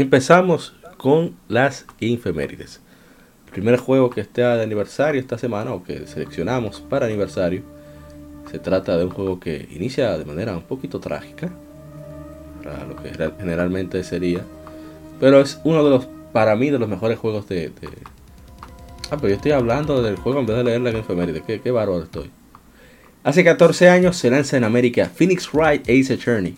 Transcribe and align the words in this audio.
Empezamos 0.00 0.76
con 0.96 1.34
las 1.48 1.84
infemérides. 1.98 2.80
El 3.46 3.52
primer 3.52 3.78
juego 3.78 4.10
que 4.10 4.20
está 4.20 4.56
de 4.56 4.62
aniversario 4.62 5.20
esta 5.20 5.38
semana, 5.38 5.72
o 5.72 5.82
que 5.82 6.06
seleccionamos 6.06 6.80
para 6.80 7.06
aniversario, 7.06 7.62
se 8.48 8.60
trata 8.60 8.96
de 8.96 9.06
un 9.06 9.10
juego 9.10 9.40
que 9.40 9.66
inicia 9.72 10.16
de 10.16 10.24
manera 10.24 10.56
un 10.56 10.62
poquito 10.62 11.00
trágica, 11.00 11.50
para 12.62 12.86
lo 12.86 12.94
que 12.94 13.10
generalmente 13.40 14.04
sería, 14.04 14.44
pero 15.18 15.40
es 15.40 15.60
uno 15.64 15.82
de 15.82 15.90
los, 15.90 16.06
para 16.32 16.54
mí, 16.54 16.70
de 16.70 16.78
los 16.78 16.88
mejores 16.88 17.18
juegos 17.18 17.48
de... 17.48 17.72
Ah, 19.10 19.16
pero 19.16 19.30
yo 19.30 19.34
estoy 19.34 19.50
hablando 19.50 20.00
del 20.00 20.14
juego 20.14 20.38
en 20.38 20.46
vez 20.46 20.58
de 20.58 20.62
leer 20.62 20.80
la 20.80 20.92
infeméride, 20.92 21.42
qué, 21.44 21.60
qué 21.60 21.72
bárbaro 21.72 22.04
estoy. 22.04 22.30
Hace 23.24 23.42
14 23.42 23.88
años 23.88 24.16
se 24.16 24.30
lanza 24.30 24.56
en 24.56 24.62
América 24.62 25.10
Phoenix 25.12 25.52
Wright 25.52 25.82
Ace 25.88 26.14
Attorney, 26.14 26.56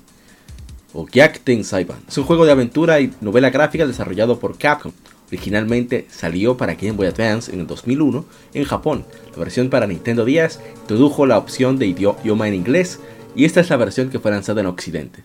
o 0.92 1.06
Gyakuten 1.06 1.64
Saiban. 1.64 1.98
Es 2.08 2.18
un 2.18 2.24
juego 2.24 2.44
de 2.44 2.52
aventura 2.52 3.00
y 3.00 3.12
novela 3.20 3.50
gráfica 3.50 3.86
desarrollado 3.86 4.38
por 4.38 4.58
Capcom. 4.58 4.92
Originalmente 5.28 6.06
salió 6.10 6.56
para 6.56 6.74
Game 6.74 6.92
Boy 6.92 7.06
Advance 7.06 7.52
en 7.52 7.60
el 7.60 7.66
2001 7.66 8.24
en 8.54 8.64
Japón. 8.64 9.04
La 9.32 9.38
versión 9.38 9.70
para 9.70 9.86
Nintendo 9.86 10.24
10 10.24 10.58
introdujo 10.82 11.24
la 11.26 11.38
opción 11.38 11.78
de 11.78 11.86
idioma 11.86 12.48
en 12.48 12.54
inglés 12.54 12.98
y 13.36 13.44
esta 13.44 13.60
es 13.60 13.70
la 13.70 13.76
versión 13.76 14.10
que 14.10 14.18
fue 14.18 14.32
lanzada 14.32 14.60
en 14.60 14.66
Occidente. 14.66 15.22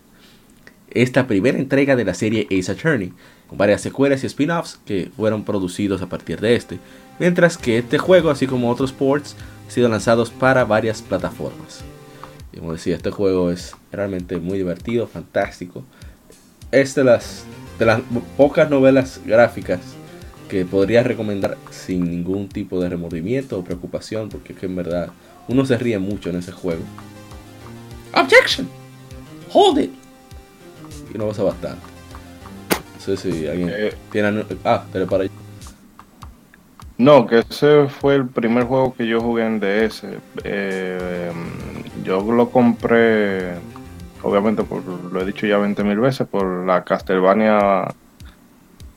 Esta 0.90 1.26
primera 1.26 1.58
entrega 1.58 1.96
de 1.96 2.04
la 2.04 2.14
serie 2.14 2.46
Ace 2.50 2.70
Attorney, 2.70 3.12
con 3.48 3.58
varias 3.58 3.80
secuelas 3.80 4.22
y 4.22 4.28
spin-offs 4.28 4.78
que 4.86 5.10
fueron 5.16 5.44
producidos 5.44 6.00
a 6.00 6.08
partir 6.08 6.40
de 6.40 6.54
este, 6.54 6.78
mientras 7.18 7.58
que 7.58 7.78
este 7.78 7.98
juego, 7.98 8.30
así 8.30 8.46
como 8.46 8.70
otros 8.70 8.92
ports, 8.92 9.36
han 9.64 9.70
sido 9.70 9.88
lanzados 9.88 10.30
para 10.30 10.64
varias 10.64 11.02
plataformas. 11.02 11.84
Como 12.58 12.72
decía, 12.72 12.96
este 12.96 13.10
juego 13.10 13.50
es 13.50 13.74
realmente 13.92 14.38
muy 14.38 14.58
divertido, 14.58 15.06
fantástico. 15.06 15.84
Es 16.72 16.94
de 16.94 17.04
las, 17.04 17.44
de 17.78 17.86
las 17.86 18.00
pocas 18.36 18.68
novelas 18.70 19.20
gráficas 19.24 19.80
que 20.48 20.64
podría 20.64 21.02
recomendar 21.02 21.56
sin 21.70 22.08
ningún 22.10 22.48
tipo 22.48 22.80
de 22.80 22.88
remordimiento 22.88 23.58
o 23.58 23.64
preocupación, 23.64 24.28
porque 24.28 24.52
es 24.52 24.58
que 24.58 24.66
en 24.66 24.76
verdad 24.76 25.10
uno 25.48 25.64
se 25.64 25.76
ríe 25.76 25.98
mucho 25.98 26.30
en 26.30 26.36
ese 26.36 26.52
juego. 26.52 26.82
Objection! 28.14 28.68
Hold 29.52 29.78
it! 29.80 29.90
Y 31.14 31.18
no 31.18 31.28
pasa 31.28 31.42
bastante. 31.42 31.82
No 32.94 33.00
sé 33.00 33.16
si 33.16 33.46
alguien 33.46 33.70
Eh. 33.72 33.94
tiene. 34.10 34.44
Ah, 34.64 34.84
pero 34.92 35.06
para 35.06 35.24
No, 36.98 37.26
que 37.26 37.40
ese 37.48 37.88
fue 37.88 38.16
el 38.16 38.26
primer 38.26 38.64
juego 38.64 38.94
que 38.94 39.06
yo 39.06 39.20
jugué 39.20 39.44
en 39.46 39.60
DS. 39.60 40.02
Eh, 40.44 41.30
yo 42.06 42.22
lo 42.32 42.50
compré, 42.50 43.54
obviamente, 44.22 44.62
por, 44.62 44.84
lo 44.84 45.20
he 45.20 45.24
dicho 45.24 45.46
ya 45.46 45.58
20 45.58 45.82
mil 45.82 45.98
veces, 45.98 46.26
por 46.26 46.64
la 46.64 46.84
Castlevania 46.84 47.88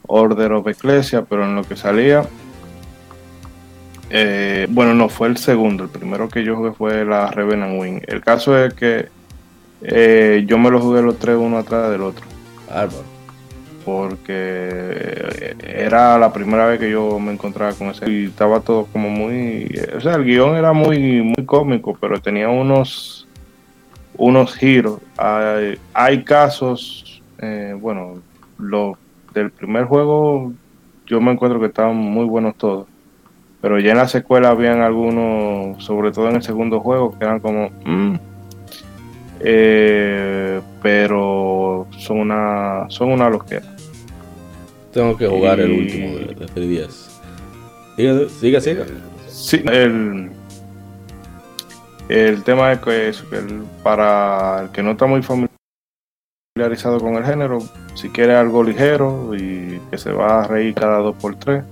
Order 0.07 0.53
of 0.53 0.67
Ecclesia, 0.67 1.23
pero 1.23 1.45
en 1.45 1.55
lo 1.55 1.63
que 1.63 1.75
salía. 1.75 2.23
eh, 4.11 4.67
bueno, 4.69 4.93
no, 4.93 5.09
fue 5.09 5.27
el 5.27 5.37
segundo. 5.37 5.83
El 5.85 5.89
primero 5.89 6.29
que 6.29 6.43
yo 6.43 6.55
jugué 6.55 6.71
fue 6.71 7.05
la 7.05 7.31
Revenant 7.31 7.79
Wing. 7.81 8.01
El 8.07 8.21
caso 8.21 8.57
es 8.57 8.73
que 8.75 9.09
eh, 9.81 10.43
yo 10.47 10.57
me 10.57 10.69
lo 10.69 10.79
jugué 10.79 11.01
los 11.01 11.17
tres 11.17 11.35
uno 11.37 11.57
atrás 11.57 11.89
del 11.89 12.01
otro 12.03 12.25
Bárbaro. 12.67 13.08
Porque 13.89 15.55
era 15.65 16.17
la 16.19 16.31
primera 16.31 16.67
vez 16.67 16.79
que 16.79 16.91
yo 16.91 17.19
me 17.19 17.33
encontraba 17.33 17.73
con 17.73 17.87
ese. 17.87 18.09
Y 18.09 18.25
estaba 18.25 18.59
todo 18.59 18.85
como 18.85 19.09
muy 19.09 19.67
o 19.95 19.99
sea 19.99 20.13
el 20.15 20.25
guion 20.25 20.55
era 20.55 20.73
muy 20.73 21.21
muy 21.21 21.45
cómico 21.45 21.97
pero 21.99 22.21
tenía 22.21 22.49
unos 22.49 23.27
unos 24.15 24.55
giros. 24.55 24.99
Hay, 25.17 25.79
hay 25.93 26.23
casos 26.23 27.21
eh, 27.39 27.75
bueno 27.79 28.21
los 28.59 28.95
del 29.33 29.49
primer 29.49 29.85
juego 29.85 30.53
yo 31.07 31.19
me 31.19 31.31
encuentro 31.31 31.59
que 31.59 31.67
estaban 31.67 31.95
muy 31.95 32.25
buenos 32.25 32.55
todos. 32.55 32.87
Pero 33.61 33.79
ya 33.79 33.91
en 33.91 33.97
la 33.97 34.07
secuela 34.07 34.49
habían 34.49 34.81
algunos 34.81 35.83
sobre 35.83 36.11
todo 36.11 36.29
en 36.29 36.35
el 36.35 36.43
segundo 36.43 36.79
juego 36.79 37.17
que 37.17 37.25
eran 37.25 37.39
como 37.39 37.71
mm, 37.85 38.15
eh, 39.41 40.61
pero 40.81 41.87
son 41.97 42.19
una 42.19 42.85
son 42.89 43.11
una 43.11 43.29
loquera 43.29 43.78
Tengo 44.91 45.15
que 45.17 45.27
jugar 45.27 45.59
el 45.59 45.71
Y- 45.71 45.79
último 45.79 46.17
de, 46.17 46.25
de 46.35 46.45
3DS. 46.47 47.09
Siga, 47.95 48.29
siga, 48.29 48.61
siga. 48.61 48.85
Sí, 49.27 49.61
el, 49.71 50.31
el 52.09 52.43
tema 52.43 52.71
es 52.73 52.79
que, 52.79 53.07
el- 53.09 53.63
para 53.83 54.61
el 54.63 54.69
que 54.69 54.81
no 54.81 54.91
está 54.91 55.05
muy 55.05 55.21
familiarizado 55.21 56.99
con 56.99 57.15
el 57.15 57.23
género, 57.25 57.59
si 57.93 58.09
quiere 58.09 58.35
algo 58.35 58.63
ligero 58.63 59.35
y 59.35 59.79
que 59.91 59.97
se 59.97 60.11
va 60.11 60.43
a 60.43 60.47
reír 60.47 60.73
cada 60.73 60.97
dos 60.99 61.15
por 61.17 61.35
tres, 61.35 61.63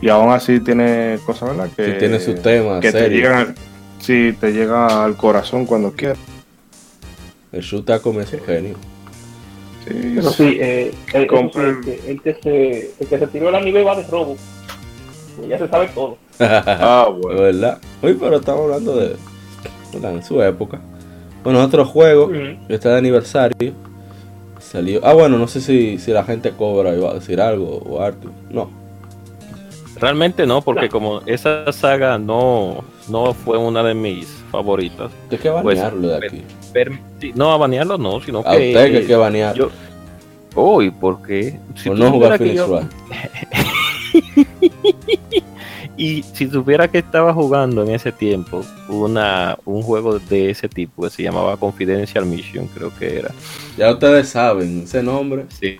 y 0.00 0.08
aún 0.08 0.30
así 0.32 0.60
tiene 0.60 1.18
cosas, 1.26 1.50
¿verdad? 1.50 1.70
Que, 1.76 1.84
Que 1.86 1.92
tiene 1.94 2.20
su 2.20 2.34
tema 2.34 2.80
que 2.80 2.92
te 2.92 2.98
serio. 3.00 3.18
llegan, 3.18 3.38
al- 3.48 3.54
sí, 4.00 4.34
te 4.40 4.52
llega 4.52 5.04
al 5.04 5.16
corazón 5.16 5.66
cuando 5.66 5.92
quieras. 5.92 6.18
El 7.52 7.60
Shutaco 7.62 8.12
me 8.12 8.24
su 8.26 8.38
genio. 8.40 8.76
Sí, 9.86 10.12
Pero 10.16 10.30
sí, 10.30 10.58
eh, 10.60 10.92
el, 11.14 11.22
el, 11.22 11.26
Compra 11.28 11.62
el- 11.62 11.68
el 11.76 11.80
que, 11.84 12.10
el 12.10 12.22
que 12.22 12.34
se, 12.42 12.90
el 13.00 13.06
que 13.08 13.18
se 13.18 13.26
tiró 13.28 13.50
la 13.50 13.60
nivel 13.60 13.86
va 13.86 13.94
de 13.96 14.02
robo. 14.04 14.36
Pues 15.36 15.48
Ya 15.48 15.58
se 15.58 15.68
sabe 15.68 15.88
todo. 15.94 16.16
Ah, 16.40 17.06
De 17.08 17.20
bueno. 17.20 17.40
verdad. 17.42 17.78
Oye, 18.02 18.14
pero 18.18 18.36
estamos 18.36 18.62
hablando 18.64 18.96
de. 18.96 19.16
En 20.02 20.22
su 20.22 20.42
época. 20.42 20.80
Bueno, 21.44 21.62
otro 21.62 21.84
juego 21.84 22.28
que 22.28 22.58
está 22.68 22.90
de 22.90 22.98
aniversario. 22.98 23.72
Salió. 24.58 25.00
Ah, 25.04 25.12
bueno, 25.14 25.38
no 25.38 25.46
sé 25.46 25.60
si, 25.60 25.98
si 25.98 26.10
la 26.10 26.24
gente 26.24 26.50
cobra 26.50 26.94
iba 26.94 27.10
a 27.10 27.14
decir 27.14 27.40
algo 27.40 27.78
o 27.78 28.00
Arthur. 28.02 28.32
No. 28.50 28.68
Realmente 30.00 30.46
no, 30.46 30.60
porque 30.60 30.88
como 30.90 31.20
esa 31.24 31.72
saga 31.72 32.18
no, 32.18 32.84
no 33.08 33.32
fue 33.32 33.56
una 33.56 33.82
de 33.82 33.94
mis 33.94 34.26
favoritas. 34.50 35.10
Hay 35.30 35.38
que 35.38 35.50
Pues, 35.50 35.64
banearlo 35.78 36.08
de 36.08 36.16
aquí. 36.26 36.42
No, 37.34 37.52
a 37.52 37.56
banearlo 37.56 37.98
no, 37.98 38.20
sino 38.20 38.40
A 38.40 38.42
que... 38.56 38.68
usted 38.68 38.90
que 38.92 38.96
hay 38.98 39.06
que 39.06 39.16
banear. 39.16 39.54
yo- 39.56 39.70
Uy, 40.54 40.90
¿por 40.90 41.20
qué? 41.22 41.58
Si 41.74 41.90
por 41.90 41.98
no 41.98 42.10
jugar 42.10 42.38
Phoenix 42.38 42.56
yo-. 42.56 42.80
Y 45.98 46.22
si 46.34 46.46
supiera 46.50 46.88
que 46.88 46.98
estaba 46.98 47.32
jugando 47.32 47.82
en 47.82 47.90
ese 47.94 48.12
tiempo 48.12 48.62
una, 48.88 49.56
un 49.64 49.80
juego 49.82 50.18
de 50.18 50.50
ese 50.50 50.68
tipo 50.68 51.02
que 51.04 51.10
se 51.10 51.22
llamaba 51.22 51.56
Confidential 51.56 52.26
Mission, 52.26 52.66
creo 52.66 52.92
que 52.98 53.18
era. 53.20 53.30
Ya 53.78 53.90
ustedes 53.92 54.28
saben 54.28 54.82
ese 54.82 55.02
nombre. 55.02 55.46
Sí, 55.58 55.78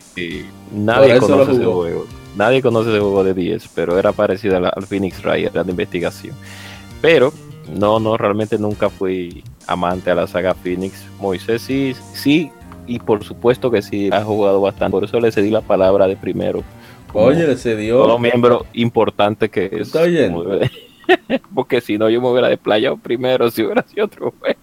Nadie 0.73 1.19
conoce 1.19 1.53
ese 1.53 1.65
juego. 1.65 2.07
Nadie 2.35 2.63
conoce 2.63 2.91
ese 2.91 2.99
juego 3.01 3.25
de 3.25 3.35
10, 3.35 3.69
pero 3.75 3.99
era 3.99 4.13
parecido 4.13 4.57
a 4.57 4.69
al 4.71 4.87
Phoenix 4.87 5.23
Wright, 5.23 5.49
era 5.51 5.63
de 5.63 5.71
investigación. 5.71 6.35
Pero 7.03 7.31
no, 7.75 8.01
no, 8.01 8.17
realmente 8.17 8.59
nunca 8.59 8.89
fui 8.89 9.45
amante 9.67 10.11
a 10.11 10.15
la 10.15 10.27
saga 10.27 10.55
Phoenix. 10.55 11.05
Moisés 11.19 11.63
sí, 11.63 11.95
sí, 12.15 12.51
y 12.87 12.99
por 12.99 13.25
supuesto 13.25 13.71
que 13.71 13.83
sí, 13.83 14.11
ha 14.13 14.23
jugado 14.23 14.61
bastante. 14.61 14.93
Por 14.93 15.05
eso 15.05 15.21
le 15.21 15.33
cedí 15.33 15.51
la 15.51 15.61
palabra 15.61 16.07
de 16.07 16.17
primero. 16.17 16.63
Oye, 17.13 17.57
se 17.57 17.77
dio. 17.77 18.03
todo 18.03 18.19
miembro 18.19 18.67
importante 18.75 19.49
que 19.49 19.67
es. 19.67 19.89
¿Está 19.89 20.05
debe- 20.07 20.71
Porque 21.55 21.81
si 21.81 21.97
no, 21.99 22.11
yo 22.11 22.21
me 22.21 22.29
hubiera 22.29 22.49
desplayado 22.49 22.97
primero 22.97 23.51
si 23.51 23.63
hubiera 23.63 23.83
sido 23.83 24.07
otro 24.07 24.35
juego. 24.39 24.59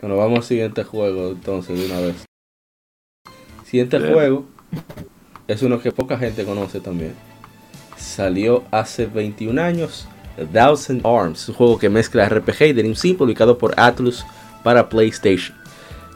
Bueno, 0.00 0.16
vamos 0.16 0.38
al 0.40 0.44
siguiente 0.44 0.84
juego 0.84 1.28
entonces 1.30 1.78
de 1.78 1.86
una 1.86 2.00
vez. 2.00 2.24
Siguiente 3.64 3.98
Bien. 3.98 4.12
juego 4.12 4.44
es 5.48 5.62
uno 5.62 5.80
que 5.80 5.92
poca 5.92 6.18
gente 6.18 6.44
conoce 6.44 6.80
también. 6.80 7.14
Salió 7.96 8.64
hace 8.70 9.06
21 9.06 9.60
años. 9.62 10.06
A 10.38 10.44
Thousand 10.44 11.00
Arms, 11.06 11.48
un 11.48 11.54
juego 11.54 11.78
que 11.78 11.88
mezcla 11.88 12.28
RPG 12.28 12.62
y 12.66 12.72
Dream 12.74 12.94
Sim, 12.94 13.16
publicado 13.16 13.56
por 13.56 13.72
Atlus 13.80 14.26
para 14.66 14.88
PlayStation. 14.88 15.56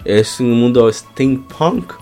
Es 0.05 0.41
un 0.41 0.59
mundo 0.59 0.93
steampunk 0.93 1.93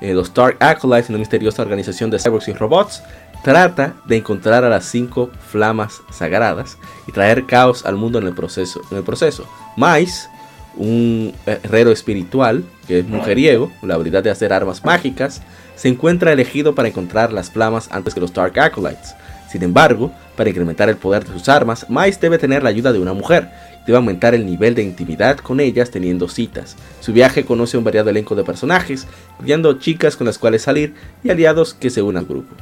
eh, 0.00 0.12
los 0.12 0.34
Dark 0.34 0.56
Acolytes, 0.58 1.08
una 1.08 1.18
misteriosa 1.18 1.62
organización 1.62 2.10
de 2.10 2.18
cyborgs 2.18 2.48
y 2.48 2.52
robots, 2.52 3.00
trata 3.44 3.94
de 4.04 4.16
encontrar 4.16 4.64
a 4.64 4.68
las 4.68 4.86
cinco 4.86 5.30
flamas 5.52 6.02
sagradas 6.10 6.78
y 7.06 7.12
traer 7.12 7.46
caos 7.46 7.86
al 7.86 7.94
mundo 7.94 8.18
en 8.18 8.26
el 8.26 8.34
proceso. 8.34 8.80
En 8.90 8.96
el 8.96 9.04
proceso. 9.04 9.46
Mais, 9.76 10.28
un 10.74 11.32
herrero 11.46 11.92
espiritual 11.92 12.64
que 12.88 12.98
es 12.98 13.06
mujeriego, 13.06 13.70
con 13.78 13.88
la 13.88 13.94
habilidad 13.94 14.24
de 14.24 14.30
hacer 14.30 14.52
armas 14.52 14.84
mágicas, 14.84 15.42
se 15.76 15.86
encuentra 15.86 16.32
elegido 16.32 16.74
para 16.74 16.88
encontrar 16.88 17.32
las 17.32 17.52
flamas 17.52 17.88
antes 17.92 18.14
que 18.14 18.20
los 18.20 18.34
Dark 18.34 18.58
Acolytes. 18.58 19.14
Sin 19.48 19.62
embargo, 19.62 20.10
para 20.36 20.50
incrementar 20.50 20.88
el 20.88 20.96
poder 20.96 21.24
de 21.24 21.32
sus 21.32 21.48
armas, 21.48 21.88
Mais 21.88 22.20
debe 22.20 22.38
tener 22.38 22.64
la 22.64 22.70
ayuda 22.70 22.92
de 22.92 22.98
una 22.98 23.12
mujer. 23.12 23.48
Debe 23.86 23.96
aumentar 23.98 24.34
el 24.34 24.46
nivel 24.46 24.74
de 24.74 24.82
intimidad 24.82 25.36
con 25.38 25.60
ellas 25.60 25.90
teniendo 25.90 26.28
citas. 26.28 26.76
Su 27.00 27.12
viaje 27.12 27.44
conoce 27.44 27.76
un 27.76 27.84
variado 27.84 28.10
elenco 28.10 28.34
de 28.34 28.42
personajes, 28.44 29.06
incluyendo 29.34 29.74
chicas 29.78 30.16
con 30.16 30.26
las 30.26 30.38
cuales 30.38 30.62
salir 30.62 30.94
y 31.22 31.30
aliados 31.30 31.74
que 31.74 31.90
se 31.90 32.00
unen 32.00 32.18
al 32.18 32.24
grupo. 32.26 32.54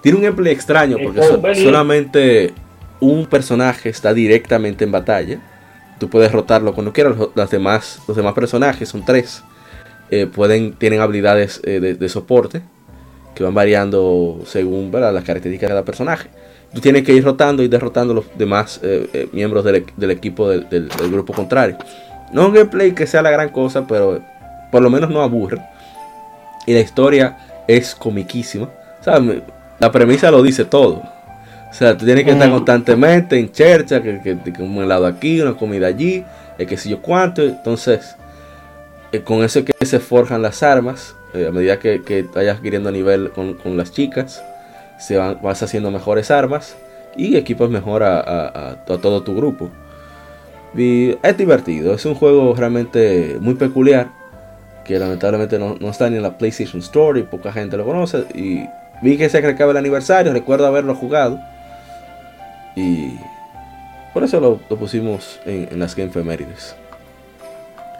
Tiene 0.00 0.18
un 0.18 0.24
gameplay 0.24 0.52
extraño 0.52 0.96
porque 1.02 1.20
so- 1.22 1.40
solamente 1.64 2.52
un 3.00 3.26
personaje 3.26 3.88
está 3.88 4.12
directamente 4.14 4.84
en 4.84 4.92
batalla. 4.92 5.40
Tú 5.98 6.08
puedes 6.08 6.30
rotarlo 6.32 6.74
cuando 6.74 6.92
quieras. 6.92 7.16
Los, 7.16 7.30
las 7.34 7.50
demás, 7.50 8.00
los 8.08 8.16
demás 8.16 8.34
personajes 8.34 8.88
son 8.88 9.04
tres. 9.04 9.42
eh, 10.10 10.26
pueden, 10.26 10.74
tienen 10.74 11.00
habilidades 11.00 11.60
eh, 11.64 11.80
de, 11.80 11.94
de 11.94 12.08
soporte 12.08 12.62
que 13.34 13.42
van 13.44 13.54
variando 13.54 14.42
según 14.44 14.90
¿verdad? 14.90 15.14
las 15.14 15.24
características 15.24 15.68
de 15.68 15.72
cada 15.72 15.84
personaje. 15.84 16.28
Tú 16.74 16.80
tienes 16.80 17.02
que 17.04 17.12
ir 17.12 17.22
rotando 17.24 17.62
y 17.62 17.68
derrotando 17.68 18.12
a 18.12 18.16
los 18.16 18.24
demás 18.36 18.80
eh, 18.82 19.08
eh, 19.12 19.28
miembros 19.32 19.64
del, 19.64 19.84
del 19.96 20.10
equipo 20.10 20.48
del, 20.48 20.68
del- 20.68 20.88
del 20.88 21.10
grupo 21.10 21.32
contrario. 21.34 21.76
No 22.32 22.42
es 22.42 22.48
un 22.48 22.54
gameplay 22.54 22.92
que 22.92 23.06
sea 23.06 23.20
la 23.22 23.30
gran 23.30 23.50
cosa, 23.50 23.86
pero 23.86 24.20
por 24.70 24.80
lo 24.82 24.88
menos 24.88 25.10
no 25.10 25.20
aburre. 25.20 25.60
Y 26.66 26.72
la 26.72 26.80
historia 26.80 27.36
es 27.68 27.94
comiquísima. 27.94 28.70
O 29.00 29.04
sea, 29.04 29.20
la 29.78 29.92
premisa 29.92 30.30
lo 30.30 30.42
dice 30.42 30.64
todo. 30.64 31.02
O 31.70 31.74
sea, 31.74 31.96
tú 31.96 32.04
tienes 32.06 32.24
que 32.24 32.30
estar 32.30 32.48
Mm. 32.48 32.52
constantemente 32.52 33.38
en 33.38 33.50
chercha, 33.50 34.02
que, 34.02 34.20
que, 34.22 34.38
que 34.52 34.62
un 34.62 34.76
helado 34.82 35.06
aquí, 35.06 35.40
una 35.40 35.54
comida 35.54 35.88
allí, 35.88 36.24
el 36.58 36.66
que 36.66 36.76
sé 36.76 36.88
yo 36.88 37.02
cuánto. 37.02 37.42
Entonces, 37.42 38.16
eh, 39.10 39.20
con 39.20 39.42
eso 39.44 39.58
es 39.58 39.64
que 39.66 39.86
se 39.86 39.98
forjan 40.00 40.40
las 40.42 40.62
armas. 40.62 41.14
eh, 41.34 41.46
a 41.48 41.50
medida 41.50 41.78
que, 41.78 42.02
que 42.02 42.22
vayas 42.34 42.56
adquiriendo 42.58 42.90
nivel 42.92 43.30
con, 43.30 43.54
con 43.54 43.76
las 43.78 43.90
chicas, 43.90 44.42
se 45.02 45.16
van, 45.16 45.38
vas 45.42 45.60
haciendo 45.62 45.90
mejores 45.90 46.30
armas 46.30 46.76
y 47.16 47.36
equipas 47.36 47.68
mejor 47.68 48.04
a, 48.04 48.76
todo 48.86 49.22
tu 49.22 49.34
grupo. 49.34 49.68
Es 50.76 51.36
divertido, 51.36 51.92
es 51.92 52.06
un 52.06 52.14
juego 52.14 52.54
realmente 52.54 53.36
muy 53.40 53.54
peculiar 53.54 54.08
que 54.84 54.98
lamentablemente 54.98 55.58
no, 55.58 55.76
no 55.78 55.90
está 55.90 56.08
ni 56.08 56.16
en 56.16 56.22
la 56.22 56.38
PlayStation 56.38 56.80
Store 56.80 57.18
y 57.18 57.24
poca 57.24 57.52
gente 57.52 57.76
lo 57.76 57.84
conoce. 57.84 58.24
Y 58.34 58.64
vi 59.02 59.18
que 59.18 59.28
se 59.28 59.38
acercaba 59.38 59.72
el 59.72 59.76
aniversario, 59.76 60.32
recuerdo 60.32 60.66
haberlo 60.66 60.94
jugado. 60.94 61.38
Y 62.76 63.16
por 64.14 64.22
eso 64.22 64.40
lo, 64.40 64.60
lo 64.70 64.76
pusimos 64.76 65.40
en, 65.44 65.68
en 65.72 65.78
las 65.78 65.96
Game 65.96 66.10
Femérides. 66.10 66.76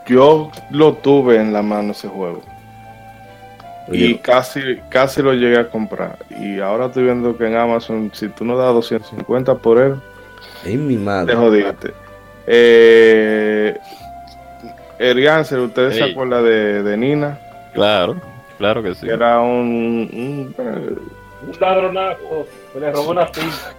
Yo 0.07 0.51
lo 0.71 0.95
tuve 0.95 1.37
en 1.37 1.53
la 1.53 1.63
mano 1.63 1.93
ese 1.93 2.09
juego. 2.09 2.43
Y 3.91 4.15
casi, 4.19 4.61
casi 4.89 5.23
lo 5.23 5.33
llegué 5.35 5.59
a 5.59 5.69
comprar. 5.69 6.17
Y 6.41 6.61
ahora 6.61 6.87
estoy 6.87 7.05
viendo 7.05 7.37
que 7.37 7.47
en 7.47 7.57
Amazon, 7.57 8.11
si 8.15 8.29
tú 8.29 8.45
no 8.45 8.57
das 8.57 8.73
250 8.75 9.57
por 9.57 9.79
él, 9.79 9.97
es 10.65 10.77
mi 10.79 10.95
te 10.95 11.01
madre. 11.01 11.35
jodiste. 11.35 11.93
Eh, 12.47 13.77
Erganser, 14.99 15.59
¿ustedes 15.59 15.97
se 15.97 16.05
Ey. 16.05 16.13
acuerdan 16.13 16.45
de, 16.45 16.83
de 16.83 16.97
Nina? 16.97 17.39
Claro, 17.75 18.17
claro 18.59 18.83
que 18.83 18.95
sí. 18.95 19.07
Que 19.07 19.13
era 19.13 19.41
un, 19.41 20.09
un- 20.13 20.55
eh, 20.59 20.97
Un 21.49 21.61
ladronazo 21.61 22.47
que 22.73 22.81
le 22.81 22.93
robó 22.93 23.11
una 23.11 23.27
cinta. 23.33 23.75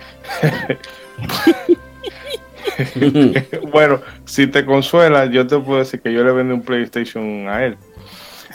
bueno, 3.72 4.02
si 4.26 4.48
te 4.48 4.66
consuela, 4.66 5.26
yo 5.26 5.46
te 5.48 5.58
puedo 5.60 5.80
decir 5.80 6.02
que 6.02 6.12
yo 6.14 6.24
le 6.24 6.32
vendí 6.32 6.54
un 6.54 6.62
PlayStation 6.62 7.48
a 7.48 7.66
él. 7.66 7.78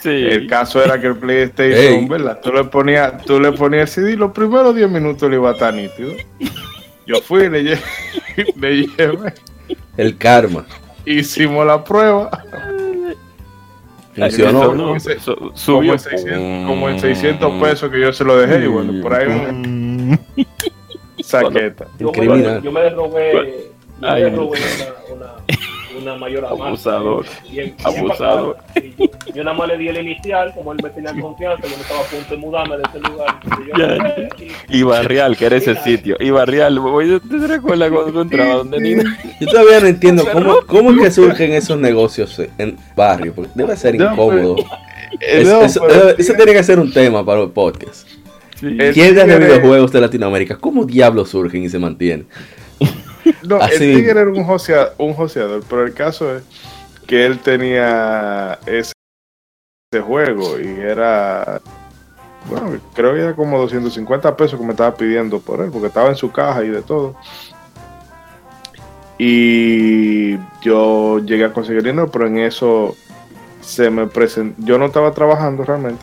Sí. 0.01 0.09
El 0.09 0.47
caso 0.47 0.83
era 0.83 0.99
que 0.99 1.07
el 1.07 1.17
PlayStation, 1.17 1.77
Ey. 1.95 2.07
¿verdad? 2.07 2.39
Tú 2.41 2.51
le 2.53 2.63
ponías, 2.65 3.23
tú 3.25 3.39
le 3.39 3.51
ponías 3.51 3.81
el 3.97 4.03
CD 4.05 4.13
y 4.13 4.15
los 4.15 4.31
primeros 4.31 4.73
10 4.75 4.89
minutos 4.89 5.29
le 5.29 5.35
iba 5.35 5.49
a 5.49 5.53
estar 5.53 5.73
nítido. 5.73 6.13
Yo 7.05 7.21
fui, 7.21 7.49
le 7.49 7.63
llevé, 7.63 7.81
le 8.55 8.87
llevé, 8.87 9.33
El 9.97 10.17
karma. 10.17 10.65
hicimos 11.05 11.65
la 11.65 11.83
prueba. 11.83 12.29
Funcionó. 14.15 14.67
Como 14.67 14.93
en, 14.95 14.99
Su- 15.01 15.35
como 15.35 15.55
subió. 15.55 15.93
en 15.93 15.99
600, 15.99 16.67
como 16.67 16.89
en 16.89 16.99
600 16.99 17.61
pesos 17.61 17.91
que 17.91 17.99
yo 18.01 18.11
se 18.13 18.23
lo 18.23 18.37
dejé 18.37 18.63
y 18.63 18.67
bueno, 18.67 19.01
por 19.01 19.13
ahí 19.13 19.27
un 19.27 20.19
saqueta. 21.23 21.87
Yo 21.99 22.11
yo 22.11 22.21
me 22.21 22.27
robé, 22.27 22.61
yo 22.63 22.71
me 22.71 22.89
no. 24.31 24.35
robé 24.37 24.59
una, 25.13 25.15
una, 25.15 25.33
una 25.97 26.15
mayor 26.15 26.45
Abusador. 26.45 27.25
Abusador. 27.83 28.57
Y 28.75 28.93
yo, 28.97 29.05
yo 29.35 29.43
nada 29.43 29.57
más 29.57 29.67
le 29.67 29.77
di 29.77 29.87
el 29.87 29.97
inicial, 29.97 30.53
como 30.53 30.71
él 30.73 30.79
me 30.83 30.89
tenía 30.89 31.13
confianza, 31.19 31.63
yo 31.67 31.75
me 31.75 31.81
estaba 31.81 31.99
a 32.01 32.03
punto 32.03 32.29
de 32.29 32.37
mudarme 32.37 32.77
de 32.77 32.83
ese 32.83 32.99
lugar. 32.99 33.39
Y 33.43 33.69
yo, 33.69 34.45
y- 34.71 34.79
Y 34.79 34.83
Barrial, 34.83 35.37
que 35.37 35.45
era 35.45 35.55
ese 35.57 35.75
sitio. 35.75 36.15
Y 36.19 36.29
Barrial, 36.31 36.79
voy- 36.79 37.19
¿te 37.19 37.47
recuerdas 37.47 37.91
cuando 37.91 38.11
tú 38.11 38.21
entrabas 38.21 38.57
donde 38.57 38.79
Nina? 38.79 39.17
Yo 39.39 39.47
todavía 39.47 39.79
no 39.79 39.87
entiendo 39.87 40.23
cómo, 40.31 40.57
cómo 40.67 40.91
es 40.91 40.99
que 40.99 41.11
surgen 41.11 41.53
esos 41.53 41.77
negocios 41.79 42.39
en 42.57 42.77
barrio. 42.95 43.33
Porque 43.33 43.51
debe 43.55 43.75
ser 43.77 43.95
No, 43.95 44.11
incómodo. 44.13 44.55
Eh, 45.21 45.41
Es- 45.41 45.47
no, 45.47 45.61
eso, 45.61 45.87
eso- 45.87 46.17
eso 46.17 46.33
tiene 46.33 46.53
que 46.53 46.63
ser 46.63 46.79
un 46.79 46.91
tema 46.91 47.25
para 47.25 47.41
el 47.41 47.49
podcast. 47.49 48.07
Sí. 48.59 48.77
Tiendas 48.93 49.25
de 49.25 49.39
videojuegos 49.39 49.89
de 49.93 50.01
Latinoamérica, 50.01 50.57
¿cómo 50.57 50.83
diablos 50.83 51.29
surgen 51.29 51.63
y 51.63 51.69
se 51.69 51.79
mantienen? 51.79 52.27
No, 53.43 53.57
Así 53.57 53.75
el 53.75 53.95
tigre 53.95 54.11
era 54.21 54.29
un, 54.29 54.43
josea- 54.43 54.93
un 54.97 55.13
joseador, 55.13 55.63
pero 55.69 55.85
el 55.85 55.93
caso 55.93 56.35
es 56.35 56.43
que 57.07 57.25
él 57.25 57.39
tenía 57.39 58.59
ese, 58.65 58.93
ese 59.91 60.01
juego 60.03 60.59
y 60.59 60.67
era, 60.79 61.61
bueno, 62.49 62.79
creo 62.93 63.13
que 63.13 63.21
era 63.21 63.35
como 63.35 63.57
250 63.59 64.35
pesos 64.37 64.59
que 64.59 64.65
me 64.65 64.71
estaba 64.73 64.95
pidiendo 64.95 65.39
por 65.39 65.61
él, 65.61 65.71
porque 65.71 65.87
estaba 65.87 66.09
en 66.09 66.15
su 66.15 66.31
caja 66.31 66.63
y 66.63 66.69
de 66.69 66.81
todo. 66.81 67.15
Y 69.17 70.37
yo 70.61 71.19
llegué 71.19 71.45
a 71.45 71.53
conseguir 71.53 71.83
dinero, 71.83 72.09
pero 72.09 72.27
en 72.27 72.37
eso 72.39 72.95
se 73.61 73.89
me 73.89 74.07
presentó, 74.07 74.61
yo 74.65 74.77
no 74.77 74.85
estaba 74.85 75.11
trabajando 75.11 75.63
realmente, 75.65 76.01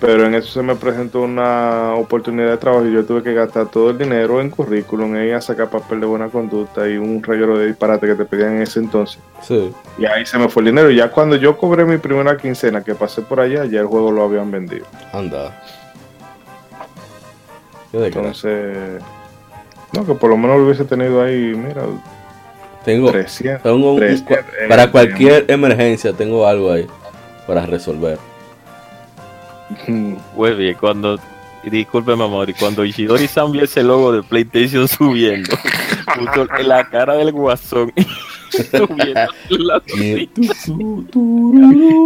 pero 0.00 0.26
en 0.26 0.34
eso 0.34 0.52
se 0.52 0.62
me 0.62 0.74
presentó 0.76 1.22
una 1.22 1.94
oportunidad 1.94 2.50
de 2.50 2.56
trabajo 2.58 2.86
y 2.86 2.92
yo 2.92 3.04
tuve 3.06 3.22
que 3.22 3.32
gastar 3.32 3.66
todo 3.70 3.90
el 3.90 3.98
dinero 3.98 4.40
en 4.42 4.50
currículum, 4.50 5.16
en 5.16 5.24
ir 5.28 5.34
a 5.34 5.40
sacar 5.40 5.70
papel 5.70 6.00
de 6.00 6.06
buena 6.06 6.28
conducta 6.28 6.86
y 6.88 6.96
un 6.98 7.22
reguero 7.22 7.56
de 7.58 7.68
disparate 7.68 8.06
que 8.06 8.14
te 8.14 8.24
pedían 8.26 8.56
en 8.56 8.62
ese 8.62 8.80
entonces. 8.80 9.18
Sí. 9.42 9.72
Y 9.98 10.04
ahí 10.04 10.26
se 10.26 10.36
me 10.38 10.48
fue 10.48 10.62
el 10.62 10.66
dinero. 10.66 10.90
Y 10.90 10.96
ya 10.96 11.10
cuando 11.10 11.36
yo 11.36 11.56
cobré 11.56 11.84
mi 11.86 11.96
primera 11.98 12.36
quincena 12.36 12.84
que 12.84 12.94
pasé 12.94 13.22
por 13.22 13.40
allá, 13.40 13.64
ya 13.64 13.80
el 13.80 13.86
juego 13.86 14.10
lo 14.12 14.22
habían 14.24 14.50
vendido. 14.50 14.84
Anda. 15.12 15.62
Entonces, 17.92 19.02
no, 19.92 20.04
que 20.04 20.14
por 20.14 20.28
lo 20.30 20.36
menos 20.36 20.58
lo 20.58 20.64
hubiese 20.66 20.84
tenido 20.84 21.22
ahí, 21.22 21.54
mira, 21.56 21.82
Tengo, 22.84 23.10
300. 23.10 23.62
tengo 23.62 23.92
un- 23.94 23.98
300, 24.00 24.44
para 24.68 24.90
cualquier 24.90 25.44
emergencia, 25.48 26.12
tengo 26.12 26.46
algo 26.46 26.70
ahí 26.72 26.86
para 27.46 27.64
resolver. 27.64 28.18
Muy 29.88 30.54
bien, 30.54 30.76
cuando. 30.78 31.18
Discúlpeme, 31.64 32.22
amor, 32.22 32.48
y 32.48 32.54
cuando 32.54 32.84
Ishidori 32.84 33.26
San 33.26 33.50
vio 33.50 33.64
ese 33.64 33.82
logo 33.82 34.12
de 34.12 34.22
PlayStation 34.22 34.86
subiendo, 34.86 35.50
puso 36.14 36.44
la 36.62 36.88
cara 36.88 37.14
del 37.16 37.32
guasón 37.32 37.92
subiendo 38.50 39.28
la, 39.50 39.82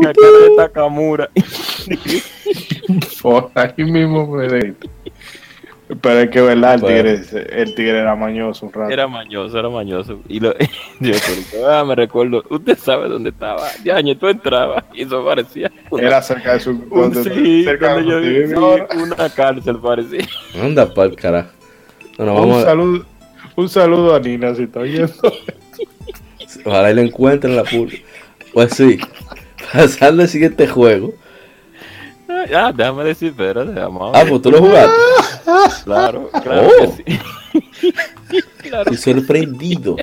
la 0.01 0.13
cara 0.15 0.39
de 0.39 0.57
Takamura. 0.57 1.29
Por 3.21 3.51
ahí 3.55 3.85
mismo 3.85 4.39
de- 4.39 4.75
Pero 6.01 6.21
es 6.21 6.31
que 6.31 6.41
verdad, 6.41 6.75
el 6.75 6.81
Bueno. 6.81 6.97
tigre, 7.03 7.61
el 7.63 7.75
tigre 7.75 7.99
era 7.99 8.15
mañoso 8.15 8.67
un 8.67 8.73
rato. 8.73 8.93
Era 8.93 9.09
mañoso, 9.09 9.59
era 9.59 9.69
mañoso. 9.69 10.21
Y 10.29 10.39
lo, 10.39 10.55
yo 11.01 11.15
ah, 11.69 11.85
me 11.85 11.95
recuerdo, 11.97 12.45
usted 12.49 12.79
sabe 12.79 13.09
dónde 13.09 13.31
estaba. 13.31 13.67
Ya, 13.83 13.97
tú 14.15 14.29
entrabas 14.29 14.85
y 14.95 15.03
eso 15.03 15.25
parecía. 15.25 15.71
una- 15.91 16.07
Era 16.07 16.23
cerca 16.23 16.53
de 16.55 16.61
su. 16.61 16.71
un- 16.91 17.15
sí, 17.25 17.65
cerca 17.65 17.97
de 17.97 18.07
yo 18.07 18.21
vi 18.21 18.55
una 19.03 19.29
cárcel 19.35 19.79
parecía. 19.79 20.27
Anda 20.63 20.93
pa'l 20.93 21.17
carajo. 21.17 21.51
Bueno, 22.17 22.35
Un 22.35 22.41
vamos 22.41 22.63
a, 22.63 22.67
saludo, 22.67 23.05
un 23.57 23.69
saludo 23.69 24.15
a 24.15 24.21
Nina 24.21 24.55
si 24.55 24.65
está 24.65 24.81
oyendo. 24.81 25.13
ojalá 26.65 26.91
y 26.91 26.95
lo 26.95 27.01
encuentren 27.03 27.57
la 27.57 27.65
pulga. 27.65 27.97
Pues 28.53 28.75
sí, 28.75 28.99
pasando 29.73 30.23
al 30.23 30.29
siguiente 30.29 30.69
juego. 30.69 31.15
Ah, 32.55 32.73
déjame 32.75 33.05
decir, 33.05 33.31
espérate, 33.31 33.73
vamos. 33.73 34.13
Ah, 34.15 34.25
pues 34.29 34.41
tú 34.41 34.51
lo 34.53 34.59
jugaste. 34.59 34.93
Claro, 35.85 36.31
claro 36.43 36.69
Oh. 36.69 36.97
que 36.97 37.21
sí. 37.53 38.41
claro. 38.63 38.91
Estoy 38.91 39.15
sorprendido. 39.15 39.97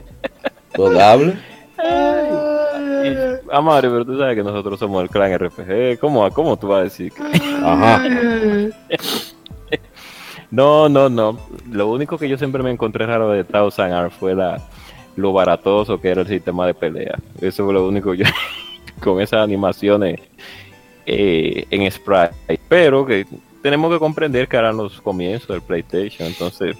¿Podable? 0.75 1.33
Ay, 1.77 3.11
y- 3.11 3.51
a 3.51 3.61
Mario, 3.61 3.91
pero 3.91 4.05
tú 4.05 4.17
sabes 4.17 4.35
que 4.35 4.43
nosotros 4.43 4.79
somos 4.79 5.01
el 5.03 5.09
clan 5.09 5.37
RPG. 5.37 5.99
¿Cómo, 5.99 6.29
cómo 6.31 6.57
tú 6.57 6.67
vas 6.67 6.79
a 6.81 6.83
decir? 6.83 7.11
que- 7.11 7.23
Ajá. 7.63 8.03
No, 10.49 10.87
no, 10.87 11.09
no. 11.09 11.37
Lo 11.69 11.89
único 11.91 12.17
que 12.17 12.29
yo 12.29 12.37
siempre 12.37 12.63
me 12.63 12.71
encontré 12.71 13.05
raro 13.05 13.29
de 13.31 13.43
Thousand 13.43 13.91
Arms 13.93 14.13
fue 14.13 14.33
la, 14.33 14.61
lo 15.17 15.33
baratoso 15.33 15.99
que 15.99 16.07
era 16.09 16.21
el 16.21 16.27
sistema 16.27 16.65
de 16.65 16.73
pelea. 16.73 17.17
Eso 17.41 17.65
fue 17.65 17.73
lo 17.73 17.85
único 17.87 18.11
que 18.13 18.19
yo 18.19 18.25
con 19.03 19.19
esas 19.21 19.41
animaciones 19.43 20.21
eh, 21.05 21.65
en 21.69 21.91
sprite. 21.91 22.31
Pero 22.69 23.05
que 23.05 23.25
tenemos 23.61 23.91
que 23.91 23.99
comprender 23.99 24.47
que 24.47 24.57
eran 24.57 24.77
los 24.77 25.01
comienzos 25.01 25.47
del 25.47 25.61
PlayStation. 25.61 26.27
Entonces, 26.27 26.77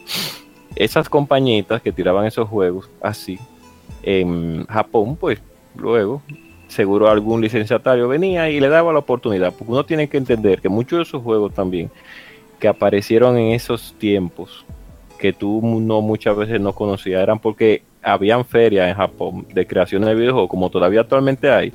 esas 0.76 1.10
compañitas 1.10 1.82
que 1.82 1.92
tiraban 1.92 2.26
esos 2.26 2.48
juegos 2.48 2.90
así 3.02 3.40
en 4.04 4.66
Japón, 4.68 5.16
pues 5.16 5.42
luego 5.76 6.22
seguro 6.68 7.10
algún 7.10 7.42
licenciatario 7.42 8.08
venía 8.08 8.50
y 8.50 8.60
le 8.60 8.70
daba 8.70 8.94
la 8.94 9.00
oportunidad. 9.00 9.54
Porque 9.54 9.72
uno 9.72 9.86
tiene 9.86 10.08
que 10.08 10.18
entender 10.18 10.62
que 10.62 10.70
muchos 10.70 10.98
de 10.98 11.04
esos 11.04 11.24
juegos 11.24 11.54
también 11.54 11.90
que 12.60 12.68
aparecieron 12.68 13.38
en 13.38 13.54
esos 13.54 13.94
tiempos 13.98 14.66
que 15.18 15.34
tú 15.34 15.62
no 15.64 16.02
muchas 16.02 16.36
veces 16.38 16.62
no 16.62 16.74
conocías 16.74 17.22
eran 17.22 17.40
porque 17.40 17.84
habían 18.02 18.46
ferias 18.46 18.88
en 18.90 18.96
Japón 18.96 19.48
de 19.54 19.66
creaciones 19.66 20.08
de 20.10 20.16
videojuegos 20.16 20.50
como 20.50 20.70
todavía 20.70 21.02
actualmente 21.02 21.50
hay 21.50 21.74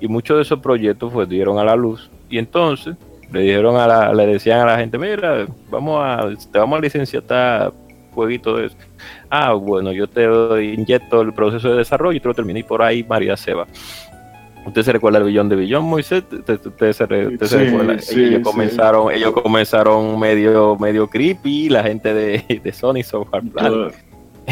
y 0.00 0.08
muchos 0.08 0.36
de 0.36 0.42
esos 0.42 0.60
proyectos 0.60 1.12
pues 1.12 1.28
dieron 1.28 1.58
a 1.58 1.64
la 1.64 1.76
luz 1.76 2.10
y 2.28 2.38
entonces 2.38 2.96
le 3.32 3.40
dijeron 3.40 3.76
a 3.76 3.86
la, 3.86 4.14
le 4.14 4.26
decían 4.26 4.60
a 4.60 4.66
la 4.66 4.78
gente 4.78 4.98
mira 4.98 5.46
vamos 5.70 6.02
a 6.02 6.28
te 6.50 6.58
vamos 6.58 6.78
a 6.78 6.82
licenciar 6.82 7.72
jueguito 8.12 8.56
de 8.56 8.66
eso 8.66 8.76
ah 9.30 9.52
bueno 9.52 9.92
yo 9.92 10.08
te 10.08 10.24
inyecto 10.64 11.20
el 11.22 11.32
proceso 11.32 11.70
de 11.70 11.78
desarrollo 11.78 12.16
y 12.16 12.20
te 12.20 12.28
lo 12.28 12.34
terminé 12.34 12.60
y 12.60 12.64
por 12.64 12.82
ahí 12.82 13.04
María 13.04 13.36
se 13.36 13.54
va 13.54 13.66
¿Usted 14.66 14.82
se 14.82 14.92
recuerda 14.92 15.18
el 15.18 15.24
billón 15.24 15.48
de 15.48 15.56
billón, 15.56 15.84
Moisés? 15.84 16.22
¿Usted, 16.30 16.60
se, 16.60 16.92
se 16.92 17.06
recuerda? 17.06 17.98
sí, 17.98 18.20
ellos 18.20 18.36
sí. 18.36 18.42
comenzaron, 18.42 19.10
ellos 19.10 19.32
comenzaron 19.32 20.20
medio, 20.20 20.76
medio 20.76 21.08
creepy, 21.08 21.70
la 21.70 21.82
gente 21.82 22.12
de, 22.12 22.60
de 22.62 22.72
Sony 22.72 23.02
Software 23.02 23.42
Plan. 23.42 23.90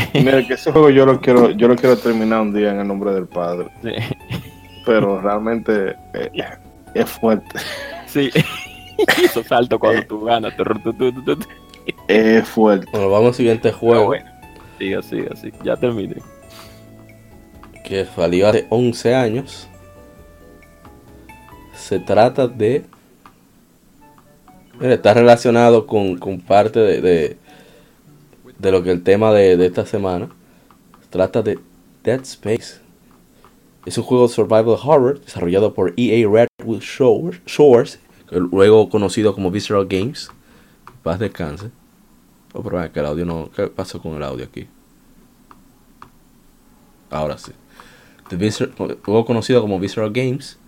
Mira, 0.15 0.47
que 0.47 0.55
ese 0.55 0.73
juego 0.73 0.91
yo 0.91 1.05
lo 1.05 1.21
quiero, 1.21 1.51
yo 1.51 1.69
lo 1.69 1.77
quiero 1.77 1.97
terminar 1.97 2.41
un 2.41 2.55
día 2.55 2.71
en 2.71 2.81
el 2.81 2.89
nombre 2.89 3.13
del 3.13 3.27
padre, 3.27 3.69
pero 4.87 5.21
realmente 5.21 5.95
eh, 6.15 6.31
es 6.95 7.11
fuerte, 7.11 7.59
Sí. 8.07 8.31
Esos 9.23 9.47
saltos 9.47 9.79
cuando 9.79 10.03
tú 10.07 10.25
ganas. 10.25 10.57
tu, 10.57 10.65
tu, 10.65 10.93
tu, 10.93 11.13
tu, 11.23 11.37
tu. 11.37 11.49
es 12.09 12.49
fuerte. 12.49 12.87
Bueno, 12.91 13.11
vamos 13.11 13.29
al 13.29 13.35
siguiente 13.35 13.73
juego. 13.73 14.07
bueno, 14.07 14.31
siga, 14.79 15.03
siga, 15.03 15.37
siga. 15.37 15.59
Ya 15.65 15.77
terminé. 15.77 16.17
que 17.85 18.05
salió 18.07 18.49
hace 18.49 18.67
11 18.71 19.15
años. 19.15 19.69
Se 21.75 21.99
trata 22.01 22.49
de... 22.49 22.85
Mira, 24.79 24.95
está 24.95 25.15
relacionado 25.15 25.87
con, 25.87 26.19
con 26.19 26.41
parte 26.41 26.81
de, 26.81 27.01
de, 27.01 27.37
de 28.59 28.73
lo 28.73 28.83
que 28.83 28.91
el 28.91 29.03
tema 29.03 29.33
de, 29.33 29.57
de 29.57 29.67
esta 29.67 29.87
semana. 29.87 30.29
Se 31.03 31.09
trata 31.09 31.43
de 31.43 31.59
Dead 32.05 32.21
Space. 32.23 32.81
Es 33.87 33.97
un 33.97 34.05
juego 34.05 34.27
de 34.29 34.35
survival 34.35 34.77
horror 34.85 35.21
desarrollado 35.21 35.73
por 35.73 35.95
EA 35.97 36.29
Redwood 36.29 36.81
Shores, 36.81 37.99
luego 38.31 38.89
conocido 38.89 39.35
como 39.35 39.51
Visceral 39.51 39.87
Games. 39.87 40.31
Paz 41.03 41.19
descanse. 41.19 41.71
Oh, 42.53 42.63
pero 42.63 42.77
vaya, 42.77 42.93
que 42.93 43.01
el 43.01 43.07
audio 43.07 43.25
no... 43.25 43.51
¿Qué 43.55 43.67
pasó 43.69 44.01
con 44.01 44.15
el 44.15 44.23
audio 44.23 44.45
aquí? 44.45 44.67
Ahora 47.11 47.39
sí. 47.39 47.53
The 48.29 48.37
Viscer- 48.37 48.73
juego 49.05 49.25
conocido 49.25 49.61
como 49.63 49.79
Visceral 49.81 50.13
Games, 50.13 50.59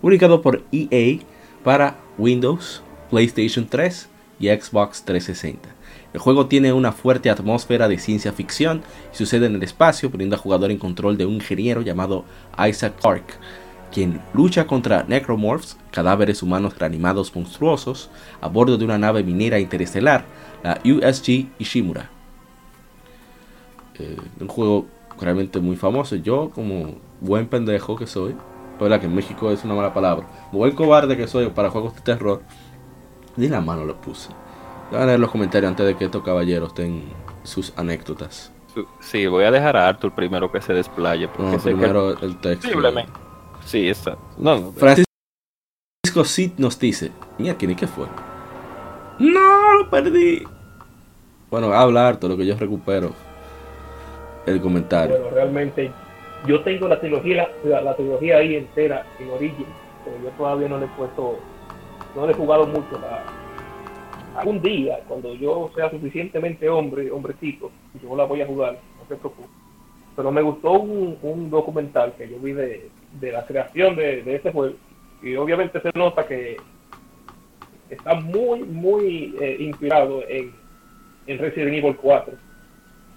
publicado 0.00 0.42
por 0.42 0.62
EA 0.72 1.20
para 1.62 1.96
Windows, 2.18 2.82
PlayStation 3.10 3.66
3 3.66 4.08
y 4.40 4.48
Xbox 4.48 5.04
360. 5.04 5.68
El 6.12 6.20
juego 6.20 6.46
tiene 6.46 6.72
una 6.72 6.92
fuerte 6.92 7.30
atmósfera 7.30 7.88
de 7.88 7.98
ciencia 7.98 8.32
ficción 8.32 8.82
y 9.12 9.16
sucede 9.16 9.46
en 9.46 9.54
el 9.56 9.62
espacio, 9.62 10.10
poniendo 10.10 10.36
al 10.36 10.42
jugador 10.42 10.70
en 10.70 10.78
control 10.78 11.16
de 11.16 11.26
un 11.26 11.34
ingeniero 11.34 11.82
llamado 11.82 12.24
Isaac 12.68 12.94
Clarke, 13.00 13.34
quien 13.94 14.20
lucha 14.34 14.66
contra 14.66 15.04
necromorphs, 15.04 15.78
cadáveres 15.92 16.42
humanos 16.42 16.76
reanimados 16.78 17.34
monstruosos, 17.34 18.10
a 18.40 18.48
bordo 18.48 18.76
de 18.76 18.84
una 18.84 18.98
nave 18.98 19.22
minera 19.22 19.60
interestelar, 19.60 20.24
la 20.64 20.80
USG 20.84 21.46
Ishimura. 21.60 22.10
Eh, 23.98 24.16
un 24.40 24.48
juego 24.48 24.86
realmente 25.20 25.60
muy 25.60 25.76
famoso. 25.76 26.16
Yo, 26.16 26.50
como 26.50 26.96
buen 27.20 27.46
pendejo 27.46 27.94
que 27.96 28.06
soy, 28.08 28.34
verdad 28.80 28.98
que 28.98 29.06
en 29.06 29.14
México 29.14 29.50
es 29.52 29.64
una 29.64 29.74
mala 29.74 29.94
palabra, 29.94 30.26
como 30.50 30.58
buen 30.58 30.74
cobarde 30.74 31.16
que 31.16 31.28
soy 31.28 31.46
para 31.50 31.70
juegos 31.70 31.94
de 31.94 32.00
terror, 32.00 32.42
ni 33.36 33.48
la 33.48 33.60
mano 33.60 33.84
le 33.84 33.94
puse. 33.94 34.30
Voy 34.90 35.00
a 35.00 35.06
leer 35.06 35.20
los 35.20 35.30
comentarios 35.30 35.70
antes 35.70 35.86
de 35.86 35.96
que 35.96 36.06
estos 36.06 36.22
caballeros 36.24 36.74
den 36.74 37.04
sus 37.44 37.72
anécdotas. 37.76 38.50
Sí, 39.00 39.28
voy 39.28 39.44
a 39.44 39.52
dejar 39.52 39.76
a 39.76 39.86
Arthur 39.86 40.12
primero 40.12 40.50
que 40.50 40.60
se 40.60 40.72
desplaye. 40.72 41.28
Porque 41.28 41.52
No, 41.52 41.58
sé 41.60 41.70
que- 41.70 41.76
primero 41.76 42.10
el 42.20 42.36
texto. 42.40 42.66
Posiblemente. 42.66 43.12
Sí, 43.64 43.88
está. 43.88 44.16
No, 44.38 44.58
no, 44.58 44.72
Francisco 44.72 45.04
Cid 46.24 46.52
nos 46.58 46.78
dice, 46.78 47.10
mira, 47.38 47.54
¿quién 47.56 47.72
y 47.72 47.74
qué 47.74 47.86
fue? 47.86 48.06
No, 49.18 49.74
lo 49.74 49.90
perdí. 49.90 50.44
Bueno, 51.50 51.72
habla 51.72 52.08
harto, 52.08 52.28
lo 52.28 52.36
que 52.36 52.46
yo 52.46 52.56
recupero. 52.56 53.12
El 54.46 54.60
comentario. 54.60 55.16
Bueno, 55.16 55.34
realmente 55.34 55.90
yo 56.46 56.62
tengo 56.62 56.88
la 56.88 57.00
trilogía, 57.00 57.48
la, 57.64 57.80
la 57.80 57.96
trilogía 57.96 58.38
ahí 58.38 58.56
entera 58.56 59.06
en 59.18 59.30
Origin, 59.30 59.66
pero 60.04 60.16
yo 60.22 60.30
todavía 60.36 60.68
no 60.68 60.78
le 60.78 60.84
he 60.84 60.88
puesto, 60.88 61.38
no 62.14 62.26
le 62.26 62.32
he 62.32 62.36
jugado 62.36 62.66
mucho. 62.66 62.98
La, 63.00 63.22
algún 64.38 64.60
día, 64.60 65.00
cuando 65.08 65.34
yo 65.34 65.70
sea 65.74 65.90
suficientemente 65.90 66.68
hombre, 66.68 67.10
hombrecito, 67.10 67.70
yo 68.02 68.14
la 68.14 68.24
voy 68.24 68.42
a 68.42 68.46
jugar, 68.46 68.78
no 68.98 69.08
se 69.08 69.16
preocupe. 69.16 69.48
Pero 70.16 70.30
me 70.30 70.42
gustó 70.42 70.72
un, 70.72 71.16
un 71.22 71.50
documental 71.50 72.12
que 72.16 72.28
yo 72.28 72.38
vi 72.38 72.52
de, 72.52 72.90
de 73.20 73.32
la 73.32 73.44
creación 73.46 73.96
de, 73.96 74.22
de 74.22 74.36
ese 74.36 74.52
juego. 74.52 74.74
Y 75.22 75.36
obviamente 75.36 75.80
se 75.80 75.90
nota 75.94 76.26
que 76.26 76.56
está 77.90 78.14
muy, 78.14 78.62
muy 78.62 79.34
eh, 79.40 79.56
inspirado 79.60 80.22
en, 80.28 80.52
en 81.26 81.38
Resident 81.38 81.74
Evil 81.74 81.96
4 81.96 82.34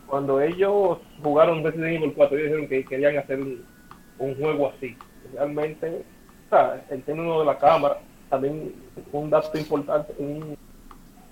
cuando 0.07 0.41
ellos 0.41 0.99
jugaron 1.21 1.63
Resident 1.63 1.97
Evil 1.97 2.13
4, 2.15 2.37
ellos 2.37 2.47
dijeron 2.47 2.67
que 2.69 2.85
querían 2.85 3.17
hacer 3.17 3.39
un, 3.39 4.35
juego 4.35 4.69
así. 4.69 4.95
Realmente, 5.33 6.01
o 6.45 6.49
sea, 6.49 6.83
el 6.89 7.03
término 7.03 7.39
de 7.39 7.45
la 7.45 7.57
cámara, 7.57 7.99
también 8.29 8.73
un 9.11 9.29
dato 9.29 9.57
importante, 9.57 10.13
un, 10.17 10.57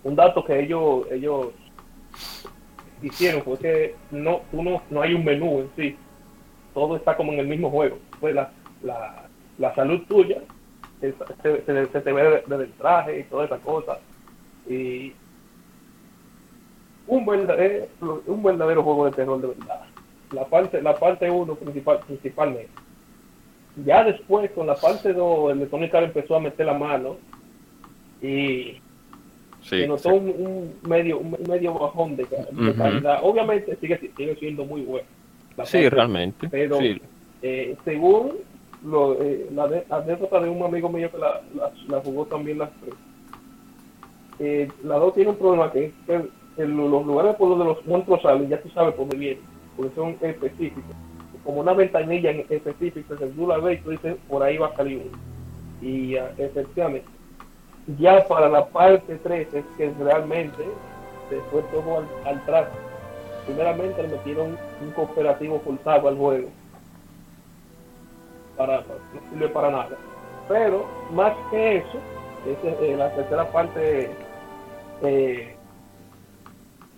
un 0.04 0.16
dato 0.16 0.44
que 0.44 0.60
ellos 0.60 1.08
ellos 1.10 1.48
hicieron 3.02 3.42
fue 3.44 3.58
que 3.58 3.96
no, 4.12 4.42
tú 4.52 4.62
no, 4.62 4.82
no 4.90 5.02
hay 5.02 5.14
un 5.14 5.24
menú 5.24 5.62
en 5.62 5.70
sí, 5.76 5.98
todo 6.75 6.96
está 6.98 7.17
como 7.17 7.32
en 7.34 7.39
el 7.39 7.48
mismo 7.48 7.72
juego. 7.72 7.98
Pues 8.20 8.36
la, 8.36 8.51
la, 8.84 9.24
la 9.58 9.74
salud 9.74 10.01
tuya 10.08 10.38
se, 11.01 11.12
se, 11.41 11.62
se- 11.65 11.86
se 11.88 12.01
te 12.01 12.13
ve 12.13 12.44
desde 12.48 12.63
el 12.65 12.72
traje 12.74 13.20
y 13.22 13.24
toda 13.24 13.46
esa 13.46 13.58
cosa. 13.58 13.98
Y 14.70 15.13
un 17.08 17.25
verdadero, 17.25 17.88
un 18.27 18.44
verdadero 18.44 18.84
juego 18.84 19.05
de 19.05 19.12
terror 19.12 19.41
de 19.41 19.48
verdad. 19.48 19.82
La 20.32 20.46
parte 20.46 20.82
la 20.82 20.96
parte 20.96 21.29
1 21.29 21.55
principal, 21.55 22.00
principalmente. 22.05 22.70
Ya 23.86 24.03
después 24.03 24.50
con 24.51 24.67
la 24.67 24.75
parte 24.75 25.13
2 25.13 25.51
Electronic 25.51 25.94
Arts 25.94 26.08
empezó 26.08 26.36
a 26.36 26.39
meter 26.39 26.65
la 26.65 26.74
mano 26.74 27.17
y 28.22 28.77
sí, 29.62 29.82
se 29.82 29.88
notó 29.88 30.10
un, 30.15 30.29
un 30.29 30.74
medio 30.89 31.20
un 31.20 31.38
medio 31.48 31.74
bajón 31.74 32.15
de, 32.15 32.25
calidad. 32.75 33.20
Obviamente 33.22 33.75
sigue, 33.77 34.00
sigue 34.17 34.36
siendo 34.38 34.65
muy 34.65 34.82
bueno. 34.82 35.08
La 35.58 35.66
sí, 35.66 35.78
parte- 35.78 35.90
realmente. 35.90 36.50
pero 36.50 36.78
sí. 36.80 37.02
eh, 37.42 37.76
según 37.86 38.34
lo, 38.84 39.22
eh, 39.22 39.48
la 39.54 39.68
de- 39.68 39.86
anécdota 39.90 40.40
de 40.42 40.50
un 40.50 40.64
amigo 40.64 40.90
mío 40.90 41.10
que 41.12 41.18
la, 41.18 41.42
la, 41.56 41.72
la 41.88 42.02
jugó 42.02 42.26
también 42.26 42.58
las 42.60 42.70
tres, 42.82 42.94
eh, 44.40 44.70
la 44.84 44.96
dos 44.98 45.14
tiene 45.14 45.30
un 45.32 45.38
problema 45.38 45.72
que 45.72 45.86
es 45.86 45.94
que 46.08 46.66
los 46.66 47.06
lugares 47.06 47.36
por 47.36 47.50
donde 47.50 47.66
los 47.66 47.86
monstruos 47.86 48.22
salen, 48.22 48.50
ya 48.50 48.62
tú 48.62 48.70
sabes 48.70 48.94
por 48.94 49.08
dónde 49.08 49.18
vienen, 49.18 49.44
porque 49.76 49.96
son 49.96 50.16
específicos. 50.22 50.84
Como 51.44 51.62
una 51.62 51.74
ventanilla 51.74 52.32
en 52.32 52.46
específica, 52.50 53.16
que 53.16 53.26
tú 53.28 53.48
la 53.48 53.58
ves 53.60 53.80
y 53.80 53.84
tú 53.84 53.90
dices, 53.92 54.16
por 54.28 54.42
ahí 54.44 54.58
va 54.58 54.68
a 54.68 54.76
salir 54.76 55.02
uno. 55.10 55.18
Y 55.82 56.16
ah, 56.18 56.32
efectivamente, 56.38 57.08
ya 58.00 58.26
para 58.28 58.50
la 58.50 58.66
parte 58.66 59.18
3 59.22 59.54
es 59.54 59.66
que 59.78 59.92
realmente 60.00 60.64
fue 61.52 61.62
todo 61.72 62.00
al, 62.00 62.08
al 62.26 62.46
traste. 62.46 62.78
Primeramente 63.46 64.02
le 64.02 64.10
metieron 64.10 64.58
un 64.82 64.92
cooperativo 64.92 65.60
forzado 65.60 66.08
al 66.08 66.18
juego. 66.18 66.50
Para, 68.58 68.78
no 68.78 69.30
sirve 69.32 69.50
para 69.50 69.70
nada. 69.70 69.98
Pero 70.48 70.86
más 71.12 71.34
que 71.52 71.78
eso, 71.78 72.00
ese, 72.46 72.92
eh, 72.92 72.96
la 72.96 73.14
tercera 73.16 73.52
parte 73.52 74.10
eh, 75.04 75.56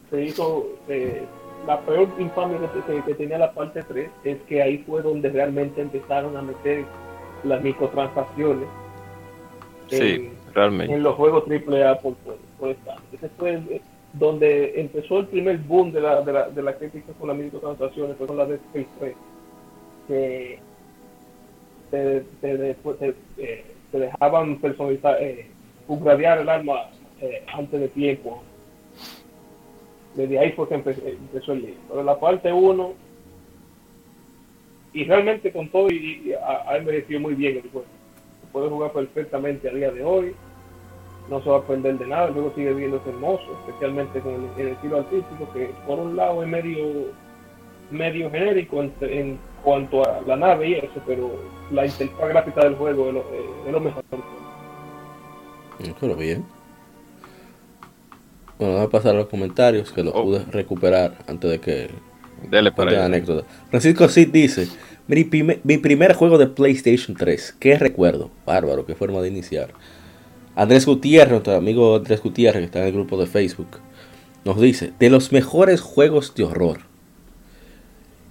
se 0.10 0.24
hizo, 0.24 0.68
eh, 0.88 1.24
la 1.66 1.80
peor 1.82 2.10
infamia 2.20 2.60
que, 3.06 3.14
tenía 3.16 3.38
la 3.38 3.52
parte 3.54 3.84
3 3.84 4.10
es 4.24 4.38
que 4.44 4.62
ahí 4.62 4.80
fue 4.80 5.02
donde 5.02 5.30
realmente 5.30 5.82
empezaron 5.82 6.36
a 6.38 6.42
meter 6.42 6.86
las 7.44 7.62
microtransacciones 7.62 8.68
sí, 9.88 10.32
en, 10.48 10.54
realmente. 10.54 10.94
en 10.94 11.04
los 11.04 11.16
juegos 11.16 11.44
AAA 11.50 11.96
por, 12.00 12.16
por, 12.16 12.38
por 12.60 12.70
Ese 12.70 13.30
fue 13.38 13.82
donde 14.14 14.80
empezó 14.80 15.20
el 15.20 15.28
primer 15.28 15.58
boom 15.60 15.92
de 15.92 16.02
la, 16.02 16.22
de 16.22 16.34
la, 16.34 16.50
de 16.50 16.62
la 16.62 16.76
crítica 16.76 17.14
con 17.20 17.28
las 17.28 17.38
microtransacciones, 17.38 18.18
fue 18.18 18.28
con 18.28 18.38
la 18.38 18.46
de 18.46 18.56
Space 18.56 18.88
3, 19.00 19.16
que 20.08 20.60
te, 21.92 22.24
te, 22.42 22.76
eh, 23.38 23.66
dejaban 23.92 24.58
personalizar, 24.58 25.22
eh, 25.22 25.48
upgradear 25.88 26.40
el 26.40 26.50
arma 26.50 26.90
eh, 27.22 27.44
antes 27.54 27.80
de 27.80 27.88
tiempo. 27.90 28.44
Desde 30.16 30.40
ahí 30.40 30.52
fue 30.54 30.68
que 30.68 30.76
empezó, 30.76 31.54
el 31.54 31.62
libro. 31.62 31.82
Pero 31.90 32.04
la 32.04 32.20
parte 32.20 32.52
1, 32.52 32.94
y 34.94 35.04
realmente 35.04 35.52
con 35.52 35.70
todo, 35.70 35.90
y, 35.92 36.34
ha, 36.34 36.78
envejecido 36.78 37.20
muy 37.20 37.36
bien 37.36 37.58
el 37.58 37.70
juego. 37.70 37.88
Puede 38.52 38.70
jugar 38.70 38.92
perfectamente 38.92 39.70
a 39.70 39.74
día 39.74 39.92
de 39.92 40.04
hoy 40.04 40.36
no 41.30 41.42
se 41.42 41.50
va 41.50 41.58
a 41.58 41.62
perder 41.62 41.98
de 41.98 42.08
nada, 42.08 42.30
luego 42.30 42.52
sigue 42.56 42.74
viéndose 42.74 43.10
hermoso, 43.10 43.44
especialmente 43.66 44.20
con 44.20 44.34
el, 44.34 44.62
el, 44.62 44.68
estilo 44.70 44.98
artístico, 44.98 45.50
que 45.54 45.72
por 45.86 46.00
un 46.00 46.16
lado 46.16 46.44
es 46.44 46.50
medio 46.50 47.12
medio 47.92 48.30
genérico 48.30 48.84
en, 49.02 49.40
cuanto 49.64 50.08
a 50.08 50.22
la 50.26 50.36
nave 50.36 50.70
y 50.70 50.74
eso, 50.74 51.02
pero 51.06 51.32
la 51.72 51.86
interfaz 51.86 52.30
gráfica 52.30 52.64
del 52.64 52.76
juego 52.76 53.08
es 53.08 53.14
lo, 53.14 53.26
es 53.66 53.72
lo 53.72 53.80
mejor. 53.80 54.04
Pero 56.00 56.16
bien. 56.16 56.46
Bueno, 58.58 58.74
vamos 58.74 58.88
a 58.88 58.92
pasar 58.92 59.16
a 59.16 59.20
los 59.20 59.28
comentarios 59.28 59.92
que 59.92 60.04
los 60.04 60.14
oh. 60.16 60.24
pude 60.24 60.44
recuperar 60.52 61.18
antes 61.28 61.50
de 61.50 61.60
que. 61.60 61.90
Dele 62.50 62.72
para 62.72 62.92
la 62.92 63.06
anécdota. 63.06 63.48
Francisco 63.70 64.08
Cid 64.08 64.30
dice: 64.30 64.68
mi 65.08 65.24
primer, 65.24 65.60
mi 65.64 65.78
primer 65.78 66.14
juego 66.14 66.38
de 66.38 66.48
PlayStation 66.48 67.16
3. 67.16 67.58
¿Qué 67.60 67.78
recuerdo? 67.78 68.30
Bárbaro, 68.46 68.86
qué 68.86 68.96
forma 68.96 69.22
de 69.22 69.30
iniciar. 69.30 69.70
Andrés 70.58 70.88
Gutiérrez, 70.88 71.30
nuestro 71.30 71.56
amigo 71.56 71.98
Andrés 71.98 72.20
Gutiérrez, 72.20 72.62
que 72.62 72.66
está 72.66 72.80
en 72.80 72.88
el 72.88 72.94
grupo 72.94 73.16
de 73.16 73.28
Facebook, 73.28 73.68
nos 74.44 74.60
dice: 74.60 74.92
De 74.98 75.12
los 75.12 75.32
mejores 75.32 75.82
juegos 75.82 76.34
de 76.34 76.46
horror. 76.46 76.80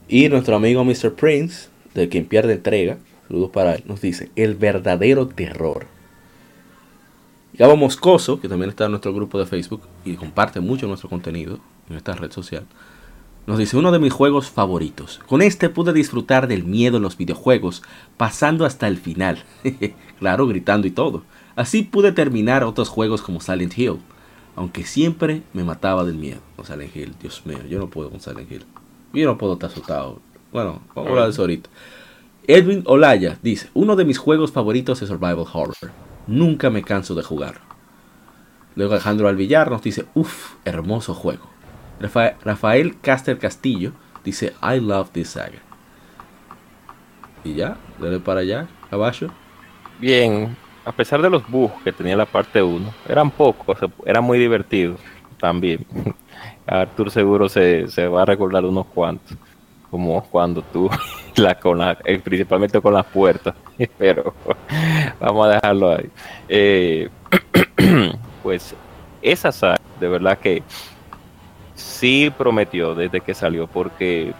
Y 0.08 0.28
nuestro 0.28 0.56
amigo 0.56 0.84
Mr. 0.84 1.14
Prince, 1.14 1.68
de 1.94 2.08
quien 2.08 2.26
pierde 2.26 2.54
entrega, 2.54 2.98
saludos 3.28 3.50
para 3.50 3.76
él, 3.76 3.84
nos 3.86 4.00
dice: 4.00 4.32
El 4.34 4.56
verdadero 4.56 5.28
terror. 5.28 5.86
Gabo 7.54 7.76
Moscoso, 7.76 8.40
que 8.40 8.48
también 8.48 8.70
está 8.70 8.86
en 8.86 8.90
nuestro 8.90 9.14
grupo 9.14 9.38
de 9.38 9.46
Facebook 9.46 9.82
y 10.04 10.14
comparte 10.16 10.58
mucho 10.58 10.88
nuestro 10.88 11.08
contenido 11.08 11.60
en 11.88 11.96
esta 11.96 12.12
red 12.14 12.32
social, 12.32 12.66
nos 13.46 13.56
dice 13.56 13.76
uno 13.76 13.92
de 13.92 14.00
mis 14.00 14.12
juegos 14.12 14.50
favoritos. 14.50 15.20
Con 15.28 15.42
este 15.42 15.68
pude 15.68 15.92
disfrutar 15.92 16.48
del 16.48 16.64
miedo 16.64 16.96
en 16.96 17.04
los 17.04 17.16
videojuegos, 17.16 17.84
pasando 18.16 18.64
hasta 18.64 18.88
el 18.88 18.96
final. 18.96 19.44
claro, 20.18 20.48
gritando 20.48 20.88
y 20.88 20.90
todo. 20.90 21.22
Así 21.56 21.82
pude 21.82 22.12
terminar 22.12 22.62
otros 22.62 22.88
juegos 22.90 23.22
como 23.22 23.40
Silent 23.40 23.76
Hill, 23.76 23.98
aunque 24.54 24.84
siempre 24.84 25.42
me 25.54 25.64
mataba 25.64 26.04
del 26.04 26.16
miedo 26.16 26.40
con 26.54 26.66
Silent 26.66 26.94
Hill. 26.94 27.14
Dios 27.20 27.44
mío, 27.46 27.58
yo 27.68 27.78
no 27.78 27.88
puedo 27.88 28.10
con 28.10 28.20
Silent 28.20 28.52
Hill. 28.52 28.64
Yo 29.12 29.26
no 29.26 29.38
puedo 29.38 29.54
estar 29.54 29.70
asustado. 29.70 30.20
Bueno, 30.52 30.82
vamos 30.94 31.08
a 31.08 31.10
hablar 31.10 31.24
de 31.24 31.30
eso 31.30 31.42
ahorita. 31.42 31.70
Edwin 32.46 32.82
Olaya 32.86 33.38
dice, 33.42 33.70
uno 33.74 33.96
de 33.96 34.04
mis 34.04 34.18
juegos 34.18 34.52
favoritos 34.52 35.02
es 35.02 35.08
Survival 35.08 35.46
Horror. 35.52 35.90
Nunca 36.26 36.70
me 36.70 36.82
canso 36.82 37.14
de 37.14 37.22
jugar. 37.22 37.60
Luego 38.74 38.92
Alejandro 38.92 39.26
Alvillar 39.26 39.70
nos 39.70 39.82
dice, 39.82 40.04
uff, 40.14 40.54
hermoso 40.64 41.14
juego. 41.14 41.48
Rafael 41.98 43.00
Caster 43.00 43.38
Castillo 43.38 43.92
dice, 44.22 44.52
I 44.62 44.78
love 44.78 45.10
this 45.10 45.30
saga. 45.30 45.62
Y 47.42 47.54
ya, 47.54 47.78
dale 47.98 48.20
para 48.20 48.40
allá, 48.40 48.68
abajo. 48.90 49.28
Bien, 49.98 50.56
a 50.86 50.92
pesar 50.92 51.20
de 51.20 51.28
los 51.28 51.46
bugs 51.48 51.82
que 51.82 51.92
tenía 51.92 52.16
la 52.16 52.26
parte 52.26 52.62
1, 52.62 52.94
eran 53.08 53.28
pocos, 53.32 53.76
era 54.04 54.20
muy 54.20 54.38
divertido 54.38 54.94
también. 55.38 55.84
Artur 56.66 57.10
seguro 57.10 57.48
se, 57.48 57.88
se 57.88 58.06
va 58.06 58.22
a 58.22 58.24
recordar 58.24 58.64
unos 58.64 58.86
cuantos 58.86 59.36
como 59.90 60.22
cuando 60.22 60.62
tú, 60.62 60.88
la, 61.36 61.56
con 61.56 61.78
la, 61.78 61.98
eh, 62.04 62.20
principalmente 62.20 62.80
con 62.80 62.94
las 62.94 63.04
puertas, 63.06 63.54
pero 63.98 64.32
vamos 65.18 65.48
a 65.48 65.50
dejarlo 65.54 65.96
ahí. 65.96 66.08
Eh, 66.48 67.08
pues 68.44 68.74
esa 69.22 69.50
saga, 69.50 69.80
de 69.98 70.08
verdad 70.08 70.38
que 70.38 70.62
sí 71.74 72.32
prometió 72.36 72.94
desde 72.94 73.20
que 73.20 73.34
salió, 73.34 73.66
porque 73.66 74.32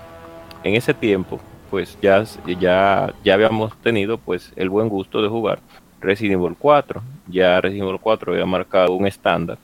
en 0.63 0.75
ese 0.77 0.95
tiempo, 0.95 1.41
pues 1.73 1.99
ya, 2.01 2.25
ya, 2.61 3.13
ya 3.25 3.35
habíamos 3.35 3.77
tenido 3.79 4.17
pues 4.17 4.53
el 4.55 4.71
buen 4.71 4.89
gusto 4.89 5.21
de 5.21 5.29
jugar 5.29 5.59
Resident 6.01 6.41
Evil 6.41 6.57
4. 6.59 7.03
Ya 7.29 7.61
Resident 7.61 7.89
Evil 7.89 8.01
4 8.01 8.33
había 8.33 8.47
marcado 8.47 8.93
un 8.95 9.07
estándar 9.07 9.59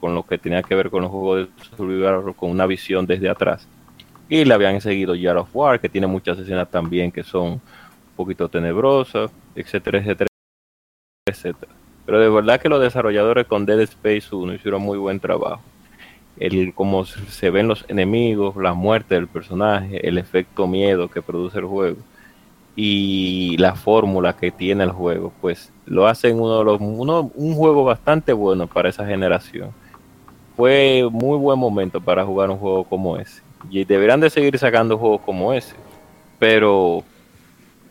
con 0.00 0.14
lo 0.14 0.22
que 0.22 0.38
tenía 0.38 0.62
que 0.62 0.74
ver 0.74 0.90
con 0.90 1.02
los 1.02 1.10
juegos 1.10 1.48
de 1.48 1.76
survival 1.76 2.34
con 2.36 2.50
una 2.50 2.66
visión 2.66 3.06
desde 3.06 3.28
atrás 3.28 3.66
y 4.28 4.44
le 4.44 4.54
habían 4.54 4.80
seguido 4.80 5.14
Jar 5.20 5.36
of 5.38 5.48
War, 5.54 5.80
que 5.80 5.88
tiene 5.88 6.06
muchas 6.06 6.38
escenas 6.38 6.70
también 6.70 7.10
que 7.10 7.22
son 7.22 7.52
un 7.52 7.60
poquito 8.16 8.48
tenebrosas, 8.48 9.30
etcétera, 9.54 9.98
etcétera, 9.98 10.28
etcétera. 11.26 11.72
Pero 12.04 12.20
de 12.20 12.28
verdad 12.28 12.60
que 12.60 12.68
los 12.68 12.80
desarrolladores 12.80 13.46
con 13.46 13.66
Dead 13.66 13.80
Space 13.80 14.34
1 14.34 14.54
hicieron 14.54 14.82
muy 14.82 14.98
buen 14.98 15.20
trabajo. 15.20 15.62
El 16.38 16.72
cómo 16.74 17.04
se 17.04 17.50
ven 17.50 17.68
los 17.68 17.84
enemigos, 17.88 18.56
la 18.56 18.74
muerte 18.74 19.14
del 19.14 19.26
personaje, 19.26 20.06
el 20.06 20.18
efecto 20.18 20.66
miedo 20.66 21.08
que 21.08 21.22
produce 21.22 21.58
el 21.58 21.64
juego 21.64 21.96
y 22.80 23.56
la 23.56 23.74
fórmula 23.74 24.36
que 24.36 24.52
tiene 24.52 24.84
el 24.84 24.92
juego, 24.92 25.32
pues 25.40 25.72
lo 25.84 26.06
hacen 26.06 26.40
uno 26.40 26.58
de 26.60 26.64
los 26.64 26.80
uno, 26.80 27.28
un 27.34 27.56
juego 27.56 27.82
bastante 27.82 28.32
bueno 28.32 28.68
para 28.68 28.88
esa 28.88 29.04
generación. 29.04 29.72
Fue 30.56 31.04
muy 31.10 31.36
buen 31.38 31.58
momento 31.58 32.00
para 32.00 32.24
jugar 32.24 32.50
un 32.50 32.58
juego 32.58 32.84
como 32.84 33.16
ese. 33.16 33.42
Y 33.68 33.84
deberán 33.84 34.20
de 34.20 34.30
seguir 34.30 34.56
sacando 34.60 34.96
juegos 34.96 35.22
como 35.22 35.52
ese. 35.52 35.74
Pero 36.38 37.02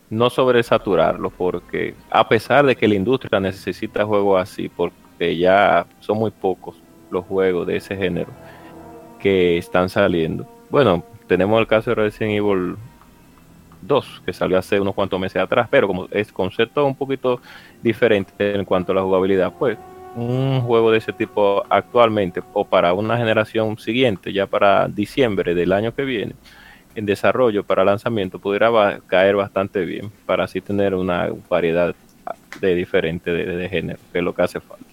no 0.09 0.29
sobresaturarlo, 0.29 1.31
porque 1.31 1.93
a 2.09 2.25
pesar 2.29 2.65
de 2.65 2.77
que 2.77 2.87
la 2.87 2.95
industria 2.95 3.41
necesita 3.41 4.05
juegos 4.05 4.41
así, 4.41 4.69
porque 4.69 5.37
ya 5.37 5.85
son 5.99 6.17
muy 6.19 6.31
pocos 6.31 6.77
los 7.11 7.25
juegos 7.25 7.67
de 7.67 7.75
ese 7.75 7.97
género 7.97 8.29
que 9.19 9.57
están 9.57 9.89
saliendo. 9.89 10.47
Bueno, 10.69 11.03
tenemos 11.27 11.59
el 11.59 11.67
caso 11.67 11.89
de 11.89 11.95
Resident 11.95 12.37
Evil 12.37 12.77
2, 13.81 14.21
que 14.25 14.33
salió 14.33 14.57
hace 14.57 14.79
unos 14.79 14.95
cuantos 14.95 15.19
meses 15.19 15.41
atrás, 15.41 15.67
pero 15.69 15.87
como 15.87 16.07
es 16.11 16.31
concepto 16.31 16.85
un 16.85 16.95
poquito 16.95 17.41
diferente 17.81 18.55
en 18.55 18.65
cuanto 18.65 18.91
a 18.91 18.95
la 18.95 19.01
jugabilidad, 19.01 19.53
pues 19.57 19.77
un 20.15 20.61
juego 20.61 20.91
de 20.91 20.97
ese 20.97 21.13
tipo 21.13 21.63
actualmente 21.69 22.41
o 22.53 22.65
para 22.65 22.93
una 22.93 23.17
generación 23.17 23.77
siguiente, 23.77 24.33
ya 24.33 24.47
para 24.47 24.87
diciembre 24.87 25.53
del 25.53 25.71
año 25.71 25.93
que 25.93 26.03
viene, 26.03 26.33
en 26.95 27.05
desarrollo 27.05 27.63
para 27.63 27.85
lanzamiento, 27.85 28.39
pudiera 28.39 28.99
caer 29.05 29.35
bastante 29.35 29.85
bien 29.85 30.11
para 30.25 30.45
así 30.45 30.59
tener 30.61 30.95
una 30.95 31.29
variedad 31.47 31.93
de 32.59 32.75
diferente 32.75 33.31
de, 33.31 33.69
género, 33.69 33.99
que 34.11 34.17
es 34.17 34.23
lo 34.23 34.33
que 34.33 34.41
hace 34.41 34.59
falta. 34.59 34.85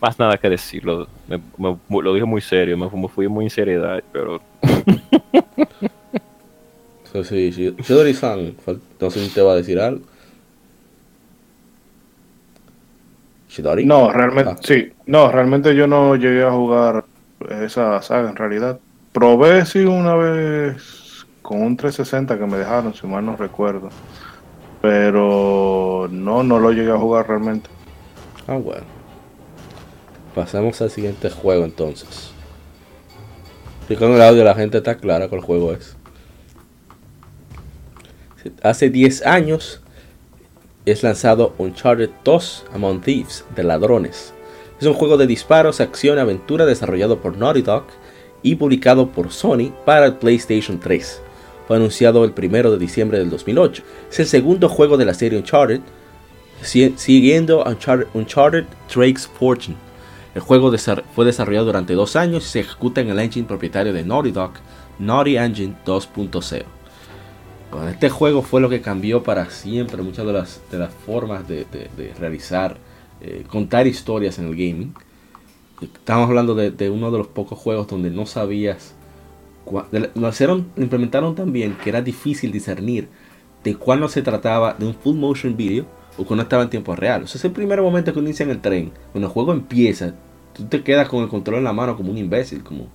Más 0.00 0.18
nada 0.18 0.36
que 0.36 0.50
decirlo, 0.50 1.06
lo 1.88 2.14
dije 2.14 2.26
muy 2.26 2.40
serio, 2.40 2.76
me, 2.76 3.08
fui 3.08 3.28
muy 3.28 3.44
en 3.44 3.50
seriedad, 3.50 4.02
pero... 4.12 4.42
sí, 7.12 7.52
sí. 7.52 7.74
Shidori-san, 7.78 8.54
no 9.00 9.10
sé 9.10 9.24
si 9.24 9.34
te 9.34 9.42
va 9.42 9.52
a 9.52 9.56
decir 9.56 9.78
algo. 9.78 10.02
No, 13.84 14.12
realmente, 14.12 14.52
ah. 14.52 14.58
sí. 14.62 14.92
No, 15.06 15.30
realmente 15.30 15.74
yo 15.74 15.86
no 15.86 16.16
llegué 16.16 16.44
a 16.44 16.50
jugar 16.50 17.04
esa 17.62 18.02
saga 18.02 18.30
en 18.30 18.36
realidad. 18.36 18.78
Probé 19.12 19.64
sí 19.64 19.80
una 19.80 20.14
vez 20.14 21.26
con 21.42 21.62
un 21.62 21.76
360 21.76 22.38
que 22.38 22.46
me 22.46 22.58
dejaron, 22.58 22.94
si 22.94 23.06
mal 23.06 23.24
no 23.24 23.36
recuerdo. 23.36 23.88
Pero 24.82 26.08
no, 26.10 26.42
no 26.42 26.58
lo 26.58 26.72
llegué 26.72 26.90
a 26.90 26.98
jugar 26.98 27.28
realmente. 27.28 27.70
Ah, 28.46 28.56
bueno. 28.56 28.84
Pasamos 30.34 30.80
al 30.82 30.90
siguiente 30.90 31.30
juego 31.30 31.64
entonces. 31.64 32.32
Y 33.88 33.96
con 33.96 34.12
el 34.12 34.20
audio 34.20 34.44
la 34.44 34.54
gente 34.54 34.78
está 34.78 34.96
clara 34.96 35.28
con 35.28 35.38
el 35.38 35.44
juego 35.44 35.72
es. 35.72 35.95
Hace 38.62 38.90
10 38.90 39.26
años 39.26 39.80
es 40.84 41.02
lanzado 41.02 41.54
Uncharted 41.58 42.10
2 42.24 42.66
Among 42.74 43.00
Thieves 43.00 43.44
de 43.54 43.64
ladrones. 43.64 44.32
Es 44.80 44.86
un 44.86 44.94
juego 44.94 45.16
de 45.16 45.26
disparos, 45.26 45.80
acción, 45.80 46.18
aventura 46.18 46.66
desarrollado 46.66 47.20
por 47.20 47.36
Naughty 47.36 47.62
Dog 47.62 47.84
y 48.42 48.56
publicado 48.56 49.10
por 49.10 49.32
Sony 49.32 49.72
para 49.84 50.06
el 50.06 50.14
PlayStation 50.14 50.78
3. 50.78 51.22
Fue 51.66 51.76
anunciado 51.76 52.24
el 52.24 52.32
1 52.36 52.70
de 52.70 52.78
diciembre 52.78 53.18
del 53.18 53.30
2008. 53.30 53.82
Es 54.10 54.20
el 54.20 54.26
segundo 54.26 54.68
juego 54.68 54.96
de 54.96 55.04
la 55.04 55.14
serie 55.14 55.38
Uncharted, 55.38 55.80
siguiendo 56.62 57.64
Uncharted, 57.64 58.06
Uncharted 58.14 58.64
Drake's 58.94 59.26
Fortune. 59.26 59.76
El 60.34 60.42
juego 60.42 60.70
fue 61.14 61.24
desarrollado 61.24 61.66
durante 61.66 61.94
dos 61.94 62.14
años 62.14 62.44
y 62.44 62.48
se 62.48 62.60
ejecuta 62.60 63.00
en 63.00 63.08
el 63.08 63.18
engine 63.18 63.48
propietario 63.48 63.92
de 63.92 64.04
Naughty 64.04 64.30
Dog 64.30 64.52
Naughty 64.98 65.36
Engine 65.36 65.74
2.0. 65.84 66.64
Bueno, 67.70 67.88
este 67.88 68.08
juego 68.10 68.42
fue 68.42 68.60
lo 68.60 68.68
que 68.68 68.80
cambió 68.80 69.22
para 69.22 69.50
siempre 69.50 70.02
muchas 70.02 70.26
de 70.26 70.32
las, 70.32 70.60
de 70.70 70.78
las 70.78 70.92
formas 70.92 71.46
de, 71.48 71.66
realizar, 72.18 72.78
eh, 73.20 73.44
contar 73.48 73.86
historias 73.86 74.38
en 74.38 74.46
el 74.46 74.52
gaming. 74.52 74.94
Estamos 75.80 76.28
hablando 76.28 76.54
de, 76.54 76.90
uno 76.90 77.10
de 77.10 77.18
los 77.18 77.26
pocos 77.26 77.58
juegos 77.58 77.88
donde 77.88 78.10
no 78.10 78.24
sabías. 78.26 78.94
Lo, 80.14 80.28
hicieron, 80.28 80.68
lo 80.76 80.82
implementaron 80.84 81.34
también 81.34 81.76
que 81.82 81.90
era 81.90 82.00
difícil 82.00 82.52
discernir 82.52 83.08
de 83.64 83.74
cuándo 83.74 84.08
se 84.08 84.22
trataba 84.22 84.74
de 84.74 84.86
un 84.86 84.94
full 84.94 85.16
motion 85.16 85.56
video 85.56 85.86
o 86.16 86.24
cuando 86.24 86.44
estaba 86.44 86.62
en 86.62 86.70
tiempo 86.70 86.94
real. 86.94 87.24
O 87.24 87.26
sea, 87.26 87.38
es 87.38 87.44
el 87.44 87.50
primer 87.50 87.82
momento 87.82 88.12
que 88.12 88.20
uno 88.20 88.28
inicia 88.28 88.44
en 88.44 88.50
el 88.50 88.60
tren, 88.60 88.92
cuando 89.10 89.26
el 89.26 89.32
juego 89.32 89.52
empieza, 89.52 90.14
tú 90.54 90.64
te 90.66 90.84
quedas 90.84 91.08
con 91.08 91.24
el 91.24 91.28
control 91.28 91.58
en 91.58 91.64
la 91.64 91.72
mano 91.72 91.96
como 91.96 92.12
un 92.12 92.18
imbécil, 92.18 92.62
como, 92.62 92.86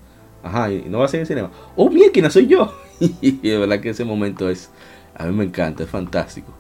ajá, 0.43 0.71
y 0.71 0.86
no 0.88 0.99
va 0.99 1.06
a 1.06 1.08
ser 1.08 1.21
en 1.21 1.25
cinema. 1.25 1.51
Oh, 1.75 1.89
mira, 1.89 2.10
¿quién 2.12 2.30
soy 2.32 2.47
yo? 2.47 2.73
y 2.99 3.38
de 3.38 3.58
verdad 3.58 3.80
que 3.80 3.89
ese 3.89 4.06
momento 4.06 4.49
es, 4.49 4.69
a 5.15 5.25
mí 5.25 5.34
me 5.34 5.43
encanta, 5.43 5.84
es 5.84 5.89
fantástico. 5.89 6.54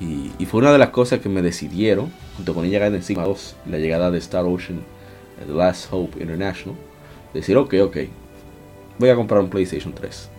Y, 0.00 0.46
fue 0.46 0.60
una 0.60 0.72
de 0.72 0.78
las 0.78 0.90
cosas 0.90 1.20
que 1.20 1.28
me 1.28 1.42
decidieron, 1.42 2.12
junto 2.36 2.54
con 2.54 2.64
ella 2.64 2.86
en 2.86 2.94
encima 2.94 3.24
2, 3.24 3.56
la 3.70 3.78
llegada 3.78 4.10
de 4.10 4.18
Star 4.18 4.44
Ocean, 4.44 4.82
The 5.46 5.52
Last 5.52 5.88
Hope 5.90 6.20
International, 6.20 6.76
decir, 7.32 7.56
ok, 7.56 7.74
ok, 7.82 7.96
voy 8.98 9.08
a 9.08 9.14
comprar 9.14 9.40
un 9.40 9.48
PlayStation 9.48 9.92
3. 9.92 10.30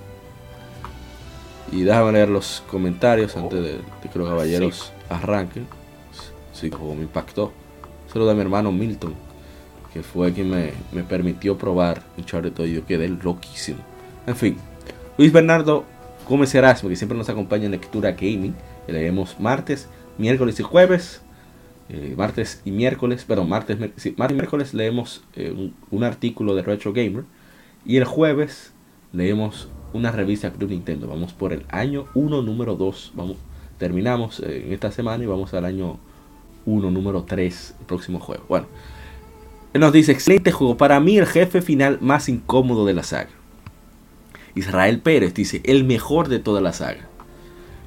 Y 1.71 1.81
déjame 1.81 2.11
leer 2.11 2.29
los 2.29 2.63
comentarios 2.69 3.35
antes 3.35 3.61
de, 3.61 3.79
que 4.11 4.19
los 4.19 4.29
caballeros 4.29 4.91
arranquen. 5.09 5.67
Sí, 6.53 6.69
como 6.69 6.95
me 6.95 7.01
impactó. 7.01 7.51
Saludo 8.11 8.31
a 8.31 8.33
mi 8.35 8.41
hermano 8.41 8.71
Milton, 8.71 9.15
que 9.95 10.03
fue 10.03 10.33
quien 10.33 10.49
me, 10.49 10.73
me 10.91 11.03
permitió 11.03 11.57
probar 11.57 12.03
Uncharted 12.17 12.51
todo 12.51 12.67
y 12.67 12.73
yo 12.73 12.85
quedé 12.85 13.07
loquísimo. 13.07 13.79
En 14.27 14.35
fin, 14.35 14.57
Luis 15.17 15.31
Bernardo 15.31 15.85
Gómez 16.27 16.53
Erasmo, 16.53 16.89
que 16.89 16.97
siempre 16.97 17.17
nos 17.17 17.29
acompaña 17.29 17.63
en 17.63 17.71
Lectura 17.71 18.11
Gaming. 18.11 18.53
Que 18.85 18.91
leemos 18.91 19.39
martes, 19.39 19.87
miércoles 20.17 20.59
y 20.59 20.63
jueves. 20.63 21.21
Eh, 21.87 22.13
martes 22.17 22.61
y 22.65 22.71
miércoles, 22.71 23.23
pero 23.25 23.45
martes, 23.45 23.79
martes 23.79 24.05
y 24.05 24.33
miércoles 24.33 24.73
leemos 24.73 25.23
eh, 25.37 25.71
un, 25.91 26.03
artículo 26.03 26.55
de 26.55 26.63
Retro 26.63 26.91
Gamer. 26.91 27.23
Y 27.85 27.95
el 27.95 28.03
jueves 28.03 28.73
leemos 29.13 29.69
una 29.93 30.11
revista 30.11 30.51
Club 30.51 30.71
Nintendo. 30.71 31.07
Vamos 31.07 31.31
por 31.31 31.53
el 31.53 31.63
año 31.69 32.07
1, 32.15 32.41
número 32.41 32.75
2. 32.75 33.13
Vamos, 33.15 33.37
terminamos 33.77 34.41
eh, 34.41 34.63
en 34.65 34.73
esta 34.73 34.91
semana 34.91 35.23
y 35.23 35.27
vamos 35.27 35.53
al 35.53 35.63
año 35.63 35.99
1, 36.65 36.91
número 36.91 37.23
3, 37.23 37.75
el 37.79 37.85
próximo 37.85 38.19
juego. 38.19 38.43
Bueno, 38.49 38.67
nos 39.79 39.93
dice: 39.93 40.11
excelente 40.11 40.51
juego. 40.51 40.77
Para 40.77 40.99
mí, 40.99 41.17
el 41.17 41.25
jefe 41.25 41.61
final 41.61 41.99
más 42.01 42.29
incómodo 42.29 42.85
de 42.85 42.93
la 42.93 43.03
saga. 43.03 43.29
Israel 44.55 45.01
Pérez 45.01 45.33
dice, 45.33 45.61
el 45.65 45.83
mejor 45.83 46.29
de 46.29 46.39
toda 46.39 46.61
la 46.61 46.73
saga. 46.73 47.09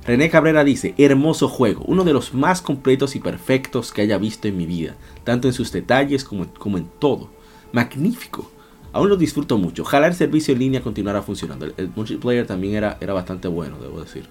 René 0.07 0.31
Cabrera 0.31 0.65
dice, 0.65 0.95
hermoso 0.97 1.49
juego, 1.49 1.83
uno 1.87 2.05
de 2.05 2.13
los 2.13 2.33
más 2.33 2.63
completos 2.63 3.17
y 3.17 3.21
perfectos 3.21 3.93
que 3.93 4.03
haya 4.03 4.19
visto 4.19 4.49
en 4.49 4.57
mi 4.57 4.67
vida, 4.67 4.95
tanto 5.25 5.49
en 5.49 5.55
sus 5.55 5.73
detalles 5.73 6.25
como, 6.25 6.47
como 6.55 6.79
en 6.79 6.89
todo. 6.99 7.31
Magnífico. 7.73 8.51
Aún 8.93 9.11
lo 9.11 9.17
disfruto 9.17 9.59
mucho. 9.59 9.83
Ojalá 9.83 10.07
el 10.07 10.15
servicio 10.15 10.53
en 10.53 10.61
línea 10.61 10.83
continuara 10.83 11.23
funcionando. 11.23 11.67
El, 11.77 11.91
multiplayer 11.95 12.47
también 12.47 12.75
era, 12.75 12.97
era 13.01 13.13
bastante 13.13 13.49
bueno, 13.49 13.79
debo 13.79 14.01
decir. 14.01 14.25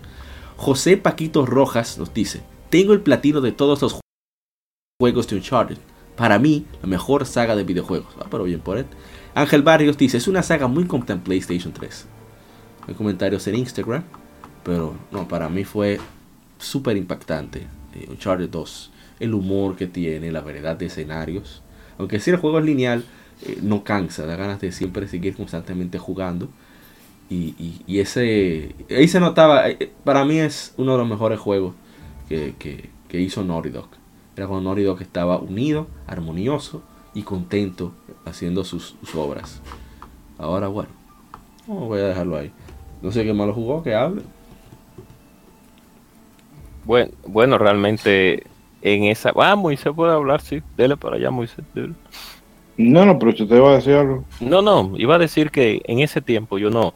José 0.56 0.98
Paquito 0.98 1.46
Rojas 1.46 1.98
nos 2.00 2.13
dice, 2.13 2.41
tengo 2.70 2.93
el 2.93 3.02
platino 3.02 3.41
de 3.41 3.52
todos 3.52 3.82
los 3.82 4.00
juegos 5.00 5.28
de 5.28 5.36
Uncharted. 5.36 5.78
Para 6.17 6.39
mí, 6.39 6.65
la 6.82 6.88
mejor 6.88 7.25
saga 7.25 7.56
de 7.56 7.63
videojuegos. 7.63 8.13
Ah, 8.19 8.25
pero 8.30 8.43
bien 8.43 8.60
por 8.60 8.77
él. 8.77 8.86
Ángel 9.36 9.62
Barrios 9.62 9.97
dice, 9.97 10.17
es 10.17 10.27
una 10.27 10.43
saga 10.43 10.67
muy 10.67 10.86
completa 10.86 11.13
en 11.13 11.21
PlayStation 11.21 11.71
3 11.71 12.08
en 12.88 12.93
comentarios 12.93 13.45
en 13.47 13.56
Instagram. 13.56 14.03
Pero 14.63 14.95
no, 15.12 15.27
para 15.27 15.49
mí 15.49 15.63
fue 15.63 15.99
súper 16.58 16.97
impactante. 16.97 17.67
Eh, 17.95 18.08
Uncharted 18.10 18.49
2. 18.49 18.91
El 19.19 19.34
humor 19.34 19.75
que 19.75 19.88
tiene, 19.88 20.32
la 20.32 20.41
variedad 20.41 20.75
de 20.75 20.88
escenarios. 20.88 21.62
Aunque 21.97 22.19
si 22.19 22.32
el 22.32 22.38
juego 22.38 22.60
es 22.60 22.65
lineal, 22.65 23.06
eh, 23.45 23.60
no 23.62 23.84
cansa, 23.84 24.25
da 24.25 24.36
ganas 24.36 24.60
de 24.60 24.71
siempre 24.71 25.08
seguir 25.08 25.36
constantemente 25.36 25.99
jugando. 25.99 26.49
Y, 27.30 27.99
ese. 27.99 28.73
Ahí 28.89 29.08
se 29.08 29.19
notaba. 29.19 29.69
Eh, 29.69 29.91
para 30.03 30.23
mí 30.23 30.39
es 30.39 30.73
uno 30.77 30.93
de 30.93 30.97
los 30.99 31.08
mejores 31.08 31.39
juegos 31.39 31.75
que, 32.30 32.56
que, 32.58 33.19
hizo 33.19 33.43
Naughty 33.43 33.69
Dog. 33.69 33.89
Era 34.38 34.45
cuando 34.45 34.76
Dog 34.76 35.02
estaba 35.02 35.39
unido, 35.39 35.88
armonioso 36.06 36.84
y 37.15 37.23
contento 37.23 37.91
haciendo 38.23 38.63
sus, 38.63 38.95
sus 39.02 39.15
obras. 39.15 39.63
Ahora, 40.38 40.67
bueno, 40.67 40.91
voy 41.65 42.00
a 42.00 42.10
dejarlo 42.10 42.38
ahí. 42.38 42.52
No 43.02 43.12
sé 43.12 43.23
qué 43.23 43.34
malo 43.34 43.52
jugó, 43.52 43.82
que 43.82 43.95
hable. 43.95 44.21
Bueno, 46.86 47.12
bueno, 47.26 47.58
realmente 47.58 48.43
en 48.84 49.06
esa. 49.06 49.34
Ah, 49.36 49.56
Moisés 49.56 49.91
puede 49.95 50.13
hablar, 50.13 50.39
sí. 50.41 50.62
Dele 50.78 50.95
para 50.95 51.15
allá, 51.15 51.32
Moisés. 51.32 51.65
No, 52.78 53.06
no, 53.08 53.17
pero 53.17 53.32
usted 53.32 53.56
iba 53.56 53.71
a 53.71 53.76
decir 53.78 53.95
algo. 53.95 54.23
No, 54.39 54.62
no, 54.62 54.93
iba 54.97 55.15
a 55.15 55.19
decir 55.19 55.50
que 55.50 55.82
en 55.86 56.00
ese 56.00 56.21
tiempo 56.21 56.60
yo 56.60 56.69
no, 56.69 56.93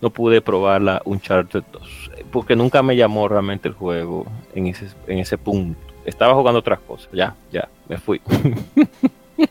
no 0.00 0.10
pude 0.10 0.40
probar 0.40 0.82
la 0.82 1.00
Uncharted 1.04 1.62
2. 1.72 2.10
Porque 2.32 2.56
nunca 2.56 2.82
me 2.82 2.96
llamó 2.96 3.28
realmente 3.28 3.68
el 3.68 3.74
juego 3.74 4.26
en 4.56 4.66
ese, 4.66 4.88
en 5.06 5.20
ese 5.20 5.38
punto. 5.38 5.83
Estaba 6.04 6.34
jugando 6.34 6.58
otras 6.60 6.80
cosas. 6.80 7.08
Ya, 7.12 7.34
ya, 7.50 7.68
me 7.88 7.98
fui. 7.98 8.20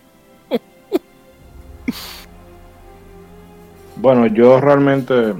bueno, 3.96 4.28
yo 4.28 4.60
realmente 4.62 5.34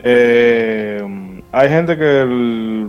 eh, 0.00 1.42
hay 1.52 1.68
gente 1.68 1.96
que 1.96 2.86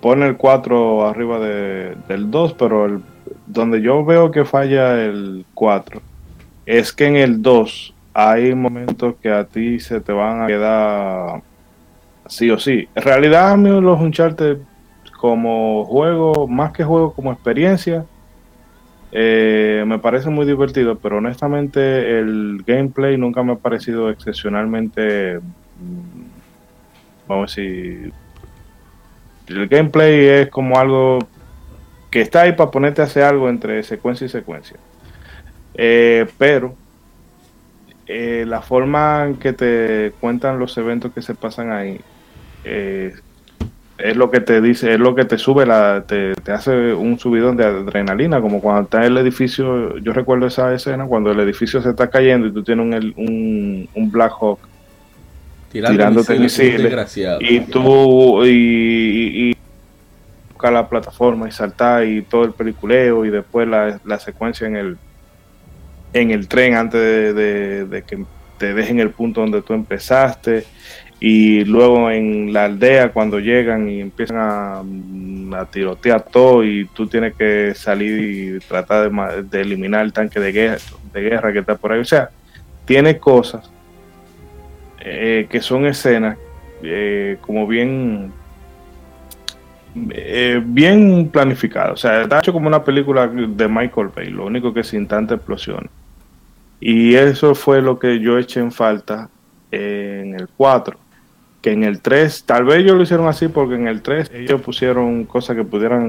pone 0.00 0.26
el 0.26 0.36
4 0.36 1.06
arriba 1.06 1.38
del 1.38 2.30
2, 2.30 2.54
pero 2.54 2.86
el, 2.86 3.00
donde 3.46 3.80
yo 3.80 4.04
veo 4.04 4.30
que 4.30 4.44
falla 4.44 5.02
el 5.02 5.44
4 5.54 6.00
es 6.66 6.92
que 6.92 7.06
en 7.06 7.16
el 7.16 7.42
2 7.42 7.94
hay 8.12 8.54
momentos 8.54 9.14
que 9.22 9.30
a 9.30 9.44
ti 9.44 9.78
se 9.78 10.00
te 10.00 10.12
van 10.12 10.42
a 10.42 10.46
quedar 10.46 11.42
sí 12.26 12.50
o 12.50 12.58
sí. 12.58 12.88
En 12.94 13.02
realidad, 13.02 13.52
a 13.52 13.56
mí 13.56 13.68
los 13.80 14.00
Uncharted 14.00 14.58
como 15.16 15.84
juego, 15.84 16.46
más 16.46 16.72
que 16.72 16.84
juego, 16.84 17.12
como 17.12 17.32
experiencia, 17.32 18.04
eh, 19.12 19.84
me 19.86 19.98
parece 19.98 20.30
muy 20.30 20.46
divertido, 20.46 20.98
pero 20.98 21.18
honestamente 21.18 22.18
el 22.18 22.62
gameplay 22.66 23.16
nunca 23.16 23.42
me 23.42 23.52
ha 23.52 23.56
parecido 23.56 24.10
excepcionalmente 24.10 25.40
vamos 27.26 27.56
a 27.56 27.60
decir, 27.60 28.12
el 29.48 29.68
gameplay 29.68 30.26
es 30.26 30.48
como 30.48 30.78
algo 30.78 31.18
que 32.10 32.20
está 32.20 32.42
ahí 32.42 32.52
para 32.52 32.70
ponerte 32.70 33.02
a 33.02 33.04
hacer 33.04 33.24
algo 33.24 33.48
entre 33.48 33.82
secuencia 33.82 34.26
y 34.26 34.28
secuencia. 34.28 34.76
Eh, 35.74 36.26
pero 36.38 36.74
eh, 38.06 38.44
la 38.46 38.62
forma 38.62 39.26
en 39.26 39.36
que 39.36 39.52
te 39.52 40.12
cuentan 40.20 40.58
los 40.58 40.76
eventos 40.78 41.12
que 41.12 41.22
se 41.22 41.34
pasan 41.34 41.70
ahí 41.72 42.00
eh, 42.64 43.14
es 43.98 44.16
lo 44.16 44.30
que 44.30 44.40
te 44.40 44.60
dice, 44.60 44.92
es 44.92 45.00
lo 45.00 45.14
que 45.14 45.24
te 45.24 45.38
sube, 45.38 45.64
la, 45.64 46.04
te, 46.06 46.34
hace 46.52 46.92
un 46.92 47.18
subidón 47.18 47.56
de 47.56 47.64
adrenalina, 47.64 48.40
como 48.40 48.60
cuando 48.60 48.82
está 48.82 48.98
en 48.98 49.12
el 49.12 49.18
edificio, 49.18 49.98
yo 49.98 50.12
recuerdo 50.12 50.46
esa 50.46 50.72
escena, 50.74 51.06
cuando 51.06 51.30
el 51.30 51.40
edificio 51.40 51.80
se 51.80 51.90
está 51.90 52.08
cayendo 52.08 52.46
y 52.46 52.52
tú 52.52 52.62
tienes 52.62 53.12
un, 53.16 53.88
un 53.94 54.10
Black 54.10 54.32
Hawk 54.40 54.60
tirándote 55.70 56.38
misiles, 56.38 57.18
y 57.40 57.60
tú 57.60 58.44
y, 58.44 59.50
y, 59.50 59.56
buscar 60.52 60.72
la 60.72 60.88
plataforma 60.88 61.48
y 61.48 61.52
saltar 61.52 62.04
y 62.06 62.22
todo 62.22 62.44
el 62.44 62.52
peliculeo 62.52 63.24
y 63.24 63.30
después 63.30 63.68
la, 63.68 64.00
la 64.04 64.18
secuencia 64.18 64.66
en 64.66 64.76
el 64.76 64.96
en 66.14 66.30
el 66.30 66.48
tren 66.48 66.74
antes 66.74 67.34
de, 67.34 68.04
que 68.06 68.24
te 68.58 68.72
dejen 68.72 69.00
el 69.00 69.10
punto 69.10 69.42
donde 69.42 69.60
tú 69.60 69.74
empezaste 69.74 70.64
y 71.18 71.64
luego 71.64 72.10
en 72.10 72.52
la 72.52 72.66
aldea 72.66 73.12
cuando 73.12 73.38
llegan 73.38 73.88
y 73.88 74.00
empiezan 74.00 74.36
a, 74.38 74.82
a 75.60 75.64
tirotear 75.66 76.22
todo 76.24 76.62
y 76.62 76.84
tú 76.86 77.06
tienes 77.06 77.34
que 77.34 77.72
salir 77.74 78.56
y 78.56 78.58
tratar 78.60 79.10
de, 79.10 79.42
de 79.42 79.60
eliminar 79.60 80.04
el 80.04 80.12
tanque 80.12 80.40
de 80.40 80.52
guerra, 80.52 80.78
de 81.12 81.20
guerra 81.22 81.52
que 81.52 81.60
está 81.60 81.76
por 81.76 81.92
ahí. 81.92 82.00
O 82.00 82.04
sea, 82.04 82.30
tiene 82.84 83.18
cosas 83.18 83.70
eh, 85.00 85.46
que 85.48 85.60
son 85.60 85.86
escenas 85.86 86.36
eh, 86.82 87.38
como 87.40 87.66
bien 87.66 88.32
eh, 90.10 90.60
bien 90.64 91.28
planificadas. 91.28 91.92
O 91.92 91.96
sea, 91.96 92.22
está 92.22 92.40
hecho 92.40 92.52
como 92.52 92.66
una 92.66 92.84
película 92.84 93.26
de 93.26 93.68
Michael 93.68 94.10
Bay, 94.14 94.28
lo 94.28 94.46
único 94.46 94.74
que 94.74 94.84
sin 94.84 95.06
tanta 95.06 95.34
explosión. 95.34 95.88
Y 96.80 97.14
eso 97.14 97.54
fue 97.54 97.80
lo 97.80 97.98
que 97.98 98.20
yo 98.20 98.36
eché 98.38 98.60
en 98.60 98.72
falta 98.72 99.30
en 99.70 100.34
el 100.34 100.48
4. 100.56 100.98
Que 101.66 101.72
en 101.72 101.82
el 101.82 102.00
3, 102.00 102.44
tal 102.44 102.64
vez 102.64 102.76
ellos 102.78 102.94
lo 102.96 103.02
hicieron 103.02 103.26
así 103.26 103.48
porque 103.48 103.74
en 103.74 103.88
el 103.88 104.00
3 104.00 104.30
ellos 104.32 104.60
pusieron 104.60 105.24
cosas 105.24 105.56
que 105.56 105.64
pudieran 105.64 106.06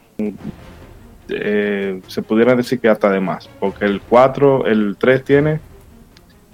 se 1.28 2.22
pudieran 2.22 2.58
decir 2.58 2.80
que 2.80 2.89
hasta 2.89 3.10
de 3.10 3.20
más. 3.20 3.50
Porque 3.60 3.86
el 3.86 4.00
4, 4.02 4.67
el 4.67 4.98
3 5.00 5.24
tiene 5.24 5.60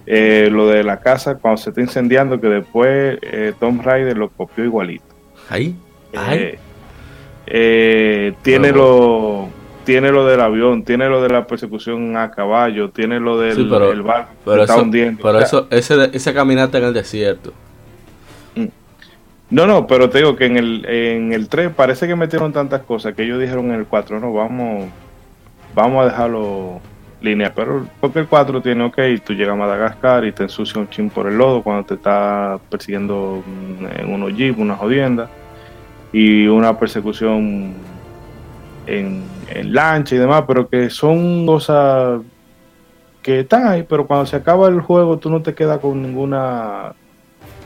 eh, 0.05 0.47
lo 0.49 0.69
de 0.69 0.85
la 0.85 1.01
casa 1.01 1.35
cuando 1.35 1.57
se 1.57 1.71
está 1.71 1.81
incendiando, 1.81 2.39
que 2.39 2.47
después 2.47 3.19
eh, 3.23 3.51
Tom 3.59 3.81
Raider 3.81 4.17
lo 4.17 4.29
copió 4.29 4.63
igualito. 4.63 5.03
Ahí. 5.49 5.75
Ahí. 6.15 6.37
Eh, 6.37 6.59
eh, 7.47 8.33
tiene 8.41 8.71
lo 8.71 9.49
tiene 9.83 10.13
lo 10.13 10.25
del 10.25 10.39
avión, 10.39 10.85
tiene 10.85 11.09
lo 11.09 11.21
de 11.21 11.27
la 11.27 11.45
persecución 11.45 12.15
a 12.15 12.31
caballo, 12.31 12.89
tiene 12.89 13.19
lo 13.19 13.37
del 13.37 13.57
Sí, 13.57 13.67
pero- 13.69 13.91
el 13.91 14.01
barco 14.01 14.31
que 14.45 14.61
está 14.61 14.77
hundiendo. 14.77 15.21
pero 15.21 15.39
O 15.39 15.41
sea, 15.41 15.47
eso, 15.47 15.67
ese, 15.71 16.09
esa 16.13 16.33
caminata 16.33 16.77
en 16.77 16.85
el 16.85 16.93
desierto. 16.93 17.51
No, 19.53 19.67
no, 19.67 19.85
pero 19.85 20.09
te 20.09 20.17
digo 20.17 20.35
que 20.35 20.47
en 20.47 20.57
el, 20.57 20.83
en 20.87 21.31
el 21.31 21.47
3 21.47 21.73
parece 21.75 22.07
que 22.07 22.15
metieron 22.15 22.51
tantas 22.51 22.81
cosas 22.81 23.13
que 23.13 23.21
ellos 23.21 23.39
dijeron 23.39 23.65
en 23.65 23.75
el 23.75 23.85
4, 23.85 24.19
no, 24.19 24.33
vamos, 24.33 24.89
vamos 25.75 26.01
a 26.01 26.09
dejarlo 26.09 26.81
lineal. 27.21 27.51
Pero 27.55 27.85
porque 28.01 28.17
el 28.17 28.27
4 28.27 28.63
tiene, 28.63 28.83
ok, 28.85 28.97
tú 29.23 29.33
llegas 29.33 29.53
a 29.53 29.55
Madagascar 29.55 30.25
y 30.25 30.31
te 30.31 30.41
ensucia 30.41 30.81
un 30.81 30.89
chin 30.89 31.11
por 31.11 31.27
el 31.27 31.37
lodo 31.37 31.61
cuando 31.61 31.85
te 31.85 31.93
está 31.93 32.57
persiguiendo 32.67 33.43
mm, 33.45 34.01
en 34.01 34.11
unos 34.11 34.35
jeep, 34.35 34.57
una 34.57 34.75
jodienda, 34.75 35.29
y 36.11 36.47
una 36.47 36.79
persecución 36.79 37.73
en, 38.87 39.23
en 39.49 39.71
lancha 39.71 40.15
y 40.15 40.17
demás, 40.17 40.45
pero 40.47 40.67
que 40.67 40.89
son 40.89 41.45
cosas 41.45 42.21
que 43.21 43.41
están 43.41 43.67
ahí, 43.67 43.83
pero 43.83 44.07
cuando 44.07 44.25
se 44.25 44.35
acaba 44.35 44.67
el 44.67 44.81
juego 44.81 45.19
tú 45.19 45.29
no 45.29 45.43
te 45.43 45.53
quedas 45.53 45.77
con 45.77 46.01
ninguna 46.01 46.95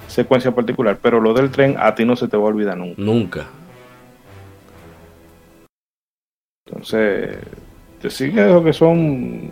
secuencia 0.07 0.51
particular, 0.51 0.97
pero 1.01 1.19
lo 1.19 1.33
del 1.33 1.51
tren 1.51 1.75
a 1.79 1.93
ti 1.95 2.05
no 2.05 2.15
se 2.15 2.27
te 2.27 2.37
va 2.37 2.43
a 2.43 2.47
olvidar 2.47 2.77
nunca. 2.77 3.01
Nunca. 3.01 3.45
Entonces, 6.65 7.37
te 8.01 8.09
sigue 8.09 8.45
lo 8.47 8.63
que 8.63 8.73
son 8.73 9.49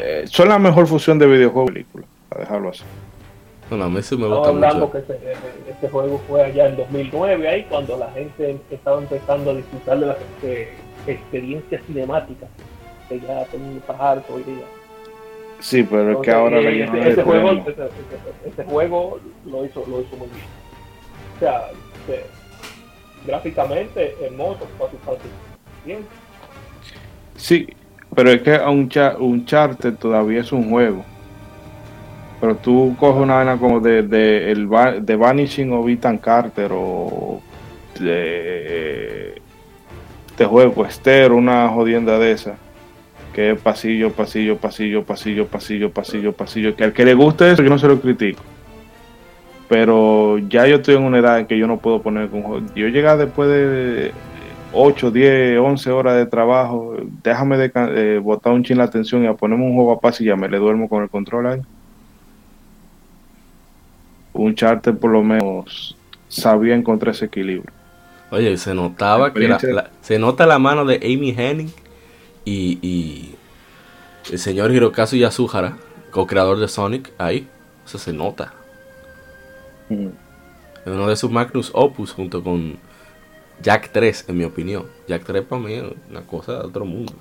eh, 0.00 0.24
son 0.26 0.48
la 0.48 0.58
mejor 0.58 0.86
fusión 0.86 1.18
de 1.18 1.26
videojuego 1.26 1.68
y 1.70 1.72
película, 1.72 2.06
para 2.28 2.40
dejarlo 2.42 2.70
así. 2.70 2.84
Bueno, 3.68 3.84
a 3.84 3.88
mí 3.88 4.02
sí 4.02 4.16
me 4.16 4.22
Estamos 4.24 4.38
gusta 4.38 4.50
hablando 4.50 4.86
mucho. 4.86 5.06
que 5.06 5.70
este 5.70 5.88
juego 5.88 6.20
fue 6.28 6.44
allá 6.44 6.68
en 6.68 6.76
2009, 6.76 7.48
ahí 7.48 7.64
cuando 7.64 7.96
la 7.96 8.10
gente 8.12 8.58
estaba 8.70 9.00
empezando 9.00 9.50
a 9.50 9.54
disfrutar 9.54 9.98
de 9.98 10.06
las 10.06 10.16
experiencias 11.06 11.82
cinemáticas, 11.86 12.48
que 13.08 13.20
ya 13.20 13.44
todo 13.46 13.56
el 13.56 13.62
mundo 13.62 13.80
está 13.80 14.10
harto 14.10 14.34
hoy 14.34 14.42
día. 14.44 14.64
Sí, 15.64 15.82
pero 15.82 16.12
es 16.12 16.18
que 16.18 16.30
ahora 16.30 16.60
ese, 16.60 16.78
llaman 16.78 17.06
ese 17.06 17.20
el 18.60 18.66
juego, 18.66 19.18
lo 19.46 19.64
hizo, 19.64 19.82
lo 19.88 20.02
hizo 20.02 20.14
muy 20.16 20.28
bien. 20.28 20.44
O 21.36 21.38
sea, 21.40 21.70
este, 22.00 22.26
gráficamente 23.26 24.14
hermoso, 24.20 24.68
fácil, 24.78 24.98
fácil. 25.06 25.30
Bien. 25.86 26.00
Sí, 27.36 27.66
pero 28.14 28.32
es 28.32 28.42
que 28.42 28.58
un, 28.58 28.90
un 29.20 29.46
charter 29.46 29.96
todavía 29.96 30.42
es 30.42 30.52
un 30.52 30.68
juego. 30.68 31.02
Pero 32.42 32.56
tú 32.56 32.94
coges 33.00 33.22
una 33.22 33.36
vaina 33.36 33.56
como 33.56 33.80
de, 33.80 34.02
de, 34.02 34.52
el, 34.52 34.68
de 35.00 35.16
Vanishing 35.16 35.72
o 35.72 35.88
Ethan 35.88 36.18
Carter 36.18 36.72
o 36.74 37.40
de, 37.98 39.40
de 40.36 40.44
juego 40.44 40.84
Esther, 40.84 41.32
una 41.32 41.70
jodienda 41.70 42.18
de 42.18 42.32
esa. 42.32 42.58
Que 43.34 43.50
es 43.50 43.60
pasillo, 43.60 44.10
pasillo, 44.12 44.56
pasillo, 44.56 45.02
pasillo, 45.04 45.46
pasillo, 45.48 45.90
pasillo, 45.90 46.32
pasillo. 46.32 46.76
Que 46.76 46.84
al 46.84 46.92
que 46.92 47.04
le 47.04 47.14
guste 47.14 47.50
eso, 47.50 47.62
yo 47.62 47.68
no 47.70 47.78
se 47.78 47.88
lo 47.88 48.00
critico. 48.00 48.42
Pero 49.68 50.38
ya 50.38 50.66
yo 50.66 50.76
estoy 50.76 50.94
en 50.96 51.02
una 51.02 51.18
edad 51.18 51.40
en 51.40 51.46
que 51.46 51.58
yo 51.58 51.66
no 51.66 51.78
puedo 51.78 52.00
poner 52.00 52.28
con 52.28 52.42
juego. 52.42 52.64
Yo 52.76 52.86
llegar 52.88 53.18
después 53.18 53.48
de 53.48 54.12
8, 54.72 55.10
10, 55.10 55.58
11 55.58 55.90
horas 55.90 56.16
de 56.16 56.26
trabajo, 56.26 56.96
déjame 57.22 57.56
de, 57.56 57.72
eh, 57.74 58.20
botar 58.22 58.52
un 58.52 58.62
chin 58.62 58.78
la 58.78 58.84
atención 58.84 59.24
y 59.24 59.26
a 59.26 59.34
ponerme 59.34 59.64
un 59.64 59.74
juego 59.74 59.92
a 59.92 60.00
paz 60.00 60.20
y 60.20 60.24
ya 60.26 60.36
me 60.36 60.48
le 60.48 60.58
duermo 60.58 60.88
con 60.88 61.02
el 61.02 61.08
control 61.10 61.46
ahí. 61.46 61.60
Un 64.32 64.54
charter 64.54 64.96
por 64.96 65.10
lo 65.10 65.22
menos 65.22 65.96
sabía 66.28 66.74
encontrar 66.74 67.14
ese 67.14 67.26
equilibrio. 67.26 67.70
Oye, 68.30 68.56
se 68.56 68.74
notaba 68.74 69.32
que 69.32 69.40
la- 69.72 69.90
se 70.00 70.18
nota 70.18 70.46
la 70.46 70.58
mano 70.58 70.84
de 70.84 70.96
Amy 70.96 71.34
Henning 71.36 71.72
y, 72.44 72.78
y 72.82 73.34
el 74.30 74.38
señor 74.38 74.72
Hirokazu 74.72 75.16
Yasuhara, 75.16 75.76
co-creador 76.10 76.58
de 76.58 76.68
Sonic, 76.68 77.12
ahí. 77.18 77.48
Eso 77.86 77.98
se 77.98 78.12
nota. 78.12 78.54
Mm. 79.88 80.08
En 80.86 80.92
uno 80.92 81.08
de 81.08 81.16
sus 81.16 81.30
Magnus 81.30 81.70
Opus 81.74 82.12
junto 82.12 82.42
con 82.42 82.78
Jack 83.62 83.90
3, 83.92 84.26
en 84.28 84.38
mi 84.38 84.44
opinión. 84.44 84.86
Jack 85.08 85.24
3 85.24 85.44
para 85.44 85.62
mí 85.62 85.74
es 85.74 85.84
una 86.10 86.22
cosa 86.22 86.52
de 86.54 86.58
otro 86.60 86.84
mundo. 86.84 87.12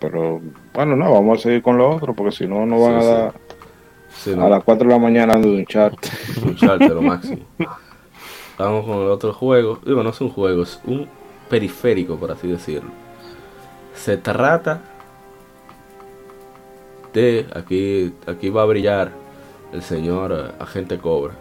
Pero 0.00 0.40
bueno, 0.74 0.96
no, 0.96 1.12
vamos 1.12 1.38
a 1.40 1.42
seguir 1.42 1.62
con 1.62 1.76
lo 1.76 1.90
otro 1.90 2.14
porque 2.14 2.32
si 2.32 2.46
no, 2.46 2.64
no 2.66 2.80
van 2.80 3.00
Sí, 3.00 3.02
a 3.02 3.32
sí. 4.08 4.32
a 4.38 4.48
las 4.48 4.62
4 4.64 4.86
de 4.88 4.94
la 4.94 5.00
mañana 5.00 5.32
dando 5.34 5.48
un 5.50 5.66
charter. 5.66 6.12
un 6.44 6.56
charter, 6.56 6.90
lo 6.92 7.02
máximo. 7.02 7.42
Vamos 8.58 8.84
con 8.86 8.96
el 9.02 9.08
otro 9.08 9.32
juego. 9.32 9.78
Digo, 9.84 10.02
no 10.02 10.10
es 10.10 10.20
un 10.20 10.30
juego, 10.30 10.62
es 10.64 10.80
un 10.84 11.06
periférico, 11.48 12.16
por 12.16 12.30
así 12.32 12.48
decirlo. 12.48 12.90
Se 13.94 14.16
trata 14.16 14.82
de. 17.12 17.46
Aquí, 17.54 18.12
aquí 18.26 18.50
va 18.50 18.62
a 18.62 18.66
brillar 18.66 19.12
el 19.72 19.82
señor 19.82 20.32
eh, 20.32 20.52
agente 20.62 20.98
Cobra. 20.98 21.34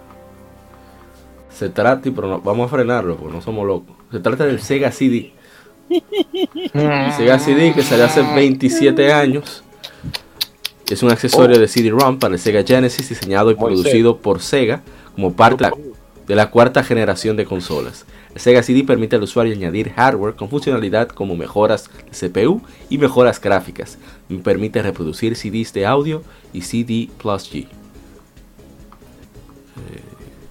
Se 1.52 1.70
trata, 1.70 2.08
y 2.08 2.12
pero 2.12 2.28
no- 2.28 2.42
vamos 2.42 2.68
a 2.68 2.76
frenarlo, 2.76 3.16
porque 3.18 3.36
no 3.36 3.42
somos 3.42 3.66
locos. 3.66 3.96
Se 4.12 4.20
trata 4.20 4.46
del 4.46 4.60
Sega 4.62 4.92
CD. 4.92 5.34
El 5.90 7.12
Sega 7.18 7.40
CD 7.40 7.74
que 7.74 7.82
salió 7.82 8.06
hace 8.06 8.22
27 8.22 9.12
años. 9.12 9.64
Es 10.90 11.04
un 11.04 11.12
accesorio 11.12 11.60
de 11.60 11.68
CD-ROM 11.68 12.18
para 12.20 12.36
el 12.36 12.40
Sega 12.40 12.64
Genesis 12.64 13.10
diseñado 13.10 13.52
y 13.52 13.56
producido 13.56 14.18
por 14.18 14.40
Sega 14.42 14.82
como 15.16 15.34
parte 15.34 15.66
de 15.66 15.70
la, 15.72 15.76
de 16.28 16.36
la 16.36 16.52
cuarta 16.52 16.84
generación 16.84 17.38
de 17.38 17.46
consolas. 17.46 18.06
El 18.36 18.42
Sega 18.42 18.62
CD 18.62 18.84
permite 18.84 19.16
al 19.16 19.24
usuario 19.24 19.54
añadir 19.54 19.94
hardware 19.94 20.36
con 20.36 20.50
funcionalidad 20.50 21.08
como 21.08 21.36
mejoras 21.36 21.90
de 22.12 22.30
CPU 22.30 22.62
y 22.90 22.98
mejoras 22.98 23.40
gráficas. 23.42 23.98
Permite 24.44 24.82
reproducir 24.82 25.36
CDs 25.36 25.74
de 25.74 25.86
audio 25.86 26.22
y 26.54 26.62
CD 26.62 27.10
Plus 27.18 27.52
G. 27.52 27.64
Eh, 27.64 27.68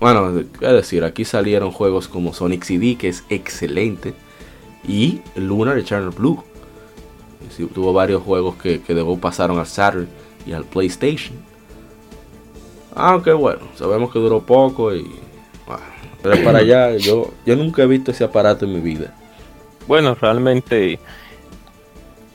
bueno, 0.00 0.42
qué 0.58 0.66
decir, 0.66 1.04
aquí 1.04 1.24
salieron 1.24 1.70
juegos 1.70 2.08
como 2.08 2.32
Sonic 2.32 2.64
CD, 2.64 2.96
que 2.96 3.08
es 3.08 3.24
excelente, 3.28 4.14
y 4.88 5.20
Lunar 5.36 5.78
Eternal 5.78 6.10
Blue. 6.10 6.42
Tuvo 7.74 7.92
varios 7.92 8.22
juegos 8.22 8.56
que, 8.56 8.80
que 8.82 8.94
luego 8.94 9.18
pasaron 9.18 9.58
al 9.58 9.66
Saturn 9.66 10.08
y 10.46 10.52
al 10.52 10.64
PlayStation. 10.64 11.36
Aunque 12.94 13.32
bueno, 13.32 13.60
sabemos 13.74 14.10
que 14.10 14.18
duró 14.18 14.40
poco 14.40 14.94
y. 14.94 15.25
pero 16.30 16.44
para 16.44 16.58
allá, 16.58 16.96
yo, 16.96 17.32
yo 17.44 17.56
nunca 17.56 17.82
he 17.82 17.86
visto 17.86 18.10
ese 18.10 18.24
aparato 18.24 18.64
en 18.64 18.74
mi 18.74 18.80
vida. 18.80 19.14
Bueno, 19.86 20.14
realmente 20.14 20.98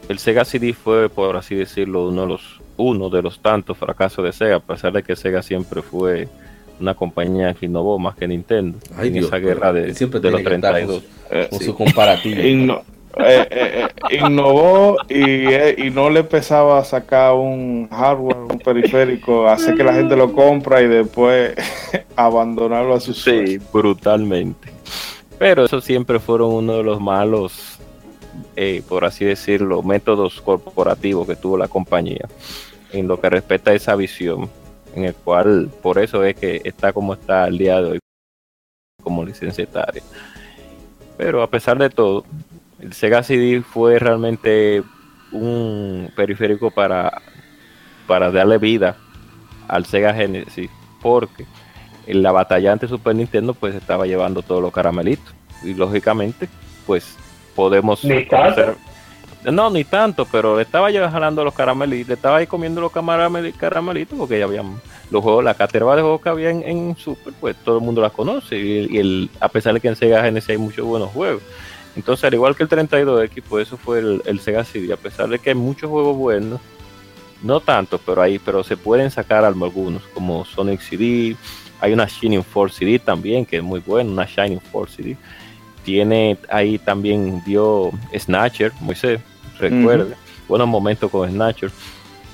el 0.07 0.19
Sega 0.19 0.45
CD 0.45 0.73
fue, 0.73 1.09
por 1.09 1.35
así 1.35 1.55
decirlo, 1.55 2.07
uno 2.07 2.21
de 2.21 2.27
los, 2.27 2.61
uno 2.77 3.09
de 3.09 3.21
los 3.21 3.41
tantos 3.41 3.77
fracasos 3.77 4.23
de 4.23 4.31
Sega, 4.31 4.57
a 4.57 4.59
pesar 4.59 4.93
de 4.93 5.03
que 5.03 5.15
Sega 5.15 5.41
siempre 5.41 5.81
fue 5.81 6.27
una 6.79 6.93
compañía 6.95 7.53
que 7.53 7.67
innovó 7.67 7.99
más 7.99 8.15
que 8.15 8.27
Nintendo 8.27 8.79
Ay, 8.97 9.09
en 9.09 9.13
Dios, 9.13 9.27
esa 9.27 9.37
guerra 9.37 9.71
de, 9.71 9.93
siempre 9.93 10.19
de 10.19 10.31
los 10.31 10.41
tiene 10.41 10.49
que 10.49 10.55
estar 10.55 10.73
32. 10.73 11.03
Eh, 11.29 11.47
Con 11.49 11.59
sí. 11.59 11.65
su 11.65 11.75
comparativo. 11.75 12.83
Eh, 13.19 13.47
eh, 13.51 13.87
eh, 14.09 14.17
innovó 14.25 14.97
y, 15.09 15.45
eh, 15.47 15.75
y 15.77 15.89
no 15.89 16.09
le 16.09 16.23
pesaba 16.23 16.83
sacar 16.85 17.33
un 17.33 17.89
hardware, 17.91 18.37
un 18.37 18.59
periférico, 18.59 19.47
hacer 19.47 19.75
que 19.75 19.83
la 19.83 19.93
gente 19.93 20.15
lo 20.15 20.31
compra 20.31 20.81
y 20.81 20.87
después 20.87 21.53
abandonarlo 22.15 22.93
a 22.95 22.99
su 22.99 23.13
Sí, 23.13 23.21
suerte. 23.21 23.61
brutalmente. 23.73 24.71
Pero 25.37 25.65
eso 25.65 25.81
siempre 25.81 26.19
fueron 26.19 26.51
uno 26.53 26.77
de 26.77 26.83
los 26.83 27.01
malos, 27.01 27.79
eh, 28.55 28.81
por 28.87 29.03
así 29.05 29.25
decirlo, 29.25 29.81
métodos 29.83 30.39
corporativos 30.41 31.27
que 31.27 31.35
tuvo 31.35 31.57
la 31.57 31.67
compañía 31.67 32.27
en 32.93 33.07
lo 33.07 33.19
que 33.19 33.29
respecta 33.29 33.71
a 33.71 33.73
esa 33.73 33.95
visión, 33.95 34.49
en 34.95 35.05
el 35.05 35.15
cual 35.15 35.69
por 35.81 35.97
eso 35.99 36.23
es 36.23 36.35
que 36.35 36.61
está 36.63 36.93
como 36.93 37.13
está 37.13 37.47
el 37.47 37.57
día 37.57 37.81
de 37.81 37.91
hoy 37.91 37.99
como 39.03 39.25
licenciatario. 39.25 40.03
Pero 41.17 41.41
a 41.41 41.49
pesar 41.49 41.77
de 41.77 41.89
todo, 41.89 42.23
el 42.81 42.93
Sega 42.93 43.23
CD 43.23 43.61
fue 43.61 43.99
realmente 43.99 44.83
un 45.31 46.11
periférico 46.15 46.71
para, 46.71 47.21
para 48.07 48.31
darle 48.31 48.57
vida 48.57 48.97
al 49.67 49.85
Sega 49.85 50.13
Genesis, 50.13 50.69
porque 51.01 51.45
en 52.07 52.21
la 52.23 52.31
batalla 52.31 52.73
ante 52.73 52.87
Super 52.87 53.15
Nintendo 53.15 53.53
pues 53.53 53.75
estaba 53.75 54.05
llevando 54.07 54.41
todos 54.41 54.61
los 54.61 54.73
caramelitos 54.73 55.33
y 55.63 55.73
lógicamente 55.75 56.49
pues 56.85 57.15
podemos 57.55 58.03
Ni 58.03 58.25
tanto. 58.25 58.75
no 59.51 59.69
ni 59.69 59.83
tanto 59.83 60.25
pero 60.25 60.55
le 60.57 60.63
estaba 60.63 60.89
jalando 60.91 61.43
los 61.43 61.53
caramelitos 61.53 62.07
le 62.09 62.13
estaba 62.15 62.37
ahí 62.37 62.47
comiendo 62.47 62.81
los 62.81 62.91
caramel- 62.91 63.53
caramelitos 63.55 64.17
porque 64.17 64.39
ya 64.39 64.45
habían 64.45 64.81
los 65.11 65.21
juegos 65.21 65.43
la 65.43 65.53
caterva 65.53 65.95
de 65.95 66.01
juegos 66.01 66.21
que 66.21 66.29
había 66.29 66.49
en, 66.49 66.63
en 66.63 66.95
Super 66.97 67.33
pues 67.39 67.55
todo 67.57 67.77
el 67.77 67.83
mundo 67.83 68.01
las 68.01 68.11
conoce 68.13 68.57
y, 68.57 68.87
y 68.89 68.97
el, 68.97 69.29
a 69.39 69.49
pesar 69.49 69.73
de 69.75 69.79
que 69.79 69.87
en 69.89 69.95
Sega 69.95 70.23
Genesis 70.23 70.49
hay 70.49 70.57
muchos 70.57 70.85
buenos 70.85 71.11
juegos 71.11 71.43
Entonces, 71.95 72.23
al 72.25 72.33
igual 72.33 72.55
que 72.55 72.63
el 72.63 72.69
32X, 72.69 73.43
pues 73.47 73.67
eso 73.67 73.77
fue 73.77 73.99
el, 73.99 74.21
el 74.25 74.39
Sega 74.39 74.63
CD, 74.63 74.93
a 74.93 74.97
pesar 74.97 75.27
de 75.29 75.39
que 75.39 75.49
hay 75.49 75.55
muchos 75.55 75.89
juegos 75.89 76.15
buenos, 76.15 76.61
no 77.43 77.59
tanto, 77.59 77.97
pero 77.97 78.21
ahí, 78.21 78.39
pero 78.39 78.63
se 78.63 78.77
pueden 78.77 79.11
sacar 79.11 79.43
algunos, 79.43 80.03
como 80.13 80.45
Sonic 80.45 80.79
CD, 80.81 81.35
hay 81.79 81.93
una 81.93 82.05
Shining 82.05 82.43
Force 82.43 82.77
CD 82.77 82.99
también, 82.99 83.45
que 83.45 83.57
es 83.57 83.63
muy 83.63 83.79
buena, 83.79 84.11
una 84.11 84.25
Shining 84.25 84.61
Force 84.61 84.97
CD. 84.97 85.17
Tiene 85.83 86.37
ahí 86.49 86.77
también 86.77 87.43
dio 87.43 87.91
Snatcher, 88.15 88.71
Moisés, 88.79 89.19
recuerde, 89.57 90.15
buenos 90.47 90.67
momentos 90.67 91.09
con 91.09 91.29
Snatcher, 91.29 91.71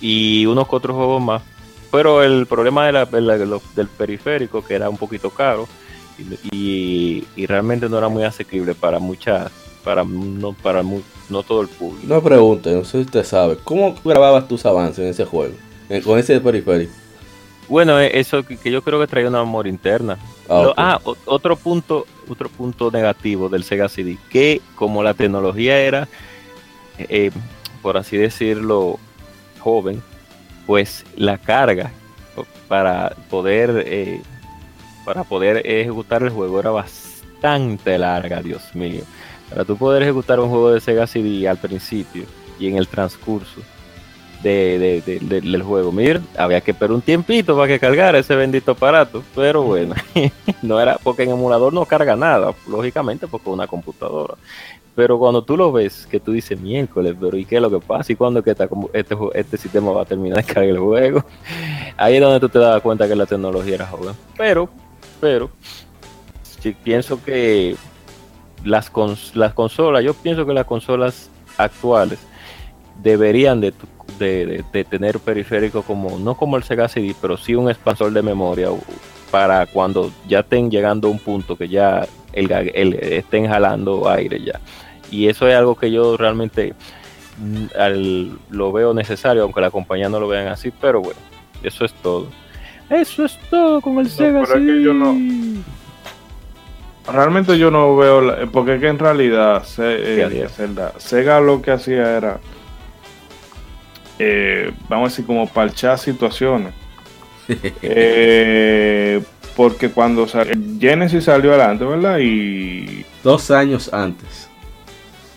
y 0.02 0.46
unos 0.46 0.68
otros 0.70 0.96
juegos 0.96 1.22
más. 1.22 1.42
Pero 1.90 2.22
el 2.22 2.46
problema 2.46 2.86
de 2.86 2.92
la, 2.92 3.06
del 3.06 3.88
periférico, 3.88 4.64
que 4.64 4.74
era 4.74 4.90
un 4.90 4.98
poquito 4.98 5.30
caro, 5.30 5.68
y, 6.52 7.26
realmente 7.46 7.90
no 7.90 7.98
era 7.98 8.10
muy 8.10 8.24
asequible 8.24 8.74
para 8.76 9.00
muchas, 9.00 9.52
para 9.84 10.04
no, 10.04 10.54
para 10.54 10.84
no 10.84 11.44
todo 11.44 11.62
el 11.62 11.68
público. 11.68 12.06
No 12.08 12.22
pregunte, 12.22 12.72
no 12.74 12.84
sé 12.84 13.00
si 13.00 13.06
usted 13.06 13.24
sabe, 13.24 13.58
¿cómo 13.64 13.96
grababas 14.04 14.48
tus 14.48 14.66
avances 14.66 15.00
en 15.00 15.08
ese 15.12 15.26
juego? 15.26 15.54
con 16.04 16.20
ese 16.20 16.42
periférico. 16.42 16.92
Bueno, 17.70 18.00
eh, 18.00 18.12
eso 18.14 18.44
que, 18.44 18.58
yo 18.72 18.82
creo 18.82 19.00
que 19.00 19.08
traía 19.08 19.28
una 19.28 19.44
memoria 19.44 19.70
interna. 19.70 20.18
Ah, 20.50 20.74
ah 20.78 21.02
otro 21.26 21.56
punto, 21.56 22.06
otro 22.30 22.50
punto 22.50 22.92
negativo 22.92 23.50
del 23.50 23.64
Sega 23.64 23.90
CD, 23.90 24.18
que 24.30 24.62
como 24.76 25.04
la 25.04 25.14
tecnología 25.14 25.80
era, 25.80 26.08
eh, 26.98 27.32
por 27.82 27.98
así 27.98 28.18
decirlo, 28.18 29.00
joven, 29.60 30.02
pues 30.66 31.06
la 31.16 31.38
carga 31.38 31.92
para 32.68 33.16
poder 33.30 33.84
eh, 33.86 34.22
para 35.08 35.24
poder 35.24 35.66
ejecutar 35.66 36.22
el 36.22 36.32
juego 36.32 36.60
era 36.60 36.70
bastante 36.70 37.98
larga, 37.98 38.42
Dios 38.42 38.76
mío. 38.76 39.04
Para 39.50 39.64
tú 39.64 39.78
poder 39.78 40.04
ejecutar 40.04 40.38
un 40.42 40.50
juego 40.50 40.72
de 40.72 40.82
Sega 40.82 41.08
CD 41.08 41.48
al 41.48 41.56
principio 41.56 42.26
y 42.60 42.68
en 42.68 42.76
el 42.76 42.90
transcurso 42.90 43.62
de, 44.44 45.02
del 45.22 45.64
juego, 45.64 45.94
mira, 45.94 46.20
había 46.38 46.60
que 46.60 46.72
esperar 46.72 46.92
un 46.92 47.02
tiempito 47.02 47.56
para 47.56 47.70
que 47.70 47.80
cargara 47.80 48.20
ese 48.20 48.36
bendito 48.36 48.72
aparato, 48.72 49.24
pero 49.34 49.62
bueno, 49.64 49.96
no 50.62 50.78
era 50.78 50.98
porque 50.98 51.24
en 51.24 51.30
emulador 51.30 51.72
no 51.72 51.86
carga 51.86 52.18
nada, 52.18 52.54
lógicamente 52.68 53.28
porque 53.28 53.50
es 53.50 53.54
una 53.54 53.66
computadora. 53.66 54.34
Pero 54.94 55.18
cuando 55.18 55.42
tú 55.42 55.56
lo 55.56 55.72
ves, 55.72 56.06
que 56.06 56.20
tú 56.20 56.34
dices 56.34 56.60
miércoles, 56.60 57.16
pero 57.18 57.38
¿y 57.38 57.46
qué 57.46 57.56
es 57.56 57.62
lo 57.62 57.70
que 57.70 57.80
pasa? 57.80 58.12
¿Y 58.12 58.16
cuándo 58.18 58.44
que 58.44 58.50
este, 58.50 59.16
este 59.36 59.56
sistema 59.56 59.92
va 59.92 60.02
a 60.02 60.06
terminar 60.06 60.40
de 60.40 60.44
cargar 60.44 60.66
el 60.66 60.80
juego? 60.80 61.24
Ahí 61.96 62.16
es 62.16 62.22
donde 62.22 62.42
tú 62.42 62.50
te 62.50 62.60
das 62.60 62.82
cuenta 62.82 63.08
que 63.08 63.16
la 63.16 63.26
tecnología 63.26 63.76
era 63.76 63.86
joven. 63.86 64.14
Pero 64.36 64.70
pero 65.20 65.50
pienso 66.84 67.24
que 67.24 67.76
las, 68.64 68.92
las 69.34 69.54
consolas, 69.54 70.04
yo 70.04 70.14
pienso 70.14 70.46
que 70.46 70.54
las 70.54 70.66
consolas 70.66 71.30
actuales 71.58 72.20
deberían 73.02 73.62
de, 73.62 73.74
tener 74.90 75.20
periférico 75.20 75.84
como, 75.84 76.18
no 76.18 76.36
como 76.36 76.58
el 76.58 76.64
Sega 76.64 76.88
CD, 76.88 77.16
pero 77.22 77.38
sí 77.38 77.56
un 77.56 77.70
expansor 77.70 78.12
de 78.12 78.22
memoria 78.22 78.70
para 79.32 79.66
cuando 79.66 80.12
ya 80.28 80.40
estén 80.40 80.72
llegando 80.72 81.08
a 81.08 81.12
un 81.12 81.20
punto 81.20 81.56
que 81.56 81.68
ya 81.68 82.08
el, 82.34 82.94
estén 82.96 83.48
jalando 83.48 84.10
aire 84.10 84.42
ya. 84.44 84.60
Y 85.12 85.28
eso 85.28 85.48
es 85.48 85.56
algo 85.56 85.76
que 85.76 85.92
yo 85.92 86.18
realmente 86.18 86.74
mm, 87.38 88.36
lo 88.50 88.72
veo 88.72 88.94
necesario, 88.94 89.44
aunque 89.44 89.62
la 89.62 89.72
compañía 89.72 90.10
no 90.10 90.20
lo 90.20 90.28
vean 90.28 90.48
así, 90.48 90.72
pero 90.72 91.02
bueno, 91.02 91.20
eso 91.64 91.86
es 91.86 91.94
todo. 91.94 92.28
Eso 92.90 93.26
es 93.26 93.38
todo 93.50 93.82
con 93.82 94.00
el 94.00 94.10
Sega. 94.10 94.44
yo 94.46 94.94
no. 94.94 95.16
Realmente 97.12 97.58
yo 97.58 97.72
no 97.72 97.96
veo. 97.96 98.50
porque 98.52 98.76
es 98.76 98.82
que 98.82 98.88
en 98.88 99.00
realidad 99.00 99.64
eh, 99.78 100.48
Sega 100.98 101.40
lo 101.40 101.62
que 101.62 101.72
hacía 101.72 102.18
era. 102.18 102.40
Eh, 104.20 104.72
vamos 104.90 105.08
a 105.08 105.12
decir, 105.12 105.26
como 105.26 105.48
parchar 105.48 105.98
situaciones. 105.98 106.74
Eh, 107.82 109.24
porque 109.56 109.90
cuando 109.90 110.28
Genesis 110.80 111.24
salió 111.24 111.52
adelante, 111.52 111.86
¿verdad? 111.86 112.20
Y. 112.20 113.06
Dos 113.24 113.52
años 113.52 113.92
antes. 113.94 114.50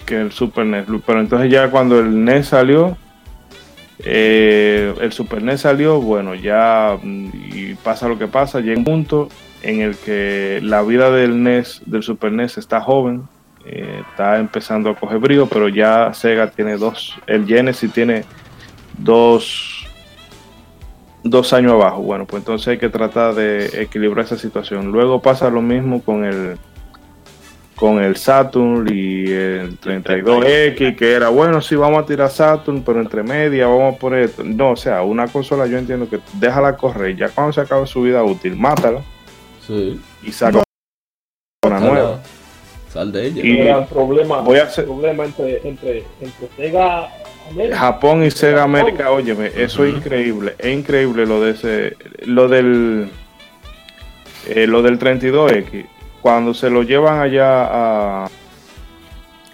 Que 0.05 0.21
el 0.21 0.33
Super 0.33 0.67
NES. 0.67 0.87
Pero 1.07 1.21
entonces 1.21 1.51
ya 1.51 1.71
cuando 1.71 1.99
el 1.99 2.25
NES 2.25 2.49
salió 2.49 2.97
eh, 4.05 4.95
el 5.01 5.13
Super 5.13 5.43
NES 5.43 5.63
salió, 5.63 6.01
bueno, 6.01 6.35
ya 6.35 6.99
mm, 7.03 7.31
y 7.53 7.75
pasa 7.75 8.09
lo 8.09 8.19
que 8.19 8.27
pasa, 8.27 8.61
llega 8.61 8.79
un 8.79 8.85
punto 8.85 9.29
en 9.63 9.81
el 9.81 9.97
que 9.97 10.61
la 10.63 10.83
vida 10.83 11.11
del 11.11 11.43
NES, 11.43 11.83
del 11.87 12.03
Super 12.03 12.33
NES 12.33 12.59
está 12.59 12.81
joven, 12.81 13.25
eh, 13.67 14.03
está 14.11 14.39
empezando 14.39 14.91
a 14.91 14.95
coger 14.95 15.19
brío, 15.19 15.47
pero 15.47 15.69
ya 15.69 16.15
Sega 16.15 16.51
tiene 16.51 16.77
dos, 16.77 17.19
el 17.27 17.47
Genesis 17.47 17.93
tiene 17.93 18.25
dos, 18.97 19.87
dos 21.23 21.53
años 21.53 21.73
abajo. 21.73 22.01
Bueno, 22.03 22.27
pues 22.27 22.41
entonces 22.41 22.69
hay 22.69 22.79
que 22.79 22.89
tratar 22.89 23.35
de 23.35 23.83
equilibrar 23.83 24.25
esa 24.25 24.39
situación. 24.39 24.91
Luego 24.91 25.21
pasa 25.21 25.51
lo 25.51 25.61
mismo 25.61 26.03
con 26.03 26.25
el 26.25 26.57
con 27.81 27.99
el 28.05 28.17
Saturn 28.17 28.87
y 28.93 29.25
el 29.33 29.81
32X, 29.81 30.97
que 30.97 31.13
era 31.13 31.31
bueno, 31.31 31.63
sí, 31.63 31.75
vamos 31.75 32.03
a 32.03 32.07
tirar 32.07 32.29
Saturn, 32.29 32.83
pero 32.83 33.01
entre 33.01 33.23
media 33.23 33.67
vamos 33.69 33.97
por 33.97 34.15
esto. 34.15 34.45
No, 34.45 34.73
o 34.73 34.77
sea, 34.77 35.03
una 35.03 35.27
consola 35.29 35.67
yo 35.67 35.79
entiendo 35.79 36.07
que 36.07 36.21
déjala 36.35 36.77
correr, 36.77 37.17
ya 37.17 37.31
cuando 37.31 37.55
se 37.55 37.63
acabe 37.63 37.87
su 37.87 38.03
vida 38.03 38.23
útil, 38.23 38.55
mátala. 38.55 39.01
Sí. 39.67 39.99
Y 40.23 40.31
saca 40.31 40.63
una 41.65 41.81
nueva. 41.81 42.21
Sal 42.93 43.11
de 43.13 43.29
ella. 43.29 43.43
Y 43.43 43.61
el 43.61 43.87
problema, 43.87 44.43
voy 44.43 44.59
a 44.59 44.65
hacer... 44.65 44.85
problema 44.85 45.25
entre, 45.25 45.67
entre, 45.67 46.05
entre 46.21 46.49
Sega 46.59 47.09
América. 47.51 47.79
Japón 47.79 48.25
y 48.25 48.31
Sega 48.31 48.63
América, 48.63 49.11
óyeme, 49.11 49.53
eso 49.57 49.87
es 49.87 49.95
increíble, 49.95 50.55
es 50.59 50.77
increíble 50.77 51.25
lo 51.25 51.41
de 51.41 51.53
ese, 51.53 51.97
lo 52.27 52.47
del, 52.47 53.09
eh, 54.49 54.67
lo 54.67 54.83
del 54.83 54.99
32X 54.99 55.87
cuando 56.21 56.55
se 56.55 56.71
lo 56.71 56.83
llevan 56.83 57.21
allá 57.21 58.25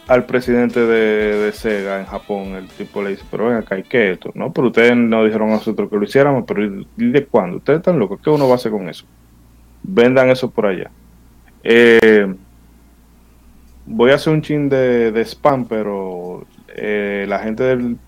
al 0.09 0.24
presidente 0.24 0.81
de, 0.81 1.52
Sega 1.52 2.00
en 2.00 2.07
Japón, 2.07 2.55
el 2.55 2.68
tipo 2.68 3.02
le 3.02 3.11
dice, 3.11 3.24
pero 3.31 3.48
ven 3.48 3.57
acá, 3.57 3.79
¿y 3.79 3.83
qué 3.83 4.12
esto? 4.12 4.31
No, 4.35 4.52
pero 4.52 4.68
ustedes 4.68 4.96
nos 4.96 5.24
dijeron 5.24 5.50
a 5.50 5.55
nosotros 5.55 5.90
que 5.90 5.96
lo 5.96 6.05
hiciéramos, 6.05 6.44
pero 6.46 6.64
¿y 6.64 6.87
de 6.96 7.26
cuándo? 7.26 7.59
Ustedes 7.59 7.79
están 7.79 7.98
locos, 7.98 8.20
¿qué 8.22 8.31
uno 8.31 8.46
va 8.46 8.52
a 8.52 8.57
hacer 8.57 8.72
con 8.72 8.88
eso? 8.88 9.05
Vendan 9.83 10.31
eso 10.31 10.50
por 10.50 10.66
allá. 10.66 10.90
Eh, 11.62 12.33
voy 13.87 14.11
a 14.11 14.14
hacer 14.14 14.33
un 14.33 14.42
chin 14.42 14.68
de, 14.68 15.20
spam, 15.24 15.66
pero 15.66 16.46
eh, 16.68 17.26
la 17.29 17.38
gente 17.40 17.64
del, 17.64 17.98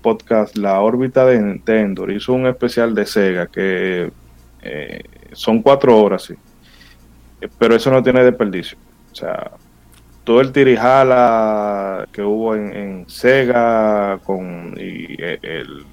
podcast 0.00 0.56
La 0.56 0.80
órbita 0.80 1.24
de 1.24 1.40
Nintendo 1.40 2.10
hizo 2.10 2.32
un 2.32 2.48
especial 2.48 2.96
de 2.96 3.06
Sega 3.06 3.46
que 3.46 4.10
eh, 4.60 5.04
son 5.32 5.62
cuatro 5.62 5.96
horas, 5.96 6.24
sí 6.24 6.34
pero 7.58 7.74
eso 7.74 7.90
no 7.90 8.02
tiene 8.02 8.24
desperdicio. 8.24 8.78
O 9.12 9.14
sea, 9.14 9.50
todo 10.24 10.40
el 10.40 10.52
tirijala 10.52 12.06
que 12.12 12.22
hubo 12.22 12.54
en, 12.54 13.04
Sega 13.08 14.18
con 14.24 14.74
eh, 14.78 15.38
el 15.42 15.84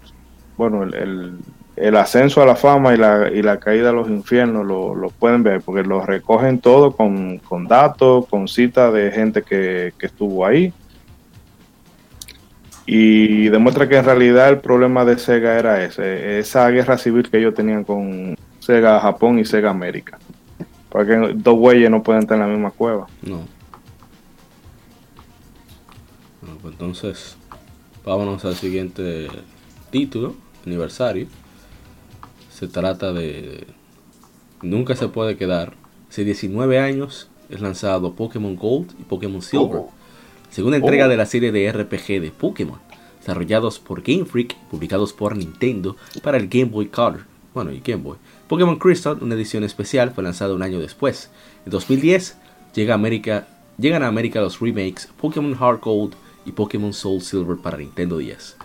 bueno 0.55 0.83
el, 0.83 1.37
el, 1.75 1.95
ascenso 1.95 2.41
a 2.41 2.45
la 2.45 2.55
fama 2.55 2.93
y 2.93 2.97
la, 2.97 3.29
y 3.31 3.41
la 3.41 3.59
caída 3.59 3.89
a 3.89 3.93
los 3.93 4.09
infiernos 4.09 4.65
lo, 4.65 5.09
pueden 5.17 5.43
ver 5.43 5.61
porque 5.61 5.83
lo 5.83 6.05
recogen 6.05 6.59
todo 6.59 6.91
con, 6.91 7.39
datos, 7.67 8.27
con 8.27 8.47
citas 8.47 8.93
de 8.93 9.11
gente 9.11 9.41
que, 9.41 9.93
que 9.97 10.05
estuvo 10.05 10.45
ahí 10.45 10.73
y 12.91 13.49
demuestra 13.49 13.87
que 13.87 13.97
en 13.97 14.05
realidad 14.05 14.49
el 14.49 14.57
problema 14.57 15.05
de 15.05 15.19
Sega 15.19 15.59
era 15.59 15.83
ese, 15.83 16.39
esa 16.39 16.67
guerra 16.69 16.97
civil 16.97 17.29
que 17.29 17.37
ellos 17.37 17.53
tenían 17.53 17.83
con 17.83 18.35
Sega 18.59 18.99
Japón 18.99 19.37
y 19.37 19.45
Sega 19.45 19.69
América. 19.69 20.17
Porque 20.89 21.33
dos 21.35 21.57
güeyes 21.57 21.89
no 21.89 22.03
pueden 22.03 22.23
estar 22.23 22.35
en 22.35 22.41
la 22.41 22.47
misma 22.47 22.71
cueva. 22.71 23.07
No. 23.21 23.41
Bueno, 26.41 26.57
pues 26.61 26.73
entonces, 26.73 27.37
vámonos 28.03 28.43
al 28.45 28.55
siguiente 28.55 29.27
título, 29.91 30.35
aniversario. 30.65 31.27
Se 32.51 32.67
trata 32.67 33.13
de. 33.13 33.67
Nunca 34.61 34.95
se 34.95 35.07
puede 35.07 35.37
quedar. 35.37 35.73
Hace 36.09 36.23
19 36.23 36.79
años 36.79 37.29
es 37.49 37.61
lanzado 37.61 38.13
Pokémon 38.13 38.55
Gold 38.55 38.91
y 38.99 39.03
Pokémon 39.03 39.41
Silver. 39.41 39.81
Oh. 39.81 39.91
Segunda 40.49 40.77
entrega 40.77 41.05
oh. 41.05 41.09
de 41.09 41.17
la 41.17 41.25
serie 41.25 41.51
de 41.51 41.71
RPG 41.71 42.21
de 42.21 42.31
Pokémon, 42.31 42.79
desarrollados 43.19 43.79
por 43.79 44.01
Game 44.01 44.25
Freak, 44.25 44.55
publicados 44.71 45.13
por 45.13 45.35
Nintendo 45.35 45.95
para 46.23 46.37
el 46.37 46.47
Game 46.47 46.71
Boy 46.71 46.87
Color, 46.87 47.25
bueno, 47.53 47.71
y 47.71 47.79
Game 47.79 48.01
Boy, 48.03 48.17
Pokémon 48.49 48.79
Crystal, 48.79 49.15
una 49.21 49.35
edición 49.35 49.63
especial, 49.63 50.09
fue 50.09 50.23
lanzada 50.23 50.55
un 50.55 50.63
año 50.63 50.79
después. 50.79 51.29
En 51.65 51.71
2010 51.71 52.35
llega 52.73 52.95
a 52.95 52.95
América, 52.95 53.47
llegan 53.77 54.01
a 54.01 54.07
América 54.07 54.41
los 54.41 54.59
remakes 54.59 55.07
Pokémon 55.21 55.55
Heart 55.55 55.83
Gold 55.83 56.15
y 56.45 56.51
Pokémon 56.51 56.91
Soul 56.91 57.21
Silver 57.21 57.57
para 57.57 57.77
Nintendo 57.77 58.17
10. 58.17 58.57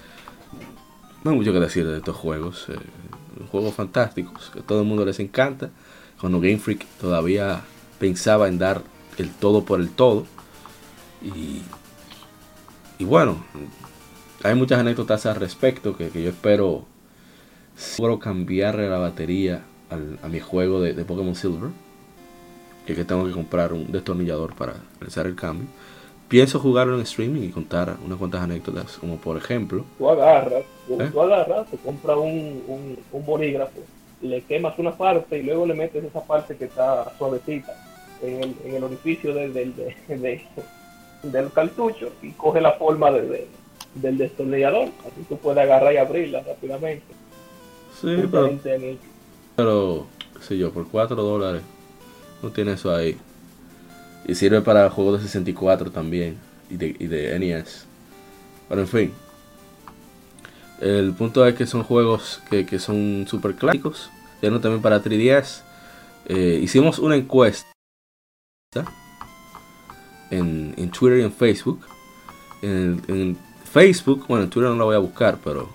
No 1.22 1.30
hay 1.30 1.36
mucho 1.36 1.52
que 1.52 1.60
decir 1.60 1.86
de 1.86 1.98
estos 1.98 2.16
juegos. 2.16 2.66
Eh, 2.70 2.76
juegos 3.50 3.74
fantásticos 3.74 4.48
que 4.48 4.60
a 4.60 4.62
todo 4.62 4.80
el 4.80 4.86
mundo 4.86 5.04
les 5.04 5.20
encanta. 5.20 5.68
Cuando 6.18 6.40
Game 6.40 6.58
Freak 6.58 6.86
todavía 6.98 7.60
pensaba 7.98 8.48
en 8.48 8.56
dar 8.56 8.82
el 9.18 9.30
todo 9.32 9.66
por 9.66 9.80
el 9.80 9.90
todo. 9.90 10.24
Y, 11.22 11.60
y 12.98 13.04
bueno, 13.04 13.44
hay 14.42 14.54
muchas 14.54 14.80
anécdotas 14.80 15.26
al 15.26 15.36
respecto 15.36 15.94
que, 15.94 16.08
que 16.08 16.22
yo 16.22 16.30
espero, 16.30 16.86
espero 17.76 18.18
cambiarle 18.18 18.88
la 18.88 18.96
batería 18.96 19.62
al- 19.94 20.18
a 20.22 20.28
mi 20.28 20.40
juego 20.40 20.80
de, 20.80 20.92
de 20.92 21.04
Pokémon 21.04 21.34
Silver. 21.34 21.70
Que, 22.86 22.94
que 22.94 23.04
tengo 23.04 23.24
que 23.26 23.32
comprar 23.32 23.72
un 23.72 23.90
destornillador 23.90 24.54
para 24.54 24.74
realizar 25.00 25.26
el 25.26 25.34
cambio. 25.34 25.66
Pienso 26.28 26.58
jugarlo 26.60 26.96
en 26.96 27.00
streaming 27.02 27.42
y 27.42 27.48
contar 27.48 27.96
unas 28.04 28.18
cuantas 28.18 28.42
anécdotas, 28.42 28.98
como 28.98 29.16
por 29.16 29.36
ejemplo, 29.38 29.84
Tú 29.96 30.10
agarras, 30.10 30.64
tú, 30.86 31.00
¿Eh? 31.00 31.08
tú 31.10 31.20
agarras, 31.22 31.66
te 31.70 31.76
compras 31.78 32.16
un, 32.18 32.62
un, 32.68 32.98
un 33.12 33.24
bolígrafo, 33.26 33.78
le 34.20 34.42
quemas 34.42 34.78
una 34.78 34.92
parte 34.96 35.38
y 35.38 35.42
luego 35.44 35.64
le 35.66 35.74
metes 35.74 36.04
esa 36.04 36.22
parte 36.24 36.56
que 36.56 36.64
está 36.66 37.10
suavecita 37.16 37.72
en 38.22 38.42
el, 38.42 38.54
en 38.66 38.74
el 38.74 38.84
orificio 38.84 39.32
del, 39.34 39.52
del, 39.54 39.74
de- 39.76 39.94
de- 40.08 40.42
del 41.22 41.50
cartucho 41.52 42.10
y 42.20 42.32
coge 42.32 42.60
la 42.60 42.72
forma 42.72 43.10
de- 43.10 43.22
de- 43.28 43.48
del 43.94 44.18
destornillador. 44.18 44.88
Así 45.06 45.24
tú 45.28 45.38
puedes 45.38 45.62
agarrar 45.62 45.92
y 45.94 45.96
abrirla 45.98 46.42
rápidamente. 46.42 47.04
sí, 48.00 48.08
pero. 48.30 48.48
Pero, 49.56 50.06
sé 50.40 50.56
yo, 50.58 50.72
por 50.72 50.88
4 50.88 51.16
dólares, 51.16 51.62
no 52.42 52.50
tiene 52.50 52.72
eso 52.72 52.94
ahí. 52.94 53.16
Y 54.26 54.34
sirve 54.34 54.60
para 54.60 54.90
juegos 54.90 55.20
de 55.20 55.26
64 55.26 55.90
también, 55.90 56.38
y 56.70 56.76
de, 56.76 56.96
y 56.98 57.06
de 57.06 57.38
NES. 57.38 57.86
Pero 58.68 58.80
en 58.80 58.88
fin, 58.88 59.12
el 60.80 61.12
punto 61.12 61.46
es 61.46 61.54
que 61.54 61.66
son 61.66 61.82
juegos 61.82 62.42
que, 62.50 62.66
que 62.66 62.78
son 62.78 63.26
super 63.28 63.54
clásicos. 63.54 64.10
Tienen 64.40 64.60
también 64.60 64.82
para 64.82 65.02
3DS. 65.02 65.62
Eh, 66.26 66.60
hicimos 66.62 66.98
una 66.98 67.16
encuesta 67.16 67.68
en, 70.30 70.74
en 70.76 70.90
Twitter 70.90 71.20
y 71.20 71.22
en 71.22 71.32
Facebook. 71.32 71.80
En, 72.62 73.02
en 73.08 73.38
Facebook, 73.70 74.26
bueno, 74.28 74.44
en 74.44 74.50
Twitter 74.50 74.70
no 74.70 74.76
la 74.76 74.84
voy 74.84 74.96
a 74.96 74.98
buscar, 74.98 75.38
pero 75.42 75.68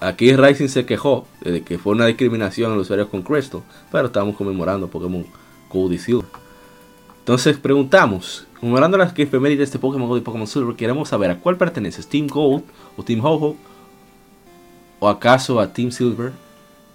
aquí 0.00 0.34
Rising 0.34 0.68
se 0.68 0.86
quejó 0.86 1.26
de 1.40 1.62
que 1.62 1.78
fue 1.78 1.92
una 1.94 2.06
discriminación 2.06 2.72
a 2.72 2.74
los 2.74 2.84
usuarios 2.84 3.08
con 3.08 3.22
Crystal, 3.22 3.62
pero 3.92 4.06
estamos 4.06 4.36
conmemorando 4.36 4.88
Pokémon 4.88 5.26
Gold 5.72 5.92
y 5.92 5.98
Silver. 5.98 6.26
Entonces 7.20 7.58
preguntamos, 7.58 8.46
conmemorando 8.58 8.96
las 8.98 9.16
efemérides 9.16 9.72
de 9.72 9.78
Pokémon 9.78 10.08
Gold 10.08 10.22
y 10.22 10.24
Pokémon 10.24 10.46
Silver, 10.46 10.74
queremos 10.74 11.08
saber 11.08 11.30
a 11.30 11.38
cuál 11.38 11.56
perteneces, 11.56 12.08
Team 12.08 12.26
Gold 12.26 12.64
o 12.96 13.02
Team 13.02 13.24
Ho-Ho, 13.24 13.56
o 14.98 15.08
acaso 15.08 15.60
a 15.60 15.72
Team 15.72 15.90
Silver 15.90 16.32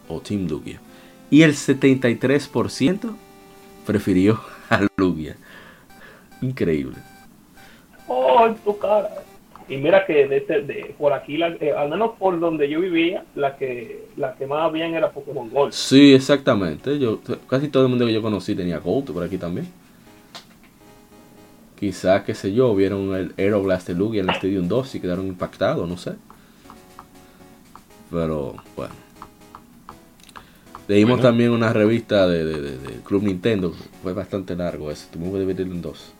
o 0.08 0.20
Team 0.20 0.48
Lugia. 0.48 0.82
Y 1.30 1.42
el 1.42 1.54
73% 1.54 3.16
prefirió 3.86 4.42
a 4.70 4.88
Lugia. 4.98 5.38
Increíble. 6.42 6.98
¡Oh, 8.08 8.48
tu 8.64 8.78
cara! 8.78 9.25
Y 9.68 9.78
mira 9.78 10.06
que 10.06 10.28
de 10.28 10.38
este- 10.38 10.62
de, 10.62 10.96
por 10.98 11.12
aquí, 11.14 11.38
la, 11.38 11.48
eh, 11.60 11.74
al 11.76 11.90
menos 11.90 12.12
por 12.20 12.40
donde 12.40 12.70
yo 12.70 12.80
vivía, 12.82 13.26
la 13.34 13.56
que, 13.58 14.08
la 14.16 14.36
que 14.36 14.46
más 14.46 14.72
bien 14.72 14.94
era 14.94 15.12
Pokémon 15.12 15.50
Gold. 15.50 15.74
Sí, 15.74 16.14
exactamente. 16.14 17.00
Yo, 17.00 17.20
casi 17.50 17.70
todo 17.70 17.84
el 17.84 17.90
mundo 17.90 18.06
que 18.06 18.14
yo 18.14 18.22
conocí 18.22 18.54
tenía 18.56 18.78
Gold 18.78 19.12
por 19.12 19.24
aquí 19.24 19.38
también. 19.40 19.68
Quizás, 21.80 22.24
qué 22.24 22.36
sé 22.36 22.54
yo, 22.54 22.74
vieron 22.76 23.14
el 23.16 23.34
Aeroblast 23.38 23.88
de 23.88 23.96
Lugia 23.96 24.22
en 24.22 24.30
el 24.30 24.36
Stadium 24.36 24.68
2 24.68 24.96
y 24.96 25.00
quedaron 25.02 25.26
impactados, 25.28 25.90
no 25.90 25.98
sé. 25.98 26.14
Pero, 28.12 28.56
bueno. 28.76 28.94
Leímos 30.88 31.14
Bueno. 31.18 31.24
también 31.24 31.50
una 31.52 31.74
revista 31.74 32.28
de, 32.28 32.46
de- 32.46 32.62
de- 32.62 32.78
de 32.78 32.94
Club 33.04 33.24
Nintendo, 33.24 33.74
fue 34.04 34.14
bastante 34.14 34.56
largo 34.56 34.92
ese, 34.92 35.08
tuvimos 35.12 35.34
que 35.34 35.40
dividirlo 35.40 35.74
en 35.74 35.82
dos. 35.82 36.14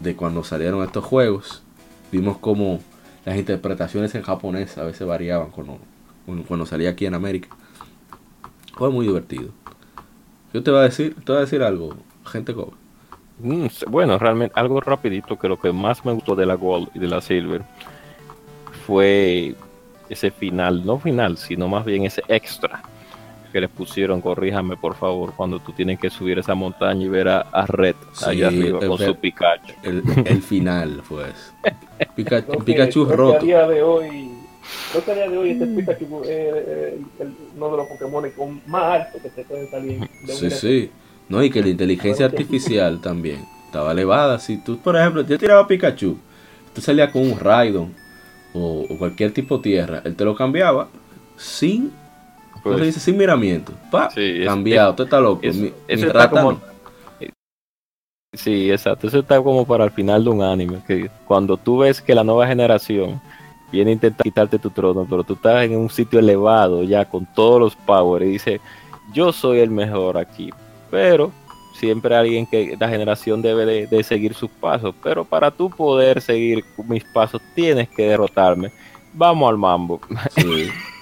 De 0.00 0.14
cuando 0.14 0.44
salieron 0.44 0.84
estos 0.84 1.04
juegos, 1.04 1.62
vimos 2.10 2.38
como 2.38 2.80
las 3.24 3.36
interpretaciones 3.36 4.14
en 4.14 4.22
japonés 4.22 4.78
a 4.78 4.84
veces 4.84 5.06
variaban 5.06 5.50
cuando, 5.50 5.78
cuando, 6.46 6.66
salía 6.66 6.90
aquí 6.90 7.06
en 7.06 7.14
América. 7.14 7.48
Fue 8.74 8.90
muy 8.90 9.06
divertido. 9.06 9.50
Yo 10.52 10.62
te 10.62 10.70
voy 10.70 10.80
a 10.80 10.84
decir, 10.84 11.14
te 11.14 11.32
voy 11.32 11.38
a 11.38 11.40
decir 11.40 11.62
algo, 11.62 11.94
gente 12.24 12.54
joven. 12.54 12.74
Mm, 13.40 13.66
Bueno, 13.88 14.18
realmente 14.18 14.52
algo 14.58 14.80
rapidito 14.80 15.38
que 15.38 15.48
lo 15.48 15.58
que 15.58 15.72
más 15.72 16.04
me 16.04 16.12
gustó 16.12 16.34
de 16.34 16.46
la 16.46 16.54
Gold 16.54 16.90
y 16.94 16.98
de 16.98 17.06
la 17.08 17.20
Silver 17.20 17.62
fue 18.86 19.54
ese 20.08 20.30
final, 20.30 20.84
no 20.86 20.98
final, 20.98 21.36
sino 21.36 21.68
más 21.68 21.84
bien 21.84 22.04
ese 22.04 22.22
extra 22.28 22.82
que 23.48 23.60
les 23.60 23.70
pusieron, 23.70 24.20
corríjame 24.20 24.76
por 24.76 24.94
favor, 24.94 25.32
cuando 25.36 25.58
tú 25.60 25.72
tienes 25.72 25.98
que 25.98 26.10
subir 26.10 26.38
esa 26.38 26.54
montaña 26.54 27.04
y 27.04 27.08
ver 27.08 27.28
a, 27.28 27.40
a 27.40 27.66
Red 27.66 27.96
Sí, 28.12 28.24
allá 28.26 28.48
arriba 28.48 28.78
el 28.80 28.88
con 28.88 28.98
su 28.98 29.14
Pikachu. 29.16 29.72
El, 29.82 30.02
el 30.24 30.42
final 30.42 31.00
fue 31.02 31.24
eso. 31.30 31.52
Pika- 32.16 32.42
Creo 32.44 32.58
un 32.58 32.64
que- 32.64 32.72
Pikachu 32.72 33.04
creo 33.06 33.08
que 33.08 33.16
roto. 33.16 33.36
a 33.36 33.40
día 33.40 33.68
de 33.68 33.82
hoy, 33.82 34.30
creo 34.92 35.04
que 35.04 35.10
a 35.10 35.14
día 35.14 35.28
de 35.28 35.38
hoy 35.38 35.50
este 35.50 35.66
Pikachu 35.66 36.20
es 36.24 36.28
eh, 36.30 36.98
el- 37.20 37.34
uno 37.56 37.70
de 37.70 37.76
los 37.78 37.86
Pokémon 37.88 38.30
con 38.36 38.60
más 38.66 39.00
alto 39.02 39.18
que 39.22 39.30
se 39.30 39.42
pueden 39.44 39.70
salir 39.70 40.00
de 40.00 40.32
Sí, 40.32 40.44
un 40.46 40.50
sí. 40.50 40.90
No, 41.28 41.42
y 41.42 41.50
que 41.50 41.60
la 41.60 41.68
inteligencia 41.68 42.24
artificial 42.26 43.00
también 43.02 43.44
estaba 43.66 43.92
elevada. 43.92 44.38
Si 44.38 44.56
tú, 44.64 44.78
por 44.78 44.96
ejemplo, 44.96 45.22
yo 45.22 45.38
tiraba 45.38 45.66
Pikachu, 45.66 46.16
tú 46.74 46.80
salías 46.80 47.10
con 47.12 47.22
un 47.22 47.38
Raidon 47.38 47.92
o, 48.54 48.86
o 48.88 48.96
cualquier 48.98 49.32
tipo 49.32 49.58
de 49.58 49.62
tierra, 49.64 50.00
él 50.04 50.16
te 50.16 50.24
lo 50.24 50.34
cambiaba 50.34 50.88
sin, 51.36 51.92
¿cómo 52.68 52.78
se 52.78 52.84
Pues, 52.84 52.94
dice? 52.94 53.00
Sin 53.10 53.16
miramiento. 53.18 53.72
Pa, 53.90 54.10
Sí, 54.10 54.42
cambiado, 54.44 54.94
tú 54.94 55.02
estás 55.04 55.20
loco. 55.22 55.40
eso- 55.42 55.58
mi, 55.60 55.66
eso 55.66 55.74
mi 55.88 56.06
está 56.08 56.12
rata 56.12 56.30
como- 56.30 56.52
no. 56.52 56.60
Sí, 58.34 58.70
exacto. 58.70 59.06
Eso 59.08 59.20
está 59.20 59.40
como 59.42 59.66
para 59.66 59.84
el 59.84 59.90
final 59.90 60.22
de 60.24 60.30
un 60.30 60.42
anime. 60.42 60.78
Que 60.86 61.10
cuando 61.26 61.56
tú 61.56 61.78
ves 61.78 62.00
que 62.02 62.14
la 62.14 62.22
nueva 62.24 62.46
generación 62.46 63.20
viene 63.72 63.90
a 63.90 63.94
intentar 63.94 64.22
quitarte 64.24 64.58
tu 64.58 64.70
trono, 64.70 65.06
pero 65.08 65.24
tú 65.24 65.32
estás 65.34 65.64
en 65.64 65.76
un 65.76 65.88
sitio 65.90 66.18
elevado 66.18 66.82
ya 66.82 67.04
con 67.06 67.26
todos 67.34 67.58
los 67.60 67.74
power 67.76 68.22
y 68.22 68.26
dice, 68.32 68.60
yo 69.14 69.32
soy 69.32 69.60
el 69.60 69.70
mejor 69.70 70.18
aquí. 70.18 70.50
Pero 70.90 71.32
siempre 71.74 72.14
alguien 72.16 72.46
que 72.46 72.76
la 72.78 72.88
generación 72.88 73.40
debe 73.40 73.64
de, 73.64 73.86
de 73.86 74.02
seguir 74.02 74.34
sus 74.34 74.50
pasos. 74.50 74.94
Pero 75.02 75.24
para 75.24 75.50
tú 75.50 75.70
poder 75.70 76.20
seguir 76.20 76.64
mis 76.86 77.04
pasos 77.04 77.40
tienes 77.54 77.88
que 77.88 78.08
derrotarme. 78.08 78.70
Vamos 79.14 79.48
al 79.48 79.56
mambo. 79.56 80.00
Sí. 80.36 80.68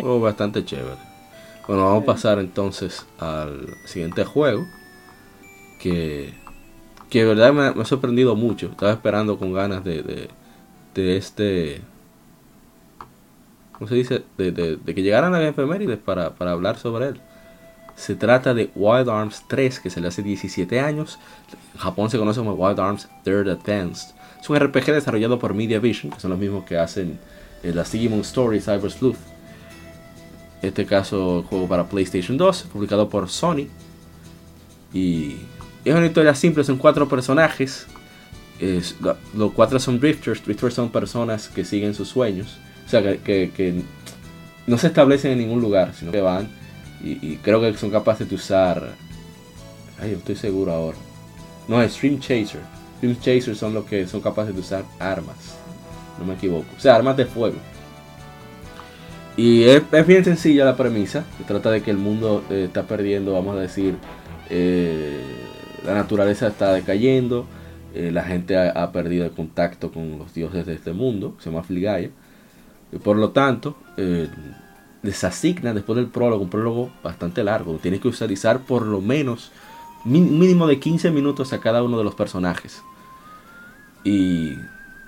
Juego 0.00 0.20
bastante 0.20 0.64
chévere. 0.64 0.96
Bueno, 1.66 1.84
vamos 1.84 2.02
a 2.04 2.06
pasar 2.06 2.38
entonces 2.38 3.04
al 3.18 3.66
siguiente 3.86 4.24
juego. 4.24 4.64
Que, 5.80 6.32
que 7.10 7.20
de 7.20 7.24
verdad 7.26 7.52
me, 7.52 7.62
ha- 7.66 7.72
me 7.72 7.82
ha 7.82 7.86
sorprendido 7.86 8.34
mucho. 8.36 8.66
Estaba 8.68 8.92
esperando 8.92 9.38
con 9.38 9.52
ganas 9.52 9.82
de, 9.84 10.02
de, 10.02 10.28
de 10.94 11.16
este. 11.16 11.80
¿Cómo 13.72 13.88
se 13.88 13.94
dice? 13.94 14.22
De, 14.38 14.52
de- 14.52 14.76
de 14.76 14.94
que 14.94 15.02
llegaran 15.02 15.32
las 15.32 15.42
efemérides 15.42 15.98
para, 15.98 16.34
para 16.34 16.52
hablar 16.52 16.78
sobre 16.78 17.08
él. 17.08 17.20
Se 17.94 18.14
trata 18.14 18.52
de 18.54 18.70
Wild 18.74 19.08
Arms 19.08 19.44
3, 19.48 19.80
que 19.80 19.90
salió 19.90 20.08
hace 20.08 20.22
17 20.22 20.80
años. 20.80 21.18
En 21.74 21.80
Japón 21.80 22.10
se 22.10 22.18
conoce 22.18 22.40
como 22.40 22.52
Wild 22.52 22.78
Arms 22.80 23.08
Third 23.24 23.48
Advanced. 23.48 24.14
Es 24.40 24.48
un 24.50 24.56
RPG 24.58 24.86
desarrollado 24.92 25.38
por 25.38 25.54
Media 25.54 25.78
Vision, 25.80 26.12
que 26.12 26.20
son 26.20 26.30
los 26.30 26.38
mismos 26.38 26.64
que 26.64 26.76
hacen 26.78 27.18
eh, 27.62 27.72
la 27.74 27.82
Digimon 27.84 28.20
Story 28.20 28.60
Cyber 28.60 28.90
Sleuth. 28.90 29.16
Este 30.66 30.84
caso, 30.84 31.44
juego 31.48 31.68
para 31.68 31.84
PlayStation 31.88 32.36
2, 32.36 32.62
publicado 32.72 33.08
por 33.08 33.28
Sony. 33.28 33.68
Y 34.92 35.36
es 35.84 35.94
una 35.94 36.06
historia 36.06 36.34
simple, 36.34 36.64
son 36.64 36.76
cuatro 36.78 37.08
personajes. 37.08 37.86
Es- 38.58 38.96
lo- 39.00 39.16
los 39.34 39.52
cuatro 39.52 39.78
son 39.78 40.00
drifters. 40.00 40.42
Drifters 40.44 40.74
son 40.74 40.90
personas 40.90 41.48
que 41.48 41.64
siguen 41.64 41.94
sus 41.94 42.08
sueños. 42.08 42.56
O 42.84 42.88
sea, 42.88 43.00
que, 43.02 43.50
que- 43.54 43.82
no 44.66 44.78
se 44.78 44.88
establecen 44.88 45.32
en 45.32 45.38
ningún 45.38 45.60
lugar, 45.60 45.94
sino 45.94 46.10
que 46.10 46.20
van. 46.20 46.48
Y, 47.02 47.36
creo 47.36 47.60
que 47.60 47.76
son 47.76 47.90
capaces 47.90 48.28
de 48.28 48.34
usar. 48.34 48.94
Ay, 50.00 50.12
no 50.12 50.18
estoy 50.18 50.34
seguro 50.34 50.72
ahora. 50.72 50.96
No, 51.68 51.80
es 51.80 51.92
Stream 51.92 52.18
Chaser. 52.18 52.60
Stream 52.96 53.16
Chaser 53.20 53.54
son 53.54 53.74
los 53.74 53.84
que 53.84 54.06
son 54.08 54.20
capaces 54.20 54.52
de 54.54 54.60
usar 54.60 54.84
armas. 54.98 55.36
No 56.18 56.24
me 56.24 56.34
equivoco. 56.34 56.66
O 56.76 56.80
sea, 56.80 56.96
armas 56.96 57.16
de 57.16 57.26
fuego. 57.26 57.56
Y 59.36 59.64
es, 59.64 59.82
es 59.92 60.06
bien 60.06 60.24
sencilla 60.24 60.64
la 60.64 60.76
premisa. 60.76 61.24
Se 61.38 61.44
trata 61.44 61.70
de 61.70 61.82
que 61.82 61.90
el 61.90 61.98
mundo 61.98 62.44
eh, 62.50 62.64
está 62.66 62.84
perdiendo, 62.86 63.34
vamos 63.34 63.56
a 63.56 63.60
decir, 63.60 63.96
eh, 64.48 65.20
la 65.84 65.94
naturaleza 65.94 66.48
está 66.48 66.72
decayendo. 66.72 67.46
eh, 67.94 68.10
la 68.12 68.24
gente 68.24 68.56
ha, 68.56 68.70
ha 68.70 68.92
perdido 68.92 69.24
el 69.24 69.32
contacto 69.32 69.90
con 69.92 70.18
los 70.18 70.34
dioses 70.34 70.66
de 70.66 70.74
este 70.74 70.92
mundo, 70.92 71.36
se 71.40 71.50
llama 71.50 71.62
Fligaya. 71.62 72.10
Y 72.92 72.98
por 72.98 73.16
lo 73.18 73.30
tanto, 73.32 73.76
eh, 73.98 74.28
les 75.02 75.24
asignan 75.24 75.74
después 75.76 75.96
del 75.96 76.08
prólogo, 76.08 76.42
un 76.44 76.50
prólogo 76.50 76.90
bastante 77.02 77.44
largo. 77.44 77.78
Tienes 77.78 78.00
que 78.00 78.08
utilizar 78.08 78.60
por 78.66 78.86
lo 78.86 79.00
menos 79.02 79.52
mi- 80.04 80.20
mínimo 80.22 80.66
de 80.68 80.80
15 80.80 81.10
minutos 81.10 81.52
a 81.52 81.60
cada 81.60 81.82
uno 81.84 81.98
de 81.98 82.04
los 82.04 82.14
personajes. 82.14 82.82
Y 84.04 84.54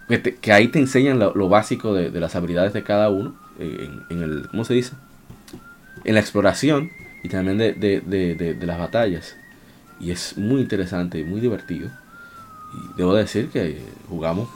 que, 0.08 0.18
te- 0.18 0.36
que 0.36 0.52
ahí 0.52 0.68
te 0.68 0.78
enseñan 0.78 1.18
lo, 1.18 1.34
lo 1.34 1.48
básico 1.48 1.94
de, 1.94 2.10
de 2.10 2.20
las 2.20 2.34
habilidades 2.36 2.72
de 2.72 2.82
cada 2.82 3.08
uno. 3.10 3.34
En, 3.58 4.22
el, 4.22 4.48
¿cómo 4.50 4.64
se 4.64 4.74
dice? 4.74 4.92
En 6.04 6.14
la 6.14 6.20
exploración 6.20 6.90
y 7.22 7.28
también 7.28 7.58
de, 7.58 7.72
de- 7.74 8.00
de- 8.00 8.54
de- 8.54 8.66
las 8.66 8.78
batallas. 8.78 9.36
Y 10.00 10.10
es 10.12 10.36
muy 10.38 10.60
interesante 10.60 11.18
y 11.18 11.24
muy 11.24 11.40
divertido. 11.40 11.90
Y 12.74 12.96
debo 12.98 13.14
decir 13.14 13.48
que 13.48 13.80
jugamos 14.08 14.48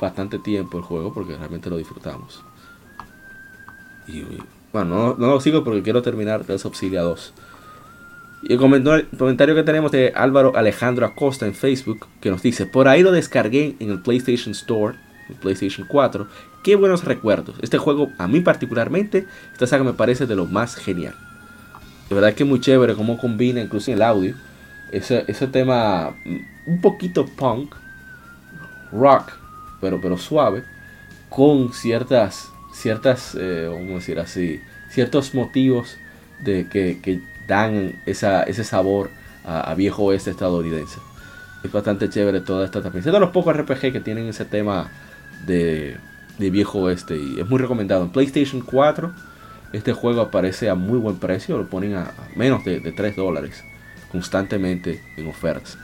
bastante 0.00 0.38
tiempo 0.38 0.78
el 0.78 0.84
juego 0.84 1.14
porque 1.14 1.36
realmente 1.36 1.70
lo 1.70 1.76
disfrutamos. 1.78 2.42
Y 4.06 4.24
bueno, 4.72 5.14
no, 5.18 5.26
lo 5.26 5.40
sigo 5.40 5.64
porque 5.64 5.82
quiero 5.82 6.02
terminar 6.02 6.46
Res 6.46 6.64
Auxilia 6.64 7.02
2. 7.02 7.32
Y 8.44 8.52
el 8.54 8.58
comentario 8.58 9.54
que 9.54 9.62
tenemos 9.62 9.92
de 9.92 10.12
Álvaro 10.16 10.56
Alejandro 10.56 11.06
Acosta 11.06 11.46
en 11.46 11.54
Facebook, 11.54 12.08
que 12.20 12.30
nos 12.30 12.42
dice, 12.42 12.66
por 12.66 12.88
ahí 12.88 13.02
lo 13.02 13.12
descargué 13.12 13.76
en 13.78 13.90
el 13.90 14.00
PlayStation 14.00 14.50
Store, 14.52 14.96
el 15.28 15.36
PlayStation 15.36 15.86
4, 15.86 16.26
qué 16.62 16.76
buenos 16.76 17.04
recuerdos. 17.04 17.56
Este 17.62 17.78
juego, 17.78 18.10
a 18.18 18.28
mí 18.28 18.40
particularmente, 18.40 19.26
esta 19.52 19.66
saga 19.66 19.84
me 19.84 19.92
parece 19.92 20.26
de 20.26 20.36
lo 20.36 20.46
más 20.46 20.76
genial. 20.76 21.14
De 22.08 22.14
verdad 22.14 22.34
que 22.34 22.42
es 22.42 22.48
muy 22.48 22.60
chévere 22.60 22.94
cómo 22.94 23.18
combina 23.18 23.60
incluso 23.60 23.90
en 23.90 23.96
el 23.96 24.02
audio 24.02 24.34
ese, 24.92 25.24
ese 25.26 25.46
tema 25.46 26.14
un 26.66 26.80
poquito 26.80 27.26
punk, 27.26 27.74
rock, 28.92 29.32
pero, 29.80 30.00
pero 30.00 30.18
suave, 30.18 30.62
con 31.28 31.72
ciertas, 31.72 32.50
ciertas, 32.72 33.34
eh, 33.34 33.68
decir 33.94 34.20
así, 34.20 34.60
ciertos 34.90 35.34
motivos 35.34 35.96
de 36.44 36.68
que, 36.68 37.20
dan 37.48 38.00
esa, 38.06 38.44
ese 38.44 38.62
sabor 38.62 39.10
a, 39.44 39.74
viejo 39.74 40.04
oeste 40.04 40.30
estadounidense. 40.30 41.00
Es 41.64 41.72
bastante 41.72 42.08
chévere 42.08 42.40
toda 42.40 42.64
esta 42.64 42.82
también. 42.82 43.00
Es 43.04 43.12
de 43.12 43.18
los 43.18 43.30
pocos 43.30 43.56
RPG 43.56 43.92
que 43.92 44.00
tienen 44.00 44.26
ese 44.26 44.44
tema 44.44 44.90
de, 45.46 45.96
de 46.38 46.50
viejo 46.50 46.80
oeste 46.80 47.16
y 47.16 47.40
es 47.40 47.48
muy 47.48 47.58
recomendado. 47.58 48.04
En 48.04 48.10
PlayStation 48.10 48.60
4 48.60 49.12
este 49.72 49.92
juego 49.92 50.20
aparece 50.20 50.68
a 50.68 50.74
muy 50.74 50.98
buen 50.98 51.16
precio, 51.16 51.56
lo 51.56 51.66
ponen 51.66 51.94
a, 51.94 52.12
menos 52.36 52.64
de, 52.64 52.80
de 52.80 52.92
3 52.92 53.16
dólares 53.16 53.64
constantemente 54.10 55.00
en 55.16 55.28
ofertas. 55.28 55.78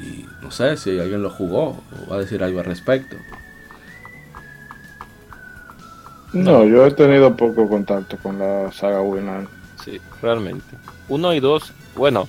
Y 0.00 0.26
no 0.42 0.50
sé 0.50 0.76
si 0.76 0.98
alguien 0.98 1.22
lo 1.22 1.30
jugó 1.30 1.68
o 1.68 2.10
va 2.10 2.16
a 2.16 2.20
decir 2.20 2.42
algo 2.42 2.58
al 2.58 2.64
respecto. 2.64 3.16
No, 6.32 6.64
yo 6.64 6.86
he 6.86 6.90
tenido 6.92 7.36
poco 7.36 7.68
contacto 7.68 8.16
con 8.18 8.38
la 8.38 8.70
saga 8.72 9.02
Winland. 9.02 9.48
Sí, 9.84 10.00
realmente. 10.22 10.76
Uno 11.08 11.34
y 11.34 11.40
dos, 11.40 11.72
bueno, 11.96 12.28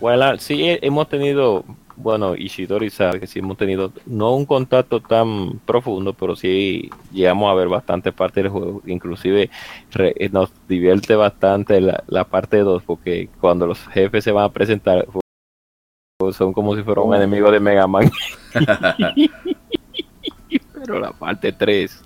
bueno 0.00 0.38
sí 0.38 0.78
hemos 0.82 1.08
tenido, 1.08 1.64
bueno, 2.02 2.34
Ishidori 2.34 2.90
sabe 2.90 3.20
que 3.20 3.26
sí 3.26 3.38
hemos 3.38 3.56
tenido, 3.56 3.92
no 4.06 4.34
un 4.34 4.46
contacto 4.46 5.00
tan 5.00 5.60
profundo, 5.66 6.12
pero 6.12 6.34
sí 6.36 6.90
llegamos 7.12 7.50
a 7.50 7.54
ver 7.54 7.68
bastante 7.68 8.12
parte 8.12 8.42
del 8.42 8.50
juego. 8.50 8.82
Inclusive 8.86 9.50
nos 10.32 10.50
divierte 10.68 11.14
bastante 11.16 11.80
la, 11.80 12.02
la 12.06 12.24
parte 12.24 12.58
2, 12.58 12.82
porque 12.84 13.28
cuando 13.40 13.66
los 13.66 13.78
jefes 13.88 14.24
se 14.24 14.32
van 14.32 14.44
a 14.44 14.52
presentar, 14.52 15.06
son 16.32 16.52
como 16.52 16.76
si 16.76 16.82
fuera 16.82 17.00
un 17.02 17.14
enemigo 17.14 17.50
de 17.50 17.60
Mega 17.60 17.86
Man. 17.86 18.10
Pero 20.74 20.98
la 20.98 21.12
parte 21.12 21.52
3, 21.52 22.02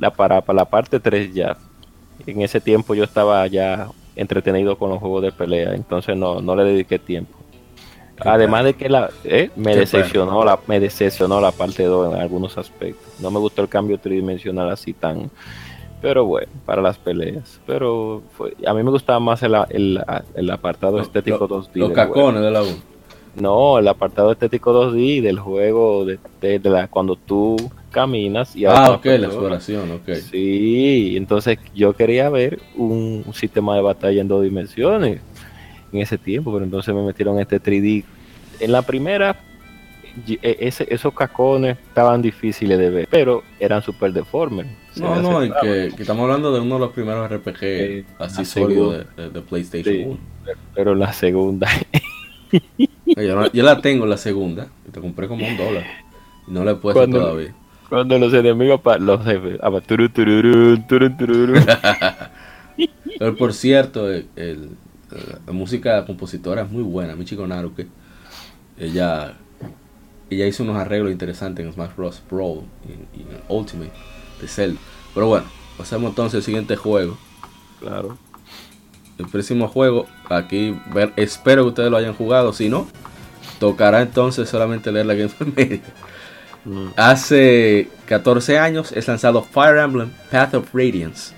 la 0.00 0.10
para, 0.10 0.40
para 0.40 0.56
la 0.58 0.64
parte 0.64 0.98
3 0.98 1.34
ya, 1.34 1.56
en 2.26 2.42
ese 2.42 2.60
tiempo 2.60 2.94
yo 2.94 3.04
estaba 3.04 3.46
ya 3.46 3.88
entretenido 4.16 4.76
con 4.76 4.90
los 4.90 4.98
juegos 4.98 5.22
de 5.22 5.32
pelea, 5.32 5.74
entonces 5.74 6.16
no, 6.16 6.40
no 6.40 6.56
le 6.56 6.64
dediqué 6.64 6.98
tiempo. 6.98 7.37
Además 8.20 8.64
de 8.64 8.74
que 8.74 8.88
la, 8.88 9.10
eh, 9.24 9.50
me, 9.56 9.76
decepcionó 9.76 10.44
la, 10.44 10.58
me 10.66 10.80
decepcionó 10.80 11.40
la 11.40 11.52
parte 11.52 11.84
2 11.84 12.14
en 12.14 12.20
algunos 12.20 12.58
aspectos. 12.58 13.20
No 13.20 13.30
me 13.30 13.38
gustó 13.38 13.62
el 13.62 13.68
cambio 13.68 13.98
tridimensional 13.98 14.70
así 14.70 14.92
tan... 14.92 15.30
Pero 16.00 16.26
bueno, 16.26 16.48
para 16.64 16.80
las 16.80 16.96
peleas. 16.96 17.60
Pero 17.66 18.22
a 18.64 18.72
mí 18.72 18.82
me 18.84 18.90
gustaba 18.90 19.18
más 19.18 19.42
el, 19.42 19.56
el, 19.68 20.50
apartado 20.50 21.00
estético 21.00 21.48
2D. 21.48 21.70
Los 21.74 21.90
cacones 21.90 22.40
de 22.40 22.50
la 22.52 22.62
1. 22.62 22.70
No, 23.40 23.78
el 23.78 23.88
apartado 23.88 24.32
estético 24.32 24.72
2D 24.72 25.22
del 25.22 25.38
juego, 25.38 26.04
de, 26.04 26.60
la, 26.62 26.88
cuando 26.88 27.16
tú 27.16 27.56
caminas 27.90 28.54
y 28.56 28.64
Ah, 28.64 28.92
ok, 28.92 29.04
la 29.06 29.26
exploración, 29.26 29.90
ok. 29.92 30.14
Sí, 30.14 31.16
entonces 31.16 31.58
yo 31.74 31.92
quería 31.94 32.28
ver 32.30 32.60
un, 32.76 33.24
sistema 33.32 33.74
de 33.76 33.82
batalla 33.82 34.20
en 34.20 34.28
dos 34.28 34.42
dimensiones 34.42 35.20
en 35.92 36.00
ese 36.00 36.18
tiempo, 36.18 36.52
pero 36.52 36.64
entonces 36.64 36.94
me 36.94 37.02
metieron 37.02 37.38
este 37.38 37.60
3D. 37.60 38.04
En 38.60 38.72
la 38.72 38.82
primera, 38.82 39.38
e, 40.26 40.56
ese, 40.60 40.86
esos 40.92 41.14
cacones 41.14 41.78
estaban 41.78 42.22
difíciles 42.22 42.78
de 42.78 42.90
ver, 42.90 43.08
pero 43.10 43.42
eran 43.60 43.82
super 43.82 44.12
deformes. 44.12 44.66
No, 44.96 45.20
no, 45.20 45.40
que, 45.60 45.86
estamos 45.86 46.24
hablando 46.24 46.52
de 46.52 46.60
uno 46.60 46.74
de 46.74 46.80
los 46.80 46.92
primeros 46.92 47.30
RPG 47.30 48.04
así 48.18 48.44
sólidos 48.44 49.06
de, 49.16 49.40
PlayStation 49.42 49.96
1. 49.96 50.18
Pero 50.74 50.94
la 50.94 51.12
segunda 51.12 51.68
yo, 53.52 53.62
la 53.62 53.80
tengo 53.80 54.06
la 54.06 54.16
segunda. 54.16 54.68
Te 54.90 55.00
compré 55.00 55.28
como 55.28 55.46
un 55.46 55.56
dólar. 55.56 55.84
Y 56.46 56.50
no 56.50 56.64
la 56.64 56.72
he 56.72 56.74
puesto 56.76 57.08
todavía. 57.08 57.54
Cuando 57.88 58.18
los 58.18 58.34
enemigos, 58.34 58.80
los 59.00 59.24
jefes. 59.24 59.60
Pero 63.18 63.36
por 63.36 63.54
cierto, 63.54 64.10
el, 64.10 64.70
la 65.46 65.52
música 65.52 66.04
compositora 66.04 66.62
es 66.62 66.70
muy 66.70 66.82
buena. 66.82 67.16
Mi 67.16 67.24
chico 67.24 67.46
Naruke. 67.46 67.86
Ella, 68.78 69.36
ella 70.30 70.46
hizo 70.46 70.62
unos 70.62 70.76
arreglos 70.76 71.10
interesantes 71.12 71.64
en 71.64 71.72
Smash 71.72 71.94
Bros. 71.96 72.22
Brawl 72.30 72.64
y, 73.14 73.20
en 73.20 73.42
Ultimate 73.48 73.92
de 74.40 74.48
Zelda. 74.48 74.80
Pero 75.14 75.28
bueno, 75.28 75.46
pasemos 75.76 76.10
entonces 76.10 76.36
al 76.36 76.42
siguiente 76.42 76.76
juego. 76.76 77.16
Claro 77.80 78.18
el 79.18 79.26
próximo 79.26 79.68
juego, 79.68 80.06
aquí 80.30 80.78
ver, 80.94 81.12
espero 81.16 81.64
que 81.64 81.68
ustedes 81.68 81.90
lo 81.90 81.96
hayan 81.96 82.14
jugado, 82.14 82.52
si 82.52 82.68
no, 82.68 82.86
tocará 83.58 84.00
entonces 84.00 84.48
solamente 84.48 84.92
leer 84.92 85.06
la 85.06 85.14
Game 85.14 85.30
Media. 85.56 85.80
Mm. 86.64 86.88
Hace 86.96 87.88
14 88.06 88.58
años 88.58 88.92
es 88.92 89.08
lanzado 89.08 89.42
Fire 89.42 89.78
Emblem 89.78 90.10
Path 90.30 90.54
of 90.54 90.72
Radiance. 90.72 91.34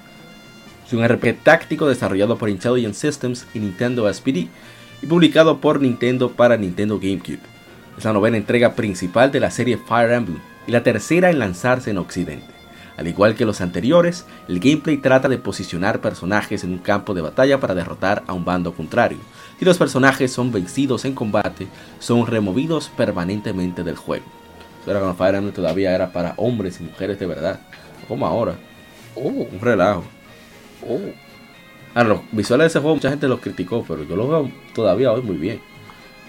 Es 0.90 0.94
un 0.94 1.06
RPG 1.06 1.44
táctico 1.44 1.86
desarrollado 1.86 2.36
por 2.36 2.48
Intelligent 2.48 2.96
Systems 2.96 3.46
y 3.54 3.60
Nintendo 3.60 4.12
SPD 4.12 4.48
y 5.00 5.06
publicado 5.08 5.60
por 5.60 5.80
Nintendo 5.80 6.32
para 6.32 6.56
Nintendo 6.56 6.98
GameCube. 6.98 7.38
Es 7.96 8.04
la 8.04 8.12
novena 8.12 8.38
entrega 8.38 8.74
principal 8.74 9.30
de 9.30 9.38
la 9.38 9.52
serie 9.52 9.78
Fire 9.78 10.10
Emblem 10.10 10.40
y 10.66 10.72
la 10.72 10.82
tercera 10.82 11.30
en 11.30 11.38
lanzarse 11.38 11.92
en 11.92 11.98
Occidente. 11.98 12.52
Al 12.96 13.06
igual 13.06 13.36
que 13.36 13.44
los 13.44 13.60
anteriores, 13.60 14.26
el 14.48 14.58
gameplay 14.58 14.96
trata 14.96 15.28
de 15.28 15.38
posicionar 15.38 16.00
personajes 16.00 16.64
en 16.64 16.72
un 16.72 16.78
campo 16.78 17.14
de 17.14 17.22
batalla 17.22 17.60
para 17.60 17.76
derrotar 17.76 18.24
a 18.26 18.32
un 18.32 18.44
bando 18.44 18.74
contrario. 18.74 19.18
Si 19.60 19.64
los 19.64 19.78
personajes 19.78 20.32
son 20.32 20.50
vencidos 20.50 21.04
en 21.04 21.14
combate, 21.14 21.68
son 22.00 22.26
removidos 22.26 22.88
permanentemente 22.96 23.84
del 23.84 23.94
juego. 23.94 24.24
Pero 24.84 24.98
cuando 24.98 25.16
Fire 25.16 25.36
Emblem 25.36 25.54
todavía 25.54 25.94
era 25.94 26.10
para 26.12 26.34
hombres 26.36 26.80
y 26.80 26.82
mujeres 26.82 27.20
de 27.20 27.26
verdad, 27.26 27.60
como 28.08 28.26
ahora. 28.26 28.56
Oh. 29.14 29.28
Un 29.28 29.60
relajo. 29.60 30.02
Oh. 30.86 31.00
A 31.94 32.04
los 32.04 32.20
visuales 32.32 32.64
de 32.64 32.68
ese 32.68 32.80
juego 32.80 32.96
mucha 32.96 33.10
gente 33.10 33.28
los 33.28 33.40
criticó, 33.40 33.84
pero 33.86 34.04
yo 34.04 34.16
lo 34.16 34.28
veo 34.28 34.50
todavía 34.74 35.12
hoy 35.12 35.22
muy 35.22 35.36
bien. 35.36 35.60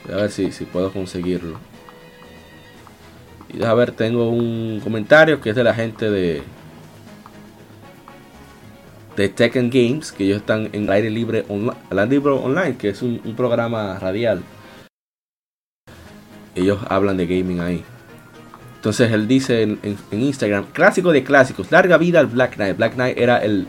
Voy 0.05 0.13
a 0.13 0.17
ver 0.17 0.31
si, 0.31 0.51
si 0.51 0.65
puedo 0.65 0.91
conseguirlo. 0.91 1.57
Y 3.53 3.63
a 3.63 3.73
ver, 3.73 3.91
tengo 3.91 4.29
un 4.29 4.79
comentario 4.83 5.39
que 5.39 5.51
es 5.51 5.55
de 5.55 5.63
la 5.63 5.73
gente 5.73 6.09
de 6.09 6.41
de 9.15 9.29
Tekken 9.29 9.69
Games, 9.69 10.11
que 10.11 10.23
ellos 10.23 10.37
están 10.37 10.69
en 10.71 10.89
aire 10.89 11.09
libre, 11.09 11.45
libre 12.09 12.31
online, 12.31 12.77
que 12.77 12.89
es 12.89 13.01
un, 13.01 13.19
programa 13.35 13.99
radial. 13.99 14.41
Ellos 16.55 16.79
hablan 16.89 17.17
de 17.17 17.27
gaming 17.27 17.59
ahí. 17.59 17.83
Entonces 18.75 19.11
él 19.11 19.27
dice 19.27 19.61
en, 19.61 19.79
Instagram, 20.11 20.65
clásico 20.73 21.11
de 21.11 21.23
clásicos, 21.23 21.71
larga 21.71 21.97
vida 21.97 22.19
al 22.19 22.27
Black 22.27 22.55
Knight. 22.55 22.77
Black 22.77 22.93
Knight 22.93 23.17
era 23.17 23.37
el, 23.37 23.67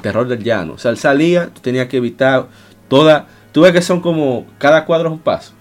terror 0.00 0.28
del 0.28 0.42
llano. 0.42 0.74
O 0.74 0.78
sea, 0.78 0.90
él 0.90 0.96
salía, 0.96 1.48
tú 1.48 1.60
tenías 1.60 1.88
que 1.88 1.96
evitar 1.98 2.48
toda... 2.88 3.26
Tú 3.52 3.62
ves 3.62 3.72
que 3.72 3.82
son 3.82 4.00
como, 4.00 4.46
cada 4.58 4.84
cuadro 4.84 5.08
es 5.08 5.12
un 5.12 5.18
paso. 5.18 5.52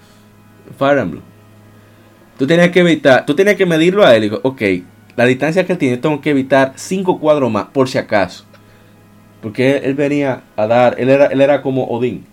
Fire 0.78 1.00
Emblem. 1.00 1.24
Tú 2.38 2.48
tenías 2.48 2.70
que 2.72 2.80
evitar, 2.80 3.26
tú 3.26 3.36
tenías 3.36 3.56
que 3.56 3.66
medirlo 3.66 4.06
a 4.06 4.16
él 4.16 4.24
y 4.24 4.30
digo, 4.30 4.40
ok, 4.44 4.62
la 5.16 5.26
distancia 5.26 5.66
que 5.66 5.74
él 5.74 5.78
tiene, 5.78 5.98
tengo 5.98 6.22
que 6.22 6.32
evitar 6.32 6.74
cinco 6.76 7.20
cuadros 7.20 7.52
más, 7.52 7.66
por 7.66 7.90
si 7.90 7.98
acaso. 7.98 8.46
Porque 9.42 9.78
él, 9.78 9.96
venía 9.96 10.44
a 10.56 10.68
dar, 10.68 10.96
él 11.00 11.10
era, 11.10 11.28
él 11.28 11.42
era 11.42 11.62
como 11.62 11.86
Odín. 11.86 12.26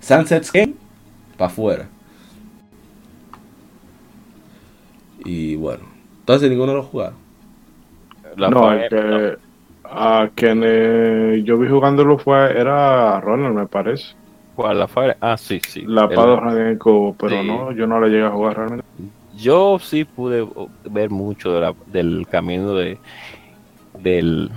Sunset 0.00 0.50
Game, 0.52 0.74
para 1.36 1.50
afuera. 1.50 1.88
Y 5.24 5.56
bueno, 5.56 5.82
entonces 6.20 6.48
ninguno 6.48 6.74
lo 6.74 6.82
jugaron. 6.84 7.16
no, 8.36 8.72
el 8.72 8.88
que, 8.88 9.38
a 9.90 10.30
quien 10.34 10.62
eh, 10.64 11.42
yo 11.44 11.58
vi 11.58 11.68
jugándolo 11.68 12.18
fue, 12.18 12.58
era 12.58 13.20
Ronald, 13.20 13.54
me 13.54 13.66
parece. 13.66 14.14
¿Cuál? 14.54 14.78
La 14.78 14.88
Fire? 14.88 15.16
Ah, 15.20 15.36
sí, 15.36 15.60
sí. 15.66 15.84
La 15.86 16.08
Pado 16.08 16.40
pero 17.18 17.42
no, 17.42 17.72
yo 17.72 17.86
no 17.86 17.98
la 17.98 18.08
llegué 18.08 18.24
a 18.24 18.30
jugar 18.30 18.56
realmente. 18.56 18.86
Yo 19.36 19.78
sí 19.78 20.04
pude 20.04 20.46
ver 20.84 21.10
mucho 21.10 21.52
de 21.52 21.60
la, 21.60 21.74
del 21.86 22.26
camino 22.30 22.74
de 22.74 22.98
del 23.98 24.50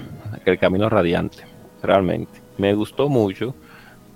el 0.45 0.59
camino 0.59 0.89
radiante 0.89 1.43
realmente. 1.81 2.41
Me 2.57 2.73
gustó 2.73 3.09
mucho 3.09 3.55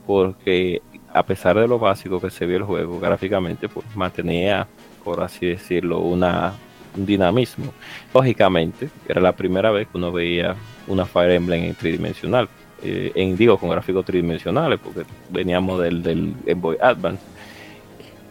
porque 0.05 0.81
a 1.13 1.23
pesar 1.23 1.57
de 1.57 1.67
lo 1.67 1.79
básico 1.79 2.19
que 2.19 2.29
se 2.29 2.45
vio 2.45 2.57
el 2.57 2.63
juego 2.63 2.99
gráficamente, 2.99 3.69
pues 3.69 3.85
mantenía, 3.95 4.67
por 5.03 5.21
así 5.21 5.45
decirlo, 5.45 5.99
una, 5.99 6.53
un 6.95 7.05
dinamismo. 7.05 7.73
Lógicamente, 8.13 8.89
era 9.07 9.21
la 9.21 9.31
primera 9.31 9.71
vez 9.71 9.87
que 9.87 9.97
uno 9.97 10.11
veía 10.11 10.55
una 10.87 11.05
Fire 11.05 11.31
Emblem 11.31 11.63
en 11.63 11.75
tridimensional, 11.75 12.47
eh, 12.83 13.11
en 13.15 13.35
digo 13.37 13.57
con 13.57 13.69
gráficos 13.69 14.05
tridimensionales, 14.05 14.79
porque 14.83 15.03
veníamos 15.29 15.81
del, 15.81 16.03
del 16.03 16.33
Game 16.45 16.61
Boy 16.61 16.77
Advance. 16.81 17.21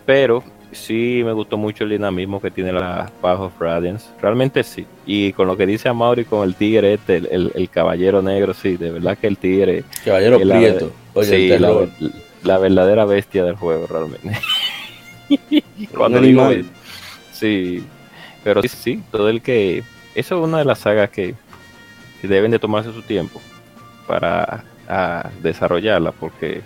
Pero 0.05 0.43
sí 0.73 1.23
me 1.25 1.33
gustó 1.33 1.57
mucho 1.57 1.85
el 1.85 1.91
dinamismo 1.91 2.41
que 2.41 2.51
tiene 2.51 2.73
la 2.73 3.11
Path 3.21 3.41
of 3.41 3.61
Radiance. 3.61 4.07
Realmente 4.21 4.63
sí. 4.63 4.87
Y 5.07 5.33
con 5.33 5.49
lo 5.49 5.57
que 5.57 5.67
dice 5.67 5.89
Amaury 5.89 6.25
con 6.25 6.47
el 6.47 6.55
tigre 6.55 6.95
este, 6.95 7.17
el, 7.17 7.53
el, 7.55 7.69
caballero 7.69 8.23
negro, 8.23 8.55
sí, 8.55 8.77
de 8.77 8.93
verdad 8.93 9.19
que 9.19 9.27
el 9.27 9.39
tigre. 9.39 9.85
Caballero 10.05 10.39
prieto. 10.39 10.93
Oye, 11.15 11.29
sí, 11.29 11.59
la, 11.59 11.89
la, 12.45 12.59
verdadera 12.59 13.05
bestia 13.05 13.45
del 13.45 13.57
juego, 13.57 13.87
realmente. 13.87 14.39
Cuando 15.97 16.21
digo, 16.21 16.49
sí, 17.33 17.85
pero 18.45 18.63
sí, 18.63 18.69
sí, 18.69 19.03
todo 19.11 19.29
el 19.29 19.43
que. 19.43 19.83
Eso 20.15 20.39
es 20.39 20.45
una 20.45 20.59
de 20.59 20.65
las 20.65 20.79
sagas 20.79 21.11
que 21.11 21.35
deben 22.27 22.51
de 22.51 22.59
tomarse 22.59 22.93
su 22.93 23.03
tiempo 23.03 23.41
para 24.07 24.65
a 24.89 25.31
desarrollarla, 25.43 26.13
porque 26.13 26.63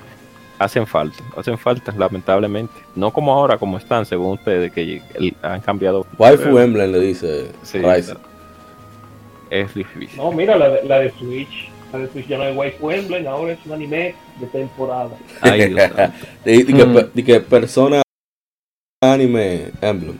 hacen 0.58 0.86
falta, 0.86 1.22
hacen 1.36 1.58
falta, 1.58 1.92
lamentablemente. 1.96 2.74
No 2.94 3.12
como 3.12 3.32
ahora, 3.32 3.58
como 3.58 3.78
están, 3.78 4.04
según 4.04 4.32
ustedes, 4.32 4.72
que 4.72 5.02
han 5.42 5.60
cambiado. 5.60 6.06
Waifu 6.18 6.58
Emblem 6.58 6.92
le 6.92 7.00
dice 7.00 7.50
sí, 7.62 7.80
Es 9.50 9.74
difícil. 9.74 10.16
No, 10.16 10.32
mira, 10.32 10.56
la 10.56 10.68
de, 10.68 10.84
la 10.84 10.98
de 10.98 11.10
Switch. 11.12 11.70
La 11.92 11.98
de 11.98 12.08
Switch 12.08 12.28
ya 12.28 12.38
no 12.38 12.44
es 12.44 12.56
Waifu 12.56 12.90
Emblem, 12.90 13.26
ahora 13.26 13.52
es 13.52 13.58
un 13.64 13.72
anime 13.72 14.14
de 14.38 14.46
temporada. 14.46 15.10
Ay, 15.40 15.74
y, 16.44 17.22
que, 17.24 17.40
persona 17.40 18.02
anime 19.02 19.70
Emblem. 19.80 20.18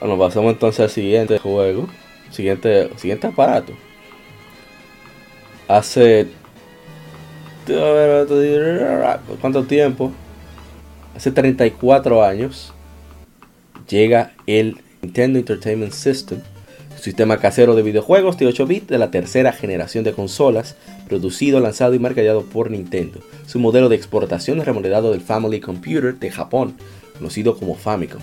Bueno, 0.00 0.18
pasamos 0.18 0.52
entonces 0.52 0.80
al 0.80 0.90
siguiente 0.90 1.38
juego. 1.38 1.88
Siguiente, 2.30 2.90
siguiente 2.96 3.26
aparato. 3.26 3.72
Hace 5.68 6.28
¿Cuánto 9.40 9.64
tiempo? 9.64 10.12
Hace 11.14 11.30
34 11.30 12.24
años 12.24 12.72
llega 13.88 14.32
el 14.46 14.78
Nintendo 15.02 15.38
Entertainment 15.38 15.92
System, 15.92 16.40
sistema 17.00 17.38
casero 17.38 17.74
de 17.74 17.82
videojuegos 17.82 18.38
de 18.38 18.46
8 18.46 18.66
bits 18.66 18.88
de 18.88 18.98
la 18.98 19.10
tercera 19.10 19.52
generación 19.52 20.04
de 20.04 20.12
consolas, 20.12 20.76
producido, 21.08 21.60
lanzado 21.60 21.94
y 21.94 21.98
marcado 21.98 22.44
por 22.44 22.70
Nintendo. 22.70 23.20
Su 23.46 23.58
modelo 23.58 23.88
de 23.88 23.96
exportación 23.96 24.64
remodelado 24.64 25.12
del 25.12 25.20
Family 25.20 25.60
Computer 25.60 26.18
de 26.18 26.30
Japón, 26.30 26.74
conocido 27.18 27.56
como 27.56 27.74
Famicom. 27.74 28.22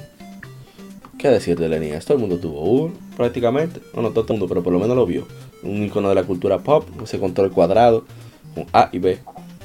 ¿Qué 1.18 1.30
decir 1.30 1.57
de 1.57 1.80
NES? 1.80 2.05
Todo 2.05 2.18
el 2.18 2.22
mundo 2.22 2.38
tuvo 2.38 2.61
uno, 2.61 2.93
prácticamente. 3.15 3.82
No, 3.95 4.03
no 4.03 4.11
todo 4.11 4.22
el 4.22 4.39
mundo, 4.39 4.47
pero 4.47 4.61
por 4.61 4.72
lo 4.72 4.80
menos 4.80 4.95
lo 4.95 5.05
vio. 5.05 5.28
Un 5.63 5.84
icono 5.84 6.09
de 6.09 6.15
la 6.15 6.24
cultura 6.24 6.59
pop, 6.59 6.88
ese 7.03 7.20
control 7.20 7.51
cuadrado, 7.51 8.05
con 8.53 8.68
A 8.72 8.89
y 8.91 8.99
B, 8.99 9.20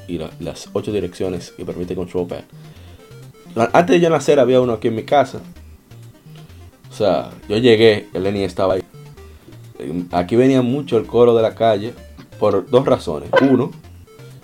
y 0.09 0.19
las 0.41 0.71
ocho 0.73 0.93
direcciones 0.93 1.51
que 1.51 1.65
permite 1.65 1.95
Control 1.95 2.27
Pad. 2.27 2.45
Antes 3.73 3.97
de 3.97 4.01
yo 4.01 4.09
nacer 4.09 4.41
había 4.41 4.61
uno 4.61 4.73
aquí 4.73 4.89
en 4.89 4.95
mi 4.95 5.03
casa. 5.03 5.43
O 6.91 6.95
sea, 6.95 7.31
yo 7.49 7.59
llegué, 7.59 8.09
el 8.15 8.27
estaba 8.27 8.75
ahí. 8.75 8.83
Aquí 10.11 10.37
venía 10.37 10.63
mucho 10.63 10.97
el 10.97 11.07
coro 11.07 11.35
de 11.35 11.43
la 11.43 11.55
calle 11.55 11.93
por 12.39 12.69
dos 12.69 12.87
razones. 12.87 13.31
Uno, 13.43 13.71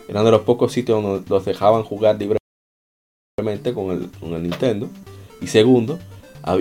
eran 0.09 0.25
de 0.25 0.31
los 0.31 0.43
pocos 0.43 0.73
sitios 0.73 1.03
donde 1.03 1.29
los 1.29 1.45
dejaban 1.45 1.85
jugar 1.85 2.19
libremente 2.19 3.73
con 3.73 3.91
el, 3.93 4.11
con 4.21 4.35
el 4.35 4.43
Nintendo. 4.43 4.89
Y 5.41 5.47
segundo, 5.47 5.99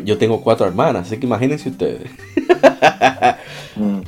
yo 0.04 0.18
tengo 0.18 0.42
cuatro 0.42 0.68
hermanas, 0.68 1.08
así 1.08 1.18
que 1.18 1.26
imagínense 1.26 1.70
ustedes. 1.70 2.10
Mm. 3.76 4.02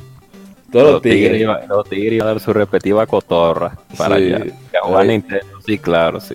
Todos 0.72 0.92
los 0.92 1.02
tigres, 1.02 1.40
iban, 1.40 1.58
a 1.62 2.24
dar 2.24 2.40
su 2.40 2.52
respectiva 2.52 3.06
cotorra 3.06 3.76
para 3.96 4.16
sí, 4.16 4.32
allá. 4.32 5.04
Nintendo, 5.04 5.60
sí, 5.64 5.78
claro, 5.78 6.20
sí. 6.20 6.34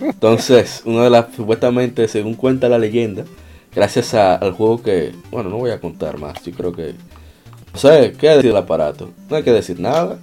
Entonces, 0.00 0.82
una 0.84 1.04
de 1.04 1.10
las, 1.10 1.26
supuestamente, 1.34 2.08
según 2.08 2.34
cuenta 2.34 2.68
la 2.68 2.78
leyenda, 2.78 3.24
gracias 3.74 4.14
al 4.14 4.52
juego 4.52 4.82
que, 4.82 5.12
bueno, 5.30 5.50
no 5.50 5.58
voy 5.58 5.70
a 5.70 5.80
contar 5.80 6.18
más, 6.18 6.42
yo 6.44 6.52
creo 6.52 6.72
que, 6.72 6.94
no 7.72 7.78
sé, 7.78 8.14
¿qué 8.18 8.28
decir 8.28 8.50
del 8.50 8.56
aparato? 8.56 9.10
No 9.30 9.36
hay 9.36 9.42
que 9.42 9.52
decir 9.52 9.78
nada. 9.78 10.18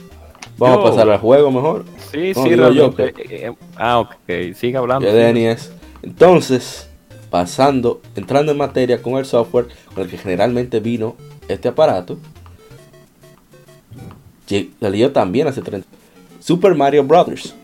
Vamos 0.58 0.80
a 0.80 0.90
pasar 0.92 1.10
al 1.10 1.20
juego 1.20 1.52
mejor. 1.52 1.86
Sí, 2.12 2.34
sí, 2.34 2.50
yo, 2.56 2.96
que, 2.96 3.06
eh, 3.06 3.14
eh, 3.30 3.54
Ah, 3.76 4.00
ok, 4.00 4.54
sigue 4.56 4.78
hablando. 4.78 5.08
Entonces, 6.04 6.90
pasando, 7.34 8.00
entrando 8.16 8.52
en 8.52 8.60
materia 8.60 9.02
con 9.02 9.16
el 9.16 9.26
software 9.26 9.66
con 9.96 10.04
el 10.04 10.10
que 10.12 10.20
generalmente 10.20 10.80
vino 10.80 11.16
este 11.48 11.68
aparato, 11.68 12.20
salió 14.80 15.12
también 15.12 15.48
hace 15.48 15.64
30 15.64 15.88
Super 16.40 16.76
Mario 16.76 17.04
Bros. 17.06 17.56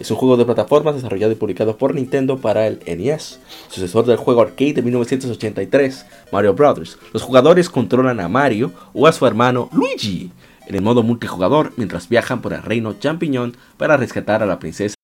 Es 0.00 0.10
un 0.10 0.16
juego 0.16 0.38
de 0.38 0.46
plataformas 0.46 0.94
desarrollado 0.94 1.32
y 1.32 1.34
publicado 1.34 1.76
por 1.76 1.94
Nintendo 1.94 2.38
para 2.38 2.66
el 2.66 2.80
NES, 2.86 3.40
sucesor 3.68 4.06
del 4.06 4.16
juego 4.16 4.40
arcade 4.40 4.72
de 4.72 4.82
1983, 4.82 6.06
Mario 6.32 6.54
Bros. 6.54 6.96
Los 7.12 7.22
jugadores 7.22 7.68
controlan 7.68 8.20
a 8.20 8.30
Mario 8.30 8.72
o 8.94 9.06
a 9.06 9.12
su 9.12 9.26
hermano 9.26 9.68
Luigi 9.72 10.32
en 10.66 10.76
el 10.76 10.80
modo 10.80 11.02
multijugador 11.02 11.74
mientras 11.76 12.08
viajan 12.08 12.40
por 12.40 12.54
el 12.54 12.62
reino 12.62 12.94
champiñón 12.94 13.54
para 13.76 13.98
rescatar 13.98 14.42
a 14.42 14.46
la 14.46 14.58
princesa 14.58 14.94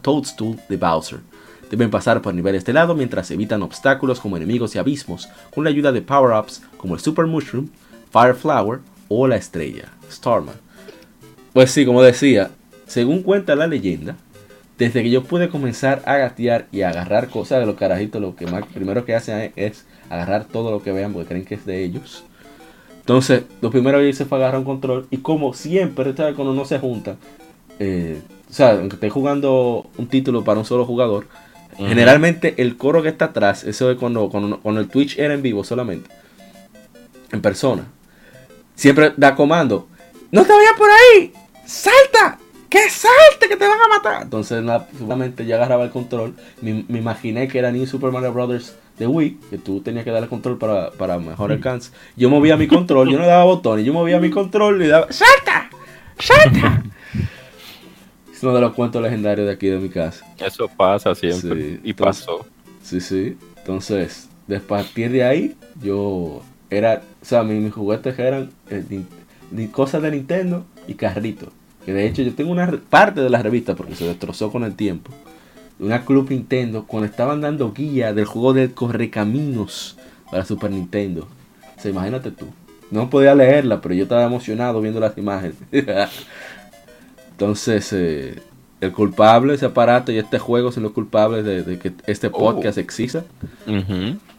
Toadstool 0.00 0.60
de 0.68 0.76
Bowser. 0.76 1.33
Deben 1.70 1.90
pasar 1.90 2.22
por 2.22 2.34
niveles 2.34 2.64
de 2.64 2.72
lado 2.72 2.94
mientras 2.94 3.30
evitan 3.30 3.62
obstáculos 3.62 4.20
como 4.20 4.36
enemigos 4.36 4.74
y 4.74 4.78
abismos 4.78 5.28
con 5.54 5.64
la 5.64 5.70
ayuda 5.70 5.92
de 5.92 6.02
power-ups 6.02 6.62
como 6.76 6.94
el 6.94 7.00
Super 7.00 7.26
Mushroom, 7.26 7.68
Fire 8.10 8.34
Flower 8.34 8.80
o 9.08 9.26
la 9.26 9.36
estrella, 9.36 9.88
Starman. 10.10 10.56
Pues 11.52 11.70
sí, 11.70 11.86
como 11.86 12.02
decía, 12.02 12.50
según 12.86 13.22
cuenta 13.22 13.54
la 13.56 13.66
leyenda, 13.66 14.16
desde 14.78 15.02
que 15.02 15.10
yo 15.10 15.22
pude 15.22 15.48
comenzar 15.48 16.02
a 16.04 16.16
gatear 16.16 16.66
y 16.72 16.82
agarrar 16.82 17.28
cosas 17.28 17.60
de 17.60 17.66
los 17.66 17.76
carajitos, 17.76 18.20
lo 18.20 18.34
que 18.34 18.46
más 18.46 18.66
primero 18.66 19.04
que 19.04 19.14
hacen 19.14 19.52
es 19.56 19.84
agarrar 20.10 20.46
todo 20.46 20.70
lo 20.70 20.82
que 20.82 20.92
vean 20.92 21.12
porque 21.12 21.28
creen 21.28 21.44
que 21.44 21.54
es 21.54 21.64
de 21.64 21.84
ellos. 21.84 22.24
Entonces, 23.00 23.44
lo 23.60 23.70
primero 23.70 23.98
que 23.98 24.08
hice 24.08 24.24
fue 24.24 24.38
agarrar 24.38 24.58
un 24.58 24.64
control 24.64 25.06
y 25.10 25.18
como 25.18 25.54
siempre, 25.54 26.14
cuando 26.14 26.54
no 26.54 26.64
se 26.64 26.78
junta, 26.78 27.16
eh, 27.78 28.20
o 28.48 28.52
sea, 28.52 28.72
aunque 28.72 28.96
esté 28.96 29.10
jugando 29.10 29.90
un 29.98 30.06
título 30.06 30.42
para 30.42 30.58
un 30.58 30.64
solo 30.64 30.84
jugador, 30.84 31.26
generalmente 31.76 32.54
el 32.58 32.76
coro 32.76 33.02
que 33.02 33.08
está 33.08 33.26
atrás, 33.26 33.64
eso 33.64 33.90
es 33.90 33.98
cuando, 33.98 34.28
cuando, 34.28 34.60
cuando 34.60 34.80
el 34.80 34.88
Twitch 34.88 35.18
era 35.18 35.34
en 35.34 35.42
vivo 35.42 35.64
solamente, 35.64 36.10
en 37.32 37.40
persona, 37.40 37.86
siempre 38.74 39.12
da 39.16 39.34
comando. 39.34 39.88
No 40.30 40.44
te 40.44 40.52
vayas 40.52 40.72
por 40.76 40.88
ahí. 40.90 41.32
Salta. 41.64 42.38
Que 42.68 42.90
salte, 42.90 43.48
que 43.48 43.56
te 43.56 43.68
van 43.68 43.78
a 43.78 43.88
matar. 43.88 44.22
Entonces, 44.22 44.64
seguramente 44.98 45.46
ya 45.46 45.54
agarraba 45.54 45.84
el 45.84 45.90
control. 45.90 46.34
Me, 46.60 46.84
imaginé 46.88 47.46
que 47.46 47.60
era 47.60 47.70
ni 47.70 47.86
Super 47.86 48.10
Mario 48.10 48.32
Brothers 48.32 48.74
de 48.98 49.06
Wii, 49.06 49.38
que 49.48 49.58
tú 49.58 49.80
tenías 49.80 50.04
que 50.04 50.10
darle 50.10 50.28
control 50.28 50.58
para, 50.58 50.90
para 50.90 51.18
mejor 51.18 51.52
alcance. 51.52 51.92
Yo 52.16 52.30
movía 52.30 52.56
mi 52.56 52.66
control, 52.66 53.10
yo 53.10 53.18
no 53.18 53.26
daba 53.26 53.44
botones, 53.44 53.84
yo 53.84 53.92
movía 53.92 54.18
mi 54.18 54.30
control 54.30 54.82
y 54.82 54.88
daba 54.88 55.06
¡Salta! 55.12 55.70
¡Salta! 56.18 56.82
es 58.36 58.42
uno 58.42 58.54
de 58.54 58.60
los 58.60 58.74
cuentos 58.74 59.00
legendarios 59.02 59.46
de 59.46 59.52
aquí 59.52 59.68
de 59.68 59.78
mi 59.78 59.88
casa. 59.88 60.26
Eso 60.38 60.68
pasa 60.68 61.14
siempre. 61.14 61.80
y 61.82 61.92
pasó. 61.92 62.46
Sí, 62.82 63.00
sí. 63.00 63.36
Entonces, 63.58 64.28
de 64.46 64.60
partir 64.60 65.10
de 65.10 65.24
ahí, 65.24 65.56
yo 65.82 66.42
era, 66.68 67.02
o 67.22 67.24
sea, 67.24 67.42
mis, 67.42 67.72
juguetes 67.72 68.18
eran 68.18 68.50
eh, 68.70 69.68
cosas 69.70 70.02
de 70.02 70.10
Nintendo 70.10 70.64
y 70.88 70.94
carritos. 70.94 71.50
Que 71.84 71.92
de 71.92 72.06
hecho 72.06 72.22
yo 72.22 72.34
tengo 72.34 72.50
una 72.50 72.70
parte 72.90 73.20
de 73.20 73.30
la 73.30 73.42
revista 73.42 73.74
porque 73.74 73.94
se 73.94 74.06
destrozó 74.06 74.50
con 74.50 74.64
el 74.64 74.74
tiempo. 74.74 75.12
De 75.78 75.86
una 75.86 76.04
Club 76.04 76.30
Nintendo 76.30 76.86
cuando 76.86 77.06
estaban 77.06 77.40
dando 77.40 77.72
guía 77.72 78.12
del 78.12 78.24
juego 78.24 78.52
de 78.52 78.72
Correcaminos 78.72 79.96
para 80.30 80.44
Super 80.44 80.70
Nintendo. 80.70 81.28
O 81.76 81.80
sea, 81.80 81.90
imagínate 81.90 82.30
tú. 82.30 82.46
No 82.90 83.10
podía 83.10 83.34
leerla, 83.34 83.80
pero 83.80 83.94
yo 83.94 84.04
estaba 84.04 84.24
emocionado 84.24 84.80
viendo 84.80 85.00
las 85.00 85.16
imágenes. 85.18 85.56
Entonces, 87.34 87.92
eh, 87.92 88.38
el 88.80 88.92
culpable, 88.92 89.54
ese 89.54 89.66
aparato 89.66 90.12
y 90.12 90.18
este 90.18 90.38
juego 90.38 90.70
son 90.70 90.84
los 90.84 90.92
culpables 90.92 91.44
de, 91.44 91.78
que 91.78 91.92
este 92.06 92.28
oh. 92.28 92.32
podcast 92.32 92.78
exista. 92.78 93.24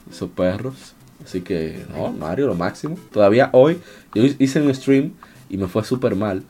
Esos 0.10 0.30
perros. 0.30 0.94
Así 1.24 1.42
que, 1.42 1.84
no, 1.94 2.12
Mario, 2.12 2.48
lo 2.48 2.56
máximo. 2.56 2.98
Todavía 3.12 3.50
hoy, 3.52 3.80
yo 4.14 4.24
hice 4.40 4.62
un 4.62 4.74
stream 4.74 5.14
y 5.50 5.58
me 5.58 5.68
fue 5.68 5.84
súper 5.84 6.16
mal. 6.16 6.44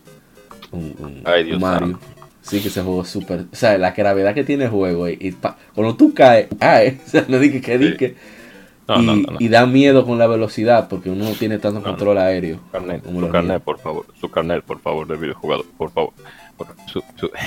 Un, 0.72 1.24
Mario. 1.60 2.00
Sí, 2.42 2.62
que 2.62 2.70
se 2.70 2.84
jugó 2.84 3.04
súper. 3.06 3.46
O 3.52 3.56
sea, 3.56 3.78
la 3.80 3.92
gravedad 3.92 4.36
que 4.36 4.44
tiene 4.44 4.66
el 4.66 4.70
juego. 4.70 5.10
Y, 5.10 5.36
cuando 5.74 5.96
tú 5.96 6.14
caes, 6.14 6.48
ah, 6.60 6.82
o 7.06 7.10
sea, 7.10 7.26
no 7.28 7.40
dije 7.40 7.60
que 7.60 7.78
dije. 7.80 8.16
No, 8.88 9.02
y, 9.02 9.06
no, 9.06 9.16
no, 9.16 9.32
no. 9.32 9.38
y 9.40 9.48
da 9.48 9.66
miedo 9.66 10.06
con 10.06 10.18
la 10.20 10.28
velocidad 10.28 10.88
porque 10.90 11.10
uno 11.10 11.26
no 11.26 11.32
tiene 11.32 11.58
tanto 11.58 11.82
control 11.82 12.18
aéreo. 12.20 12.60
Carnet, 12.72 13.04
como 13.04 13.20
su 13.22 13.30
carnet, 13.30 13.50
míos. 13.54 13.62
por 13.64 13.80
favor. 13.80 14.06
Su 14.20 14.30
carnet, 14.30 14.64
por 14.64 14.80
favor, 14.80 15.08
del 15.08 15.18
videojugador, 15.18 15.66
por 15.78 15.90
favor. 15.92 16.14
Por- 16.58 16.68
su- 16.88 17.04
su- 17.16 17.32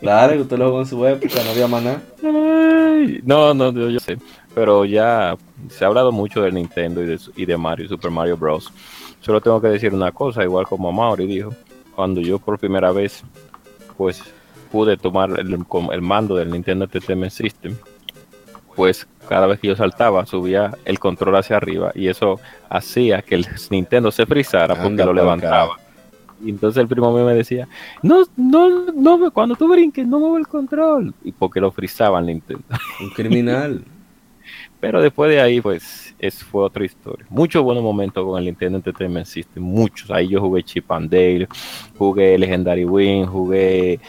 Claro, 0.00 0.32
que 0.34 0.40
usted 0.42 0.58
lo 0.58 0.66
jugó 0.68 0.80
en 0.80 0.86
su 0.86 1.06
época, 1.06 1.42
no 1.44 1.50
había 1.50 1.68
maná. 1.68 2.02
Ay, 2.22 3.20
no, 3.24 3.52
no, 3.54 3.72
yo, 3.72 3.90
yo 3.90 4.00
sé. 4.00 4.16
Pero 4.54 4.84
ya 4.84 5.36
se 5.68 5.84
ha 5.84 5.88
hablado 5.88 6.12
mucho 6.12 6.42
del 6.42 6.54
Nintendo 6.54 7.02
y 7.02 7.06
de, 7.06 7.18
y 7.36 7.44
de 7.46 7.56
Mario, 7.56 7.88
Super 7.88 8.10
Mario 8.10 8.36
Bros. 8.36 8.72
Solo 9.20 9.40
tengo 9.40 9.60
que 9.60 9.68
decir 9.68 9.92
una 9.92 10.12
cosa, 10.12 10.42
igual 10.44 10.66
como 10.66 10.92
Mauri 10.92 11.26
dijo, 11.26 11.54
cuando 11.94 12.20
yo 12.20 12.38
por 12.38 12.58
primera 12.58 12.92
vez, 12.92 13.22
pues, 13.96 14.22
pude 14.74 14.96
tomar 14.96 15.30
el, 15.38 16.02
mando 16.02 16.34
del 16.34 16.50
Nintendo 16.50 16.86
Entertainment 16.86 17.30
System, 17.30 17.76
pues 18.74 19.06
cada 19.28 19.46
vez 19.46 19.60
que 19.60 19.68
yo 19.68 19.76
saltaba, 19.76 20.26
subía 20.26 20.72
el 20.84 20.98
control 20.98 21.36
hacia 21.36 21.58
arriba 21.58 21.92
y 21.94 22.08
eso 22.08 22.40
hacía 22.68 23.22
que 23.22 23.36
el 23.36 23.46
Nintendo 23.70 24.10
se 24.10 24.26
frizara 24.26 24.74
porque 24.74 24.88
Anda 24.88 25.06
lo 25.06 25.12
levantaba. 25.12 25.76
Y 26.44 26.50
entonces 26.50 26.80
el 26.80 26.88
primo 26.88 27.14
mío 27.14 27.24
me 27.24 27.34
decía, 27.34 27.68
no, 28.02 28.24
no, 28.36 28.90
no, 28.92 29.30
cuando 29.30 29.54
tú 29.54 29.68
brinques, 29.68 30.08
no 30.08 30.18
mueve 30.18 30.40
el 30.40 30.48
control. 30.48 31.14
Y 31.22 31.30
porque 31.30 31.60
lo 31.60 31.70
frizaba 31.70 32.18
el 32.18 32.26
Nintendo. 32.26 32.64
Un 33.00 33.10
criminal. 33.10 33.84
Pero 34.80 35.00
después 35.00 35.30
de 35.30 35.40
ahí, 35.40 35.60
pues, 35.60 36.14
es, 36.18 36.42
fue 36.42 36.64
otra 36.64 36.84
historia. 36.84 37.24
Muchos 37.30 37.62
buenos 37.62 37.84
momentos 37.84 38.24
con 38.26 38.38
el 38.40 38.46
Nintendo 38.46 38.78
Entertainment 38.78 39.26
System, 39.26 39.62
muchos. 39.62 40.10
Ahí 40.10 40.28
yo 40.28 40.40
jugué 40.40 40.64
Chip 40.64 40.90
and 40.90 41.08
Dale, 41.08 41.48
jugué 41.96 42.36
Legendary 42.36 42.84
Wing, 42.84 43.24
jugué 43.24 44.00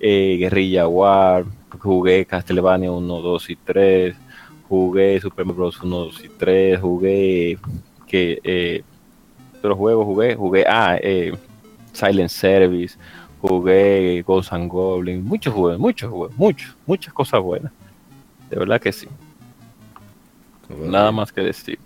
eh, 0.00 0.36
Guerrilla 0.38 0.88
War, 0.88 1.44
jugué 1.78 2.24
Castlevania 2.26 2.90
1, 2.90 3.20
2 3.20 3.50
y 3.50 3.56
3, 3.56 4.16
jugué 4.68 5.20
Super 5.20 5.44
Mario 5.44 5.56
Bros. 5.56 5.80
1, 5.80 5.96
2 5.96 6.24
y 6.24 6.28
3, 6.28 6.80
jugué 6.80 7.58
que 8.06 8.40
eh, 8.44 8.82
otros 9.58 9.78
juegos 9.78 10.04
jugué, 10.04 10.34
jugué 10.34 10.64
ah, 10.68 10.98
eh, 11.00 11.32
Silent 11.92 12.30
Service, 12.30 12.98
jugué 13.40 14.22
Ghosts 14.26 14.52
and 14.52 14.70
Goblins, 14.70 15.24
muchos 15.24 15.54
juegos, 15.54 15.78
muchos 15.78 16.10
juegos, 16.10 16.36
muchos, 16.36 16.76
muchas 16.86 17.12
cosas 17.12 17.40
buenas. 17.40 17.72
De 18.50 18.56
verdad 18.58 18.80
que 18.80 18.92
sí. 18.92 19.08
Nada 20.68 21.12
más 21.12 21.32
que 21.32 21.40
decir. 21.40 21.78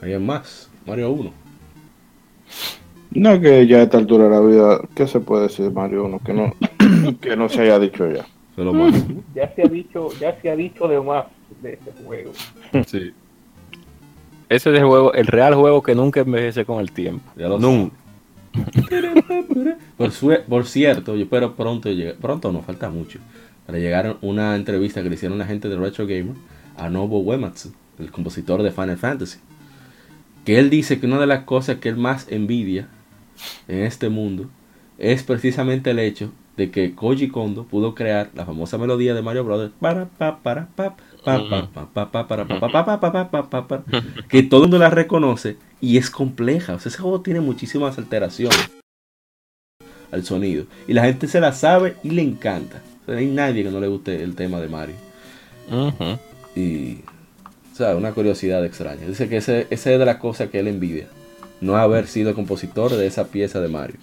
¿Alguien 0.00 0.24
más? 0.24 0.70
Mario 0.86 1.10
1. 1.10 1.32
No, 3.12 3.40
que 3.40 3.66
ya 3.66 3.78
a 3.78 3.82
esta 3.82 3.98
altura 3.98 4.24
de 4.24 4.30
la 4.30 4.40
vida, 4.40 4.80
¿qué 4.94 5.06
se 5.06 5.20
puede 5.20 5.44
decir 5.44 5.64
de 5.66 5.70
Mario 5.72 6.04
1? 6.04 6.20
Que 6.20 6.32
no, 6.32 6.54
que 7.20 7.36
no 7.36 7.48
se 7.48 7.62
haya 7.62 7.78
dicho 7.78 8.08
ya. 8.10 8.20
Es 8.56 8.64
lo. 8.64 8.72
Ya 9.34 9.52
se 9.54 9.62
ha 9.62 9.68
dicho, 9.68 10.08
ya 10.20 10.40
se 10.40 10.50
ha 10.50 10.56
dicho 10.56 10.86
de 10.86 11.00
más 11.00 11.24
de 11.62 11.74
este 11.74 11.92
juego. 12.04 12.32
Sí. 12.86 13.12
Ese 14.48 14.70
es 14.72 14.78
el 14.80 14.84
juego, 14.84 15.12
el 15.14 15.26
real 15.26 15.54
juego 15.54 15.82
que 15.82 15.94
nunca 15.94 16.20
envejece 16.20 16.64
con 16.64 16.80
el 16.80 16.90
tiempo. 16.92 17.22
Ya 17.36 17.48
lo 17.48 17.58
Nunca. 17.58 17.94
Por, 19.96 20.10
sue- 20.12 20.42
por 20.48 20.66
cierto, 20.66 21.14
yo 21.14 21.22
espero 21.22 21.54
pronto 21.54 21.88
llegar, 21.90 22.16
pronto 22.16 22.50
no, 22.52 22.62
falta 22.62 22.90
mucho, 22.90 23.20
para 23.66 23.78
llegar 23.78 24.06
a 24.06 24.16
una 24.22 24.56
entrevista 24.56 25.02
que 25.02 25.08
le 25.08 25.14
hicieron 25.14 25.38
la 25.38 25.46
gente 25.46 25.68
de 25.68 25.76
Retro 25.76 26.04
Gamer 26.06 26.34
a 26.76 26.88
Nobuo 26.90 27.20
Uematsu, 27.20 27.72
el 27.98 28.10
compositor 28.10 28.62
de 28.62 28.72
Final 28.72 28.96
Fantasy. 28.96 29.38
Que 30.44 30.58
él 30.58 30.68
dice 30.70 30.98
que 30.98 31.06
una 31.06 31.20
de 31.20 31.26
las 31.26 31.44
cosas 31.44 31.76
que 31.76 31.88
él 31.90 31.96
más 31.96 32.26
envidia 32.30 32.88
en 33.68 33.84
este 33.84 34.08
mundo 34.08 34.48
es 34.98 35.22
precisamente 35.22 35.90
el 35.90 35.98
hecho 35.98 36.30
de 36.56 36.70
que 36.70 36.94
Koji 36.94 37.28
Kondo 37.28 37.64
pudo 37.64 37.94
crear 37.94 38.30
la 38.34 38.44
famosa 38.44 38.76
melodía 38.76 39.14
de 39.14 39.22
Mario 39.22 39.44
Brothers 39.44 39.72
para 39.80 40.08
para 40.08 40.68
que 44.28 44.42
todo 44.42 44.64
el 44.64 44.70
mundo 44.70 44.78
la 44.78 44.90
reconoce 44.90 45.56
y 45.80 45.96
es 45.96 46.10
compleja. 46.10 46.74
Ese 46.74 46.90
juego 46.98 47.22
tiene 47.22 47.40
muchísimas 47.40 47.96
alteraciones 47.96 48.70
al 50.12 50.24
sonido 50.24 50.66
y 50.86 50.92
la 50.92 51.04
gente 51.04 51.28
se 51.28 51.40
la 51.40 51.52
sabe 51.52 51.96
y 52.02 52.10
le 52.10 52.22
encanta. 52.22 52.82
No 53.06 53.16
hay 53.16 53.26
nadie 53.26 53.64
que 53.64 53.70
no 53.70 53.80
le 53.80 53.88
guste 53.88 54.22
el 54.22 54.34
tema 54.34 54.60
de 54.60 54.68
Mario. 54.68 54.96
Y, 56.54 56.98
o 57.72 57.76
sea, 57.76 57.96
una 57.96 58.12
curiosidad 58.12 58.64
extraña. 58.64 59.06
Dice 59.06 59.28
que 59.28 59.38
ese, 59.38 59.66
ese 59.70 59.94
es 59.94 59.98
de 59.98 60.04
las 60.04 60.16
cosas 60.16 60.50
que 60.50 60.58
él 60.58 60.68
envidia 60.68 61.08
no 61.60 61.76
haber 61.76 62.06
sido 62.06 62.34
compositor 62.34 62.92
de 62.92 63.06
esa 63.06 63.28
pieza 63.28 63.60
de 63.60 63.68
Mario. 63.68 63.96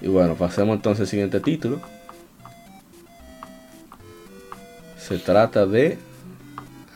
Y 0.00 0.08
bueno, 0.08 0.34
pasemos 0.34 0.76
entonces 0.76 1.02
al 1.02 1.06
siguiente 1.06 1.40
título. 1.40 1.80
Se 4.98 5.18
trata 5.18 5.66
de... 5.66 5.98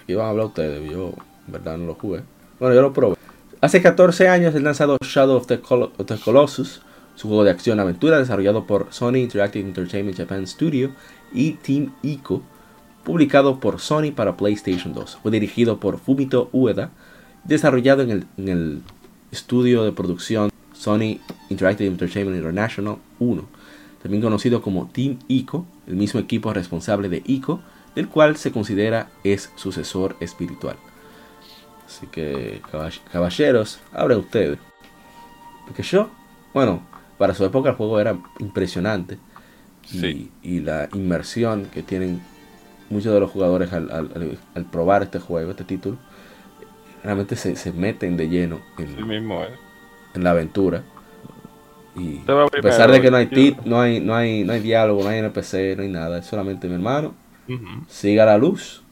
Aquí 0.03 0.15
van 0.15 0.27
a 0.27 0.31
hablar 0.31 0.47
ustedes, 0.47 0.91
yo 0.91 1.15
en 1.47 1.53
verdad 1.53 1.77
no 1.77 1.87
lo 1.87 1.95
jugué. 1.95 2.23
Bueno, 2.59 2.75
yo 2.75 2.83
lo 2.83 2.93
probé. 2.93 3.17
Hace 3.61 3.83
14 3.83 4.29
años 4.29 4.55
el 4.55 4.65
lanzado 4.65 4.97
Shadow 5.01 5.37
of 5.37 5.47
the, 5.47 5.61
of 5.69 6.07
the 6.07 6.17
Colossus, 6.17 6.83
su 7.15 7.29
juego 7.29 7.45
de 7.45 7.51
acción-aventura 7.51 8.19
desarrollado 8.19 8.67
por 8.67 8.89
Sony 8.91 9.17
Interactive 9.17 9.67
Entertainment 9.67 10.17
Japan 10.17 10.47
Studio 10.47 10.91
y 11.33 11.53
Team 11.53 11.93
Ico, 12.03 12.43
publicado 13.05 13.61
por 13.61 13.79
Sony 13.79 14.13
para 14.15 14.37
PlayStation 14.37 14.95
2. 14.95 15.19
Fue 15.23 15.31
dirigido 15.31 15.79
por 15.79 15.99
Fumito 15.99 16.49
Ueda, 16.53 16.91
desarrollado 17.45 18.03
en 18.03 18.11
el, 18.11 18.27
en 18.37 18.49
el 18.49 18.83
estudio 19.33 19.85
de 19.85 19.93
producción 19.93 20.51
Sony 20.73 21.19
Interactive 21.49 21.89
Entertainment 21.89 22.37
International 22.37 22.97
1, 23.19 23.45
también 24.03 24.23
conocido 24.23 24.63
como 24.63 24.89
Team 24.89 25.19
Ico, 25.29 25.67
el 25.87 25.97
mismo 25.97 26.21
equipo 26.21 26.53
responsable 26.53 27.09
de 27.09 27.23
Ico, 27.27 27.61
del 27.95 28.09
cual 28.09 28.37
se 28.37 28.53
considera 28.53 29.11
es 29.25 29.51
sucesor 29.57 30.17
espiritual. 30.21 30.77
Así 31.87 32.07
que, 32.07 32.63
caball- 32.71 33.01
caballeros, 33.13 33.81
abren 33.93 34.19
ustedes. 34.21 34.59
Porque 35.67 35.83
yo, 35.83 36.09
bueno, 36.55 36.83
para 37.19 37.35
su 37.35 37.45
época 37.45 37.71
el 37.71 37.77
juego 37.77 38.01
era 38.01 38.17
impresionante. 38.39 39.19
Y, 39.93 39.99
Sí. 39.99 40.31
y 40.43 40.61
la 40.61 40.89
inmersión 40.95 41.67
que 41.67 41.83
tienen 41.83 42.21
muchos 42.91 43.13
de 43.13 43.21
los 43.21 43.31
jugadores 43.31 43.73
al- 43.73 43.91
al- 43.91 44.39
al 44.55 44.65
probar 44.67 45.03
este 45.03 45.19
juego, 45.19 45.51
este 45.51 45.65
título, 45.65 45.97
realmente 47.03 47.37
se, 47.37 47.57
se 47.57 47.73
meten 47.73 48.17
de 48.17 48.29
lleno 48.29 48.61
en, 48.79 48.97
Sí 48.97 49.03
mismo 49.03 49.43
es. 49.43 49.51
en 50.15 50.25
la 50.25 50.31
aventura. 50.31 50.83
Y 51.97 52.21
a 52.29 52.47
pesar 52.63 52.91
de 52.93 53.01
que 53.01 53.11
no 53.11 53.17
hay, 53.17 53.27
tit, 53.27 53.59
no, 53.65 53.81
hay, 53.81 54.01
no, 54.01 54.15
hay, 54.15 54.45
no 54.45 54.53
hay 54.53 54.61
diálogo, 54.61 55.03
no 55.03 55.09
hay 55.09 55.19
NPC, 55.19 55.77
no 55.77 55.83
hay 55.83 55.89
nada, 55.89 56.19
es 56.19 56.27
solamente 56.27 56.69
mi 56.69 56.75
hermano, 56.75 57.15
siga 57.89 58.25
la 58.25 58.39
luz, 58.39 58.83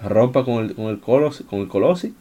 rompa 0.00 0.44
con 0.44 0.64
el, 0.64 0.74
con 0.74 0.86
el, 0.86 1.00
colosi, 1.00 1.42
con 1.44 1.60
el 1.60 1.68
colosi 1.68 2.14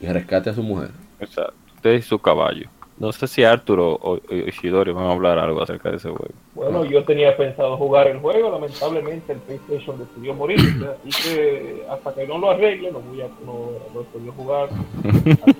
y 0.00 0.06
rescate 0.06 0.50
a 0.50 0.54
su 0.54 0.62
mujer. 0.62 0.90
Exacto. 1.20 1.54
Usted 1.76 1.90
es 1.90 2.06
su 2.06 2.18
caballo. 2.18 2.68
No 2.96 3.10
sé 3.12 3.26
si 3.26 3.42
Arturo 3.42 3.92
o, 3.94 4.14
o 4.14 4.18
Ishidori 4.32 4.92
van 4.92 5.06
a 5.06 5.12
hablar 5.12 5.36
algo 5.38 5.60
acerca 5.60 5.90
de 5.90 5.96
ese 5.96 6.08
juego. 6.10 6.32
Bueno, 6.54 6.84
yo 6.84 7.02
tenía 7.04 7.36
pensado 7.36 7.76
jugar 7.76 8.06
el 8.06 8.20
juego, 8.20 8.50
lamentablemente 8.52 9.32
el 9.32 9.40
PlayStation 9.40 9.98
decidió 9.98 10.32
morir, 10.32 10.60
así 10.60 11.28
que 11.28 11.84
hasta 11.90 12.14
que 12.14 12.24
no 12.26 12.38
lo 12.38 12.50
arregle 12.50 12.92
no 12.92 13.00
voy 13.00 13.20
a 13.22 13.26
no, 13.44 13.70
no 13.92 14.32
jugar. 14.32 14.68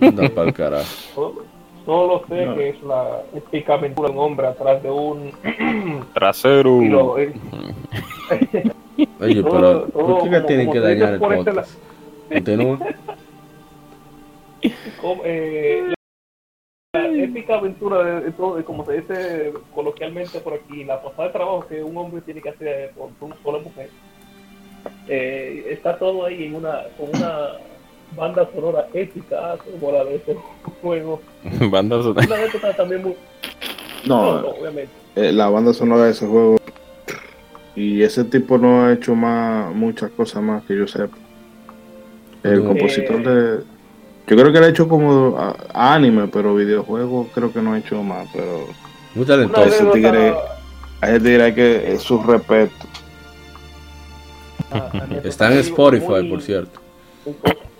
Anda 0.00 0.28
pa'l 0.34 0.52
carajo. 0.54 0.84
Solo, 1.14 1.42
solo 1.84 2.22
sé 2.28 2.46
No. 2.46 2.54
que 2.54 2.68
es 2.68 2.82
la 2.84 3.22
épica 3.34 3.74
aventura 3.74 4.08
de 4.10 4.14
un 4.14 4.20
hombre 4.20 4.46
atrás 4.46 4.80
de 4.82 4.90
un 4.92 5.32
Trasero. 6.14 6.78
tiro. 6.78 7.18
eh, 7.18 7.32
Oye, 9.20 9.42
Todo- 9.42 9.50
pero 9.52 9.80
todo 9.88 9.90
¿por 9.90 10.22
qué 10.22 10.30
que 10.30 10.36
como- 10.36 10.46
tienen 10.46 10.66
como 10.66 10.72
que 10.74 10.80
dañar 10.80 11.12
el 11.14 11.18
podcast? 11.18 11.78
Continúa. 12.32 12.78
como, 15.00 15.22
eh, 15.24 15.82
la 15.88 15.94
épica 16.98 17.56
aventura 17.56 18.02
de, 18.04 18.20
de 18.26 18.30
todo, 18.32 18.56
de 18.56 18.64
como 18.64 18.84
se 18.84 18.92
dice 19.00 19.52
coloquialmente 19.74 20.40
por 20.40 20.54
aquí, 20.54 20.84
la 20.84 21.02
pasada 21.02 21.24
de 21.28 21.32
trabajo 21.32 21.66
que 21.68 21.82
un 21.82 21.96
hombre 21.96 22.20
tiene 22.22 22.40
que 22.40 22.50
hacer 22.50 22.90
por 22.92 23.10
una 23.20 23.36
sola 23.42 23.58
mujer. 23.58 23.88
Eh, 25.08 25.66
está 25.70 25.96
todo 25.98 26.26
ahí 26.26 26.44
en 26.44 26.56
una 26.56 26.82
con 26.98 27.08
una 27.14 27.52
banda 28.16 28.48
sonora 28.54 28.86
épica 28.92 29.56
como 29.58 29.92
la 29.92 30.04
de 30.04 30.16
este 30.16 30.36
juego. 30.82 31.20
Banda 31.70 32.02
sonora. 32.02 32.26
Una 32.26 32.42
época 32.44 32.72
también 32.74 33.02
muy 33.02 33.14
no, 34.06 34.24
No, 34.36 34.42
no, 34.42 34.48
obviamente. 34.48 34.92
eh, 35.16 35.32
la 35.32 35.48
banda 35.48 35.72
sonora 35.72 36.04
de 36.04 36.10
ese 36.12 36.26
juego. 36.26 36.56
Y 37.76 38.02
ese 38.02 38.22
tipo 38.24 38.56
no 38.58 38.84
ha 38.84 38.92
hecho 38.92 39.14
más 39.16 39.74
muchas 39.74 40.10
cosas 40.12 40.42
más 40.42 40.62
que 40.64 40.76
yo 40.76 40.86
sepa. 40.86 41.16
El 42.44 42.60
Eh, 42.60 42.64
compositor 42.64 43.22
de. 43.22 43.64
Yo 44.26 44.36
creo 44.36 44.50
que 44.52 44.58
él 44.58 44.64
ha 44.64 44.68
hecho 44.68 44.88
como 44.88 45.36
a- 45.38 45.94
anime, 45.94 46.28
pero 46.28 46.54
videojuegos 46.54 47.28
creo 47.34 47.52
que 47.52 47.60
no 47.60 47.72
ha 47.74 47.78
hecho 47.78 48.02
más. 48.02 48.26
Pero 48.32 48.66
Muy 49.14 49.26
talentoso. 49.26 49.62
ese 49.66 49.84
tigre- 49.86 50.34
a 51.00 51.10
ese 51.10 51.18
dirá 51.20 51.54
que 51.54 51.92
es 51.92 52.02
su 52.02 52.22
respeto. 52.22 52.72
Ah, 54.72 54.90
Está 55.24 55.52
en 55.52 55.58
Spotify, 55.58 56.06
muy- 56.22 56.30
por 56.30 56.42
cierto. 56.42 56.80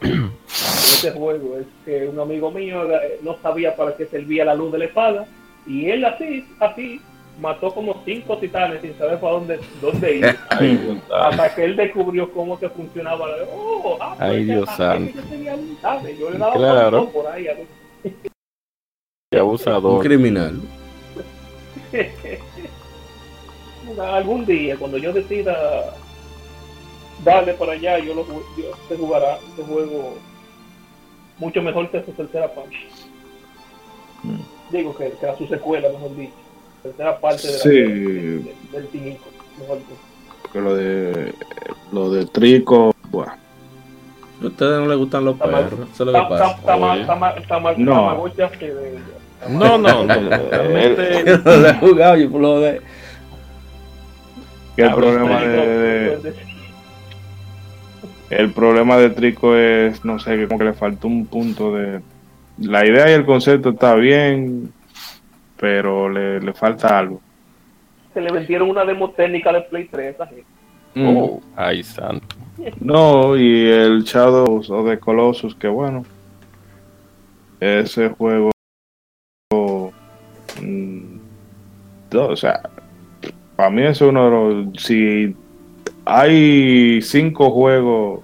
este 0.01 1.11
juego 1.13 1.57
es 1.59 1.67
que 1.85 2.09
un 2.09 2.19
amigo 2.21 2.51
mío 2.51 2.91
eh, 2.91 3.19
no 3.23 3.37
sabía 3.43 3.75
para 3.75 3.97
qué 3.97 4.07
servía 4.07 4.45
la 4.45 4.55
luz 4.55 4.73
de 4.73 4.79
la 4.79 4.85
espada 4.87 5.27
y 5.67 5.87
él 5.91 6.05
así, 6.05 6.47
así, 6.61 7.01
mató 7.41 7.75
como 7.75 8.01
cinco 8.05 8.39
titanes 8.39 8.81
sin 8.81 8.97
saber 8.97 9.19
para 9.19 9.33
dónde, 9.35 9.61
dónde 9.81 10.17
ir. 10.17 10.25
hasta 11.13 11.55
que 11.55 11.65
él 11.65 11.77
descubrió 11.77 12.33
cómo 12.33 12.59
que 12.59 12.69
funcionaba. 12.69 13.27
Oh, 13.53 13.97
ah, 14.01 14.15
pues 14.19 14.31
Ay, 14.31 14.45
Dios 14.45 14.69
santo. 14.77 15.21
Yo 16.19 16.31
le 16.31 16.39
daba 16.39 16.55
claro. 16.55 17.09
por 17.11 17.27
ahí. 17.27 17.49
A. 17.49 17.57
Qué 19.31 19.39
abusador. 19.39 19.97
Un 19.97 20.01
criminal. 20.01 20.61
Algún 24.01 24.47
día, 24.47 24.77
cuando 24.77 24.97
yo 24.97 25.13
decida 25.13 25.95
darle 27.23 27.53
para 27.55 27.73
allá, 27.73 27.99
yo 27.99 28.15
lo 28.15 28.27
yo, 28.27 28.73
se 28.89 28.97
jugará 28.97 29.37
este 29.37 29.63
juego 29.63 30.15
mucho 31.39 31.63
mejor 31.63 31.91
que 31.91 32.03
su 32.03 32.13
tercera 32.13 32.53
parte. 32.53 32.77
Digo 34.71 34.97
que, 34.97 35.11
que 35.11 35.27
era 35.27 35.37
su 35.37 35.47
secuela, 35.47 35.91
mejor 35.91 36.17
dicho. 36.17 36.44
Tercera 36.85 37.19
parte 37.19 37.47
de 37.49 37.53
la, 37.55 37.59
Sí. 37.59 37.71
del, 37.71 38.51
del 38.73 38.87
Tinico, 38.89 39.25
mejor 39.59 39.79
dicho. 39.79 39.91
Que 40.53 40.61
lo 40.61 40.75
de 40.77 41.35
lo 41.93 42.11
de 42.13 42.27
Trico, 42.27 42.95
buah. 43.11 43.33
A 44.43 44.47
ustedes 44.47 44.79
no 44.81 44.87
les 44.89 44.99
gustan 44.99 45.25
los 45.25 45.35
Está 45.35 45.47
mal- 45.47 45.65
perros. 45.65 45.89
Eso 45.93 46.05
es 46.05 46.07
lo 46.07 46.13
que 46.13 46.29
pasa. 46.29 46.51
está 46.53 46.77
mal, 46.77 47.01
está 47.01 47.15
mal, 47.17 47.39
está 47.39 47.59
mal, 47.59 47.75
No. 47.85 48.29
No, 49.49 49.79
no, 49.79 50.05
no. 50.05 50.15
Realmente. 50.51 51.23
Yo 51.27 51.39
no 51.39 51.57
lo 51.57 51.69
he 51.69 51.75
jugado, 51.75 52.17
yo 52.17 52.31
por 52.31 52.41
lo 52.41 52.61
de. 52.61 52.81
Que 54.77 54.83
el 54.83 54.89
Ah, 54.89 54.95
problema 54.95 55.41
de, 55.41 55.49
de- 55.49 56.11
pues, 56.19 56.23
de- 56.37 56.55
el 58.31 58.53
problema 58.53 58.97
de 58.99 59.11
Trico 59.11 59.55
es, 59.57 60.05
no 60.05 60.19
sé, 60.19 60.37
que 60.37 60.47
como 60.49 60.59
que 60.59 60.65
le 60.67 60.73
faltó 60.73 61.07
un 61.09 61.27
punto 61.27 61.73
de 61.75 62.01
la 62.59 62.85
idea 62.87 63.09
y 63.11 63.13
el 63.15 63.25
concepto 63.25 63.71
está 63.71 63.95
bien, 63.95 64.73
pero 65.65 66.11
le, 66.11 66.41
le 66.41 66.53
falta 66.53 66.99
algo. 66.99 67.23
Se 68.13 68.21
le 68.21 68.31
vendieron 68.31 68.69
una 68.69 68.85
demo 68.85 69.13
técnica 69.13 69.51
de 69.51 69.63
Play 69.63 69.89
3 69.91 70.07
a 70.07 70.11
esa 70.11 70.27
gente. 70.27 70.45
Oh, 70.95 71.41
ay, 71.57 71.83
santo. 71.83 72.37
No, 72.81 73.35
y 73.35 73.71
el 73.71 74.05
Shadows 74.05 74.69
of 74.69 74.87
the 74.87 74.99
Colossus, 74.99 75.55
que 75.55 75.69
bueno, 75.69 76.05
ese 77.61 78.11
juego, 78.11 78.51
mm, 80.61 81.17
no, 82.13 82.27
o 82.27 82.37
sea, 82.37 82.61
para 83.57 83.71
mí 83.71 83.85
es 83.85 84.03
uno 84.03 84.25
de 84.25 84.31
los, 84.31 84.83
si 84.83 85.35
hay 86.05 87.01
cinco 87.01 87.51
juegos, 87.51 88.21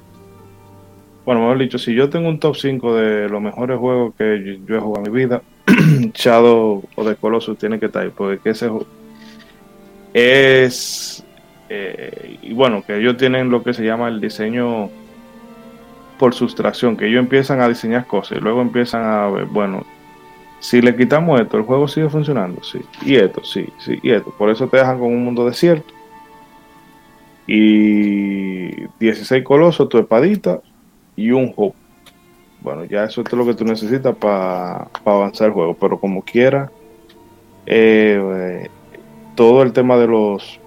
bueno, 1.25 1.41
mejor 1.41 1.59
dicho, 1.59 1.79
si 1.79 1.95
yo 1.95 2.11
tengo 2.11 2.29
un 2.29 2.39
top 2.39 2.55
5 2.55 2.97
de 2.97 3.29
los 3.31 3.41
mejores 3.41 3.79
juegos 3.79 4.15
que 4.17 4.43
yo, 4.45 4.67
yo 4.67 4.77
he 4.77 4.81
jugado 4.81 5.07
en 5.07 5.13
mi 5.13 5.19
vida, 5.19 5.43
Shadow 6.13 6.83
of 6.97 7.07
the 7.07 7.17
Colossus 7.17 7.59
tiene 7.59 7.79
que 7.79 7.87
estar 7.87 8.03
ahí, 8.03 8.13
porque 8.15 8.51
ese 8.51 8.71
es 10.13 11.25
eh, 11.73 12.39
y 12.43 12.53
bueno, 12.53 12.83
que 12.85 12.99
ellos 12.99 13.17
tienen 13.17 13.49
lo 13.49 13.63
que 13.63 13.73
se 13.73 13.85
llama 13.85 14.09
el 14.09 14.21
diseño 14.21 14.91
por 16.19 16.35
sustracción, 16.35 16.97
que 16.97 17.07
ellos 17.07 17.21
empiezan 17.21 17.61
a 17.61 17.69
diseñar 17.69 18.07
cosas 18.07 18.39
y 18.39 18.41
luego 18.41 18.61
empiezan 18.61 19.05
a 19.05 19.29
ver, 19.29 19.45
bueno, 19.45 19.87
si 20.59 20.83
le 20.83 20.97
quitamos 20.97 21.41
esto, 21.41 21.57
el 21.57 21.63
juego 21.63 21.87
sigue 21.87 22.11
funcionando, 22.11 22.63
sí, 22.65 22.81
y 23.07 23.15
esto, 23.15 23.45
sí, 23.45 23.69
sí, 23.79 23.99
y 24.03 24.11
esto. 24.11 24.35
Por 24.37 24.51
eso 24.51 24.69
te 24.69 24.79
dejan 24.79 24.99
con 24.99 25.09
un 25.09 25.25
mundo 25.25 25.47
desierto. 25.47 25.95
Y 27.47 28.87
16 28.99 29.43
colosos, 29.45 29.89
tu 29.89 29.99
espadita 29.99 30.61
y 31.17 31.31
un 31.31 31.53
hub. 31.57 31.75
Bueno, 32.63 32.85
ya 32.85 33.05
eso 33.05 33.23
es 33.23 33.33
lo 33.33 33.47
que 33.47 33.55
tú 33.55 33.65
necesitas 33.65 34.15
para 34.17 34.89
avanzar 35.05 35.49
el 35.49 35.53
juego, 35.55 35.75
pero 35.75 35.99
como 35.99 36.23
quiera, 36.23 36.71
eh, 37.67 38.69
todo 39.35 39.63
el 39.63 39.73
tema 39.73 39.97
de 39.97 40.07
los 40.07 40.59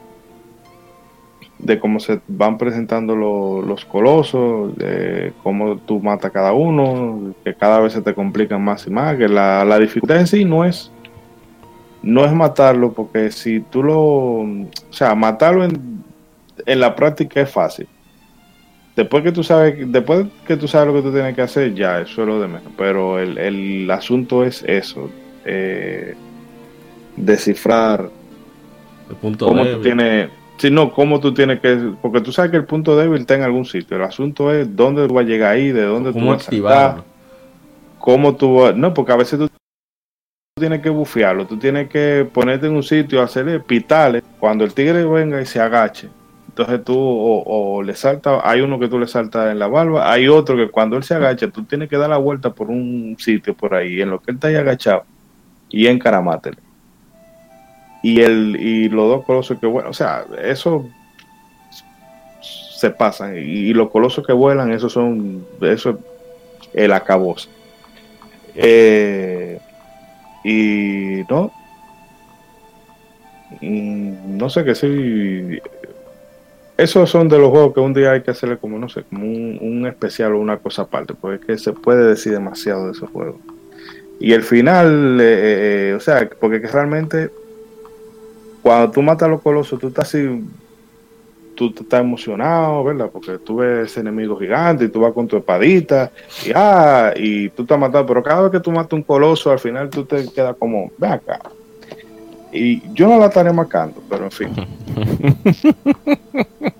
de 1.59 1.79
cómo 1.79 1.99
se 2.01 2.19
van 2.27 2.57
presentando 2.57 3.15
lo- 3.15 3.61
los 3.61 3.85
colosos, 3.85 4.75
de 4.75 5.31
cómo 5.43 5.77
tú 5.77 6.01
matas 6.01 6.31
cada 6.31 6.51
uno, 6.51 7.33
que 7.43 7.53
cada 7.53 7.79
vez 7.79 7.93
se 7.93 8.01
te 8.01 8.13
complican 8.13 8.61
más 8.61 8.85
y 8.85 8.89
más, 8.89 9.15
que 9.17 9.29
la, 9.29 9.63
la 9.63 9.79
dificultad 9.79 10.19
en 10.19 10.27
sí 10.27 10.43
no 10.45 10.65
es 10.65 10.91
no 12.01 12.25
es 12.25 12.33
matarlo, 12.33 12.91
porque 12.91 13.31
si 13.31 13.61
tú 13.61 13.81
lo, 13.81 13.97
o 14.41 14.67
sea, 14.89 15.15
matarlo 15.15 15.63
en, 15.63 16.03
en 16.65 16.79
la 16.81 16.93
práctica 16.95 17.39
es 17.39 17.49
fácil. 17.49 17.87
Después 18.95 19.23
que 19.23 19.31
tú 19.31 19.43
sabes, 19.43 19.91
después 19.91 20.27
que 20.45 20.55
tú 20.55 20.67
sabes 20.67 20.87
lo 20.87 20.93
que 20.93 21.07
tú 21.07 21.11
tienes 21.11 21.35
que 21.35 21.41
hacer, 21.41 21.73
ya, 21.73 22.01
eso 22.01 22.21
es 22.21 22.27
lo 22.27 22.39
de 22.39 22.47
menos. 22.47 22.71
Pero 22.77 23.17
el, 23.19 23.37
el 23.39 23.89
asunto 23.89 24.43
es 24.43 24.63
eso, 24.67 25.09
eh, 25.45 26.15
descifrar 27.15 28.09
El 29.09 29.15
punto 29.15 29.47
cómo 29.47 29.63
débil. 29.63 29.77
tú 29.77 29.81
tienes, 29.81 30.29
si 30.57 30.69
no, 30.69 30.93
cómo 30.93 31.19
tú 31.19 31.33
tienes 31.33 31.59
que, 31.59 31.93
porque 32.01 32.21
tú 32.21 32.31
sabes 32.31 32.51
que 32.51 32.57
el 32.57 32.65
punto 32.65 32.95
débil 32.95 33.21
está 33.21 33.35
en 33.35 33.41
algún 33.41 33.65
sitio. 33.65 33.97
El 33.97 34.03
asunto 34.03 34.53
es 34.53 34.75
dónde 34.75 35.07
tú 35.07 35.15
vas 35.15 35.25
a 35.25 35.27
llegar 35.27 35.53
ahí, 35.53 35.71
de 35.71 35.83
dónde 35.83 36.11
tú 36.11 36.19
¿Cómo 36.19 36.31
vas 36.31 36.47
a 36.47 36.51
saltar, 36.51 37.03
cómo 37.97 38.35
tú 38.35 38.55
vas, 38.55 38.75
no, 38.75 38.93
porque 38.93 39.11
a 39.11 39.17
veces 39.17 39.39
tú 39.39 39.49
tienes 40.59 40.81
que 40.81 40.89
bufearlo, 40.89 41.47
tú 41.47 41.57
tienes 41.57 41.89
que 41.89 42.27
ponerte 42.31 42.67
en 42.67 42.75
un 42.75 42.83
sitio, 42.83 43.23
hacerle 43.23 43.59
pitales, 43.59 44.23
cuando 44.39 44.63
el 44.63 44.73
tigre 44.75 45.03
venga 45.03 45.41
y 45.41 45.47
se 45.47 45.59
agache. 45.59 46.09
Entonces 46.55 46.83
tú 46.83 46.95
o, 46.95 47.81
le 47.81 47.95
salta, 47.95 48.47
hay 48.47 48.61
uno 48.61 48.77
que 48.77 48.87
tú 48.87 48.99
le 48.99 49.07
saltas 49.07 49.51
en 49.51 49.57
la 49.57 49.65
barba, 49.65 50.11
hay 50.11 50.27
otro 50.27 50.55
que 50.55 50.69
cuando 50.69 50.95
él 50.97 51.03
se 51.03 51.15
agacha, 51.15 51.47
tú 51.47 51.63
tienes 51.63 51.89
que 51.89 51.97
dar 51.97 52.11
la 52.11 52.17
vuelta 52.17 52.51
por 52.51 52.69
un 52.69 53.15
sitio 53.17 53.55
por 53.55 53.73
ahí, 53.73 53.99
en 54.01 54.11
lo 54.11 54.19
que 54.19 54.29
él 54.29 54.35
está 54.35 54.49
ahí 54.49 54.55
agachado, 54.55 55.03
y 55.69 55.87
encaramátele. 55.87 56.57
Y 58.03 58.21
el, 58.21 58.55
y 58.59 58.87
los 58.87 59.09
dos 59.09 59.25
colosos 59.25 59.57
que 59.59 59.65
bueno, 59.65 59.89
o 59.89 59.93
sea, 59.93 60.25
eso 60.43 60.87
se 62.39 62.91
pasan, 62.91 63.35
y, 63.35 63.73
los 63.73 63.89
colosos 63.89 64.23
que 64.23 64.33
vuelan, 64.33 64.71
esos 64.71 64.93
son, 64.93 65.43
eso 65.59 65.89
es 65.89 65.95
el 66.75 66.93
acabose. 66.93 67.49
Eh, 68.53 69.57
y 70.43 71.23
no, 71.27 71.51
Mm, 73.61 74.37
no 74.37 74.49
sé 74.49 74.63
qué 74.63 74.75
sí. 74.75 75.59
Esos 76.83 77.09
son 77.09 77.29
de 77.29 77.39
los 77.39 77.49
juegos 77.49 77.73
que 77.73 77.79
un 77.79 77.93
día 77.93 78.11
hay 78.11 78.23
que 78.23 78.31
hacerle 78.31 78.57
como, 78.57 78.77
no 78.77 78.89
sé, 78.89 79.03
como 79.03 79.25
un, 79.25 79.85
especial 79.87 80.33
o 80.33 80.39
una 80.39 80.57
cosa 80.57 80.81
aparte, 80.81 81.13
porque 81.13 81.37
es 81.37 81.45
que 81.45 81.57
se 81.57 81.71
puede 81.71 82.09
decir 82.09 82.33
demasiado 82.33 82.87
de 82.87 82.91
esos 82.91 83.09
juegos. 83.09 83.37
Y 84.19 84.33
el 84.33 84.43
final, 84.43 85.17
eh, 85.21 85.91
eh, 85.91 85.93
o 85.95 86.01
sea, 86.01 86.29
porque 86.41 86.59
que 86.59 86.67
realmente 86.67 87.31
cuando 88.61 88.91
tú 88.91 89.01
matas 89.01 89.27
a 89.27 89.31
los 89.31 89.41
colosos, 89.41 89.79
tú 89.79 89.87
estás 89.87 90.09
así, 90.09 90.43
tú 91.55 91.73
estás 91.73 92.01
emocionado, 92.01 92.83
¿verdad? 92.83 93.09
Porque 93.13 93.37
tú 93.37 93.55
ves 93.55 93.89
ese 93.89 94.01
enemigo 94.01 94.37
gigante 94.37 94.83
y 94.83 94.89
tú 94.89 94.99
vas 94.99 95.13
con 95.13 95.25
tu 95.25 95.37
espadita 95.37 96.11
y, 96.45 96.51
ah, 96.53 97.13
y 97.15 97.47
tú 97.47 97.65
has 97.69 97.79
matado, 97.79 98.05
pero 98.05 98.21
cada 98.21 98.41
vez 98.41 98.51
que 98.51 98.59
tú 98.59 98.73
matas 98.73 98.91
un 98.91 99.03
coloso, 99.03 99.51
al 99.51 99.59
final 99.59 99.89
tú 99.89 100.03
te 100.03 100.29
quedas 100.29 100.57
como, 100.59 100.91
ve 100.97 101.07
acá. 101.07 101.39
Y 102.51 102.83
yo 102.93 103.07
no 103.07 103.17
la 103.17 103.27
estaré 103.27 103.53
marcando, 103.53 104.03
pero 104.09 104.25
en 104.25 104.31
fin. 104.31 104.49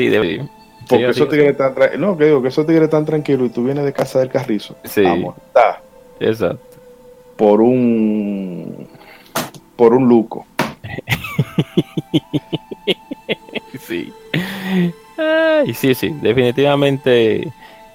Sí, 0.00 0.08
debe. 0.08 0.48
Porque 0.88 1.04
Sí, 1.04 1.10
esos 1.10 1.28
tigres 1.28 1.50
están 1.50 1.74
no, 2.00 2.16
que 2.16 2.24
digo 2.24 2.40
que 2.42 2.48
esos 2.48 2.66
tigres 2.66 2.84
están 2.84 3.04
tranquilos 3.04 3.48
y 3.48 3.50
tú 3.50 3.64
vienes 3.64 3.84
de 3.84 3.92
casa 3.92 4.18
del 4.18 4.28
carrizo 4.30 4.74
Sí. 4.84 5.04
a 5.04 5.14
montar 5.14 5.82
Exacto. 6.18 6.58
por 7.36 7.60
un 7.60 8.88
por 9.76 9.92
un 9.94 10.08
luco. 10.08 10.46
Sí. 13.78 14.12
Ay, 15.16 15.72
sí, 15.74 15.94
sí. 15.94 16.14
Definitivamente 16.22 17.50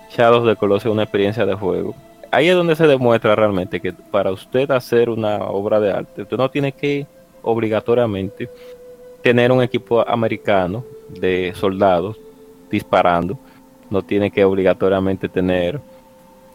Shadows 0.10 0.48
the 0.48 0.56
Colossus 0.56 0.88
es 0.88 0.92
una 0.92 1.04
experiencia 1.04 1.46
de 1.46 1.54
juego. 1.56 1.96
Ahí 2.32 2.50
es 2.50 2.56
donde 2.56 2.76
se 2.76 2.88
demuestra 2.88 3.36
realmente 3.36 3.80
que 3.80 3.94
para 3.94 4.32
usted 4.32 4.70
hacer 4.72 5.10
una 5.10 5.38
obra 5.46 5.80
de 5.80 5.92
arte, 5.92 6.24
usted 6.24 6.38
no 6.38 6.50
tiene 6.50 6.72
que 6.72 7.06
obligatoriamente 7.44 8.50
tener 9.22 9.52
un 9.52 9.62
equipo 9.62 10.08
americano 10.08 10.84
de 11.10 11.54
soldados 11.56 12.18
disparando. 12.70 13.38
No 13.90 14.02
tiene 14.02 14.32
que 14.32 14.44
obligatoriamente 14.44 15.30
tener 15.30 15.80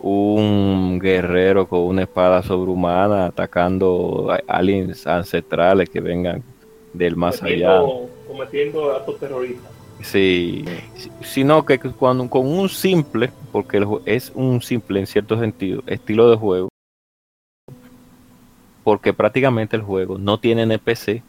un 0.01 0.99
guerrero 1.01 1.67
con 1.69 1.81
una 1.81 2.03
espada 2.03 2.43
sobrehumana 2.43 3.27
atacando 3.27 4.29
a- 4.31 4.41
aliens 4.57 5.07
ancestrales 5.07 5.89
que 5.91 6.01
vengan 6.01 6.43
del 6.93 7.17
más 7.17 7.43
allá. 7.43 7.81
cometiendo, 7.81 8.11
cometiendo 8.27 8.93
actos 8.97 9.19
terroristas. 9.21 9.71
Sí, 10.03 10.65
si- 10.95 11.11
sino 11.21 11.65
que 11.67 11.79
cuando 11.79 12.29
con 12.31 12.47
un 12.47 12.69
simple, 12.71 13.31
porque 13.53 13.87
es 14.07 14.33
un 14.35 14.63
simple 14.63 15.01
en 15.01 15.07
cierto 15.07 15.39
sentido, 15.39 15.83
estilo 15.87 16.31
de 16.31 16.37
juego, 16.37 16.69
porque 18.83 19.13
prácticamente 19.13 19.77
el 19.77 19.83
juego 19.83 20.17
no 20.19 20.39
tiene 20.39 20.63
NPC, 20.63 21.23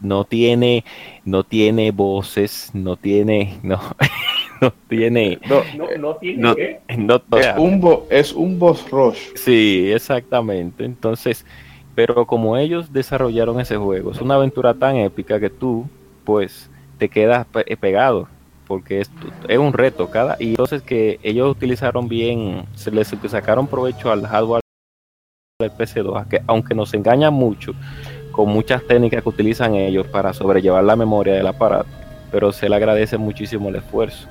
no 0.00 0.24
tiene, 0.24 0.84
no 1.24 1.44
tiene 1.44 1.90
voces, 1.90 2.70
no 2.74 2.96
tiene, 2.96 3.58
no, 3.62 3.80
no 4.60 4.72
tiene, 4.88 5.38
No, 5.46 5.62
No, 5.76 5.84
no 5.98 6.16
tiene 6.16 6.38
no, 6.42 6.54
que. 6.54 6.80
no, 6.96 7.14
o 7.30 7.38
es 7.38 7.46
un 7.56 7.80
bo- 7.80 8.06
es 8.10 8.32
un 8.32 8.58
boss 8.58 8.90
rush. 8.90 9.28
Sí, 9.34 9.90
exactamente. 9.92 10.84
Entonces, 10.84 11.44
Pero 11.94 12.24
como 12.24 12.56
ellos 12.56 12.92
desarrollaron 12.92 13.60
ese 13.60 13.76
juego, 13.76 14.12
es 14.12 14.20
una 14.20 14.36
aventura 14.36 14.72
tan 14.74 14.96
épica 14.96 15.38
que 15.40 15.50
tú, 15.50 15.86
pues, 16.24 16.70
te 16.98 17.08
quedas 17.08 17.44
pe- 17.46 17.76
pegado, 17.76 18.28
porque 18.66 19.00
es, 19.00 19.10
es 19.48 19.58
un 19.58 19.72
reto 19.72 20.08
cada 20.08 20.36
y 20.38 20.50
entonces 20.50 20.82
que 20.82 21.18
ellos 21.22 21.50
utilizaron 21.50 22.08
bien, 22.08 22.64
se 22.74 22.90
les 22.92 23.08
sacaron 23.08 23.66
provecho 23.66 24.10
al 24.10 24.24
hardware 24.24 24.60
del 25.60 25.72
PC2, 25.72 26.26
que 26.28 26.40
aunque 26.46 26.74
nos 26.74 26.94
engaña 26.94 27.30
mucho 27.30 27.72
con 28.32 28.48
muchas 28.48 28.82
técnicas 28.84 29.22
que 29.22 29.28
utilizan 29.28 29.74
ellos 29.74 30.06
para 30.06 30.32
sobrellevar 30.32 30.84
la 30.84 30.96
memoria 30.96 31.34
del 31.34 31.46
aparato, 31.46 31.88
pero 32.30 32.52
se 32.52 32.68
le 32.68 32.76
agradece 32.76 33.18
muchísimo 33.18 33.68
el 33.68 33.76
esfuerzo. 33.76 34.28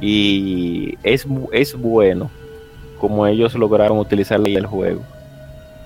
Y 0.00 0.96
es, 1.02 1.26
es 1.52 1.74
bueno 1.76 2.30
como 3.00 3.26
ellos 3.26 3.54
lograron 3.54 3.98
utilizar 3.98 4.40
el 4.44 4.66
juego. 4.66 5.02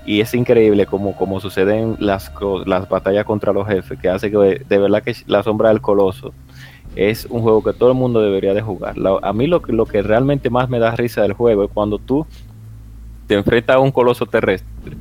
Y 0.05 0.19
es 0.19 0.33
increíble 0.33 0.85
como, 0.85 1.15
como 1.15 1.39
suceden 1.39 1.95
las, 1.99 2.31
las 2.65 2.89
batallas 2.89 3.25
contra 3.25 3.53
los 3.53 3.67
jefes, 3.67 3.97
que 3.99 4.09
hace 4.09 4.29
que 4.29 4.65
de 4.67 4.77
verdad 4.77 5.01
que 5.01 5.15
la 5.27 5.43
sombra 5.43 5.69
del 5.69 5.79
coloso 5.79 6.33
es 6.95 7.25
un 7.25 7.41
juego 7.41 7.63
que 7.63 7.73
todo 7.73 7.89
el 7.89 7.95
mundo 7.95 8.21
debería 8.21 8.53
de 8.53 8.61
jugar. 8.61 8.95
A 9.21 9.33
mí 9.33 9.47
lo 9.47 9.61
lo 9.67 9.85
que 9.85 10.01
realmente 10.01 10.49
más 10.49 10.69
me 10.69 10.79
da 10.79 10.91
risa 10.91 11.21
del 11.21 11.33
juego 11.33 11.63
es 11.63 11.71
cuando 11.73 11.97
tú 11.97 12.25
te 13.27 13.35
enfrentas 13.35 13.77
a 13.77 13.79
un 13.79 13.91
coloso 13.91 14.25
terrestre 14.25 14.97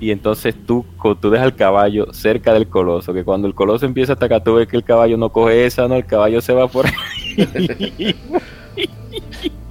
y 0.00 0.10
entonces 0.10 0.54
tú, 0.66 0.84
co- 0.96 1.14
tú 1.16 1.30
dejas 1.30 1.46
el 1.46 1.54
caballo 1.56 2.12
cerca 2.12 2.52
del 2.54 2.68
coloso, 2.68 3.12
que 3.12 3.24
cuando 3.24 3.48
el 3.48 3.54
coloso 3.54 3.84
empieza 3.86 4.12
a 4.12 4.16
atacar, 4.16 4.42
tú 4.44 4.54
ves 4.54 4.68
que 4.68 4.76
el 4.76 4.84
caballo 4.84 5.16
no 5.16 5.30
coge 5.30 5.66
esa, 5.66 5.88
no, 5.88 5.94
el 5.96 6.06
caballo 6.06 6.40
se 6.40 6.52
va 6.52 6.68
por 6.68 6.86
ahí. 6.86 8.14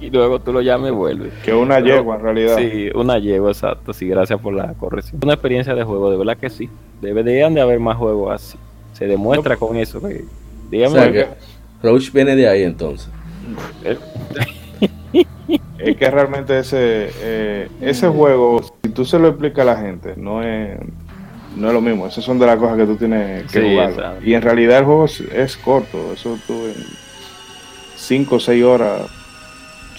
y 0.00 0.10
luego 0.10 0.38
tú 0.40 0.52
lo 0.52 0.60
llamas 0.60 0.90
y 0.90 0.94
vuelves. 0.94 1.32
Que 1.44 1.52
una 1.54 1.80
yegua 1.80 2.16
en 2.16 2.22
realidad. 2.22 2.56
Sí, 2.58 2.88
una 2.94 3.18
yegua, 3.18 3.50
exacto. 3.50 3.92
Sí, 3.92 4.06
gracias 4.08 4.40
por 4.40 4.52
la 4.54 4.74
corrección. 4.74 5.20
Una 5.22 5.34
experiencia 5.34 5.74
de 5.74 5.82
juego, 5.84 6.10
de 6.10 6.16
verdad 6.18 6.36
que 6.36 6.50
sí. 6.50 6.68
Deberían 7.00 7.54
de 7.54 7.60
haber 7.60 7.80
más 7.80 7.96
juegos 7.96 8.32
así. 8.34 8.58
Se 8.92 9.06
demuestra 9.06 9.56
con 9.56 9.76
eso. 9.76 10.00
que- 10.00 10.24
O 10.24 10.70
dígame. 10.70 10.94
sea 10.94 11.12
que 11.12 11.26
Roach 11.82 12.12
viene 12.12 12.36
de 12.36 12.48
ahí 12.48 12.62
entonces. 12.64 13.08
Es 15.78 15.96
que 15.96 16.10
realmente 16.10 16.58
ese 16.58 17.10
eh, 17.20 17.68
ese 17.80 18.08
juego, 18.08 18.60
si 18.82 18.90
tú 18.90 19.04
se 19.04 19.18
lo 19.18 19.28
explicas 19.28 19.60
a 19.62 19.72
la 19.74 19.76
gente, 19.80 20.14
no 20.16 20.42
es, 20.42 20.78
no 21.56 21.68
es 21.68 21.74
lo 21.74 21.80
mismo. 21.80 22.06
Esas 22.06 22.24
son 22.24 22.38
de 22.38 22.46
las 22.46 22.56
cosas 22.58 22.76
que 22.76 22.86
tú 22.86 22.96
tienes 22.96 23.50
que 23.50 23.60
Sí, 23.60 23.68
jugar. 23.70 23.90
exacto. 23.90 24.24
Y 24.24 24.34
en 24.34 24.42
realidad 24.42 24.78
el 24.78 24.84
juego 24.84 25.04
es, 25.04 25.20
es 25.20 25.56
corto. 25.56 26.12
Eso 26.12 26.38
tú 26.46 26.66
en 26.66 26.74
5 27.96 28.36
o 28.36 28.40
6 28.40 28.64
horas 28.64 29.02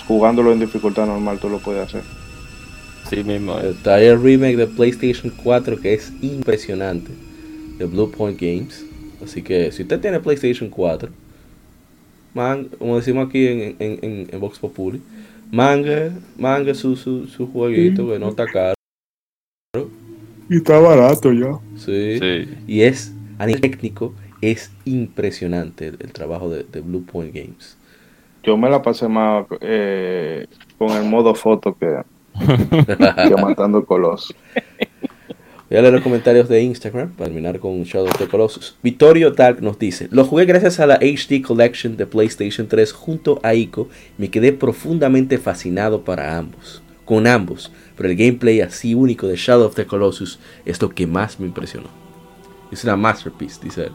jugándolo 0.07 0.51
en 0.51 0.59
dificultad 0.59 1.05
normal 1.05 1.39
tú 1.39 1.49
lo 1.49 1.59
puedes 1.59 1.83
hacer. 1.87 2.03
Sí 3.09 3.23
mismo. 3.23 3.57
es. 3.59 3.75
Está 3.77 4.01
el 4.01 4.21
remake 4.21 4.57
de 4.57 4.67
PlayStation 4.67 5.31
4 5.43 5.79
que 5.79 5.93
es 5.93 6.11
impresionante. 6.21 7.11
De 7.77 7.85
Blue 7.85 8.11
Point 8.11 8.39
Games. 8.39 8.85
Así 9.23 9.41
que 9.41 9.71
si 9.71 9.83
usted 9.83 9.99
tiene 10.01 10.19
PlayStation 10.19 10.69
4, 10.69 11.09
man, 12.33 12.69
como 12.77 12.97
decimos 12.97 13.27
aquí 13.27 13.47
en, 13.47 13.75
en, 13.79 13.99
en, 14.01 14.27
en 14.31 14.39
Vox 14.39 14.59
Populi, 14.59 15.01
manga, 15.51 16.11
manga 16.37 16.73
su, 16.73 16.95
su, 16.95 17.27
su 17.27 17.51
jueguito 17.51 18.07
que 18.07 18.19
no 18.19 18.29
está 18.29 18.45
caro. 18.45 18.75
Y 20.49 20.57
está 20.57 20.79
barato 20.79 21.31
ya. 21.31 21.59
Sí. 21.75 22.17
Sí. 22.19 22.57
Y 22.67 22.81
es, 22.81 23.13
a 23.37 23.45
nivel 23.45 23.61
técnico, 23.61 24.13
es 24.41 24.71
impresionante 24.85 25.87
el, 25.87 25.97
el 25.99 26.11
trabajo 26.13 26.49
de, 26.49 26.63
de 26.63 26.81
Blue 26.81 27.05
Point 27.05 27.33
Games. 27.33 27.77
Yo 28.43 28.57
me 28.57 28.69
la 28.69 28.81
pasé 28.81 29.07
más 29.07 29.45
eh, 29.61 30.47
con 30.77 30.91
el 30.91 31.03
modo 31.09 31.35
foto 31.35 31.75
que, 31.77 32.01
que 33.27 33.35
matando 33.41 33.85
colosos. 33.85 34.35
Voy 35.69 35.77
a 35.77 35.81
leer 35.83 35.93
los 35.93 36.01
comentarios 36.01 36.49
de 36.49 36.63
Instagram 36.63 37.11
para 37.11 37.25
terminar 37.25 37.59
con 37.59 37.83
Shadow 37.83 38.07
of 38.07 38.17
the 38.17 38.27
Colossus. 38.27 38.75
Vittorio 38.81 39.29
Dark 39.29 39.61
nos 39.61 39.77
dice: 39.77 40.07
Lo 40.09 40.25
jugué 40.25 40.45
gracias 40.45 40.79
a 40.79 40.87
la 40.87 40.95
HD 40.95 41.43
Collection 41.45 41.95
de 41.95 42.07
PlayStation 42.07 42.67
3 42.67 42.91
junto 42.91 43.39
a 43.43 43.53
Ico. 43.53 43.87
Me 44.17 44.31
quedé 44.31 44.51
profundamente 44.51 45.37
fascinado 45.37 46.03
para 46.03 46.39
ambos, 46.39 46.81
con 47.05 47.27
ambos, 47.27 47.71
pero 47.95 48.09
el 48.09 48.15
gameplay 48.15 48.61
así 48.61 48.95
único 48.95 49.27
de 49.27 49.35
Shadow 49.35 49.67
of 49.67 49.75
the 49.75 49.85
Colossus 49.85 50.39
es 50.65 50.81
lo 50.81 50.89
que 50.89 51.05
más 51.05 51.39
me 51.39 51.45
impresionó. 51.45 51.89
Es 52.71 52.83
una 52.83 52.95
masterpiece, 52.95 53.59
dice 53.63 53.83
él. 53.83 53.91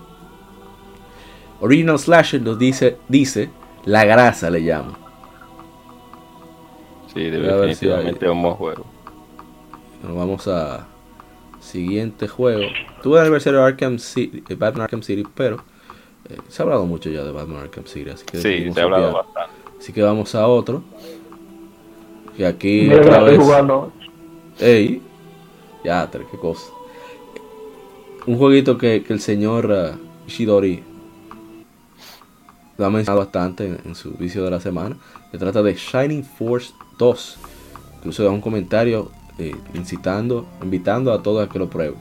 Original 1.60 1.98
Slasher 1.98 2.40
nos 2.40 2.56
dice: 2.56 2.98
dice 3.08 3.50
La 3.84 4.04
grasa 4.04 4.48
le 4.48 4.60
llamo. 4.60 4.96
Sí, 7.12 7.30
definitivamente 7.30 8.30
un 8.30 8.42
buen 8.42 8.54
juego. 8.54 8.86
Nos 10.04 10.14
vamos 10.14 10.46
a 10.46 10.93
siguiente 11.64 12.28
juego. 12.28 12.62
Tuve 13.02 13.16
el 13.16 13.22
aniversario 13.22 13.60
de 13.60 13.66
Arkham 13.66 13.98
City, 13.98 14.42
Batman 14.54 14.82
Arkham 14.82 15.02
City, 15.02 15.24
pero 15.34 15.56
eh, 16.28 16.36
se 16.48 16.62
ha 16.62 16.64
hablado 16.64 16.86
mucho 16.86 17.10
ya 17.10 17.24
de 17.24 17.32
Batman 17.32 17.62
Arkham 17.62 17.86
City, 17.86 18.10
así 18.10 18.24
que 18.24 18.38
Sí, 18.38 18.72
se 18.72 18.80
ha 18.80 18.84
hablado 18.84 19.12
bastante. 19.12 19.54
Así 19.78 19.92
que 19.92 20.02
vamos 20.02 20.34
a 20.34 20.46
otro. 20.46 20.82
Que 22.36 22.46
aquí 22.46 22.82
Mira, 22.82 23.00
otra 23.00 23.22
vez. 23.22 23.38
jugando. 23.38 23.92
Ey, 24.58 25.02
ya, 25.84 26.08
qué 26.10 26.38
cosa. 26.38 26.66
Un 28.26 28.38
jueguito 28.38 28.78
que, 28.78 29.02
que 29.02 29.12
el 29.12 29.20
señor 29.20 29.70
eh, 29.72 29.92
Ishidori 30.26 30.82
lo 32.78 32.86
ha 32.86 32.90
mencionado 32.90 33.20
bastante 33.20 33.66
en, 33.66 33.78
en 33.84 33.94
su 33.94 34.12
vicio 34.12 34.44
de 34.44 34.50
la 34.50 34.60
semana. 34.60 34.96
Se 35.30 35.38
trata 35.38 35.62
de 35.62 35.74
Shining 35.74 36.24
Force 36.24 36.72
2. 36.98 37.38
Incluso 37.98 38.24
da 38.24 38.30
un 38.30 38.40
comentario 38.40 39.10
eh, 39.38 39.54
incitando, 39.74 40.46
invitando 40.62 41.12
a 41.12 41.22
todos 41.22 41.46
a 41.46 41.50
que 41.50 41.58
lo 41.58 41.68
prueben. 41.68 41.96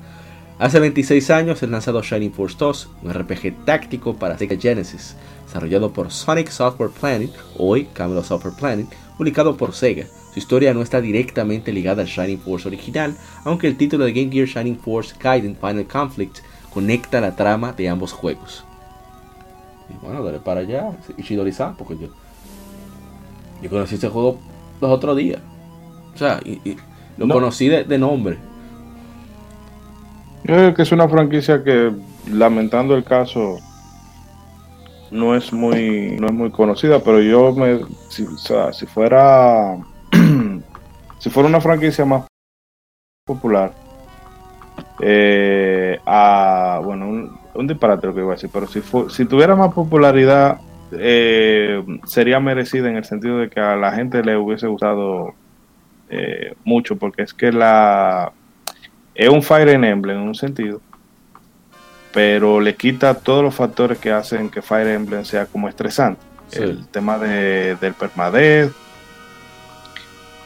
Hace 0.60 0.80
26 0.80 1.30
años 1.32 1.64
es 1.64 1.70
lanzado 1.70 2.02
Shining 2.02 2.32
Force 2.32 2.56
2, 2.60 2.90
un 3.02 3.14
RPG 3.14 3.66
táctico 3.66 4.16
para 4.16 4.38
Sega 4.38 4.56
Genesis, 4.56 5.16
desarrollado 5.46 5.92
por 5.92 6.12
Sonic 6.12 6.50
Software 6.50 6.92
Planning, 6.92 7.32
hoy 7.58 7.86
Camelot 7.94 8.24
Software 8.24 8.54
Planning, 8.56 8.88
publicado 9.18 9.58
por 9.58 9.74
Sega. 9.74 10.06
Su 10.32 10.40
historia 10.40 10.74
no 10.74 10.82
está 10.82 11.02
directamente 11.02 11.74
ligada 11.74 12.04
al 12.04 12.08
Shining 12.08 12.40
Force 12.40 12.68
original, 12.68 13.16
aunque 13.44 13.68
el 13.68 13.78
título 13.78 14.06
de 14.06 14.14
Game 14.14 14.32
Gear 14.32 14.48
Shining 14.48 14.78
Force 14.78 15.16
Gaiden 15.20 15.58
Final 15.58 15.88
Conflict 15.88 16.38
conecta 16.72 17.20
la 17.20 17.36
trama 17.36 17.74
de 17.74 17.90
ambos 17.90 18.14
juegos. 18.14 18.64
Y 19.90 20.06
bueno, 20.06 20.24
dale 20.24 20.40
para 20.40 20.62
allá, 20.62 20.92
Ishidori-san, 21.18 21.76
porque 21.76 21.98
yo, 21.98 22.08
yo 23.62 23.70
conocí 23.70 23.96
este 23.96 24.08
juego 24.08 24.40
los 24.80 24.92
otros 24.92 25.18
días. 25.18 25.42
O 26.14 26.18
sea, 26.18 26.40
y 26.46 26.78
lo 27.18 27.28
No. 27.28 27.34
conocí 27.36 27.68
de, 27.70 27.84
de 27.84 27.98
nombre. 27.98 28.38
Yo 30.44 30.56
creo 30.56 30.74
que 30.74 30.82
es 30.82 30.92
una 30.92 31.08
franquicia 31.08 31.64
que, 31.64 31.92
lamentando 32.30 32.96
el 32.96 33.04
caso, 33.04 33.58
no 35.12 35.36
es 35.36 35.54
muy, 35.54 36.18
no 36.20 36.28
es 36.28 36.34
muy 36.34 36.52
conocida, 36.52 37.00
pero 37.00 37.22
yo 37.22 37.54
me, 37.54 37.80
si, 38.10 38.24
o 38.26 38.38
sea, 38.38 38.74
si 38.74 38.86
fuera, 38.86 39.78
si 41.20 41.30
fuera 41.30 41.48
una 41.48 41.62
franquicia 41.62 42.04
más 42.04 42.26
popular, 43.26 43.72
eh, 45.00 46.00
a, 46.06 46.82
bueno, 46.84 47.08
un, 47.08 47.38
un 47.54 47.68
disparate 47.68 48.08
lo 48.08 48.14
que 48.14 48.20
iba 48.22 48.32
a 48.32 48.36
decir, 48.36 48.50
pero 48.52 48.68
si, 48.68 48.82
fu- 48.82 49.10
si 49.10 49.26
tuviera 49.26 49.56
más 49.56 49.74
popularidad, 49.74 50.58
eh, 50.92 51.84
sería 52.06 52.40
merecida 52.40 52.90
en 52.90 52.98
el 52.98 53.06
sentido 53.06 53.38
de 53.38 53.50
que 53.50 53.60
a 53.60 53.76
la 53.76 53.92
gente 53.94 54.24
le 54.24 54.36
hubiese 54.38 54.68
gustado 54.68 55.34
eh, 56.10 56.54
mucho, 56.64 56.96
porque 56.98 57.24
es 57.24 57.34
que 57.34 57.52
la 57.52 58.32
es 59.16 59.30
un 59.30 59.44
Fire 59.44 59.70
Emblem 59.70 60.18
en 60.18 60.28
un 60.28 60.36
sentido, 60.36 60.82
pero 62.14 62.60
le 62.60 62.76
quita 62.76 63.14
todos 63.14 63.44
los 63.44 63.54
factores 63.54 64.00
que 64.00 64.12
hacen 64.12 64.50
que 64.50 64.62
Fire 64.62 64.88
Emblem 64.88 65.24
sea 65.26 65.46
como 65.46 65.70
estresante. 65.70 66.22
Sí. 66.48 66.62
El 66.62 66.88
tema 66.88 67.18
de, 67.18 67.76
del 67.82 67.94
permadeath, 67.94 68.72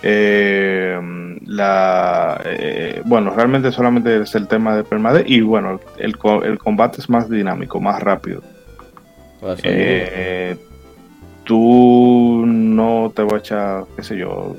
eh, 0.04 1.00
la, 1.46 2.42
eh, 2.46 3.02
bueno, 3.06 3.32
realmente 3.32 3.72
solamente 3.72 4.22
es 4.22 4.36
el 4.36 4.48
tema 4.48 4.76
del 4.76 4.86
permadeath 4.86 5.28
y 5.28 5.42
bueno, 5.42 5.80
el, 5.98 6.16
el 6.44 6.58
combate 6.60 7.02
es 7.02 7.10
más 7.10 7.30
dinámico, 7.30 7.80
más 7.82 8.02
rápido. 8.02 8.42
Eh, 9.64 10.58
tú 11.44 12.44
no 12.46 13.12
te 13.16 13.24
vas 13.24 13.34
a 13.34 13.38
echar, 13.38 13.84
qué 13.96 14.04
sé 14.04 14.18
yo, 14.18 14.56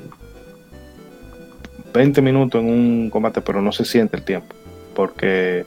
20 1.93 2.21
minutos 2.21 2.61
en 2.61 2.69
un 2.69 3.09
combate, 3.09 3.41
pero 3.41 3.61
no 3.61 3.71
se 3.71 3.85
siente 3.85 4.17
el 4.17 4.23
tiempo, 4.23 4.55
porque 4.95 5.65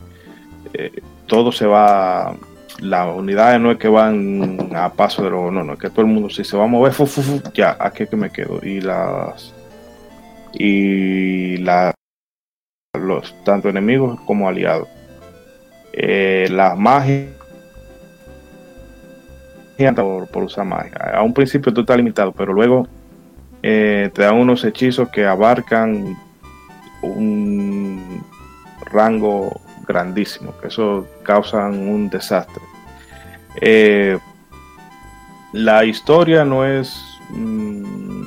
eh, 0.75 1.03
todo 1.27 1.53
se 1.53 1.67
va, 1.67 2.35
las 2.81 3.17
unidades 3.17 3.61
no 3.61 3.71
es 3.71 3.79
que 3.79 3.89
van 3.89 4.71
a 4.75 4.93
paso 4.93 5.23
de 5.23 5.31
lo, 5.31 5.51
no, 5.51 5.65
no, 5.65 5.75
es 5.75 5.79
que 5.79 5.91
todo 5.91 6.03
el 6.03 6.13
mundo 6.13 6.31
si 6.31 6.45
se 6.45 6.57
va 6.57 6.65
a 6.65 6.69
mover, 6.69 6.93
ya, 7.55 7.77
aquí 7.79 8.05
es 8.05 8.11
que 8.11 8.17
me 8.17 8.31
quedo, 8.31 8.61
y 8.63 8.81
las, 8.81 9.55
y 10.53 11.57
la, 11.59 11.95
los, 12.99 13.35
tanto 13.45 13.69
enemigos 13.69 14.21
como 14.23 14.49
aliados. 14.49 14.89
Eh, 15.95 16.49
las 16.51 16.79
magias 16.79 17.29
por, 19.91 20.29
por 20.29 20.45
usar 20.45 20.65
magia. 20.65 20.97
A 21.15 21.23
un 21.23 21.35
principio 21.35 21.73
tú 21.73 21.81
estás 21.81 21.97
limitado, 21.97 22.33
pero 22.33 22.53
luego 22.53 22.87
eh, 23.63 24.11
te 24.13 24.23
dan 24.23 24.37
unos 24.37 24.65
hechizos 24.65 25.09
que 25.11 25.25
abarcan 25.25 26.17
un 27.03 28.23
rango 28.87 29.61
grandísimo, 29.87 30.55
que 30.61 30.69
eso 30.69 31.07
causan 31.23 31.79
un 31.89 32.09
desastre. 32.09 32.63
Eh, 33.61 34.19
la 35.53 35.85
historia 35.85 36.45
no 36.45 36.65
es 36.65 37.19
mm, 37.31 38.23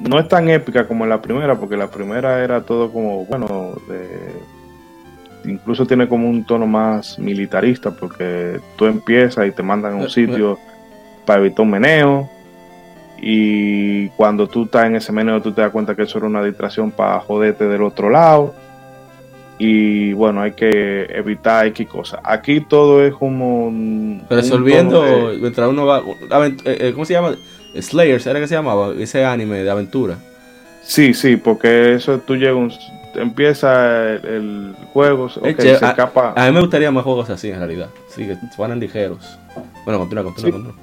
no 0.00 0.18
es 0.18 0.28
tan 0.28 0.48
épica 0.48 0.86
como 0.86 1.06
la 1.06 1.20
primera, 1.20 1.58
porque 1.58 1.76
la 1.76 1.90
primera 1.90 2.42
era 2.42 2.62
todo 2.62 2.92
como, 2.92 3.24
bueno, 3.24 3.72
incluso 5.44 5.86
tiene 5.86 6.08
como 6.08 6.28
un 6.28 6.44
tono 6.44 6.66
más 6.66 7.18
militarista, 7.18 7.90
porque 7.90 8.60
tú 8.76 8.86
empiezas 8.86 9.46
y 9.46 9.52
te 9.52 9.62
mandan 9.62 9.94
a 9.94 9.96
un 9.96 10.10
sitio 10.10 10.58
para 11.24 11.40
evitar 11.40 11.62
un 11.62 11.70
meneo, 11.70 12.30
y 13.20 14.08
cuando 14.10 14.46
tú 14.46 14.64
estás 14.64 14.86
en 14.86 14.96
ese 14.96 15.12
meneo 15.12 15.40
tú 15.40 15.52
te 15.52 15.60
das 15.60 15.70
cuenta 15.70 15.94
que 15.94 16.02
eso 16.02 16.18
era 16.18 16.26
una 16.26 16.42
distracción 16.42 16.90
para 16.90 17.20
joderte 17.20 17.66
del 17.66 17.82
otro 17.82 18.10
lado 18.10 18.54
y 19.58 20.12
bueno, 20.14 20.40
hay 20.42 20.52
que 20.52 21.04
evitar 21.10 21.66
X 21.68 21.88
cosas. 21.88 22.20
Aquí 22.24 22.60
todo 22.60 23.04
es 23.04 23.14
como... 23.14 23.72
Resolviendo, 24.28 25.32
mientras 25.40 25.68
uno 25.68 25.86
va... 25.86 26.00
Eh, 26.00 26.56
eh, 26.64 26.90
¿Cómo 26.92 27.04
se 27.04 27.12
llama? 27.12 27.36
Slayers, 27.80 28.26
¿era 28.26 28.40
que 28.40 28.48
se 28.48 28.54
llamaba? 28.54 28.92
Ese 28.98 29.24
anime 29.24 29.62
de 29.62 29.70
aventura. 29.70 30.16
Sí, 30.82 31.14
sí, 31.14 31.36
porque 31.36 31.94
eso 31.94 32.18
tú 32.18 32.36
llegas, 32.36 32.78
empieza 33.14 34.10
el, 34.10 34.74
juego, 34.92 35.26
okay, 35.36 35.54
se 35.54 35.72
escapa. 35.72 36.34
A 36.36 36.46
mí 36.46 36.52
me 36.52 36.60
gustaría 36.60 36.90
más 36.90 37.04
juegos 37.04 37.30
así 37.30 37.48
en 37.50 37.58
realidad, 37.58 37.88
sí, 38.08 38.26
que 38.26 38.36
fueran 38.54 38.80
ligeros. 38.80 39.38
Bueno, 39.84 39.98
continúa, 40.00 40.24
continúa, 40.24 40.52
continúa. 40.52 40.74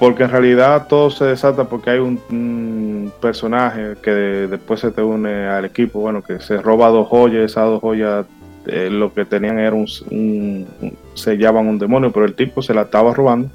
Porque 0.00 0.24
en 0.24 0.30
realidad 0.30 0.86
todo 0.88 1.10
se 1.10 1.26
desata 1.26 1.64
porque 1.64 1.90
hay 1.90 1.98
un, 1.98 3.12
personaje 3.20 3.96
que 4.02 4.10
después 4.10 4.80
se 4.80 4.90
te 4.90 5.02
une 5.02 5.46
al 5.46 5.66
equipo, 5.66 6.00
bueno, 6.00 6.22
que 6.22 6.40
se 6.40 6.56
roba 6.56 6.88
dos 6.88 7.06
joyas, 7.06 7.44
esas 7.44 7.66
dos 7.66 7.80
joyas 7.82 8.24
eh, 8.66 8.88
lo 8.90 9.12
que 9.12 9.26
tenían 9.26 9.58
era 9.58 9.76
un, 9.76 10.66
se 11.14 11.36
llaman 11.36 11.66
un 11.66 11.78
demonio, 11.78 12.10
pero 12.10 12.24
el 12.24 12.34
tipo 12.34 12.62
se 12.62 12.72
la 12.72 12.82
estaba 12.82 13.12
robando 13.12 13.50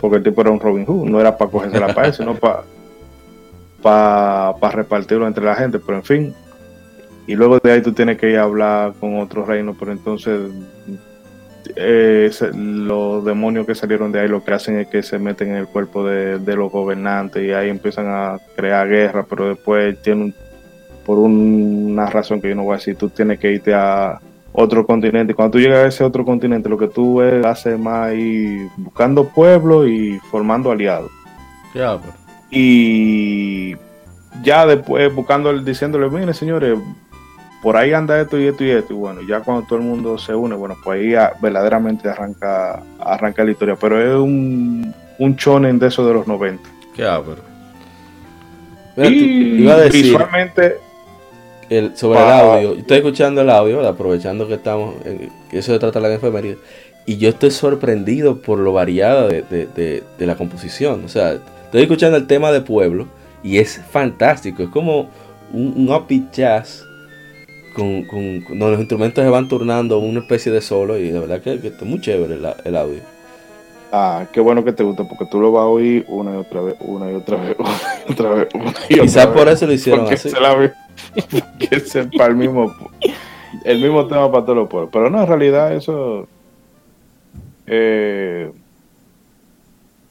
porque 0.00 0.18
el 0.18 0.22
tipo 0.22 0.40
era 0.40 0.50
un 0.50 0.60
Robin 0.60 0.86
Hood, 0.86 1.08
no 1.08 1.20
era 1.20 1.36
para 1.36 1.50
cogerse 1.50 1.80
la 1.80 1.92
paz, 1.92 2.16
sino 2.16 2.36
para 2.36 2.62
para 3.82 4.70
repartirlo 4.70 5.26
entre 5.26 5.44
la 5.44 5.54
gente, 5.54 5.78
pero 5.78 5.98
en 5.98 6.04
fin. 6.04 6.34
Y 7.26 7.34
luego 7.34 7.58
de 7.58 7.72
ahí 7.72 7.82
tú 7.82 7.92
tienes 7.92 8.18
que 8.18 8.30
ir 8.30 8.38
a 8.38 8.44
hablar 8.44 8.94
con 9.00 9.18
otro 9.20 9.44
reino, 9.44 9.76
pero 9.78 9.92
entonces 9.92 10.50
eh, 11.80 12.30
los 12.56 13.24
demonios 13.24 13.64
que 13.64 13.74
salieron 13.76 14.10
de 14.10 14.20
ahí 14.20 14.28
lo 14.28 14.42
que 14.42 14.52
hacen 14.52 14.80
es 14.80 14.88
que 14.88 15.02
se 15.02 15.18
meten 15.18 15.50
en 15.50 15.56
el 15.56 15.68
cuerpo 15.68 16.04
de, 16.04 16.38
los 16.56 16.72
gobernantes 16.72 17.44
y 17.44 17.52
ahí 17.52 17.68
empiezan 17.68 18.06
a 18.08 18.38
crear 18.56 18.88
guerra, 18.88 19.24
pero 19.28 19.48
después 19.48 20.00
tienen, 20.02 20.34
por 21.06 21.18
una 21.18 22.06
razón 22.06 22.40
que 22.40 22.48
yo 22.48 22.56
no 22.56 22.64
voy 22.64 22.74
a 22.74 22.78
decir, 22.78 22.96
tú 22.96 23.08
tienes 23.08 23.38
que 23.38 23.52
irte 23.52 23.72
a 23.74 24.20
otro 24.52 24.84
continente. 24.84 25.32
Y 25.32 25.34
cuando 25.36 25.52
tú 25.52 25.60
llegas 25.60 25.84
a 25.84 25.86
ese 25.86 26.02
otro 26.02 26.24
continente, 26.24 26.68
lo 26.68 26.76
que 26.76 26.88
tú 26.88 27.18
ves, 27.18 27.46
haces 27.46 27.78
más 27.78 28.12
ir 28.12 28.68
buscando 28.76 29.28
pueblos 29.28 29.88
y 29.88 30.18
formando 30.30 30.72
aliados. 30.72 31.12
Y 32.50 33.76
ya 34.42 34.66
después 34.66 35.14
buscando, 35.14 35.56
diciéndole, 35.60 36.10
mire 36.10 36.34
señores, 36.34 36.76
por 37.62 37.76
ahí 37.76 37.92
anda 37.92 38.20
esto 38.20 38.38
y 38.38 38.46
esto 38.46 38.64
y 38.64 38.70
esto. 38.70 38.92
Y 38.92 38.96
bueno, 38.96 39.20
ya 39.22 39.40
cuando 39.40 39.66
todo 39.66 39.78
el 39.78 39.84
mundo 39.84 40.18
se 40.18 40.34
une, 40.34 40.54
bueno, 40.54 40.76
pues 40.82 41.00
ahí 41.00 41.30
verdaderamente 41.40 42.08
arranca, 42.08 42.82
arranca 43.00 43.44
la 43.44 43.50
historia. 43.50 43.76
Pero 43.76 44.00
es 44.00 44.14
un, 44.14 44.94
un 45.18 45.36
chonen 45.36 45.78
de 45.78 45.88
esos 45.88 46.06
de 46.06 46.14
los 46.14 46.26
90. 46.26 46.68
Qué 46.94 47.04
Y 48.96 49.62
iba 49.62 49.74
a 49.74 49.78
decir 49.78 50.04
visualmente. 50.04 50.76
El, 51.68 51.96
sobre 51.98 52.18
el 52.18 52.28
audio, 52.28 52.74
estoy 52.76 52.96
escuchando 52.96 53.42
el 53.42 53.50
audio, 53.50 53.86
aprovechando 53.86 54.48
que 54.48 54.54
estamos, 54.54 54.94
que 55.50 55.58
eso 55.58 55.70
se 55.70 55.78
trata 55.78 56.00
de 56.00 56.08
la 56.08 56.14
enfermería, 56.14 56.54
y 57.04 57.18
yo 57.18 57.28
estoy 57.28 57.50
sorprendido 57.50 58.40
por 58.40 58.58
lo 58.58 58.72
variada 58.72 59.28
de, 59.28 59.42
de, 59.42 60.02
de, 60.18 60.26
la 60.26 60.34
composición. 60.34 61.04
O 61.04 61.08
sea, 61.08 61.34
estoy 61.64 61.82
escuchando 61.82 62.16
el 62.16 62.26
tema 62.26 62.52
de 62.52 62.62
pueblo 62.62 63.06
y 63.42 63.58
es 63.58 63.82
fantástico, 63.90 64.62
es 64.62 64.70
como 64.70 65.10
un, 65.52 65.74
un 65.76 65.90
upbeat 65.90 66.32
jazz 66.32 66.87
con, 67.78 68.02
con, 68.02 68.58
donde 68.58 68.70
los 68.72 68.80
instrumentos 68.80 69.22
se 69.22 69.30
van 69.30 69.46
turnando 69.46 69.98
una 69.98 70.18
especie 70.20 70.50
de 70.50 70.60
solo 70.60 70.98
y 70.98 71.10
de 71.10 71.20
verdad 71.20 71.40
que, 71.40 71.60
que 71.60 71.68
está 71.68 71.84
muy 71.84 72.00
chévere 72.00 72.34
el, 72.64 72.76
audio. 72.76 73.00
Ah, 73.92 74.26
qué 74.32 74.40
bueno 74.40 74.64
que 74.64 74.72
te 74.72 74.82
gusta 74.82 75.04
porque 75.04 75.26
tú 75.26 75.40
lo 75.40 75.52
vas 75.52 75.62
a 75.62 75.66
oír 75.66 76.04
una 76.08 76.34
y 76.34 76.36
otra 76.36 76.60
vez, 76.60 76.74
una 76.80 77.10
y 77.10 77.14
otra 77.14 77.36
vez, 77.36 77.56
una 77.58 77.70
y 78.08 78.12
otra 78.12 78.30
vez. 78.30 78.48
Quizás 78.88 79.26
por 79.28 79.48
eso 79.48 79.66
lo 79.66 79.72
hicieron 79.72 80.12
así. 80.12 80.28
Se 80.28 80.40
la 80.40 80.74
que 81.58 81.68
es 81.70 81.96
para 82.16 82.30
el 82.30 82.36
mismo, 82.36 82.74
el 83.64 83.80
mismo 83.80 84.06
tema 84.08 84.30
para 84.30 84.44
todos 84.44 84.58
los 84.58 84.68
pueblos. 84.68 84.90
Pero 84.92 85.08
no, 85.10 85.20
en 85.20 85.26
realidad 85.28 85.72
eso... 85.72 86.26
Eh, 87.66 88.50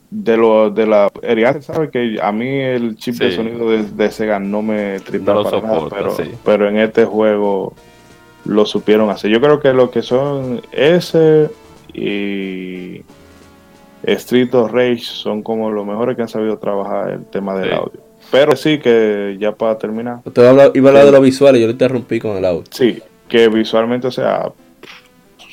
de 0.10 0.38
lo 0.38 0.70
de 0.70 0.88
la 0.88 1.12
Eric 1.22 1.62
sabe 1.62 1.90
que 1.90 2.18
a 2.22 2.32
mí 2.32 2.48
el 2.48 2.96
chip 2.96 3.16
de 3.16 3.36
sonido 3.36 3.70
de, 3.70 4.12
Sega 4.12 4.40
no 4.40 4.62
me 4.62 5.00
tripa 5.02 5.44
para 5.44 5.62
nada, 5.62 5.88
pero, 5.90 6.16
pero 6.46 6.70
en 6.70 6.78
este 6.78 7.04
juego 7.04 7.74
lo 8.46 8.66
supieron 8.66 9.10
hacer. 9.10 9.30
Yo 9.32 9.42
creo 9.42 9.60
que 9.60 9.74
lo 9.74 9.92
que 9.92 10.02
son 10.02 10.62
ese 10.72 11.50
y 11.94 13.02
Street 14.04 14.54
of 14.54 14.72
Rage 14.72 15.02
son 15.02 15.44
como 15.44 15.70
los 15.72 15.86
mejores 15.86 16.16
que 16.16 16.22
han 16.22 16.30
sabido 16.30 16.58
trabajar 16.58 17.10
el 17.12 17.26
tema 17.26 17.58
del 17.58 17.74
audio. 17.74 18.00
Pero 18.32 18.56
sí 18.56 18.80
que 18.80 19.36
ya 19.40 19.54
para 19.54 19.78
terminar. 19.78 20.20
Usted 20.24 20.42
iba 20.74 20.90
a 20.90 20.92
hablar 20.92 21.06
de 21.06 21.12
lo 21.12 21.22
visual 21.22 21.56
y 21.58 21.62
yo 21.62 21.68
lo 21.68 21.72
interrumpí 21.72 22.20
con 22.20 22.38
el 22.38 22.46
audio. 22.46 22.64
Sí, 22.72 23.02
que 23.28 23.50
visualmente, 23.50 24.08
o 24.08 24.12
sea, 24.12 24.52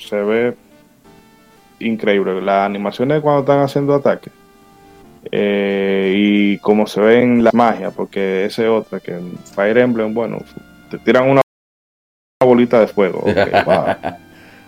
se 0.09 0.17
ve 0.17 0.55
increíble. 1.81 2.41
Las 2.41 2.67
animaciones 2.67 3.21
cuando 3.21 3.41
están 3.41 3.61
haciendo 3.61 3.95
ataques 3.95 4.33
eh, 5.31 6.12
y 6.16 6.59
como 6.59 6.87
se 6.87 7.01
ve 7.01 7.22
en 7.22 7.45
la 7.45 7.51
magia, 7.53 7.91
porque 7.91 8.45
ese 8.45 8.68
otra, 8.68 9.01
que 9.01 9.12
en 9.12 9.37
Fire 9.55 9.79
Emblem, 9.79 10.14
bueno, 10.14 10.39
te 10.91 10.99
tiran 10.99 11.29
una 11.31 11.41
bolita 12.45 12.81
de 12.81 12.87
fuego. 12.87 13.25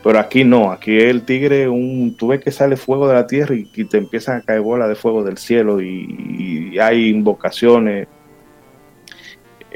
Pero 0.02 0.20
aquí 0.20 0.44
no, 0.44 0.70
aquí 0.70 0.96
el 0.96 1.22
tigre, 1.22 1.68
un, 1.68 2.16
tú 2.16 2.28
ves 2.28 2.40
que 2.40 2.52
sale 2.52 2.76
fuego 2.76 3.08
de 3.08 3.14
la 3.14 3.26
tierra 3.26 3.56
y, 3.56 3.64
te 3.64 3.98
empiezan 3.98 4.38
a 4.38 4.42
caer 4.42 4.60
bolas 4.60 4.88
de 4.88 4.94
fuego 4.94 5.24
del 5.24 5.36
cielo 5.36 5.80
y, 5.82 6.78
hay 6.78 7.08
invocaciones. 7.08 8.06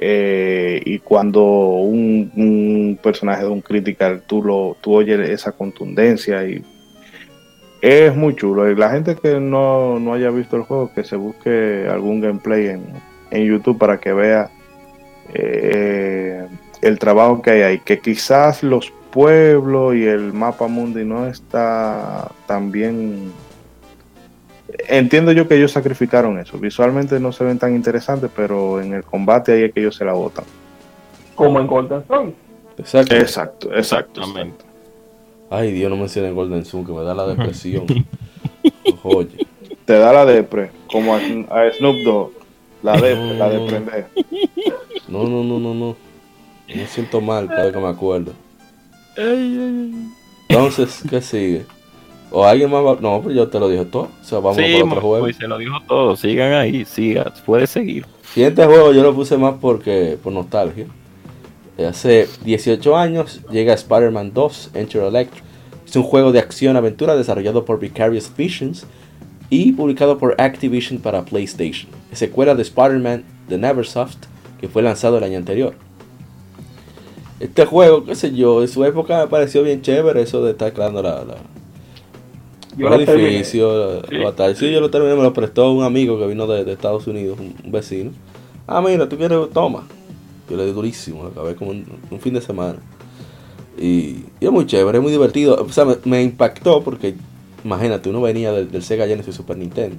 Eh, 0.03 0.81
y 0.85 0.99
cuando 1.01 1.43
un, 1.43 2.31
un, 2.37 2.99
personaje 3.03 3.43
de 3.43 3.49
un 3.49 3.61
critical, 3.61 4.23
tú, 4.27 4.43
lo, 4.43 4.77
tú 4.81 4.95
oyes 4.95 5.19
esa 5.29 5.53
contundencia 5.53 6.47
y 6.47 6.65
es 7.81 8.15
muy 8.15 8.37
chulo. 8.37 8.71
Y 8.71 8.75
la 8.75 8.91
gente 8.91 9.17
que 9.17 9.41
no, 9.41 10.13
haya 10.13 10.31
visto 10.31 10.57
el 10.57 10.63
juego, 10.63 10.91
que 10.95 11.05
se 11.05 11.17
busque 11.17 11.87
algún 11.91 12.21
gameplay 12.21 12.69
en, 12.69 12.85
en 13.31 13.45
YouTube 13.45 13.79
para 13.79 13.99
que 13.99 14.13
vea 14.13 14.51
eh, 15.35 16.47
el 16.83 16.99
trabajo 16.99 17.43
que 17.43 17.51
hay 17.51 17.63
ahí. 17.63 17.79
Que 17.81 18.01
quizás 18.01 18.63
los 18.63 18.93
pueblos 19.11 19.95
y 19.95 20.07
el 20.07 20.33
mapa 20.33 20.67
mundi 20.67 21.05
no 21.05 21.27
está 21.27 22.31
tan 22.47 22.71
bien. 22.71 23.33
Entiendo 24.89 25.33
yo 25.33 25.49
que 25.49 25.57
ellos 25.57 25.73
sacrificaron 25.73 26.39
eso. 26.39 26.59
Visualmente 26.59 27.19
no 27.19 27.33
se 27.33 27.45
ven 27.45 27.59
tan 27.59 27.75
interesantes, 27.75 28.31
pero 28.35 28.81
en 28.81 28.95
el 28.95 29.05
combate 29.05 29.53
ahí 29.53 29.63
es 29.65 29.73
que 29.73 29.81
ellos 29.81 29.97
se 29.97 30.05
la 30.05 30.13
botan. 30.13 30.45
Como 31.35 31.59
en 31.59 31.67
Golden 31.67 32.05
Sun. 32.07 32.35
Exacto, 32.79 33.15
exacto, 33.17 33.75
exactamente. 33.75 34.70
Ay, 35.51 35.73
Dios, 35.73 35.91
no 35.91 35.97
me 35.97 36.31
Golden 36.31 36.65
Sun, 36.65 36.87
que 36.87 36.93
me 36.93 37.03
da 37.03 37.13
la 37.13 37.27
depresión. 37.27 37.85
Oye. 39.03 39.47
Te 39.85 39.95
da 39.95 40.13
la 40.13 40.25
depre, 40.25 40.71
como 40.91 41.15
a, 41.17 41.21
Snoop 41.77 41.97
Dogg. 42.05 42.31
La 42.85 42.93
depre, 42.93 43.37
la 43.37 43.51
de 43.51 44.05
No, 45.09 45.25
no, 45.25 45.43
no, 45.43 45.59
no, 45.59 45.75
no. 45.75 45.97
Me 46.69 46.87
siento 46.87 47.21
mal 47.21 47.49
cada 47.49 47.65
vez 47.65 47.73
que 47.73 47.81
me 47.81 47.89
acuerdo. 47.89 48.33
Entonces, 50.49 51.03
¿qué 51.11 51.21
sigue? 51.21 51.67
¿O 52.31 52.45
alguien 52.45 52.71
más 52.71 52.85
va? 52.85 52.97
No, 53.01 53.21
pues 53.21 53.35
yo 53.35 53.49
te 53.49 53.59
lo 53.59 53.69
dije 53.69 53.85
todo. 53.85 54.09
O 54.21 54.25
sea, 54.25 54.39
vamos 54.39 54.57
sí, 54.57 54.81
otro 54.81 55.01
juego. 55.01 55.25
Pues 55.25 55.37
se 55.37 55.49
lo 55.49 55.59
dijo 55.59 55.81
todo. 55.89 56.15
Sigan 56.15 56.53
ahí, 56.53 56.85
sigan. 56.85 57.33
Puedes 57.45 57.71
seguir. 57.71 58.07
Siguiente 58.33 58.65
juego 58.65 58.93
yo 58.93 59.03
lo 59.03 59.13
puse 59.13 59.37
más 59.37 59.55
porque 59.61 60.17
por 60.23 60.33
nostalgia. 60.33 60.87
Hace 61.87 62.29
18 62.45 62.97
años 62.97 63.41
llega 63.51 63.75
Spider-Man 63.75 64.33
2 64.35 64.71
Enter 64.75 65.03
Electric. 65.03 65.43
Es 65.87 65.97
un 65.97 66.03
juego 66.03 66.33
de 66.33 66.39
acción-aventura 66.39 67.17
desarrollado 67.17 67.65
por 67.65 67.81
Vicarious 67.81 68.31
Visions 68.37 68.87
y 69.49 69.73
publicado 69.73 70.19
por 70.19 70.41
Activision 70.41 71.01
para 71.01 71.25
PlayStation. 71.25 71.91
Es 72.13 72.19
secuela 72.19 72.55
de 72.55 72.63
Spider-Man 72.63 73.25
The 73.49 73.59
Neversoft 73.59 74.19
que 74.61 74.69
fue 74.69 74.83
lanzado 74.83 75.19
el 75.19 75.25
año 75.25 75.39
anterior. 75.39 75.75
Este 77.41 77.65
juego, 77.65 78.05
qué 78.05 78.15
sé 78.15 78.35
yo, 78.35 78.61
en 78.61 78.69
su 78.69 78.85
época 78.85 79.19
me 79.19 79.27
pareció 79.29 79.63
bien 79.63 79.81
chévere 79.81 80.21
eso 80.21 80.45
de 80.45 80.51
estar 80.51 80.73
creando 80.75 81.03
la, 81.03 81.25
el 82.77 83.09
edificio, 83.09 84.03
la, 84.11 84.25
batalla. 84.25 84.55
Sí, 84.55 84.71
yo 84.71 84.81
lo 84.81 84.91
terminé, 84.91 85.15
me 85.15 85.23
lo 85.23 85.33
prestó 85.33 85.73
un 85.73 85.83
amigo 85.83 86.19
que 86.19 86.27
vino 86.27 86.47
de, 86.47 86.71
Estados 86.71 87.07
Unidos, 87.07 87.39
un, 87.41 87.73
vecino. 87.73 88.11
Ah, 88.67 88.83
mira, 88.83 89.09
tú 89.09 89.17
quieres, 89.17 89.39
toma. 89.53 89.87
Yo 90.51 90.57
le 90.57 90.67
di 90.67 90.73
durísimo, 90.73 91.27
acabé 91.27 91.55
como 91.55 91.71
un, 91.71 92.21
fin 92.21 92.35
de 92.35 92.41
semana. 92.41 92.79
Y, 93.79 94.25
y 94.41 94.47
es 94.47 94.51
muy 94.51 94.67
chévere, 94.67 94.99
es 94.99 95.03
muy 95.03 95.13
divertido. 95.13 95.63
O 95.63 95.73
sea, 95.73 95.85
me, 95.85 95.97
me 96.05 96.23
impactó 96.23 96.83
porque, 96.83 97.15
imagínate, 97.65 98.11
uno 98.11 98.21
venía 98.21 98.53
del, 98.53 98.71
del 98.71 98.83
Sega 98.83 99.07
Genesis 99.07 99.35
Super 99.35 99.57
Nintendo 99.57 99.97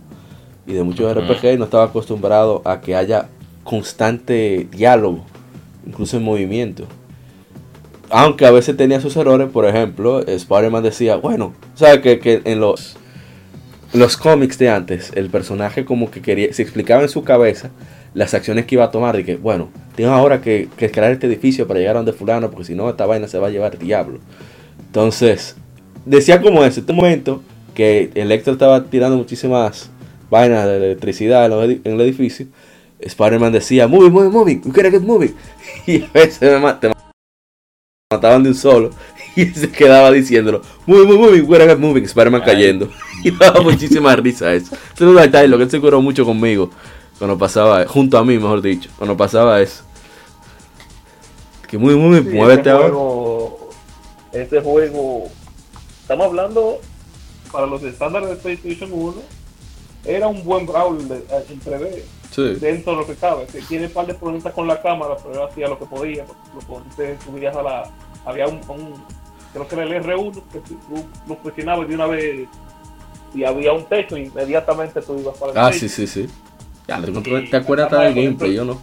y 0.66 0.74
de 0.74 0.84
muchos. 0.84 1.14
RPG 1.16 1.54
y 1.54 1.58
no 1.58 1.66
estaba 1.66 1.86
acostumbrado 1.86 2.62
a 2.66 2.82
que 2.82 2.96
haya 2.96 3.30
constante 3.64 4.68
diálogo, 4.72 5.24
incluso 5.86 6.18
en 6.18 6.24
movimiento. 6.24 6.86
Aunque 8.10 8.46
a 8.46 8.52
veces 8.52 8.76
tenía 8.76 9.00
sus 9.00 9.16
errores, 9.16 9.50
por 9.50 9.66
ejemplo, 9.66 10.20
Spider-Man 10.20 10.84
decía, 10.84 11.16
bueno, 11.16 11.54
¿sabes 11.76 12.00
que, 12.00 12.20
que 12.20 12.42
en 12.44 12.60
los, 12.60 12.98
en 13.94 14.00
los 14.00 14.18
cómics 14.18 14.58
de 14.58 14.70
antes, 14.70 15.12
el 15.16 15.30
personaje 15.30 15.86
como 15.86 16.12
que 16.12 16.22
quería, 16.22 16.54
se 16.54 16.62
explicaba 16.62 17.04
en 17.04 17.10
su 17.10 17.24
cabeza 17.24 17.72
las 18.14 18.34
acciones 18.34 18.66
que 18.66 18.76
iba 18.76 18.84
a 18.84 18.92
tomar 18.92 19.18
y 19.18 19.24
que, 19.24 19.38
bueno, 19.38 19.70
tengo 19.96 20.12
ahora 20.12 20.42
que, 20.42 20.70
que 20.78 20.86
escalar 20.86 21.12
este 21.12 21.28
edificio 21.28 21.68
para 21.68 21.80
llegar 21.80 21.96
a 21.96 22.00
donde 22.00 22.14
fulano, 22.14 22.50
porque 22.50 22.66
si 22.66 22.76
no 22.76 22.90
esta 22.90 23.06
vaina 23.06 23.28
se 23.28 23.38
va 23.40 23.48
a 23.48 23.52
llevar 23.52 23.78
diablo. 23.78 24.20
Entonces, 24.88 25.56
decía 26.06 26.42
como 26.42 26.64
ese 26.64 26.82
este 26.82 26.94
momento 26.94 27.42
que 27.74 28.12
Electro 28.16 28.54
estaba 28.54 28.86
tirando 28.86 29.18
muchísimas 29.18 29.90
vainas 30.30 30.66
de 30.66 30.78
electricidad 30.78 31.46
en, 31.64 31.82
en 31.84 31.94
el 31.94 32.02
edificio, 32.02 32.48
Spider-Man 33.00 33.54
decía, 33.54 33.88
moving, 33.88 34.12
moving, 34.12 34.32
moving, 34.32 34.62
we 34.66 34.72
gotta 34.72 34.92
get 34.92 35.02
moving. 35.02 35.34
Y 35.88 36.04
a 36.04 36.10
veces 36.14 36.62
me 36.62 36.74
te 36.74 36.92
mataban 38.12 38.44
de 38.44 38.50
un 38.50 38.56
solo 38.56 38.92
y 39.36 39.46
se 39.46 39.70
quedaba 39.70 40.12
diciéndolo, 40.12 40.62
moving, 40.86 41.08
moving, 41.08 41.22
moving, 41.22 41.42
we 41.42 41.58
gotta 41.58 41.68
get 41.68 41.80
moving, 41.80 42.04
Spider-Man 42.04 42.42
Ay. 42.42 42.54
cayendo. 42.54 42.90
Y 43.24 43.30
daba 43.30 43.62
muchísima 43.62 44.16
risa 44.16 44.52
eso. 44.52 44.74
Ese 44.74 44.94
es 44.96 45.02
un 45.02 45.16
detalle, 45.16 45.48
lo 45.48 45.58
que 45.58 45.66
él 45.66 45.70
se 45.70 45.80
curó 45.80 46.02
mucho 46.02 46.26
conmigo 46.26 46.72
cuando 47.22 47.38
pasaba, 47.38 47.86
junto 47.86 48.18
a 48.18 48.26
mí, 48.26 48.36
mejor 48.40 48.64
dicho, 48.64 48.90
cuando 48.98 49.16
pasaba 49.16 49.62
eso. 49.62 49.84
Que 51.70 51.78
muy, 51.78 51.94
muy, 51.96 52.18
Sí, 52.24 52.30
muévete 52.30 52.62
este 52.62 52.70
ahora. 52.72 52.88
juego, 52.88 53.70
este 54.34 54.60
juego, 54.60 55.24
estamos 56.02 56.26
hablando 56.26 56.80
para 57.52 57.68
los 57.68 57.84
estándares 57.84 58.28
de 58.30 58.36
PlayStation 58.38 58.90
1, 58.92 59.14
era 60.04 60.28
un 60.30 60.44
buen 60.44 60.66
Brawl 60.66 61.08
de- 61.08 61.24
en 61.48 61.60
3D, 61.60 62.04
Sí. 62.32 62.56
dentro 62.60 62.94
de 62.94 62.98
lo 63.02 63.06
que 63.06 63.14
cabe. 63.14 63.46
Que 63.46 63.62
tiene 63.62 63.86
un 63.86 63.92
par 63.94 64.08
de 64.08 64.16
problemas 64.16 64.52
con 64.52 64.68
la 64.68 64.82
cámara, 64.82 65.16
pero 65.24 65.46
hacía 65.46 65.68
lo 65.68 65.78
que 65.78 65.86
podía. 65.86 66.26
Subías 67.24 67.56
a 67.56 67.62
la. 67.62 67.84
Había 68.26 68.48
un, 68.48 68.56
un- 68.68 68.96
creo 69.54 69.68
que 69.68 69.76
era 69.76 69.84
el 69.84 69.94
R1 69.94 70.42
que 70.52 70.58
tú 70.62 70.76
lo 71.28 71.36
presionabas 71.36 71.88
de 71.88 71.94
una 71.94 72.08
vez 72.08 72.48
y 73.36 73.44
había 73.44 73.74
un 73.74 73.86
techo, 73.86 74.18
inmediatamente 74.18 75.00
tú 75.04 75.20
ibas 75.20 75.38
para 75.38 75.52
el 75.52 75.58
Ah, 75.60 75.68
techo. 75.70 75.82
sí, 75.82 75.90
sí, 75.90 76.08
sí. 76.08 76.28
Ya, 76.88 77.02
¿te, 77.50 77.58
acuerdas 77.58 77.86
hasta 77.86 78.04
del 78.04 78.14
gameplay? 78.16 78.54
Yo 78.56 78.66
no. 78.66 78.82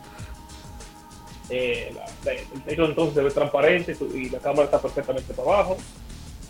Eh, 1.51 1.95
la- 2.25 2.33
el 2.33 2.63
techo 2.65 2.85
entonces 2.85 3.15
se 3.15 3.23
ve 3.23 3.31
transparente 3.31 3.97
y 4.15 4.29
la 4.31 4.39
cámara 4.39 4.65
está 4.65 4.81
perfectamente 4.81 5.33
para 5.35 5.49
abajo. 5.55 5.77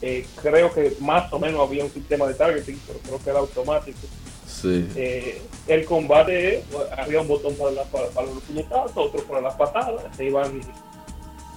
Eh, 0.00 0.26
creo 0.42 0.72
que 0.72 0.96
más 1.00 1.32
o 1.32 1.38
menos 1.38 1.60
había 1.66 1.84
un 1.84 1.90
sistema 1.92 2.26
de 2.26 2.34
targeting, 2.34 2.80
pero 2.86 2.98
creo 3.00 3.18
que 3.22 3.30
era 3.30 3.38
automático. 3.40 3.98
Sí. 4.46 4.88
Eh, 4.96 5.42
el 5.66 5.84
combate, 5.84 6.64
había 6.96 7.20
un 7.20 7.28
botón 7.28 7.54
para, 7.54 7.70
la- 7.72 7.84
para, 7.84 8.08
para 8.08 8.26
los 8.28 8.42
puñetazos, 8.42 8.96
otro 8.96 9.22
para 9.24 9.40
las 9.40 9.54
patadas, 9.54 10.02
se 10.16 10.24
iban, 10.26 10.60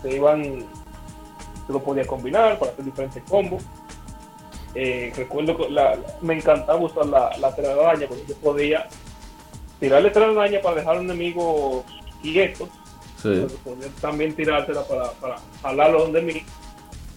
se 0.02 0.16
iban, 0.16 0.44
se 1.68 1.74
lo 1.74 1.82
podía 1.82 2.06
combinar 2.06 2.60
para 2.60 2.72
hacer 2.72 2.86
diferentes 2.86 3.24
combos. 3.30 3.64
Eh, 4.76 5.12
recuerdo 5.16 5.58
que 5.58 5.70
la- 5.70 5.98
me 6.22 6.36
encantaba 6.36 6.80
usar 6.80 7.06
la, 7.08 7.36
la 7.38 7.54
telaraña, 7.56 8.08
porque 8.08 8.24
yo 8.28 8.36
podía 8.36 8.88
tirarle 9.82 10.10
telaraña 10.12 10.62
para 10.62 10.78
dejar 10.78 10.96
a 10.96 11.00
un 11.00 11.06
enemigo 11.10 11.84
quieto, 12.22 12.70
Sí. 13.22 13.46
podía 13.64 13.88
también 14.00 14.34
tirársela 14.36 14.84
para, 14.88 15.12
para 15.12 15.36
jalarlo 15.62 16.04
donde 16.04 16.22
mí, 16.22 16.44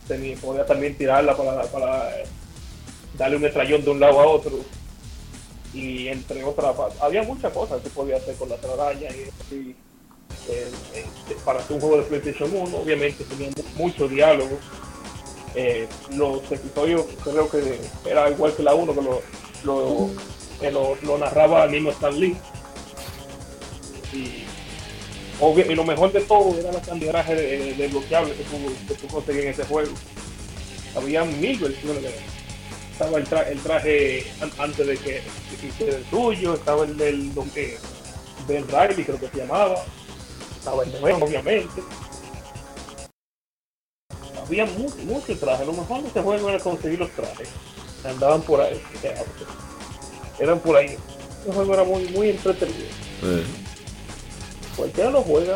tenía, 0.08 0.36
podía 0.36 0.66
también 0.66 0.96
tirarla 0.98 1.34
para, 1.36 1.62
para 1.62 2.10
eh, 2.20 2.24
darle 3.16 3.36
un 3.36 3.44
estrellón 3.46 3.84
de 3.84 3.90
un 3.90 4.00
lado 4.00 4.20
a 4.20 4.26
otro. 4.26 4.52
Y 5.72 6.08
entre 6.08 6.44
otras 6.44 6.74
había 7.00 7.22
muchas 7.22 7.52
cosas 7.52 7.80
que 7.82 7.88
podía 7.90 8.16
hacer 8.16 8.34
con 8.36 8.48
la 8.48 8.56
telaraña 8.56 9.08
y 9.10 9.28
así 9.40 9.74
eh, 10.48 10.70
eh, 10.94 11.06
para 11.44 11.60
hacer 11.60 11.74
un 11.76 11.80
juego 11.80 11.96
de 11.96 12.02
PlayStation 12.02 12.50
1 12.54 12.76
obviamente 12.76 13.24
tenía 13.24 13.48
mu- 13.48 13.84
mucho 13.86 14.06
diálogo. 14.06 14.58
Eh, 15.56 15.88
los 16.16 16.42
episodios 16.52 17.06
creo 17.24 17.48
que 17.48 17.78
era 18.04 18.28
igual 18.30 18.52
que 18.54 18.62
la 18.62 18.74
1 18.74 18.94
que 18.94 19.00
lo, 19.02 19.22
lo, 19.64 20.10
que 20.60 20.70
lo, 20.70 20.96
lo 21.02 21.16
narraba 21.18 21.64
el 21.64 21.70
mismo 21.70 21.90
Stan 21.90 22.14
Lee 22.18 22.36
y, 24.14 24.44
y 25.70 25.74
lo 25.74 25.84
mejor 25.84 26.12
de 26.12 26.20
todo 26.22 26.58
era 26.58 26.72
la 26.72 26.80
cantidad 26.80 27.24
de, 27.26 27.74
de 27.74 27.88
bloqueables 27.88 28.36
que 28.36 28.44
tú, 28.44 28.56
que 28.88 28.94
tú 28.94 29.06
conseguías 29.08 29.44
en 29.46 29.50
ese 29.52 29.64
juego 29.64 29.92
había 30.96 31.24
mil 31.24 31.58
versiones 31.58 32.02
de 32.02 32.14
estaba 32.92 33.18
el, 33.18 33.26
tra- 33.26 33.48
el 33.48 33.58
traje 33.58 34.30
an- 34.40 34.52
antes 34.58 34.86
de 34.86 34.96
que, 34.96 35.10
de 35.14 35.66
hiciera 35.66 35.96
el 35.96 36.04
suyo, 36.08 36.54
estaba 36.54 36.84
el 36.84 36.96
del 36.96 37.32
que 37.52 37.76
Ben 38.46 38.64
Riley, 38.68 39.04
creo 39.04 39.18
que 39.18 39.28
se 39.28 39.38
llamaba, 39.38 39.84
estaba 40.56 40.84
el 40.84 41.00
nuevo, 41.00 41.24
obviamente. 41.26 41.82
Había 44.46 44.66
mucho, 44.66 44.96
mucho 44.98 45.36
traje, 45.38 45.64
lo 45.64 45.72
mejor 45.72 46.02
de 46.02 46.08
este 46.08 46.20
juego 46.20 46.48
era 46.48 46.58
conseguir 46.60 46.98
los 47.00 47.10
trajes, 47.12 47.48
andaban 48.04 48.42
por 48.42 48.60
ahí, 48.60 48.80
eran 50.38 50.60
por 50.60 50.76
ahí. 50.76 50.96
Este 51.40 51.52
juego 51.52 51.74
era 51.74 51.84
muy, 51.84 52.04
muy 52.10 52.30
entretenido. 52.30 52.86
sí. 53.20 53.63
Cualquiera 54.76 55.10
lo 55.10 55.22
juega, 55.22 55.54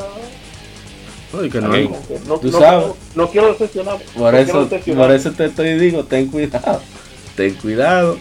que 1.51 1.61
no, 1.61 1.69
Ok. 1.69 1.75
aunque 1.75 2.21
no, 2.27 2.39
Tú 2.39 2.51
no, 2.51 2.59
sabes. 2.59 2.87
no, 2.87 2.97
no 3.15 3.31
quiero 3.31 3.49
decepcionar. 3.49 3.99
Por 4.17 4.33
no 4.33 4.39
eso, 4.39 4.69
por 4.97 5.11
eso 5.13 5.33
te 5.33 5.45
estoy 5.47 5.79
digo, 5.79 6.05
ten 6.05 6.29
cuidado. 6.29 6.81
Ten 7.37 7.55
cuidado. 7.55 8.19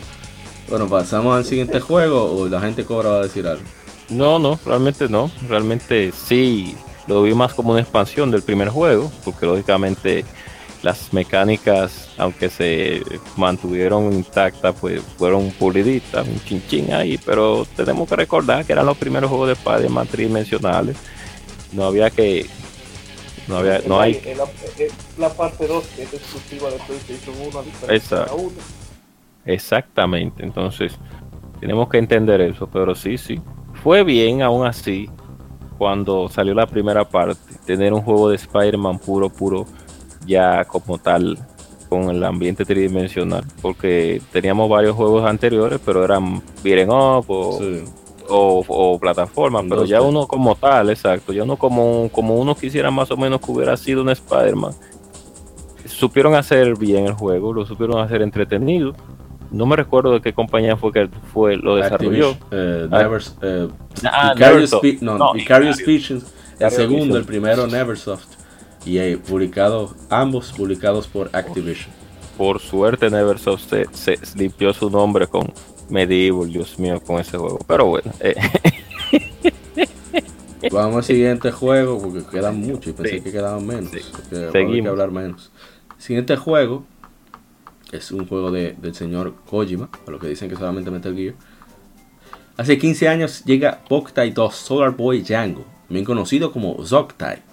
Bueno, 0.70 0.88
pasamos 0.88 1.36
al 1.36 1.46
siguiente 1.46 1.80
juego 1.80 2.32
o 2.40 2.48
la 2.48 2.60
gente 2.62 2.86
cobra 2.86 3.10
va 3.10 3.20
a 3.20 3.24
decir 3.24 3.48
algo. 3.48 3.64
No, 4.10 4.38
no, 4.38 4.60
realmente 4.66 5.10
no. 5.10 5.32
Realmente 5.48 6.12
sí 6.12 6.76
lo 7.08 7.24
vi 7.24 7.34
más 7.34 7.54
como 7.54 7.72
una 7.72 7.82
expansión 7.82 8.30
del 8.30 8.44
primer 8.44 8.70
juego, 8.70 9.12
porque 9.24 9.46
lógicamente 9.46 10.24
las 10.88 11.12
mecánicas, 11.12 12.08
aunque 12.18 12.50
se 12.50 13.04
mantuvieron 13.36 14.14
intactas, 14.14 14.74
pues 14.80 15.02
fueron 15.18 15.52
puliditas, 15.52 16.26
un 16.26 16.40
chinchín 16.46 16.94
ahí, 16.94 17.18
pero 17.18 17.68
tenemos 17.76 18.08
que 18.08 18.16
recordar 18.16 18.64
que 18.64 18.72
eran 18.72 18.86
los 18.86 18.96
primeros 18.96 19.30
juegos 19.30 19.48
de 19.48 19.54
Spider-Man 19.56 20.08
tridimensionales. 20.08 20.96
No 21.74 21.84
había 21.84 22.10
que. 22.10 22.46
No 23.50 23.58
había, 23.58 23.82
no 23.86 24.00
hay. 24.00 24.22
La, 25.18 25.28
parte 25.28 25.68
2 25.68 25.88
que 25.88 26.04
es 26.04 26.14
exclusiva 26.14 26.70
de 26.70 26.78
PlayStation 26.78 27.36
1 27.50 27.60
a 27.60 27.64
diferencia 27.64 27.88
de 27.88 27.88
la 27.88 27.96
Exacto. 27.98 28.36
1. 28.36 28.52
Exactamente, 29.44 30.44
entonces 30.44 30.94
tenemos 31.60 31.90
que 31.90 31.98
entender 31.98 32.40
eso, 32.40 32.66
pero 32.68 32.96
sí, 32.96 33.18
sí. 33.18 33.42
Fue 33.84 34.06
bien 34.06 34.42
aún 34.42 34.66
así 34.66 35.10
cuando 35.78 36.30
salió 36.30 36.54
la 36.54 36.66
primera 36.66 37.04
parte, 37.04 37.56
tener 37.66 37.92
un 37.92 38.02
juego 38.02 38.30
de 38.30 38.38
Spider-Man 38.38 39.00
puro, 39.00 39.30
puro, 39.30 39.66
ya 40.28 40.66
como 40.66 40.98
tal, 40.98 41.38
con 41.90 42.10
el 42.10 42.24
ambiente 42.24 42.66
tridimensional, 42.66 43.44
porque 43.62 44.22
teníamos 44.32 44.70
varios 44.70 44.96
juegos 44.96 45.26
anteriores, 45.26 45.80
pero 45.86 46.04
eran 46.04 46.42
beat'em 46.64 46.90
up 46.90 47.26
o, 47.30 47.58
Sí. 47.60 47.84
o, 48.28 48.64
o 48.68 49.00
plataformas, 49.00 49.64
pero 49.70 49.86
ya 49.86 50.02
uno 50.02 50.28
como 50.28 50.56
tal, 50.56 50.90
exacto, 50.90 51.32
ya 51.32 51.44
uno 51.44 51.56
como, 51.56 52.10
como 52.12 52.36
uno 52.36 52.56
quisiera 52.56 52.92
más 52.92 53.10
o 53.12 53.16
menos 53.18 53.40
que 53.40 53.52
hubiera 53.52 53.78
sido 53.78 54.02
un 54.02 54.10
Spider-Man. 54.10 54.74
Supieron 55.86 56.36
hacer 56.36 56.78
bien 56.78 57.06
el 57.06 57.14
juego, 57.14 57.54
lo 57.54 57.66
supieron 57.66 58.00
hacer 58.02 58.22
entretenido. 58.22 58.94
No 59.50 59.66
me 59.66 59.78
recuerdo 59.78 60.12
de 60.12 60.22
qué 60.22 60.34
compañía 60.34 60.76
fue 60.76 60.92
que 60.92 61.08
fue 61.34 61.56
lo 61.56 61.78
desarrolló. 61.78 62.32
Eh, 62.52 62.90
Ah. 62.92 62.98
Never, 63.04 63.22
eh, 63.42 63.68
Ah, 64.04 64.34
no, 65.02 65.18
No. 65.18 65.34
Visions, 65.34 66.26
el 66.60 66.72
segundo, 66.72 67.18
el 67.18 67.24
primero 67.24 67.66
Neversoft. 67.66 68.26
Y 68.88 69.00
eh, 69.00 69.18
publicado, 69.18 69.94
ambos 70.10 70.54
publicados 70.54 71.08
por 71.08 71.30
Activision. 71.34 71.90
Por 72.38 72.60
suerte 72.60 73.10
Neversoft 73.10 73.70
se, 73.70 73.86
se 73.92 74.18
limpió 74.38 74.72
su 74.74 74.90
nombre 74.90 75.28
con 75.28 75.52
Medieval, 75.90 76.50
Dios 76.52 76.78
mío, 76.80 77.02
con 77.02 77.20
ese 77.20 77.38
juego. 77.38 77.60
Pero 77.68 77.86
bueno, 77.88 78.12
eh, 78.20 78.36
Vamos 80.72 80.98
al 80.98 81.04
siguiente 81.04 81.52
juego 81.52 82.00
porque 82.02 82.24
quedan 82.30 82.60
muchos 82.60 82.88
y 82.88 82.94
pensé 82.94 83.18
Sí. 83.18 83.22
que 83.22 83.32
quedaban 83.32 83.66
menos. 83.66 83.92
Sí. 83.92 84.00
haber 84.32 84.52
que 84.52 84.52
Seguimos. 84.52 84.90
hablar 84.90 85.12
menos. 85.12 85.52
Siguiente 85.98 86.36
juego 86.36 86.84
es 87.92 88.12
un 88.12 88.28
juego 88.28 88.52
de- 88.52 88.74
del 88.74 88.94
señor 88.96 89.36
Kojima, 89.50 89.90
a 90.08 90.12
lo 90.12 90.20
que 90.20 90.28
dicen 90.28 90.50
que 90.50 90.56
solamente 90.56 90.92
Metal 90.92 91.16
Gear. 91.16 91.36
Hace 92.58 92.78
15 92.78 93.08
años 93.08 93.44
llega 93.46 93.82
Boktai 93.90 94.32
2 94.32 94.56
Solar 94.56 94.92
Boy 94.96 95.22
Django, 95.22 95.64
bien 95.90 96.04
conocido 96.04 96.52
como 96.52 96.84
Zoktai. 96.86 97.44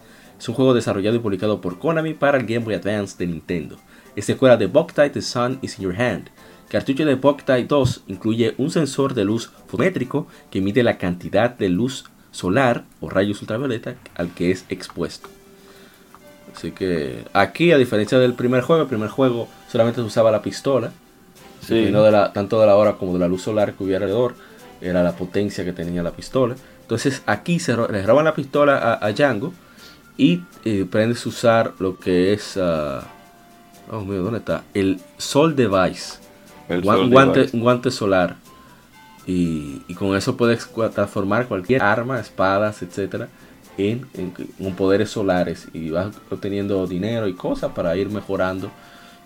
Es 0.45 0.49
un 0.51 0.57
juego 0.57 0.75
desarrollado 0.75 1.17
y 1.17 1.21
publicado 1.21 1.63
por 1.63 1.79
Konami 1.79 2.13
para 2.13 2.37
el 2.37 2.45
Game 2.45 2.67
Boy 2.67 2.75
Advance 2.75 3.17
de 3.17 3.27
Nintendo. 3.27 3.79
Es 4.15 4.27
secuela 4.27 4.59
de 4.59 4.67
Boktai 4.67 5.09
The 5.09 5.23
Sun 5.23 5.59
is 5.63 5.79
in 5.79 5.85
Your 5.85 5.99
Hand. 5.99 6.29
Cartucho 6.69 7.07
de 7.07 7.15
Boktai 7.15 7.65
2 7.65 8.03
incluye 8.09 8.55
un 8.59 8.71
sensor 8.71 9.15
de 9.15 9.25
luz 9.25 9.51
fométrico 9.69 10.27
que 10.51 10.61
mide 10.61 10.83
la 10.83 10.99
cantidad 10.99 11.49
de 11.49 11.71
luz 11.71 12.05
solar 12.31 12.85
o 13.01 13.09
rayos 13.09 13.41
ultravioleta 13.41 13.95
al 14.17 14.35
que 14.35 14.51
es 14.51 14.67
expuesto. 14.69 15.31
Así 16.55 16.73
que 16.73 17.25
aquí, 17.33 17.73
a 17.73 17.79
diferencia 17.79 18.19
del 18.19 18.35
primer 18.35 18.61
juego, 18.61 18.83
el 18.83 18.89
primer 18.89 19.09
juego 19.09 19.49
solamente 19.73 20.03
se 20.03 20.07
usaba 20.07 20.31
la 20.31 20.43
pistola. 20.43 20.93
Sí. 21.63 21.87
Y 21.89 21.91
no 21.91 22.03
de 22.03 22.11
la, 22.11 22.35
tanto 22.35 22.61
de 22.61 22.67
la 22.67 22.77
hora 22.77 22.97
como 22.97 23.15
de 23.15 23.19
la 23.19 23.29
luz 23.29 23.41
solar 23.41 23.73
que 23.73 23.83
hubiera 23.83 24.05
alrededor. 24.05 24.35
Era 24.83 25.03
la 25.03 25.17
potencia 25.17 25.65
que 25.65 25.73
tenía 25.73 26.03
la 26.03 26.11
pistola. 26.11 26.55
Entonces 26.83 27.23
aquí 27.25 27.59
se 27.61 27.75
le 27.75 28.03
roban 28.03 28.27
la 28.27 28.35
pistola 28.35 28.77
a, 28.77 29.07
a 29.07 29.13
Django. 29.15 29.55
Y 30.17 30.43
eh, 30.65 30.85
aprendes 30.87 31.25
a 31.27 31.29
usar 31.29 31.75
lo 31.79 31.99
que 31.99 32.33
es... 32.33 32.57
ah, 32.61 33.03
oh 33.91 34.01
mío, 34.01 34.23
¿dónde 34.23 34.39
está? 34.39 34.63
El 34.75 35.01
Sol 35.19 35.57
Device. 35.57 36.19
El 36.69 36.83
Soul 36.85 37.11
guante, 37.11 37.41
Device. 37.41 37.57
un 37.57 37.63
guante 37.63 37.91
solar. 37.91 38.37
Y, 39.27 39.83
y 39.89 39.95
con 39.95 40.15
eso 40.17 40.37
puedes 40.37 40.69
transformar 40.95 41.47
cualquier 41.49 41.83
arma, 41.83 42.21
espadas, 42.21 42.83
etcétera, 42.83 43.29
en, 43.77 44.07
en- 44.15 44.35
en 44.59 44.75
poderes 44.75 45.11
solares. 45.11 45.67
Y 45.73 45.91
vas 45.91 46.15
obteniendo 46.31 46.87
dinero 46.87 47.27
y 47.27 47.35
cosas 47.35 47.73
para 47.73 47.97
ir 47.97 48.09
mejorando 48.11 48.71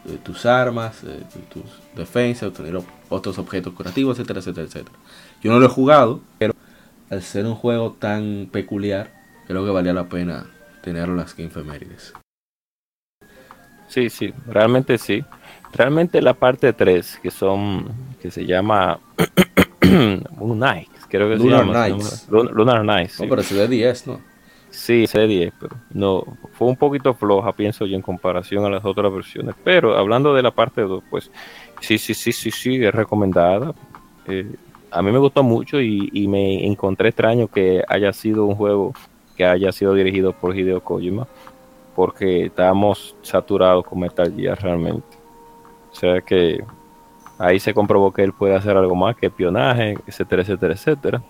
eh, 0.07 0.19
tus 0.23 0.47
armas, 0.47 1.03
eh, 1.05 1.23
tus 1.53 1.65
defensas, 1.97 2.49
obtener 2.49 2.81
otros 3.09 3.39
objetos 3.39 3.75
curativos, 3.75 4.19
etcétera, 4.19 4.41
etcétera, 4.41 4.67
etcétera. 4.67 4.97
Yo 5.43 5.53
no 5.53 5.59
lo 5.61 5.67
he 5.67 5.69
jugado, 5.69 6.21
pero 6.39 6.55
al 7.11 7.23
ser 7.23 7.45
un 7.47 7.55
juego 7.57 7.97
tan 7.99 8.49
peculiar, 8.51 9.13
creo 9.47 9.65
que 9.65 9.71
valía 9.71 9.93
la 9.93 10.09
pena 10.09 10.47
las 10.93 11.39
Efemérides. 11.39 12.13
Sí, 13.89 14.11
sí, 14.11 14.33
realmente 14.47 14.99
sí. 14.99 15.25
Realmente 15.73 16.21
la 16.23 16.35
parte 16.35 16.73
3, 16.73 17.19
que 17.23 17.31
son, 17.31 17.87
que 18.21 18.31
se 18.31 18.45
llama 18.47 18.99
Moon 19.83 20.59
Knight, 20.59 20.89
creo 21.09 21.29
que 21.29 21.37
Lunar 21.37 21.61
se 21.61 21.67
llama. 21.67 21.89
Nights. 21.89 22.27
llama- 22.29 22.43
Lun- 22.43 22.51
Lunar 22.55 22.85
Nights, 22.85 23.13
sí. 23.13 23.23
No, 23.23 23.29
pero 23.29 23.41
ese 23.43 23.55
de 23.55 23.69
10, 23.69 24.07
¿no? 24.07 24.21
Sí, 24.71 25.05
C10, 25.07 25.53
pero 25.59 25.77
no, 25.91 26.23
fue 26.53 26.69
un 26.69 26.77
poquito 26.77 27.15
floja, 27.15 27.53
pienso 27.53 27.87
yo, 27.87 27.97
en 27.97 28.03
comparación 28.03 28.65
a 28.67 28.71
las 28.71 28.85
otras 28.85 29.11
versiones. 29.13 29.55
Pero 29.65 29.97
hablando 29.97 30.35
de 30.35 30.43
la 30.43 30.51
parte 30.51 30.83
2, 30.83 31.03
pues 31.09 31.31
sí, 31.81 31.97
sí, 31.97 32.13
sí, 32.13 32.33
sí, 32.33 32.51
sí, 32.51 32.85
es 32.85 32.95
recomendada. 32.95 33.75
Eh, 34.27 34.47
a 34.91 35.01
mí 35.03 35.11
me 35.11 35.19
gustó 35.19 35.43
mucho 35.43 35.81
y, 35.81 36.11
y 36.13 36.29
me 36.29 36.67
encontré 36.67 37.09
extraño 37.09 37.49
que 37.49 37.83
haya 37.89 38.13
sido 38.13 38.45
un 38.45 38.55
juego 38.57 38.93
que 39.39 39.47
haya 39.47 39.71
sido 39.71 39.95
dirigido 39.95 40.33
por 40.33 40.55
Hideo 40.55 40.83
Kojima, 40.83 41.29
porque 41.95 42.47
estábamos 42.47 43.15
saturados 43.23 43.87
con 43.87 44.01
Metal 44.01 44.35
Gear 44.35 44.61
realmente. 44.61 45.17
O 45.93 45.95
sea 45.95 46.21
que 46.21 46.65
ahí 47.39 47.61
se 47.61 47.73
comprobó 47.73 48.13
que 48.13 48.25
él 48.25 48.33
puede 48.33 48.57
hacer 48.57 48.77
algo 48.77 48.97
más 48.97 49.17
que 49.17 49.27
espionaje, 49.27 49.97
etcétera, 50.09 50.43
etcétera, 50.43 50.75
etcétera. 50.75 51.23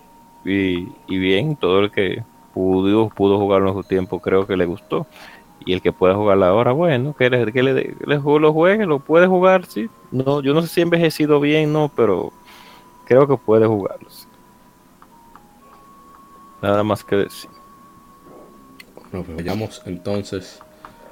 Y, 0.43 0.87
y 1.07 1.17
bien, 1.19 1.55
todo 1.55 1.81
el 1.81 1.91
que 1.91 2.23
pudo, 2.51 3.09
pudo 3.09 3.37
jugarlo 3.37 3.69
en 3.69 3.75
su 3.75 3.83
tiempo 3.83 4.19
creo 4.19 4.47
que 4.47 4.57
le 4.57 4.65
gustó. 4.65 5.05
Y 5.63 5.73
el 5.73 5.81
que 5.83 5.91
pueda 5.91 6.15
jugarlo 6.15 6.45
ahora, 6.45 6.71
bueno, 6.71 7.13
que 7.15 7.29
le, 7.29 7.51
que 7.51 7.61
le, 7.61 7.73
le 7.73 8.17
lo 8.17 8.53
juegue, 8.53 8.87
lo 8.87 8.99
puede 8.99 9.27
jugar, 9.27 9.65
sí. 9.65 9.87
No, 10.11 10.41
yo 10.41 10.55
no 10.55 10.63
sé 10.63 10.67
si 10.67 10.79
ha 10.81 10.83
envejecido 10.83 11.39
bien, 11.39 11.71
no, 11.71 11.91
pero 11.95 12.33
creo 13.05 13.27
que 13.27 13.37
puede 13.37 13.67
jugarlo. 13.67 14.09
Nada 16.59 16.83
más 16.83 17.03
que 17.03 17.15
decir. 17.17 17.58
Pues 19.11 19.35
vayamos 19.35 19.81
entonces. 19.85 20.59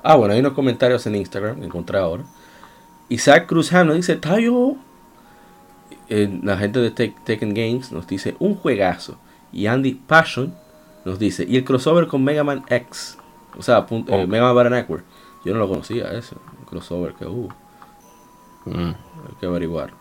Ah, 0.04 0.16
bueno, 0.16 0.34
hay 0.34 0.40
unos 0.40 0.54
comentarios 0.54 1.06
en 1.08 1.16
Instagram 1.16 1.60
que 1.60 1.66
encontré 1.66 1.98
ahora. 1.98 2.24
Isaac 3.10 3.48
Cruzano 3.48 3.94
dice: 3.94 4.16
Tayo. 4.16 4.76
Eh, 6.10 6.40
la 6.44 6.58
gente 6.58 6.80
de 6.80 6.94
Tek- 6.94 7.22
Tekken 7.24 7.54
Games 7.54 7.92
nos 7.92 8.08
dice: 8.08 8.36
Un 8.40 8.56
juegazo. 8.56 9.18
Y 9.52 9.68
Andy 9.68 9.94
Passion 9.96 10.54
nos 11.06 11.20
dice: 11.20 11.46
Y 11.48 11.58
el 11.58 11.64
crossover 11.66 12.08
con 12.08 12.24
Mega 12.24 12.44
Man 12.44 12.64
X. 12.70 13.18
O 13.58 13.62
sea, 13.64 13.86
eh. 13.90 14.28
Mega 14.28 14.46
Man 14.46 14.56
Battle 14.56 14.70
Network. 14.72 15.04
Yo 15.44 15.54
no 15.54 15.60
lo 15.60 15.68
conocía, 15.68 16.12
eso. 16.14 16.38
Un 16.60 16.66
crossover 16.66 17.14
que 17.14 17.26
hubo. 17.26 17.50
Mm. 18.66 18.90
Hay 18.90 19.36
que 19.40 19.46
averiguar. 19.46 19.92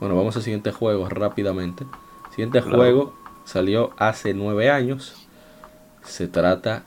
Bueno, 0.00 0.16
vamos 0.16 0.36
al 0.36 0.42
siguiente 0.42 0.72
juego 0.72 1.08
rápidamente. 1.08 1.86
Siguiente 2.30 2.60
Claro. 2.62 2.76
juego 2.76 3.14
salió 3.44 3.90
hace 3.98 4.34
nueve 4.34 4.70
años. 4.70 5.26
Se 6.04 6.26
trata 6.28 6.84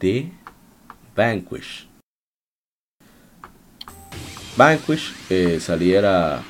de 0.00 0.30
Vanquish. 1.14 1.88
Vanquish 4.56 5.12
saliera. 5.60 6.42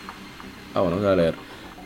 Ah, 0.74 0.80
bueno, 0.80 1.06
a 1.06 1.16
leer. 1.16 1.34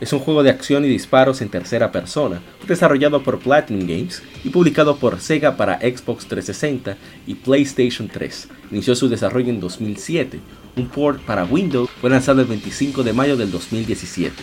Es 0.01 0.13
un 0.13 0.19
juego 0.19 0.41
de 0.41 0.49
acción 0.49 0.83
y 0.83 0.87
disparos 0.87 1.41
en 1.41 1.49
tercera 1.49 1.91
persona, 1.91 2.41
desarrollado 2.67 3.21
por 3.21 3.37
Platinum 3.37 3.81
Games 3.81 4.23
y 4.43 4.49
publicado 4.49 4.97
por 4.97 5.19
Sega 5.21 5.55
para 5.55 5.79
Xbox 5.79 6.25
360 6.25 6.97
y 7.27 7.35
PlayStation 7.35 8.07
3. 8.07 8.47
Inició 8.71 8.95
su 8.95 9.09
desarrollo 9.09 9.49
en 9.49 9.59
2007. 9.59 10.39
Un 10.75 10.87
port 10.87 11.21
para 11.21 11.45
Windows 11.45 11.87
fue 12.01 12.09
lanzado 12.09 12.41
el 12.41 12.47
25 12.47 13.03
de 13.03 13.13
mayo 13.13 13.37
del 13.37 13.51
2017. 13.51 14.33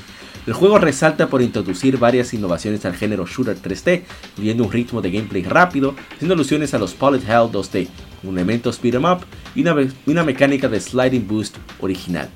El 0.48 0.54
juego 0.54 0.78
resalta 0.78 1.26
por 1.26 1.42
introducir 1.42 1.98
varias 1.98 2.32
innovaciones 2.32 2.86
al 2.86 2.94
género 2.94 3.26
shooter 3.26 3.58
3D, 3.58 4.00
incluyendo 4.30 4.64
un 4.64 4.72
ritmo 4.72 5.02
de 5.02 5.10
gameplay 5.10 5.42
rápido, 5.42 5.94
haciendo 6.14 6.32
alusiones 6.32 6.72
a 6.72 6.78
los 6.78 6.98
Bullet 6.98 7.18
Hell 7.18 7.52
2D, 7.52 7.86
un 8.22 8.30
elemento 8.38 8.70
speed 8.70 8.94
'em 8.94 9.04
up 9.04 9.18
y 9.54 9.60
una, 9.60 10.24
mecánica 10.24 10.66
de 10.66 10.80
sliding 10.80 11.28
boost 11.28 11.58
original. 11.80 12.30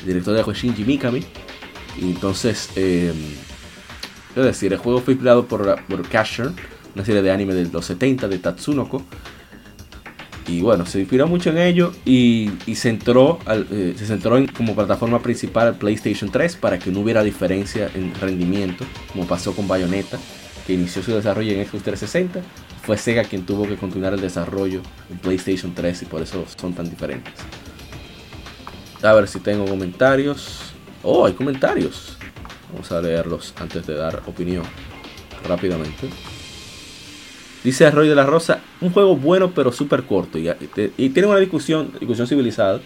El 0.00 0.06
director 0.06 0.44
fue 0.44 0.52
Shinji 0.52 0.84
Mikami, 0.84 1.24
entonces, 2.02 2.68
eh, 2.76 3.14
es 4.36 4.44
decir, 4.44 4.74
el 4.74 4.78
juego 4.78 5.00
fue 5.00 5.14
inspirado 5.14 5.46
por, 5.46 5.82
por 5.88 6.08
Casher, 6.10 6.50
una 6.94 7.06
serie 7.06 7.22
de 7.22 7.30
anime 7.30 7.54
de 7.54 7.70
los 7.72 7.86
70 7.86 8.28
de 8.28 8.38
Tatsunoko. 8.38 9.02
Y 10.48 10.60
bueno, 10.60 10.86
se 10.86 11.00
inspiró 11.00 11.26
mucho 11.26 11.50
en 11.50 11.58
ello 11.58 11.92
y, 12.04 12.50
y 12.66 12.76
centró 12.76 13.40
eh, 13.48 13.94
se 13.98 14.06
centró 14.06 14.36
en, 14.36 14.46
como 14.46 14.76
plataforma 14.76 15.20
principal 15.20 15.68
al 15.68 15.74
PlayStation 15.74 16.30
3 16.30 16.56
para 16.56 16.78
que 16.78 16.90
no 16.90 17.00
hubiera 17.00 17.24
diferencia 17.24 17.90
en 17.94 18.14
rendimiento, 18.14 18.84
como 19.12 19.26
pasó 19.26 19.54
con 19.54 19.66
Bayonetta, 19.66 20.18
que 20.66 20.74
inició 20.74 21.02
su 21.02 21.12
desarrollo 21.12 21.52
en 21.52 21.66
Xbox 21.66 21.84
360. 21.84 22.40
Fue 22.82 22.96
Sega 22.96 23.24
quien 23.24 23.44
tuvo 23.44 23.66
que 23.66 23.76
continuar 23.76 24.14
el 24.14 24.20
desarrollo 24.20 24.80
en 25.10 25.18
PlayStation 25.18 25.74
3 25.74 26.02
y 26.02 26.04
por 26.04 26.22
eso 26.22 26.44
son 26.56 26.72
tan 26.74 26.88
diferentes. 26.88 27.34
A 29.02 29.12
ver 29.12 29.26
si 29.26 29.40
tengo 29.40 29.66
comentarios. 29.66 30.72
Oh, 31.02 31.26
hay 31.26 31.32
comentarios. 31.32 32.16
Vamos 32.72 32.90
a 32.92 33.00
leerlos 33.00 33.52
antes 33.60 33.86
de 33.86 33.94
dar 33.94 34.22
opinión 34.26 34.64
rápidamente. 35.46 36.08
Dice 37.66 37.90
Roy 37.90 38.06
de 38.06 38.14
la 38.14 38.24
Rosa, 38.24 38.60
un 38.80 38.92
juego 38.92 39.16
bueno 39.16 39.50
pero 39.50 39.72
súper 39.72 40.04
corto. 40.04 40.38
Y, 40.38 41.08
tiene 41.08 41.26
una 41.26 41.40
discusión, 41.40 41.90
discusión 41.98 42.28
civilizada. 42.28 42.80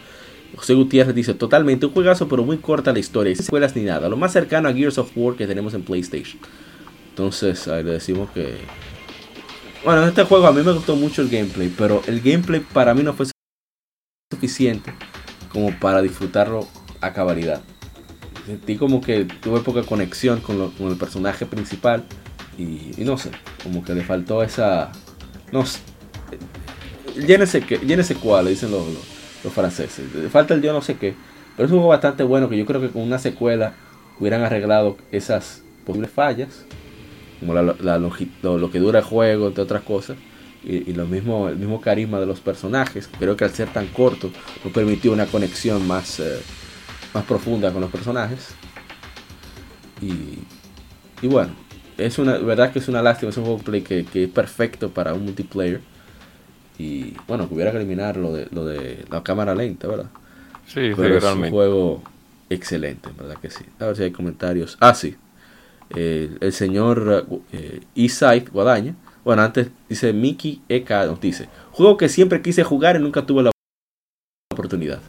José 0.57 0.73
Gutiérrez 0.73 1.15
dice, 1.15 1.35
totalmente 1.35 1.85
un 1.85 1.93
juegazo 1.93 2.29
pero 2.29 2.45
muy 2.45 2.57
corta 2.57 2.91
la 2.91 2.99
historia, 2.99 3.37
sin 3.37 3.45
secuelas 3.45 3.77
ni 3.77 3.83
nada. 3.83 4.09
Lo 4.09 4.17
más 4.17 4.33
cercano 4.33 4.71
a 4.71 4.73
Gears 4.73 4.97
of 4.97 5.11
War 5.15 5.37
que 5.37 5.47
tenemos 5.47 5.75
en 5.75 5.83
PlayStation. 5.83 6.41
Entonces 7.11 7.69
ahí 7.69 7.85
le 7.85 7.91
decimos 7.91 8.31
que... 8.31 8.57
Bueno, 9.85 10.01
en 10.03 10.09
este 10.09 10.25
juego 10.25 10.47
a 10.47 10.53
mí 10.53 10.63
me 10.63 10.73
gustó 10.73 10.97
mucho 10.97 11.21
el 11.21 11.29
gameplay, 11.29 11.71
pero 11.77 12.01
el 12.07 12.23
gameplay 12.23 12.61
para 12.61 12.95
mí 12.95 13.03
no 13.03 13.13
fue 13.13 13.27
suficiente 14.33 14.95
como 15.53 15.79
para 15.79 16.01
disfrutarlo 16.01 16.67
a 17.03 17.13
cabalidad. 17.13 17.61
Sentí 18.47 18.77
como 18.77 19.03
que 19.03 19.27
tuve 19.27 19.61
poca 19.61 19.83
conexión 19.83 20.41
con, 20.41 20.71
con 20.71 20.89
el 20.89 20.97
personaje 20.97 21.45
principal 21.45 22.07
y, 22.59 23.05
no 23.05 23.17
sé, 23.17 23.31
como 23.63 23.83
que 23.85 23.95
le 23.95 24.03
faltó 24.03 24.43
esa... 24.43 24.93
No 25.53 25.65
sé. 25.65 25.81
No 27.17 27.47
sé 27.47 28.15
cuál, 28.17 28.45
le 28.45 28.51
dicen 28.51 28.71
los, 28.71 28.87
los, 28.87 29.03
los 29.45 29.53
franceses. 29.53 30.05
Falta 30.31 30.55
el 30.55 30.63
yo 30.63 30.73
no 30.73 30.83
sé 30.83 30.97
qué. 30.97 31.15
Pero 31.57 31.67
es 31.67 31.73
un 31.73 31.79
juego 31.79 31.89
bastante 31.89 32.23
bueno 32.23 32.49
que 32.49 32.57
yo 32.57 32.67
creo 32.67 32.81
que 32.81 32.91
con 32.91 33.03
una 33.03 33.19
secuela 33.19 33.75
hubieran 34.19 34.43
arreglado 34.43 34.97
esas 35.11 35.63
posibles 35.85 36.11
fallas. 36.11 36.65
Como 37.41 37.55
la, 37.55 37.63
la 37.63 37.99
lo, 37.99 38.59
lo 38.59 38.71
que 38.71 38.79
dura 38.79 38.99
el 39.01 39.05
juego, 39.05 39.49
entre 39.49 39.65
otras 39.65 39.83
cosas. 39.83 40.17
Y, 40.63 40.91
y 40.91 40.93
lo 40.93 41.07
mismo, 41.07 41.49
el 41.49 41.57
mismo 41.57 41.81
carisma 41.81 42.21
de 42.21 42.27
los 42.27 42.41
personajes. 42.41 43.09
Creo 43.19 43.37
que 43.37 43.45
al 43.45 43.51
ser 43.51 43.73
tan 43.73 43.87
corto, 43.87 44.31
nos 44.63 44.73
permitió 44.73 45.13
una 45.13 45.27
conexión 45.27 45.87
más, 45.87 46.21
eh, 46.21 46.41
más 47.15 47.25
profunda 47.25 47.73
con 47.73 47.81
los 47.81 47.91
personajes. 47.91 48.49
Y 50.03 51.27
bueno, 51.27 51.53
es 52.07 52.19
una 52.19 52.39
verdad 52.39 52.73
que 52.73 52.79
es 52.79 52.89
una 52.89 53.03
lástima, 53.03 53.31
es 53.31 53.37
un 53.37 53.45
juego 53.45 53.59
play 53.59 53.83
que, 53.83 54.05
que 54.05 54.25
es 54.25 54.31
perfecto 54.31 54.91
para 54.91 55.15
un 55.15 55.25
multiplayer. 55.25 55.81
Y 56.79 57.15
bueno, 57.29 57.47
que 57.49 57.55
hubiera 57.55 57.71
que 57.71 57.77
eliminar 57.77 58.17
lo 58.17 58.33
de, 58.33 58.49
lo 58.53 58.65
de 58.65 59.05
la 59.11 59.23
cámara 59.23 59.55
lenta, 59.55 59.87
¿verdad? 59.87 60.07
Sí, 60.67 60.91
Pero 60.97 61.17
es 61.19 61.25
un 61.25 61.51
juego 61.51 62.03
excelente, 62.49 63.11
en 63.11 63.17
verdad 63.17 63.37
que 63.41 63.51
sí. 63.51 63.65
A 63.79 63.87
ver 63.87 63.97
si 63.97 64.03
hay 64.05 64.11
comentarios. 64.13 64.77
Ah, 64.81 64.95
sí. 64.95 65.17
Eh, 65.95 66.31
el 66.41 66.53
señor 66.53 67.27
eh, 67.53 67.81
Isai 67.95 68.41
Guadaña. 68.41 68.95
Bueno, 69.25 69.43
antes 69.43 69.69
dice 69.89 70.13
Mickey 70.13 70.63
EK, 70.69 70.91
nos 71.07 71.21
dice: 71.21 71.49
Juego 71.73 71.97
que 71.97 72.09
siempre 72.09 72.41
quise 72.41 72.63
jugar 72.65 72.97
y 72.97 73.01
nunca 73.01 73.27
tuve 73.27 73.43
la 73.43 73.51
oportunidad. 74.53 75.01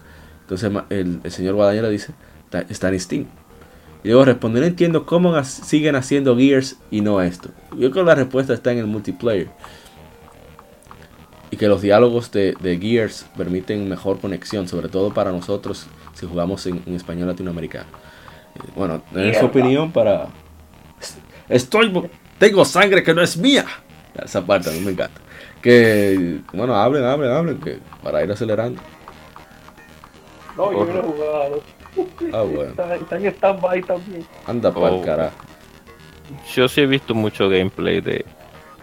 Entonces 0.41 0.72
el 0.89 1.22
señor 1.31 1.55
Guadaña 1.55 1.84
le 1.84 1.89
dice: 1.91 2.13
"Está- 2.45 2.65
Está 2.69 2.89
en 2.89 2.99
Steam. 2.99 3.26
Y 4.03 4.10
luego 4.10 4.26
responde: 4.26 4.60
No 4.61 4.65
entiendo 4.65 5.06
cómo 5.06 5.41
siguen 5.44 5.95
haciendo 5.95 6.36
Gears 6.38 6.78
y 6.90 7.02
no 7.02 7.22
esto. 7.22 7.49
Yo 7.72 7.91
creo 7.91 8.03
que 8.06 8.10
la 8.10 8.15
respuesta 8.15 8.53
está 8.53 8.72
en 8.72 8.80
el 8.80 8.88
multiplayer. 8.88 9.49
y 11.49 11.57
que 11.57 11.68
los 11.68 11.82
diálogos 11.82 12.32
de, 12.32 12.53
de 12.61 12.78
Gears 12.80 13.26
permiten 13.36 13.88
mejor 13.90 14.19
conexión, 14.22 14.68
sobre 14.68 14.88
todo 14.90 15.14
para 15.14 15.32
nosotros 15.32 15.88
si 16.14 16.26
jugamos 16.26 16.65
en, 16.65 16.82
en 16.86 16.95
español 16.95 17.28
latinoamericano. 17.28 17.90
Eh, 18.56 18.72
Bueno, 18.76 19.03
en 19.14 19.36
su 19.36 19.45
opinión 19.45 19.91
para... 19.91 20.30
Estoy... 21.49 21.91
Tengo 22.40 22.65
sangre 22.65 23.03
que 23.03 23.14
no 23.14 23.22
es 23.22 23.38
mía. 23.38 23.65
Esa 24.15 24.45
parte 24.45 24.69
a 24.69 24.73
mí 24.73 24.80
me 24.82 24.91
encanta. 24.91 25.22
Que, 25.61 26.41
bueno, 26.53 26.76
hablen, 26.76 27.03
hablen, 27.03 27.32
hablen, 27.32 27.60
que 27.60 27.80
para 28.02 28.23
ir 28.23 28.32
acelerando. 28.32 28.82
No, 30.56 30.72
yo 30.72 30.86
no 30.86 30.99
he 30.99 31.03
jugado. 31.03 31.64
Ah, 32.34 32.41
bueno. 32.44 32.72
Está, 32.72 32.95
está 32.95 33.18
en 33.18 33.26
stand-by 33.28 33.82
también. 33.84 34.26
Anda 34.48 34.73
para 34.73 34.88
el 34.90 34.94
Oh. 34.95 35.02
carajo. 35.02 35.36
Yo 36.56 36.68
sí 36.68 36.82
he 36.82 36.86
visto 36.86 37.14
mucho 37.14 37.49
gameplay 37.49 37.99
de, 38.02 38.26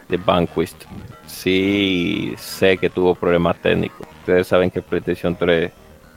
de 0.09 0.17
Vanquist. 0.19 0.85
Sí 1.27 2.35
sé 2.37 2.77
que 2.77 2.91
tuvo 2.91 3.15
problemas 3.15 3.57
técnicos. 3.63 4.07
Ustedes 4.21 4.47
saben 4.47 4.71
que 4.71 4.83
PlayStation 4.83 5.35
3 5.37 5.71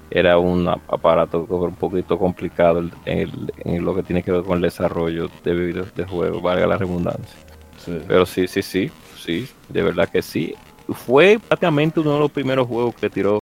era 0.09 0.37
un 0.37 0.67
aparato 0.67 1.45
un 1.49 1.75
poquito 1.75 2.17
complicado 2.19 2.79
en, 2.79 2.91
el- 3.05 3.53
en 3.63 3.85
lo 3.85 3.95
que 3.95 4.03
tiene 4.03 4.23
que 4.23 4.31
ver 4.31 4.43
con 4.43 4.57
el 4.57 4.61
desarrollo 4.63 5.29
de 5.43 5.53
videos 5.53 5.93
de 5.95 6.03
juegos, 6.05 6.41
valga 6.41 6.67
la 6.67 6.77
redundancia. 6.77 7.39
Sí. 7.77 7.97
Pero 8.07 8.25
sí, 8.25 8.47
sí, 8.47 8.61
sí, 8.61 8.91
sí, 9.17 9.47
de 9.69 9.81
verdad 9.83 10.09
que 10.09 10.21
sí. 10.21 10.53
Fue 10.89 11.39
prácticamente 11.47 12.01
uno 12.01 12.15
de 12.15 12.19
los 12.19 12.31
primeros 12.31 12.67
juegos 12.67 12.93
que 12.95 13.09
tiró 13.09 13.39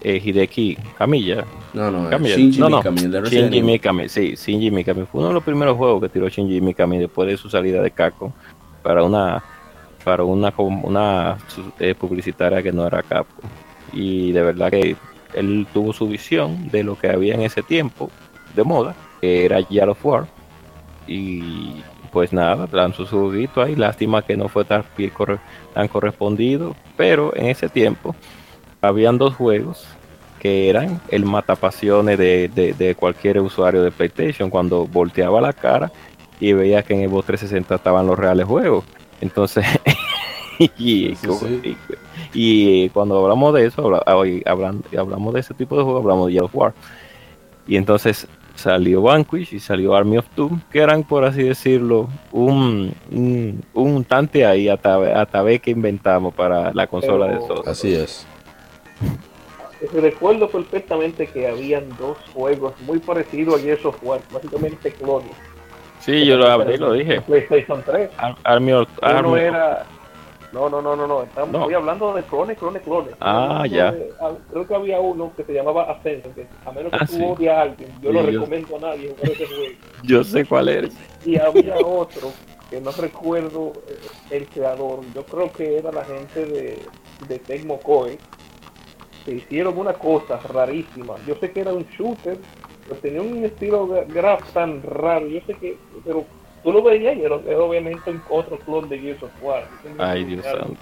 eh, 0.00 0.20
Hideki 0.22 0.78
Kamiya. 0.96 1.44
No, 1.74 1.90
no, 1.90 2.08
Kamiya. 2.10 2.36
Shinji 2.36 2.60
no, 2.60 2.68
no, 2.68 2.76
Mikami, 2.78 3.00
el 3.02 3.10
de 3.10 3.22
Shinji. 3.22 3.62
Mikami, 3.62 4.08
sí, 4.08 4.34
Shinji 4.34 4.70
Mikami. 4.70 5.04
Fue 5.06 5.20
uno 5.20 5.28
de 5.28 5.34
los 5.34 5.44
primeros 5.44 5.76
juegos 5.76 6.02
que 6.02 6.08
tiró 6.08 6.28
Shinji 6.28 6.60
Mikami 6.60 6.98
después 6.98 7.28
de 7.28 7.36
su 7.36 7.50
salida 7.50 7.82
de 7.82 7.90
Capcom 7.90 8.32
para 8.82 9.02
una 9.02 9.42
para 10.04 10.24
una 10.24 10.52
una 10.56 11.36
eh, 11.78 11.94
publicitaria 11.94 12.62
que 12.62 12.72
no 12.72 12.86
era 12.86 13.02
Capcom. 13.02 13.48
Y 13.92 14.32
de 14.32 14.42
verdad 14.42 14.70
que 14.70 14.96
él 15.34 15.66
tuvo 15.72 15.92
su 15.92 16.08
visión 16.08 16.68
de 16.70 16.82
lo 16.82 16.96
que 16.98 17.08
había 17.08 17.34
en 17.34 17.42
ese 17.42 17.62
tiempo 17.62 18.10
de 18.54 18.64
moda, 18.64 18.94
que 19.20 19.44
era 19.44 19.62
Gear 19.62 19.88
of 19.88 20.04
War. 20.04 20.26
Y 21.06 21.82
pues 22.12 22.32
nada, 22.32 22.68
lanzó 22.70 23.06
su 23.06 23.18
juguito 23.18 23.62
ahí. 23.62 23.74
Lástima 23.74 24.22
que 24.22 24.36
no 24.36 24.48
fue 24.48 24.64
tan, 24.64 24.84
tan 25.74 25.88
correspondido, 25.88 26.74
pero 26.96 27.34
en 27.36 27.46
ese 27.46 27.68
tiempo 27.68 28.14
habían 28.80 29.18
dos 29.18 29.34
juegos 29.34 29.86
que 30.40 30.68
eran 30.70 31.00
el 31.08 31.24
matapasiones 31.24 32.16
de, 32.18 32.48
de, 32.54 32.72
de 32.74 32.94
cualquier 32.94 33.40
usuario 33.40 33.82
de 33.82 33.90
PlayStation 33.90 34.50
cuando 34.50 34.86
volteaba 34.86 35.40
la 35.40 35.52
cara 35.52 35.90
y 36.40 36.52
veía 36.52 36.82
que 36.84 36.94
en 36.94 37.08
Xbox 37.10 37.26
360 37.26 37.74
estaban 37.74 38.06
los 38.06 38.16
reales 38.18 38.46
juegos. 38.46 38.84
Entonces, 39.20 39.64
y, 40.58 40.68
Sí, 41.16 41.16
sí. 41.16 41.60
y- 41.64 41.76
y 42.84 42.88
cuando 42.90 43.18
hablamos 43.22 43.54
de 43.54 43.66
eso, 43.66 43.84
habla- 43.86 44.04
hoy 44.16 44.42
hablan- 44.46 44.82
hablamos 44.96 45.34
de 45.34 45.40
ese 45.40 45.54
tipo 45.54 45.76
de 45.76 45.82
juegos, 45.82 46.02
hablamos 46.02 46.30
de 46.32 46.40
of 46.40 46.54
War. 46.54 46.72
Y 47.66 47.76
entonces 47.76 48.26
salió 48.54 49.02
Vanquish 49.02 49.54
y 49.54 49.60
salió 49.60 49.94
Army 49.94 50.18
of 50.18 50.26
Doom, 50.36 50.60
que 50.70 50.80
eran, 50.80 51.02
por 51.04 51.24
así 51.24 51.42
decirlo, 51.42 52.08
un, 52.32 52.92
un, 53.10 53.64
un 53.74 54.04
tante 54.04 54.44
ahí 54.46 54.68
hasta, 54.68 55.20
hasta 55.20 55.42
ver 55.42 55.60
que 55.60 55.70
inventamos 55.70 56.34
para 56.34 56.72
la 56.74 56.86
consola 56.86 57.26
Pero- 57.26 57.40
de 57.40 57.46
Soda. 57.46 57.70
Así 57.72 57.94
es. 57.94 58.26
Recuerdo 59.92 60.48
perfectamente 60.50 61.26
que 61.28 61.46
habían 61.46 61.88
dos 61.98 62.18
juegos 62.34 62.74
muy 62.80 62.98
parecidos 62.98 63.56
a 63.60 63.62
Gears 63.62 63.84
of 63.84 63.96
War, 64.02 64.20
básicamente 64.32 64.90
clones. 64.92 65.30
Sí, 66.00 66.24
yo 66.26 66.36
lo 66.36 66.46
abrí, 66.50 66.76
lo 66.76 66.92
dije. 66.92 67.20
PlayStation 67.20 67.82
3. 67.84 68.10
Ar- 68.16 68.36
Army 68.44 68.72
of, 68.72 68.88
Uno 69.02 69.36
era. 69.36 69.86
No, 70.52 70.68
no, 70.68 70.80
no, 70.80 70.96
no, 70.96 71.06
no. 71.06 71.22
Estamos, 71.22 71.50
No. 71.52 71.58
Estoy 71.60 71.74
hablando 71.74 72.12
de 72.14 72.22
clones, 72.22 72.58
clones, 72.58 72.82
clones. 72.82 73.14
Ah, 73.20 73.64
ya. 73.70 73.92
de- 73.92 74.10
ah, 74.20 74.30
creo 74.50 74.66
que 74.66 74.74
había 74.74 74.98
uno 74.98 75.30
que 75.36 75.44
se 75.44 75.52
llamaba 75.52 75.82
Ascension, 75.92 76.32
que 76.34 76.46
a 76.64 76.72
menos 76.72 76.90
que 76.90 76.98
Ah, 77.00 77.06
tú 77.06 77.12
sí. 77.12 77.22
odies 77.22 77.50
a 77.50 77.60
alguien, 77.62 77.90
yo 78.00 78.12
no 78.12 78.22
recomiendo 78.22 78.76
a 78.76 78.80
nadie 78.80 79.10
jugar 79.10 79.30
ese 79.32 79.46
juego. 79.46 79.62
Yo 80.04 80.24
sé 80.24 80.44
cuál 80.46 80.68
eres. 80.70 80.94
Y 81.26 81.38
había 81.38 81.76
otro 81.76 82.32
que 82.70 82.80
no 82.80 82.90
recuerdo 82.92 83.72
eh, 83.88 83.96
el 84.36 84.46
creador, 84.46 85.00
yo 85.14 85.24
creo 85.24 85.50
que 85.52 85.78
era 85.78 85.90
la 85.92 86.04
gente 86.04 86.44
de, 86.46 86.78
de 87.28 87.38
Tecmo 87.40 87.78
Koei, 87.80 88.18
que 89.28 89.34
hicieron 89.36 89.76
una 89.76 89.92
cosa 89.92 90.38
rarísima. 90.38 91.14
Yo 91.26 91.36
sé 91.36 91.50
que 91.50 91.60
era 91.60 91.72
un 91.74 91.84
shooter, 91.90 92.38
pero 92.86 93.00
tenía 93.00 93.20
un 93.20 93.44
estilo 93.44 93.86
de 93.86 94.04
graph 94.06 94.52
tan 94.52 94.82
raro, 94.82 95.26
yo 95.26 95.40
sé 95.46 95.54
que, 95.54 95.76
pero 96.04 96.24
tú 96.62 96.72
lo 96.72 96.82
veías 96.82 97.14
y 97.16 97.22
era, 97.22 97.36
era 97.46 97.58
obviamente 97.58 98.18
otro 98.30 98.58
clon 98.60 98.88
de 98.88 98.98
Gears 98.98 99.22
of 99.22 99.30
War. 99.42 99.68
Ay, 99.98 100.24
Dios 100.24 100.44
santo. 100.44 100.76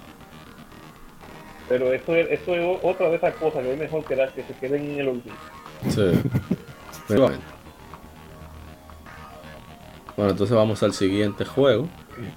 Pero 1.67 1.91
eso 1.91 2.15
es, 2.15 2.31
eso 2.31 2.55
es 2.55 2.79
otra 2.81 3.09
de 3.09 3.17
esas 3.17 3.33
cosas 3.35 3.61
que 3.61 3.73
es 3.73 3.79
mejor 3.79 4.05
que, 4.05 4.15
que 4.15 4.43
se 4.43 4.53
queden 4.53 4.91
en 4.91 4.99
el 4.99 5.07
olvido. 5.09 5.35
Sí. 5.89 6.21
Pero 7.09 7.23
bueno. 7.23 7.39
Bueno, 10.15 10.31
entonces 10.31 10.55
vamos 10.55 10.81
al 10.83 10.93
siguiente 10.93 11.43
juego. 11.43 11.89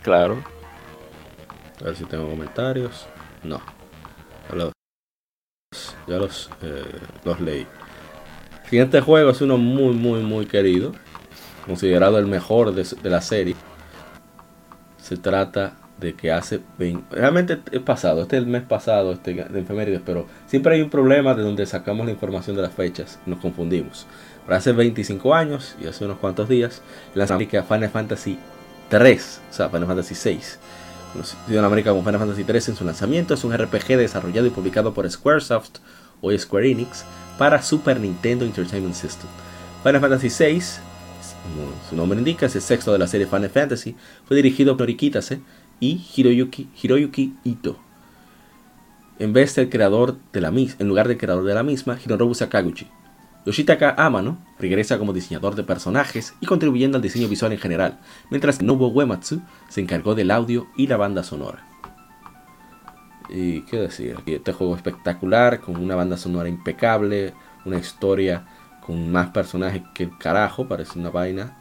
Claro. 0.02 0.38
A 1.80 1.84
ver 1.84 1.96
si 1.96 2.04
tengo 2.04 2.28
comentarios. 2.28 3.06
No. 3.44 3.60
Ya 4.52 4.70
ya 6.06 6.16
los, 6.16 6.50
eh, 6.62 6.84
los 7.24 7.40
leí. 7.40 7.66
Siguiente 8.68 9.00
juego 9.00 9.30
es 9.30 9.40
uno 9.40 9.58
muy, 9.58 9.94
muy, 9.94 10.20
muy 10.20 10.46
querido. 10.46 10.92
Considerado 11.66 12.18
el 12.18 12.26
mejor 12.26 12.74
de, 12.74 12.86
de 13.02 13.10
la 13.10 13.20
serie. 13.20 13.56
Se 14.98 15.16
trata 15.16 15.74
de 15.98 16.14
que 16.14 16.32
hace 16.32 16.60
20... 16.78 17.14
Realmente 17.14 17.58
es 17.72 17.80
pasado. 17.80 18.22
Este 18.22 18.36
es 18.36 18.42
el 18.42 18.48
mes 18.48 18.62
pasado 18.62 19.12
este, 19.12 19.34
de 19.34 19.60
efemérides. 19.60 20.02
Pero 20.04 20.26
siempre 20.46 20.74
hay 20.74 20.82
un 20.82 20.90
problema 20.90 21.34
de 21.34 21.42
donde 21.42 21.66
sacamos 21.66 22.06
la 22.06 22.12
información 22.12 22.56
de 22.56 22.62
las 22.62 22.72
fechas. 22.72 23.18
Nos 23.26 23.40
confundimos. 23.40 24.06
Pero 24.44 24.56
hace 24.56 24.72
25 24.72 25.34
años 25.34 25.76
y 25.82 25.86
hace 25.86 26.04
unos 26.04 26.18
cuantos 26.18 26.48
días. 26.48 26.82
Lanzó 27.14 27.38
Final 27.38 27.90
Fantasy 27.90 28.38
3. 28.88 29.40
O 29.50 29.52
sea, 29.52 29.68
Final 29.68 29.86
Fantasy 29.86 30.14
6 30.14 30.58
conocido 31.12 31.58
en 31.58 31.64
América 31.64 31.90
como 31.90 32.02
Final 32.02 32.20
Fantasy 32.20 32.44
3 32.44 32.68
en 32.70 32.76
su 32.76 32.84
lanzamiento, 32.84 33.34
es 33.34 33.44
un 33.44 33.56
RPG 33.56 33.96
desarrollado 33.96 34.46
y 34.46 34.50
publicado 34.50 34.94
por 34.94 35.10
Squaresoft 35.10 35.78
o 36.20 36.36
Square 36.36 36.70
Enix 36.70 37.04
para 37.38 37.62
Super 37.62 38.00
Nintendo 38.00 38.44
Entertainment 38.44 38.94
System. 38.94 39.28
Final 39.82 40.00
Fantasy 40.00 40.28
VI, 40.28 40.60
como 41.42 41.72
su 41.88 41.96
nombre 41.96 42.18
indica, 42.18 42.46
es 42.46 42.54
el 42.56 42.62
sexto 42.62 42.92
de 42.92 42.98
la 42.98 43.06
serie 43.06 43.26
Final 43.26 43.50
Fantasy, 43.50 43.96
fue 44.26 44.36
dirigido 44.36 44.76
por 44.76 44.94
Kitase 44.94 45.40
y 45.80 46.04
Hiroyuki, 46.14 47.34
Ito. 47.44 47.78
En 49.18 49.32
vez 49.32 49.54
del 49.54 49.68
creador 49.68 50.16
de 50.32 50.40
la 50.40 50.48
en 50.48 50.88
lugar 50.88 51.08
del 51.08 51.18
creador 51.18 51.44
de 51.44 51.54
la 51.54 51.62
misma, 51.62 51.98
Hinorobu 52.02 52.34
Sakaguchi. 52.34 52.88
Yoshitaka 53.46 53.94
Amano 53.96 54.38
regresa 54.58 54.98
como 54.98 55.12
diseñador 55.12 55.54
de 55.54 55.62
personajes 55.62 56.34
y 56.40 56.46
contribuyendo 56.46 56.96
al 56.96 57.02
diseño 57.02 57.28
visual 57.28 57.52
en 57.52 57.58
general, 57.58 57.98
mientras 58.30 58.58
que 58.58 58.64
Nobuo 58.64 58.88
Uematsu 58.88 59.40
se 59.68 59.80
encargó 59.80 60.14
del 60.14 60.30
audio 60.30 60.66
y 60.76 60.86
la 60.86 60.96
banda 60.96 61.22
sonora. 61.22 61.66
Y 63.28 63.62
qué 63.62 63.78
decir, 63.78 64.16
este 64.26 64.52
juego 64.52 64.74
espectacular, 64.74 65.60
con 65.60 65.76
una 65.76 65.94
banda 65.94 66.16
sonora 66.16 66.48
impecable, 66.48 67.32
una 67.64 67.78
historia 67.78 68.44
con 68.84 69.10
más 69.10 69.28
personajes 69.28 69.82
que 69.94 70.04
el 70.04 70.18
carajo, 70.18 70.66
parece 70.66 70.98
una 70.98 71.10
vaina 71.10 71.56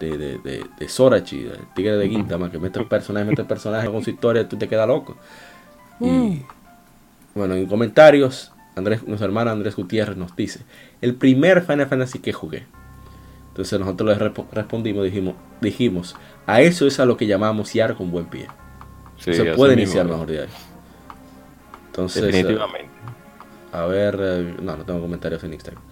de, 0.00 0.16
de, 0.16 0.38
de, 0.38 0.64
de 0.78 0.88
Sorachi, 0.88 1.42
del 1.42 1.66
tigre 1.74 1.96
de 1.96 2.08
Gintama, 2.08 2.50
que 2.50 2.58
mete 2.58 2.80
el 2.80 2.86
personaje, 2.86 3.26
mete 3.26 3.42
el 3.42 3.48
personaje 3.48 3.90
con 3.90 4.02
su 4.02 4.10
historia 4.10 4.42
y 4.42 4.46
tú 4.46 4.56
te 4.56 4.66
quedas 4.66 4.88
loco. 4.88 5.16
Y 6.00 6.42
bueno, 7.34 7.54
en 7.54 7.66
comentarios, 7.66 8.53
Andrés, 8.76 9.06
nuestro 9.06 9.26
hermano 9.26 9.50
Andrés 9.50 9.76
Gutiérrez 9.76 10.16
nos 10.16 10.34
dice, 10.36 10.60
el 11.00 11.14
primer 11.14 11.62
Final 11.62 11.86
Fantasy 11.86 12.18
que 12.18 12.32
jugué. 12.32 12.64
Entonces 13.48 13.78
nosotros 13.78 14.08
le 14.18 14.24
respo- 14.30 14.46
respondimos, 14.52 15.04
dijimos, 15.04 15.34
dijimos, 15.60 16.16
a 16.46 16.60
eso 16.60 16.86
es 16.86 16.98
a 16.98 17.04
lo 17.06 17.16
que 17.16 17.26
llamamos 17.26 17.72
guiar 17.72 17.94
con 17.94 18.10
buen 18.10 18.26
pie. 18.26 18.48
Sí, 19.18 19.32
Se 19.32 19.44
puede 19.54 19.74
iniciar 19.74 20.06
mejor 20.06 20.26
de 20.26 20.40
ahí. 20.42 20.48
Entonces, 21.86 22.22
eh, 22.22 22.26
Definitivamente. 22.26 22.90
a 23.72 23.86
ver, 23.86 24.18
eh, 24.20 24.54
no, 24.60 24.76
no 24.76 24.84
tengo 24.84 25.00
comentarios 25.00 25.44
en 25.44 25.52
Instagram. 25.54 25.82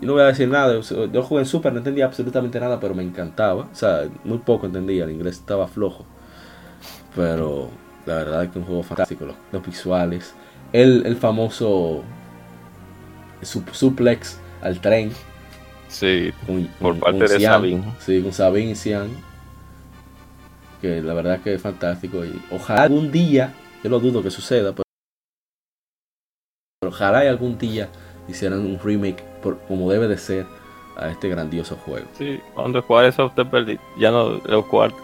Yo 0.00 0.06
no 0.06 0.12
voy 0.12 0.22
a 0.22 0.26
decir 0.26 0.48
nada, 0.48 0.78
yo 0.80 1.22
jugué 1.24 1.40
en 1.40 1.46
Super, 1.46 1.72
no 1.72 1.78
entendía 1.78 2.04
absolutamente 2.04 2.60
nada, 2.60 2.78
pero 2.78 2.94
me 2.94 3.02
encantaba. 3.02 3.62
O 3.72 3.74
sea, 3.74 4.08
muy 4.22 4.38
poco 4.38 4.66
entendía, 4.66 5.02
el 5.02 5.10
inglés 5.10 5.38
estaba 5.38 5.66
flojo. 5.66 6.06
Pero 7.16 7.68
la 8.06 8.14
verdad 8.14 8.44
es 8.44 8.50
que 8.50 8.58
un 8.60 8.64
juego 8.64 8.82
fantástico, 8.84 9.26
los, 9.26 9.34
los 9.50 9.66
visuales, 9.66 10.34
el, 10.72 11.04
el 11.04 11.16
famoso 11.16 12.04
sup- 13.42 13.72
suplex 13.72 14.38
al 14.62 14.80
tren. 14.80 15.10
Sí, 15.88 16.32
con- 16.46 16.66
Por 16.80 16.92
con- 16.92 17.00
parte 17.00 17.18
con 17.18 17.28
de 17.28 17.40
Sabin. 17.40 17.84
Sí, 17.98 18.22
con 18.22 18.32
Sabin 18.32 18.68
y 18.70 18.74
Xian. 18.74 19.08
Que 20.82 21.02
la 21.02 21.14
verdad 21.14 21.40
que 21.40 21.54
es 21.54 21.62
fantástico. 21.62 22.24
Y 22.24 22.40
ojalá 22.52 22.82
algún 22.82 23.10
día, 23.10 23.52
yo 23.82 23.90
lo 23.90 23.98
dudo 23.98 24.22
que 24.22 24.30
suceda, 24.30 24.72
pero, 24.72 24.84
pero 26.80 26.90
ojalá 26.92 27.24
y 27.24 27.28
algún 27.28 27.58
día 27.58 27.88
hicieran 28.28 28.60
un 28.60 28.78
remake 28.78 29.22
por, 29.42 29.58
como 29.60 29.90
debe 29.90 30.06
de 30.08 30.18
ser 30.18 30.46
a 30.96 31.10
este 31.10 31.28
grandioso 31.28 31.76
juego. 31.76 32.06
sí. 32.18 32.40
Cuando 32.54 32.82
jugar 32.82 33.04
eso 33.06 33.26
usted 33.26 33.46
perdí, 33.46 33.78
ya 33.98 34.10
no 34.10 34.40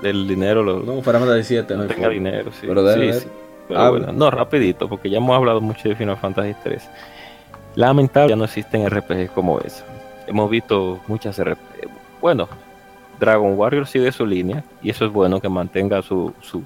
el 0.03 0.27
dinero 0.29 0.63
lo 0.65 0.81
No, 0.81 1.01
para 1.03 1.21
Fantasy 1.21 1.45
7 1.45 1.75
no 1.75 1.85
no 1.85 1.89
hay 1.89 1.95
tenga 1.95 2.09
dinero, 2.09 2.51
sí. 2.53 2.67
Pero 2.67 2.83
debe 2.83 3.13
sí, 3.15 3.21
sí. 3.21 3.29
Pero 3.69 3.81
Ah, 3.81 3.91
bueno, 3.91 4.13
no, 4.13 4.31
rapidito, 4.31 4.89
porque 4.89 5.09
ya 5.09 5.19
hemos 5.19 5.35
hablado 5.37 5.61
mucho 5.61 5.89
de 5.89 5.95
Final 5.97 6.17
Fantasy 6.19 6.55
3. 6.65 6.83
Lamentable, 7.77 8.31
ya 8.31 8.37
no 8.37 8.45
existen 8.45 8.89
RPG 8.89 9.31
como 9.35 9.59
ese. 9.61 9.83
Hemos 10.27 10.49
visto 10.51 11.01
muchas 11.09 11.39
RPG. 11.39 11.89
Bueno, 12.21 12.49
Dragon 13.21 13.55
Warrior 13.59 13.87
sigue 13.87 14.13
su 14.13 14.25
línea, 14.27 14.65
y 14.83 14.91
eso 14.91 15.05
es 15.07 15.13
bueno 15.13 15.41
que 15.41 15.49
mantenga 15.49 16.01
su, 16.03 16.33
su, 16.41 16.63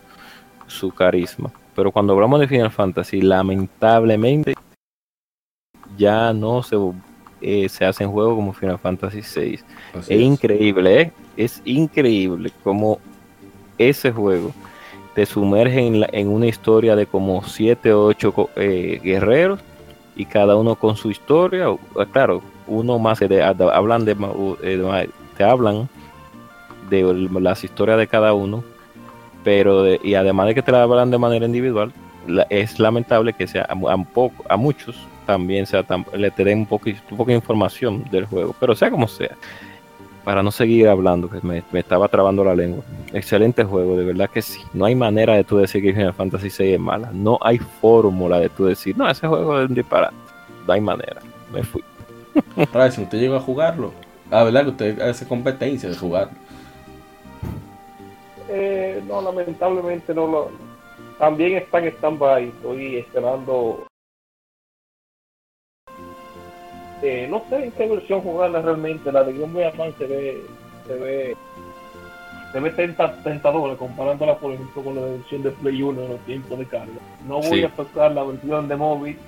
su 0.66 0.90
carisma. 0.90 1.50
Pero 1.74 1.90
cuando 1.92 2.12
hablamos 2.12 2.40
de 2.40 2.48
Final 2.48 2.70
Fantasy, 2.70 3.20
lamentablemente 3.22 4.54
ya 5.96 6.32
no 6.32 6.62
se, 6.62 6.76
eh, 7.40 7.68
se 7.68 7.84
hacen 7.84 8.10
juegos 8.10 8.34
como 8.36 8.52
Final 8.52 8.78
Fantasy 8.78 9.22
6. 9.22 9.64
Así 9.94 9.98
Es 10.14 10.20
es. 10.20 10.20
increíble, 10.20 11.00
¿eh? 11.02 11.12
Es 11.36 11.62
increíble 11.64 12.50
como 12.64 12.98
ese 13.78 14.10
juego 14.12 14.52
te 15.14 15.24
sumerge 15.26 15.80
en, 15.86 16.00
la- 16.00 16.08
en 16.12 16.28
una 16.28 16.46
historia 16.46 16.94
de 16.96 17.06
como 17.06 17.42
7 17.44 17.92
o 17.92 18.04
8 18.06 18.50
guerreros 18.56 19.60
y 20.18 20.26
cada 20.26 20.54
uno 20.56 20.74
con 20.74 20.94
su 20.96 21.10
historia. 21.10 21.68
eh, 21.70 22.06
Claro, 22.12 22.42
uno 22.66 22.98
más 22.98 23.18
de- 23.20 23.42
hablan 23.42 24.04
de, 24.04 24.14
te 25.36 25.44
hablan 25.44 25.88
de 26.90 27.28
las 27.40 27.64
historias 27.64 27.96
de 27.98 28.06
cada 28.06 28.34
uno, 28.34 28.62
pero 29.44 29.82
de- 29.82 30.00
y 30.02 30.14
además 30.14 30.48
de 30.48 30.54
que 30.54 30.62
te 30.62 30.72
la 30.72 30.82
hablan 30.82 31.10
de 31.10 31.18
manera 31.18 31.46
individual, 31.46 31.92
es 32.50 32.78
lamentable 32.78 33.32
que 33.32 33.46
sea 33.46 33.62
a, 33.68 33.92
a 33.92 33.96
poco, 34.04 34.44
a 34.50 34.56
muchos 34.58 34.96
también 35.24 35.66
sea 35.66 35.82
tan- 35.82 36.04
le 36.14 36.30
te 36.30 36.44
den 36.44 36.58
un 36.60 36.66
poco, 36.66 36.88
un 36.90 37.16
poco 37.16 37.30
de 37.30 37.36
información 37.36 38.04
del 38.10 38.26
juego, 38.26 38.54
pero 38.58 38.74
sea 38.74 38.90
como 38.90 39.06
sea 39.08 39.30
para 40.24 40.42
no 40.42 40.50
seguir 40.50 40.88
hablando, 40.88 41.28
que 41.28 41.40
me, 41.42 41.62
me 41.72 41.80
estaba 41.80 42.08
trabando 42.08 42.44
la 42.44 42.54
lengua. 42.54 42.84
Excelente 43.12 43.64
juego, 43.64 43.96
de 43.96 44.04
verdad 44.04 44.28
que 44.30 44.42
sí. 44.42 44.60
No 44.72 44.84
hay 44.84 44.94
manera 44.94 45.34
de 45.34 45.44
tú 45.44 45.56
decir 45.56 45.82
que 45.82 45.92
Final 45.92 46.12
Fantasy 46.14 46.48
VI 46.50 46.74
es 46.74 46.80
mala. 46.80 47.10
No 47.12 47.38
hay 47.40 47.58
fórmula 47.58 48.38
de 48.38 48.48
tú 48.48 48.66
decir, 48.66 48.96
no, 48.96 49.08
ese 49.08 49.26
juego 49.26 49.60
es 49.60 49.68
un 49.68 49.74
disparate. 49.74 50.14
No 50.66 50.72
hay 50.72 50.80
manera. 50.80 51.20
Me 51.52 51.62
fui. 51.62 51.82
Ahora, 52.72 52.90
si 52.90 53.02
usted 53.02 53.18
llegó 53.18 53.36
a 53.36 53.40
jugarlo, 53.40 53.92
ah, 54.30 54.44
¿verdad? 54.44 54.64
Que 54.64 54.70
usted 54.70 55.00
hace 55.00 55.26
competencia 55.26 55.88
de 55.88 55.96
jugar. 55.96 56.30
Eh, 58.48 59.02
no, 59.06 59.20
lamentablemente 59.20 60.14
no 60.14 60.26
lo. 60.26 60.50
También 61.18 61.56
está 61.56 61.78
en 61.78 61.88
stand-by. 61.88 62.48
Estoy 62.48 62.96
esperando. 62.96 63.86
Eh, 67.02 67.26
no 67.30 67.42
sé 67.48 67.64
en 67.64 67.70
qué 67.72 67.86
versión 67.86 68.20
jugarla 68.22 68.60
realmente. 68.62 69.12
La 69.12 69.22
de 69.24 69.32
Game 69.32 69.52
Boy 69.52 69.64
Advance 69.64 69.98
se 69.98 70.06
ve. 70.06 70.42
Se 70.86 70.94
ve. 70.94 71.36
Se 72.52 72.60
ve 72.60 72.70
tenta- 72.70 73.14
tentadora 73.22 73.74
comparándola, 73.76 74.34
por 74.38 74.52
ejemplo, 74.54 74.82
con 74.82 74.94
la 74.96 75.02
versión 75.02 75.42
de 75.42 75.50
Play 75.50 75.82
1 75.82 76.02
en 76.02 76.08
los 76.12 76.20
tiempos 76.20 76.58
de 76.58 76.64
carga. 76.64 76.86
No 77.26 77.40
voy 77.40 77.58
Sí. 77.58 77.64
a 77.64 77.68
tocar 77.68 78.10
la 78.12 78.24
versión 78.24 78.66
de 78.68 78.74
móvil. 78.76 79.18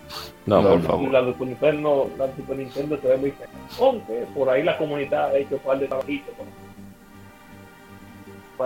No, 0.47 0.63
No, 0.63 0.71
por 0.71 0.83
favor. 0.83 1.11
la 1.13 1.21
de 1.23 1.33
Super 1.33 1.49
Nintendo, 1.49 2.11
la 2.17 2.27
de 2.29 2.37
Super 2.37 2.57
Nintendo 2.57 2.97
se 2.99 3.09
ve 3.09 3.17
muy 3.19 3.31
fea. 3.33 3.47
Aunque 3.79 4.25
por 4.35 4.49
ahí 4.49 4.63
la 4.63 4.79
comunidad 4.79 5.31
ha 5.31 5.37
hecho 5.37 5.57
un 5.57 5.61
par 5.61 5.79
de 5.79 5.87
trabajitos 5.87 6.35
para, 6.35 6.51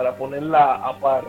para 0.09 0.17
ponerla 0.17 0.75
a 0.75 0.93
par. 0.99 1.23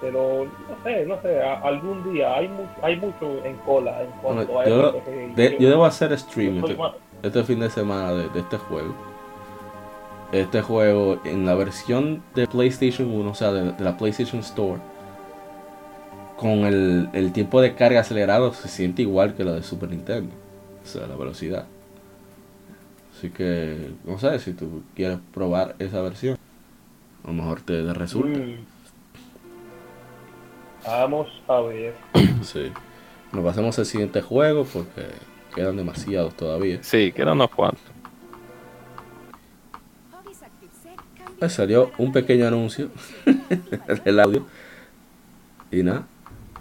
Pero 0.00 0.44
no 0.44 0.84
sé, 0.84 1.04
no 1.06 1.20
sé, 1.22 1.42
algún 1.42 2.12
día 2.12 2.34
hay, 2.34 2.48
mu- 2.48 2.66
hay 2.82 2.96
mucho 2.96 3.44
en 3.44 3.56
cola 3.58 4.02
en 4.02 4.10
cuanto 4.22 4.52
Bueno, 4.52 4.60
a 4.60 4.68
yo, 4.68 5.02
de- 5.34 5.56
yo 5.58 5.68
debo 5.70 5.84
hacer 5.84 6.16
stream 6.18 6.58
este, 6.64 6.76
este 7.22 7.44
fin 7.44 7.58
de 7.60 7.68
semana 7.70 8.12
de, 8.12 8.28
de 8.28 8.40
este 8.40 8.58
juego. 8.58 8.94
Este 10.30 10.60
juego 10.62 11.18
en 11.24 11.46
la 11.46 11.54
versión 11.54 12.22
de 12.34 12.46
PlayStation 12.46 13.10
1, 13.10 13.30
o 13.30 13.34
sea, 13.34 13.50
de, 13.50 13.72
de 13.72 13.82
la 13.84 13.96
PlayStation 13.96 14.40
Store, 14.40 14.78
con 16.36 16.50
el, 16.66 17.08
el 17.14 17.32
tiempo 17.32 17.60
de 17.60 17.74
carga 17.74 18.00
acelerado 18.00 18.52
se 18.52 18.68
siente 18.68 19.02
igual 19.02 19.34
que 19.34 19.42
la 19.42 19.52
de 19.52 19.62
Super 19.62 19.90
Nintendo. 19.90 20.30
O 20.84 20.86
sea, 20.86 21.06
la 21.06 21.16
velocidad. 21.16 21.66
Así 23.16 23.30
que, 23.30 23.90
no 24.04 24.18
sé, 24.18 24.38
si 24.38 24.52
tú 24.52 24.82
quieres 24.94 25.18
probar 25.34 25.74
esa 25.80 26.00
versión, 26.02 26.36
a 27.24 27.26
lo 27.26 27.32
mejor 27.32 27.62
te, 27.62 27.82
te 27.82 27.92
resulta. 27.94 28.38
Mm. 28.38 28.54
Vamos 30.86 31.28
a 31.48 31.60
ver. 31.60 31.94
Sí. 32.42 32.72
Nos 33.32 33.44
pasemos 33.44 33.78
al 33.78 33.84
siguiente 33.84 34.22
juego 34.22 34.64
porque 34.64 35.06
quedan 35.54 35.76
demasiados 35.76 36.34
todavía. 36.34 36.78
Sí, 36.82 37.12
quedan 37.12 37.34
unos 37.34 37.50
cuantos. 37.50 37.82
Pues 41.38 41.52
salió 41.52 41.92
un 41.98 42.12
pequeño 42.12 42.46
anuncio 42.46 42.90
del 44.04 44.20
audio. 44.20 44.46
Y 45.70 45.82
nada, 45.82 46.06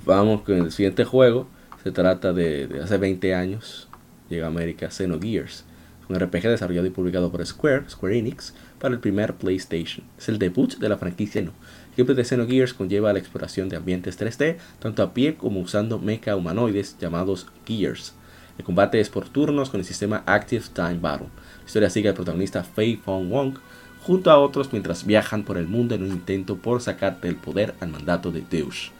vamos 0.05 0.41
con 0.41 0.55
el 0.57 0.71
siguiente 0.71 1.03
juego. 1.03 1.47
Se 1.83 1.91
trata 1.91 2.33
de, 2.33 2.67
de 2.67 2.83
hace 2.83 2.97
20 2.97 3.33
años. 3.33 3.87
Llega 4.29 4.45
a 4.45 4.49
América 4.49 4.91
Xenogears. 4.91 5.65
Es 6.03 6.09
un 6.09 6.19
RPG 6.19 6.43
desarrollado 6.43 6.85
y 6.85 6.91
publicado 6.91 7.31
por 7.31 7.45
Square, 7.45 7.89
Square 7.89 8.19
Enix, 8.19 8.53
para 8.79 8.93
el 8.93 8.99
primer 8.99 9.35
PlayStation. 9.35 10.05
Es 10.17 10.29
el 10.29 10.37
debut 10.37 10.77
de 10.77 10.89
la 10.89 10.97
franquicia 10.97 11.41
Xeno. 11.41 11.53
De 11.97 12.23
Xenogears 12.23 12.75
conlleva 12.75 13.11
la 13.11 13.17
exploración 13.17 13.69
de 13.69 13.75
ambientes 13.75 14.19
3D, 14.19 14.57
tanto 14.79 15.01
a 15.01 15.15
pie 15.15 15.35
como 15.35 15.59
usando 15.59 15.97
mecha 15.97 16.35
humanoides 16.35 16.95
llamados 16.99 17.47
Gears. 17.65 18.13
El 18.59 18.65
combate 18.65 18.99
es 18.99 19.09
por 19.09 19.27
turnos 19.27 19.71
con 19.71 19.79
el 19.79 19.85
sistema 19.85 20.21
Active 20.27 20.63
Time 20.73 20.99
Battle. 21.01 21.29
La 21.61 21.65
historia 21.65 21.89
sigue 21.89 22.09
al 22.09 22.15
protagonista 22.15 22.63
Fei 22.63 22.97
Fong 22.97 23.29
Wong 23.29 23.57
junto 24.03 24.29
a 24.29 24.37
otros 24.37 24.71
mientras 24.71 25.07
viajan 25.07 25.43
por 25.43 25.57
el 25.57 25.67
mundo 25.67 25.95
en 25.95 26.03
un 26.03 26.11
intento 26.11 26.55
por 26.57 26.81
sacar 26.81 27.19
del 27.19 27.35
poder 27.35 27.73
al 27.79 27.89
mandato 27.89 28.31
de 28.31 28.43
Deus. 28.47 28.91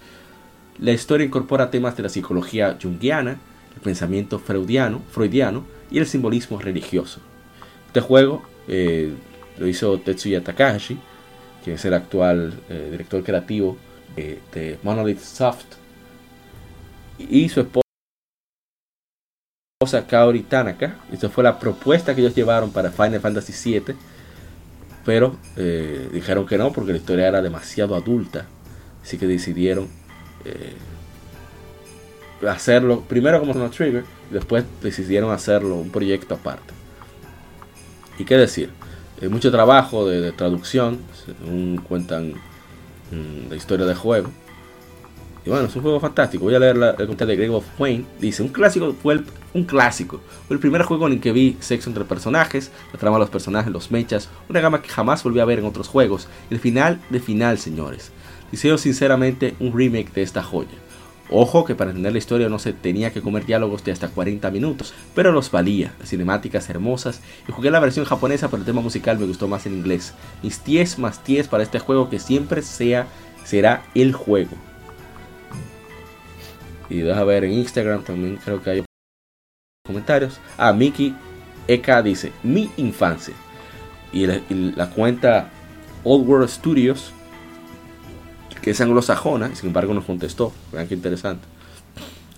La 0.80 0.92
historia 0.92 1.28
incorpora 1.28 1.70
temas 1.70 1.96
de 1.98 2.04
la 2.04 2.10
psicología 2.10 2.80
junguiana, 2.82 3.38
el 3.76 3.82
pensamiento 3.82 4.40
freudiano, 4.40 5.04
freudiano 5.12 5.66
y 5.92 6.00
el 6.00 6.08
simbolismo 6.08 6.60
religioso. 6.60 7.20
Este 7.86 8.02
juego 8.02 8.42
eh, 8.68 9.14
lo 9.60 9.68
hizo 9.68 10.00
Tetsuya 10.00 10.44
Takahashi, 10.44 10.98
quien 11.68 11.76
es 11.76 11.84
el 11.84 11.94
actual 11.94 12.54
eh, 12.70 12.88
director 12.92 13.22
creativo 13.26 13.78
de 14.16 14.80
Monolith 14.84 15.20
Soft, 15.20 15.66
y 17.20 17.50
su 17.50 17.60
esposa 17.60 17.84
Kaori 20.08 20.44
Tanaka. 20.44 20.96
Esta 21.12 21.28
fue 21.28 21.44
la 21.44 21.60
propuesta 21.60 22.16
que 22.16 22.22
ellos 22.22 22.34
llevaron 22.34 22.72
para 22.72 22.90
Final 22.90 23.20
Fantasy 23.20 23.80
VII, 23.80 23.96
pero 25.06 25.36
eh, 25.58 26.08
dijeron 26.14 26.46
que 26.46 26.58
no 26.58 26.72
porque 26.72 26.94
la 26.94 27.00
historia 27.00 27.28
era 27.28 27.42
demasiado 27.42 27.96
adulta, 27.96 28.46
así 29.04 29.18
que 29.18 29.28
decidieron 29.28 29.90
eh, 30.46 30.74
hacerlo 32.48 33.02
primero 33.02 33.42
como 33.42 33.52
Chrono 33.52 33.72
Trigger 33.72 34.06
y 34.32 34.34
después 34.34 34.64
decidieron 34.82 35.32
hacerlo 35.32 35.76
un 35.76 35.90
proyecto 35.90 36.36
aparte. 36.36 36.74
Y 38.18 38.24
qué 38.24 38.38
decir, 38.38 38.72
eh, 39.22 39.30
mucho 39.30 39.52
trabajo 39.52 40.08
de, 40.08 40.32
traducción, 40.32 41.00
según 41.26 41.78
cuentan 41.78 42.34
mm, 43.12 43.50
la 43.50 43.56
historia 43.56 43.86
del 43.86 43.96
juego. 43.96 44.30
Y 45.46 45.50
bueno, 45.50 45.66
es 45.66 45.76
un 45.76 45.82
juego 45.82 46.00
fantástico. 46.00 46.44
Voy 46.44 46.56
a 46.56 46.60
leer 46.60 46.76
la, 46.76 46.90
el 46.90 46.96
comentario 46.98 47.28
de 47.28 47.36
Greg 47.38 47.52
of 47.52 47.66
Wayne. 47.80 48.06
Dice, 48.20 48.44
un 48.44 48.50
clásico 48.50 48.94
fue 49.02 49.16
el, 49.16 49.26
un 49.54 49.64
clásico. 49.64 50.20
Fue 50.48 50.56
el 50.56 50.60
primer 50.60 50.84
juego 50.84 51.08
en 51.08 51.14
el 51.14 51.22
que 51.22 51.32
vi 51.32 51.58
sexo 51.60 51.90
entre 51.90 52.04
personajes, 52.04 52.72
la 52.94 53.00
trama 53.00 53.16
de 53.16 53.22
los 53.22 53.30
personajes, 53.30 53.72
los 53.72 53.90
mechas, 53.90 54.30
una 54.50 54.60
gama 54.60 54.82
que 54.82 54.90
jamás 54.90 55.24
volví 55.24 55.40
a 55.40 55.46
ver 55.46 55.60
en 55.60 55.66
otros 55.66 55.88
juegos. 55.88 56.28
El 56.50 56.60
final 56.60 57.00
de 57.10 57.20
final, 57.20 57.58
señores. 57.58 58.12
Deseo 58.52 58.78
sinceramente 58.78 59.56
un 59.60 59.78
remake 59.78 60.14
de 60.14 60.22
esta 60.22 60.44
joya. 60.44 60.70
Ojo 61.30 61.66
que 61.66 61.76
para 61.76 61.92
entender 61.92 62.14
la 62.14 62.20
historia 62.20 62.48
no 62.48 62.58
se 62.58 62.72
tenía 62.72 63.12
que 63.12 63.22
comer 63.22 63.46
diálogos 63.46 63.84
de 63.84 63.92
hasta 63.92 64.08
40 64.08 64.50
minutos, 64.50 64.94
pero 65.14 65.32
los 65.32 65.52
valía, 65.52 65.94
cinemáticas 66.04 66.70
hermosas, 66.70 67.22
y 67.48 67.52
jugué 67.52 67.70
la 67.70 67.82
versión 67.82 68.06
japonesa, 68.06 68.50
pero 68.50 68.62
el 68.62 68.66
tema 68.66 68.82
musical 68.82 69.20
me 69.20 69.26
gustó 69.26 69.48
más 69.48 69.66
en 69.66 69.74
inglés. 69.74 70.14
Mis 70.42 70.64
10 70.64 71.00
más 71.00 71.24
10 71.26 71.50
para 71.50 71.64
este 71.64 71.80
juego 71.80 72.10
que 72.10 72.20
siempre 72.20 72.62
sea, 72.62 73.08
será 73.44 73.84
el 73.94 74.14
juego. 74.14 74.56
Y 76.90 77.00
deja 77.00 77.24
ver 77.26 77.44
en 77.44 77.54
Instagram 77.54 78.04
también 78.04 78.40
creo 78.44 78.62
que 78.62 78.70
hay 78.70 78.86
comentarios. 79.86 80.40
Ah, 80.58 80.72
Miki 80.72 81.14
Eka 81.68 82.02
dice, 82.02 82.32
mi 82.44 82.70
infancia. 82.78 83.34
Y 84.14 84.26
la, 84.26 84.40
y 84.50 84.72
la 84.74 84.90
cuenta 84.90 85.50
Old 86.06 86.28
World 86.28 86.50
Studios, 86.50 87.12
que 88.68 88.72
es 88.72 88.82
anglosajona, 88.82 89.56
sin 89.56 89.68
embargo 89.68 89.94
nos 89.94 90.04
contestó. 90.04 90.52
Vean 90.74 90.90
qué 90.90 90.96
interesante. 90.96 91.48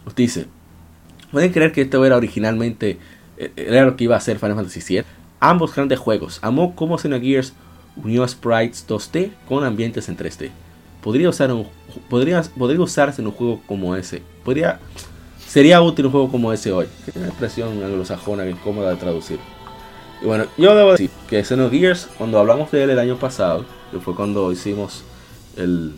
Nos 0.06 0.14
dice, 0.14 0.46
¿pueden 1.32 1.52
creer 1.52 1.72
que 1.72 1.82
esto 1.82 2.06
era 2.06 2.18
originalmente, 2.18 3.00
eh, 3.36 3.52
era 3.56 3.84
lo 3.84 3.96
que 3.96 4.04
iba 4.04 4.16
a 4.16 4.20
ser 4.20 4.38
Final 4.38 4.56
Fantasy 4.56 4.80
VII? 4.88 5.06
Ambos 5.40 5.74
grandes 5.74 5.98
juegos. 5.98 6.38
Amó 6.44 6.76
cómo 6.76 7.00
Xenogears 7.00 7.54
unió 7.96 8.28
sprites 8.28 8.86
2D 8.88 9.32
con 9.48 9.64
ambientes 9.64 10.08
en 10.08 10.18
3D. 10.18 10.52
Podría, 11.02 11.30
usar 11.30 11.52
un, 11.52 11.66
podría, 12.12 12.44
podría 12.44 12.82
usarse 12.82 13.24
en 13.24 13.28
un 13.28 13.34
juego 13.34 13.64
como 13.66 13.96
ese. 13.96 14.22
Podría, 14.46 14.80
sería 15.48 15.82
útil 15.82 16.06
un 16.06 16.12
juego 16.12 16.30
como 16.30 16.54
ese 16.54 16.72
hoy. 16.72 16.86
Que 17.06 17.10
es 17.10 17.18
una 17.18 17.30
expresión 17.30 17.84
anglosajona 17.84 18.46
es 18.46 18.56
cómoda 18.58 18.92
de 18.92 18.98
traducir. 18.98 19.40
Y 20.22 20.28
bueno, 20.28 20.46
yo 20.60 20.76
debo 20.76 20.92
decir 20.92 21.10
que 21.28 21.44
Xenogears, 21.44 22.08
cuando 22.20 22.38
hablamos 22.38 22.70
de 22.70 22.84
él 22.84 22.92
el 22.92 23.00
año 23.00 23.18
pasado, 23.18 23.66
que 23.90 23.98
fue 23.98 24.14
cuando 24.14 24.52
hicimos 24.52 25.04
el, 25.58 25.96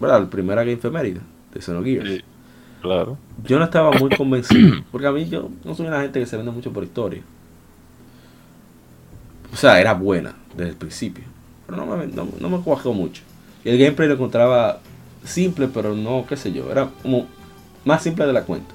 ¿verdad? 0.00 0.22
el 0.22 0.28
primer 0.28 0.56
Game 0.56 0.78
Feméride, 0.78 1.20
de 1.52 1.60
Xenogears. 1.60 2.08
Sí, 2.08 2.20
claro. 2.80 3.18
Yo 3.44 3.58
no 3.58 3.64
estaba 3.64 3.92
muy 3.92 4.10
convencido, 4.16 4.82
porque 4.90 5.06
a 5.06 5.12
mí 5.12 5.28
yo 5.28 5.50
no 5.64 5.74
soy 5.74 5.86
una 5.86 6.00
gente 6.00 6.18
que 6.18 6.26
se 6.26 6.36
vende 6.36 6.50
mucho 6.50 6.72
por 6.72 6.82
historia. 6.82 7.22
O 9.52 9.56
sea, 9.56 9.80
era 9.80 9.92
buena 9.94 10.34
desde 10.56 10.70
el 10.70 10.76
principio, 10.76 11.24
pero 11.66 11.84
no 11.84 11.96
me, 11.96 12.06
no, 12.06 12.28
no 12.40 12.48
me 12.48 12.60
cuajó 12.60 12.92
mucho. 12.92 13.22
Y 13.64 13.68
el 13.68 13.78
gameplay 13.78 14.08
lo 14.08 14.14
encontraba 14.14 14.80
simple, 15.24 15.68
pero 15.68 15.94
no, 15.94 16.24
qué 16.26 16.36
sé 16.36 16.52
yo, 16.52 16.70
era 16.70 16.88
como 17.02 17.26
más 17.84 18.02
simple 18.02 18.26
de 18.26 18.32
la 18.32 18.42
cuenta. 18.42 18.74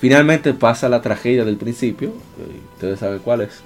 Finalmente 0.00 0.54
pasa 0.54 0.88
la 0.88 1.02
tragedia 1.02 1.44
del 1.44 1.56
principio, 1.56 2.10
eh, 2.10 2.60
ustedes 2.74 3.00
saben 3.00 3.18
cuál 3.18 3.42
es. 3.42 3.60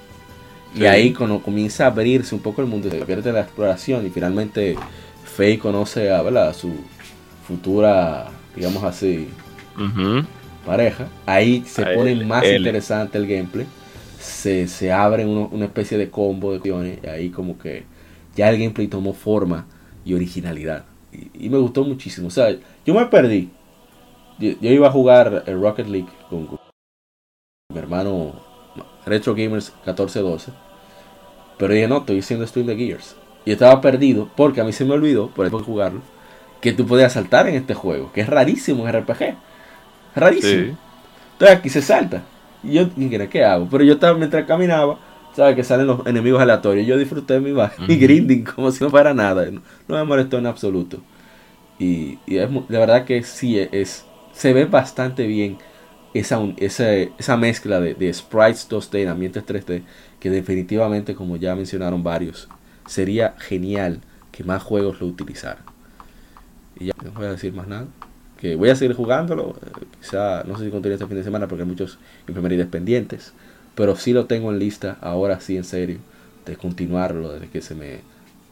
Y 0.75 0.85
ahí 0.85 1.13
cuando 1.13 1.39
comienza 1.39 1.85
a 1.85 1.87
abrirse 1.87 2.33
un 2.33 2.41
poco 2.41 2.61
el 2.61 2.67
mundo, 2.67 2.89
se 2.89 3.05
pierde 3.05 3.31
la 3.31 3.41
exploración 3.41 4.05
y 4.07 4.09
finalmente 4.09 4.75
Faye 5.35 5.57
conoce 5.59 6.11
a, 6.11 6.21
¿verdad? 6.21 6.49
a 6.49 6.53
su 6.53 6.71
futura, 7.47 8.29
digamos 8.55 8.83
así, 8.83 9.29
pareja. 10.65 11.07
Ahí 11.25 11.63
se 11.65 11.83
A 11.83 11.93
pone 11.95 12.11
él- 12.11 12.25
más 12.25 12.43
él. 12.43 12.57
interesante 12.57 13.17
el 13.17 13.27
gameplay. 13.27 13.65
Se, 14.19 14.67
se 14.67 14.91
abre 14.91 15.25
uno- 15.25 15.49
una 15.51 15.65
especie 15.65 15.97
de 15.97 16.09
combo 16.09 16.51
de 16.51 16.57
acciones 16.57 16.99
y 17.03 17.07
ahí 17.07 17.29
como 17.29 17.57
que 17.57 17.83
ya 18.35 18.49
el 18.49 18.57
gameplay 18.57 18.87
tomó 18.87 19.13
forma 19.13 19.65
y 20.05 20.13
originalidad. 20.13 20.85
Y, 21.11 21.45
y 21.45 21.49
me 21.49 21.57
gustó 21.57 21.83
muchísimo. 21.83 22.27
O 22.27 22.31
sea, 22.31 22.55
yo 22.85 22.93
me 22.93 23.05
perdí. 23.07 23.49
Yo, 24.39 24.51
yo 24.61 24.71
iba 24.71 24.87
a 24.87 24.91
jugar 24.91 25.43
el 25.45 25.59
Rocket 25.59 25.87
League 25.87 26.07
con, 26.29 26.47
con 26.47 26.59
mi 27.73 27.79
hermano 27.79 28.33
Retro 29.05 29.33
Gamers 29.35 29.71
1412. 29.85 30.51
Pero 31.57 31.73
dije, 31.73 31.87
no, 31.87 31.97
estoy 31.97 32.19
haciendo 32.19 32.47
stream 32.47 32.67
de 32.67 32.75
Gears. 32.77 33.15
Y 33.45 33.51
estaba 33.51 33.81
perdido 33.81 34.29
porque 34.35 34.61
a 34.61 34.63
mí 34.63 34.71
se 34.73 34.85
me 34.85 34.93
olvidó, 34.93 35.29
por 35.29 35.45
eso 35.45 35.59
jugarlo, 35.59 36.01
que 36.61 36.73
tú 36.73 36.85
podías 36.87 37.13
saltar 37.13 37.47
en 37.47 37.55
este 37.55 37.73
juego, 37.73 38.11
que 38.13 38.21
es 38.21 38.27
rarísimo 38.29 38.83
en 38.83 38.89
RPG. 38.89 39.37
Rarísimo. 40.15 40.67
Sí. 40.69 40.77
Entonces 41.33 41.57
aquí 41.57 41.69
se 41.69 41.81
salta. 41.81 42.23
Y 42.63 42.73
yo 42.73 42.89
¿qué 43.29 43.43
hago? 43.43 43.67
Pero 43.69 43.83
yo 43.83 43.93
estaba, 43.95 44.17
mientras 44.17 44.45
caminaba, 44.45 44.99
¿sabes? 45.33 45.55
Que 45.55 45.63
salen 45.63 45.87
los 45.87 46.05
enemigos 46.07 46.41
aleatorios. 46.41 46.87
Yo 46.87 46.97
disfruté 46.97 47.39
de 47.39 47.41
mi, 47.41 47.51
grinding 47.97 48.43
como 48.45 48.71
si 48.71 48.83
no 48.83 48.89
fuera 48.89 49.13
nada. 49.13 49.45
No, 49.51 49.61
no 49.87 49.95
me 49.95 50.03
molestó 50.05 50.37
en 50.37 50.47
absoluto. 50.47 50.99
Y, 51.79 52.19
y 52.25 52.37
es, 52.37 52.49
de 52.51 52.77
verdad 52.77 53.05
que 53.05 53.23
sí, 53.23 53.59
es, 53.59 54.05
se 54.33 54.53
ve 54.53 54.65
bastante 54.65 55.27
bien 55.27 55.57
esa, 56.13 56.39
un- 56.39 56.55
esa, 56.59 56.91
esa 56.93 57.37
mezcla 57.37 57.79
de, 57.79 57.95
de 57.95 58.13
sprites 58.13 58.67
2D 58.69 59.03
en 59.03 59.09
ambientes 59.09 59.45
3D. 59.45 59.83
Que 60.19 60.29
definitivamente, 60.29 61.15
como 61.15 61.37
ya 61.37 61.55
mencionaron 61.55 62.03
varios, 62.03 62.49
sería 62.85 63.35
genial 63.39 64.01
que 64.31 64.43
más 64.43 64.61
juegos 64.63 64.99
lo 65.01 65.07
utilizaran. 65.07 65.63
Y 66.79 66.85
ya, 66.87 66.93
no 67.03 67.11
voy 67.11 67.25
a 67.25 67.31
decir 67.31 67.53
más 67.53 67.67
nada 67.67 67.87
que 68.43 68.57
voy 68.57 68.69
a 68.69 68.75
seguir 68.75 68.93
jugándolo. 68.93 69.55
eh, 69.65 69.85
quizá, 70.01 70.43
no 70.43 70.57
sé 70.57 70.65
si 70.65 70.69
continúe 70.69 70.95
este 70.95 71.07
fin 71.07 71.15
de 71.15 71.23
semana 71.23 71.47
porque 71.47 71.63
hay 71.63 71.69
muchos 71.69 71.97
enfermerías 72.27 72.67
pendientes. 72.67 73.31
Pero 73.73 73.95
sí 73.95 74.11
lo 74.11 74.25
tengo 74.25 74.51
en 74.51 74.59
lista, 74.59 74.97
ahora 74.99 75.39
sí 75.39 75.55
en 75.55 75.63
serio, 75.63 75.99
de 76.45 76.57
continuarlo, 76.57 77.31
desde 77.31 77.47
que 77.47 77.61
se 77.61 77.73
me 77.73 78.01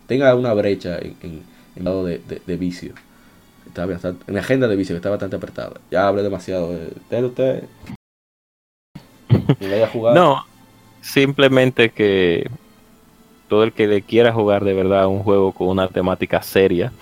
tenga 0.07 0.33
una 0.33 0.53
brecha 0.53 0.97
en, 0.97 1.43
en, 1.75 1.83
lado 1.83 2.05
de, 2.05 2.21
vicio. 2.57 2.93
En 3.75 4.33
mi 4.33 4.39
agenda 4.39 4.69
de 4.69 4.77
vicio 4.77 4.93
que 4.93 4.97
está 4.97 5.09
bastante 5.09 5.35
apretada. 5.35 5.73
Ya 5.91 6.07
hablé 6.07 6.23
demasiado. 6.23 6.73
Eh, 6.73 7.23
¿Usted. 7.25 7.63
No, 10.13 10.45
simplemente 11.01 11.89
que 11.89 12.49
todo 13.51 13.65
el 13.65 13.73
que 13.73 13.85
le 13.85 14.01
quiera 14.01 14.31
jugar 14.31 14.63
de 14.63 14.73
verdad 14.73 15.07
un 15.07 15.23
juego 15.23 15.51
con 15.51 15.67
una 15.67 15.89
temática 15.89 16.41
seria 16.41 16.93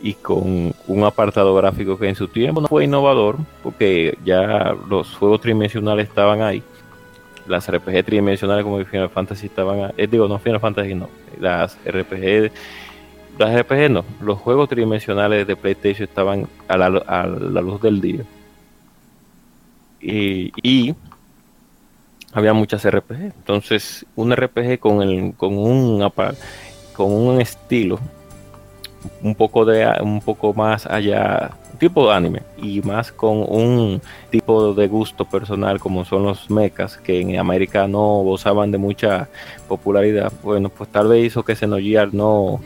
y 0.00 0.14
con 0.14 0.72
un 0.86 1.04
apartado 1.04 1.54
gráfico 1.54 1.98
que 1.98 2.08
en 2.08 2.14
su 2.14 2.28
tiempo 2.28 2.62
no 2.62 2.66
fue 2.66 2.84
innovador, 2.84 3.36
porque 3.62 4.16
ya 4.24 4.74
los 4.88 5.14
juegos 5.16 5.42
tridimensionales 5.42 6.08
estaban 6.08 6.40
ahí, 6.40 6.62
las 7.46 7.70
RPG 7.70 8.06
tridimensionales 8.06 8.64
como 8.64 8.82
Final 8.86 9.10
Fantasy 9.10 9.48
estaban 9.48 9.84
ahí, 9.84 9.92
eh, 9.98 10.06
digo, 10.06 10.26
no 10.28 10.38
Final 10.38 10.60
Fantasy, 10.60 10.94
no, 10.94 11.10
las 11.38 11.76
RPG, 11.84 12.50
las 13.38 13.60
RPG 13.60 13.90
no, 13.90 14.02
los 14.22 14.38
juegos 14.38 14.66
tridimensionales 14.66 15.46
de 15.46 15.56
PlayStation 15.56 16.08
estaban 16.08 16.48
a 16.68 16.78
la, 16.78 16.86
a 16.86 17.26
la 17.26 17.60
luz 17.60 17.82
del 17.82 18.00
día. 18.00 18.24
Y, 20.00 20.52
y 20.62 20.94
había 22.32 22.52
muchas 22.52 22.88
RPG. 22.88 23.20
Entonces, 23.20 24.06
un 24.16 24.34
RPG 24.34 24.78
con 24.78 25.02
el 25.02 25.34
con 25.36 25.56
un 25.56 26.08
con 26.92 27.12
un 27.12 27.40
estilo 27.40 27.98
un 29.22 29.34
poco 29.34 29.64
de 29.64 29.86
un 30.02 30.20
poco 30.20 30.52
más 30.52 30.86
allá, 30.86 31.50
tipo 31.78 32.06
de 32.06 32.14
anime 32.14 32.42
y 32.58 32.82
más 32.82 33.10
con 33.10 33.38
un 33.48 34.00
tipo 34.30 34.74
de 34.74 34.86
gusto 34.88 35.24
personal 35.24 35.80
como 35.80 36.04
son 36.04 36.24
los 36.24 36.50
mechas 36.50 36.98
que 36.98 37.20
en 37.20 37.38
América 37.38 37.88
no 37.88 38.22
gozaban 38.22 38.70
de 38.70 38.78
mucha 38.78 39.28
popularidad. 39.68 40.32
Bueno, 40.42 40.68
pues 40.68 40.90
tal 40.90 41.08
vez 41.08 41.26
hizo 41.26 41.42
que 41.42 41.56
Xenogears 41.56 42.12
no 42.12 42.60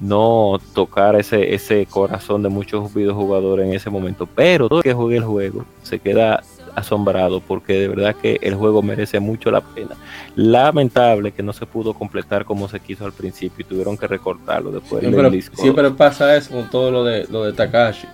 no 0.00 0.58
tocar 0.74 1.14
ese, 1.16 1.54
ese 1.54 1.84
corazón 1.84 2.42
de 2.42 2.48
muchos 2.48 2.94
videojugadores 2.94 3.66
en 3.66 3.74
ese 3.74 3.90
momento. 3.90 4.26
Pero 4.26 4.68
todo 4.68 4.78
el 4.78 4.82
que 4.82 4.94
juegue 4.94 5.18
el 5.18 5.24
juego 5.24 5.66
se 5.82 5.98
queda 5.98 6.42
asombrado 6.74 7.40
porque 7.40 7.74
de 7.74 7.88
verdad 7.88 8.14
que 8.16 8.38
el 8.42 8.54
juego 8.54 8.82
merece 8.82 9.20
mucho 9.20 9.50
la 9.50 9.60
pena. 9.60 9.96
Lamentable 10.36 11.32
que 11.32 11.42
no 11.42 11.52
se 11.52 11.66
pudo 11.66 11.94
completar 11.94 12.44
como 12.44 12.68
se 12.68 12.80
quiso 12.80 13.04
al 13.04 13.12
principio 13.12 13.64
y 13.64 13.68
tuvieron 13.68 13.96
que 13.96 14.06
recortarlo 14.06 14.70
después 14.70 15.02
del 15.02 15.12
Siempre, 15.12 15.30
disco. 15.30 15.56
siempre 15.60 15.90
pasa 15.90 16.36
eso 16.36 16.50
con 16.50 16.70
todo 16.70 16.90
lo 16.90 17.04
de, 17.04 17.26
lo 17.30 17.44
de 17.44 17.52
Takashi. 17.52 18.06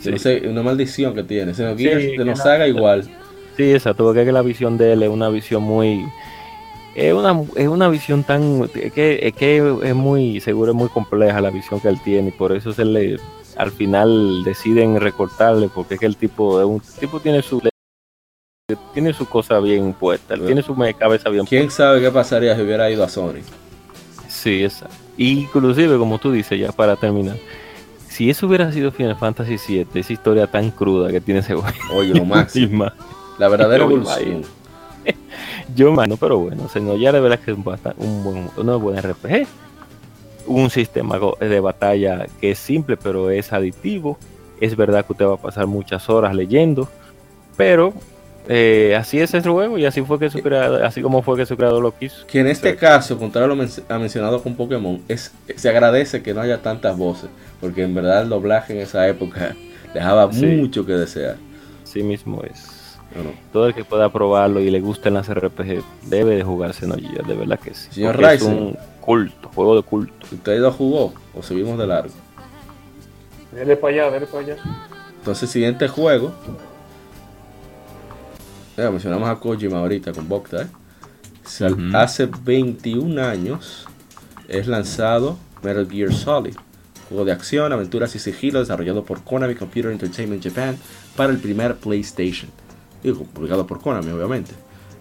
Sí. 0.00 0.10
No 0.10 0.18
sé, 0.18 0.42
una 0.48 0.62
maldición 0.62 1.14
que 1.14 1.22
tiene. 1.22 1.54
Se 1.54 1.62
nos, 1.64 1.76
Sí, 1.76 2.16
se 2.16 2.24
nos 2.24 2.40
haga 2.44 2.66
igual. 2.66 3.04
Sí, 3.56 3.72
exacto, 3.72 4.04
porque 4.04 4.20
es 4.20 4.26
que 4.26 4.32
la 4.32 4.42
visión 4.42 4.76
de 4.78 4.92
él 4.94 5.02
es 5.02 5.08
una 5.08 5.28
visión 5.28 5.62
muy... 5.62 6.04
Es 6.94 7.14
una, 7.14 7.40
es 7.56 7.68
una 7.68 7.88
visión 7.88 8.22
tan... 8.24 8.68
Es 8.74 8.92
que, 8.92 9.20
es 9.22 9.32
que 9.34 9.76
es 9.84 9.94
muy, 9.94 10.40
seguro 10.40 10.72
es 10.72 10.76
muy 10.76 10.88
compleja 10.88 11.40
la 11.40 11.50
visión 11.50 11.80
que 11.80 11.88
él 11.88 12.00
tiene 12.02 12.28
y 12.28 12.32
por 12.32 12.52
eso 12.52 12.72
se 12.72 12.84
le... 12.84 13.18
Al 13.56 13.70
final 13.70 14.42
deciden 14.44 14.98
recortarle 14.98 15.68
porque 15.68 15.94
es 15.94 16.00
que 16.00 16.06
el 16.06 16.16
tipo, 16.16 16.58
es 16.60 16.66
un, 16.66 16.82
el 16.94 17.00
tipo 17.00 17.20
tiene 17.20 17.42
su... 17.42 17.60
Tiene 18.92 19.12
su 19.12 19.26
cosa 19.26 19.58
bien 19.60 19.92
puesta, 19.92 20.34
tiene 20.34 20.62
su 20.62 20.76
cabeza 20.98 21.28
bien 21.28 21.46
¿Quién 21.46 21.70
sabe 21.70 22.00
qué 22.00 22.10
pasaría 22.10 22.54
si 22.56 22.62
hubiera 22.62 22.90
ido 22.90 23.04
a 23.04 23.08
Sony? 23.08 23.40
Sí, 24.28 24.64
exacto. 24.64 24.96
Inclusive, 25.16 25.98
como 25.98 26.18
tú 26.18 26.32
dices, 26.32 26.58
ya 26.58 26.72
para 26.72 26.96
terminar, 26.96 27.36
si 28.08 28.28
eso 28.28 28.46
hubiera 28.46 28.70
sido 28.72 28.92
Final 28.92 29.16
Fantasy 29.16 29.56
VII, 29.56 29.86
esa 29.94 30.12
historia 30.12 30.46
tan 30.46 30.70
cruda 30.70 31.10
que 31.10 31.20
tiene 31.20 31.40
ese 31.40 31.54
juego, 31.54 31.76
Oye, 31.94 32.14
lo 32.14 32.24
máximo. 32.26 32.90
La 33.38 33.48
verdadera 33.48 33.84
evolución. 33.84 34.42
yo 35.74 35.92
mano, 35.92 36.16
pero 36.16 36.38
bueno, 36.38 36.68
no 36.80 36.96
ya 36.96 37.12
de 37.12 37.20
verdad 37.20 37.38
que 37.38 37.52
es 37.52 37.56
un, 37.56 37.64
un 37.96 38.24
buen, 38.24 38.50
una 38.56 38.76
buena 38.76 39.00
RPG, 39.00 39.46
un 40.46 40.70
sistema 40.70 41.18
de 41.40 41.60
batalla 41.60 42.26
que 42.40 42.50
es 42.52 42.58
simple, 42.58 42.96
pero 42.96 43.30
es 43.30 43.52
aditivo. 43.52 44.18
Es 44.60 44.76
verdad 44.76 45.04
que 45.04 45.12
usted 45.12 45.26
va 45.26 45.34
a 45.34 45.38
pasar 45.38 45.66
muchas 45.66 46.08
horas 46.08 46.34
leyendo, 46.34 46.88
pero 47.56 47.92
eh, 48.48 48.96
así 48.98 49.18
es 49.20 49.32
el 49.34 49.42
juego 49.42 49.78
y 49.78 49.84
así 49.86 50.02
fue 50.02 50.18
que 50.18 50.28
su 50.30 50.40
creador, 50.40 50.84
así 50.84 51.00
como 51.00 51.22
fue 51.22 51.36
que 51.36 51.46
su 51.46 51.56
creador 51.56 51.82
lo 51.82 51.96
quiso. 51.96 52.26
Que 52.26 52.40
en 52.40 52.48
este 52.48 52.74
caso, 52.76 53.18
contrario 53.18 53.46
a 53.46 53.48
lo 53.48 53.56
men- 53.56 53.70
a 53.88 53.98
mencionado 53.98 54.42
con 54.42 54.54
Pokémon, 54.56 55.00
es, 55.08 55.32
se 55.56 55.68
agradece 55.68 56.22
que 56.22 56.34
no 56.34 56.40
haya 56.40 56.60
tantas 56.62 56.96
voces. 56.96 57.30
Porque 57.60 57.82
en 57.84 57.94
verdad 57.94 58.22
el 58.22 58.28
doblaje 58.28 58.72
en 58.74 58.80
esa 58.80 59.06
época 59.08 59.54
dejaba 59.94 60.32
Sí. 60.32 60.46
mucho 60.46 60.84
que 60.84 60.92
desear. 60.94 61.36
Así 61.84 62.02
mismo 62.02 62.42
es. 62.42 62.80
todo 63.52 63.66
el 63.66 63.74
que 63.74 63.84
pueda 63.84 64.08
probarlo 64.10 64.58
y 64.60 64.70
le 64.70 64.80
gusten 64.80 65.12
las 65.14 65.28
RPG 65.32 65.82
debe 66.06 66.34
de 66.36 66.42
jugarse 66.42 66.80
Xenogears, 66.80 67.28
de 67.28 67.34
verdad 67.34 67.58
que 67.60 67.74
sí. 67.74 67.88
Señor 67.92 68.16
Porque 68.16 68.34
es 68.34 68.42
un 68.42 68.76
culto, 69.02 69.50
juego 69.54 69.76
de 69.76 69.82
culto. 69.82 70.14
¿Usted 70.32 70.58
lo 70.60 70.72
jugó 70.72 71.12
o 71.34 71.42
seguimos 71.42 71.78
de 71.78 71.86
largo? 71.86 72.14
Dele 73.52 73.76
para 73.76 73.92
allá, 73.92 74.10
dele 74.10 74.26
para 74.26 74.38
allá. 74.44 74.56
Entonces, 75.18 75.50
siguiente 75.50 75.86
juego. 75.88 76.32
Mencionamos 78.76 79.28
a 79.28 79.38
Kojima 79.38 79.78
ahorita 79.78 80.12
con 80.12 80.28
Bokta. 80.28 80.62
¿eh? 80.62 80.66
Hace 81.92 82.26
21 82.26 83.22
años 83.22 83.86
es 84.48 84.66
lanzado 84.66 85.36
Metal 85.62 85.86
Gear 85.90 86.12
Solid, 86.12 86.54
juego 87.08 87.24
de 87.24 87.32
acción, 87.32 87.72
aventuras 87.72 88.14
y 88.14 88.18
sigilo 88.18 88.60
desarrollado 88.60 89.04
por 89.04 89.22
Konami 89.22 89.54
Computer 89.54 89.90
Entertainment 89.90 90.42
Japan 90.42 90.76
para 91.16 91.32
el 91.32 91.38
primer 91.38 91.76
PlayStation. 91.76 92.50
Digo, 93.02 93.24
publicado 93.24 93.66
por 93.66 93.80
Konami, 93.80 94.10
obviamente. 94.10 94.52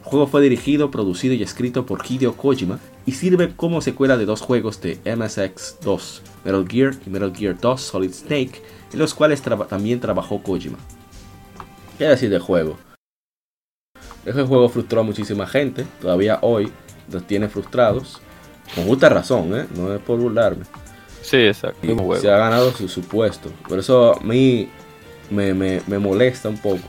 El 0.03 0.05
juego 0.05 0.27
fue 0.27 0.41
dirigido, 0.41 0.91
producido 0.91 1.33
y 1.33 1.43
escrito 1.43 1.85
por 1.85 2.01
Hideo 2.05 2.35
Kojima 2.35 2.79
y 3.05 3.13
sirve 3.13 3.53
como 3.55 3.81
secuela 3.81 4.17
de 4.17 4.25
dos 4.25 4.41
juegos 4.41 4.81
de 4.81 5.01
MSX2, 5.03 6.21
Metal 6.43 6.67
Gear 6.67 6.95
y 7.05 7.09
Metal 7.09 7.33
Gear 7.33 7.57
2 7.57 7.81
Solid 7.81 8.11
Snake, 8.11 8.61
en 8.91 8.99
los 8.99 9.13
cuales 9.13 9.41
también 9.41 10.01
trabajó 10.01 10.43
Kojima. 10.43 10.77
¿Qué 11.97 12.05
decir 12.05 12.29
del 12.29 12.41
juego? 12.41 12.77
Ese 14.25 14.43
juego 14.43 14.69
frustró 14.69 15.01
a 15.01 15.03
muchísima 15.03 15.47
gente, 15.47 15.85
todavía 16.01 16.39
hoy 16.41 16.71
los 17.11 17.25
tiene 17.25 17.49
frustrados, 17.49 18.21
con 18.75 18.85
justa 18.85 19.09
razón, 19.09 19.55
¿eh? 19.57 19.65
no 19.75 19.93
es 19.93 19.99
por 20.01 20.19
burlarme. 20.19 20.63
Sí, 21.21 21.37
exacto. 21.37 21.79
Y 21.85 22.19
se 22.19 22.31
ha 22.31 22.37
ganado 22.37 22.71
su, 22.71 22.87
su, 22.87 23.01
puesto. 23.01 23.49
Por 23.67 23.79
eso 23.79 24.17
a 24.17 24.23
mí 24.23 24.69
me, 25.29 25.53
me, 25.53 25.81
me, 25.87 25.99
molesta 25.99 26.49
un 26.49 26.57
poco 26.57 26.79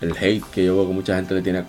el 0.00 0.12
hate 0.16 0.44
que 0.50 0.64
yo 0.64 0.76
veo 0.76 0.88
que 0.88 0.94
mucha 0.94 1.16
gente 1.16 1.34
le 1.34 1.42
tiene. 1.42 1.64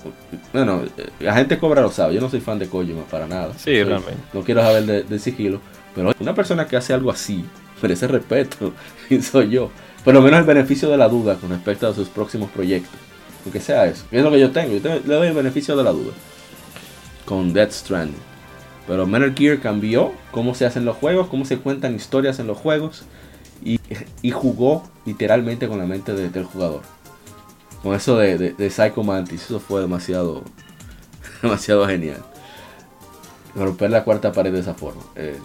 Bueno, 0.53 0.83
la 1.19 1.33
gente 1.33 1.57
cobra 1.57 1.81
lo 1.81 1.91
sabe. 1.91 2.15
Yo 2.15 2.21
no 2.21 2.29
soy 2.29 2.39
fan 2.39 2.59
de 2.59 2.67
Kojima 2.67 3.03
para 3.03 3.27
nada. 3.27 3.53
Sí, 3.53 3.75
soy, 3.75 3.83
realmente. 3.83 4.17
No 4.33 4.43
quiero 4.43 4.61
saber 4.61 4.83
de, 4.85 5.03
de, 5.03 5.19
sigilo. 5.19 5.59
Pero 5.93 6.13
una 6.19 6.33
persona 6.33 6.67
que 6.67 6.77
hace 6.77 6.93
algo 6.93 7.11
así 7.11 7.43
merece 7.81 8.07
respeto. 8.07 8.73
Y 9.09 9.21
soy 9.21 9.49
yo. 9.49 9.69
Por 10.03 10.13
lo 10.13 10.21
menos 10.21 10.39
el 10.39 10.45
beneficio 10.45 10.89
de 10.89 10.97
la 10.97 11.09
duda 11.09 11.35
con 11.35 11.49
respecto 11.49 11.87
a 11.87 11.93
sus 11.93 12.07
próximos 12.07 12.49
proyectos. 12.49 13.08
Aunque 13.45 13.59
sea 13.59 13.85
eso. 13.85 14.05
es 14.11 14.23
lo 14.23 14.31
que 14.31 14.39
yo 14.39 14.51
tengo. 14.51 14.77
Yo 14.77 14.99
le 15.05 15.15
doy 15.15 15.27
el 15.27 15.33
beneficio 15.33 15.75
de 15.75 15.83
la 15.83 15.91
duda. 15.91 16.13
Con 17.25 17.53
Death 17.53 17.71
Stranding. 17.71 18.29
Pero 18.87 19.05
Metal 19.05 19.33
Gear 19.35 19.59
cambió 19.59 20.13
cómo 20.31 20.55
se 20.55 20.65
hacen 20.65 20.83
los 20.83 20.97
juegos, 20.97 21.27
cómo 21.27 21.45
se 21.45 21.57
cuentan 21.57 21.95
historias 21.95 22.39
en 22.39 22.47
los 22.47 22.57
juegos. 22.57 23.03
Y, 23.63 24.31
jugó 24.31 24.83
literalmente 25.05 25.67
con 25.67 25.79
la 25.79 25.85
mente 25.85 26.13
de, 26.13 26.29
del 26.29 26.45
jugador. 26.45 26.81
Con 27.83 27.93
eso 27.93 28.17
de, 28.17 28.37
de, 28.37 28.53
de, 28.53 28.69
Psycho 28.69 29.03
Mantis. 29.03 29.43
Eso 29.43 29.59
fue 29.59 29.81
demasiado, 29.81 30.43
demasiado 31.41 31.85
genial. 31.87 32.23
Romper 33.55 33.91
la 33.91 34.03
cuarta 34.03 34.31
pared 34.31 34.51
de 34.51 34.61
esa 34.61 34.73
forma. 34.73 35.01
Eh, 35.15 35.37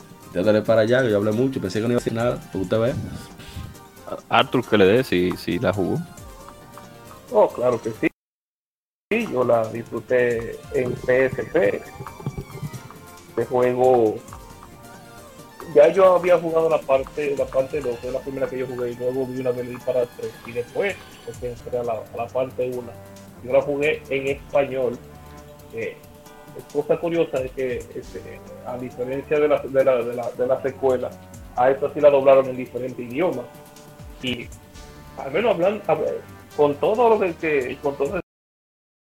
para 0.66 0.82
allá, 0.82 1.02
que 1.02 1.10
yo 1.10 1.16
hablé 1.16 1.32
mucho. 1.32 1.60
Pensé 1.60 1.80
que 1.80 1.86
no 1.86 1.92
iba 1.92 1.98
a 1.98 2.00
decir 2.00 2.12
nada. 2.12 2.40
Usted 2.52 2.78
vea. 2.78 2.94
Arthur, 4.28 4.64
que 4.66 4.78
le 4.78 4.86
dé 4.86 5.04
si, 5.04 5.32
si 5.36 5.58
la 5.58 5.72
jugó. 5.72 6.00
Oh, 7.36 7.48
claro 7.48 7.82
que 7.82 7.90
sí. 7.90 8.06
Sí, 9.10 9.26
yo 9.32 9.42
la 9.42 9.66
disfruté 9.68 10.56
en 10.72 10.94
PSP 10.94 11.82
este 13.36 13.44
juego 13.46 14.14
ya 15.74 15.88
yo 15.88 16.14
había 16.14 16.38
jugado 16.38 16.70
la 16.70 16.78
parte 16.78 17.34
la 17.36 17.44
parte 17.44 17.80
2 17.80 17.98
fue 17.98 18.12
la 18.12 18.20
primera 18.20 18.46
que 18.46 18.58
yo 18.58 18.66
jugué 18.68 18.92
y 18.92 18.94
luego 18.94 19.26
vi 19.26 19.40
una 19.40 19.50
vez 19.50 19.66
para 19.84 20.06
3 20.06 20.32
y 20.46 20.52
después 20.52 20.94
entré 21.42 21.78
a 21.78 21.82
la, 21.82 21.92
a 21.94 22.16
la 22.16 22.26
parte 22.28 22.70
1 22.70 22.82
yo 23.44 23.52
la 23.52 23.60
jugué 23.60 24.00
en 24.08 24.28
español 24.28 24.96
cosa 26.72 26.96
curiosa 26.96 27.38
es 27.38 27.50
que 27.50 27.78
este, 27.78 28.40
a 28.64 28.76
diferencia 28.78 29.40
de 29.40 29.48
la, 29.48 29.58
de 29.58 29.84
la, 29.84 29.96
de 29.96 30.14
la, 30.14 30.30
de 30.30 30.46
la 30.46 30.62
secuela 30.62 31.10
a 31.56 31.70
esta 31.70 31.92
sí 31.92 32.00
la 32.00 32.10
doblaron 32.10 32.46
en 32.46 32.56
diferentes 32.56 33.00
idiomas 33.00 33.46
y 34.22 34.46
al 35.18 35.32
menos 35.32 35.54
hablando 35.54 35.82
con 36.56 36.74
todo 36.76 37.08
lo 37.10 37.18
que, 37.20 37.34
que 37.34 37.78
con 37.82 37.96
todo 37.96 38.16
el 38.16 38.22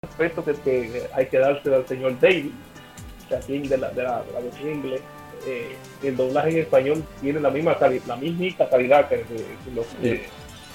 respeto 0.04 0.44
que, 0.44 0.54
que 0.54 1.08
hay 1.14 1.28
que 1.28 1.38
darse 1.40 1.74
al 1.74 1.88
señor 1.88 2.20
David 2.20 2.52
de 3.30 3.78
la, 3.78 3.90
de 3.92 4.04
la, 4.04 4.24
de 4.24 4.34
la 4.34 4.40
versión 4.40 4.70
inglés, 4.72 5.02
eh, 5.46 5.76
el 6.04 6.16
doblaje 6.16 6.50
en 6.50 6.58
español 6.60 7.04
tiene 7.22 7.40
la 7.40 7.50
misma 7.50 7.78
la 8.08 8.16
misma 8.16 8.70
calidad 8.70 9.10
que, 9.10 9.18
que 9.18 9.72
los 9.76 9.86
sí. 10.02 10.22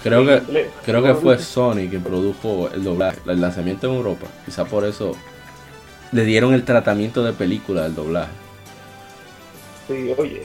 Creo 0.02 0.26
que, 0.26 0.36
inglés. 0.36 0.68
creo 0.84 1.02
que 1.02 1.14
fue 1.14 1.38
Sony 1.38 1.88
quien 1.88 2.02
produjo 2.02 2.68
el 2.72 2.82
doblaje, 2.82 3.20
el 3.26 3.40
lanzamiento 3.40 3.88
en 3.88 3.94
Europa. 3.94 4.26
Quizá 4.44 4.64
por 4.64 4.84
eso 4.84 5.12
le 6.10 6.24
dieron 6.24 6.54
el 6.54 6.64
tratamiento 6.64 7.22
de 7.22 7.32
película 7.32 7.84
del 7.84 7.94
doblaje. 7.94 8.32
Sí, 9.86 10.14
oye, 10.16 10.42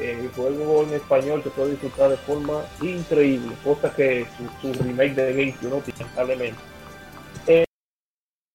el 0.00 0.28
juego 0.30 0.82
en 0.82 0.94
español 0.94 1.42
se 1.42 1.50
puede 1.50 1.72
disfrutar 1.72 2.10
de 2.10 2.16
forma 2.18 2.64
increíble, 2.82 3.54
cosa 3.62 3.94
que 3.94 4.26
su, 4.60 4.72
remake 4.72 5.14
de 5.14 5.32
GameCube 5.32 5.70
no 5.70 5.76
tiene, 5.76 6.00
lamentablemente. 6.00 6.60
Eh, 7.46 7.64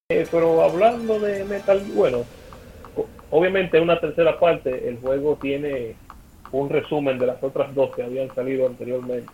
eh, 0.09 0.27
pero 0.29 0.61
hablando 0.63 1.19
de 1.19 1.45
Metal, 1.45 1.81
bueno, 1.93 2.25
obviamente 3.31 3.77
en 3.77 3.83
una 3.83 3.99
tercera 3.99 4.39
parte 4.39 4.87
el 4.87 4.99
juego 4.99 5.37
tiene 5.41 5.95
un 6.51 6.69
resumen 6.69 7.19
de 7.19 7.27
las 7.27 7.41
otras 7.43 7.73
dos 7.75 7.95
que 7.95 8.03
habían 8.03 8.33
salido 8.33 8.67
anteriormente 8.67 9.31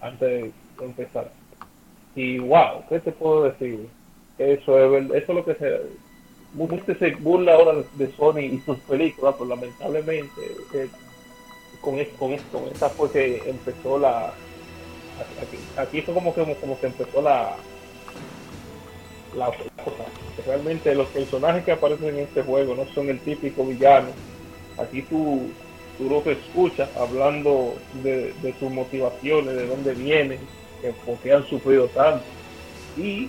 antes 0.00 0.52
de 0.78 0.84
empezar 0.84 1.30
y 2.14 2.38
wow 2.38 2.84
qué 2.88 3.00
te 3.00 3.12
puedo 3.12 3.44
decir 3.44 3.88
eso 4.38 4.78
es 4.78 5.04
eso 5.04 5.14
es 5.14 5.28
lo 5.28 5.44
que 5.44 5.54
se 5.54 6.94
se 6.98 7.14
burla 7.16 7.54
ahora 7.54 7.82
de 7.94 8.12
Sony 8.12 8.40
y 8.40 8.58
sus 8.60 8.78
películas 8.80 9.34
pero 9.38 9.50
lamentablemente 9.50 10.40
eh, 10.74 10.88
con 11.80 12.02
con 12.18 12.32
esto 12.32 12.58
con 12.58 12.68
esta 12.68 12.88
fue 12.88 13.10
que 13.10 13.42
empezó 13.46 13.98
la 13.98 14.32
aquí, 15.40 15.58
aquí 15.76 16.02
fue 16.02 16.14
como 16.14 16.34
que 16.34 16.42
como 16.56 16.78
que 16.80 16.86
empezó 16.86 17.22
la 17.22 17.56
la 19.36 19.46
cosa. 19.46 20.04
Realmente 20.46 20.94
los 20.94 21.08
personajes 21.08 21.64
que 21.64 21.72
aparecen 21.72 22.08
en 22.08 22.18
este 22.20 22.42
juego 22.42 22.74
no 22.74 22.86
son 22.94 23.08
el 23.08 23.20
típico 23.20 23.64
villano. 23.64 24.08
Aquí 24.78 25.02
tú, 25.02 25.50
tú 25.98 26.08
los 26.08 26.26
escuchas 26.26 26.88
hablando 26.96 27.74
de, 28.02 28.32
de 28.42 28.54
sus 28.58 28.70
motivaciones, 28.70 29.54
de 29.54 29.66
dónde 29.66 29.94
vienen, 29.94 30.38
de 30.82 30.92
por 31.04 31.16
qué 31.18 31.32
han 31.32 31.46
sufrido 31.46 31.88
tanto. 31.88 32.24
Y 32.96 33.28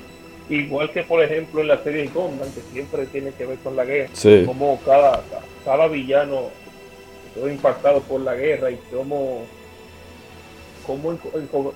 igual 0.49 0.91
que 0.91 1.03
por 1.03 1.21
ejemplo 1.23 1.61
en 1.61 1.67
la 1.67 1.83
serie 1.83 2.09
Gundam, 2.13 2.51
que 2.53 2.61
siempre 2.71 3.05
tiene 3.07 3.31
que 3.31 3.45
ver 3.45 3.57
con 3.59 3.75
la 3.75 3.85
guerra, 3.85 4.09
sí. 4.13 4.43
como 4.45 4.79
cada, 4.85 5.21
cada 5.65 5.87
villano 5.87 6.49
fue 7.33 7.53
impactado 7.53 8.01
por 8.01 8.21
la 8.21 8.35
guerra 8.35 8.71
y 8.71 8.79
cómo 8.91 9.43
cómo 10.85 11.17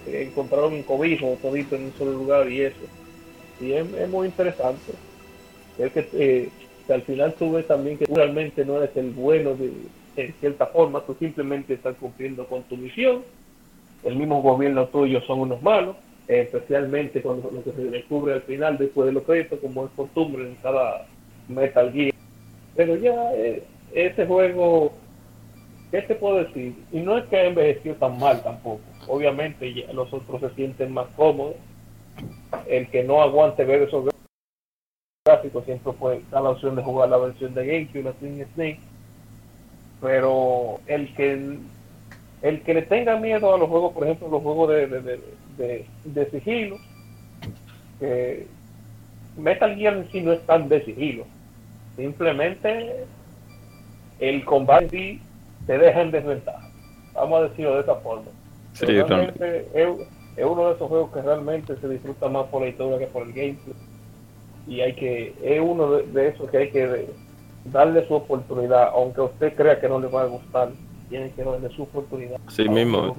encontraron 0.07 0.73
un 0.73 0.83
cobijo 0.83 1.37
todito 1.41 1.75
en 1.75 1.85
un 1.85 1.93
solo 1.93 2.13
lugar 2.13 2.49
y 2.49 2.61
eso 2.61 2.81
y 3.59 3.73
es, 3.73 4.09
muy 4.09 4.27
interesante. 4.27 4.93
Es 5.77 5.91
que, 5.91 6.07
eh, 6.13 6.49
al 6.89 7.01
final 7.03 7.33
tú 7.33 7.53
ves 7.53 7.67
también 7.67 7.97
que 7.97 8.05
realmente 8.05 8.65
no 8.65 8.77
eres 8.77 8.95
el 8.97 9.11
bueno 9.11 9.55
de, 9.55 9.71
en 10.17 10.33
cierta 10.39 10.67
forma, 10.67 11.01
tú 11.01 11.15
simplemente 11.17 11.73
estás 11.73 11.95
cumpliendo 11.97 12.45
con 12.45 12.63
tu 12.63 12.77
misión, 12.77 13.23
el 14.03 14.15
mismo 14.15 14.41
gobierno 14.41 14.87
tuyo 14.87 15.21
son 15.21 15.39
unos 15.39 15.61
malos, 15.61 15.95
especialmente 16.27 17.21
cuando 17.21 17.49
lo 17.51 17.63
que 17.63 17.71
se 17.71 17.83
descubre 17.85 18.33
al 18.33 18.41
final 18.41 18.77
después 18.77 19.07
de 19.07 19.13
los 19.13 19.23
créditos, 19.23 19.59
como 19.59 19.85
es 19.85 19.91
costumbre 19.95 20.43
en 20.43 20.55
cada 20.55 21.05
Metal 21.47 21.91
Gear. 21.91 22.13
Pero 22.75 22.95
ya 22.97 23.33
eh, 23.33 23.63
ese 23.93 24.25
juego, 24.25 24.93
¿qué 25.93 26.01
te 26.01 26.15
puedo 26.15 26.43
decir? 26.43 26.75
Y 26.91 27.01
no 27.01 27.19
es 27.19 27.25
que 27.25 27.37
ha 27.37 27.45
envejecido 27.45 27.93
tan 27.97 28.17
mal 28.17 28.41
tampoco, 28.41 28.81
obviamente 29.07 29.71
los 29.93 30.11
otros 30.11 30.41
se 30.41 30.49
sienten 30.55 30.91
más 30.91 31.05
cómodos, 31.15 31.53
el 32.65 32.89
que 32.89 33.03
no 33.03 33.21
aguante 33.21 33.63
ver 33.63 33.83
esos 33.83 34.09
gráficos 35.23 35.63
siempre 35.65 35.93
puede 35.93 36.21
dar 36.31 36.41
la 36.41 36.49
opción 36.49 36.75
de 36.75 36.81
jugar 36.81 37.09
la 37.09 37.17
versión 37.17 37.53
de 37.53 37.67
GameCube, 37.67 38.03
la 38.05 38.13
Twin 38.13 38.43
Snake, 38.55 38.79
pero 40.01 40.79
el 40.87 41.13
que 41.13 41.59
el 42.41 42.61
que 42.63 42.73
le 42.73 42.81
tenga 42.81 43.19
miedo 43.19 43.53
a 43.53 43.59
los 43.59 43.69
juegos, 43.69 43.93
por 43.93 44.03
ejemplo, 44.03 44.29
los 44.29 44.41
juegos 44.41 44.69
de, 44.69 44.87
de, 44.87 45.19
de, 45.57 45.85
de 46.05 46.31
sigilo, 46.31 46.77
que 47.99 48.47
Metal 49.37 49.75
Gear 49.75 49.93
en 49.93 50.11
sí 50.11 50.21
no 50.21 50.33
es 50.33 50.43
tan 50.47 50.67
de 50.69 50.83
sigilo, 50.83 51.25
simplemente 51.95 53.05
el 54.19 54.43
combate 54.43 55.19
te 55.65 55.77
deja 55.77 56.01
en 56.01 56.11
desventaja, 56.11 56.69
vamos 57.13 57.39
a 57.39 57.43
decirlo 57.43 57.75
de 57.75 57.81
esa 57.81 57.95
forma. 57.95 58.27
Sí, 58.73 58.85
realmente 58.85 59.67
es, 59.73 59.89
es 60.35 60.45
uno 60.45 60.67
de 60.67 60.73
esos 60.75 60.87
juegos 60.87 61.11
que 61.11 61.21
realmente 61.21 61.75
se 61.77 61.87
disfruta 61.89 62.27
más 62.27 62.47
por 62.47 62.61
la 62.61 62.69
historia 62.69 62.99
que 62.99 63.07
por 63.07 63.23
el 63.23 63.33
gameplay. 63.33 63.75
Y 64.67 64.81
hay 64.81 64.93
que 64.93 65.35
es 65.43 65.61
uno 65.61 65.91
de, 65.91 66.07
de 66.07 66.27
esos 66.29 66.49
que 66.49 66.57
hay 66.57 66.71
que 66.71 67.07
darle 67.65 68.07
su 68.07 68.13
oportunidad 68.13 68.89
aunque 68.93 69.21
usted 69.21 69.55
crea 69.55 69.79
que 69.79 69.87
no 69.87 69.99
le 69.99 70.07
va 70.07 70.23
a 70.23 70.25
gustar 70.25 70.69
tiene 71.09 71.31
que 71.31 71.43
darle 71.43 71.69
su 71.75 71.83
oportunidad. 71.83 72.39
Sí 72.47 72.67
mismo. 72.67 73.15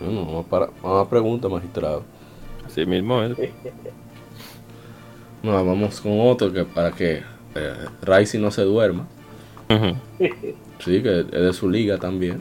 Bueno, 0.00 0.26
vamos, 0.26 0.46
para, 0.46 0.66
vamos 0.82 1.06
a 1.06 1.10
pregunta 1.10 1.48
magistrado. 1.48 2.02
Así 2.66 2.84
mismo 2.84 3.22
es. 3.22 3.38
No, 5.42 5.52
vamos 5.52 6.02
con 6.02 6.20
otro 6.20 6.52
que 6.52 6.64
para 6.64 6.90
que 6.90 7.22
eh, 7.54 7.74
Raisi 8.02 8.38
no 8.38 8.50
se 8.50 8.62
duerma 8.62 9.06
uh 9.68 9.72
-huh. 9.74 9.96
sí 10.78 11.02
que 11.02 11.20
es 11.20 11.30
de 11.30 11.52
su 11.52 11.68
liga 11.68 11.98
también 11.98 12.40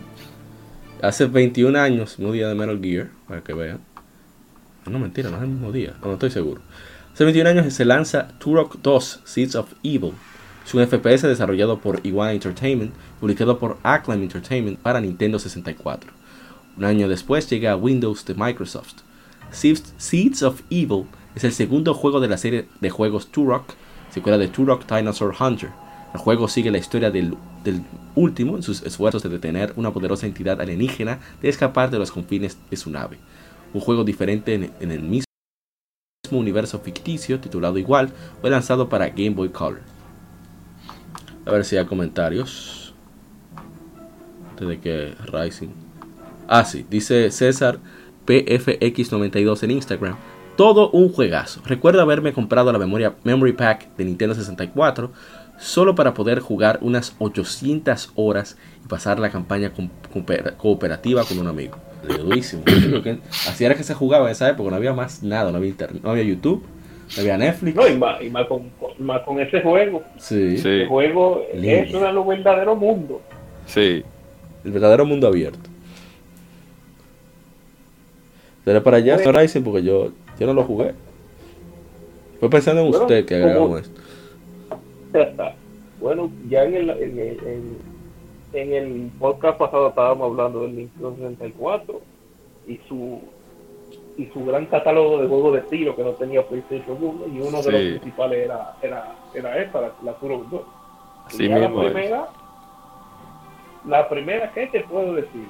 Hace 1.02 1.27
21 1.27 1.80
años, 1.80 2.19
mismo 2.19 2.34
día 2.34 2.49
de 2.49 2.56
Metal 2.56 2.77
Gear, 2.81 3.10
para 3.26 3.41
que 3.41 3.53
vean. 3.53 3.80
No, 4.86 4.99
mentira, 4.99 5.30
no 5.30 5.38
es 5.38 5.44
el 5.44 5.48
mismo 5.48 5.72
día, 5.72 5.95
no, 6.02 6.07
no 6.07 6.14
estoy 6.14 6.30
seguro. 6.30 6.61
Hace 7.14 7.23
21 7.23 7.49
años 7.49 7.73
se 7.73 7.86
lanza 7.86 8.27
Turok 8.40 8.81
2 8.81 9.22
Seeds 9.23 9.56
of 9.56 9.73
Evil. 9.81 10.11
Es 10.65 10.73
un 10.73 10.86
FPS 10.86 11.22
desarrollado 11.22 11.80
por 11.80 12.02
Iguana 12.03 12.34
Entertainment, 12.34 12.94
publicado 13.22 13.60
por 13.60 13.77
Acclaim 13.84 14.23
Entertainment 14.23 14.77
para 14.77 14.99
Nintendo 14.99 15.40
64. 15.40 16.11
Un 16.76 16.84
año 16.84 17.07
después 17.07 17.49
llega 17.49 17.72
a 17.72 17.77
Windows 17.77 18.26
de 18.26 18.34
Microsoft. 18.34 18.95
Seeds 19.52 20.44
of 20.44 20.61
Evil 20.69 21.06
es 21.34 21.45
el 21.45 21.53
segundo 21.53 21.94
juego 21.94 22.19
de 22.19 22.27
la 22.27 22.38
serie 22.38 22.68
de 22.81 22.90
juegos 22.90 23.27
Turok, 23.27 23.73
secuela 24.10 24.38
de 24.38 24.48
Turok 24.48 24.86
Dinosaur 24.86 25.34
Hunter. 25.40 25.72
El 26.14 26.19
juego 26.19 26.48
sigue 26.48 26.72
la 26.72 26.77
historia 26.77 27.11
del, 27.11 27.36
del, 27.64 27.84
último 28.15 28.56
en 28.56 28.64
sus 28.64 28.81
esfuerzos 28.81 29.22
de 29.23 29.30
detener 29.30 29.73
una 29.76 29.94
poderosa 29.94 30.26
entidad 30.26 30.60
alienígena 30.60 31.19
de 31.41 31.49
escapar 31.49 31.91
de 31.91 31.99
los 31.99 32.11
confines 32.11 32.57
de 32.69 32.77
su 32.77 32.90
nave. 32.90 33.18
Un 33.73 33.81
juego 33.81 34.03
diferente 34.03 34.56
en, 34.56 34.91
el 34.91 35.02
mismo 35.02 35.26
universo 36.31 36.80
ficticio, 36.80 37.40
titulado 37.40 37.77
igual, 37.77 38.11
fue 38.41 38.49
lanzado 38.49 38.90
para 38.90 39.10
Game 39.10 39.31
Boy 39.31 39.49
Color. 39.49 39.81
A 41.45 41.52
ver 41.52 41.64
si 41.64 41.77
hay 41.77 41.86
comentarios. 41.86 42.94
antes 44.49 44.68
de 44.68 44.80
que 44.80 45.14
Rising. 45.31 45.69
Ah, 46.48 46.65
sí, 46.65 46.86
dice 46.90 47.30
César 47.30 47.80
PFX92 48.26 49.64
en 49.64 49.72
Instagram. 49.72 50.18
Todo 50.60 50.90
un 50.90 51.14
juegazo. 51.14 51.61
Recuerdo 51.65 52.02
haberme 52.02 52.34
comprado 52.34 52.73
la 52.73 52.77
memoria 52.77 53.14
Memory 53.23 53.53
Pack 53.53 53.95
de 53.95 54.03
Nintendo 54.03 54.36
64 54.36 55.10
solo 55.57 55.95
para 55.95 56.14
poder 56.14 56.41
jugar 56.41 56.80
unas 56.81 57.15
800 57.18 58.11
horas 58.15 58.57
y 58.84 58.90
pasar 58.90 59.19
la 59.19 59.30
campaña 59.30 59.72
cooperativa 60.57 61.23
con 61.23 61.40
un 61.40 61.48
amigo. 61.48 61.77
Durísimo. 62.06 62.64
Así 63.48 63.64
era 63.64 63.73
que 63.76 63.84
se 63.84 63.94
jugaba 63.94 64.26
en 64.26 64.34
esa 64.34 64.49
época, 64.49 64.69
no 64.69 64.76
había 64.76 64.91
más 64.91 65.23
nada, 65.23 65.49
no 65.49 65.60
había 65.60 65.69
internet, 65.69 66.02
no 66.03 66.10
había 66.10 66.23
YouTube, 66.23 66.61
no 67.15 67.22
había 67.22 67.38
Netflix. 67.38 67.77
No, 67.77 67.88
y 67.88 67.98
más, 67.98 68.22
y 68.22 68.30
más, 68.30 68.45
con, 68.45 68.69
más 68.99 69.22
con, 69.22 69.40
ese 69.40 69.61
juego. 69.61 70.03
Sí. 70.18 70.57
El 70.61 70.88
juego 70.90 71.41
es 71.53 71.94
un 71.94 72.27
verdadero 72.27 72.76
mundo. 72.76 73.22
Sí. 73.65 74.03
El 74.65 74.72
verdadero 74.73 75.06
mundo 75.06 75.26
abierto. 75.26 75.69
Será 78.65 78.84
para 78.84 78.98
allá, 78.98 79.18
Horizon, 79.26 79.64
porque 79.64 79.84
yo, 79.84 80.11
yo 80.40 80.48
no 80.48 80.53
lo 80.53 80.64
jugué. 80.64 80.94
Fue 82.40 82.49
pensando 82.49 82.82
en 82.82 82.88
usted 82.88 83.26
que 83.26 83.36
agregamos 83.36 83.82
esto. 83.82 84.02
bueno, 85.99 86.32
ya 86.48 86.64
en 86.64 86.76
el, 86.76 86.90
en, 86.90 87.20
el, 87.20 87.78
en, 88.53 88.74
el 88.74 89.11
podcast 89.20 89.57
pasado 89.57 89.90
estábamos 89.90 90.32
hablando 90.32 90.61
del 90.61 90.78
Nintendo 90.78 91.16
64 91.16 92.02
y 92.68 92.80
su 92.88 93.20
y 94.18 94.26
su 94.34 94.45
gran 94.45 94.66
catálogo 94.66 95.22
de 95.22 95.28
juegos 95.28 95.53
de 95.53 95.61
tiro 95.61 95.95
que 95.95 96.03
no 96.03 96.11
tenía 96.11 96.45
PlayStation 96.45 96.98
1 96.99 97.28
y 97.28 97.40
uno 97.40 97.61
de 97.61 97.72
los 97.72 97.99
principales 97.99 98.45
era 98.45 98.76
era 98.82 99.16
era 99.34 99.61
esta, 99.61 99.82
la, 99.82 99.94
la 100.03 100.16
2. 100.22 100.61
la 101.40 101.70
primera, 101.70 102.28
la 103.88 104.10
primera 104.10 104.52
que 104.52 104.68
te 104.68 104.82
puedo 104.82 105.14
decir 105.14 105.48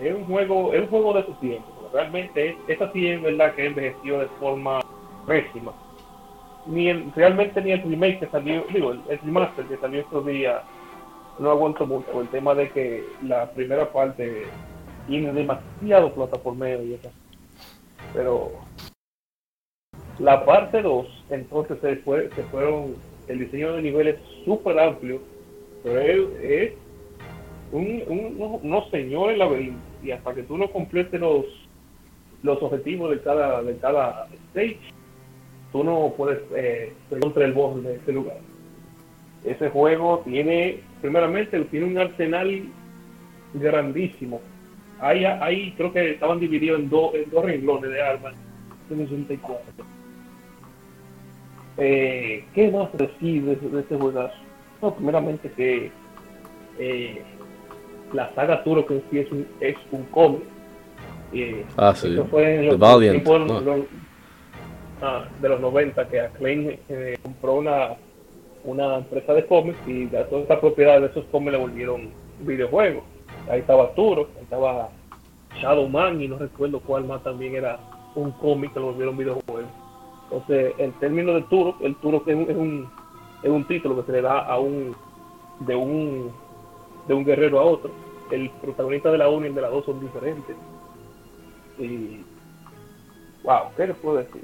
es 0.00 0.14
un 0.14 0.24
juego 0.24 0.74
es 0.74 0.82
un 0.82 0.88
juego 0.88 1.14
de 1.14 1.24
su 1.24 1.32
tiempo 1.34 1.73
realmente 1.94 2.58
esta 2.68 2.92
sí 2.92 3.06
es 3.06 3.22
verdad 3.22 3.54
que 3.54 3.66
envejeció 3.66 4.18
de 4.18 4.26
forma 4.40 4.80
pésima 5.26 5.72
ni 6.66 6.88
el, 6.88 7.12
realmente 7.14 7.60
ni 7.62 7.72
el 7.72 7.82
remake 7.82 8.20
que 8.20 8.26
salió, 8.28 8.64
digo, 8.72 8.92
el, 8.92 9.18
remaster 9.20 9.66
que 9.66 9.76
salió 9.76 10.00
estos 10.00 10.26
días, 10.26 10.62
no 11.38 11.50
aguanto 11.50 11.86
mucho. 11.86 12.20
El 12.20 12.28
tema 12.28 12.54
de 12.54 12.70
que 12.70 13.04
la 13.22 13.50
primera 13.50 13.90
parte 13.92 14.44
tiene 15.06 15.32
demasiado 15.32 16.12
plataformeo 16.14 16.82
y 16.82 16.94
eso. 16.94 17.10
Pero 18.12 18.52
la 20.18 20.44
parte 20.44 20.80
2, 20.80 21.24
entonces 21.30 21.78
se, 21.80 21.96
fue, 21.96 22.30
se 22.34 22.42
fueron, 22.44 22.94
el 23.28 23.38
diseño 23.40 23.72
de 23.72 23.82
niveles 23.82 24.16
súper 24.44 24.78
amplio, 24.78 25.20
pero 25.82 26.30
es, 26.38 26.72
un, 27.72 28.02
un, 28.06 28.60
unos 28.62 28.88
señores 28.90 29.36
laberinto 29.36 29.80
y 30.02 30.12
hasta 30.12 30.34
que 30.34 30.44
tú 30.44 30.56
no 30.56 30.70
completes 30.70 31.20
los 31.20 31.44
los 32.44 32.62
objetivos 32.62 33.10
de 33.10 33.20
cada 33.20 33.62
de 33.62 33.76
cada 33.78 34.28
stage 34.50 34.78
tú 35.72 35.82
no 35.82 36.14
puedes 36.16 36.38
eh, 36.54 36.92
contra 37.20 37.44
el 37.44 37.52
boss 37.52 37.82
de 37.82 37.96
ese 37.96 38.12
lugar. 38.12 38.36
Ese 39.44 39.68
juego 39.70 40.22
tiene, 40.24 40.78
primeramente, 41.00 41.58
tiene 41.64 41.86
un 41.86 41.98
arsenal 41.98 42.62
grandísimo. 43.54 44.40
Ahí, 45.00 45.24
ahí 45.24 45.74
creo 45.76 45.92
que 45.92 46.12
estaban 46.12 46.38
divididos 46.38 46.78
en, 46.78 46.88
dos 46.88 47.14
en 47.14 47.28
dos 47.28 47.44
renglones 47.44 47.90
de 47.90 48.00
armas. 48.00 48.34
64. 48.88 49.60
Eh, 51.78 52.44
¿Qué 52.54 52.70
más 52.70 52.92
decir 52.96 53.42
de, 53.42 53.56
de 53.56 53.80
este 53.80 53.96
juegazo? 53.96 54.36
No, 54.80 54.94
primeramente 54.94 55.50
que 55.56 55.90
eh, 56.78 57.22
la 58.12 58.32
saga 58.34 58.62
Turo 58.62 58.86
que 58.86 58.94
en 58.94 59.02
sí 59.10 59.18
es 59.18 59.32
un, 59.32 59.46
es 59.60 59.76
un 59.90 60.04
cómic. 60.04 60.53
Eh, 61.34 61.66
ah, 61.76 61.94
sí. 61.94 62.16
Fue 62.30 62.68
en 62.68 62.78
Valiant. 62.78 63.26
Ah, 65.02 65.24
de 65.40 65.48
los 65.48 65.60
90 65.60 66.08
que 66.08 66.20
Acclaim 66.20 66.78
eh, 66.88 67.18
compró 67.22 67.56
una, 67.56 67.90
una 68.64 68.98
empresa 68.98 69.34
de 69.34 69.44
cómics 69.44 69.76
y 69.86 70.06
toda 70.06 70.42
esta 70.42 70.60
propiedad 70.60 71.00
de 71.00 71.08
esos 71.08 71.24
cómics 71.26 71.52
le 71.52 71.58
volvieron 71.58 72.10
videojuegos. 72.40 73.02
Ahí 73.50 73.60
estaba 73.60 73.92
Turo, 73.94 74.28
ahí 74.36 74.44
estaba 74.44 74.88
Shadow 75.60 75.88
Man 75.88 76.22
y 76.22 76.28
no 76.28 76.38
recuerdo 76.38 76.80
cuál 76.80 77.04
más 77.04 77.22
también 77.22 77.56
era 77.56 77.78
un 78.14 78.30
cómic 78.32 78.72
que 78.72 78.80
lo 78.80 78.86
volvieron 78.86 79.16
videojuegos. 79.16 79.70
Entonces, 80.24 80.72
el 80.78 80.92
término 80.94 81.34
de 81.34 81.42
Turo, 81.42 81.76
el 81.80 81.96
Turo 81.96 82.22
es 82.26 82.34
un, 82.34 82.42
es 82.42 82.56
un, 82.56 82.88
es 83.42 83.50
un 83.50 83.64
título 83.66 83.96
que 83.96 84.06
se 84.06 84.12
le 84.12 84.22
da 84.22 84.38
a 84.38 84.58
un 84.58 84.96
de 85.60 85.76
un 85.76 86.32
de 87.06 87.14
un 87.14 87.24
guerrero 87.24 87.60
a 87.60 87.64
otro. 87.64 87.90
El 88.30 88.48
protagonista 88.50 89.10
de 89.10 89.18
la 89.18 89.28
1 89.28 89.46
y 89.46 89.52
de 89.52 89.60
la 89.60 89.68
2 89.68 89.84
son 89.84 90.00
diferentes. 90.00 90.56
Y 91.78 92.24
wow, 93.42 93.70
¿qué 93.76 93.86
les 93.88 93.96
puedo 93.96 94.18
decir? 94.18 94.42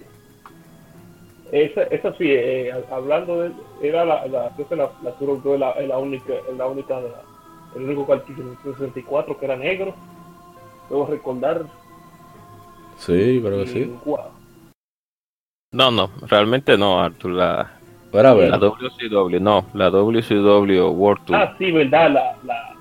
Esa, 1.52 1.82
esa 1.84 2.12
sí, 2.14 2.26
eh, 2.28 2.72
hablando 2.90 3.42
de, 3.42 3.52
era 3.82 4.04
la, 4.04 4.26
la, 4.28 4.50
creo 4.50 4.68
que 4.68 4.76
la, 4.76 4.90
la 5.02 5.74
la, 5.74 5.80
la 5.80 5.98
única, 5.98 6.32
la 6.56 6.66
única, 6.66 7.00
el 7.74 7.82
único 7.82 8.06
cartucho 8.06 8.40
en 8.40 8.74
64 8.74 9.38
que 9.38 9.44
era 9.44 9.56
negro. 9.56 9.94
Debo 10.88 11.06
recordar. 11.06 11.64
Sí, 12.98 13.40
pero 13.42 13.58
que 13.58 13.66
sí. 13.66 13.94
No, 15.72 15.90
no, 15.90 16.10
realmente 16.22 16.76
no, 16.76 17.00
Arthur. 17.00 17.32
La, 17.32 17.70
la 18.12 18.58
WCW, 18.58 19.40
no, 19.40 19.64
la 19.74 19.90
WCW 19.90 20.88
World 20.90 21.24
Tour. 21.24 21.36
Ah, 21.36 21.54
sí, 21.58 21.70
verdad, 21.70 22.10
la, 22.10 22.36
la 22.44 22.76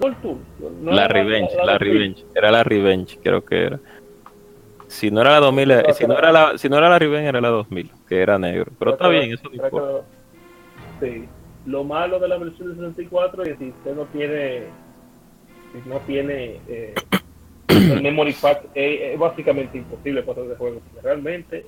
World 0.00 0.16
Tour. 0.22 0.36
la 0.84 1.08
Revenge, 1.08 1.54
la, 1.64 1.78
Revenge, 1.78 2.24
era 2.34 2.50
la 2.50 2.64
Revenge, 2.64 3.18
creo 3.22 3.44
que 3.44 3.62
era. 3.62 3.80
Si 4.88 5.10
no 5.10 5.22
era 5.22 5.32
la 5.32 5.40
2000, 5.40 5.70
eh, 5.70 5.82
si 5.94 6.06
no 6.06 6.18
era 6.18 6.30
la, 6.30 6.58
si 6.58 6.68
no 6.68 6.78
era 6.78 6.88
la 6.88 6.98
Riven, 6.98 7.24
era 7.24 7.40
la 7.40 7.48
2000, 7.48 7.90
que 8.08 8.20
era 8.20 8.38
negro. 8.38 8.70
Pero 8.78 8.92
está 8.92 9.08
bien, 9.08 9.32
eso 9.32 9.48
no 9.48 9.64
importa. 9.64 10.06
Sí. 11.00 11.24
Lo 11.66 11.82
malo 11.82 12.20
de 12.20 12.28
la 12.28 12.36
versión 12.36 12.68
de 12.68 12.74
64 12.74 13.42
es 13.42 13.48
que 13.48 13.56
si 13.56 13.70
usted 13.70 13.94
no 13.96 14.04
tiene, 14.06 14.64
si 15.72 15.88
no 15.88 15.98
tiene 16.00 16.60
eh, 16.68 16.94
el 17.68 18.02
memory 18.02 18.34
pack, 18.34 18.66
es 18.74 19.18
básicamente 19.18 19.78
imposible 19.78 20.22
pasar 20.22 20.44
de 20.44 20.56
juego. 20.56 20.80
Realmente, 21.02 21.64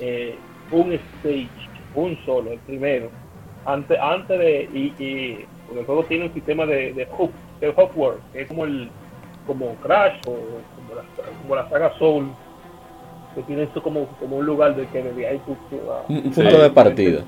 eh, 0.00 0.34
un 0.72 0.92
stage, 0.92 1.48
un 1.94 2.18
solo, 2.24 2.52
el 2.52 2.58
primero, 2.60 3.10
antes, 3.64 3.98
antes 4.00 4.38
de, 4.38 4.68
y, 4.72 5.02
y 5.02 5.46
el 5.78 5.84
juego 5.84 6.04
tiene 6.04 6.26
un 6.26 6.34
sistema 6.34 6.66
de, 6.66 6.92
de 6.92 7.06
hook, 7.06 7.32
work, 7.94 8.20
que 8.32 8.42
es 8.42 8.48
como 8.48 8.64
el, 8.64 8.88
como 9.46 9.74
Crash 9.76 10.20
o 10.26 10.32
como 10.32 10.94
la, 10.94 11.04
como 11.42 11.56
la 11.56 11.68
saga 11.68 11.92
Soul, 11.98 12.30
que 13.34 13.42
tiene 13.42 13.64
esto 13.64 13.82
como, 13.82 14.06
como 14.18 14.36
un 14.36 14.46
lugar 14.46 14.74
de 14.76 14.86
que 14.86 15.02
de 15.02 15.26
ahí 15.26 15.40
un 15.46 16.22
punto 16.22 16.62
de 16.62 16.70
partida. 16.70 17.22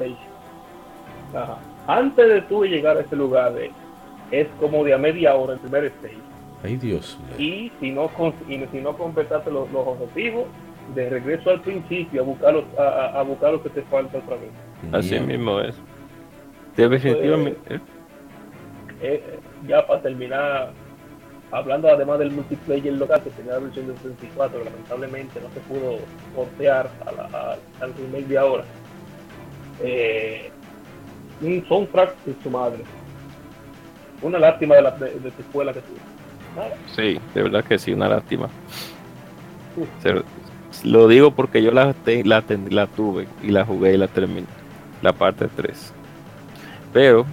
Antes 1.86 2.28
de 2.28 2.42
tú 2.42 2.64
llegar 2.64 2.96
a 2.96 3.00
ese 3.00 3.16
lugar, 3.16 3.54
es 4.30 4.48
como 4.60 4.84
de 4.84 4.94
a 4.94 4.98
media 4.98 5.34
hora 5.34 5.54
el 5.54 5.60
primer 5.60 5.84
stage. 5.86 6.16
Ay 6.64 6.76
Dios. 6.76 7.18
Y 7.38 7.72
si 7.80 7.90
no, 7.90 8.10
y 8.48 8.64
si 8.70 8.78
no 8.78 8.96
completaste 8.96 9.50
los, 9.50 9.70
los, 9.72 9.86
objetivos, 9.86 10.46
de 10.94 11.10
regreso 11.10 11.50
al 11.50 11.60
principio 11.60 12.22
a 12.22 12.24
buscar, 12.24 12.54
los, 12.54 12.64
a, 12.78 13.18
a, 13.18 13.22
buscar 13.22 13.52
lo 13.52 13.62
que 13.62 13.70
te 13.70 13.82
falta 13.82 14.18
otra 14.18 14.36
vez. 14.36 14.50
Así 14.92 15.18
mismo 15.18 15.60
es. 15.60 15.76
Definitivamente. 16.76 17.59
Pues, 17.66 17.80
eh, 19.02 19.40
ya 19.66 19.86
para 19.86 20.02
terminar, 20.02 20.72
hablando 21.51 21.89
además 21.89 22.18
del 22.18 22.30
multiplayer 22.30 22.94
local 22.94 23.22
que 23.22 23.30
tenía 23.30 23.55
la 23.55 23.59
versión 23.60 23.86
del 23.86 23.97
64, 23.98 24.64
lamentablemente 24.64 25.40
no 25.40 25.48
se 25.55 25.60
pudo 25.60 25.98
portear 26.34 26.89
a 27.06 27.12
la, 27.12 27.59
al 27.80 27.94
remake 27.94 28.26
de 28.26 28.39
ahora. 28.39 28.64
Eh, 29.82 30.51
un 31.40 31.64
soundtrack 31.66 32.24
de 32.24 32.34
su 32.43 32.51
madre. 32.51 32.84
Una 34.22 34.39
lástima 34.39 34.76
de, 34.76 34.82
la, 34.82 34.90
de, 34.93 35.30
tu 35.30 35.43
escuela 35.43 35.72
que 35.72 35.80
tuve. 35.80 35.98
Sí, 36.94 37.20
de 37.34 37.43
verdad 37.43 37.64
que 37.64 37.78
sí, 37.78 37.93
una 37.93 38.09
lástima. 38.09 38.48
lo 40.84 41.09
digo 41.09 41.32
porque 41.32 41.62
yo 41.62 41.72
la, 41.72 41.94
la, 42.24 42.44
la 42.70 42.86
tuve 42.86 43.26
y 43.43 43.48
la 43.48 43.64
jugué 43.64 43.94
y 43.94 43.97
la 43.97 44.06
terminé. 44.06 44.47
La 45.02 45.12
parte 45.12 45.48
3. 45.56 45.93
Pero, 46.93 47.26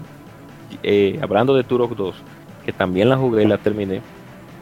eh, 0.83 1.19
hablando 1.21 1.55
de 1.55 1.63
Turok 1.63 1.95
2, 1.95 2.15
que 2.65 2.73
también 2.73 3.09
la 3.09 3.17
jugué 3.17 3.43
y 3.43 3.47
la 3.47 3.57
terminé, 3.57 4.01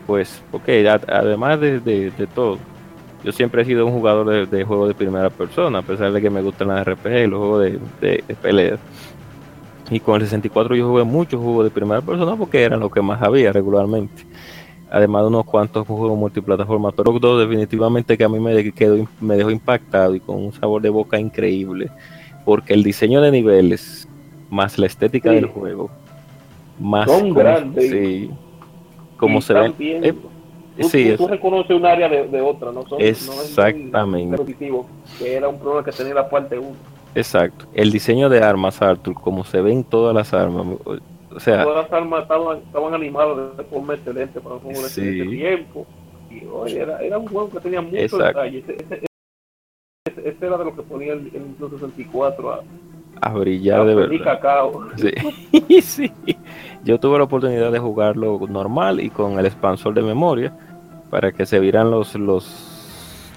pues, 0.05 0.41
porque 0.51 0.87
además 0.89 1.59
de, 1.59 2.11
todo, 2.33 2.57
yo 3.23 3.31
siempre 3.31 3.61
he 3.61 3.65
sido 3.65 3.85
un 3.85 3.91
jugador 3.91 4.47
de, 4.47 4.63
juegos 4.63 4.87
de 4.87 4.93
primera 4.95 5.29
persona, 5.29 5.79
a 5.79 5.81
pesar 5.81 6.11
de 6.13 6.21
que 6.21 6.29
me 6.29 6.41
gustan 6.41 6.69
las 6.69 6.87
RPG 6.87 7.25
y 7.25 7.27
los 7.27 7.39
juegos 7.39 7.61
de, 8.01 8.23
de, 8.25 8.35
peleas. 8.35 8.79
Y 9.89 9.99
con 9.99 10.15
el 10.15 10.21
64 10.23 10.75
yo 10.75 10.87
jugué 10.87 11.03
muchos 11.03 11.41
juegos 11.41 11.65
de 11.65 11.71
primera 11.71 12.01
persona 12.01 12.35
porque 12.35 12.61
eran 12.61 12.79
los 12.79 12.91
que 12.91 13.01
más 13.01 13.21
había 13.21 13.51
regularmente. 13.53 14.23
Además 14.89 15.23
de 15.23 15.27
unos 15.27 15.45
cuantos 15.45 15.85
juegos 15.85 16.17
multiplataforma. 16.17 16.91
Pero 16.91 17.17
2 17.19 17.39
definitivamente 17.39 18.17
que 18.17 18.23
a 18.23 18.29
mí 18.29 18.39
me, 18.39 18.71
quedó, 18.71 19.07
me 19.19 19.35
dejó 19.35 19.51
impactado 19.51 20.15
y 20.15 20.19
con 20.19 20.37
un 20.37 20.53
sabor 20.53 20.81
de 20.81 20.89
boca 20.89 21.19
increíble. 21.19 21.89
Porque 22.45 22.73
el 22.73 22.83
diseño 22.83 23.21
de 23.21 23.31
niveles, 23.31 24.06
más 24.49 24.77
la 24.77 24.85
estética 24.87 25.31
del 25.31 25.45
juego, 25.47 25.89
más 26.79 27.09
son 27.09 27.33
grandes. 27.33 27.89
Sí, 27.89 28.31
como 29.17 29.39
Y 29.39 29.41
se 29.41 29.53
ven. 29.53 29.73
eh, 29.79 30.13
tú, 30.79 30.89
sí, 30.89 31.09
tú, 31.11 31.17
tú 31.17 31.23
es- 31.25 31.29
reconoces 31.31 31.75
un 31.75 31.85
área 31.85 32.07
de, 32.07 32.27
de 32.27 32.41
otra, 32.41 32.71
no 32.71 32.85
son 32.87 33.01
Exactamente. 33.01 34.31
No 34.31 34.37
repetitivo, 34.37 34.85
que 35.17 35.33
era 35.35 35.47
un 35.47 35.57
problema 35.59 35.83
que 35.83 35.91
tenía 35.91 36.13
la 36.13 36.29
parte 36.29 36.57
1. 36.57 36.69
exacto. 37.15 37.65
El 37.73 37.91
diseño 37.91 38.29
de 38.29 38.41
armas, 38.43 38.81
Arthur, 38.81 39.15
como 39.15 39.43
se 39.43 39.61
ven 39.61 39.83
todas 39.83 40.13
las 40.15 40.33
armas. 40.33 40.65
O 41.35 41.39
sea, 41.39 41.63
Todas 41.63 41.83
las 41.83 41.93
armas 41.93 42.21
estaban, 42.23 42.57
estaban 42.59 42.93
animadas 42.93 43.57
de 43.57 43.63
forma 43.65 43.93
excelente 43.95 44.39
para 44.39 44.55
un 44.55 44.61
juego 44.61 44.81
de 44.81 44.89
Sí. 44.89 45.01
excelente 45.01 45.35
tiempo. 45.35 45.85
Y 46.31 46.45
oye, 46.45 46.79
era, 46.81 46.99
era 47.01 47.17
un 47.17 47.27
juego 47.27 47.49
que 47.49 47.59
tenía 47.59 47.81
muchos 47.81 47.99
Exacto. 47.99 48.25
detalles. 48.41 48.63
Ese, 48.69 48.83
ese- 48.95 49.05
era 50.45 50.57
de 50.57 50.65
lo 50.65 50.75
que 50.75 50.81
ponía 50.83 51.13
el, 51.13 51.19
el 51.33 51.43
Nintendo 51.43 51.69
64 51.69 52.53
a, 52.53 52.63
a 53.21 53.33
brillar 53.33 53.85
de 53.85 53.95
verdad. 53.95 54.23
cacao. 54.23 54.87
Sí. 54.95 55.11
sí. 55.81 56.11
Yo 56.83 56.99
tuve 56.99 57.17
la 57.17 57.25
oportunidad 57.25 57.71
de 57.71 57.79
jugarlo 57.79 58.39
normal 58.49 58.99
y 59.01 59.09
con 59.09 59.39
el 59.39 59.45
expansor 59.45 59.93
de 59.93 60.01
memoria 60.03 60.53
para 61.09 61.31
que 61.31 61.45
se 61.45 61.59
vieran 61.59 61.91
los 61.91 62.15
los 62.15 62.45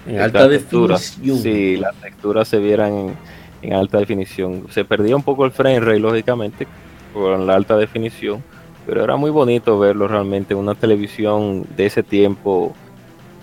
En 0.05 0.17
las 0.17 0.25
alta 0.25 0.49
texturas. 0.49 1.17
definición. 1.17 1.37
Sí, 1.37 1.77
las 1.77 1.95
texturas 1.97 2.47
se 2.47 2.59
vieran 2.59 2.93
en, 2.93 3.17
en 3.61 3.73
alta 3.73 3.97
definición. 3.99 4.65
Se 4.69 4.85
perdía 4.85 5.15
un 5.15 5.23
poco 5.23 5.45
el 5.45 5.51
frame 5.51 5.79
rate, 5.79 5.99
lógicamente, 5.99 6.67
con 7.13 7.45
la 7.47 7.55
alta 7.55 7.77
definición, 7.77 8.43
pero 8.85 9.03
era 9.03 9.15
muy 9.17 9.31
bonito 9.31 9.77
verlo 9.79 10.07
realmente 10.07 10.53
en 10.53 10.59
una 10.59 10.75
televisión 10.75 11.65
de 11.75 11.85
ese 11.87 12.03
tiempo. 12.03 12.73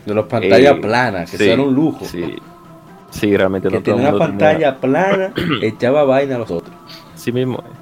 De 0.06 0.12
una 0.12 0.26
pantalla 0.26 0.70
Eh, 0.72 0.74
plana, 0.76 1.26
que 1.26 1.36
sí, 1.38 1.44
eso 1.44 1.52
era 1.52 1.62
un 1.62 1.74
lujo. 1.74 2.04
Sí, 2.04 2.34
sí 3.10 3.36
realmente 3.36 3.68
Que 3.68 3.76
no 3.76 3.82
tenía 3.82 4.08
una 4.10 4.18
pantalla 4.18 4.76
plana, 4.76 5.32
echaba 5.62 6.04
vaina 6.04 6.36
a 6.36 6.38
los 6.38 6.50
otros. 6.50 6.74
Sí 7.14 7.32
mismo. 7.32 7.58
es. 7.58 7.78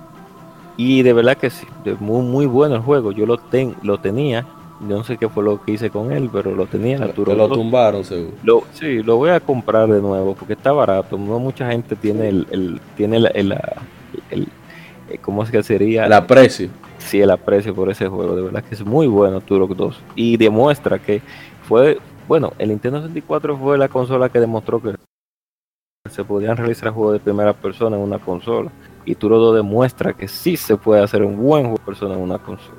Y 0.78 1.02
de 1.02 1.12
verdad 1.14 1.36
que 1.36 1.48
sí, 1.50 1.66
muy, 2.00 2.22
muy 2.22 2.46
bueno 2.46 2.74
el 2.74 2.82
juego. 2.82 3.12
Yo 3.12 3.24
lo, 3.26 3.38
ten, 3.38 3.74
lo 3.82 3.98
tenía. 3.98 4.46
Yo 4.86 4.98
no 4.98 5.04
sé 5.04 5.16
qué 5.16 5.26
fue 5.30 5.42
lo 5.42 5.62
que 5.64 5.72
hice 5.72 5.88
con 5.88 6.12
él, 6.12 6.28
pero 6.30 6.54
lo 6.54 6.66
tenía. 6.66 6.98
Arturo. 7.02 7.34
lo 7.34 7.48
Lo- 7.48 7.54
tumbaron, 7.54 8.04
seguro. 8.04 8.32
lo- 8.42 8.64
sí, 8.74 9.02
lo 9.02 9.16
voy 9.16 9.30
a 9.30 9.40
comprar 9.40 9.88
de 9.88 10.02
nuevo 10.02 10.34
porque 10.34 10.52
está 10.52 10.72
barato. 10.72 11.16
No 11.16 11.38
mucha 11.38 11.70
gente 11.70 11.96
tiene 11.96 12.28
el, 12.28 12.46
el- 12.50 12.80
tiene 12.94 13.16
el, 13.16 13.26
el- 13.34 13.54
el- 14.30 14.48
eh, 15.08 15.18
¿cómo 15.22 15.42
es 15.44 15.50
que 15.50 15.62
sería? 15.62 16.04
El 16.04 16.12
aprecio. 16.12 16.68
sí, 16.98 17.20
el 17.22 17.30
aprecio 17.30 17.74
por 17.74 17.88
ese 17.88 18.06
juego. 18.08 18.36
De 18.36 18.42
verdad 18.42 18.62
que 18.62 18.74
es 18.74 18.84
muy 18.84 19.06
bueno 19.06 19.40
Turok 19.40 19.74
2 19.74 19.98
y 20.14 20.36
demuestra 20.36 20.98
que 20.98 21.22
fue, 21.66 21.98
bueno, 22.28 22.52
el 22.58 22.68
Nintendo 22.68 23.00
64 23.00 23.56
fue 23.56 23.78
la 23.78 23.88
consola 23.88 24.28
que 24.28 24.40
demostró 24.40 24.82
que 24.82 24.90
se 26.10 26.24
podían 26.24 26.56
realizar 26.56 26.90
juegos 26.90 27.14
de 27.14 27.20
primera 27.20 27.52
persona 27.52 27.96
en 27.96 28.02
una 28.02 28.18
consola. 28.18 28.70
Y 29.04 29.14
Turok 29.14 29.38
2 29.38 29.56
demuestra 29.56 30.12
que 30.12 30.26
sí 30.28 30.56
se 30.56 30.76
puede 30.76 31.02
hacer 31.02 31.22
un 31.22 31.36
buen 31.36 31.62
juego 31.64 31.78
de 31.78 31.84
persona 31.84 32.14
en 32.14 32.20
una 32.20 32.38
consola. 32.38 32.78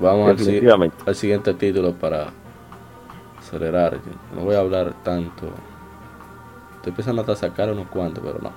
Vamos 0.00 0.28
al, 0.30 0.92
al 1.06 1.14
siguiente 1.14 1.54
título 1.54 1.92
para 1.92 2.28
acelerar. 3.38 3.98
No 4.34 4.42
voy 4.44 4.54
a 4.54 4.60
hablar 4.60 4.94
tanto. 5.02 5.48
Estoy 6.76 6.92
pensando 6.92 7.22
hasta 7.22 7.36
sacar 7.36 7.70
unos 7.72 7.88
cuantos, 7.88 8.22
pero 8.24 8.38
no. 8.40 8.50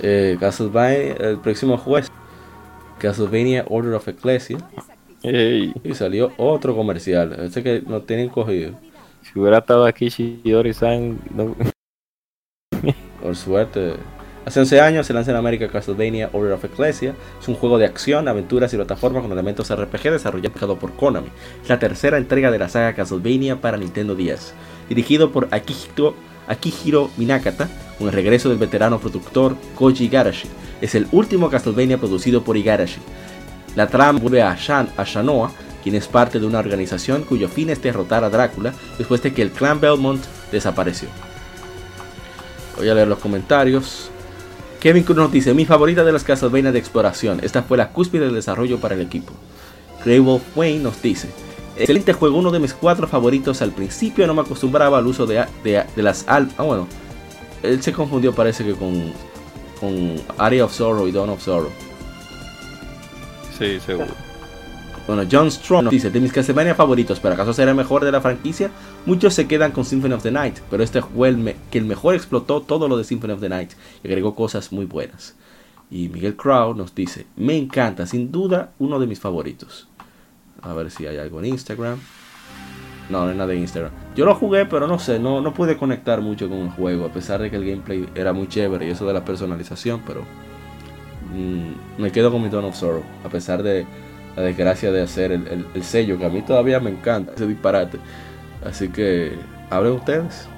Eh, 0.00 0.36
Castlevania, 0.38 1.14
el 1.14 1.38
próximo 1.38 1.76
juez. 1.76 2.10
Castlevania 2.98 3.64
Order 3.68 3.94
of 3.94 4.08
Ecclesia. 4.08 4.58
Y 5.22 5.94
salió 5.94 6.30
otro 6.36 6.74
comercial. 6.76 7.32
Ese 7.40 7.62
que 7.62 7.82
no 7.86 8.00
tienen 8.02 8.28
cogido. 8.28 8.72
si 9.22 9.38
hubiera 9.38 9.58
estado 9.58 9.84
aquí 9.84 10.08
Shiori-san, 10.08 11.18
no- 11.34 11.56
Suerte. 13.36 13.94
Hace 14.48 14.60
11 14.60 14.80
años 14.80 15.06
se 15.06 15.12
lanza 15.12 15.30
en 15.30 15.36
América 15.36 15.68
Castlevania 15.68 16.30
Order 16.32 16.52
of 16.52 16.64
Ecclesia. 16.64 17.14
Es 17.38 17.48
un 17.48 17.54
juego 17.54 17.76
de 17.76 17.84
acción, 17.84 18.28
aventuras 18.28 18.72
y 18.72 18.76
plataforma 18.76 19.20
con 19.20 19.30
elementos 19.30 19.70
RPG 19.70 20.10
desarrollado 20.10 20.78
por 20.78 20.94
Konami. 20.94 21.28
Es 21.62 21.68
la 21.68 21.78
tercera 21.78 22.16
entrega 22.16 22.50
de 22.50 22.58
la 22.58 22.70
saga 22.70 22.94
Castlevania 22.94 23.60
para 23.60 23.76
Nintendo 23.76 24.14
10. 24.14 24.54
Dirigido 24.88 25.32
por 25.32 25.48
Akihiro 25.50 27.10
Minakata, 27.18 27.68
con 27.98 28.06
el 28.06 28.14
regreso 28.14 28.48
del 28.48 28.56
veterano 28.56 28.98
productor 28.98 29.54
Koji 29.74 30.04
Igarashi. 30.04 30.48
Es 30.80 30.94
el 30.94 31.08
último 31.12 31.50
Castlevania 31.50 31.98
producido 31.98 32.42
por 32.42 32.56
Igarashi. 32.56 33.00
La 33.76 33.86
trama 33.88 34.18
vuelve 34.18 34.40
a, 34.40 34.54
Shan, 34.56 34.88
a 34.96 35.04
Shanoa, 35.04 35.52
quien 35.82 35.94
es 35.94 36.08
parte 36.08 36.40
de 36.40 36.46
una 36.46 36.58
organización 36.58 37.22
cuyo 37.24 37.48
fin 37.48 37.70
es 37.70 37.82
derrotar 37.82 38.24
a 38.24 38.30
Drácula 38.30 38.72
después 38.96 39.22
de 39.22 39.32
que 39.34 39.42
el 39.42 39.50
clan 39.50 39.78
Belmont 39.78 40.24
desapareció. 40.50 41.08
Voy 42.78 42.88
a 42.88 42.94
leer 42.94 43.08
los 43.08 43.18
comentarios. 43.18 44.10
Kevin 44.80 45.02
Cruz 45.02 45.18
nos 45.18 45.32
dice, 45.32 45.54
mi 45.54 45.64
favorita 45.66 46.04
de 46.04 46.12
las 46.12 46.22
Castlevania 46.24 46.70
de 46.72 46.78
exploración. 46.78 47.40
Esta 47.42 47.62
fue 47.64 47.76
la 47.76 47.90
cúspide 47.90 48.26
del 48.26 48.34
desarrollo 48.34 48.78
para 48.78 48.94
el 48.94 49.00
equipo. 49.00 49.32
Grey 50.04 50.20
Wolf 50.20 50.42
Wayne 50.56 50.84
nos 50.84 51.02
dice, 51.02 51.28
excelente 51.76 52.12
juego, 52.12 52.38
uno 52.38 52.52
de 52.52 52.60
mis 52.60 52.72
cuatro 52.74 53.08
favoritos. 53.08 53.60
Al 53.60 53.72
principio 53.72 54.26
no 54.28 54.34
me 54.34 54.42
acostumbraba 54.42 54.98
al 54.98 55.06
uso 55.08 55.26
de, 55.26 55.44
de- 55.64 55.84
las 55.96 56.24
almas. 56.28 56.54
Ah, 56.58 56.62
bueno, 56.62 56.86
él 57.64 57.82
se 57.82 57.92
confundió 57.92 58.32
parece 58.32 58.64
que 58.64 58.74
con, 58.74 59.12
con 59.80 60.14
Area 60.38 60.64
of 60.64 60.72
Sorrow 60.72 61.08
y 61.08 61.12
Dawn 61.12 61.30
of 61.30 61.42
Sorrow. 61.42 61.70
sí, 63.58 63.80
seguro. 63.84 64.27
Bueno, 65.08 65.22
John 65.32 65.50
Strong 65.50 65.84
nos 65.84 65.90
dice, 65.90 66.10
de 66.10 66.20
mis 66.20 66.34
Castlevania 66.34 66.74
favoritos, 66.74 67.18
pero 67.18 67.32
acaso 67.32 67.54
será 67.54 67.70
el 67.70 67.76
mejor 67.78 68.04
de 68.04 68.12
la 68.12 68.20
franquicia, 68.20 68.70
muchos 69.06 69.32
se 69.32 69.48
quedan 69.48 69.72
con 69.72 69.86
Symphony 69.86 70.12
of 70.12 70.22
the 70.22 70.30
Night, 70.30 70.58
pero 70.70 70.82
este 70.82 71.00
fue 71.00 71.30
el 71.30 71.56
que 71.70 71.78
el 71.78 71.86
mejor 71.86 72.14
explotó 72.14 72.60
todo 72.60 72.88
lo 72.88 72.98
de 72.98 73.04
Symphony 73.04 73.32
of 73.32 73.40
the 73.40 73.48
Night 73.48 73.70
y 74.04 74.08
agregó 74.08 74.34
cosas 74.34 74.70
muy 74.70 74.84
buenas. 74.84 75.34
Y 75.90 76.10
Miguel 76.10 76.36
Crow 76.36 76.74
nos 76.74 76.94
dice, 76.94 77.24
me 77.36 77.56
encanta, 77.56 78.06
sin 78.06 78.30
duda, 78.30 78.72
uno 78.78 79.00
de 79.00 79.06
mis 79.06 79.18
favoritos. 79.18 79.88
A 80.60 80.74
ver 80.74 80.90
si 80.90 81.06
hay 81.06 81.16
algo 81.16 81.38
en 81.38 81.46
Instagram. 81.46 81.98
No, 83.08 83.24
no 83.24 83.30
hay 83.30 83.36
nada 83.38 83.54
en 83.54 83.60
Instagram. 83.60 83.92
Yo 84.14 84.26
lo 84.26 84.34
jugué, 84.34 84.66
pero 84.66 84.86
no 84.86 84.98
sé, 84.98 85.18
no, 85.18 85.40
no 85.40 85.54
pude 85.54 85.78
conectar 85.78 86.20
mucho 86.20 86.50
con 86.50 86.58
el 86.58 86.70
juego, 86.70 87.06
a 87.06 87.10
pesar 87.10 87.40
de 87.40 87.48
que 87.48 87.56
el 87.56 87.64
gameplay 87.64 88.06
era 88.14 88.34
muy 88.34 88.46
chévere 88.46 88.86
y 88.86 88.90
eso 88.90 89.06
de 89.06 89.14
la 89.14 89.24
personalización, 89.24 90.02
pero 90.06 90.20
mm, 91.34 92.02
me 92.02 92.12
quedo 92.12 92.30
con 92.30 92.42
mi 92.42 92.50
Dawn 92.50 92.74
Sorrow, 92.74 93.04
a 93.24 93.30
pesar 93.30 93.62
de 93.62 93.86
la 94.38 94.44
desgracia 94.44 94.92
de 94.92 95.02
hacer 95.02 95.32
el, 95.32 95.46
el- 95.48 95.66
el 95.74 95.82
sello, 95.82 96.16
que 96.18 96.26
a 96.26 96.28
mí 96.28 96.42
todavía 96.42 96.78
me 96.80 96.90
encanta 96.90 97.32
ese 97.34 97.46
disparate. 97.46 97.98
Así 98.64 98.88
que, 98.88 99.32
hablen 99.70 99.94
ustedes. 99.94 100.48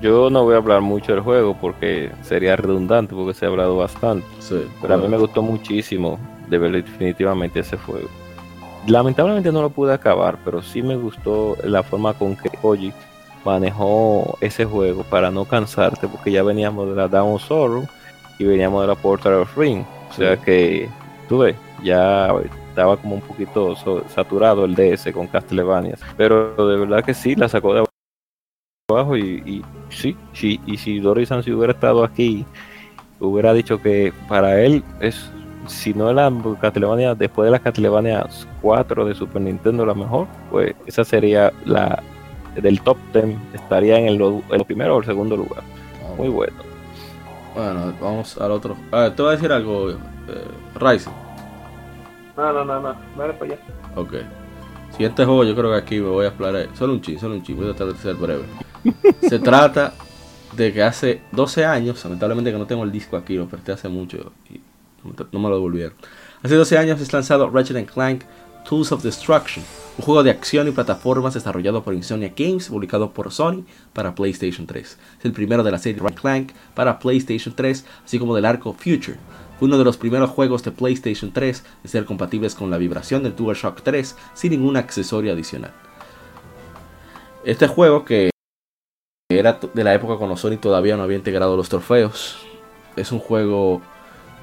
Yo 0.00 0.30
no 0.30 0.44
voy 0.44 0.54
a 0.54 0.58
hablar 0.58 0.80
mucho 0.80 1.12
del 1.12 1.20
juego 1.20 1.56
porque 1.60 2.10
sería 2.22 2.56
redundante 2.56 3.14
porque 3.14 3.34
se 3.34 3.44
ha 3.44 3.48
hablado 3.48 3.76
bastante. 3.76 4.26
Sí, 4.40 4.66
Pero 4.80 4.94
a 4.94 4.96
mí 4.96 5.06
me 5.08 5.16
gustó 5.18 5.42
muchísimo 5.42 6.18
de 6.48 6.58
ver 6.58 6.72
definitivamente 6.72 7.60
ese 7.60 7.76
juego. 7.76 8.08
Lamentablemente 8.88 9.52
no 9.52 9.62
lo 9.62 9.70
pude 9.70 9.92
acabar, 9.94 10.38
pero 10.44 10.60
sí 10.60 10.82
me 10.82 10.96
gustó 10.96 11.56
la 11.62 11.84
forma 11.84 12.14
con 12.14 12.34
que 12.34 12.48
Koji 12.48 12.92
manejó 13.44 14.36
ese 14.40 14.64
juego 14.64 15.04
para 15.04 15.30
no 15.30 15.44
cansarte, 15.44 16.08
porque 16.08 16.32
ya 16.32 16.42
veníamos 16.42 16.88
de 16.88 16.96
la 16.96 17.06
Down 17.06 17.38
Sorrow 17.38 17.86
y 18.40 18.44
veníamos 18.44 18.82
de 18.82 18.88
la 18.88 18.96
Portal 18.96 19.34
of 19.34 19.56
Ring. 19.56 19.84
O 20.12 20.14
sea 20.14 20.36
que, 20.36 20.90
tú 21.28 21.38
ves, 21.38 21.56
ya 21.82 22.30
estaba 22.68 22.98
como 22.98 23.14
un 23.14 23.22
poquito 23.22 23.74
so- 23.76 24.04
saturado 24.08 24.66
el 24.66 24.74
DS 24.74 25.10
con 25.12 25.26
Castlevania. 25.26 25.96
Pero 26.18 26.54
de 26.68 26.76
verdad 26.76 27.02
que 27.02 27.14
sí, 27.14 27.34
la 27.34 27.48
sacó 27.48 27.72
de 27.74 27.84
abajo 28.90 29.16
y, 29.16 29.42
y 29.46 29.62
sí, 29.88 30.14
sí, 30.34 30.60
y 30.66 30.76
si 30.76 31.00
Doris 31.00 31.30
si 31.42 31.52
hubiera 31.52 31.72
estado 31.72 32.04
aquí 32.04 32.44
hubiera 33.20 33.54
dicho 33.54 33.80
que 33.80 34.12
para 34.28 34.60
él 34.60 34.84
es 35.00 35.30
si 35.66 35.94
no 35.94 36.12
la 36.12 36.30
Castlevania 36.60 37.14
después 37.14 37.46
de 37.46 37.52
las 37.52 37.60
Castlevania 37.60 38.26
4 38.60 39.06
de 39.06 39.14
Super 39.14 39.40
Nintendo 39.40 39.86
la 39.86 39.94
mejor 39.94 40.26
pues 40.50 40.74
esa 40.86 41.04
sería 41.04 41.52
la 41.64 42.02
del 42.56 42.82
top 42.82 42.98
10 43.14 43.36
estaría 43.54 43.98
en 43.98 44.08
el, 44.08 44.42
el 44.50 44.64
primero 44.66 44.96
o 44.96 44.98
el 44.98 45.06
segundo 45.06 45.36
lugar. 45.36 45.62
Muy 46.18 46.28
bueno 46.28 46.71
Bueno, 47.54 47.92
vamos 48.00 48.38
al 48.38 48.50
otro. 48.50 48.76
Ah, 48.90 49.12
te 49.14 49.22
voy 49.22 49.32
a 49.32 49.34
decir 49.36 49.52
algo, 49.52 49.90
eh. 49.90 49.96
No, 52.36 52.52
no, 52.52 52.64
no, 52.64 52.80
no, 52.80 52.96
dale 53.16 53.34
para 53.34 53.52
allá. 53.52 53.62
Ok. 53.94 54.14
Siguiente 54.92 55.24
juego, 55.24 55.44
yo 55.44 55.54
creo 55.54 55.70
que 55.70 55.76
aquí 55.76 56.00
me 56.00 56.08
voy 56.08 56.24
a 56.24 56.28
explorar. 56.28 56.68
Solo 56.74 56.94
un 56.94 57.00
chin, 57.00 57.18
solo 57.18 57.34
un 57.34 57.42
chin. 57.42 57.56
Voy 57.56 57.70
a 57.70 57.74
tratar 57.74 57.94
de 57.94 58.00
ser 58.00 58.14
breve. 58.14 58.44
Se 59.28 59.38
trata 59.38 59.94
de 60.56 60.72
que 60.72 60.82
hace 60.82 61.22
12 61.32 61.64
años, 61.64 62.02
lamentablemente 62.04 62.52
que 62.52 62.58
no 62.58 62.66
tengo 62.66 62.84
el 62.84 62.92
disco 62.92 63.16
aquí, 63.16 63.36
lo 63.36 63.46
presté 63.46 63.72
hace 63.72 63.88
mucho 63.88 64.32
y 64.50 64.60
no 65.04 65.38
me 65.40 65.48
lo 65.48 65.56
devolvieron. 65.56 65.94
Hace 66.42 66.54
12 66.56 66.78
años 66.78 67.00
es 67.00 67.12
lanzado 67.12 67.50
Ratchet 67.50 67.90
Clank 67.90 68.22
Tools 68.64 68.92
of 68.92 69.02
Destruction, 69.02 69.64
un 69.98 70.04
juego 70.04 70.22
de 70.22 70.30
acción 70.30 70.68
y 70.68 70.70
plataformas 70.70 71.34
desarrollado 71.34 71.82
por 71.82 71.94
Insomnia 71.94 72.32
Games, 72.36 72.68
publicado 72.68 73.12
por 73.12 73.30
Sony 73.32 73.64
para 73.92 74.14
PlayStation 74.14 74.66
3. 74.66 74.98
Es 75.18 75.24
el 75.24 75.32
primero 75.32 75.62
de 75.62 75.70
la 75.70 75.78
serie 75.78 76.00
Ratchet 76.00 76.20
Clank 76.20 76.52
para 76.74 76.98
PlayStation 76.98 77.54
3, 77.54 77.84
así 78.04 78.18
como 78.18 78.34
del 78.34 78.44
arco 78.44 78.72
Future. 78.72 79.18
Fue 79.58 79.68
uno 79.68 79.78
de 79.78 79.84
los 79.84 79.96
primeros 79.96 80.30
juegos 80.30 80.62
de 80.62 80.70
PlayStation 80.70 81.32
3 81.32 81.64
de 81.82 81.88
ser 81.88 82.04
compatibles 82.04 82.54
con 82.54 82.70
la 82.70 82.78
vibración 82.78 83.22
del 83.22 83.36
DualShock 83.36 83.82
3 83.82 84.16
sin 84.34 84.50
ningún 84.52 84.76
accesorio 84.76 85.32
adicional. 85.32 85.72
Este 87.44 87.66
juego 87.66 88.04
que 88.04 88.30
era 89.30 89.58
de 89.72 89.84
la 89.84 89.94
época 89.94 90.16
cuando 90.16 90.36
Sony 90.36 90.56
todavía 90.58 90.96
no 90.96 91.02
había 91.02 91.16
integrado 91.16 91.56
los 91.56 91.68
trofeos, 91.68 92.38
es 92.96 93.12
un 93.12 93.18
juego 93.18 93.82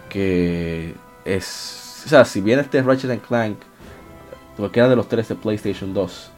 que 0.09 0.95
es 1.25 1.79
o 2.05 2.09
sea, 2.09 2.25
si 2.25 2.41
bien 2.41 2.59
este 2.59 2.81
Ratchet 2.81 3.21
Clank, 3.21 3.57
cualquiera 4.59 4.89
de 4.89 4.95
los 4.95 5.07
tres 5.07 5.27
de 5.29 5.35
PlayStation 5.35 5.93
2, 5.93 6.31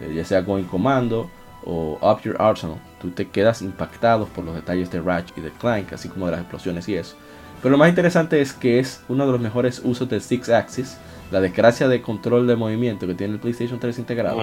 eh, 0.00 0.12
ya 0.14 0.24
sea 0.24 0.40
Going 0.42 0.64
Commando 0.64 1.30
o 1.64 1.98
Up 2.02 2.22
Your 2.22 2.40
Arsenal, 2.40 2.76
tú 3.00 3.10
te 3.10 3.28
quedas 3.28 3.62
impactado 3.62 4.26
por 4.26 4.44
los 4.44 4.54
detalles 4.54 4.90
de 4.90 5.00
Ratchet 5.00 5.38
y 5.38 5.40
de 5.40 5.50
Clank, 5.50 5.92
así 5.92 6.08
como 6.08 6.26
de 6.26 6.32
las 6.32 6.40
explosiones 6.40 6.88
y 6.88 6.94
eso. 6.96 7.16
Pero 7.62 7.72
lo 7.72 7.78
más 7.78 7.88
interesante 7.88 8.40
es 8.40 8.52
que 8.52 8.80
es 8.80 9.02
uno 9.08 9.24
de 9.24 9.32
los 9.32 9.40
mejores 9.40 9.80
usos 9.84 10.08
del 10.08 10.20
Six 10.20 10.48
Axis, 10.48 10.96
la 11.30 11.40
desgracia 11.40 11.88
de 11.88 12.02
control 12.02 12.46
de 12.46 12.56
movimiento 12.56 13.06
que 13.06 13.14
tiene 13.14 13.34
el 13.34 13.40
PlayStation 13.40 13.78
3 13.78 13.98
integrado, 14.00 14.40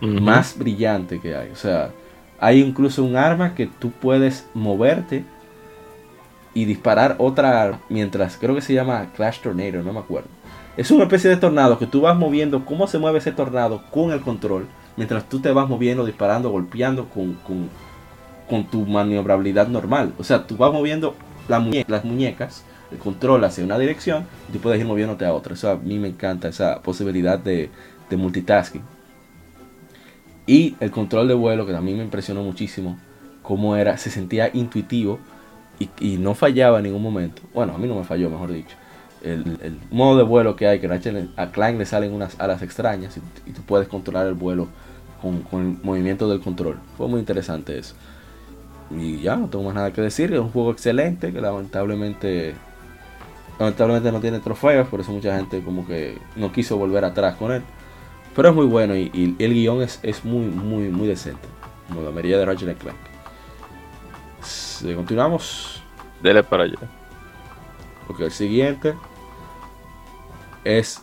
más 0.00 0.56
brillante 0.56 1.18
que 1.18 1.34
hay. 1.34 1.50
O 1.50 1.56
sea, 1.56 1.90
hay 2.38 2.60
incluso 2.60 3.02
un 3.02 3.16
arma 3.16 3.54
que 3.54 3.66
tú 3.66 3.90
puedes 3.90 4.46
moverte 4.54 5.24
y 6.54 6.66
disparar 6.66 7.16
otra 7.18 7.80
mientras 7.88 8.36
creo 8.36 8.54
que 8.54 8.60
se 8.60 8.74
llama 8.74 9.10
Clash 9.16 9.40
Tornado, 9.40 9.82
no 9.82 9.92
me 9.92 10.00
acuerdo. 10.00 10.28
Es 10.76 10.90
una 10.90 11.04
especie 11.04 11.28
de 11.28 11.36
tornado 11.36 11.78
que 11.78 11.86
tú 11.86 12.00
vas 12.00 12.16
moviendo 12.16 12.64
cómo 12.64 12.86
se 12.86 12.98
mueve 12.98 13.18
ese 13.18 13.32
tornado 13.32 13.82
con 13.90 14.10
el 14.10 14.22
control, 14.22 14.66
mientras 14.96 15.28
tú 15.28 15.40
te 15.40 15.52
vas 15.52 15.68
moviendo, 15.68 16.06
disparando, 16.06 16.50
golpeando 16.50 17.08
con, 17.10 17.36
con, 18.48 18.64
tu 18.70 18.86
maniobrabilidad 18.86 19.68
normal. 19.68 20.12
O 20.18 20.24
sea, 20.24 20.46
tú 20.46 20.56
vas 20.56 20.72
moviendo 20.72 21.14
las 21.48 22.04
muñecas, 22.04 22.64
el 22.90 22.98
control 22.98 23.44
hacia 23.44 23.64
una 23.64 23.78
dirección 23.78 24.26
y 24.48 24.52
tú 24.52 24.60
puedes 24.60 24.80
ir 24.80 24.86
moviéndote 24.86 25.24
a 25.26 25.34
otra. 25.34 25.54
Eso 25.54 25.70
a 25.70 25.76
mí 25.76 25.98
me 25.98 26.08
encanta, 26.08 26.48
esa 26.48 26.80
posibilidad 26.80 27.38
de, 27.38 27.70
multitasking. 28.10 28.82
Y 30.46 30.76
el 30.80 30.90
control 30.90 31.28
de 31.28 31.34
vuelo, 31.34 31.66
que 31.66 31.74
a 31.74 31.80
mí 31.80 31.94
me 31.94 32.02
impresionó 32.02 32.42
muchísimo, 32.42 32.98
cómo 33.42 33.76
era, 33.76 33.96
se 33.96 34.10
sentía 34.10 34.50
intuitivo 34.52 35.18
y, 36.00 36.16
no 36.18 36.34
fallaba 36.34 36.78
en 36.78 36.84
ningún 36.84 37.02
momento. 37.02 37.42
Bueno, 37.54 37.74
a 37.74 37.78
mí 37.78 37.88
no 37.88 37.96
me 37.96 38.04
falló, 38.04 38.28
mejor 38.28 38.52
dicho. 38.52 38.76
El, 39.22 39.78
modo 39.90 40.18
de 40.18 40.24
vuelo 40.24 40.56
que 40.56 40.66
hay, 40.66 40.80
que 40.80 41.28
a 41.36 41.52
Clank 41.52 41.78
le 41.78 41.86
salen 41.86 42.12
unas 42.12 42.40
alas 42.40 42.62
extrañas 42.62 43.18
y, 43.46 43.52
tú 43.52 43.62
puedes 43.62 43.86
controlar 43.86 44.26
el 44.26 44.34
vuelo 44.34 44.68
con, 45.20 45.44
el 45.52 45.78
movimiento 45.82 46.28
del 46.28 46.40
control. 46.40 46.78
Fue 46.96 47.06
muy 47.08 47.20
interesante 47.20 47.78
eso. 47.78 47.94
Y 48.90 49.20
ya, 49.20 49.36
no 49.36 49.48
tengo 49.48 49.64
más 49.64 49.74
nada 49.74 49.92
que 49.92 50.02
decir. 50.02 50.32
Es 50.32 50.40
un 50.40 50.50
juego 50.50 50.72
excelente 50.72 51.32
que 51.32 51.40
lamentablemente 51.40 52.54
lamentablemente 53.58 54.10
no 54.10 54.20
tiene 54.20 54.40
trofeos, 54.40 54.88
por 54.88 55.00
eso 55.00 55.12
mucha 55.12 55.36
gente 55.36 55.62
como 55.62 55.86
que 55.86 56.18
no 56.34 56.50
quiso 56.50 56.76
volver 56.76 57.04
atrás 57.04 57.36
con 57.36 57.52
él. 57.52 57.62
Pero 58.34 58.48
es 58.48 58.54
muy 58.54 58.66
bueno 58.66 58.96
y, 58.96 59.36
el 59.38 59.54
guion 59.54 59.82
es, 59.82 60.24
muy, 60.24 60.46
muy, 60.46 60.88
muy 60.88 61.06
decente. 61.06 61.46
Como 61.88 62.02
la 62.02 62.10
mayoría 62.10 62.38
de 62.38 62.46
Ratchet 62.46 62.78
Clank. 62.78 62.96
Continuamos. 64.96 65.82
Dele 66.22 66.42
para 66.42 66.64
allá. 66.64 66.78
Ok, 68.08 68.20
el 68.20 68.30
siguiente 68.30 68.94
es 70.64 71.02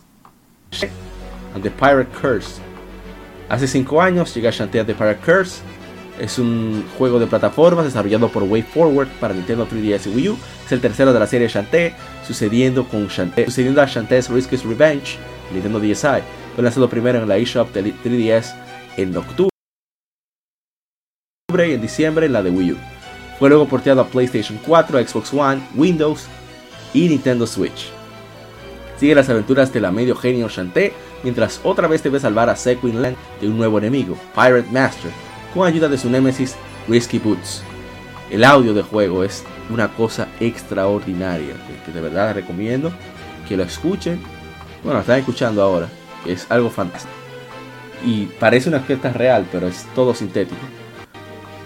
And 1.54 1.62
the 1.62 1.70
Pirate 1.70 2.10
Curse. 2.20 2.60
Hace 3.48 3.66
5 3.66 4.00
años 4.00 4.34
llega 4.34 4.50
Shantae 4.50 4.84
The 4.84 4.94
Pirate 4.94 5.20
Curse. 5.24 5.62
Es 6.20 6.38
un 6.38 6.84
juego 6.98 7.18
de 7.18 7.26
plataformas 7.26 7.86
desarrollado 7.86 8.28
por 8.28 8.42
Way 8.42 8.62
Forward 8.62 9.08
para 9.18 9.34
Nintendo 9.34 9.66
3DS 9.66 10.06
y 10.06 10.14
Wii 10.14 10.28
U. 10.28 10.38
Es 10.64 10.72
el 10.72 10.80
tercero 10.80 11.12
de 11.12 11.18
la 11.18 11.26
serie 11.26 11.48
Shantae, 11.48 11.94
sucediendo, 12.26 12.86
con 12.86 13.08
sucediendo 13.10 13.80
a 13.80 13.86
Shantae's 13.86 14.28
Risk's 14.28 14.64
Revenge, 14.64 15.18
Nintendo 15.52 15.80
DSi. 15.80 16.22
Fue 16.54 16.62
lanzado 16.62 16.88
primero 16.88 17.22
en 17.22 17.28
la 17.28 17.38
eShop 17.38 17.72
de 17.72 17.94
3DS 17.94 18.54
en 18.96 19.16
octubre 19.16 19.50
y 21.58 21.72
en 21.72 21.80
diciembre 21.80 22.26
en 22.26 22.32
la 22.34 22.42
de 22.42 22.50
Wii 22.50 22.72
U. 22.72 22.76
Fue 23.38 23.48
luego 23.48 23.66
porteado 23.66 24.02
a 24.02 24.06
PlayStation 24.06 24.58
4, 24.66 25.08
Xbox 25.08 25.32
One, 25.32 25.62
Windows 25.74 26.26
y 26.92 27.08
Nintendo 27.08 27.46
Switch. 27.46 27.99
Sigue 29.00 29.14
las 29.14 29.30
aventuras 29.30 29.72
de 29.72 29.80
la 29.80 29.90
medio 29.90 30.14
genio 30.14 30.50
Shantae 30.50 30.92
mientras 31.22 31.62
otra 31.64 31.88
vez 31.88 32.02
debe 32.02 32.20
salvar 32.20 32.50
a 32.50 32.54
Sequin 32.54 33.00
Land 33.00 33.16
de 33.40 33.48
un 33.48 33.56
nuevo 33.56 33.78
enemigo, 33.78 34.14
Pirate 34.34 34.70
Master, 34.70 35.10
con 35.54 35.66
ayuda 35.66 35.88
de 35.88 35.96
su 35.96 36.10
némesis 36.10 36.54
Risky 36.86 37.18
Boots. 37.18 37.62
El 38.30 38.44
audio 38.44 38.74
del 38.74 38.84
juego 38.84 39.24
es 39.24 39.42
una 39.70 39.88
cosa 39.88 40.28
extraordinaria 40.38 41.54
que, 41.86 41.92
de 41.92 42.00
verdad 42.02 42.34
recomiendo 42.34 42.92
que 43.48 43.56
lo 43.56 43.62
escuchen. 43.62 44.20
Bueno, 44.84 45.00
están 45.00 45.20
escuchando 45.20 45.62
ahora, 45.62 45.88
es 46.26 46.46
algo 46.50 46.68
fantástico. 46.68 47.14
Y 48.04 48.26
parece 48.38 48.68
una 48.68 48.80
orquesta 48.80 49.14
real, 49.14 49.46
pero 49.50 49.66
es 49.66 49.86
todo 49.94 50.14
sintético. 50.14 50.60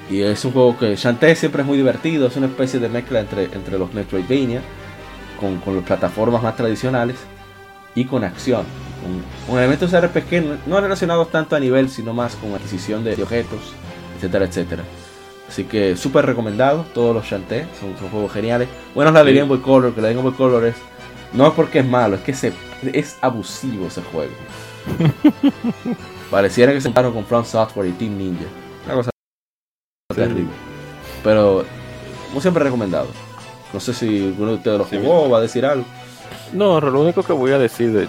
Y 0.09 0.20
es 0.20 0.44
un 0.44 0.52
juego 0.52 0.78
que 0.78 0.94
Shantae 0.94 1.35
siempre 1.35 1.62
es 1.62 1.66
muy 1.66 1.78
divertido, 1.78 2.28
es 2.28 2.36
una 2.36 2.47
especie 2.47 2.78
de 2.78 2.89
mezcla 2.89 3.19
entre, 3.19 3.47
entre 3.47 3.77
los 3.77 3.93
Metroidvania 3.93 4.62
con, 5.40 5.59
con 5.59 5.77
las 5.77 5.85
plataformas 5.85 6.43
más 6.43 6.56
tradicionales 6.56 7.16
y 7.94 8.05
con 8.05 8.24
acción. 8.24 8.65
Con, 9.47 9.59
elementos 9.59 9.93
RPG 9.93 10.66
no 10.66 10.81
relacionados 10.81 11.31
tanto 11.31 11.56
a 11.56 11.61
nivel, 11.61 11.89
sino 11.89 12.12
más 12.15 12.36
con 12.36 12.55
adquisición 12.55 13.05
de, 13.05 13.20
objetos, 13.23 13.74
etcétera, 14.16 14.44
etcétera. 14.47 14.82
Así 15.48 15.65
que 15.65 15.97
súper 15.97 16.27
recomendado, 16.27 16.86
todos 16.94 17.15
los 17.15 17.27
Shantae, 17.27 17.66
son, 17.78 17.97
son, 17.98 18.09
juegos 18.09 18.32
geniales. 18.32 18.69
Bueno, 18.94 19.11
la 19.11 19.23
de 19.23 19.35
Game 19.35 19.48
Boy 19.48 19.61
Color, 19.61 19.94
que 19.94 20.01
la 20.01 20.09
de 20.09 20.15
Game 20.15 20.28
Boy 20.28 20.36
Color 20.36 20.65
es, 20.66 20.77
no 21.32 21.47
es 21.47 21.52
porque 21.52 21.81
es 21.81 21.86
malo, 21.86 22.16
es 22.16 22.23
que 22.23 22.32
se, 22.32 22.52
es 22.93 23.19
abusivo 23.20 23.86
ese 23.86 24.02
juego. 24.02 24.32
Pareciera 26.31 26.73
que 26.73 26.78
se 26.78 26.85
sentaron 26.85 27.12
con 27.12 27.24
Front 27.24 27.47
Software 27.47 27.89
y 27.89 27.93
Team 27.93 28.16
Ninja. 28.16 28.47
Una 28.86 28.94
cosa 28.94 29.11
pero, 31.23 31.65
como 32.28 32.40
siempre, 32.40 32.62
recomendado. 32.62 33.09
No 33.74 33.80
sé 33.80 33.92
si 33.92 34.28
alguno 34.28 34.52
de 34.52 34.56
ustedes 34.59 34.78
lo 34.78 34.84
jugó 34.84 35.24
o 35.24 35.30
va 35.30 35.38
a 35.38 35.40
decir 35.42 35.66
algo. 35.66 35.84
No, 36.52 36.80
lo 36.80 37.01
único 37.01 37.22
que 37.24 37.32
voy 37.32 37.51
a 37.51 37.59
decir 37.59 37.92
de, 37.92 38.09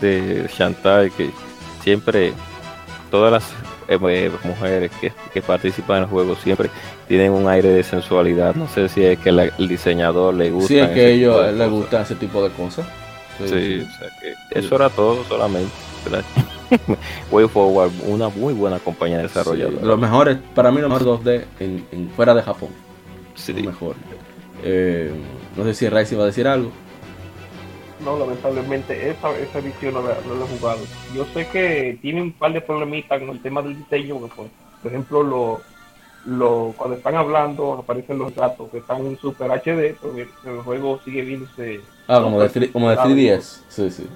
de 0.00 0.48
Chantal 0.54 1.10
que 1.10 1.30
siempre 1.82 2.34
todas 3.10 3.32
las 3.32 3.44
eh, 3.88 3.98
eh, 4.00 4.30
mujeres 4.44 4.90
que, 5.32 5.40
participan 5.40 5.96
en 5.96 6.02
el 6.02 6.08
juego 6.10 6.36
siempre 6.36 6.68
tienen 7.08 7.32
un 7.32 7.48
aire 7.48 7.70
de 7.70 7.82
sensualidad. 7.82 8.54
No 8.54 8.68
sé 8.68 8.90
si 8.90 9.02
es 9.02 9.18
que 9.18 9.30
el 9.30 9.68
diseñador 9.68 10.34
le 10.34 10.50
gusta. 10.50 10.68
Si 10.68 10.78
es 10.78 10.88
que 10.90 11.00
a 11.00 11.08
ellos 11.08 11.54
les 11.54 11.70
gusta 11.70 12.02
ese 12.02 12.14
tipo 12.14 12.42
de 12.42 12.50
cosas. 12.50 12.86
Sí, 13.38 13.44
O 13.44 13.48
sea 13.48 14.08
que 14.20 14.58
eso 14.58 14.76
era 14.76 14.90
todo 14.90 15.24
solamente. 15.24 15.72
Way 17.30 17.48
Forward, 17.48 17.90
una 18.06 18.28
muy 18.28 18.52
buena 18.52 18.78
compañía 18.78 19.18
desarrolladora. 19.18 19.86
los 19.86 19.98
mejores, 19.98 20.36
para 20.54 20.70
mí, 20.70 20.82
los 20.82 20.90
mejores 20.90 21.24
2D 21.24 21.44
en, 21.60 22.10
fuera 22.14 22.34
de 22.34 22.42
Japón. 22.42 22.68
Sí. 23.34 23.54
mejor. 23.54 23.96
Eh, 24.62 25.12
no 25.56 25.64
sé 25.64 25.74
si 25.74 25.88
Rise 25.88 26.14
iba 26.14 26.24
a 26.24 26.26
decir 26.26 26.46
algo. 26.46 26.70
No, 28.04 28.18
lamentablemente 28.18 29.10
esa, 29.10 29.36
esa 29.38 29.58
edición 29.58 29.94
no 29.94 30.02
la, 30.02 30.12
he 30.12 30.58
jugado. 30.58 30.80
Yo 31.14 31.24
sé 31.34 31.48
que 31.48 31.98
tiene 32.00 32.22
un 32.22 32.32
par 32.32 32.52
de 32.52 32.60
problemitas 32.60 33.18
con 33.18 33.30
el 33.30 33.42
tema 33.42 33.62
del 33.62 33.76
diseño. 33.76 34.18
Pues, 34.18 34.32
por 34.82 34.90
ejemplo, 34.90 35.22
lo, 35.22 35.60
lo, 36.24 36.74
cuando 36.76 36.96
están 36.96 37.16
hablando 37.16 37.74
aparecen 37.74 38.18
los 38.18 38.34
datos 38.34 38.70
que 38.70 38.78
están 38.78 39.04
en 39.04 39.18
Super 39.18 39.50
HD, 39.50 39.96
pero 40.00 40.14
el, 40.16 40.62
juego 40.62 41.00
sigue 41.04 41.22
viéndose. 41.22 41.80
Ah, 42.06 42.20
como 42.22 42.40
de, 42.40 42.72
como 42.72 42.88
de 42.90 42.96
3DS. 42.96 43.62
Sí, 43.68 43.90
sí. 43.90 44.06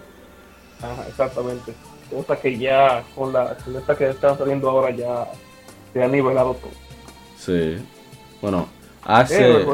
Ajá, 0.80 1.06
exactamente 1.08 1.72
cosa 2.12 2.36
que 2.36 2.58
ya 2.58 3.02
con 3.14 3.32
la 3.32 3.56
con 3.56 3.76
esta 3.76 3.96
que 3.96 4.10
están 4.10 4.36
saliendo 4.36 4.68
ahora 4.68 4.90
ya 4.90 5.26
se 5.92 6.02
ha 6.02 6.08
nivelado 6.08 6.54
todo. 6.54 6.72
Sí. 7.36 7.78
Bueno, 8.40 8.68
hace. 9.04 9.66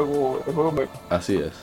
Así 1.09 1.37
es. 1.37 1.53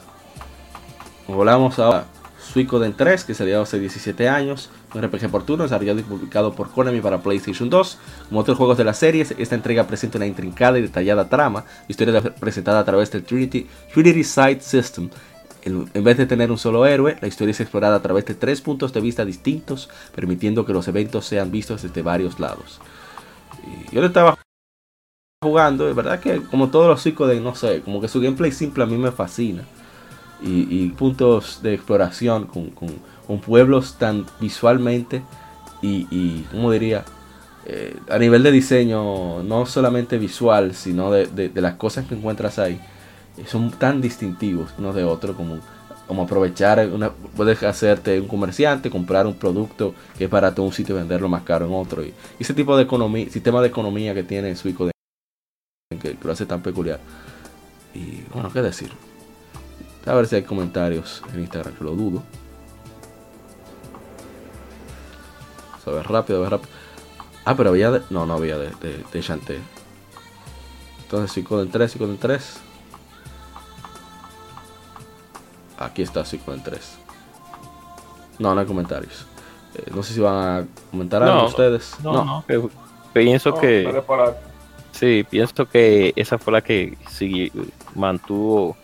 Volamos 1.27 1.79
a 1.79 2.07
Suicoden 2.39 2.95
3, 2.97 3.25
que 3.25 3.35
salió 3.35 3.63
hace 3.63 3.79
17 3.79 4.29
años. 4.29 4.71
Un 4.95 5.03
RPG 5.03 5.29
por 5.31 5.45
turno, 5.45 5.65
desarrollado 5.65 5.99
y 5.99 6.03
publicado 6.03 6.55
por 6.55 6.71
Konami 6.71 7.01
para 7.01 7.21
PlayStation 7.21 7.69
2. 7.69 7.99
Como 8.29 8.41
otros 8.41 8.57
juegos 8.57 8.79
de 8.79 8.85
la 8.85 8.95
serie, 8.95 9.27
esta 9.37 9.55
entrega 9.55 9.87
presenta 9.87 10.19
una 10.19 10.27
intrincada 10.27 10.79
y 10.79 10.83
detallada 10.83 11.29
trama, 11.29 11.65
historia 11.89 12.21
presentada 12.23 12.81
a 12.81 12.85
través 12.85 13.11
del 13.11 13.25
Trinity, 13.25 13.67
Trinity 13.93 14.25
Side 14.25 14.61
System, 14.61 15.11
en 15.67 16.05
vez 16.05 16.17
de 16.17 16.27
tener 16.27 16.53
un 16.53 16.59
solo 16.59 16.87
héroe, 16.87 17.17
la 17.21 17.27
historia 17.27 17.51
es 17.51 17.61
explorada 17.61 17.97
a 17.97 18.03
través 18.03 18.25
de 18.25 18.35
tres 18.35 18.61
puntos 18.61 18.93
de 18.93 19.01
vista 19.01 19.25
distintos, 19.25 19.89
permitiendo 20.15 20.65
que 20.65 20.73
los 20.73 20.87
eventos 20.87 21.27
sean 21.27 21.51
vistos 21.51 21.83
desde 21.83 22.03
varios 22.03 22.39
lados. 22.39 22.81
Y 23.91 23.95
yo 23.95 24.01
lo 24.01 24.07
estaba 24.07 24.39
jugando, 25.47 25.89
es 25.89 25.95
verdad 25.95 26.21
que 26.21 26.43
como 26.43 26.69
todos 26.69 26.89
los 26.89 27.03
chicos 27.03 27.29
de, 27.29 27.41
no 27.41 27.55
sé, 27.55 27.81
como 27.83 28.01
que 28.01 28.09
su 28.09 28.21
gameplay 28.21 28.53
simple 28.53 28.85
a 28.85 28.87
mí 28.87 28.97
me 28.97 29.13
fascina. 29.13 29.63
Y, 30.43 30.89
puntos 30.91 31.61
de 31.63 31.75
exploración 31.75 32.47
con, 32.47 33.41
pueblos 33.41 33.97
tan 33.99 34.27
visualmente 34.39 35.23
y, 35.81 36.07
y 36.11 36.47
como 36.53 36.71
diría, 36.71 37.05
eh, 37.65 37.97
a 38.11 38.19
nivel 38.19 38.43
de 38.43 38.53
diseño, 38.53 39.43
no 39.43 39.67
solamente 39.67 40.19
visual, 40.19 40.75
sino 40.75 41.11
de 41.11 41.51
las 41.55 41.75
cosas 41.77 42.07
que 42.07 42.15
encuentras 42.15 42.59
ahí 42.59 42.79
son 43.45 43.71
tan 43.71 44.01
distintivos 44.01 44.71
unos 44.79 44.95
de 44.95 45.05
otros 45.05 45.37
como, 45.37 45.59
como 46.07 46.23
aprovechar, 46.23 46.89
una, 46.89 47.11
puedes 47.11 47.63
hacerte 47.63 48.21
un 48.21 48.29
comerciante, 48.29 48.91
comprar 48.91 49.27
un 49.27 49.35
producto 49.35 49.95
que 50.17 50.25
es 50.25 50.31
barato 50.31 50.63
en 50.63 50.69
un 50.69 50.73
sitio 50.73 50.95
y 50.95 50.99
venderlo 50.99 51.29
más 51.29 51.43
caro 51.43 51.67
en 51.67 51.75
otro. 51.75 52.03
Y, 52.03 52.15
ese 52.39 52.55
tipo 52.55 52.77
de 52.77 52.85
economía, 52.85 53.29
sistema 53.31 53.61
de 53.61 53.69
economía 53.69 54.15
que 54.15 54.23
tiene 54.23 54.57
Suico 54.57 54.87
de 54.87 54.96
que, 55.95 56.17
lo 56.21 56.33
hace 56.33 56.47
tan 56.47 56.63
peculiar. 56.63 56.99
Y 57.95 58.23
bueno, 58.33 58.51
qué 58.53 58.61
decir. 58.61 58.91
A 60.05 60.15
ver 60.15 60.27
si 60.27 60.35
hay 60.37 60.43
comentarios 60.43 61.23
en 61.33 61.41
Instagram, 61.41 61.75
que 61.75 61.85
lo 61.85 61.93
dudo. 61.93 62.23
a 65.87 65.91
ver 65.91 66.09
rápido, 66.09 66.39
a 66.39 66.43
ver 66.43 66.51
rápido. 66.51 66.71
Ah, 67.45 67.55
pero 67.57 67.71
había 67.71 67.93
de... 67.93 68.03
No, 68.11 68.27
no 68.27 68.35
había 68.35 68.59
de, 68.59 68.71
de, 68.81 69.05
de 69.13 69.21
Shantae. 69.23 69.61
Entonces 71.03 71.31
Suicoden 71.31 71.71
3, 71.71 71.93
Suicoden 71.93 72.19
3. 72.19 72.61
Aquí 75.79 76.03
está 76.03 76.25
Suicoden 76.25 76.65
3. 76.65 76.99
No, 78.41 78.53
no 78.53 78.61
hay 78.61 78.67
comentarios. 78.67 79.27
Eh, 79.77 79.85
no 79.95 80.03
sé 80.03 80.15
si 80.15 80.19
van 80.21 80.35
a 80.35 80.67
comentar 80.91 81.23
algo 81.23 81.37
No, 81.43 81.47
ustedes. 81.47 81.95
No, 82.03 82.25
no. 82.25 82.45
que- 82.49 82.69
Pienso 83.13 83.51
No, 83.51 83.59
que. 83.61 84.03
para- 84.05 84.35
Sí, 84.99 85.25
pienso 85.29 85.67
que 85.69 86.13
esa 86.17 86.39
fue 86.39 86.53
la 86.55 86.61
que 86.63 86.97
sigui- 87.11 87.53
mantuvo, 87.95 88.77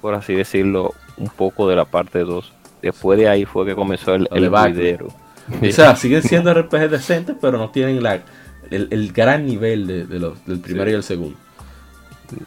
por 0.00 0.14
así 0.14 0.34
decirlo, 0.34 0.92
un 1.16 1.28
poco 1.28 1.68
de 1.68 1.76
la 1.76 1.84
parte 1.84 2.20
2. 2.20 2.52
Después 2.82 3.18
de 3.18 3.28
ahí 3.28 3.44
fue 3.44 3.64
que 3.64 3.74
comenzó 3.74 4.14
el, 4.14 4.28
el. 4.32 4.48
O 4.50 5.72
sea, 5.72 5.94
siguen 5.96 6.22
siendo 6.22 6.52
RPG 6.52 6.88
decentes, 6.90 7.36
pero 7.40 7.58
no 7.58 7.70
tienen 7.70 8.02
la, 8.02 8.20
el, 8.70 8.88
el 8.90 9.12
gran 9.12 9.46
nivel 9.46 9.86
de, 9.86 10.06
de 10.06 10.18
los, 10.18 10.44
del 10.46 10.58
primero 10.60 10.86
Sí. 10.86 10.90
y 10.90 10.94
el 10.94 11.02
segundo. 11.02 11.36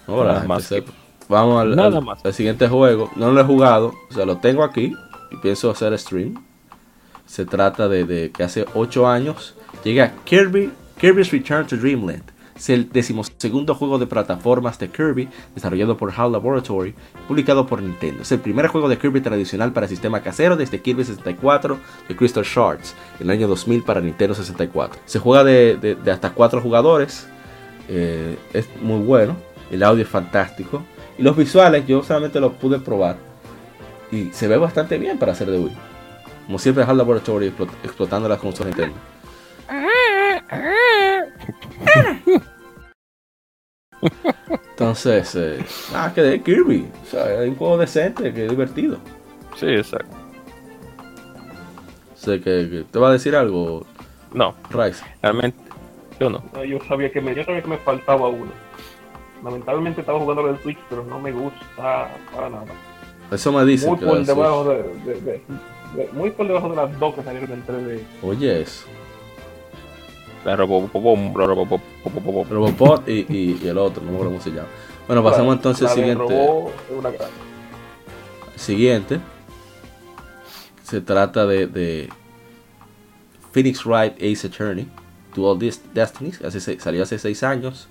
Ahora, 0.08 0.34
Nada 0.34 0.46
más 0.48 0.74
vamos 1.30 1.62
al, 1.62 1.76
Nada 1.76 1.98
al- 2.00 2.04
más. 2.04 2.26
al 2.26 2.34
siguiente 2.34 2.68
juego. 2.68 3.12
No 3.16 3.32
lo 3.32 3.40
he 3.40 3.44
jugado, 3.44 3.94
o 4.10 4.14
sea, 4.14 4.26
lo 4.26 4.38
tengo 4.38 4.64
aquí 4.64 4.94
y 5.32 5.38
pienso 5.38 5.70
hacer 5.72 5.98
stream. 5.98 6.44
Se 7.26 7.46
trata 7.46 7.88
de, 7.88 8.04
de 8.06 8.32
que 8.32 8.44
hace 8.44 8.66
8 8.74 9.08
años 9.08 9.56
llega 9.84 10.14
Kirby, 10.26 10.72
Kirby's 11.00 11.32
Return 11.32 11.66
to 11.68 11.78
Dreamland. 11.78 12.24
Es 12.56 12.70
el 12.70 12.90
decimosegundo 12.90 13.76
juego 13.76 14.00
de 14.00 14.08
plataformas 14.08 14.80
de 14.80 14.90
Kirby, 14.90 15.28
desarrollado 15.54 15.98
por 15.98 16.14
HAL 16.16 16.32
Laboratory, 16.32 16.96
publicado 17.28 17.68
por 17.68 17.82
Nintendo. 17.82 18.22
Es 18.22 18.32
el 18.32 18.40
primer 18.40 18.68
juego 18.68 18.88
de 18.88 18.98
Kirby 18.98 19.20
tradicional 19.20 19.74
para 19.74 19.90
sistema 19.90 20.22
casero 20.22 20.56
desde 20.56 20.82
Kirby 20.82 21.04
64 21.04 21.78
de 22.08 22.16
Crystal 22.16 22.46
Shards, 22.46 22.96
en 23.20 23.28
el 23.28 23.32
año 23.32 23.48
2000 23.50 23.84
para 23.84 24.00
Nintendo 24.00 24.34
64. 24.36 25.02
Se 25.06 25.20
juega 25.20 25.44
de, 25.44 25.76
de- 26.04 26.12
hasta 26.12 26.32
4 26.32 26.62
jugadores, 26.62 27.28
eh, 27.90 28.38
es 28.54 28.70
muy 28.82 29.00
bueno, 29.06 29.36
el 29.70 29.84
audio 29.84 30.04
es 30.04 30.10
fantástico, 30.10 30.82
y 31.18 31.24
los 31.24 31.36
visuales 31.36 31.86
yo 31.86 32.04
solamente 32.04 32.40
los 32.40 32.54
pude 32.54 32.80
probar, 32.80 33.18
y 34.14 34.30
se 34.32 34.48
ve 34.48 34.56
bastante 34.58 34.98
bien 34.98 35.18
para 35.18 35.36
ser 35.36 35.52
de 35.52 35.60
Wii. 35.60 35.76
Como 36.46 36.58
siempre, 36.60 36.84
HAL 36.86 36.98
Laboratory 36.98 37.52
explot- 37.52 37.70
explotando 37.84 38.30
las 38.30 38.40
consolas 38.40 38.68
Nintendo. 38.78 38.96
Entonces, 44.72 45.36
eh, 45.36 45.64
ah, 45.94 46.12
que 46.14 46.22
de 46.22 46.42
Kirby. 46.42 46.88
O 47.04 47.06
sea, 47.10 47.44
es 47.44 47.50
un 47.50 47.56
juego 47.56 47.78
decente, 47.78 48.34
que 48.34 48.46
es 48.46 48.50
divertido. 48.52 48.98
Sí, 49.56 49.68
exacto. 49.68 50.16
Sea, 52.16 52.38
que, 52.38 52.70
que 52.70 52.86
te 52.92 53.00
va 53.00 53.10
a 53.10 53.14
decir 53.14 53.36
algo, 53.36 53.86
No, 54.34 54.56
Rice. 54.70 55.04
realmente, 55.22 55.58
yo 56.20 56.30
no. 56.30 56.44
No, 56.54 56.64
yo 56.64 56.80
sabía 56.88 57.12
que 57.12 57.22
me, 57.22 57.34
yo 57.36 57.44
sabía 57.44 57.62
que 57.62 57.68
me 57.70 57.78
faltaba 57.78 58.28
uno. 58.28 58.52
Lamentablemente 59.44 60.02
estaba 60.02 60.20
jugando 60.20 60.50
en 60.50 60.60
Switch, 60.62 60.80
pero 60.90 61.04
no 61.04 61.20
me 61.20 61.32
gusta 61.32 62.10
para 62.34 62.50
nada. 62.50 62.66
Eso 63.32 63.52
me 63.52 63.64
dice 63.66 63.88
Muy 63.88 64.00
que 64.00 64.06
por 64.06 64.18
sí. 64.20 64.24
debajo 64.26 64.64
de, 64.66 64.76
de- 65.06 65.22
de- 65.22 65.42
de- 65.96 66.10
muy 66.14 66.32
por 66.32 66.48
debajo 66.48 66.70
de 66.70 66.76
las 66.76 67.00
dos 67.00 67.16
que 67.16 67.24
salieron 67.24 67.52
en 67.52 67.66
3D. 67.66 68.02
Oye, 68.24 68.62
eso. 68.62 68.86
La 70.46 70.56
y, 73.08 73.12
y, 73.36 73.60
y 73.64 73.68
el 73.68 73.78
otro, 73.78 74.04
no 74.04 74.12
me 74.12 74.16
acuerdo 74.18 74.32
cómo 74.34 74.44
se 74.44 74.52
llama. 74.52 74.68
Bueno, 75.08 75.24
pasamos 75.24 75.56
entonces 75.56 75.88
al 75.90 75.96
siguiente. 75.96 76.24
una. 76.98 77.12
Siguiente. 78.56 79.20
Se 80.84 81.02
trata 81.02 81.46
de, 81.46 81.68
de 81.68 82.10
Phoenix 83.52 83.86
Wright 83.86 84.14
Ace 84.22 84.48
Attorney. 84.48 84.88
Dual 85.36 85.60
Des- 85.60 85.82
Destinies. 85.94 86.42
Hace 86.44 86.60
seis- 86.60 86.82
salió 86.82 87.04
hace 87.04 87.18
6 87.20 87.44
años. 87.44 87.88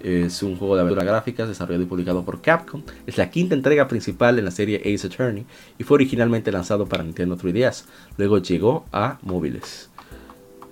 Es 0.00 0.44
un 0.44 0.56
juego 0.56 0.76
de 0.76 0.82
aventura 0.82 1.04
gráficas 1.04 1.48
desarrollado 1.48 1.82
y 1.82 1.86
publicado 1.86 2.24
por 2.24 2.40
Capcom. 2.40 2.82
Es 3.06 3.18
la 3.18 3.28
quinta 3.30 3.56
entrega 3.56 3.88
principal 3.88 4.38
en 4.38 4.44
la 4.44 4.52
serie 4.52 4.80
Ace 4.94 5.08
Attorney 5.08 5.44
y 5.76 5.82
fue 5.82 5.96
originalmente 5.96 6.52
lanzado 6.52 6.86
para 6.86 7.02
Nintendo 7.02 7.36
3DS. 7.36 7.84
Luego 8.16 8.38
llegó 8.38 8.84
a 8.92 9.18
móviles. 9.22 9.87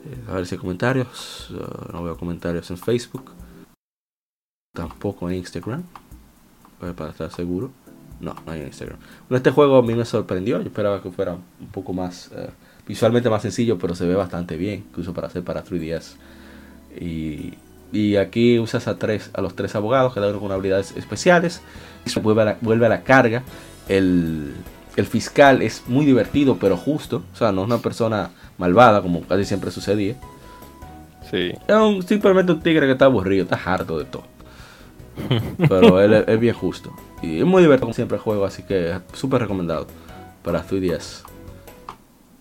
Eh, 0.06 0.24
a 0.28 0.34
ver 0.34 0.46
si 0.46 0.54
hay 0.54 0.60
comentarios. 0.60 1.50
Uh, 1.50 1.92
no 1.92 2.04
veo 2.04 2.16
comentarios 2.16 2.70
en 2.70 2.78
Facebook. 2.78 3.32
Tampoco 4.74 5.28
en 5.28 5.36
Instagram. 5.36 5.82
Ver, 6.80 6.94
para 6.94 7.10
estar 7.10 7.30
seguro. 7.30 7.70
No, 8.20 8.34
no 8.46 8.52
hay 8.52 8.60
en 8.60 8.66
Instagram. 8.68 8.98
Bueno, 9.28 9.38
este 9.38 9.50
juego 9.50 9.78
a 9.78 9.82
mí 9.82 9.94
me 9.94 10.04
sorprendió. 10.04 10.60
Yo 10.60 10.68
esperaba 10.68 11.02
que 11.02 11.10
fuera 11.10 11.34
un 11.34 11.68
poco 11.72 11.92
más 11.92 12.30
eh, 12.34 12.50
visualmente 12.86 13.28
más 13.28 13.42
sencillo, 13.42 13.78
pero 13.78 13.94
se 13.94 14.06
ve 14.06 14.14
bastante 14.14 14.56
bien, 14.56 14.84
incluso 14.88 15.12
para 15.12 15.26
hacer 15.26 15.42
para 15.42 15.64
3DS. 15.64 16.14
Y, 17.00 17.54
y 17.92 18.16
aquí 18.16 18.58
usas 18.58 18.88
a 18.88 18.98
tres 18.98 19.30
a 19.34 19.40
los 19.42 19.54
tres 19.54 19.74
abogados, 19.74 20.14
cada 20.14 20.28
uno 20.30 20.40
con 20.40 20.52
habilidades 20.52 20.96
especiales. 20.96 21.62
Y 22.04 22.10
se 22.10 22.20
vuelve 22.20 22.42
a 22.42 22.44
la, 22.44 22.58
vuelve 22.60 22.86
a 22.86 22.90
la 22.90 23.02
carga. 23.02 23.42
El, 23.88 24.54
el 24.96 25.06
fiscal 25.06 25.62
es 25.62 25.84
muy 25.86 26.06
divertido, 26.06 26.56
pero 26.58 26.76
justo. 26.76 27.22
O 27.32 27.36
sea, 27.36 27.52
no 27.52 27.62
es 27.62 27.66
una 27.66 27.78
persona 27.78 28.30
malvada, 28.58 29.02
como 29.02 29.22
casi 29.22 29.44
siempre 29.44 29.70
sucedía. 29.70 30.14
Sí. 31.30 31.52
Es 31.66 31.74
un- 31.74 32.02
simplemente 32.02 32.52
un 32.52 32.60
tigre 32.60 32.86
que 32.86 32.92
está 32.92 33.06
aburrido, 33.06 33.44
está 33.44 33.56
harto 33.64 33.98
de 33.98 34.04
todo. 34.04 34.24
Pero 35.68 36.00
él 36.00 36.12
es, 36.12 36.28
es 36.28 36.38
bien 36.40 36.54
justo. 36.54 36.92
Y 37.22 37.38
es 37.40 37.44
muy 37.46 37.62
divertido 37.62 37.86
como 37.86 37.94
siempre 37.94 38.16
el 38.16 38.22
juego, 38.22 38.44
así 38.44 38.62
que 38.62 38.90
es 38.92 39.00
súper 39.14 39.40
recomendado 39.40 39.86
para 40.42 40.62
3DS. 40.62 41.24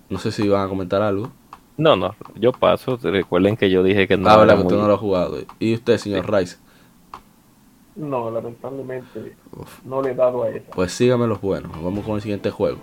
No 0.10 0.20
sé 0.20 0.32
si 0.32 0.48
van 0.48 0.66
a 0.66 0.70
comentar 0.70 1.02
algo. 1.02 1.32
No, 1.78 1.96
no, 1.96 2.16
yo 2.36 2.52
paso. 2.52 2.98
Recuerden 3.02 3.58
que 3.58 3.70
yo 3.70 3.82
dije 3.84 4.08
que 4.08 4.18
no. 4.18 4.30
ah, 4.30 4.38
verdad 4.38 4.54
que 4.58 4.64
muy- 4.64 4.68
usted 4.68 4.82
no 4.82 4.88
lo 4.88 4.94
ha 4.94 4.98
jugado. 4.98 5.38
¿Y 5.60 5.74
usted, 5.74 5.98
señor 5.98 6.32
Rice? 6.32 6.58
No, 7.96 8.30
lamentablemente 8.30 9.36
Uf. 9.56 9.80
no 9.86 10.02
le 10.02 10.12
he 10.12 10.16
dado 10.16 10.44
a 10.44 10.50
esa. 10.50 10.70
Pues 10.72 10.92
sígame 10.92 11.28
los 11.28 11.40
buenos. 11.42 11.72
Vamos 11.82 12.04
con 12.06 12.16
el 12.16 12.22
siguiente 12.22 12.52
juego. 12.52 12.78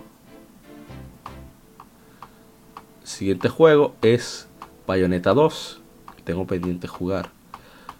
Siguiente 3.13 3.49
juego 3.49 3.95
es 4.01 4.47
Bayonetta 4.87 5.33
2. 5.33 5.81
Que 6.15 6.21
tengo 6.23 6.45
pendiente 6.45 6.87
jugar. 6.87 7.29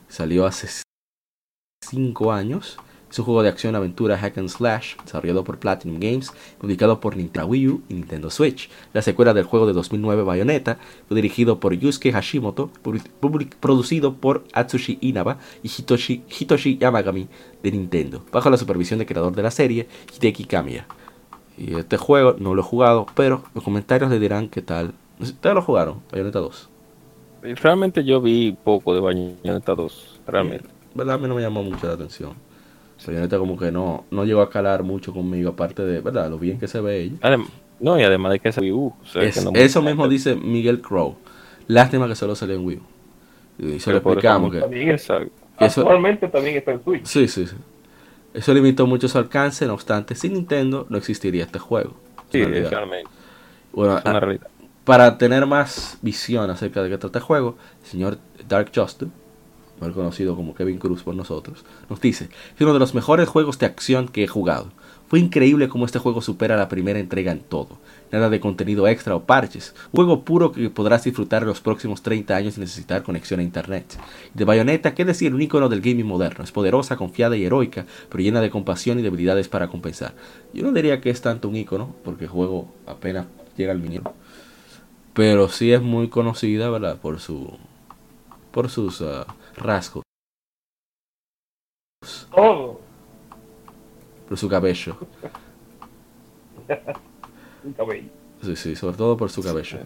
Salió 0.08 0.46
hace 0.46 0.68
5 1.86 2.32
años. 2.32 2.78
Es 3.10 3.20
un 3.20 3.26
juego 3.26 3.44
de 3.44 3.50
acción 3.50 3.76
aventura 3.76 4.18
hack 4.18 4.40
and 4.40 4.50
slash 4.50 4.96
desarrollado 5.06 5.44
por 5.44 5.60
Platinum 5.60 6.00
Games, 6.00 6.34
publicado 6.58 7.00
por 7.00 7.16
Nintendo 7.16 7.48
Wii 7.48 7.68
U 7.68 7.84
y 7.88 7.94
Nintendo 7.94 8.32
Switch. 8.32 8.72
La 8.92 9.04
secuela 9.04 9.36
del 9.36 9.44
juego 9.44 9.68
de 9.68 9.74
2009 9.74 10.24
Bayonetta 10.24 10.80
fue 11.08 11.14
dirigido 11.16 11.60
por 11.60 11.76
Yusuke 11.76 12.12
Hashimoto, 12.12 12.72
producido 13.60 14.16
por 14.16 14.46
Atsushi 14.54 14.98
Inaba 15.02 15.38
y 15.62 15.68
Hitoshi, 15.68 16.24
Hitoshi 16.28 16.80
Yamagami 16.80 17.28
de 17.62 17.72
Nintendo, 17.72 18.26
bajo 18.32 18.50
la 18.50 18.58
supervisión 18.58 18.98
del 18.98 19.08
creador 19.08 19.36
de 19.36 19.44
la 19.44 19.52
serie, 19.52 19.88
Hideki 20.18 20.46
Kamiya. 20.46 20.88
Y 21.56 21.76
este 21.76 21.98
juego 21.98 22.36
no 22.40 22.56
lo 22.56 22.62
he 22.62 22.66
jugado, 22.66 23.06
pero 23.14 23.44
los 23.54 23.64
comentarios 23.64 24.10
le 24.10 24.18
dirán 24.18 24.50
qué 24.50 24.64
tal. 24.64 24.96
¿Ustedes 25.32 25.56
lo 25.56 25.62
jugaron? 25.62 26.02
Bayonetta 26.12 26.40
2. 26.40 26.70
Realmente 27.42 28.04
yo 28.04 28.22
vi 28.22 28.56
poco 28.64 28.94
de 28.94 29.02
Bayonetta 29.02 29.76
2. 29.76 30.22
Realmente. 30.28 30.66
¿Verdad? 30.96 31.16
A 31.16 31.18
mí 31.18 31.28
no 31.28 31.36
me 31.36 31.42
llamó 31.42 31.64
mucho 31.64 31.88
la 31.88 31.94
atención. 31.94 32.34
Bayonetta 33.06 33.38
como 33.38 33.58
que 33.58 33.72
no, 33.72 34.06
no 34.12 34.24
llegó 34.24 34.42
a 34.42 34.50
calar 34.50 34.84
mucho 34.84 35.12
conmigo, 35.14 35.50
aparte 35.50 35.84
de, 35.84 36.00
¿verdad? 36.00 36.30
Lo 36.30 36.38
bien 36.38 36.58
que 36.60 36.68
se 36.68 36.80
ve 36.80 37.02
ella. 37.02 37.16
Adem- 37.22 37.48
no, 37.80 38.00
y 38.00 38.04
además 38.04 38.32
de 38.32 38.40
que 38.40 38.50
es 38.50 38.58
Wii 38.58 38.72
U. 38.72 38.94
o 39.02 39.06
sea, 39.06 39.24
Es- 39.24 39.38
que 39.40 39.44
no- 39.44 39.52
eso 39.54 39.82
mismo 39.82 40.08
dice 40.08 40.36
Miguel 40.36 40.80
Crow. 40.82 41.16
Lástima 41.68 42.08
que 42.08 42.16
solo 42.16 42.36
salió 42.36 42.56
en 42.56 42.66
Wii 42.66 42.78
U. 42.78 42.82
Y 43.76 43.80
se 43.80 43.92
lo 43.92 43.98
explicamos 43.98 44.52
que... 44.52 44.62
También 44.62 44.92
es- 44.92 45.02
Exacto. 45.02 45.32
que 45.60 45.66
eso, 45.66 45.82
Actualmente 45.82 46.28
también 46.30 46.56
está 46.58 46.72
en 46.72 46.84
Switch. 46.84 47.06
sí, 47.06 47.28
sí, 47.28 47.46
sí. 47.48 47.56
Eso 48.34 48.54
limitó 48.54 48.88
mucho 48.88 49.08
su 49.10 49.18
alcance, 49.18 49.68
no 49.68 49.74
obstante, 49.74 50.16
sin 50.16 50.34
Nintendo 50.34 50.88
no 50.90 50.98
existiría 50.98 51.44
este 51.44 51.60
juego. 51.60 51.94
Sí, 52.32 52.44
realmente. 52.44 53.10
Bueno, 53.74 53.98
Es 53.98 54.06
una 54.06 54.20
realidad. 54.20 54.48
Para 54.86 55.18
tener 55.18 55.46
más 55.46 55.98
visión 56.02 56.50
acerca 56.50 56.84
de 56.84 56.90
qué 56.90 56.98
trata 56.98 57.20
el 57.20 57.26
juego, 57.26 57.58
el 57.84 57.90
señor 57.90 58.18
Dark 58.48 58.72
Justin, 58.76 59.12
mal 59.80 59.94
conocido 59.94 60.36
como 60.36 60.54
Kevin 60.54 60.78
Cruz 60.78 61.04
por 61.04 61.16
nosotros, 61.16 61.64
nos 61.90 62.02
dice, 62.02 62.26
es 62.56 62.62
uno 62.62 62.74
de 62.74 62.80
los 62.80 62.94
mejores 62.94 63.30
juegos 63.30 63.60
de 63.60 63.66
acción 63.66 64.08
que 64.08 64.24
he 64.24 64.28
jugado. 64.28 64.72
Fue 65.08 65.20
increíble 65.20 65.70
cómo 65.70 65.86
este 65.86 66.00
juego 66.00 66.22
supera 66.22 66.58
la 66.58 66.70
primera 66.70 66.98
entrega 66.98 67.32
en 67.32 67.42
todo. 67.42 67.78
Nada 68.12 68.30
de 68.30 68.40
contenido 68.40 68.88
extra 68.88 69.16
o 69.16 69.26
parches. 69.26 69.76
Un 69.92 69.98
juego 69.98 70.24
puro 70.24 70.52
que 70.52 70.72
podrás 70.72 71.04
disfrutar 71.04 71.44
en 71.44 71.50
los 71.50 71.62
próximos 71.62 72.02
30 72.02 72.36
años 72.36 72.56
sin 72.56 72.62
necesitar 72.62 73.04
conexión 73.04 73.40
a 73.40 73.44
internet. 73.44 74.00
De 74.34 74.44
Bayonetta, 74.44 74.96
qué 74.96 75.06
decir, 75.06 75.36
un 75.36 75.42
icono 75.42 75.70
del 75.70 75.82
gaming 75.82 76.08
moderno. 76.08 76.44
Es 76.44 76.52
poderosa, 76.52 76.96
confiada 76.96 77.38
y 77.38 77.46
heroica, 77.46 77.86
pero 78.10 78.24
llena 78.24 78.42
de 78.42 78.50
compasión 78.50 78.98
y 78.98 79.04
debilidades 79.04 79.50
para 79.50 79.68
compensar. 79.68 80.16
Yo 80.52 80.64
no 80.64 80.72
diría 80.72 81.00
que 81.00 81.12
es 81.12 81.22
tanto 81.22 81.48
un 81.48 81.58
icono, 81.58 81.94
porque 82.04 82.24
el 82.24 82.32
juego 82.32 82.74
apenas 82.88 83.28
llega 83.56 83.72
al 83.72 83.80
mínimo 83.80 84.16
pero 85.14 85.48
sí 85.50 85.72
es 85.74 85.82
muy 85.82 86.10
conocida, 86.10 86.70
¿verdad? 86.70 86.98
Por 87.00 87.20
su 87.20 87.58
por 88.52 88.70
sus 88.70 89.02
ah, 89.02 89.26
rasgos, 89.58 90.04
Todo. 92.36 92.80
por 94.28 94.38
su 94.38 94.48
cabello. 94.50 94.96
Un 97.64 97.74
cabello. 97.74 98.10
Sí, 98.42 98.56
sí, 98.56 98.76
sobre 98.76 98.98
todo 98.98 99.16
por 99.16 99.30
su 99.30 99.42
cabello. 99.42 99.80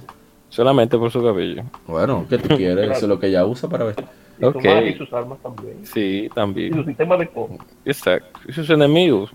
Solamente 0.50 0.98
por 0.98 1.12
su 1.12 1.22
cabello. 1.24 1.64
Bueno, 1.86 2.26
¿qué 2.30 2.38
tú 2.38 2.56
quieres? 2.56 2.90
Eso 2.92 3.06
es 3.06 3.10
lo 3.10 3.20
que 3.20 3.28
ella 3.28 3.46
usa 3.46 3.70
para 3.70 3.86
vestir. 3.86 4.06
Y 4.40 4.42
su 4.42 4.48
Ok. 4.48 4.56
magia 4.56 4.88
y 4.90 4.98
sus 4.98 5.14
armas 5.14 5.40
también. 5.44 5.86
Sí, 5.86 6.00
Y 6.26 6.28
su 6.30 6.34
también. 6.36 6.86
sistema 6.86 7.18
de 7.18 7.28
cojo. 7.30 7.58
Exacto. 7.86 8.40
Y 8.48 8.54
sus 8.54 8.70
enemigos. 8.70 9.32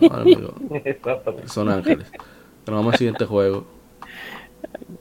No, 0.00 0.08
amigo, 0.14 0.54
Exactamente. 0.84 1.48
son 1.48 1.68
ángeles. 1.68 2.10
Pero 2.64 2.76
vamos 2.76 2.92
al 2.94 2.98
siguiente 2.98 3.24
juego. 3.24 3.64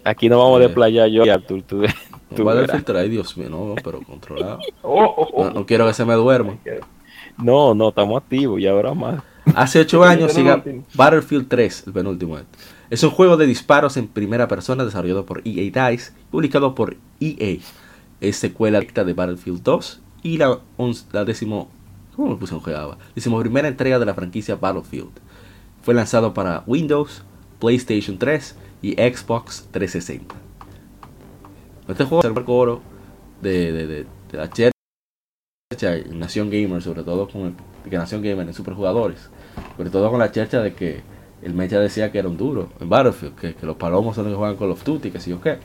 Aquí 0.03 0.29
no 0.29 0.37
vamos 0.39 0.59
Eh. 0.59 0.63
de 0.63 0.69
playa 0.69 1.07
yo 1.07 1.25
y 1.25 1.29
Arthur. 1.29 1.61
Tú, 1.63 1.81
tú 2.35 2.43
¿Cuál 2.43 2.57
es 2.57 2.61
el 2.61 2.67
verás. 2.67 2.75
filtro? 2.77 2.97
Ay, 2.99 3.09
Dios 3.09 3.37
mío, 3.37 3.49
no, 3.49 3.75
pero 3.83 4.01
controlado. 4.01 4.59
Oh, 4.81 5.03
oh, 5.17 5.27
oh. 5.33 5.43
No, 5.45 5.51
no 5.51 5.65
quiero 5.65 5.85
que 5.87 5.93
se 5.93 6.05
me 6.05 6.13
duerma. 6.15 6.57
No, 7.37 7.73
no, 7.73 7.89
estamos 7.89 8.21
activos 8.21 8.59
y 8.59 8.67
ahora 8.67 8.93
más. 8.93 9.21
Hace 9.55 9.79
8 9.81 10.03
años 10.03 10.33
siga. 10.33 10.63
Battlefield 10.93 11.47
3, 11.47 11.83
el 11.87 11.93
penúltimo. 11.93 12.37
Es 12.89 13.03
un 13.03 13.11
juego 13.11 13.37
de 13.37 13.45
disparos 13.45 13.97
en 13.97 14.07
primera 14.07 14.47
persona 14.47 14.83
desarrollado 14.83 15.25
por 15.25 15.41
EA 15.45 15.89
DICE, 15.91 16.11
publicado 16.31 16.73
por 16.75 16.97
EA. 17.19 17.57
Es 18.21 18.35
secuela 18.37 18.79
directa 18.79 19.03
de 19.03 19.13
Battlefield 19.13 19.61
2 19.63 20.01
y 20.23 20.37
la, 20.37 20.59
once- 20.77 21.05
la 21.13 21.23
décimo, 21.23 21.69
¿cómo 22.15 22.29
me 22.31 22.35
puse 22.35 22.53
un 22.53 22.59
jugaba? 22.61 22.97
Décimo 23.15 23.39
primera 23.39 23.67
entrega 23.67 23.99
de 23.99 24.05
la 24.05 24.13
franquicia 24.13 24.55
Battlefield. 24.55 25.09
Fue 25.83 25.93
lanzado 25.93 26.33
para 26.33 26.63
Windows, 26.67 27.23
PlayStation 27.59 28.17
3 28.17 28.55
y 28.81 28.93
Xbox 28.93 29.67
360. 29.71 30.35
Este 31.87 32.05
juego 32.05 32.21
es 32.21 32.37
el 32.37 32.45
coro 32.45 32.81
de, 33.41 33.71
de, 33.71 33.87
de, 33.87 34.05
de 34.31 34.37
la 34.37 34.49
chercha 34.49 34.71
en 35.81 36.19
Nación 36.19 36.49
Gamer, 36.49 36.81
sobre 36.81 37.03
todo 37.03 37.27
con 37.27 37.41
el, 37.41 37.53
que 37.89 37.97
Nación 37.97 38.21
Gamer 38.21 38.47
en 38.47 38.53
superjugadores. 38.53 39.29
Sobre 39.75 39.89
todo 39.89 40.09
con 40.09 40.19
la 40.19 40.31
chercha 40.31 40.61
de 40.61 40.73
que 40.73 41.01
el 41.41 41.53
Mecha 41.53 41.79
decía 41.79 42.11
que 42.11 42.19
era 42.19 42.27
un 42.27 42.37
duro 42.37 42.69
en 42.79 42.89
Battlefield, 42.89 43.35
que, 43.35 43.55
que 43.55 43.65
los 43.65 43.77
palomos 43.77 44.15
son 44.15 44.25
los 44.25 44.33
que 44.33 44.37
juegan 44.37 44.57
Call 44.57 44.71
of 44.71 44.83
Duty, 44.83 45.11
que 45.11 45.19
sí 45.19 45.31
o 45.31 45.41
qué. 45.41 45.57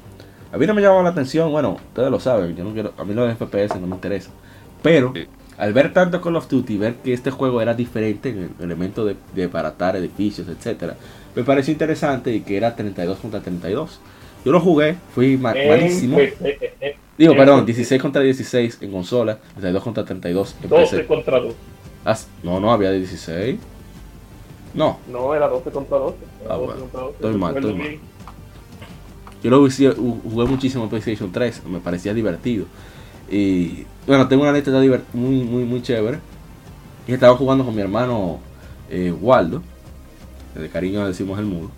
A 0.53 0.57
mí 0.57 0.67
no 0.67 0.75
me 0.75 0.83
llamaba 0.83 1.03
la 1.03 1.11
atención, 1.11 1.51
bueno, 1.51 1.79
ustedes 1.89 2.11
lo 2.11 2.21
saben, 2.21 2.55
yo 2.55 2.63
no 2.63 2.73
quiero, 2.73 2.95
a 2.97 3.05
mí 3.05 3.13
los 3.13 3.33
FPS 3.37 3.81
no 3.81 3.87
me 3.87 3.97
interesa. 3.97 4.31
Pero 4.83 5.13
al 5.59 5.73
ver 5.73 5.93
tanto 5.93 6.21
Call 6.21 6.37
of 6.37 6.49
Duty, 6.49 6.79
ver 6.79 6.95
que 6.97 7.13
este 7.13 7.31
juego 7.31 7.61
era 7.61 7.75
diferente 7.75 8.31
en 8.31 8.55
el 8.59 8.65
elemento 8.65 9.05
de, 9.05 9.17
de 9.35 9.47
baratar 9.49 9.97
edificios, 9.97 10.49
etcétera, 10.49 10.97
me 11.35 11.45
pareció 11.45 11.73
interesante 11.73 12.33
y 12.35 12.41
que 12.41 12.57
era 12.57 12.75
32 12.77 13.19
contra 13.19 13.41
32. 13.41 14.01
Yo 14.45 14.53
lo 14.53 14.61
jugué, 14.61 14.97
fui 15.15 15.37
ma- 15.37 15.53
En 15.53 15.69
malísimo. 15.69 16.17
PC, 16.17 16.37
eh, 16.49 16.75
eh, 16.81 16.97
Digo, 17.17 17.33
en 17.33 17.39
perdón, 17.39 17.61
PC. 17.61 17.77
16 17.79 18.03
contra 18.03 18.23
16 18.23 18.79
en 18.83 18.93
consola, 18.93 19.39
32 19.55 19.83
contra 19.83 20.05
32 20.05 20.57
en 20.63 20.69
12 20.69 20.97
PC. 20.97 21.07
contra 21.07 21.41
2. 21.41 21.55
Ah, 22.05 22.17
no, 22.43 22.61
no, 22.61 22.73
había 22.73 22.91
de 22.91 22.99
16. 22.99 23.59
No, 24.75 24.99
No, 25.11 25.35
era 25.35 25.49
12 25.49 25.71
contra 25.71 25.99
12. 25.99 26.17
Era 26.45 26.55
Ah, 26.55 26.57
12 26.59 26.67
bueno. 26.67 26.81
contra 26.83 27.01
12. 27.01 27.15
Estoy 27.15 27.35
mal, 27.39 27.57
estoy 27.57 27.75
mal. 27.75 27.99
yo 29.43 29.51
lo 29.51 29.59
jugué 29.61 30.47
muchísimo 30.47 30.85
en 30.85 30.91
PlayStation 30.91 31.31
3, 31.31 31.63
me 31.67 31.79
parecía 31.81 32.13
divertido. 32.15 32.67
Y 33.31 33.87
bueno, 34.07 34.27
tengo 34.29 34.43
una 34.43 34.51
anécdota 34.51 34.79
muy, 35.13 35.43
muy, 35.45 35.65
muy 35.65 35.83
chévere. 35.83 36.19
Y 37.07 37.13
estaba 37.13 37.37
jugando 37.37 37.65
con 37.65 37.75
mi 37.75 37.81
hermano 37.83 38.39
eh, 38.91 39.13
Waldo, 39.21 39.63
de 40.55 40.69
cariño 40.69 41.03
le 41.03 41.09
decimos 41.09 41.39
el 41.39 41.47
mudo. 41.47 41.71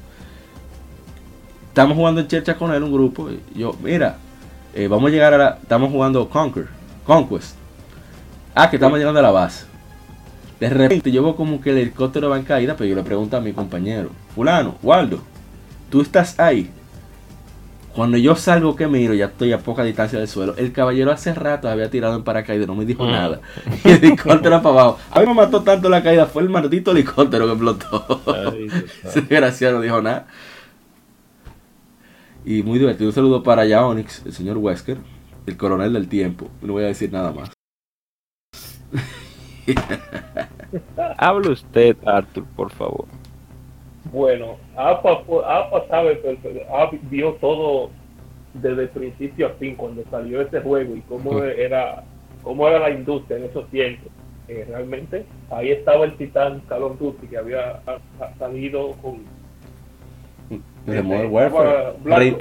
Estamos 1.69 1.97
jugando 1.97 2.21
en 2.21 2.29
chercha 2.29 2.57
con 2.57 2.73
él, 2.73 2.83
un 2.83 2.93
grupo. 2.93 3.29
Y 3.31 3.59
yo, 3.59 3.75
mira, 3.83 4.17
eh, 4.75 4.89
vamos 4.89 5.09
a 5.09 5.13
llegar 5.13 5.35
a 5.35 5.39
la. 5.39 5.59
Estamos 5.61 5.91
jugando 5.91 6.29
Conquer, 6.29 6.69
Conquest. 7.05 7.57
Ah, 8.55 8.71
que 8.71 8.77
estamos 8.77 8.99
llegando 8.99 9.21
a 9.21 9.23
la 9.23 9.31
base. 9.31 9.67
De 10.59 10.71
repente 10.71 11.13
yo 11.13 11.23
veo 11.23 11.37
como 11.37 11.61
que 11.61 11.71
el 11.71 11.79
helicóptero 11.79 12.31
va 12.31 12.39
en 12.39 12.45
caída, 12.45 12.75
pero 12.77 12.89
yo 12.89 12.97
le 12.97 13.03
pregunto 13.03 13.37
a 13.37 13.41
mi 13.41 13.53
compañero, 13.53 14.11
Fulano, 14.35 14.77
Waldo, 14.83 15.21
tú 15.91 16.01
estás 16.01 16.41
ahí. 16.41 16.71
Cuando 17.97 18.19
yo 18.19 18.37
salgo 18.37 18.77
que 18.77 18.87
miro, 18.87 19.15
ya 19.15 19.25
estoy 19.27 19.53
a 19.53 19.59
poca 19.59 19.83
distancia 19.83 20.19
del 20.19 20.29
suelo. 20.29 20.55
El 20.59 20.71
caballero 20.73 21.11
hace 21.11 21.33
rato 21.35 21.67
había 21.69 21.89
tirado 21.91 22.15
en 22.15 22.25
paracaídas, 22.25 22.67
no 22.67 22.75
me 22.75 22.85
dijo 22.85 23.05
Mm. 23.05 23.11
nada. 23.11 23.41
Y 23.85 23.89
el 23.89 24.05
helicóptero 24.05 24.61
para 24.63 24.69
abajo. 24.81 24.99
A 25.11 25.21
mí 25.21 25.27
me 25.27 25.33
mató 25.35 25.63
tanto 25.63 25.89
la 25.89 26.03
caída, 26.03 26.27
fue 26.27 26.43
el 26.43 26.51
maldito 26.51 26.91
helicóptero 26.91 27.47
que 27.47 27.53
explotó. 27.53 28.21
Desgraciado 29.15 29.77
no 29.79 29.81
dijo 29.81 30.03
nada. 30.03 30.27
Y 32.45 32.63
muy 32.63 32.79
divertido. 32.79 33.09
Un 33.09 33.15
saludo 33.15 33.43
para 33.43 33.65
Yaonix, 33.65 34.25
el 34.27 34.33
señor 34.35 34.59
Wesker, 34.59 34.99
el 35.47 35.57
coronel 35.57 35.95
del 35.95 36.07
tiempo. 36.09 36.49
No 36.61 36.75
voy 36.75 36.85
a 36.85 36.89
decir 36.89 37.11
nada 37.11 37.33
más. 37.33 37.51
Hable 41.19 41.51
usted, 41.51 41.97
Arthur, 42.07 42.45
por 42.55 42.71
favor. 42.71 43.07
Bueno, 44.13 44.59
APA, 44.77 45.23
APA 45.47 45.85
sabe, 45.89 46.21
APA 46.71 46.97
vio 47.11 47.33
todo 47.35 47.91
desde 48.55 48.87
principio 48.89 49.47
a 49.49 49.51
fin 49.51 49.75
cuando 49.75 50.03
salió 50.11 50.41
ese 50.43 50.61
juego 50.61 50.97
y 50.97 51.01
cómo 51.03 51.43
era, 51.45 52.03
cómo 52.43 52.67
era 52.69 52.79
la 52.79 52.91
industria 52.91 53.39
en 53.39 53.45
esos 53.45 53.67
tiempos. 53.71 54.09
Eh, 54.49 54.65
realmente 54.69 55.25
ahí 55.51 55.71
estaba 55.73 56.05
el 56.05 56.17
titán 56.17 56.61
Call 56.69 56.85
of 56.85 56.99
Duty 57.01 57.27
que 57.27 57.37
había 57.37 57.81
ha- 57.87 57.99
ha 58.25 58.35
salido 58.39 58.93
con 59.03 59.25
De 60.87 60.99
eh, 60.99 61.03
Modern 61.03 61.33
Warfare. 61.33 61.93
Black, 62.05 62.37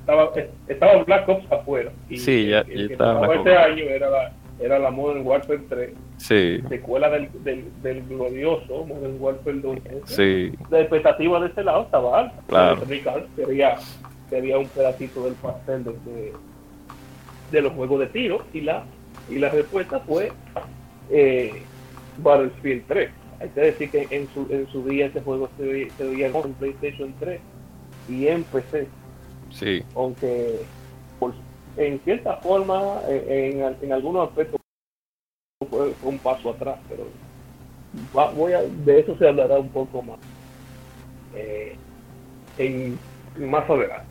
estaba, 0.00 0.30
estaba 0.68 1.02
Black 1.04 1.28
Ops 1.28 1.50
afuera. 1.52 1.90
Y 2.10 2.18
Sí, 2.18 2.48
ya- 2.48 2.60
el, 2.60 2.72
el 2.72 2.90
estaba 2.92 3.26
Black 3.26 3.46
año 3.46 3.84
era 3.84 4.10
la, 4.10 4.32
era 4.60 4.78
la 4.78 4.90
Modern 4.90 5.26
Warfare 5.26 5.60
3, 5.68 5.90
Sí, 6.18 6.60
secuela 6.68 7.08
del, 7.08 7.28
del, 7.44 7.64
del 7.82 8.02
glorioso 8.06 8.84
Modern 8.84 9.16
Warfare 9.18 9.58
2. 9.60 9.78
sí, 10.04 10.52
la 10.70 10.80
expectativa 10.80 11.40
de 11.40 11.48
ese 11.48 11.64
lado 11.64 11.82
estaba 11.84 12.20
alta. 12.20 12.42
Claro. 12.46 12.82
Ricardo 12.88 13.26
quería, 13.36 13.76
quería 14.28 14.58
un 14.58 14.66
pedacito 14.68 15.24
del 15.24 15.34
pastel 15.34 15.84
de, 15.84 15.90
de, 15.92 16.32
de 17.52 17.62
los 17.62 17.72
juegos 17.72 18.00
de 18.00 18.06
tiro 18.08 18.42
y 18.52 18.60
la 18.60 18.84
y 19.28 19.38
la 19.38 19.48
respuesta 19.48 20.00
fue 20.00 20.30
eh, 21.10 21.62
Battlefield 22.18 22.84
3. 22.88 23.10
Hay 23.40 23.48
que 23.50 23.60
decir 23.60 23.90
que 23.90 24.06
en 24.10 24.28
su, 24.34 24.46
en 24.50 24.66
su 24.68 24.84
día 24.84 25.06
ese 25.06 25.20
juego 25.20 25.48
se, 25.56 25.64
veía- 25.64 25.90
se 25.96 26.04
veía 26.04 26.26
en 26.26 26.52
PlayStation 26.54 27.14
3 27.18 27.40
y 28.08 28.26
en 28.26 28.42
PC, 28.44 28.86
sí. 29.50 29.82
aunque 29.94 30.60
por- 31.18 31.32
en 31.80 31.98
cierta 32.00 32.36
forma, 32.36 33.02
eh, 33.08 33.54
en, 33.56 33.76
en 33.84 33.92
algunos 33.92 34.28
aspectos 34.28 34.60
fue, 35.68 35.94
un 36.02 36.18
paso 36.18 36.50
atrás, 36.50 36.78
pero 36.88 37.06
va- 38.14 38.30
voy 38.32 38.52
a, 38.52 38.62
de 38.62 39.00
eso 39.00 39.16
se 39.16 39.26
hablará 39.26 39.58
un 39.58 39.70
poco 39.70 40.02
más 40.02 40.18
eh, 41.34 41.76
en, 42.58 42.98
más 43.36 43.68
adelante. 43.68 44.04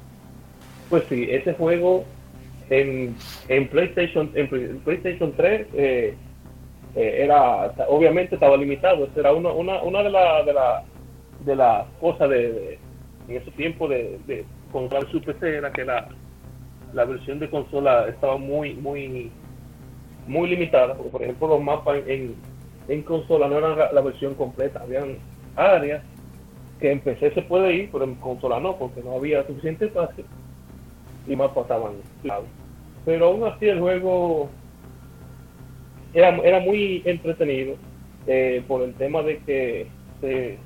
Pues 0.89 1.03
sí, 1.09 1.27
ese 1.29 1.53
juego 1.53 2.05
en, 2.69 3.15
en 3.47 3.69
PlayStation 3.69 4.31
en 4.33 4.49
Play- 4.49 4.81
PlayStation 4.83 5.33
3 5.37 5.67
eh, 5.73 6.17
eh, 6.95 7.15
era 7.23 7.71
obviamente 7.87 8.35
estaba 8.35 8.57
limitado. 8.57 9.05
Esa 9.05 9.19
era 9.19 9.33
una, 9.33 9.51
una, 9.51 9.81
una 9.83 10.01
de 10.01 10.09
las 10.09 10.45
de 10.45 10.53
la, 10.53 10.83
de 11.39 11.55
las 11.55 11.85
cosas 11.99 12.29
de, 12.29 12.79
en 13.27 13.35
ese 13.37 13.51
tiempo 13.51 13.87
de 13.87 14.45
comprar 14.71 15.07
su 15.11 15.21
PC 15.21 15.57
era 15.57 15.71
que 15.71 15.85
la, 15.85 16.07
la 16.93 17.05
versión 17.05 17.39
de 17.39 17.49
consola 17.49 18.07
estaba 18.09 18.37
muy 18.37 18.75
muy 18.75 19.33
muy 20.25 20.49
limitada. 20.49 20.95
Porque, 20.95 21.11
por 21.11 21.23
ejemplo, 21.23 21.47
los 21.47 21.61
mapas 21.63 22.03
en, 22.07 22.37
en 22.87 23.03
consola 23.03 23.47
no 23.47 23.57
eran 23.57 23.77
la, 23.77 24.01
versión 24.01 24.35
completa. 24.35 24.81
Habían 24.81 25.19
áreas 25.55 26.03
que 26.79 26.91
en 26.91 27.01
PC 27.01 27.31
se 27.33 27.41
puede 27.43 27.73
ir, 27.73 27.91
pero 27.91 28.05
en 28.05 28.15
consola 28.15 28.59
no, 28.59 28.77
porque 28.77 29.01
no 29.03 29.15
había 29.15 29.45
suficiente 29.47 29.85
espacio 29.85 30.25
y 31.25 31.35
mapas 31.35 31.63
estaban. 31.63 32.03
Pero 33.05 33.27
aún 33.27 33.43
así 33.45 33.67
el 33.67 33.79
juego 33.79 34.51
era, 36.13 36.29
era 36.37 36.59
muy 36.59 37.01
entretenido 37.05 37.77
eh, 38.25 38.63
por 38.67 38.81
el 38.81 38.95
tema 38.95 39.21
de 39.23 39.39
que 39.43 39.91
se, 40.21 40.59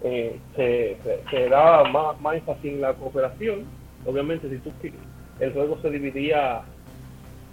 eh, 0.00 0.40
se, 0.54 0.98
se- 1.02 1.22
se 1.30 1.48
da 1.48 1.84
más, 1.84 2.20
más 2.20 2.36
énfasis 2.36 2.72
en 2.72 2.80
la 2.80 2.94
cooperación. 2.94 3.68
Obviamente, 4.04 4.48
si 4.48 4.58
tú 4.60 4.72
el 5.40 5.52
juego 5.52 5.78
se 5.80 5.90
dividía, 5.90 6.62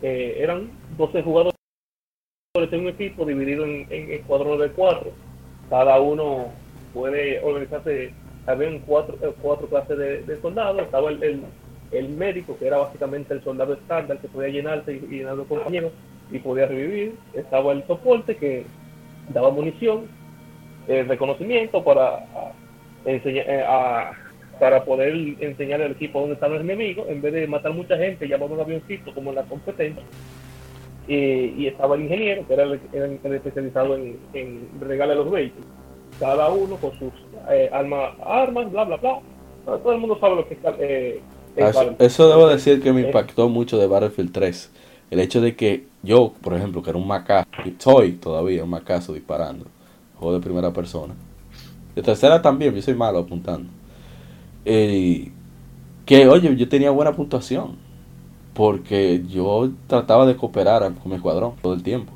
eh, 0.02 0.38
eran 0.40 0.70
12 0.98 1.22
jugadores 1.24 1.54
en 2.56 2.82
un 2.82 2.88
equipo 2.88 3.26
dividido 3.26 3.66
en, 3.66 3.86
en 3.90 4.12
escuadrones 4.14 4.60
de 4.60 4.72
cuatro. 4.76 5.12
Cada 5.70 6.00
uno 6.00 6.48
puede 6.94 7.42
organizarse, 7.44 8.14
habían 8.48 8.80
cuatro, 8.80 9.18
eh, 9.22 9.34
cuatro 9.42 9.68
clases 9.68 9.98
de, 9.98 10.24
de 10.24 10.42
soldados. 10.42 10.82
Estaba 10.82 11.10
el, 11.12 11.44
el, 11.92 12.10
médico, 12.10 12.58
que 12.58 12.68
era 12.68 12.78
básicamente 12.78 13.34
el 13.34 13.44
soldado 13.44 13.74
estándar, 13.74 14.20
que 14.20 14.28
podía 14.28 14.50
llenarse 14.50 14.94
y, 14.94 15.00
llenar 15.00 15.36
los 15.36 15.48
compañeros 15.48 15.92
y 16.32 16.40
podía 16.40 16.66
revivir. 16.68 17.18
Estaba 17.34 17.74
el 17.74 17.86
soporte, 17.88 18.38
que 18.38 18.66
daba 19.34 19.50
munición, 19.52 20.08
eh, 20.88 21.04
reconocimiento 21.04 21.84
para 21.84 22.16
a- 22.18 22.52
enseñar 23.06 23.50
eh, 23.50 23.64
a- 23.68 24.12
para 24.60 24.84
poder 24.86 25.14
enseñar 25.40 25.82
al 25.82 25.92
equipo 25.92 26.20
dónde 26.20 26.36
están 26.36 26.54
los 26.54 26.62
enemigos, 26.62 27.08
en 27.10 27.22
vez 27.22 27.34
de 27.34 27.48
matar 27.48 27.74
mucha 27.74 27.98
gente, 27.98 28.28
llamar 28.28 28.52
un 28.52 28.60
avioncito 28.60 29.14
como 29.14 29.32
en 29.32 29.36
la 29.36 29.44
competencia. 29.44 30.04
Y, 31.08 31.16
y 31.58 31.68
estaba 31.68 31.96
el 31.96 32.04
ingeniero, 32.04 32.48
que 32.48 32.54
era 32.54 32.64
el, 32.64 32.80
era 32.92 33.06
el 33.06 33.34
especializado 33.34 33.96
en, 33.96 34.18
en 34.34 34.68
regalar 34.80 35.18
los 35.18 35.30
vehículos. 35.30 35.68
Cada 36.20 36.50
uno 36.50 36.78
con 36.78 36.92
sus 36.98 37.12
eh, 37.50 37.70
armas, 37.72 38.14
armas, 38.26 38.72
bla, 38.72 38.86
bla, 38.86 38.98
bla. 38.98 39.20
Todo 39.66 39.92
el 39.92 40.00
mundo 40.00 40.18
sabe 40.20 40.36
lo 40.36 40.48
que 40.48 40.54
es. 40.54 40.60
Eh, 40.80 41.22
ah, 41.58 41.70
eso, 41.70 41.96
eso, 42.00 42.30
debo 42.30 42.48
decir 42.48 42.82
que 42.82 42.94
me 42.94 43.02
impactó 43.02 43.50
mucho 43.50 43.78
de 43.78 43.88
Battlefield 43.88 44.32
3. 44.32 44.72
El 45.12 45.20
hecho 45.20 45.42
de 45.42 45.56
que 45.56 45.86
yo, 46.02 46.34
por 46.42 46.54
ejemplo, 46.54 46.82
que 46.82 46.90
era 46.90 46.98
un 46.98 47.08
macazo, 47.08 47.48
soy 47.78 48.14
todavía 48.14 48.64
un 48.64 48.70
macazo 48.70 49.14
disparando, 49.14 49.66
juego 50.16 50.36
de 50.36 50.42
primera 50.42 50.72
persona. 50.72 51.14
De 51.94 52.02
tercera 52.02 52.42
también, 52.42 52.74
yo 52.74 52.82
soy 52.82 52.96
malo 52.96 53.20
apuntando. 53.20 53.70
Eh, 54.66 55.32
que, 56.06 56.28
oye, 56.28 56.56
yo 56.56 56.68
tenía 56.68 56.92
buena 56.92 57.16
puntuación. 57.16 57.78
Porque 58.54 59.22
yo 59.28 59.70
trataba 59.88 60.26
de 60.26 60.38
cooperar 60.38 60.82
con 60.94 61.10
mi 61.12 61.16
escuadrón 61.16 61.56
todo 61.62 61.74
el 61.74 61.84
tiempo. 61.84 62.14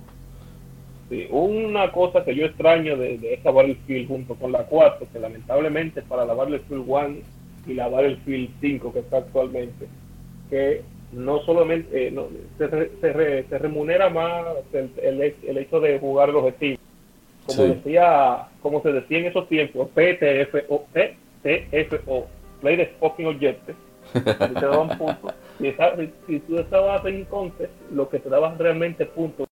Sí, 1.10 1.28
una 1.32 1.92
cosa 1.92 2.24
que 2.24 2.34
yo 2.34 2.46
extraño 2.46 2.96
de, 2.96 3.18
de 3.18 3.34
esta 3.34 3.52
Battlefield 3.52 4.08
junto 4.08 4.36
con 4.36 4.52
la 4.52 4.64
4, 4.66 5.08
que 5.12 5.20
lamentablemente 5.20 6.02
para 6.04 6.26
la 6.26 6.34
Battlefield 6.34 6.86
1 6.88 7.08
y 7.68 7.74
la 7.74 7.90
Battlefield 7.90 8.52
5 8.62 8.94
que 8.94 9.00
está 9.00 9.18
actualmente, 9.18 9.88
que 10.50 10.82
no 11.12 11.40
solamente 11.40 12.08
eh, 12.08 12.14
se, 12.60 13.58
remunera 13.58 14.10
más 14.10 14.46
el, 14.72 15.34
el, 15.44 15.58
hecho 15.58 15.80
de 15.80 16.00
jugar 16.00 16.30
el 16.30 16.36
objetivo. 16.36 16.80
Como 17.48 17.64
decía, 17.64 18.48
como 18.62 18.82
se 18.84 18.94
decía 18.94 19.18
en 19.18 19.26
esos 19.26 19.50
tiempos, 19.50 19.90
PTFO, 19.90 20.86
PTFO, 20.94 22.28
Play 22.61 22.77
the 22.77 22.86
Fucking 22.99 23.27
Objective, 23.27 23.76
te 24.14 24.53
daban 24.53 24.98
puntos. 24.98 25.34
Si, 26.27 26.40
tú 26.40 26.57
estabas 26.57 27.06
en 27.06 27.26
contest, 27.26 27.72
lo 27.91 28.10
que 28.10 28.19
te 28.19 28.30
daba 28.30 28.56
realmente 28.57 29.06
puntos 29.06 29.48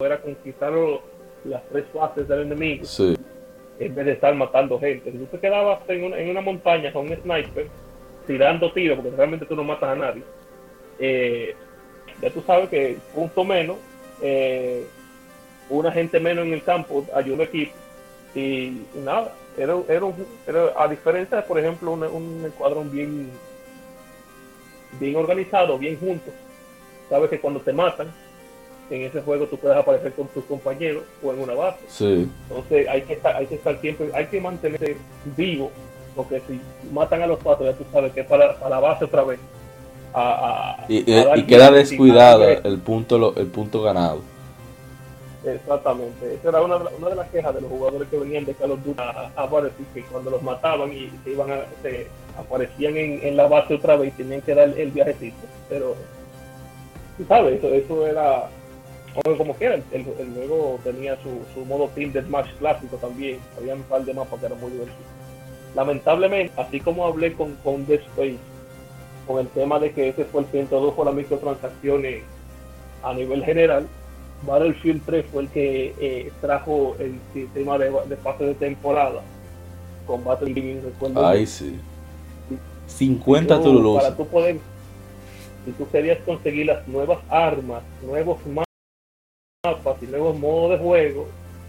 era 0.00 0.20
conquistar 0.20 0.72
las 1.44 1.62
tres 1.68 1.84
fases 1.92 2.26
del 2.28 2.42
enemigo. 2.42 2.84
En 3.78 3.94
vez 3.94 4.06
de 4.06 4.12
estar 4.12 4.34
matando 4.34 4.78
gente. 4.78 5.10
Si 5.10 5.18
tú 5.18 5.26
te 5.26 5.40
quedabas 5.40 5.80
en 5.88 6.04
una, 6.04 6.18
en 6.18 6.30
una 6.30 6.40
montaña 6.40 6.92
con 6.92 7.10
un 7.10 7.16
sniper, 7.16 7.66
tirando 8.26 8.72
tiros, 8.72 8.98
porque 8.98 9.16
realmente 9.16 9.46
tú 9.46 9.56
no 9.56 9.64
matas 9.64 9.90
a 9.90 9.96
nadie 9.96 10.22
eh, 10.98 11.54
ya 12.20 12.30
tú 12.30 12.42
sabes 12.46 12.68
que 12.68 12.96
punto 13.14 13.44
menos, 13.44 13.76
eh, 14.22 14.86
una 15.68 15.90
gente 15.90 16.20
menos 16.20 16.46
en 16.46 16.52
el 16.52 16.62
campo 16.62 17.04
ayuda 17.14 17.36
al 17.36 17.48
equipo 17.48 17.72
y, 18.34 18.82
nada, 18.94 19.34
era, 19.56 20.04
a 20.76 20.88
diferencia 20.88 21.36
de, 21.38 21.42
por 21.42 21.58
ejemplo, 21.58 21.92
un, 21.92 22.02
un 22.02 22.44
escuadrón 22.46 22.90
bien, 22.90 23.30
bien 24.98 25.16
organizado, 25.16 25.78
bien 25.78 25.98
junto, 25.98 26.30
sabes 27.08 27.30
que 27.30 27.40
cuando 27.40 27.60
te 27.60 27.72
matan, 27.72 28.12
en 28.90 29.02
ese 29.02 29.22
juego 29.22 29.46
tú 29.46 29.56
puedes 29.56 29.76
aparecer 29.76 30.12
con 30.12 30.28
tus 30.28 30.44
compañeros 30.44 31.04
o 31.22 31.32
en 31.32 31.40
una 31.40 31.54
base. 31.54 31.78
Entonces 32.48 32.88
hay 32.88 33.02
que 33.02 33.14
estar, 33.14 33.36
hay 33.36 33.46
que 33.46 33.54
estar 33.54 33.80
siempre, 33.80 34.10
hay 34.14 34.26
que 34.26 34.40
mantenerse 34.40 34.96
vivo, 35.36 35.70
porque 36.14 36.42
si 36.46 36.60
matan 36.92 37.22
a 37.22 37.26
los 37.26 37.38
cuatro 37.38 37.64
ya 37.64 37.72
tú 37.72 37.84
sabes 37.92 38.12
que 38.12 38.20
es 38.20 38.26
para, 38.26 38.54
para 38.58 38.70
la 38.70 38.80
base 38.80 39.04
otra 39.04 39.24
vez. 39.24 39.40
Y, 40.88 41.04
queda 41.44 41.70
descuidado 41.70 42.46
el 42.46 42.78
punto 42.80 43.34
el 43.34 43.46
punto 43.46 43.80
ganado 43.80 44.20
exactamente. 45.44 46.34
Esa 46.34 46.48
era 46.50 46.62
una, 46.62 46.76
una, 46.76 47.08
de 47.08 47.16
las 47.16 47.28
quejas 47.30 47.54
de 47.54 47.60
los 47.60 47.70
jugadores 47.70 48.08
que 48.08 48.18
venían 48.18 48.44
de 48.44 48.54
Call 48.54 48.72
of 48.72 48.84
Duty 48.84 49.00
a, 49.00 49.30
a 49.36 49.50
que 49.94 50.02
cuando 50.04 50.30
los 50.30 50.42
mataban 50.42 50.92
y 50.92 51.10
se 51.24 51.30
iban 51.30 51.50
a, 51.50 51.60
se 51.82 52.06
aparecían 52.38 52.96
en, 52.96 53.20
en, 53.22 53.36
la 53.36 53.46
base 53.48 53.74
otra 53.74 53.96
vez 53.96 54.12
y 54.14 54.22
tenían 54.22 54.40
que 54.42 54.54
dar 54.54 54.68
el 54.68 54.90
viajecito. 54.90 55.46
Pero 55.68 55.94
tú 57.18 57.24
sabes 57.26 57.58
eso, 57.58 57.68
eso 57.68 58.06
era 58.06 58.48
como 59.36 59.56
que 59.56 59.64
era. 59.66 59.74
El, 59.74 59.84
el, 59.92 60.34
juego 60.34 60.78
tenía 60.82 61.16
su, 61.22 61.40
su 61.54 61.64
modo 61.64 61.88
team 61.94 62.12
de 62.12 62.22
Smash 62.22 62.52
clásico 62.58 62.96
también. 62.96 63.38
Había 63.58 63.74
un 63.74 63.82
par 63.82 64.04
de 64.04 64.14
mapas 64.14 64.40
que 64.40 64.46
eran 64.46 64.60
muy 64.60 64.70
divertidos. 64.70 65.02
Lamentablemente 65.74 66.52
así 66.60 66.80
como 66.80 67.06
hablé 67.06 67.32
con, 67.32 67.54
con 67.56 67.82
Space 67.88 68.36
con 69.26 69.38
el 69.38 69.48
tema 69.48 69.78
de 69.78 69.92
que 69.92 70.08
ese 70.08 70.24
fue 70.24 70.42
el 70.42 70.46
que 70.48 70.60
introdujo 70.60 71.04
las 71.04 71.14
microtransacciones 71.14 72.22
a 73.02 73.14
nivel 73.14 73.44
general. 73.44 73.86
Battlefield 74.46 75.02
3 75.04 75.26
fue 75.30 75.42
el 75.42 75.48
que 75.48 75.94
eh, 76.00 76.32
trajo 76.40 76.96
el 76.98 77.18
sistema 77.32 77.78
de, 77.78 77.90
de 78.08 78.16
pase 78.16 78.44
de 78.44 78.54
temporada 78.54 79.22
con 80.06 80.24
Battlefield, 80.24 80.84
recuerdo. 80.84 81.26
Ay, 81.26 81.46
sí. 81.46 81.78
50 82.86 83.62
Toulouse. 83.62 84.02
Para 84.02 84.16
tú 84.16 84.26
poder, 84.26 84.58
si 85.64 85.72
tú 85.72 85.88
querías 85.90 86.18
conseguir 86.24 86.66
las 86.66 86.86
nuevas 86.88 87.18
armas, 87.28 87.82
nuevos 88.02 88.38
mapas 88.46 90.02
y 90.02 90.06
nuevos 90.06 90.38
modos 90.38 90.72
de 90.72 90.78
juego, 90.78 91.26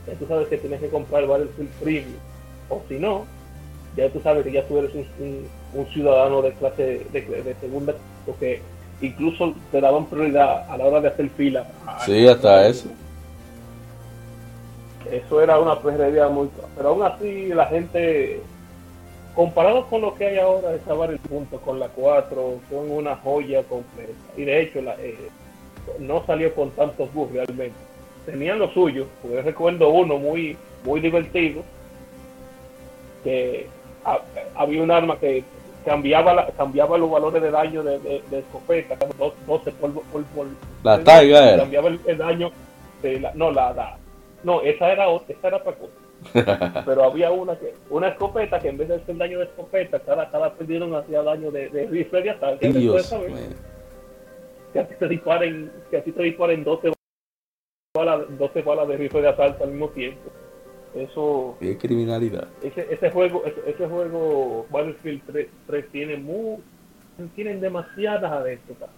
ya 0.07 0.13
tú 0.15 0.25
sabes 0.27 0.47
que 0.47 0.57
tienes 0.57 0.81
que 0.81 0.89
comprar 0.89 1.27
Battlefield 1.27 1.69
Premium. 1.81 2.19
O 2.69 2.81
si 2.89 2.95
no, 2.95 3.25
ya 3.95 4.09
tú 4.09 4.19
sabes 4.21 4.43
que 4.43 4.51
ya 4.51 4.67
tú 4.67 4.79
eres 4.79 4.93
un 4.95 5.45
un 5.73 5.87
ciudadano 5.87 6.41
de 6.41 6.53
clase 6.53 7.05
de, 7.11 7.55
segunda, 7.59 7.95
porque 8.25 8.61
incluso 9.03 9.53
te 9.71 9.81
daban 9.81 10.05
prioridad 10.05 10.69
a 10.69 10.77
la 10.77 10.85
hora 10.85 11.01
de 11.01 11.09
hacer 11.09 11.30
fila. 11.30 11.67
Sí, 12.05 12.27
hasta 12.27 12.67
eso. 12.67 12.88
Eso 15.11 15.41
era 15.41 15.59
una 15.59 15.80
prioridad 15.80 16.30
muy... 16.30 16.49
Pero 16.75 16.89
aún 16.89 17.03
así 17.03 17.49
la 17.49 17.65
gente, 17.67 18.41
comparado 19.35 19.85
con 19.88 20.01
lo 20.01 20.15
que 20.15 20.27
hay 20.27 20.38
ahora, 20.38 20.73
estaba 20.73 21.05
el 21.05 21.19
punto 21.19 21.59
con 21.59 21.80
la 21.80 21.89
4, 21.89 22.59
son 22.69 22.91
una 22.91 23.15
joya 23.17 23.63
completa. 23.63 24.13
Y 24.38 24.45
de 24.45 24.61
hecho 24.61 24.81
la, 24.81 24.95
eh, 24.95 25.30
no 25.99 26.25
salió 26.25 26.53
con 26.55 26.71
tantos 26.71 27.13
bugs 27.13 27.34
realmente. 27.34 27.75
Tenían 28.25 28.59
lo 28.59 28.71
suyo, 28.71 29.07
porque 29.21 29.41
recuerdo 29.41 29.89
uno 29.89 30.17
muy, 30.17 30.57
muy 30.85 31.01
divertido, 31.01 31.61
que 33.23 33.67
había 34.55 34.81
un 34.81 34.91
arma 34.91 35.17
que 35.19 35.43
cambiaba 35.84 36.34
la, 36.34 36.47
cambiaba 36.47 36.97
los 36.97 37.11
valores 37.11 37.41
de 37.41 37.51
daño 37.51 37.84
de, 37.84 37.99
de, 37.99 38.39
escopeta, 38.39 38.97
12 39.47 39.72
por, 39.72 39.93
por, 39.93 40.23
por, 40.23 40.47
la 40.84 41.03
taiga 41.03 41.53
era. 41.53 41.64
Cambiaba 41.64 41.89
el, 41.89 42.18
daño 42.18 42.51
de 43.01 43.19
la, 43.19 43.34
no 43.34 43.51
la, 43.51 43.73
la, 43.73 43.97
no, 44.43 44.61
esa 44.61 44.91
era 44.91 45.07
otra, 45.10 45.35
esa 45.35 45.47
era 45.47 45.57
otra 45.57 45.73
cosa. 45.73 46.84
Pero 46.85 47.03
había 47.03 47.31
una 47.31 47.57
que, 47.57 47.73
una 47.89 48.10
escopeta 48.10 48.60
que 48.60 48.69
en 48.69 48.77
vez 48.77 48.88
de 48.88 48.95
hacer 48.95 49.18
daño 49.18 49.39
de 49.39 49.45
escopeta, 49.45 49.99
cada, 49.99 50.30
cada 50.30 50.53
no 50.60 50.97
hacía 50.97 51.22
daño 51.22 51.51
de, 51.51 51.69
de 51.69 51.85
rifle 51.88 52.22
de 52.22 52.30
asalto. 52.31 52.68
Dios, 52.68 53.15
que 54.72 54.80
así 54.80 54.95
te 54.95 55.07
disparen, 55.07 55.72
que 55.91 55.97
así 55.97 56.11
te 56.11 56.23
disparen 56.23 56.64
12 56.64 56.93
balas, 57.95 58.22
12 58.38 58.61
balas 58.64 58.88
de 58.88 58.97
rifle 58.97 59.22
de 59.22 59.30
asalto 59.30 59.64
al 59.64 59.72
mismo 59.72 59.89
tiempo. 59.89 60.31
Eso. 60.95 61.57
Qué 61.59 61.77
criminalidad. 61.77 62.47
Ese, 62.61 62.87
ese 62.91 63.09
juego, 63.09 63.43
ese, 63.45 63.87
juego 63.87 64.65
Battlefield 64.69 65.21
3, 65.67 65.91
tiene 65.91 66.17
muy, 66.17 66.57
tienen 67.35 67.59
demasiadas 67.59 68.31
anécdotas. 68.31 68.89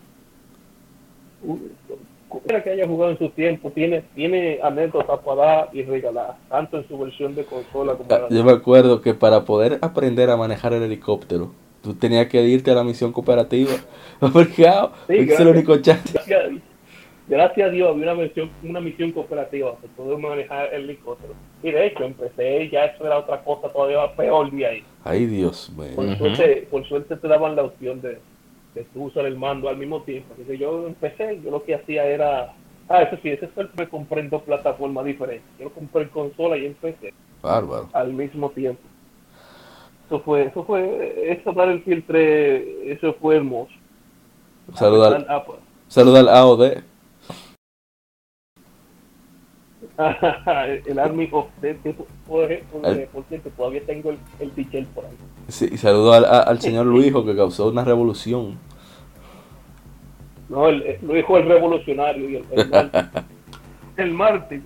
Cualquiera 2.27 2.63
que 2.63 2.71
haya 2.71 2.87
jugado 2.87 3.11
en 3.11 3.17
su 3.17 3.29
tiempo 3.29 3.71
tiene, 3.71 4.03
tiene 4.13 4.59
anécdotas 4.61 5.19
para 5.19 5.41
dar 5.41 5.69
y 5.71 5.83
regalar, 5.83 6.35
tanto 6.49 6.77
en 6.77 6.87
su 6.87 6.97
versión 6.97 7.33
de 7.33 7.45
consola 7.45 7.93
como 7.93 8.13
ah, 8.13 8.27
Yo 8.29 8.43
me 8.43 8.51
acuerdo 8.51 9.01
que 9.01 9.13
para 9.13 9.45
poder 9.45 9.77
aprender 9.81 10.29
a 10.29 10.35
manejar 10.35 10.73
el 10.73 10.83
helicóptero, 10.83 11.51
tú 11.81 11.93
tenías 11.93 12.27
que 12.27 12.41
irte 12.43 12.71
a 12.71 12.75
la 12.75 12.83
misión 12.83 13.13
cooperativa. 13.13 13.71
Porque, 14.33 14.67
ah, 14.67 14.91
es 15.07 15.39
el 15.39 15.47
único 15.47 15.77
chance 15.77 16.11
gracias 16.13 16.74
a 17.33 17.69
Dios 17.69 17.89
había 17.89 18.13
una 18.13 18.15
misión, 18.15 18.51
una 18.63 18.79
misión 18.79 19.11
cooperativa 19.11 19.75
para 19.75 19.93
poder 19.93 20.17
manejar 20.17 20.73
el 20.73 20.83
helicóptero. 20.83 21.33
Y 21.63 21.71
de 21.71 21.87
hecho 21.87 22.03
empecé 22.03 22.69
ya 22.69 22.85
eso 22.85 23.05
era 23.05 23.19
otra 23.19 23.43
cosa 23.43 23.69
todavía 23.69 24.15
peor 24.15 24.51
de 24.51 24.65
ahí. 24.65 24.83
Ay 25.03 25.25
Dios 25.25 25.71
mío. 25.71 25.95
Por, 25.95 26.17
suerte, 26.17 26.67
por 26.69 26.87
suerte 26.87 27.15
te 27.17 27.27
daban 27.27 27.55
la 27.55 27.63
opción 27.63 28.01
de, 28.01 28.19
de 28.75 28.85
usar 28.95 29.25
el 29.25 29.37
mando 29.37 29.69
al 29.69 29.77
mismo 29.77 30.01
tiempo. 30.03 30.33
Así 30.33 30.57
yo 30.57 30.85
empecé, 30.87 31.39
yo 31.43 31.51
lo 31.51 31.63
que 31.63 31.75
hacía 31.75 32.05
era... 32.05 32.53
Ah, 32.87 33.01
eso 33.01 33.17
sí, 33.23 33.29
ese 33.29 33.47
fue 33.47 33.63
el 33.63 33.69
que 33.69 33.83
me 33.83 33.89
compré 33.89 34.21
en 34.21 34.29
dos 34.29 34.43
plataformas 34.43 35.05
diferentes. 35.05 35.49
Yo 35.59 35.71
compré 35.71 36.03
en 36.03 36.09
consola 36.09 36.55
y 36.57 36.67
en 36.67 36.75
PC. 36.75 37.13
Bárbaro. 37.41 37.89
Al 37.93 38.13
mismo 38.13 38.51
tiempo. 38.51 38.81
Eso 40.05 40.19
fue, 40.19 40.45
eso 40.45 40.63
fue, 40.63 41.31
eso 41.31 41.51
para 41.51 41.71
el 41.71 41.81
filtre, 41.81 42.91
eso 42.91 43.15
fue 43.19 43.37
hermoso. 43.37 43.71
Saluda 44.75 45.15
al, 45.15 45.43
saluda 45.87 46.19
al 46.19 46.29
AOD. 46.29 46.73
el 50.85 50.99
Army 50.99 51.29
of 51.31 51.47
Death, 51.61 51.77
por, 52.27 52.47
cierto, 53.29 53.49
todavía 53.55 53.81
tengo 53.85 54.11
el, 54.11 54.17
el 54.39 54.51
tichel 54.51 54.85
por 54.87 55.05
ahí. 55.05 55.11
Sí, 55.47 55.69
y 55.71 55.77
saludo 55.77 56.13
al, 56.13 56.25
al 56.25 56.59
señor 56.59 56.85
Luijo 56.87 57.25
que 57.25 57.35
causó 57.35 57.69
una 57.69 57.83
revolución. 57.83 58.57
No, 60.49 60.67
el, 60.67 60.97
Luijo 61.01 61.37
el 61.37 61.47
revolucionario 61.47 62.29
y 62.29 62.35
el, 62.35 62.45
el 63.97 64.11
Mártir. 64.13 64.61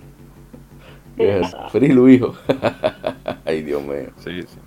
el 1.17 1.45
Free 1.71 1.89
Luijo. 1.89 2.33
Ay, 3.45 3.61
Dios 3.61 3.81
mío. 3.83 4.09
Sí, 4.17 4.41
sí. 4.41 4.59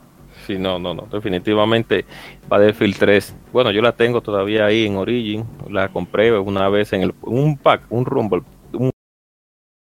Sí, 0.47 0.59
no, 0.59 0.78
no, 0.78 0.93
no, 0.93 1.06
definitivamente 1.10 2.05
Battlefield 2.48 2.97
3. 2.98 3.36
Bueno, 3.52 3.70
yo 3.70 3.80
la 3.80 3.93
tengo 3.93 4.20
todavía 4.20 4.66
ahí 4.66 4.86
en 4.86 4.97
Origin, 4.97 5.44
la 5.70 5.89
compré 5.89 6.36
una 6.36 6.68
vez 6.68 6.93
en 6.93 7.02
el, 7.02 7.14
un 7.22 7.56
pack, 7.56 7.82
un 7.90 8.05
Rumble, 8.05 8.43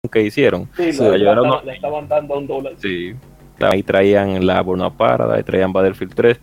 que 0.08 0.22
hicieron. 0.22 0.68
Sí, 0.76 0.92
la, 0.92 1.62
estaban 1.72 2.08
dando 2.08 2.38
un 2.38 2.46
dólar. 2.46 2.74
Sí, 2.78 3.14
ahí 3.60 3.82
traían 3.82 4.46
la 4.46 4.60
Bonaparte, 4.62 5.24
ahí 5.34 5.42
traían 5.42 5.72
Battlefield 5.72 6.14
3, 6.14 6.40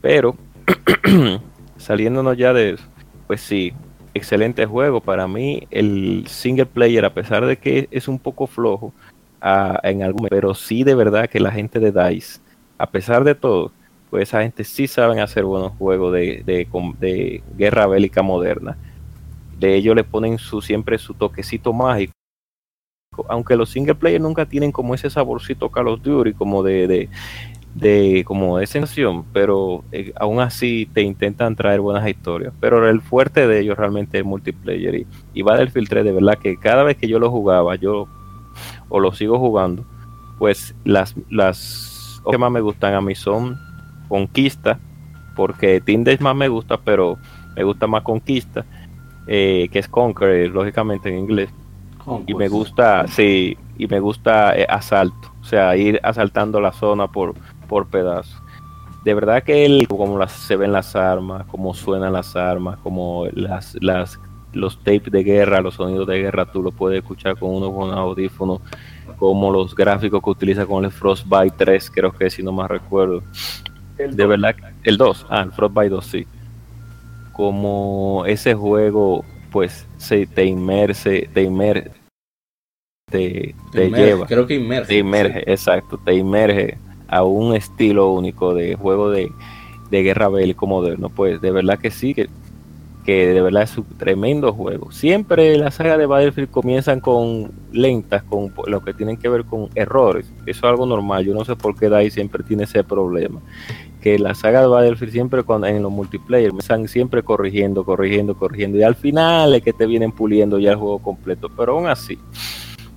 Pero, 0.00 0.36
saliéndonos 1.76 2.36
ya 2.36 2.52
de 2.52 2.70
eso, 2.70 2.84
pues 3.26 3.40
sí, 3.40 3.72
excelente 4.14 4.64
juego. 4.66 5.00
Para 5.00 5.26
mí, 5.28 5.66
el 5.70 6.24
single 6.26 6.66
player, 6.66 7.04
a 7.04 7.14
pesar 7.14 7.44
de 7.46 7.56
que 7.56 7.88
es 7.90 8.08
un 8.08 8.18
poco 8.18 8.46
flojo 8.46 8.92
ah, 9.40 9.80
en 9.82 10.02
algún, 10.02 10.28
pero 10.28 10.54
sí 10.54 10.84
de 10.84 10.94
verdad 10.94 11.28
que 11.28 11.40
la 11.40 11.50
gente 11.50 11.80
de 11.80 11.92
DICE, 11.92 12.40
a 12.78 12.86
pesar 12.90 13.24
de 13.24 13.34
todo, 13.34 13.72
pues 14.10 14.28
esa 14.28 14.42
gente 14.42 14.64
sí 14.64 14.86
saben 14.86 15.18
hacer 15.18 15.44
buenos 15.44 15.72
juegos 15.72 16.12
de, 16.12 16.42
de, 16.44 16.68
de 17.00 17.42
guerra 17.56 17.86
bélica 17.86 18.22
moderna. 18.22 18.76
De 19.58 19.74
ellos 19.74 19.94
le 19.94 20.04
ponen 20.04 20.38
su 20.38 20.60
siempre 20.60 20.98
su 20.98 21.14
toquecito 21.14 21.72
mágico 21.72 22.12
aunque 23.28 23.56
los 23.56 23.70
single 23.70 23.94
player 23.94 24.20
nunca 24.20 24.46
tienen 24.46 24.72
como 24.72 24.94
ese 24.94 25.10
saborcito 25.10 25.70
Call 25.70 25.88
of 25.88 26.02
Duty, 26.02 26.32
como 26.34 26.62
de, 26.62 26.86
de, 26.86 27.08
de 27.74 28.24
como 28.26 28.58
de 28.58 28.66
sensación, 28.66 29.24
pero 29.32 29.84
eh, 29.92 30.12
aún 30.16 30.40
así 30.40 30.88
te 30.92 31.02
intentan 31.02 31.56
traer 31.56 31.80
buenas 31.80 32.08
historias. 32.08 32.52
Pero 32.60 32.88
el 32.88 33.00
fuerte 33.00 33.46
de 33.46 33.60
ellos 33.60 33.76
realmente 33.76 34.18
es 34.18 34.24
multiplayer. 34.24 34.94
Y, 34.94 35.06
y 35.34 35.42
Battlefield 35.42 35.88
3, 35.88 36.04
de 36.04 36.12
verdad 36.12 36.38
que 36.38 36.56
cada 36.56 36.84
vez 36.84 36.96
que 36.96 37.08
yo 37.08 37.18
lo 37.18 37.30
jugaba, 37.30 37.74
yo 37.76 38.08
o 38.88 39.00
lo 39.00 39.12
sigo 39.12 39.38
jugando, 39.38 39.84
pues 40.38 40.74
las, 40.84 41.14
las 41.30 42.22
que 42.30 42.38
más 42.38 42.50
me 42.50 42.60
gustan 42.60 42.94
a 42.94 43.00
mí 43.00 43.14
son 43.14 43.58
Conquista, 44.08 44.78
porque 45.34 45.80
Tinder 45.80 46.20
más 46.20 46.36
me 46.36 46.48
gusta, 46.48 46.76
pero 46.76 47.18
me 47.56 47.64
gusta 47.64 47.86
más 47.86 48.02
Conquista, 48.02 48.64
eh, 49.26 49.68
que 49.72 49.80
es 49.80 49.88
Conquer, 49.88 50.50
lógicamente 50.50 51.08
en 51.08 51.18
inglés 51.18 51.50
y 52.26 52.34
me 52.34 52.48
gusta, 52.48 53.06
sí, 53.08 53.56
y 53.78 53.86
me 53.86 54.00
gusta 54.00 54.56
eh, 54.56 54.66
asalto, 54.68 55.32
o 55.40 55.44
sea, 55.44 55.76
ir 55.76 56.00
asaltando 56.02 56.60
la 56.60 56.72
zona 56.72 57.08
por, 57.08 57.34
por 57.68 57.86
pedazos. 57.86 58.40
De 59.04 59.12
verdad 59.14 59.42
que 59.42 59.66
él, 59.66 59.86
como 59.86 60.18
las, 60.18 60.32
se 60.32 60.56
ven 60.56 60.72
las 60.72 60.96
armas, 60.96 61.44
cómo 61.46 61.74
suenan 61.74 62.12
las 62.12 62.36
armas, 62.36 62.78
como 62.78 63.26
las, 63.32 63.76
las, 63.82 64.18
los 64.52 64.78
tapes 64.78 65.10
de 65.10 65.22
guerra, 65.22 65.60
los 65.60 65.74
sonidos 65.74 66.06
de 66.06 66.20
guerra, 66.20 66.46
tú 66.46 66.62
lo 66.62 66.72
puedes 66.72 67.00
escuchar 67.00 67.38
con 67.38 67.50
uno 67.54 67.72
con 67.72 67.92
audífono, 67.92 68.60
como 69.18 69.50
los 69.50 69.74
gráficos 69.74 70.22
que 70.22 70.30
utiliza 70.30 70.66
con 70.66 70.84
el 70.84 70.90
Frostbite 70.90 71.54
3, 71.56 71.90
creo 71.90 72.12
que 72.12 72.30
si 72.30 72.42
no 72.42 72.52
más 72.52 72.70
recuerdo. 72.70 73.22
de 73.96 74.26
verdad, 74.26 74.54
el 74.82 74.96
2, 74.96 75.26
ah, 75.28 75.42
el 75.42 75.52
Frostbite 75.52 75.90
2, 75.90 76.06
sí. 76.06 76.26
Como 77.32 78.24
ese 78.26 78.54
juego 78.54 79.24
pues 79.54 79.86
se 79.98 80.26
te 80.26 80.44
inmerse, 80.46 81.28
te 81.32 81.42
inmerse, 81.42 81.92
te, 83.08 83.54
te 83.70 83.88
lleva. 83.88 84.26
Creo 84.26 84.48
que 84.48 84.54
inmerge. 84.54 84.88
Te 84.88 84.98
inmerge, 84.98 85.48
exacto, 85.48 85.96
te 86.04 86.12
inmerge 86.12 86.76
a 87.06 87.22
un 87.22 87.54
estilo 87.54 88.10
único 88.10 88.52
de 88.52 88.74
juego 88.74 89.10
de, 89.10 89.30
de 89.92 90.02
guerra 90.02 90.28
bélico 90.28 90.66
moderno. 90.66 91.08
Pues 91.08 91.40
de 91.40 91.52
verdad 91.52 91.78
que 91.78 91.92
sí, 91.92 92.14
que, 92.14 92.28
que 93.04 93.26
de 93.28 93.40
verdad 93.42 93.62
es 93.64 93.76
un 93.76 93.84
tremendo 93.98 94.52
juego. 94.52 94.90
Siempre 94.90 95.56
la 95.58 95.70
saga 95.70 95.98
de 95.98 96.06
Battlefield 96.06 96.50
comienzan 96.50 97.00
con 97.00 97.52
lentas, 97.72 98.22
con 98.22 98.52
lo 98.66 98.82
que 98.82 98.94
tienen 98.94 99.18
que 99.18 99.28
ver 99.28 99.44
con 99.44 99.68
errores. 99.74 100.32
Eso 100.46 100.58
es 100.58 100.64
algo 100.64 100.86
normal. 100.86 101.24
Yo 101.24 101.34
no 101.34 101.44
sé 101.44 101.54
por 101.54 101.76
qué 101.76 101.88
DAI 101.88 102.10
siempre 102.10 102.42
tiene 102.42 102.64
ese 102.64 102.82
problema 102.82 103.40
que 104.04 104.18
la 104.18 104.34
saga 104.34 104.60
de 104.60 104.66
Battlefield 104.66 105.12
siempre 105.12 105.42
cuando, 105.44 105.66
en 105.66 105.82
los 105.82 105.90
multiplayer 105.90 106.52
están 106.58 106.86
siempre 106.88 107.22
corrigiendo, 107.22 107.84
corrigiendo, 107.84 108.36
corrigiendo 108.36 108.76
y 108.76 108.82
al 108.82 108.96
final 108.96 109.54
es 109.54 109.62
que 109.62 109.72
te 109.72 109.86
vienen 109.86 110.12
puliendo 110.12 110.58
ya 110.58 110.72
el 110.72 110.76
juego 110.76 110.98
completo, 110.98 111.48
pero 111.48 111.72
aún 111.72 111.86
así, 111.86 112.18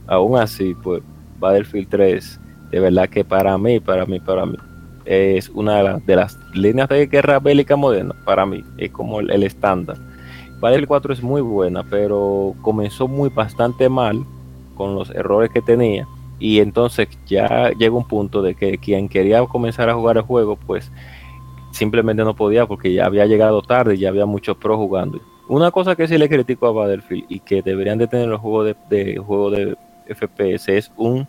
aún 0.05 0.37
así, 0.37 0.75
pues 0.83 1.01
Battlefield 1.39 1.87
3, 1.87 2.39
de 2.71 2.79
verdad 2.81 3.07
que 3.07 3.23
para 3.23 3.57
mí, 3.57 3.79
para 3.79 4.05
mí, 4.05 4.19
para 4.19 4.45
mí, 4.45 4.57
es 5.07 5.49
una 5.49 5.99
de, 5.99 6.15
las 6.15 6.37
líneas 6.53 6.89
de 6.89 7.07
guerra 7.07 7.39
bélica 7.39 7.75
moderna, 7.75 8.13
para 8.25 8.45
mí, 8.45 8.63
es 8.77 8.91
como 8.91 9.19
el, 9.19 9.43
estándar. 9.43 9.97
Battlefield 10.59 10.87
4 10.87 11.13
es 11.13 11.23
muy 11.23 11.41
buena, 11.41 11.83
pero 11.83 12.55
comenzó 12.61 13.07
muy 13.07 13.29
bastante 13.29 13.89
mal 13.89 14.25
con 14.75 14.95
los 14.95 15.09
errores 15.11 15.51
que 15.51 15.61
tenía 15.61 16.07
y 16.39 16.59
entonces 16.59 17.07
ya 17.25 17.71
llega 17.71 17.95
un 17.95 18.07
punto 18.07 18.41
de 18.41 18.55
que 18.55 18.77
quien 18.77 19.09
quería 19.09 19.43
comenzar 19.45 19.89
a 19.89 19.95
jugar 19.95 20.17
el 20.17 20.23
juego, 20.23 20.55
pues 20.55 20.91
simplemente 21.71 22.23
no 22.23 22.35
podía 22.35 22.65
porque 22.65 22.93
ya 22.93 23.05
había 23.05 23.25
llegado 23.25 23.61
tarde 23.61 23.95
y 23.95 23.99
ya 23.99 24.09
había 24.09 24.25
muchos 24.25 24.57
pros 24.57 24.77
jugando. 24.77 25.21
Una 25.47 25.71
cosa 25.71 25.95
que 25.95 26.07
sí 26.07 26.17
le 26.17 26.27
critico 26.27 26.67
a 26.67 26.71
Battlefield 26.71 27.25
y 27.29 27.39
que 27.39 27.61
deberían 27.61 27.97
de 27.97 28.07
tener 28.07 28.27
los 28.27 28.41
juegos 28.41 28.65
de, 28.65 28.75
de 28.89 29.17
juego 29.17 29.49
de 29.51 29.77
FPS 30.07 30.69
es 30.69 30.91
un 30.97 31.27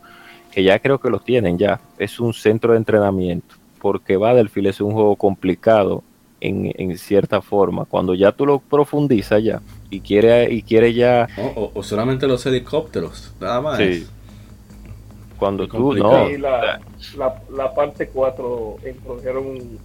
que 0.51 0.63
ya 0.63 0.79
creo 0.79 0.99
que 0.99 1.11
lo 1.11 1.21
tienen 1.21 1.59
ya, 1.59 1.81
es 1.99 2.19
un 2.19 2.33
centro 2.33 2.73
de 2.73 2.79
entrenamiento, 2.79 3.55
porque 3.79 4.17
Battlefield 4.17 4.69
es 4.69 4.81
un 4.81 4.93
juego 4.93 5.17
complicado 5.17 6.03
en, 6.41 6.73
en 6.77 6.97
cierta 6.99 7.41
forma. 7.41 7.85
Cuando 7.85 8.15
ya 8.15 8.33
tú 8.33 8.47
lo 8.47 8.59
profundizas 8.59 9.43
ya 9.43 9.61
y 9.91 10.01
quiere, 10.01 10.53
y 10.53 10.63
quiere 10.63 10.93
ya... 10.95 11.29
O, 11.57 11.71
o, 11.75 11.83
solamente 11.83 12.27
los 12.27 12.45
helicópteros, 12.47 13.33
nada 13.41 13.61
más. 13.61 13.79
Sí, 13.79 14.07
cuando 15.39 15.69
tú 15.69 15.95
no. 15.95 16.29
La, 16.31 16.81
la, 17.17 17.43
la, 17.51 17.75
parte 17.75 18.09
4 18.09 18.77
introdujeron 18.89 19.47
un, 19.47 19.79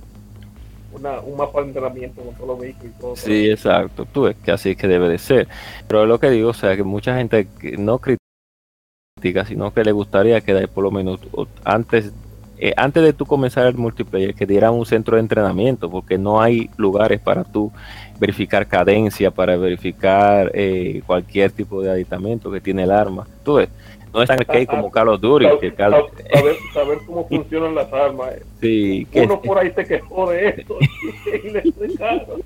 una, 0.94 1.20
un 1.20 1.38
mapa 1.38 1.62
de 1.62 1.68
entrenamiento 1.68 2.22
con 2.22 2.34
todos 2.34 2.48
los 2.48 2.60
vehículos 2.60 2.92
y 2.92 3.00
todo. 3.00 3.16
Sí, 3.16 3.50
exacto. 3.50 4.06
Tú 4.12 4.28
es 4.28 4.36
que 4.38 4.52
así 4.52 4.72
es 4.72 4.78
que 4.78 4.88
debe 4.88 5.08
de 5.08 5.20
ser. 5.20 5.48
Pero 5.88 6.06
lo 6.06 6.20
que 6.20 6.32
digo, 6.32 6.50
o 6.50 6.54
sea, 6.54 6.76
que 6.76 6.84
mucha 6.84 7.16
gente 7.16 7.48
no 7.78 8.00
critica, 8.00 9.46
sino 9.46 9.74
que 9.74 9.84
le 9.84 9.92
gustaría 9.92 10.42
que 10.42 10.68
por 10.68 10.84
lo 10.84 10.92
menos 10.92 11.20
antes 11.64 12.12
eh, 12.58 12.74
antes 12.78 13.04
de 13.04 13.14
tú 13.14 13.26
comenzar 13.26 13.68
el 13.68 13.76
multiplayer, 13.76 14.36
que 14.36 14.46
dieran 14.46 14.74
un 14.74 14.86
centro 14.86 15.18
de 15.18 15.22
entrenamiento, 15.22 15.90
porque 15.90 16.18
no 16.18 16.42
hay 16.42 16.70
lugares 16.78 17.20
para 17.20 17.44
tú 17.44 17.72
verificar 18.20 18.68
cadencia, 18.68 19.32
para 19.32 19.58
verificar 19.58 20.52
eh, 20.54 21.02
cualquier 21.06 21.52
tipo 21.52 21.82
de 21.82 21.92
aditamento 21.92 22.52
que 22.52 22.62
tiene 22.62 22.84
el 22.84 22.92
arma. 22.92 23.28
Tú 23.44 23.56
ves, 23.56 23.70
no 24.14 24.22
es 24.22 24.28
tan 24.28 24.40
arcade 24.40 24.68
como 24.68 24.92
Carlos 24.92 25.20
Dury. 25.20 25.48
Que 25.60 25.74
Carlos... 25.74 26.12
Saber, 26.32 26.56
saber, 26.74 26.98
cómo 27.06 27.28
funcionan 27.30 27.74
las 27.74 27.92
armas. 27.92 28.36
Sí, 28.62 29.08
Uno 29.14 29.42
por 29.42 29.58
ahí 29.58 29.72
se 29.72 29.86
quejó 29.86 30.30
de 30.30 30.50
esto 30.50 30.78
y 31.44 31.50
le 31.50 31.60
explicaron. 31.60 32.44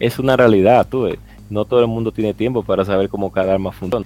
Es 0.00 0.18
una 0.18 0.36
realidad, 0.36 0.86
tú 0.90 1.04
ves. 1.04 1.18
No 1.50 1.64
todo 1.64 1.80
el 1.80 1.86
mundo 1.86 2.10
tiene 2.10 2.34
tiempo 2.34 2.64
para 2.64 2.84
saber 2.84 3.08
cómo 3.08 3.30
cada 3.30 3.54
arma 3.54 3.70
funciona 3.70 4.04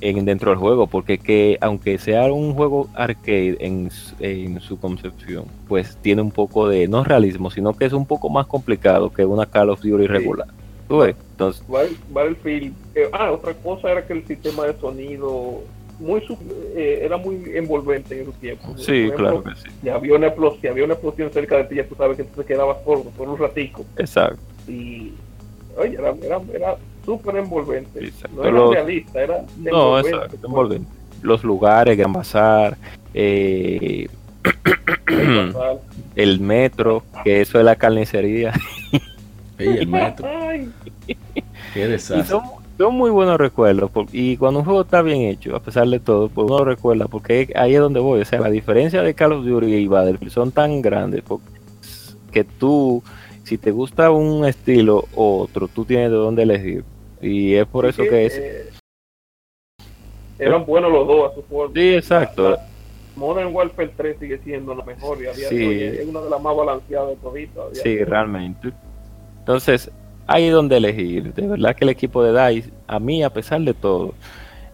en, 0.00 0.24
dentro 0.24 0.50
del 0.50 0.58
juego, 0.58 0.86
porque 0.86 1.18
que 1.18 1.58
aunque 1.60 1.98
sea 1.98 2.32
un 2.32 2.54
juego 2.54 2.88
arcade 2.94 3.56
en, 3.60 3.90
en, 4.20 4.60
su 4.60 4.78
concepción, 4.78 5.44
pues 5.66 5.96
tiene 6.00 6.22
un 6.22 6.30
poco 6.30 6.68
de, 6.68 6.88
no 6.88 7.04
realismo, 7.04 7.50
sino 7.50 7.74
que 7.76 7.84
es 7.84 7.92
un 7.92 8.06
poco 8.06 8.28
más 8.28 8.46
complicado 8.46 9.12
que 9.12 9.24
una 9.24 9.46
Call 9.46 9.70
of 9.70 9.80
Duty 9.80 10.06
regular. 10.06 10.46
Sí. 10.48 10.54
¿Tú 10.88 10.98
ves? 10.98 11.16
Entonces, 11.32 11.62
Battlefield, 12.10 12.74
eh, 12.94 13.08
ah, 13.12 13.30
otra 13.30 13.54
cosa 13.54 13.92
era 13.92 14.06
que 14.06 14.14
el 14.14 14.26
sistema 14.26 14.64
de 14.64 14.74
sonido 14.80 15.62
muy 15.98 16.22
eh, 16.74 17.00
era 17.02 17.16
muy 17.16 17.42
envolvente 17.54 18.18
en 18.18 18.26
su 18.26 18.32
tiempo. 18.32 18.76
Sí, 18.76 18.92
ejemplo, 18.92 19.16
claro 19.16 19.42
que 19.42 19.54
sí. 19.56 19.68
Si 19.82 19.88
había, 19.88 20.14
una 20.14 20.28
explosión, 20.28 20.60
si 20.60 20.68
había 20.68 20.84
una 20.84 20.94
explosión 20.94 21.30
cerca 21.30 21.56
de 21.58 21.64
ti, 21.64 21.74
ya 21.76 21.86
tú 21.86 21.94
sabes 21.94 22.16
que 22.16 22.24
tú 22.24 22.42
te 22.42 22.46
quedabas 22.46 22.78
por, 22.78 23.04
por 23.10 23.28
un 23.28 23.36
ratico. 23.36 23.84
Exacto. 23.96 24.40
Y, 24.66 25.12
oye, 25.76 25.94
era, 25.94 26.14
era, 26.22 26.40
era 26.54 26.76
súper 27.08 27.36
envolvente. 27.36 28.04
Exacto. 28.04 28.36
No 28.36 28.42
era 28.42 28.52
Los- 28.52 28.74
realista, 28.74 29.22
era 29.22 29.44
No, 29.56 29.98
envolvente. 29.98 30.16
exacto, 30.16 30.46
envolvente. 30.46 30.88
Los 31.22 31.42
lugares, 31.44 31.96
Gran 31.96 32.12
Bazar, 32.12 32.76
eh, 33.14 34.08
el 36.16 36.40
metro, 36.40 37.02
que 37.24 37.40
eso 37.40 37.58
es 37.58 37.64
la 37.64 37.76
carnicería. 37.76 38.52
Ey, 39.58 39.78
el 39.78 39.86
metro. 39.88 40.28
Qué 41.06 41.16
Y 41.74 41.80
desastre. 41.88 42.24
son, 42.26 42.42
son 42.76 42.94
muy 42.94 43.10
buenos 43.10 43.38
recuerdos. 43.38 43.90
por- 43.90 44.06
y 44.12 44.36
cuando 44.36 44.60
un 44.60 44.64
juego 44.66 44.82
está 44.82 45.02
bien 45.02 45.22
hecho, 45.22 45.56
a 45.56 45.60
pesar 45.60 45.88
de 45.88 45.98
todo, 46.00 46.28
pues 46.28 46.46
uno 46.46 46.58
lo 46.58 46.64
recuerda, 46.66 47.06
porque 47.08 47.50
ahí 47.56 47.74
es 47.74 47.80
donde 47.80 48.00
voy. 48.00 48.20
O 48.20 48.24
sea, 48.24 48.40
la 48.40 48.50
diferencia 48.50 49.02
de 49.02 49.14
Call 49.14 49.32
of 49.32 49.44
Duty 49.46 49.66
y 49.74 49.86
Battlefield 49.88 50.32
son 50.32 50.52
tan 50.52 50.82
grandes 50.82 51.22
que 52.30 52.44
tú, 52.44 53.02
si 53.44 53.56
te 53.58 53.70
gusta 53.70 54.10
un 54.10 54.44
estilo 54.46 55.06
u 55.16 55.22
otro, 55.40 55.66
tú 55.68 55.84
tienes 55.84 56.10
de 56.10 56.16
dónde 56.16 56.42
elegir. 56.42 56.84
Y 57.20 57.54
es 57.54 57.66
por 57.66 57.86
eso 57.86 58.02
que 58.02 58.26
es. 58.26 58.36
eh, 58.38 58.70
eran 60.38 60.64
buenos 60.64 60.92
los 60.92 61.06
dos 61.06 61.32
a 61.32 61.34
su 61.34 61.42
forma. 61.42 61.74
Sí, 61.74 61.94
exacto. 61.94 62.42
La- 62.50 62.56
la 62.56 62.62
Modern 63.16 63.52
Warfare 63.54 63.90
3 63.96 64.16
sigue 64.20 64.38
siendo 64.44 64.74
la 64.74 64.84
mejor 64.84 65.20
y 65.22 65.26
a 65.26 65.32
día 65.32 65.48
Sí. 65.48 65.56
de 65.56 65.66
hoy 65.66 65.82
es 65.82 66.06
una 66.06 66.20
de 66.20 66.30
las 66.30 66.40
más 66.40 66.56
balanceadas 66.56 67.16
de 67.20 67.48
a 67.60 67.74
Sí, 67.82 68.04
realmente. 68.04 68.70
Entonces, 69.40 69.90
hay 70.28 70.48
donde 70.50 70.76
elegir. 70.76 71.34
De 71.34 71.46
verdad 71.48 71.74
que 71.74 71.84
el 71.84 71.90
equipo 71.90 72.22
de 72.22 72.32
DICE, 72.50 72.70
a 72.86 73.00
mí, 73.00 73.24
a 73.24 73.30
pesar 73.30 73.60
de 73.62 73.74
todo, 73.74 74.14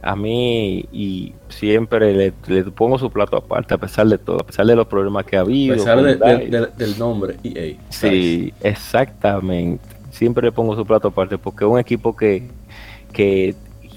a 0.02 0.14
mí 0.14 0.84
y 0.92 1.32
siempre 1.48 2.12
le, 2.12 2.32
le 2.48 2.64
pongo 2.64 2.98
su 2.98 3.10
plato 3.10 3.38
aparte, 3.38 3.72
a 3.72 3.78
pesar 3.78 4.06
de 4.08 4.18
todo, 4.18 4.40
a 4.40 4.44
pesar 4.44 4.66
de 4.66 4.76
los 4.76 4.86
problemas 4.86 5.24
que 5.24 5.36
ha 5.36 5.38
A 5.38 5.42
habido. 5.42 5.76
pesar 5.76 5.94
con 5.96 6.04
de- 6.04 6.16
de- 6.16 6.36
DICE. 6.44 6.50
de- 6.60 6.66
del 6.76 6.98
nombre 6.98 7.36
EA. 7.42 7.76
Sí, 7.88 8.52
exactamente. 8.60 9.93
Siempre 10.14 10.46
le 10.46 10.52
pongo 10.52 10.76
su 10.76 10.86
plato 10.86 11.08
aparte 11.08 11.38
porque 11.38 11.64
es 11.64 11.70
un 11.70 11.78
equipo 11.78 12.14
que, 12.16 12.48
que 13.12 13.54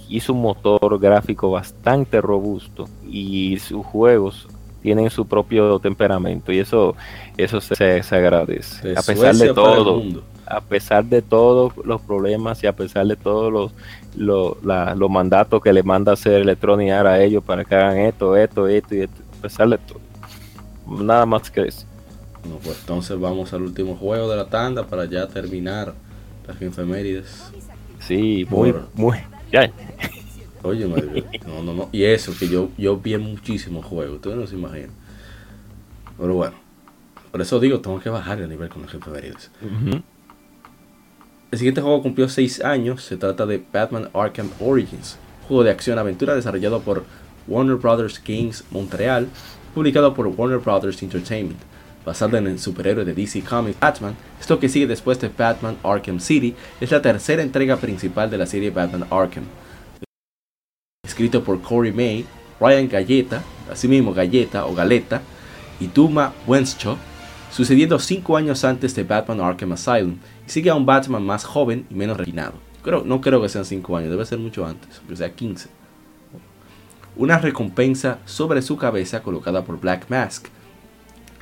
hizo 0.09 0.33
un 0.33 0.41
motor 0.41 0.99
gráfico 0.99 1.51
bastante 1.51 2.21
robusto 2.21 2.89
y 3.07 3.57
sus 3.59 3.85
juegos 3.85 4.47
tienen 4.81 5.09
su 5.09 5.27
propio 5.27 5.79
temperamento 5.79 6.51
y 6.51 6.59
eso 6.59 6.95
eso 7.35 7.59
se, 7.61 8.01
se 8.03 8.15
agradece. 8.15 8.89
De 8.89 8.97
a 8.97 9.01
pesar 9.03 9.35
de 9.35 9.49
Suecia 9.49 9.53
todo, 9.53 10.01
a 10.45 10.61
pesar 10.61 11.03
de 11.05 11.21
todos 11.21 11.73
los 11.85 12.01
problemas 12.01 12.63
y 12.63 12.67
a 12.67 12.73
pesar 12.73 13.05
de 13.05 13.15
todos 13.17 13.51
los, 13.51 13.71
los, 14.15 14.63
la- 14.63 14.95
los 14.95 15.09
mandatos 15.09 15.61
que 15.61 15.73
le 15.73 15.83
manda 15.83 16.13
hacer 16.13 16.41
Electronic 16.41 16.91
a 16.91 17.21
ellos 17.21 17.43
para 17.43 17.65
que 17.65 17.75
hagan 17.75 17.97
esto, 17.97 18.35
esto, 18.37 18.67
esto 18.67 18.95
y 18.95 19.01
esto, 19.01 19.21
a 19.37 19.41
pesar 19.41 19.67
de 19.69 19.77
todo. 19.77 19.99
Nada 21.03 21.25
más 21.25 21.51
que 21.51 21.61
eso. 21.61 21.85
Bueno, 22.43 22.59
pues 22.63 22.79
entonces 22.79 23.19
vamos 23.19 23.51
al 23.53 23.63
último 23.63 23.95
juego 23.95 24.29
de 24.29 24.37
la 24.37 24.45
tanda 24.47 24.85
para 24.85 25.03
ya 25.05 25.27
terminar 25.27 25.93
las 26.47 26.61
efemérides. 26.61 27.43
Sí, 27.99 28.45
muy, 28.49 28.71
Por- 28.71 28.87
muy. 28.93 29.17
Ya, 29.51 29.71
Oye, 30.63 30.85
madre, 30.87 31.23
no, 31.47 31.61
no, 31.63 31.73
no. 31.73 31.89
Y 31.91 32.03
eso, 32.03 32.33
que 32.37 32.47
yo, 32.49 32.69
yo 32.77 32.97
vi 32.97 33.17
muchísimos 33.17 33.85
juegos, 33.85 34.15
ustedes 34.15 34.35
no 34.37 34.47
se 34.47 34.55
imaginan. 34.55 34.89
Pero 36.17 36.33
bueno, 36.33 36.55
por 37.31 37.41
eso 37.41 37.59
digo, 37.59 37.79
tengo 37.79 37.99
que 37.99 38.09
bajar 38.09 38.39
el 38.41 38.49
nivel 38.49 38.67
con 38.69 38.81
las 38.81 38.93
efemérides. 38.93 39.51
Ujú. 39.61 40.01
El 41.51 41.57
siguiente 41.57 41.81
juego 41.81 42.01
cumplió 42.01 42.27
6 42.27 42.61
años. 42.63 43.03
Se 43.03 43.15
trata 43.17 43.45
de 43.45 43.63
Batman 43.71 44.09
Arkham 44.13 44.49
Origins, 44.59 45.17
juego 45.47 45.63
de 45.63 45.71
acción-aventura 45.71 46.35
desarrollado 46.35 46.81
por 46.81 47.05
Warner 47.47 47.75
Brothers 47.77 48.21
Games 48.25 48.65
Montreal, 48.71 49.27
publicado 49.73 50.13
por 50.13 50.27
Warner 50.27 50.57
Brothers 50.57 51.01
Entertainment. 51.01 51.59
Basado 52.07 52.37
en 52.37 52.47
el 52.47 52.57
superhéroe 52.57 53.03
de 53.03 53.13
DC 53.13 53.41
Comics 53.41 53.77
Batman, 53.81 54.15
esto 54.39 54.57
que 54.57 54.69
sigue 54.69 54.87
después 54.87 55.19
de 55.19 55.27
Batman 55.27 55.75
Arkham 55.83 56.21
City 56.21 56.55
es 56.79 56.89
la 56.89 57.01
tercera 57.01 57.43
entrega 57.43 57.75
principal 57.75 58.29
de 58.29 58.37
la 58.37 58.45
serie 58.45 58.69
Batman 58.69 59.05
Arkham. 59.11 59.43
Escrito 61.05 61.43
por 61.43 61.61
Corey 61.61 61.91
May, 61.91 62.25
Ryan 62.61 62.87
Galleta, 62.87 63.43
asimismo 63.69 64.13
Galleta 64.13 64.67
o 64.67 64.73
Galeta, 64.73 65.21
y 65.81 65.87
Duma 65.87 66.31
Wenshaw, 66.47 66.95
sucediendo 67.51 67.99
5 67.99 68.37
años 68.37 68.63
antes 68.63 68.95
de 68.95 69.03
Batman 69.03 69.41
Arkham 69.41 69.73
Asylum, 69.73 70.15
y 70.47 70.49
sigue 70.49 70.69
a 70.69 70.75
un 70.75 70.85
Batman 70.85 71.25
más 71.25 71.43
joven 71.43 71.85
y 71.89 71.93
menos 71.93 72.15
refinado. 72.15 72.53
Creo, 72.83 73.03
no 73.03 73.19
creo 73.19 73.41
que 73.41 73.49
sean 73.49 73.65
5 73.65 73.97
años, 73.97 74.11
debe 74.11 74.25
ser 74.25 74.39
mucho 74.39 74.65
antes, 74.65 75.01
que 75.05 75.15
sea 75.17 75.33
15. 75.33 75.67
Una 77.17 77.37
recompensa 77.37 78.19
sobre 78.23 78.61
su 78.61 78.77
cabeza 78.77 79.21
colocada 79.21 79.65
por 79.65 79.81
Black 79.81 80.05
Mask 80.07 80.47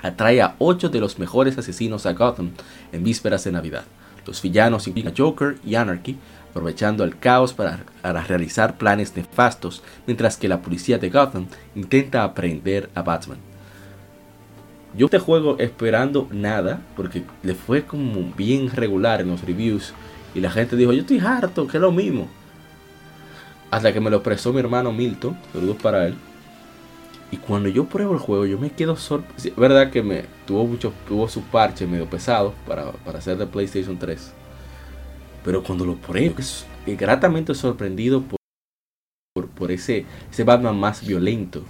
atrae 0.07 0.41
a 0.41 0.55
8 0.59 0.89
de 0.89 0.99
los 0.99 1.19
mejores 1.19 1.57
asesinos 1.57 2.05
a 2.05 2.13
Gotham 2.13 2.51
en 2.91 3.03
vísperas 3.03 3.43
de 3.43 3.51
Navidad. 3.51 3.83
Los 4.25 4.41
villanos 4.41 4.87
incluyen 4.87 5.11
a 5.11 5.15
Joker 5.15 5.57
y 5.65 5.75
Anarchy, 5.75 6.17
aprovechando 6.49 7.03
el 7.03 7.17
caos 7.17 7.53
para, 7.53 7.85
para 8.01 8.23
realizar 8.23 8.77
planes 8.77 9.15
nefastos, 9.15 9.83
mientras 10.07 10.37
que 10.37 10.47
la 10.47 10.61
policía 10.61 10.97
de 10.97 11.09
Gotham 11.09 11.47
intenta 11.75 12.23
aprender 12.23 12.89
a 12.95 13.01
Batman. 13.01 13.37
Yo 14.97 15.07
este 15.07 15.19
juego 15.19 15.57
esperando 15.59 16.27
nada, 16.31 16.81
porque 16.95 17.23
le 17.43 17.53
fue 17.53 17.83
como 17.83 18.33
bien 18.35 18.71
regular 18.71 19.21
en 19.21 19.27
los 19.27 19.41
reviews, 19.41 19.93
y 20.33 20.39
la 20.39 20.49
gente 20.49 20.75
dijo, 20.75 20.93
yo 20.93 21.01
estoy 21.01 21.19
harto, 21.19 21.67
que 21.67 21.77
es 21.77 21.81
lo 21.81 21.91
mismo. 21.91 22.27
Hasta 23.71 23.91
que 23.91 23.99
me 23.99 24.09
lo 24.09 24.23
prestó 24.23 24.53
mi 24.53 24.59
hermano 24.59 24.93
Milton, 24.93 25.37
saludos 25.51 25.77
para 25.81 26.07
él. 26.07 26.15
Y 27.31 27.37
cuando 27.37 27.69
yo 27.69 27.85
pruebo 27.85 28.13
el 28.13 28.19
juego, 28.19 28.45
yo 28.45 28.57
me 28.57 28.69
quedo 28.69 28.95
sorprendido. 28.95 29.55
Es 29.55 29.59
verdad 29.59 29.91
que 29.91 30.03
me 30.03 30.25
tuvo 30.45 30.65
mucho, 30.65 30.93
tuvo 31.07 31.27
su 31.27 31.41
parche 31.41 31.87
medio 31.87 32.09
pesado 32.09 32.53
para, 32.67 32.91
para 32.91 33.19
hacer 33.19 33.37
de 33.37 33.47
PlayStation 33.47 33.97
3. 33.97 34.31
Pero 35.43 35.63
cuando 35.63 35.85
lo 35.85 35.95
pruebo, 35.95 36.35
es 36.39 36.65
eh, 36.85 36.95
gratamente 36.95 37.53
sorprendido 37.53 38.23
por, 39.33 39.47
por, 39.49 39.71
ese, 39.71 40.05
ese 40.31 40.43
Batman 40.43 40.79
más 40.79 41.05
violento, 41.05 41.63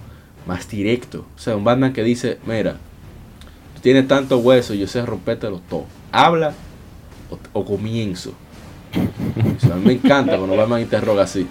más 0.46 0.68
directo. 0.68 1.26
O 1.34 1.38
sea, 1.38 1.56
un 1.56 1.64
Batman 1.64 1.92
que 1.92 2.02
dice, 2.02 2.38
mira, 2.46 2.76
tú 3.74 3.80
tienes 3.80 4.06
tanto 4.06 4.38
hueso, 4.38 4.74
yo 4.74 4.86
sé 4.86 5.04
rompértelo 5.04 5.60
todo. 5.68 5.86
Habla 6.12 6.54
o, 7.52 7.64
comienzo. 7.64 8.32
A 8.94 9.74
mí 9.76 9.84
me 9.84 9.92
encanta 9.94 10.36
cuando 10.36 10.56
Batman 10.56 10.82
interroga 10.82 11.24
así. 11.24 11.46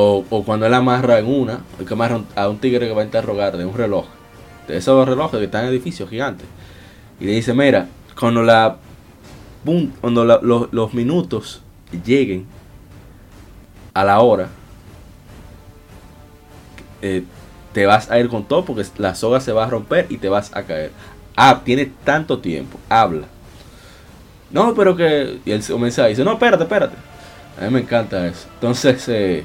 O, 0.00 0.44
cuando 0.46 0.64
él 0.64 0.74
amarra 0.74 1.18
en 1.18 1.26
una, 1.26 1.64
amarra 1.90 2.20
a 2.36 2.48
un 2.48 2.58
tigre 2.58 2.86
que 2.86 2.94
va 2.94 3.02
a 3.02 3.04
interrogar 3.04 3.56
de 3.56 3.64
un 3.64 3.74
reloj. 3.74 4.06
De 4.68 4.76
esos 4.76 5.08
relojes 5.08 5.40
que 5.40 5.46
están 5.46 5.64
en 5.64 5.70
edificios 5.70 6.08
gigantes. 6.08 6.46
Y 7.18 7.24
le 7.24 7.32
dice, 7.32 7.52
mira, 7.52 7.88
cuando 8.18 8.44
la 8.44 8.76
cuando 10.00 10.24
los, 10.24 10.94
minutos 10.94 11.62
lleguen 12.04 12.46
a 13.92 14.04
la 14.04 14.20
hora, 14.20 14.48
eh, 17.02 17.24
te 17.72 17.84
vas 17.84 18.08
a 18.08 18.20
ir 18.20 18.28
con 18.28 18.44
todo 18.44 18.64
porque 18.64 18.84
la 18.98 19.16
soga 19.16 19.40
se 19.40 19.50
va 19.50 19.64
a 19.64 19.68
romper 19.68 20.06
y 20.10 20.18
te 20.18 20.28
vas 20.28 20.54
a 20.54 20.62
caer. 20.62 20.92
Ah, 21.34 21.62
tienes 21.64 21.88
tanto 22.04 22.38
tiempo, 22.38 22.78
habla. 22.88 23.26
No, 24.52 24.74
pero 24.74 24.94
que. 24.94 25.40
Y 25.44 25.50
él 25.50 25.64
comienza 25.66 26.04
a 26.04 26.06
decir, 26.06 26.24
no, 26.24 26.34
espérate, 26.34 26.62
espérate. 26.62 26.94
A 27.60 27.64
mí 27.64 27.70
me 27.72 27.80
encanta 27.80 28.28
eso. 28.28 28.46
Entonces, 28.54 29.08
eh, 29.08 29.44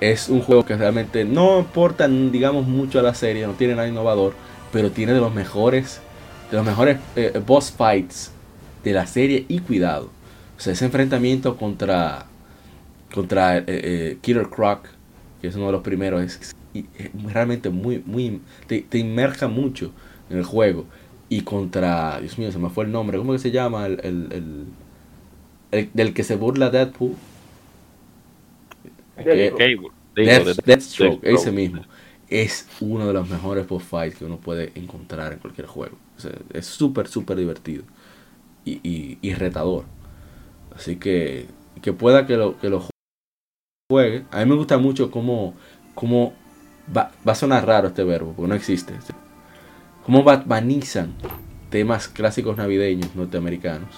es 0.00 0.28
un 0.28 0.42
juego 0.42 0.64
que 0.64 0.76
realmente 0.76 1.24
no 1.24 1.60
aporta, 1.60 2.08
digamos, 2.08 2.66
mucho 2.66 2.98
a 3.00 3.02
la 3.02 3.14
serie, 3.14 3.46
no 3.46 3.54
tiene 3.54 3.74
nada 3.74 3.88
innovador, 3.88 4.34
pero 4.72 4.90
tiene 4.92 5.12
de 5.14 5.20
los 5.20 5.32
mejores, 5.34 6.00
de 6.50 6.56
los 6.56 6.66
mejores 6.66 6.98
eh, 7.16 7.40
boss 7.46 7.72
fights 7.72 8.32
de 8.84 8.92
la 8.92 9.06
serie 9.06 9.46
y 9.48 9.60
cuidado. 9.60 10.10
O 10.56 10.60
sea, 10.60 10.72
ese 10.74 10.84
enfrentamiento 10.86 11.56
contra, 11.56 12.26
contra 13.14 13.58
eh, 13.58 13.64
eh, 13.68 14.18
Killer 14.20 14.48
Croc, 14.48 14.88
que 15.40 15.48
es 15.48 15.56
uno 15.56 15.66
de 15.66 15.72
los 15.72 15.82
primeros, 15.82 16.22
es, 16.22 16.52
es 16.74 17.10
realmente 17.32 17.70
muy, 17.70 18.02
muy, 18.06 18.40
te, 18.66 18.80
te 18.82 18.98
inmerja 18.98 19.48
mucho 19.48 19.92
en 20.30 20.38
el 20.38 20.44
juego. 20.44 20.86
Y 21.28 21.42
contra, 21.42 22.20
Dios 22.20 22.38
mío, 22.38 22.52
se 22.52 22.58
me 22.58 22.70
fue 22.70 22.84
el 22.84 22.92
nombre, 22.92 23.18
¿cómo 23.18 23.32
que 23.32 23.38
se 23.38 23.50
llama? 23.50 23.86
El, 23.86 24.00
el, 24.04 24.28
el- 24.32 24.66
el- 25.70 25.90
del 25.94 26.14
que 26.14 26.24
se 26.24 26.36
burla 26.36 26.70
Deadpool. 26.70 27.16
Deathstroke. 29.24 29.76
Death- 30.14 30.44
de- 30.44 30.62
Deathstroke, 30.64 30.64
Deathstroke. 30.64 31.20
ese 31.22 31.52
mismo. 31.52 31.82
Es 32.28 32.68
uno 32.80 33.06
de 33.06 33.12
los 33.12 33.28
mejores 33.28 33.68
boss 33.68 33.84
fights 33.84 34.16
que 34.18 34.24
uno 34.24 34.38
puede 34.38 34.72
encontrar 34.74 35.32
en 35.32 35.38
cualquier 35.38 35.66
juego. 35.66 35.96
O 36.16 36.20
sea, 36.20 36.32
es 36.52 36.66
súper, 36.66 37.08
súper 37.08 37.36
divertido. 37.38 37.84
Y, 38.64 38.80
y, 38.82 39.18
y 39.22 39.34
retador. 39.34 39.84
Así 40.74 40.96
que 40.96 41.46
que 41.82 41.92
pueda 41.92 42.26
que 42.26 42.36
lo, 42.36 42.58
que 42.58 42.68
lo 42.70 42.84
juegue. 43.90 44.24
A 44.30 44.38
mí 44.40 44.46
me 44.50 44.56
gusta 44.56 44.78
mucho 44.78 45.10
cómo, 45.10 45.54
cómo 45.94 46.34
va, 46.94 47.12
va 47.26 47.32
a 47.32 47.36
sonar 47.36 47.66
raro 47.66 47.88
este 47.88 48.04
verbo, 48.04 48.32
porque 48.34 48.48
no 48.48 48.54
existe. 48.54 48.94
Cómo 50.04 50.22
batmanizan 50.24 51.14
temas 51.70 52.08
clásicos 52.08 52.56
navideños 52.56 53.14
norteamericanos. 53.14 53.90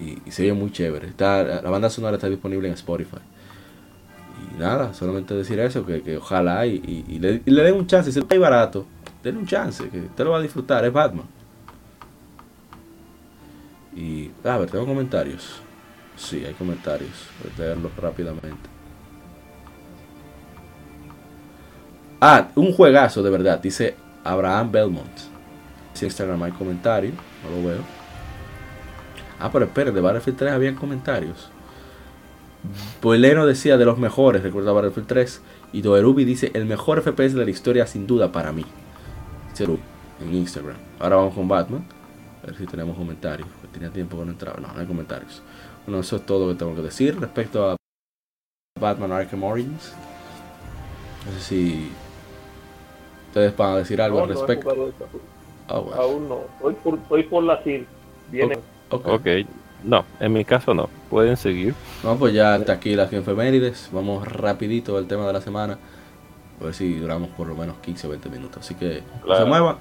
Y, 0.00 0.18
y 0.26 0.30
se 0.30 0.44
ve 0.44 0.52
muy 0.52 0.70
chévere. 0.72 1.08
Está, 1.08 1.42
la 1.62 1.70
banda 1.70 1.90
sonora 1.90 2.16
está 2.16 2.28
disponible 2.28 2.68
en 2.68 2.74
Spotify. 2.74 3.18
Nada, 4.58 4.92
solamente 4.94 5.34
decir 5.34 5.58
eso, 5.60 5.84
que, 5.86 6.02
que 6.02 6.16
ojalá 6.18 6.66
y, 6.66 7.04
y- 7.08 7.18
le, 7.18 7.42
le 7.44 7.62
den 7.62 7.74
un 7.74 7.86
chance. 7.86 8.12
Si 8.12 8.18
está 8.18 8.34
ahí 8.34 8.38
barato, 8.40 8.86
denle 9.22 9.40
un 9.40 9.46
chance, 9.46 9.88
que 9.88 9.98
usted 10.00 10.24
lo 10.24 10.30
va 10.32 10.38
a 10.38 10.42
disfrutar, 10.42 10.84
es 10.84 10.92
Batman. 10.92 11.26
Y, 13.94 14.30
a 14.44 14.58
ver, 14.58 14.70
tengo 14.70 14.86
comentarios. 14.86 15.60
Sí, 16.16 16.44
hay 16.44 16.54
comentarios. 16.54 17.10
Voy 17.42 17.52
a 17.56 17.58
leerlos 17.68 17.96
rápidamente. 17.96 18.70
Ah, 22.20 22.48
un 22.54 22.72
juegazo 22.72 23.22
de 23.22 23.30
verdad, 23.30 23.58
dice 23.60 23.96
Abraham 24.24 24.70
Belmont. 24.70 25.18
Si 25.94 26.04
Instagram 26.04 26.42
hay 26.44 26.52
comentarios, 26.52 27.14
no 27.44 27.56
lo 27.56 27.68
veo. 27.68 27.82
Ah, 29.40 29.50
pero 29.52 29.64
espere, 29.64 29.90
de 29.90 30.00
Battlefield 30.00 30.38
3 30.38 30.52
había 30.52 30.74
comentarios. 30.74 31.50
Boileno 33.02 33.46
decía 33.46 33.76
de 33.76 33.84
los 33.84 33.98
mejores, 33.98 34.42
recuerda 34.42 34.72
Battlefield 34.72 35.08
3. 35.08 35.42
Y 35.72 35.82
Doerubi 35.82 36.24
dice 36.24 36.50
el 36.54 36.66
mejor 36.66 37.02
FPS 37.02 37.34
de 37.34 37.44
la 37.44 37.50
historia 37.50 37.86
sin 37.86 38.06
duda 38.06 38.30
para 38.30 38.52
mí. 38.52 38.64
En 40.20 40.34
Instagram. 40.34 40.76
Ahora 40.98 41.16
vamos 41.16 41.34
con 41.34 41.46
Batman. 41.46 41.84
A 42.42 42.46
ver 42.46 42.56
si 42.56 42.66
tenemos 42.66 42.96
comentarios. 42.96 43.46
Tenía 43.72 43.90
tiempo 43.90 44.18
que 44.18 44.24
no 44.24 44.32
entraba. 44.32 44.60
No, 44.60 44.72
no 44.72 44.80
hay 44.80 44.86
comentarios. 44.86 45.42
Bueno, 45.86 46.00
eso 46.00 46.16
es 46.16 46.26
todo 46.26 46.46
lo 46.46 46.52
que 46.52 46.58
tengo 46.58 46.74
que 46.74 46.82
decir 46.82 47.18
respecto 47.18 47.70
a 47.70 47.76
Batman 48.80 49.12
Arkham 49.12 49.44
Origins. 49.44 49.92
No 51.26 51.32
sé 51.32 51.40
si 51.40 51.90
ustedes 53.28 53.56
van 53.56 53.72
a 53.72 53.76
decir 53.78 54.00
algo 54.02 54.18
No, 54.18 54.24
al 54.24 54.30
respecto. 54.30 54.92
Ah, 55.68 55.78
bueno. 55.78 56.02
Aún 56.02 56.28
no. 56.28 56.40
Hoy 56.60 56.74
por, 56.82 56.98
hoy 57.08 57.22
por 57.24 57.44
la 57.44 57.62
CIL. 57.62 57.86
Viene. 58.30 58.58
Ok. 58.90 59.06
Ok. 59.06 59.26
No, 59.84 60.04
en 60.20 60.32
mi 60.32 60.44
caso 60.44 60.74
no. 60.74 60.88
Pueden 61.10 61.36
seguir. 61.36 61.74
No, 62.02 62.16
pues 62.16 62.34
ya 62.34 62.54
hasta 62.54 62.72
aquí 62.72 62.94
las 62.94 63.12
efemérides. 63.12 63.88
Vamos 63.92 64.26
rapidito 64.26 64.96
al 64.96 65.06
tema 65.06 65.26
de 65.26 65.32
la 65.32 65.40
semana. 65.40 65.78
A 66.60 66.64
ver 66.64 66.74
si 66.74 66.94
duramos 66.94 67.30
por 67.30 67.48
lo 67.48 67.54
menos 67.54 67.76
15 67.78 68.06
o 68.06 68.10
20 68.10 68.28
minutos. 68.28 68.64
Así 68.64 68.74
que 68.74 69.02
no 69.26 69.36
se 69.36 69.44
muevan. 69.44 69.76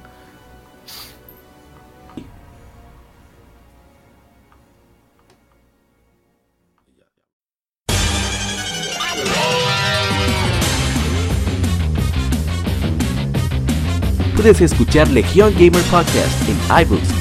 Puedes 14.42 14.60
escuchar 14.62 15.08
Legión 15.10 15.54
Gamer 15.54 15.84
Podcast 15.92 16.50
en 16.50 16.58
iBooks, 16.82 17.20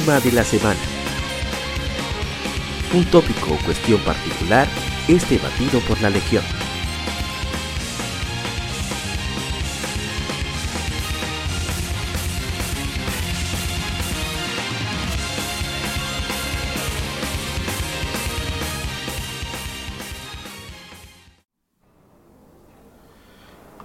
Tema 0.00 0.18
de 0.20 0.32
la 0.32 0.42
semana. 0.42 0.80
Un 2.94 3.04
tópico 3.10 3.52
o 3.52 3.58
cuestión 3.62 4.00
particular 4.00 4.66
es 5.06 5.28
debatido 5.28 5.80
por 5.80 6.00
la 6.00 6.08
Legión. 6.08 6.42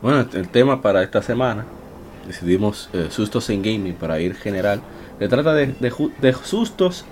Bueno, 0.02 0.26
el 0.32 0.48
tema 0.48 0.82
para 0.82 1.04
esta 1.04 1.22
semana, 1.22 1.66
decidimos 2.26 2.90
eh, 2.94 3.08
sustos 3.10 3.50
en 3.50 3.62
gaming 3.62 3.96
para 3.96 4.22
ir 4.22 4.36
general. 4.36 4.82
Se 5.20 5.28
trata 5.28 5.54
de, 5.54 5.68
de 5.68 6.34
sustos 6.44 7.06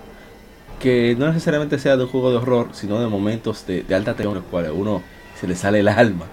que 0.80 1.16
no 1.18 1.28
necesariamente 1.28 1.80
sea 1.80 1.98
de 1.98 2.04
un 2.04 2.10
juego 2.10 2.32
de 2.32 2.38
horror, 2.38 2.70
sino 2.74 3.00
de 3.00 3.08
momentos 3.08 3.66
de, 3.66 3.84
de 3.84 3.96
alta 3.96 4.14
tensión 4.14 4.36
en 4.36 4.42
los 4.42 4.52
cuales 4.52 4.72
uno 4.74 5.02
se 5.40 5.48
le 5.48 5.56
sale 5.56 5.80
el 5.80 5.88
alma, 5.88 6.26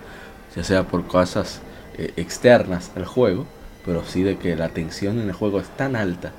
ya 0.54 0.64
sea 0.64 0.84
por 0.84 1.06
cosas 1.06 1.60
eh, 1.96 2.12
externas 2.16 2.90
al 2.96 3.06
juego, 3.06 3.46
pero 3.86 4.04
sí 4.04 4.22
de 4.22 4.36
que 4.36 4.56
la 4.56 4.68
tensión 4.68 5.18
en 5.20 5.28
el 5.28 5.34
juego 5.34 5.60
es 5.60 5.68
tan 5.68 5.96
alta, 5.96 6.32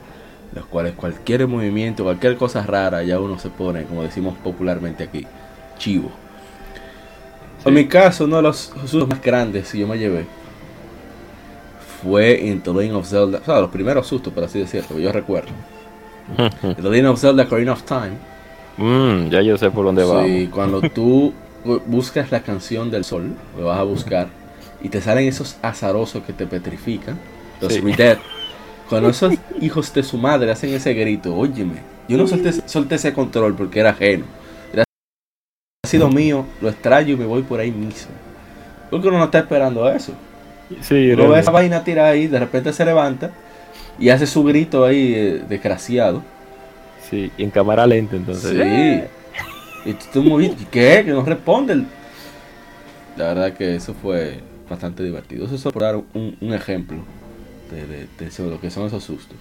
los 0.53 0.65
cuales 0.65 0.93
cualquier 0.93 1.47
movimiento, 1.47 2.03
cualquier 2.03 2.37
cosa 2.37 2.63
rara, 2.63 3.03
ya 3.03 3.19
uno 3.19 3.39
se 3.39 3.49
pone, 3.49 3.85
como 3.85 4.03
decimos 4.03 4.37
popularmente 4.43 5.03
aquí, 5.03 5.25
chivo. 5.77 6.11
En 7.65 7.73
mi 7.73 7.87
caso, 7.87 8.25
uno 8.25 8.37
de 8.37 8.41
los 8.43 8.73
sustos 8.81 9.07
más 9.07 9.21
grandes 9.21 9.71
que 9.71 9.79
yo 9.79 9.87
me 9.87 9.97
llevé 9.97 10.25
fue 12.03 12.47
en 12.49 12.61
The 12.61 12.73
Legend 12.73 12.95
of 12.97 13.07
Zelda, 13.07 13.39
o 13.41 13.45
sea, 13.45 13.59
los 13.61 13.69
primeros 13.69 14.05
sustos, 14.07 14.33
por 14.33 14.43
así 14.43 14.59
decirlo, 14.59 14.99
yo 14.99 15.11
recuerdo. 15.11 15.49
The 16.61 16.81
Legend 16.81 17.07
of 17.07 17.19
Zelda 17.19 17.43
Ocarina 17.43 17.73
of 17.73 17.83
Time. 17.83 18.17
Mm, 18.77 19.29
ya 19.29 19.41
yo 19.41 19.57
sé 19.57 19.69
por 19.71 19.85
dónde 19.85 20.03
vamos. 20.03 20.25
Sí, 20.25 20.49
cuando 20.51 20.81
tú 20.81 21.33
bu- 21.65 21.81
buscas 21.85 22.31
la 22.31 22.41
canción 22.41 22.89
del 22.91 23.03
sol, 23.03 23.33
lo 23.57 23.65
vas 23.65 23.79
a 23.79 23.83
buscar, 23.83 24.27
y 24.81 24.89
te 24.89 25.01
salen 25.01 25.27
esos 25.27 25.57
azarosos 25.61 26.23
que 26.23 26.33
te 26.33 26.45
petrifican, 26.47 27.17
los 27.61 27.73
Sí. 27.73 27.81
Redead. 27.81 28.17
Cuando 28.89 29.09
esos 29.09 29.33
hijos 29.61 29.93
de 29.93 30.03
su 30.03 30.17
madre 30.17 30.51
hacen 30.51 30.73
ese 30.73 30.93
grito, 30.93 31.35
óyeme, 31.35 31.75
yo 32.07 32.17
no 32.17 32.27
solté, 32.27 32.51
solté 32.67 32.95
ese 32.95 33.13
control 33.13 33.55
porque 33.55 33.79
era 33.79 33.91
ajeno. 33.91 34.25
Era 34.73 34.83
ha 35.85 35.87
sido 35.87 36.09
mío, 36.09 36.45
lo 36.61 36.69
extraño 36.69 37.13
y 37.13 37.17
me 37.17 37.25
voy 37.25 37.43
por 37.43 37.59
ahí 37.59 37.71
mismo. 37.71 38.11
Porque 38.91 39.07
uno 39.07 39.17
no 39.19 39.25
está 39.25 39.39
esperando 39.39 39.89
eso. 39.89 40.13
Sí, 40.81 41.11
Uno 41.11 41.29
ve 41.29 41.39
esa 41.39 41.51
vaina 41.51 41.83
tirada 41.83 42.09
ahí, 42.09 42.27
de 42.27 42.39
repente 42.39 42.73
se 42.73 42.85
levanta 42.85 43.31
y 43.99 44.09
hace 44.09 44.25
su 44.25 44.43
grito 44.43 44.85
ahí 44.85 45.13
eh, 45.15 45.43
desgraciado. 45.47 46.23
sí, 47.09 47.31
y 47.37 47.43
en 47.43 47.51
cámara 47.51 47.85
lenta 47.85 48.15
entonces. 48.15 48.51
Sí. 48.51 49.89
Y 49.89 49.93
tú, 50.13 50.23
muy 50.23 50.45
¿y 50.45 50.67
¿qué? 50.71 51.03
Que 51.05 51.11
no 51.11 51.23
responde. 51.23 51.73
el- 51.73 51.85
La 53.17 53.25
verdad 53.25 53.53
que 53.53 53.75
eso 53.75 53.93
fue 53.93 54.39
bastante 54.69 55.03
divertido. 55.03 55.45
Eso 55.45 55.55
es 55.55 55.61
solo 55.61 55.73
por 55.73 55.81
dar 55.83 55.95
un, 55.97 56.37
un 56.39 56.53
ejemplo 56.53 56.97
de, 57.69 57.85
de- 57.85 58.07
de 58.17 58.25
eso- 58.27 58.49
lo 58.49 58.59
que 58.59 58.69
son 58.71 58.87
esos 58.87 59.03
sustos. 59.03 59.35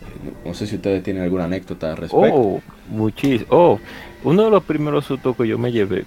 Eh, 0.00 0.04
no, 0.44 0.48
no 0.50 0.54
sé 0.54 0.66
si 0.66 0.76
ustedes 0.76 1.02
tienen 1.02 1.22
alguna 1.22 1.44
anécdota 1.44 1.90
al 1.90 1.98
respecto. 1.98 2.34
Oh, 2.34 2.60
muchísimo. 2.88 3.46
Oh, 3.50 3.78
uno 4.24 4.44
de 4.46 4.50
los 4.50 4.64
primeros 4.64 5.04
sustos 5.04 5.36
que 5.36 5.46
yo 5.46 5.58
me 5.58 5.70
llevé 5.70 6.04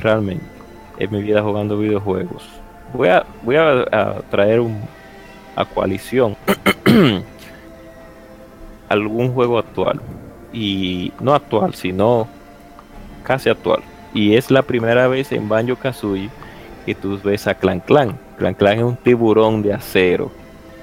realmente 0.00 0.44
en 0.98 1.12
mi 1.12 1.22
vida 1.22 1.42
jugando 1.42 1.78
videojuegos. 1.78 2.44
Voy 2.94 3.08
a, 3.08 3.26
voy 3.42 3.56
a, 3.56 4.22
traer 4.30 4.60
un, 4.60 4.80
a 5.56 5.64
coalición 5.64 6.36
algún 8.88 9.34
juego 9.34 9.58
actual. 9.58 10.00
Y 10.52 11.12
no 11.20 11.34
actual, 11.34 11.74
sino 11.74 12.28
casi 13.24 13.50
actual. 13.50 13.82
Y 14.14 14.36
es 14.36 14.52
la 14.52 14.62
primera 14.62 15.08
vez 15.08 15.32
en 15.32 15.48
Banjo 15.48 15.74
Kazooie 15.74 16.30
que 16.86 16.94
tú 16.94 17.18
ves 17.22 17.48
a 17.48 17.54
Clan 17.54 17.80
Clan. 17.80 18.16
Clan 18.38 18.54
Clan 18.54 18.78
es 18.78 18.84
un 18.84 18.96
tiburón 18.96 19.62
de 19.62 19.72
acero 19.72 20.30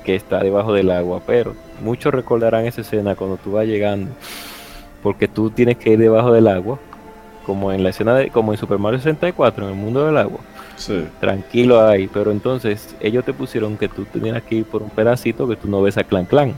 que 0.03 0.15
está 0.15 0.39
debajo 0.43 0.73
del 0.73 0.91
agua, 0.91 1.21
pero 1.25 1.55
muchos 1.81 2.13
recordarán 2.13 2.65
esa 2.65 2.81
escena 2.81 3.15
cuando 3.15 3.37
tú 3.37 3.53
vas 3.53 3.67
llegando, 3.67 4.11
porque 5.03 5.27
tú 5.27 5.49
tienes 5.49 5.77
que 5.77 5.91
ir 5.91 5.99
debajo 5.99 6.33
del 6.33 6.47
agua, 6.47 6.79
como 7.45 7.71
en 7.71 7.83
la 7.83 7.89
escena 7.89 8.15
de, 8.15 8.29
como 8.29 8.51
en 8.51 8.57
Super 8.57 8.79
Mario 8.79 8.99
64, 8.99 9.65
en 9.65 9.69
el 9.71 9.77
mundo 9.77 10.05
del 10.05 10.17
agua, 10.17 10.39
Sí. 10.81 11.05
tranquilo 11.19 11.85
ahí, 11.87 12.07
pero 12.11 12.31
entonces 12.31 12.95
ellos 12.99 13.23
te 13.25 13.33
pusieron 13.33 13.77
que 13.77 13.87
tú 13.87 14.05
tenías 14.05 14.41
que 14.43 14.55
ir 14.55 14.65
por 14.65 14.81
un 14.83 14.89
pedacito 14.89 15.47
que 15.47 15.55
tú 15.55 15.67
no 15.69 15.81
ves 15.81 15.97
a 15.97 16.03
Clan 16.03 16.25
Clan. 16.25 16.53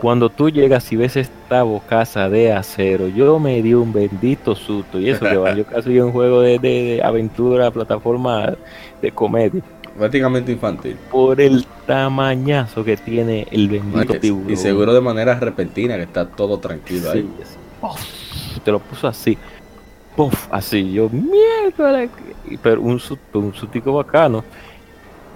Cuando 0.00 0.28
tú 0.28 0.50
llegas 0.50 0.92
y 0.92 0.96
ves 0.96 1.16
esta 1.16 1.62
bocaza 1.62 2.28
de 2.28 2.52
acero, 2.52 3.08
yo 3.08 3.38
me 3.38 3.62
di 3.62 3.72
un 3.72 3.92
bendito 3.94 4.54
susto. 4.54 5.00
Y 5.00 5.08
eso 5.08 5.24
que 5.24 5.36
va, 5.38 5.54
yo 5.54 5.64
casi 5.72 5.98
un 6.00 6.12
juego 6.12 6.42
de, 6.42 6.58
de- 6.58 6.82
de 6.82 7.02
aventura, 7.02 7.70
plataforma 7.70 8.54
de 9.00 9.10
comedia. 9.12 9.62
Prácticamente 9.98 10.52
infantil. 10.52 10.96
Por 11.10 11.40
el 11.40 11.64
tamañazo 11.86 12.84
que 12.84 12.98
tiene 12.98 13.46
el 13.50 13.68
bendito 13.70 14.12
tiburón. 14.20 14.50
Y 14.52 14.56
seguro 14.56 14.92
de 14.92 15.00
manera 15.00 15.40
repentina 15.40 15.96
que 15.96 16.02
está 16.02 16.26
todo 16.26 16.58
tranquilo 16.58 17.10
Sí, 17.12 17.18
ahí. 17.18 17.28
te 18.62 18.70
lo 18.72 18.78
puso 18.80 19.08
así. 19.08 19.38
Puff, 20.16 20.48
así, 20.50 20.92
yo, 20.92 21.10
mierda. 21.10 22.08
Pero 22.62 22.80
un 22.80 23.00
un 23.34 23.54
sustico 23.54 23.92
bacano. 23.92 24.42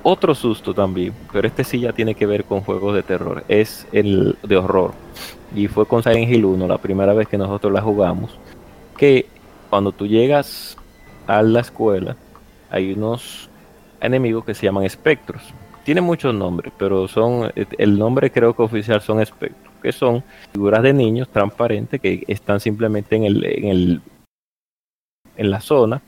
Otro 0.03 0.35
susto 0.35 0.73
también, 0.73 1.13
pero 1.31 1.47
este 1.47 1.63
sí 1.63 1.81
ya 1.81 1.93
tiene 1.93 2.15
que 2.15 2.25
ver 2.25 2.45
con 2.45 2.63
juegos 2.63 2.95
de 2.95 3.03
terror. 3.03 3.45
Es 3.49 3.87
el 3.93 4.39
de 4.43 4.57
horror. 4.57 4.93
Y 5.55 5.69
fue 5.69 5.85
con 5.85 6.03
Silent 6.03 6.33
Hill 6.33 6.47
1, 6.47 6.67
la 6.67 6.79
primera 6.79 7.13
vez 7.13 7.29
que 7.29 7.37
nosotros 7.37 7.71
la 7.71 7.83
jugamos. 7.83 8.39
Que 8.97 9.27
cuando 9.69 9.93
tú 9.93 10.07
llegas 10.07 10.79
a 11.27 11.43
la 11.43 11.61
escuela, 11.61 12.17
hay 12.71 12.93
unos 12.93 13.51
enemigos 14.01 14.47
que 14.47 14.55
se 14.55 14.65
llaman 14.65 14.85
espectros. 14.85 15.43
Tienen 15.85 16.05
muchos 16.05 16.35
nombres, 16.35 16.73
pero 16.79 17.07
son 17.07 17.53
el 17.55 17.99
nombre 17.99 18.31
creo 18.31 18.55
que 18.55 18.63
oficial 18.63 19.03
son 19.03 19.21
espectros, 19.21 19.75
que 19.83 19.93
son 19.93 20.23
figuras 20.53 20.83
de 20.83 20.95
niños 20.95 21.29
transparentes 21.29 22.01
que 22.01 22.25
están 22.27 22.59
simplemente 22.61 23.17
en 23.17 23.25
el 23.25 24.01
en 25.41 25.51
la 25.51 25.61
zona 25.61 26.03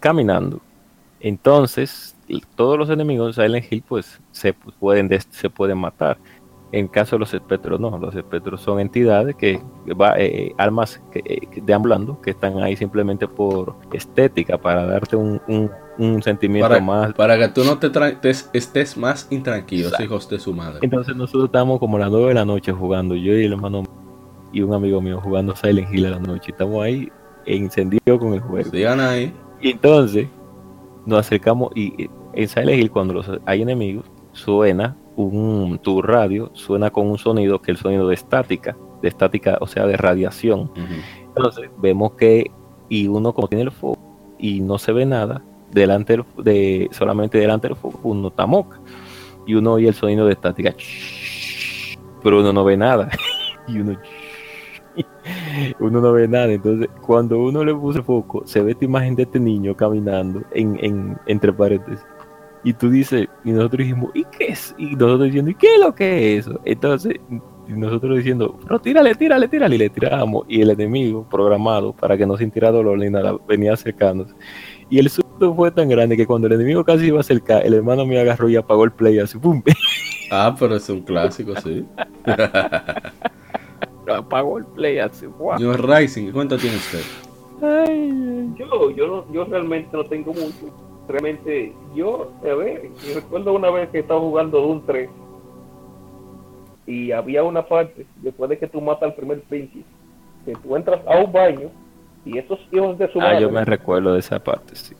caminando. 0.00 0.60
Entonces, 1.20 2.14
todos 2.54 2.78
los 2.78 2.88
enemigos 2.90 3.34
de 3.36 3.42
Silent 3.42 3.66
Hill 3.72 3.82
pues 3.88 4.20
se 4.30 4.52
pueden 4.54 5.10
se 5.30 5.50
pueden 5.50 5.78
matar. 5.78 6.18
En 6.72 6.88
caso 6.88 7.16
de 7.16 7.20
los 7.20 7.32
espectros 7.34 7.78
no, 7.78 7.96
los 7.98 8.14
espectros 8.16 8.60
son 8.60 8.80
entidades 8.80 9.36
que 9.36 9.60
va 10.00 10.14
eh, 10.18 10.52
almas 10.58 11.00
que, 11.12 11.20
eh, 11.24 11.40
deambulando 11.62 12.20
que 12.20 12.30
están 12.30 12.58
ahí 12.58 12.76
simplemente 12.76 13.28
por 13.28 13.76
estética 13.92 14.58
para 14.58 14.84
darte 14.86 15.14
un, 15.16 15.40
un- 15.48 15.70
un 15.96 16.20
sentimiento 16.22 16.68
Para, 16.68 16.80
más 16.80 17.12
para 17.14 17.38
que 17.38 17.46
tú 17.48 17.62
no 17.62 17.78
te, 17.78 17.92
tra- 17.92 18.18
te- 18.20 18.30
estés 18.58 18.96
más 18.96 19.28
intranquilo, 19.30 19.84
Exacto. 19.84 20.04
hijos 20.04 20.28
de 20.28 20.40
su 20.40 20.52
madre. 20.52 20.80
Entonces 20.82 21.14
nosotros 21.14 21.44
estábamos 21.44 21.78
como 21.78 21.96
a 21.96 22.00
las 22.00 22.10
9 22.10 22.28
de 22.28 22.34
la 22.34 22.44
noche 22.44 22.72
jugando, 22.72 23.14
yo 23.14 23.32
y 23.38 23.44
el 23.44 23.52
hermano 23.52 23.84
y 24.52 24.60
un 24.62 24.74
amigo 24.74 25.00
mío 25.00 25.20
jugando 25.20 25.54
Silent 25.54 25.92
Hill 25.94 26.06
a 26.06 26.10
la 26.10 26.18
noche. 26.18 26.50
Estamos 26.50 26.82
ahí 26.82 27.08
encendidos 27.46 28.18
con 28.18 28.34
el 28.34 28.40
juego. 28.40 28.70
Sigan 28.70 29.00
ahí. 29.00 29.32
Y 29.60 29.70
entonces 29.72 30.28
nos 31.06 31.20
acercamos 31.20 31.70
y 31.74 32.02
eh, 32.04 32.10
en 32.34 32.48
Silent 32.48 32.78
Hill 32.80 32.90
cuando 32.90 33.14
los, 33.14 33.30
hay 33.46 33.62
enemigos 33.62 34.04
suena 34.32 34.96
un, 35.16 35.78
tu 35.78 36.02
radio 36.02 36.50
suena 36.54 36.90
con 36.90 37.06
un 37.06 37.18
sonido 37.18 37.60
que 37.62 37.70
es 37.72 37.78
el 37.78 37.82
sonido 37.82 38.08
de 38.08 38.14
estática, 38.14 38.76
de 39.00 39.08
estática, 39.08 39.58
o 39.60 39.66
sea, 39.66 39.86
de 39.86 39.96
radiación. 39.96 40.70
Entonces 41.36 41.70
vemos 41.78 42.12
que, 42.12 42.50
y 42.88 43.06
uno 43.06 43.32
como 43.32 43.48
tiene 43.48 43.62
el 43.64 43.70
foco 43.70 44.00
y 44.38 44.60
no 44.60 44.78
se 44.78 44.92
ve 44.92 45.06
nada, 45.06 45.42
delante 45.70 46.14
del- 46.16 46.24
de, 46.44 46.88
solamente 46.92 47.38
delante 47.38 47.68
del 47.68 47.76
foco 47.76 48.00
uno 48.04 48.28
está 48.28 48.46
moca. 48.46 48.80
Y 49.46 49.54
uno 49.54 49.74
oye 49.74 49.88
el 49.88 49.94
sonido 49.94 50.26
de 50.26 50.32
estática, 50.32 50.74
pero 52.22 52.40
uno 52.40 52.52
no 52.52 52.64
ve 52.64 52.76
nada. 52.76 53.08
y 53.68 53.78
uno, 53.78 53.98
uno 55.80 56.00
no 56.00 56.12
ve 56.12 56.28
nada. 56.28 56.52
Entonces, 56.52 56.88
cuando 57.06 57.38
uno 57.38 57.64
le 57.64 57.74
puso 57.74 58.02
foco, 58.02 58.42
se 58.46 58.60
ve 58.62 58.72
esta 58.72 58.84
imagen 58.84 59.14
de 59.14 59.22
este 59.24 59.40
niño 59.40 59.76
caminando 59.76 60.42
en, 60.52 60.78
en- 60.82 61.18
entre 61.26 61.52
paréntesis. 61.52 62.04
Y 62.62 62.72
tú 62.72 62.88
dices, 62.90 63.28
y 63.44 63.52
nosotros 63.52 63.78
dijimos, 63.80 64.10
¿y 64.14 64.24
qué 64.24 64.46
es? 64.48 64.74
Y 64.78 64.96
nosotros 64.96 65.24
diciendo, 65.24 65.50
¿y 65.50 65.54
qué 65.54 65.74
es 65.74 65.80
lo 65.80 65.94
que 65.94 66.36
es 66.38 66.46
eso? 66.46 66.60
Entonces, 66.64 67.14
y 67.68 67.72
nosotros 67.72 68.16
diciendo, 68.16 68.58
pero 68.62 68.78
tírale, 68.78 69.14
tírale, 69.14 69.48
tírale, 69.48 69.74
y 69.74 69.78
le 69.78 69.90
tiramos. 69.90 70.44
Y 70.48 70.62
el 70.62 70.70
enemigo, 70.70 71.26
programado 71.30 71.92
para 71.92 72.16
que 72.16 72.26
no 72.26 72.36
sintiera 72.38 72.70
dolor 72.70 72.98
ni 72.98 73.10
nada, 73.10 73.36
venía 73.46 73.74
acercándose. 73.74 74.34
Y 74.88 74.98
el 74.98 75.10
susto 75.10 75.54
fue 75.54 75.70
tan 75.72 75.88
grande 75.90 76.16
que 76.16 76.26
cuando 76.26 76.46
el 76.46 76.54
enemigo 76.54 76.84
casi 76.84 77.06
iba 77.06 77.18
a 77.18 77.20
acercar, 77.20 77.66
el 77.66 77.74
hermano 77.74 78.06
me 78.06 78.18
agarró 78.18 78.48
y 78.48 78.56
apagó 78.56 78.84
el 78.84 78.92
play 78.92 79.18
así, 79.18 79.36
¡pum! 79.38 79.62
Ah, 80.30 80.54
pero 80.58 80.76
es 80.76 80.88
un 80.88 81.02
clásico, 81.02 81.52
sí. 81.60 81.84
apagó 84.08 84.58
el 84.58 84.64
play 84.66 84.98
así, 84.98 85.26
¡guau! 85.26 85.58
Señor 85.58 85.88
Rising, 85.88 86.32
¿cuánto 86.32 86.56
tiene 86.58 86.76
usted? 86.76 87.00
Ay, 87.62 88.50
Yo, 88.56 88.90
yo, 88.90 89.06
no- 89.06 89.32
yo 89.32 89.44
realmente 89.44 89.88
no 89.96 90.04
tengo 90.04 90.32
mucho. 90.32 90.70
Realmente, 91.08 91.72
yo, 91.94 92.30
a 92.42 92.54
ver, 92.54 92.88
yo 93.06 93.14
recuerdo 93.14 93.52
una 93.54 93.70
vez 93.70 93.88
que 93.90 93.98
estaba 94.00 94.20
jugando 94.20 94.60
Doom 94.60 94.82
3 94.86 95.10
y 96.86 97.12
había 97.12 97.42
una 97.42 97.66
parte, 97.66 98.06
después 98.22 98.50
de 98.50 98.58
que 98.58 98.66
tú 98.66 98.80
matas 98.80 99.04
al 99.10 99.14
primer 99.14 99.40
príncipe, 99.42 99.84
que 100.44 100.52
tú 100.54 100.76
entras 100.76 101.00
a 101.06 101.18
un 101.18 101.32
baño 101.32 101.70
y 102.24 102.38
esos 102.38 102.58
hijos 102.72 102.98
de 102.98 103.10
su 103.12 103.20
Ah, 103.20 103.38
yo 103.40 103.48
madre, 103.50 103.52
me 103.52 103.64
recuerdo 103.64 104.12
de 104.12 104.18
esa 104.20 104.38
parte, 104.38 104.74
sí. 104.76 104.94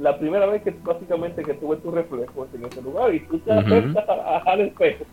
la 0.00 0.16
primera 0.18 0.46
vez 0.46 0.62
que 0.62 0.70
básicamente 0.82 1.42
que 1.42 1.54
tuve 1.54 1.76
tu 1.76 1.90
reflejo 1.90 2.46
en 2.54 2.64
ese 2.64 2.80
lugar 2.82 3.14
y 3.14 3.20
tú 3.20 3.38
te 3.40 3.52
acercas 3.52 4.08
a- 4.08 4.12
a- 4.12 4.38
al 4.52 4.60
espejo 4.62 5.04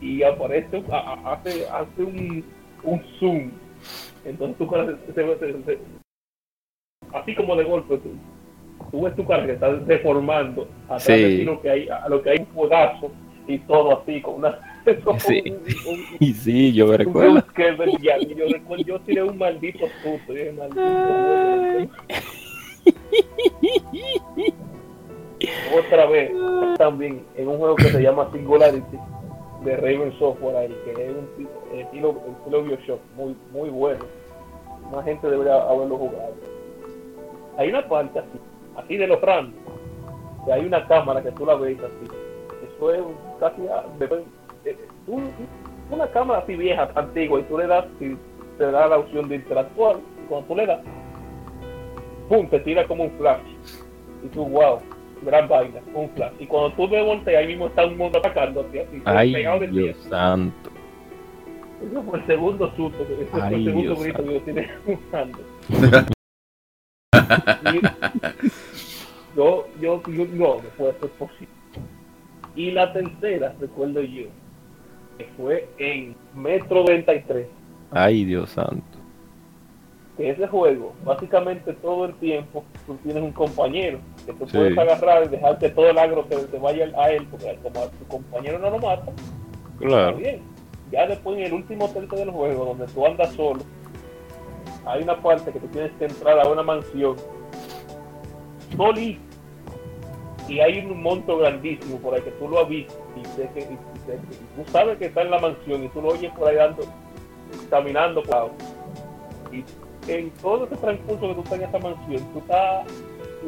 y 0.00 0.22
aparece, 0.22 0.82
hace, 1.24 1.66
hace 1.68 2.02
un, 2.02 2.44
un 2.84 3.02
zoom. 3.18 3.50
Entonces 4.24 4.56
tu 4.58 4.68
cara 4.68 4.86
se, 4.86 5.12
se- 5.12 5.38
se- 5.38 5.62
se- 5.64 5.78
así 7.12 7.34
como 7.34 7.56
de 7.56 7.64
golpe 7.64 7.96
tú, 7.98 8.10
tú 8.90 9.02
ves 9.02 9.14
tu 9.16 9.26
cara 9.26 9.46
que 9.46 9.52
está 9.52 9.72
deformando 9.74 10.68
atrás 10.84 11.04
Sí. 11.04 11.12
de 11.12 11.28
ti 11.38 11.44
lo 11.44 11.60
que 11.60 11.70
hay, 11.70 11.88
a 11.88 12.08
lo 12.08 12.22
que 12.22 12.30
hay 12.30 12.38
un 12.40 12.46
fuegazo 12.48 13.10
y 13.46 13.58
todo 13.60 14.00
así 14.00 14.20
con 14.20 14.34
una 14.36 14.58
Sí. 15.18 15.42
un- 15.46 15.56
un- 15.92 16.04
Y 16.20 16.32
sí, 16.34 16.72
yo 16.72 16.86
me 16.86 16.96
recuerdo. 16.96 17.34
Yo 17.34 18.14
recuerdo, 18.48 18.84
yo 18.84 19.00
tiré 19.00 19.22
un 19.22 19.36
maldito 19.38 19.86
susto. 20.02 20.32
Dije, 20.32 20.52
maldito. 20.52 20.80
Otra 25.78 26.06
vez, 26.06 26.32
también 26.76 27.22
en 27.36 27.48
un 27.48 27.58
juego 27.58 27.74
que 27.76 27.84
se 27.84 28.02
llama 28.02 28.28
Singularity 28.32 28.98
de 29.64 29.76
Raven 29.76 30.12
Software 30.18 30.56
ahí, 30.56 30.76
que 30.84 30.92
es 30.92 31.10
un 31.10 31.26
ti- 31.36 31.48
estilo, 31.78 32.16
estilo 32.38 32.62
Bioshock, 32.62 33.00
muy, 33.16 33.36
muy 33.52 33.68
bueno. 33.70 34.04
Más 34.92 35.04
gente 35.04 35.28
debería 35.28 35.56
haberlo 35.62 35.96
jugado. 35.98 36.34
Hay 37.58 37.68
una 37.68 37.86
parte 37.88 38.18
así, 38.18 38.28
así 38.76 38.96
de 38.96 39.06
los 39.06 39.20
random, 39.20 39.52
que 40.46 40.52
hay 40.52 40.64
una 40.64 40.86
cámara 40.88 41.22
que 41.22 41.30
tú 41.32 41.44
la 41.44 41.54
ves 41.56 41.78
así. 41.78 42.10
Eso 42.76 42.92
es 42.94 43.00
casi 43.38 43.68
a- 43.68 43.84
de- 43.98 44.24
eh, 44.64 44.76
un- 45.06 45.30
una 45.90 46.06
cámara 46.08 46.40
así 46.40 46.56
vieja, 46.56 46.88
antigua, 46.94 47.40
y 47.40 47.42
tú 47.44 47.58
le 47.58 47.66
das, 47.66 47.84
y 48.00 48.16
te 48.56 48.70
da 48.70 48.86
la 48.86 48.98
opción 48.98 49.28
de 49.28 49.36
interactuar, 49.36 49.96
y 49.96 50.26
cuando 50.28 50.46
tú 50.48 50.54
le 50.56 50.66
das, 50.66 50.80
¡pum! 52.28 52.46
te 52.48 52.60
tira 52.60 52.86
como 52.86 53.04
un 53.04 53.10
flash. 53.12 53.40
Y 54.24 54.28
tú, 54.28 54.44
wow, 54.46 54.78
gran 55.22 55.48
vaina, 55.48 55.80
un 55.94 56.08
flash. 56.10 56.32
Y 56.38 56.46
cuando 56.46 56.72
tú 56.74 56.88
me 56.88 57.02
volteas, 57.02 57.40
ahí 57.40 57.48
mismo 57.48 57.66
está 57.66 57.86
un 57.86 57.96
mundo 57.96 58.18
atacándote, 58.18 58.82
así, 58.82 59.02
Ay, 59.04 59.32
pegado 59.32 59.60
de 59.60 59.68
ti. 59.68 59.78
Dios 59.78 59.96
santo. 60.08 60.70
Ese 61.82 62.02
fue 62.02 62.18
el 62.18 62.26
segundo 62.26 62.76
susto, 62.76 63.02
ese 63.02 63.26
fue 63.26 63.40
el 63.48 63.64
segundo 63.64 63.94
Dios 63.94 64.02
grito 64.02 64.24
que 64.44 64.54
yo 64.54 64.96
jugando. 65.10 65.38
Y 67.72 69.36
yo, 69.36 69.66
yo, 69.80 70.02
yo, 70.08 70.26
no, 70.32 70.56
no 70.56 70.68
puede 70.76 70.92
ser 70.98 71.08
posible. 71.10 71.48
Y 72.56 72.72
la 72.72 72.92
tercera, 72.92 73.54
recuerdo 73.60 74.02
yo, 74.02 74.24
que 75.16 75.24
fue 75.36 75.68
en 75.78 76.16
Metro 76.34 76.80
93. 76.80 77.46
Ay, 77.92 78.24
Dios 78.24 78.50
santo. 78.50 78.98
que 80.16 80.30
ese 80.30 80.46
juego, 80.48 80.94
básicamente 81.04 81.72
todo 81.74 82.06
el 82.06 82.14
tiempo, 82.14 82.64
tú 82.86 82.96
tienes 83.02 83.22
un 83.22 83.32
compañero 83.32 84.00
que 84.32 84.44
tú 84.44 84.46
Sí. 84.50 84.56
puedes 84.56 84.78
agarrar 84.78 85.24
y 85.24 85.28
dejar 85.28 85.58
que 85.58 85.68
todo 85.70 85.90
el 85.90 85.98
agro 85.98 86.24
se, 86.28 86.46
se 86.48 86.58
vaya 86.58 86.90
a 86.96 87.10
él, 87.10 87.26
porque 87.30 87.58
como 87.62 87.80
a 87.80 87.88
tu 87.90 88.06
compañero 88.08 88.58
no 88.58 88.70
lo 88.70 88.78
mata, 88.78 89.12
Claro. 89.78 90.08
está 90.10 90.20
bien. 90.20 90.42
Ya 90.92 91.06
después 91.06 91.38
en 91.38 91.44
el 91.44 91.52
último 91.54 91.88
tercio 91.88 92.18
del 92.18 92.30
juego, 92.30 92.64
donde 92.64 92.86
tú 92.86 93.06
andas 93.06 93.32
solo, 93.34 93.60
hay 94.86 95.02
una 95.02 95.20
parte 95.22 95.52
que 95.52 95.60
tú 95.60 95.66
tienes 95.68 95.92
que 95.98 96.06
entrar 96.06 96.38
a 96.40 96.48
una 96.48 96.62
mansión 96.62 97.16
solito 98.76 99.20
y 100.48 100.58
hay 100.58 100.78
un 100.84 101.02
monto 101.02 101.38
grandísimo 101.38 101.98
por 101.98 102.14
ahí 102.14 102.22
que 102.22 102.30
tú 102.32 102.48
lo 102.48 102.60
has 102.60 102.68
visto 102.68 102.94
y, 103.16 103.24
sé 103.36 103.48
que, 103.54 103.60
y- 103.60 103.64
y 103.64 103.98
sé 104.06 104.12
que- 104.12 104.34
y 104.34 104.64
tú 104.64 104.70
sabes 104.72 104.98
que 104.98 105.06
está 105.06 105.22
en 105.22 105.30
la 105.30 105.38
mansión 105.38 105.84
y 105.84 105.88
tú 105.90 106.00
lo 106.02 106.08
oyes 106.08 106.32
por 106.32 106.48
ahí 106.48 106.56
dando, 106.56 106.82
caminando 107.68 108.22
ahí. 108.32 109.64
y 110.06 110.10
en 110.10 110.30
todo 110.42 110.64
ese 110.64 110.76
transcurso 110.76 111.28
que 111.28 111.34
tú 111.34 111.40
estás 111.42 111.58
en 111.58 111.62
esa 111.68 111.78
mansión 111.78 112.32
tú 112.32 112.38
estás 112.40 112.84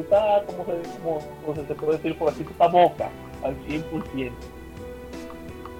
estás 0.01 0.43
como 0.43 0.65
se, 0.65 0.71
como, 0.99 1.19
como 1.45 1.55
se 1.67 1.75
puede 1.75 1.97
decir 1.97 2.17
por 2.17 2.29
así 2.29 2.45
boca 2.71 3.09
al 3.43 3.55
100% 3.67 4.31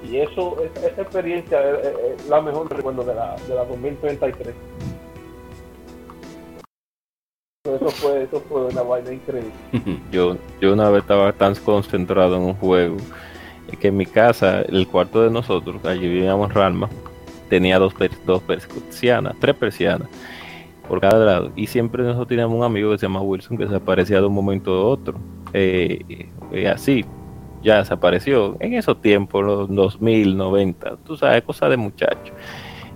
y 0.04 0.18
eso 0.18 0.58
esa, 0.62 0.88
esa 0.88 1.02
experiencia 1.02 1.62
es, 1.72 1.86
es- 1.88 2.22
es 2.22 2.28
la 2.30 2.42
mejor 2.42 2.70
recuerdo 2.76 3.04
de 3.04 3.16
la, 3.16 3.36
de 3.48 3.56
la 3.56 3.66
2033 3.66 4.54
eso 7.66 7.90
fue 7.90 8.24
eso 8.24 8.42
fue 8.42 8.66
una 8.66 8.82
vaina 8.82 9.14
increíble. 9.14 9.50
Yo, 10.12 10.36
yo 10.60 10.74
una 10.74 10.90
vez 10.90 11.02
estaba 11.04 11.32
tan 11.32 11.56
concentrado 11.56 12.36
en 12.36 12.42
un 12.44 12.54
juego 12.56 12.98
eh, 13.72 13.78
que 13.78 13.88
en 13.88 13.96
mi 13.98 14.06
casa, 14.06 14.62
el 14.64 14.86
cuarto 14.88 15.22
de 15.24 15.32
nosotros, 15.32 15.84
allí 15.86 16.02
vivíamos 16.10 16.54
Ralma, 16.54 16.90
tenía 17.50 17.80
dos, 17.80 17.94
dos 18.26 18.44
persianas, 18.44 19.36
tres 19.40 19.56
persianas 19.56 20.10
por 20.88 21.02
cada 21.02 21.24
lado. 21.26 21.52
Y 21.56 21.68
siempre 21.68 22.04
nosotros 22.04 22.28
teníamos 22.28 22.58
un 22.58 22.64
amigo 22.64 22.92
que 22.92 22.98
se 22.98 23.06
llama 23.06 23.22
Wilson 23.22 23.58
que 23.58 23.66
desaparecía 23.66 24.20
de 24.20 24.28
un 24.28 24.34
momento 24.34 24.72
a 24.74 24.86
otro. 24.86 25.16
Eh, 25.54 26.28
eh, 26.52 26.68
así, 26.68 27.06
ya 27.64 27.78
desapareció. 27.78 28.58
En 28.60 28.74
esos 28.74 29.02
tiempos, 29.02 29.44
los 29.44 29.74
2000, 29.74 30.38
90, 30.38 30.98
tú 31.06 31.18
sabes, 31.18 31.44
cosa 31.44 31.70
de 31.70 31.78
muchacho. 31.78 32.34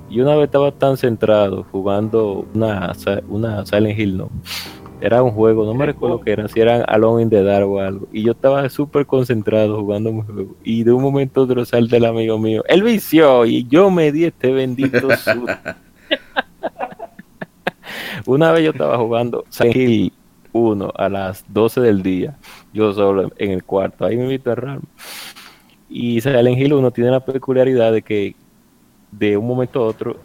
Y 0.09 0.21
una 0.21 0.35
vez 0.35 0.45
estaba 0.45 0.71
tan 0.71 0.97
centrado 0.97 1.65
jugando 1.71 2.45
una, 2.53 2.93
una 3.27 3.65
Silent 3.65 3.99
Hill, 3.99 4.17
¿no? 4.17 4.29
Era 4.99 5.21
un 5.21 5.31
juego, 5.31 5.63
no 5.63 5.75
me 5.75 5.85
recuerdo 5.85 6.21
qué 6.21 6.31
era, 6.31 6.47
si 6.47 6.59
era 6.59 6.83
Alone 6.83 7.23
in 7.23 7.29
the 7.29 7.43
Dark 7.43 7.69
o 7.69 7.79
algo. 7.79 8.07
Y 8.11 8.23
yo 8.23 8.31
estaba 8.31 8.67
súper 8.69 9.05
concentrado 9.05 9.79
jugando 9.79 10.09
un 10.09 10.23
juego. 10.23 10.55
Y 10.63 10.83
de 10.83 10.91
un 10.91 11.03
momento 11.03 11.41
a 11.41 11.43
otro 11.43 11.65
salta 11.65 11.97
el 11.97 12.05
amigo 12.05 12.39
mío. 12.39 12.63
Él 12.67 12.81
vició 12.81 13.45
y 13.45 13.67
yo 13.67 13.91
me 13.91 14.11
di 14.11 14.25
este 14.25 14.51
bendito 14.51 15.09
susto. 15.17 15.45
Una 18.27 18.51
vez 18.51 18.65
yo 18.65 18.71
estaba 18.71 18.97
jugando 18.97 19.45
Silent 19.49 19.75
Hill 19.77 20.13
1 20.51 20.91
a 20.93 21.07
las 21.07 21.45
12 21.47 21.79
del 21.79 22.03
día. 22.03 22.37
Yo 22.73 22.91
solo 22.91 23.31
en 23.37 23.51
el 23.51 23.63
cuarto. 23.63 24.05
Ahí 24.05 24.17
me 24.17 24.23
invito 24.23 24.51
a 24.51 24.55
Ram. 24.55 24.81
Y 25.89 26.19
Silent 26.19 26.57
Hill 26.57 26.73
1 26.73 26.91
tiene 26.91 27.09
la 27.09 27.21
peculiaridad 27.21 27.93
de 27.93 28.01
que 28.01 28.35
de 29.11 29.37
un 29.37 29.47
momento 29.47 29.81
a 29.81 29.87
otro, 29.87 30.17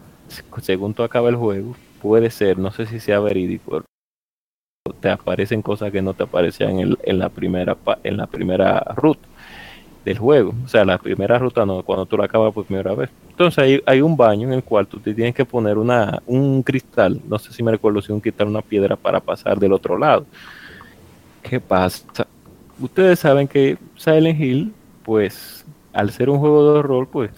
según 0.60 0.94
tú 0.94 1.04
acaba 1.04 1.28
el 1.28 1.36
juego, 1.36 1.76
puede 2.00 2.30
ser, 2.30 2.58
no 2.58 2.72
sé 2.72 2.86
si 2.86 2.98
sea 2.98 3.20
verídico, 3.20 3.84
te 4.98 5.08
aparecen 5.08 5.62
cosas 5.62 5.92
que 5.92 6.02
no 6.02 6.12
te 6.12 6.24
aparecían 6.24 6.80
en, 6.80 6.98
en 7.04 7.18
la 7.20 7.28
primera 7.28 7.76
en 8.02 8.16
la 8.16 8.26
primera 8.26 8.80
ruta 8.96 9.28
del 10.04 10.18
juego. 10.18 10.54
O 10.64 10.68
sea, 10.68 10.84
la 10.84 10.98
primera 10.98 11.38
ruta 11.38 11.64
no, 11.64 11.82
cuando 11.82 12.06
tú 12.06 12.16
la 12.16 12.24
acabas 12.24 12.52
por 12.52 12.64
primera 12.64 12.94
vez. 12.94 13.10
Entonces 13.30 13.58
hay, 13.58 13.82
hay 13.86 14.00
un 14.00 14.16
baño 14.16 14.48
en 14.48 14.54
el 14.54 14.64
cual 14.64 14.86
tú 14.86 14.98
te 14.98 15.14
tienes 15.14 15.34
que 15.34 15.44
poner 15.44 15.78
una, 15.78 16.22
un 16.26 16.62
cristal, 16.62 17.20
no 17.28 17.38
sé 17.38 17.52
si 17.52 17.62
me 17.62 17.70
recuerdo 17.70 18.02
si 18.02 18.12
un 18.12 18.20
cristal, 18.20 18.48
una 18.48 18.62
piedra 18.62 18.96
para 18.96 19.20
pasar 19.20 19.58
del 19.58 19.72
otro 19.72 19.98
lado. 19.98 20.26
¿Qué 21.42 21.60
pasa? 21.60 22.26
Ustedes 22.80 23.18
saben 23.18 23.48
que 23.48 23.78
Silent 23.96 24.40
Hill, 24.40 24.72
pues, 25.04 25.64
al 25.92 26.10
ser 26.10 26.30
un 26.30 26.38
juego 26.38 26.72
de 26.72 26.78
horror, 26.78 27.08
pues, 27.08 27.30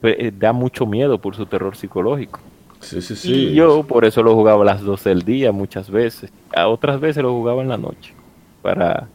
pues, 0.00 0.16
eh, 0.18 0.32
da 0.36 0.52
mucho 0.52 0.86
miedo 0.86 1.18
por 1.18 1.34
su 1.34 1.46
terror 1.46 1.76
psicológico. 1.76 2.40
Sí, 2.80 3.00
sí, 3.00 3.16
sí. 3.16 3.32
Y 3.32 3.54
yo 3.54 3.82
por 3.84 4.04
eso 4.04 4.22
lo 4.22 4.34
jugaba 4.34 4.62
a 4.62 4.66
las 4.66 4.82
12 4.82 5.08
del 5.08 5.22
día 5.22 5.52
muchas 5.52 5.90
veces. 5.90 6.30
A 6.54 6.68
otras 6.68 7.00
veces 7.00 7.22
lo 7.22 7.32
jugaba 7.32 7.62
en 7.62 7.68
la 7.68 7.78
noche. 7.78 8.12
Para... 8.60 9.08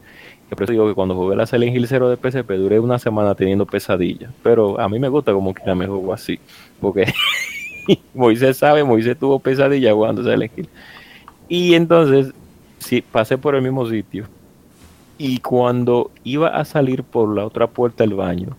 por 0.54 0.64
eso 0.64 0.72
digo 0.72 0.88
que 0.88 0.94
cuando 0.94 1.14
jugué 1.14 1.36
la 1.36 1.46
Silent 1.46 1.76
Hill 1.76 1.86
0 1.86 2.10
de 2.10 2.16
PSP 2.16 2.50
duré 2.52 2.80
una 2.80 2.98
semana 2.98 3.34
teniendo 3.34 3.66
pesadillas. 3.66 4.32
Pero 4.42 4.80
a 4.80 4.88
mí 4.88 4.98
me 4.98 5.08
gusta 5.08 5.32
como 5.32 5.54
que 5.54 5.62
me 5.74 5.86
juego 5.86 6.12
así. 6.12 6.38
Porque 6.80 7.12
Moisés 8.14 8.56
sabe, 8.56 8.84
Moisés 8.84 9.18
tuvo 9.18 9.38
pesadillas 9.38 9.92
jugando 9.92 10.22
Silent 10.22 10.58
Hill. 10.58 10.68
Y 11.48 11.74
entonces, 11.74 12.32
sí, 12.78 13.02
pasé 13.02 13.38
por 13.38 13.54
el 13.54 13.62
mismo 13.62 13.88
sitio. 13.88 14.26
Y 15.18 15.38
cuando 15.38 16.10
iba 16.24 16.48
a 16.48 16.64
salir 16.64 17.02
por 17.02 17.34
la 17.34 17.44
otra 17.44 17.66
puerta 17.66 18.04
del 18.04 18.14
baño, 18.14 18.56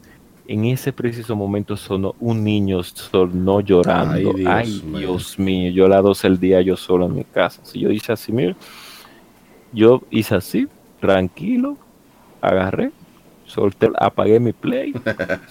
en 0.47 0.65
ese 0.65 0.91
preciso 0.91 1.35
momento 1.35 1.77
sonó 1.77 2.13
un 2.19 2.43
niño 2.43 2.83
sonó 2.83 3.61
llorando. 3.61 4.33
Ay, 4.45 4.81
Dios, 4.97 5.39
mío, 5.39 5.71
yo 5.71 5.85
a 5.85 5.89
las 5.89 6.03
12 6.03 6.27
del 6.27 6.39
día 6.39 6.61
yo 6.61 6.75
solo 6.75 7.05
en 7.05 7.15
mi 7.15 7.23
casa. 7.23 7.61
Si 7.63 7.79
yo 7.79 7.89
hice 7.89 8.11
así, 8.11 8.31
mira, 8.31 8.55
yo 9.71 10.01
hice 10.11 10.35
así, 10.35 10.67
tranquilo, 11.01 11.77
agarré, 12.39 12.91
solté, 13.45 13.89
apagué 13.99 14.39
mi 14.39 14.53
play, 14.53 14.93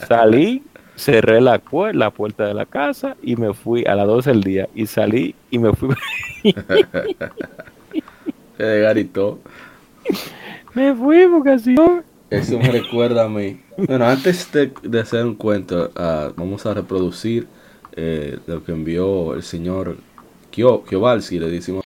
salí, 0.09 0.63
cerré 0.97 1.43
la, 1.43 1.61
la 1.93 2.11
puerta 2.11 2.47
de 2.47 2.55
la 2.55 2.65
casa 2.65 3.17
y 3.23 3.37
me 3.37 3.53
fui 3.53 3.85
a 3.85 3.95
las 3.95 4.07
12 4.07 4.31
del 4.31 4.43
día 4.43 4.69
y 4.75 4.87
salí 4.87 5.35
y 5.51 5.59
me 5.59 5.75
fui. 5.75 5.95
de 8.59 8.81
garito. 8.81 9.41
Me 10.75 10.95
fui 10.95 11.27
porque 11.27 11.51
así. 11.51 11.75
Eso 12.31 12.59
me 12.59 12.71
recuerda 12.71 13.25
a 13.25 13.29
mí. 13.29 13.61
Bueno, 13.77 14.07
antes 14.07 14.51
de, 14.53 15.01
hacer 15.01 15.25
un 15.25 15.35
cuento, 15.35 15.91
uh, 15.97 16.33
vamos 16.37 16.65
a 16.65 16.75
reproducir 16.75 17.49
eh, 17.97 18.39
lo 18.47 18.63
que 18.63 18.73
envió 18.73 19.35
el 19.35 19.43
señor 19.43 19.97
Kiobalski, 20.51 21.41
le 21.41 21.51
decimos 21.51 21.83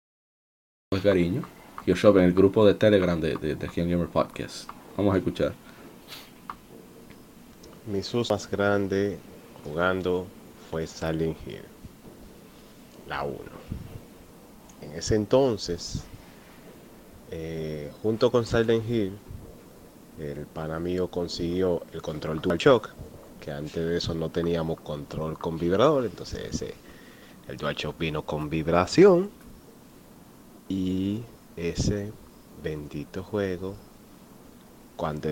cariño. 1.02 1.42
Kyoshop 1.88 2.18
en 2.18 2.24
el 2.24 2.34
grupo 2.34 2.66
de 2.66 2.74
Telegram 2.74 3.18
de, 3.18 3.36
de, 3.36 3.54
de 3.54 3.66
Gamer 3.66 4.08
Podcast. 4.08 4.68
Vamos 4.94 5.14
a 5.14 5.16
escuchar. 5.16 5.54
Mi 7.86 8.02
susto 8.02 8.34
más 8.34 8.50
grande 8.50 9.18
jugando 9.64 10.26
fue 10.70 10.86
Silent 10.86 11.38
Hill, 11.46 11.62
la 13.08 13.22
1. 13.22 13.38
En 14.82 14.92
ese 14.92 15.14
entonces, 15.14 16.02
eh, 17.30 17.90
junto 18.02 18.30
con 18.30 18.44
Silent 18.44 18.86
Hill, 18.86 19.12
el 20.18 20.44
pana 20.44 20.78
mío 20.78 21.08
consiguió 21.08 21.84
el 21.94 22.02
control 22.02 22.42
DualShock, 22.42 22.90
que 23.40 23.50
antes 23.50 23.82
de 23.82 23.96
eso 23.96 24.12
no 24.12 24.28
teníamos 24.28 24.78
control 24.82 25.38
con 25.38 25.58
vibrador, 25.58 26.04
entonces 26.04 26.54
ese, 26.54 26.74
el 27.48 27.56
DualShock 27.56 27.96
vino 27.96 28.26
con 28.26 28.50
vibración 28.50 29.30
y 30.68 31.22
ese 31.58 32.12
bendito 32.62 33.22
juego, 33.22 33.74
cuando 34.96 35.28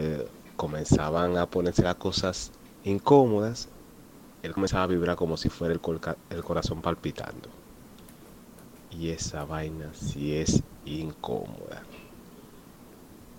comenzaban 0.57 1.37
a 1.37 1.47
ponerse 1.47 1.83
las 1.83 1.97
cosas 1.97 2.53
incómodas, 2.85 3.69
él 4.43 4.53
comenzaba 4.53 4.85
a 4.85 4.89
vibrar 4.89 5.17
como 5.17 5.37
si 5.37 5.49
fuera 5.49 5.75
el, 5.75 5.81
el 6.31 6.45
corazón 6.45 6.83
palpitando. 6.83 7.49
Y 8.91 9.11
esa 9.11 9.45
vaina 9.45 9.91
sí 9.95 10.37
es 10.37 10.63
incómoda. 10.85 11.83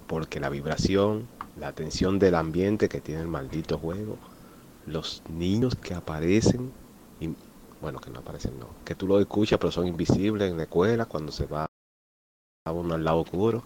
Porque 0.08 0.40
la 0.40 0.50
vibración 0.50 1.28
la 1.60 1.72
tensión 1.72 2.20
del 2.20 2.36
ambiente 2.36 2.88
que 2.88 3.02
tiene 3.02 3.22
el 3.22 3.28
maldito 3.28 3.78
juego, 3.78 4.18
los 4.86 5.24
niños 5.30 5.76
que 5.76 5.94
aparecen, 5.94 6.72
bueno, 7.82 8.00
que 8.00 8.10
no 8.10 8.20
aparecen, 8.20 8.60
no, 8.60 8.68
que 8.86 8.96
tú 8.96 9.08
lo 9.08 9.20
escuchas 9.20 9.60
pero 9.60 9.72
son 9.72 9.88
invisibles 9.88 10.50
en 10.50 10.58
la 10.58 10.64
escuela 10.64 11.06
cuando 11.06 11.32
se 11.32 11.46
va 11.46 11.68
a 12.68 12.72
uno 12.72 12.96
al 12.96 13.04
lado 13.04 13.20
oscuro, 13.20 13.64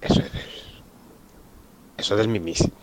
eso 0.00 0.20
es 0.20 0.32
del, 0.32 0.42
eso 1.98 2.14
es 2.14 2.18
del 2.18 2.28
mismísimo. 2.28 2.72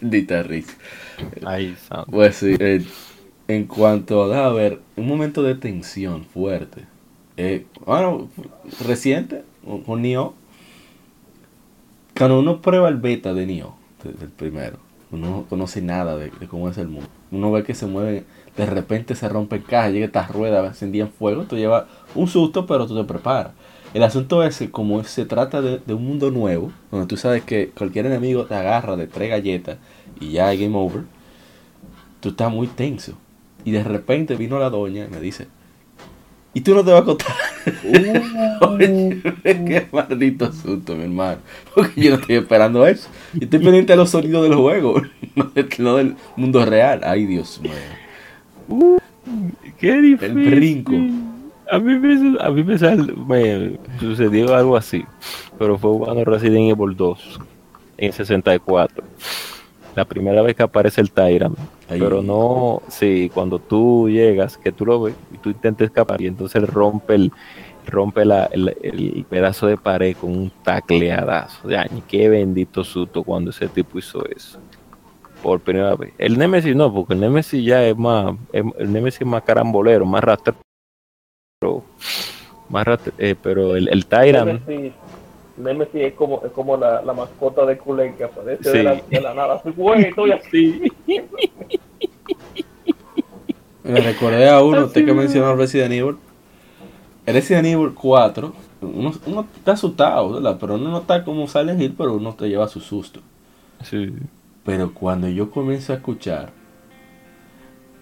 Dita 0.00 0.42
risa. 0.42 0.76
Pues 2.10 2.36
sí, 2.36 2.56
eh, 2.58 2.84
en 3.48 3.66
cuanto 3.66 4.32
a, 4.32 4.46
a 4.46 4.52
ver, 4.52 4.80
un 4.96 5.06
momento 5.06 5.42
de 5.42 5.54
tensión 5.54 6.24
fuerte. 6.24 6.84
Eh, 7.36 7.66
bueno, 7.86 8.28
reciente, 8.84 9.44
con 9.86 10.02
Nioh, 10.02 10.34
cuando 12.16 12.40
uno 12.40 12.60
prueba 12.60 12.88
el 12.88 12.96
beta 12.96 13.32
de 13.32 13.46
Nioh, 13.46 13.74
del 14.02 14.30
primero, 14.30 14.78
uno 15.12 15.30
no 15.30 15.42
conoce 15.44 15.80
nada 15.80 16.16
de, 16.16 16.30
cómo 16.48 16.68
es 16.68 16.78
el 16.78 16.88
mundo. 16.88 17.08
Uno 17.30 17.52
ve 17.52 17.62
que 17.62 17.74
se 17.74 17.86
mueve, 17.86 18.24
de 18.58 18.66
repente 18.66 19.14
se 19.14 19.28
rompe 19.28 19.56
el 19.56 19.62
caja, 19.62 19.88
llega 19.88 20.06
esta 20.06 20.26
rueda, 20.26 20.66
encendía 20.66 21.04
en 21.04 21.12
fuego, 21.12 21.44
te 21.44 21.54
lleva 21.54 21.86
un 22.16 22.26
susto, 22.26 22.66
pero 22.66 22.88
tú 22.88 22.96
te 22.96 23.04
preparas. 23.04 23.52
El 23.94 24.02
asunto 24.02 24.42
es 24.42 24.58
que 24.58 24.70
como 24.70 25.02
se 25.04 25.24
trata 25.24 25.62
de, 25.62 25.94
un 25.94 26.04
mundo 26.04 26.32
nuevo, 26.32 26.72
donde 26.90 27.06
tú 27.06 27.16
sabes 27.16 27.44
que 27.44 27.70
cualquier 27.70 28.06
enemigo 28.06 28.46
te 28.46 28.56
agarra 28.56 28.96
de 28.96 29.06
tres 29.06 29.30
galletas 29.30 29.78
y 30.18 30.32
ya 30.32 30.48
hay 30.48 30.58
game 30.58 30.76
over, 30.76 31.04
tú 32.18 32.30
estás 32.30 32.50
muy 32.50 32.66
tenso. 32.66 33.12
Y 33.64 33.70
de 33.70 33.84
repente 33.84 34.34
vino 34.34 34.58
la 34.58 34.70
doña 34.70 35.06
y 35.06 35.08
me 35.08 35.20
dice, 35.20 35.46
y 36.52 36.60
tú 36.60 36.74
no 36.74 36.84
te 36.84 36.90
vas 36.90 37.02
a 37.02 37.04
contar. 37.04 37.36
Uh, 37.84 38.78
qué 39.44 39.86
maldito 39.92 40.46
asunto, 40.46 40.96
mi 40.96 41.04
hermano. 41.04 41.38
Porque 41.72 42.00
yo 42.00 42.10
no 42.10 42.16
estoy 42.16 42.36
esperando 42.36 42.84
eso. 42.84 43.08
Yo 43.34 43.44
estoy 43.44 43.60
pendiente 43.60 43.92
de 43.92 43.96
los 43.98 44.10
sonidos 44.10 44.42
del 44.42 44.56
juego, 44.56 45.00
no, 45.78 45.96
del 45.96 46.16
mundo 46.34 46.64
real. 46.64 47.02
Ay, 47.04 47.24
Dios 47.24 47.60
mío. 47.62 47.72
Uh, 48.68 48.98
qué 49.78 50.00
difícil. 50.00 50.38
El 50.38 50.56
brinco. 50.56 50.92
A 51.70 51.78
mí, 51.78 51.98
me, 51.98 52.38
a 52.40 52.50
mí 52.50 52.64
me, 52.64 52.76
me, 53.26 53.78
sucedió 54.00 54.54
algo 54.54 54.76
así, 54.76 55.04
pero 55.58 55.76
fue 55.76 55.90
jugando 55.90 56.24
Resident 56.24 56.70
Evil 56.70 56.96
2 56.96 57.40
en 57.98 58.12
64 58.12 59.04
la 59.98 60.04
primera 60.04 60.42
vez 60.42 60.54
que 60.54 60.62
aparece 60.62 61.00
el 61.00 61.10
Tyrant. 61.10 61.58
Pero 61.88 62.22
no, 62.22 62.82
sí, 62.88 63.30
cuando 63.34 63.58
tú 63.58 64.08
llegas, 64.08 64.56
que 64.56 64.70
tú 64.70 64.86
lo 64.86 65.02
ves 65.02 65.14
y 65.34 65.38
tú 65.38 65.50
intentas 65.50 65.86
escapar 65.86 66.20
y 66.20 66.26
entonces 66.26 66.62
rompe 66.68 67.16
el 67.16 67.32
rompe 67.86 68.24
la, 68.24 68.44
el, 68.52 69.24
pedazo 69.28 69.66
de 69.66 69.76
pared 69.76 70.14
con 70.14 70.30
un 70.30 70.52
tacleadazo. 70.62 71.68
Ya, 71.68 71.86
qué 72.06 72.28
bendito 72.28 72.84
susto 72.84 73.24
cuando 73.24 73.50
ese 73.50 73.66
tipo 73.66 73.98
hizo 73.98 74.24
eso. 74.26 74.60
Por 75.42 75.60
primera 75.60 75.94
vez. 75.94 76.12
El 76.18 76.36
Nemesis 76.36 76.74
no, 76.74 76.92
porque 76.92 77.14
el 77.14 77.20
Nemesis 77.20 77.64
ya 77.64 77.84
es 77.84 77.96
más, 77.96 78.34
el 78.52 78.92
Nemesis 78.92 79.20
es 79.20 79.26
más 79.26 79.42
carambolero, 79.42 80.04
más 80.04 80.22
rastrero. 80.22 80.58
Más 82.68 82.86
eh, 83.18 83.34
pero 83.40 83.76
el, 83.76 83.88
el 83.88 84.06
Tyrant. 84.06 84.62
Nemesis 85.56 85.94
es 85.94 86.12
como, 86.14 86.42
es 86.44 86.52
como 86.52 86.76
la, 86.76 87.02
la 87.02 87.12
mascota 87.12 87.66
de 87.66 87.78
Kulei 87.78 88.14
que 88.14 88.24
aparece 88.24 88.70
de, 88.70 88.82
la, 88.82 88.94
de, 88.94 89.20
la, 89.20 89.34
nada. 89.34 89.62
estoy 89.96 90.30
así. 90.30 90.82
Me 93.82 94.00
recordé 94.00 94.48
a 94.48 94.62
uno, 94.62 94.84
usted 94.84 95.04
que 95.04 95.12
mencionó 95.12 95.56
Resident 95.56 95.92
Evil. 95.92 96.16
El 97.26 97.34
Resident 97.34 97.66
Evil 97.66 97.94
4, 97.94 98.52
uno, 98.82 99.12
uno 99.26 99.46
está 99.56 99.72
asustado, 99.72 100.34
¿verdad? 100.34 100.56
Pero 100.60 100.74
uno 100.76 100.90
no 100.90 100.98
está 100.98 101.24
como 101.24 101.46
Silent 101.48 101.80
Hill, 101.80 101.94
pero 101.96 102.14
uno 102.14 102.34
te 102.34 102.48
lleva 102.48 102.68
su 102.68 102.80
susto. 102.80 103.20
Sí. 103.82 104.12
Pero 104.68 104.92
cuando 104.92 105.30
yo 105.30 105.50
comienzo 105.50 105.94
a 105.94 105.96
escuchar 105.96 106.50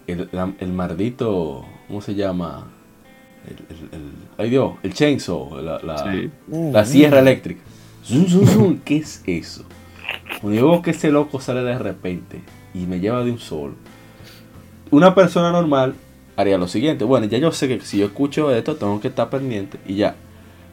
el, 0.09 0.29
el 0.59 0.73
maldito, 0.73 1.65
¿cómo 1.87 2.01
se 2.01 2.17
llama? 2.17 2.67
el, 3.47 3.77
el, 3.93 4.11
ay 4.37 4.51
Dios, 4.51 4.73
el 4.83 4.93
chainsaw, 4.93 5.63
la, 5.63 5.79
la, 6.49 6.85
sierra 6.85 7.21
eléctrica. 7.21 7.61
¿Qué 8.85 8.97
es 8.97 9.23
eso? 9.25 9.65
Cuando 10.41 10.59
yo 10.59 10.71
veo 10.73 10.83
que 10.83 10.91
ese 10.91 11.13
loco 11.13 11.41
sale 11.41 11.63
de 11.63 11.79
repente 11.79 12.41
y 12.75 12.81
me 12.81 12.99
lleva 12.99 13.23
de 13.23 13.31
un 13.31 13.39
solo, 13.39 13.75
una 14.91 15.15
persona 15.15 15.53
normal 15.53 15.95
haría 16.35 16.59
lo 16.59 16.67
siguiente. 16.67 17.05
Bueno, 17.05 17.27
ya 17.27 17.39
yo 17.39 17.53
sé 17.53 17.69
que 17.69 17.79
si 17.83 17.99
yo 17.99 18.07
escucho 18.07 18.53
esto, 18.53 18.75
tengo 18.75 19.01
que 19.01 19.07
estar 19.07 19.31
pendiente 19.31 19.79
y 19.87 19.95
ya. 19.95 20.17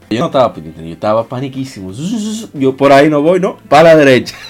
Yo 0.09 0.19
no 0.19 0.27
estaba 0.27 0.53
pendiente, 0.53 0.85
yo 0.85 0.93
estaba 0.93 1.25
paniquísimo. 1.25 1.91
Yo 2.53 2.77
por 2.77 2.91
ahí 2.91 3.09
no 3.09 3.21
voy, 3.21 3.39
¿no? 3.39 3.57
Para 3.69 3.89
la 3.89 3.95
derecha. 3.97 4.35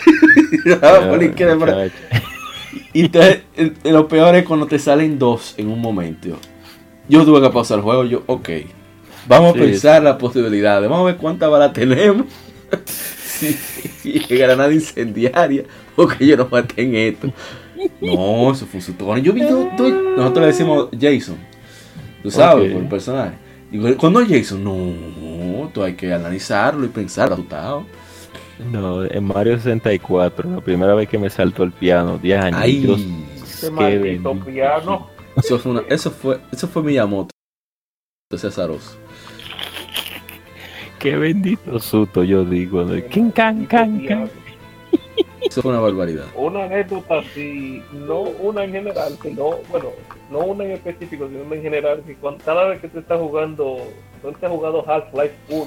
y 2.94 3.10
lo 3.90 4.08
peor 4.08 4.36
es 4.36 4.46
cuando 4.46 4.68
te 4.68 4.80
salen 4.80 5.18
dos 5.18 5.56
en 5.58 5.70
un 5.70 5.80
momento. 5.80 6.38
Yo 7.08 7.26
tuve 7.26 7.42
que 7.42 7.50
pausar 7.50 7.80
el 7.80 7.84
juego. 7.84 8.06
Yo, 8.06 8.24
ok. 8.28 8.50
Vamos 9.28 9.56
a 9.56 9.60
pensar 9.60 10.04
las 10.04 10.18
posibilidades. 10.18 10.90
Vamos 10.90 11.04
a 11.04 11.12
ver 11.12 11.18
cuánta 11.18 11.48
bala 11.48 11.72
tenemos. 11.72 12.28
si, 12.86 14.20
granada 14.30 14.74
incendiaria. 14.74 15.64
Porque 15.96 16.26
yo 16.26 16.38
no 16.38 16.48
maté 16.50 16.84
en 16.84 16.96
esto. 16.96 17.30
No, 18.02 18.52
eso 18.52 18.66
fue 18.66 18.80
un 18.80 18.82
susto. 18.82 19.18
Yo 19.18 19.34
vi 19.34 19.42
Nosotros 19.42 20.38
le 20.38 20.48
decimos 20.48 20.90
Jason. 21.00 21.38
Tú 22.22 22.32
sabes, 22.32 22.72
por 22.72 22.82
el 22.82 22.88
personaje. 22.88 23.36
Digo, 23.70 23.90
cuando 23.98 24.22
es 24.22 24.30
Jason, 24.30 24.64
no, 24.64 24.74
tú 25.74 25.84
hay 25.84 25.94
que 25.94 26.14
analizarlo 26.14 26.86
y 26.86 26.90
pensar, 26.90 27.32
asustado. 27.32 27.86
No, 28.72 29.04
en 29.04 29.24
Mario 29.24 29.58
64, 29.58 30.50
la 30.50 30.62
primera 30.62 30.94
vez 30.94 31.10
que 31.10 31.18
me 31.18 31.30
saltó 31.30 31.64
el 31.64 31.72
piano, 31.72 32.18
10 32.18 32.42
años. 32.42 32.60
Ay, 32.62 32.80
Dios, 32.80 33.02
piano. 34.46 35.08
Eso 35.36 35.58
fue, 35.60 35.72
una, 35.72 35.82
eso 35.90 36.12
fue, 36.12 36.40
eso 36.52 36.68
fue 36.68 36.84
Miyamoto. 36.84 37.32
Cesaroso. 38.36 38.98
Qué 41.00 41.18
bendito 41.18 41.80
susto 41.80 42.24
yo 42.24 42.46
digo. 42.46 42.86
De 42.86 43.06
king, 43.06 43.32
can, 43.32 43.66
can, 43.66 44.06
can. 44.06 44.30
Eso 45.50 45.62
fue 45.62 45.72
una 45.72 45.82
barbaridad. 45.82 46.26
Una 46.36 46.64
anécdota 46.66 47.20
así, 47.20 47.82
no 48.08 48.22
una 48.22 48.64
en 48.64 48.72
general, 48.72 49.18
sino, 49.22 49.58
bueno, 49.70 49.90
no 50.32 50.40
una 50.40 50.64
en 50.66 50.72
específico, 50.72 51.28
sino 51.28 51.44
una 51.44 51.56
en 51.56 51.62
general, 51.62 52.02
que 52.06 52.16
cuando, 52.16 52.44
cada 52.44 52.68
vez 52.70 52.82
que 52.82 52.88
tú 52.88 53.00
estás 53.00 53.20
jugando, 53.20 53.78
tú 54.22 54.30
estás 54.30 54.50
jugando 54.50 54.84
Half-Life 54.88 55.36
1, 55.50 55.66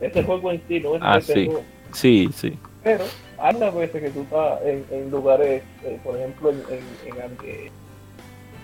ese 0.00 0.22
juego 0.22 0.50
en 0.52 0.62
sí 0.68 0.80
no 0.80 0.96
es 0.96 1.02
Ah, 1.04 1.20
sí. 1.20 1.50
Sí, 1.92 2.30
sí. 2.34 2.58
pero 2.82 3.04
hay 3.38 3.54
unas 3.56 3.74
veces 3.74 4.02
que 4.02 4.10
tú 4.10 4.22
estás 4.22 4.60
en, 4.64 4.84
en 4.90 5.10
lugares, 5.10 5.62
eh, 5.84 5.98
por 6.02 6.16
ejemplo, 6.16 6.50
en, 6.50 6.56
en, 6.70 7.20
en, 7.20 7.32
eh, 7.44 7.70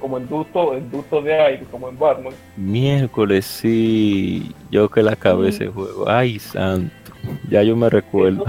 como 0.01 0.17
en 0.19 0.29
ducto, 0.29 0.75
en 0.77 0.91
ducto 0.91 1.21
de 1.21 1.35
aire, 1.35 1.65
como 1.71 1.89
en 1.89 1.99
Batman, 1.99 2.33
Miércoles, 2.57 3.45
sí. 3.45 4.55
Yo 4.71 4.89
que 4.89 5.03
la 5.03 5.17
cabeza 5.17 5.65
de 5.65 5.71
juego. 5.71 6.09
Ay, 6.09 6.39
santo. 6.39 6.95
Ya 7.51 7.63
yo 7.65 7.77
me 7.77 7.91
recuerdo. 7.91 8.45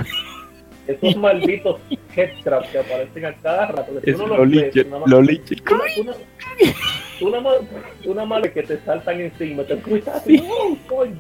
Esos, 0.94 1.16
malditos 1.18 1.80
headcrabs 2.16 2.68
que 2.70 2.80
aparecen 2.80 3.26
a 3.26 3.34
cada 3.36 3.68
rato, 3.68 4.02
que 4.02 4.10
Es 4.12 4.18
tú 4.18 4.24
no 4.24 4.28
lo 4.28 4.44
más- 4.46 5.10
lo 5.10 5.22
liche. 5.22 5.56
Tú 5.56 5.76
na- 5.76 5.84
tú 5.96 6.04
na- 6.04 6.14
tú 7.20 7.30
nada 7.30 7.42
más, 7.42 7.56
tú 8.04 8.14
nada 8.16 8.28
más 8.28 8.42
de 8.44 8.52
que 8.52 8.64
te 8.64 8.78
saltan 8.80 9.20
encima, 9.22 9.64
te 9.64 9.76
fuiste 9.78 10.10
así, 10.10 10.44
¡oh, 10.50 10.78
coño! 10.88 11.20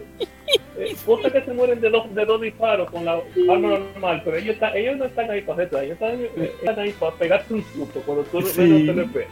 Eh, 0.77 0.95
Cosas 1.05 1.31
que 1.33 1.41
se 1.41 1.53
mueren 1.53 1.79
de 1.81 1.89
dos, 1.89 2.13
de 2.15 2.25
dos 2.25 2.41
disparos 2.41 2.89
con 2.89 3.03
la 3.05 3.13
arma 3.49 3.69
normal, 3.69 4.21
pero 4.23 4.37
ellos, 4.37 4.53
están, 4.55 4.75
ellos 4.77 4.97
no 4.97 5.05
están 5.05 5.29
ahí 5.29 5.41
para 5.41 5.57
retar, 5.59 5.83
ellos 5.83 5.93
están, 6.01 6.19
eh, 6.21 6.51
están 6.59 6.79
ahí 6.79 6.91
para 6.99 7.11
pegarte 7.15 7.53
un 7.53 7.63
susto 7.65 8.01
cuando 8.05 8.23
tú 8.23 8.41
Sí. 8.41 8.61
menos 8.61 8.85
te 8.87 8.93
lo 8.93 9.01
esperas. 9.03 9.29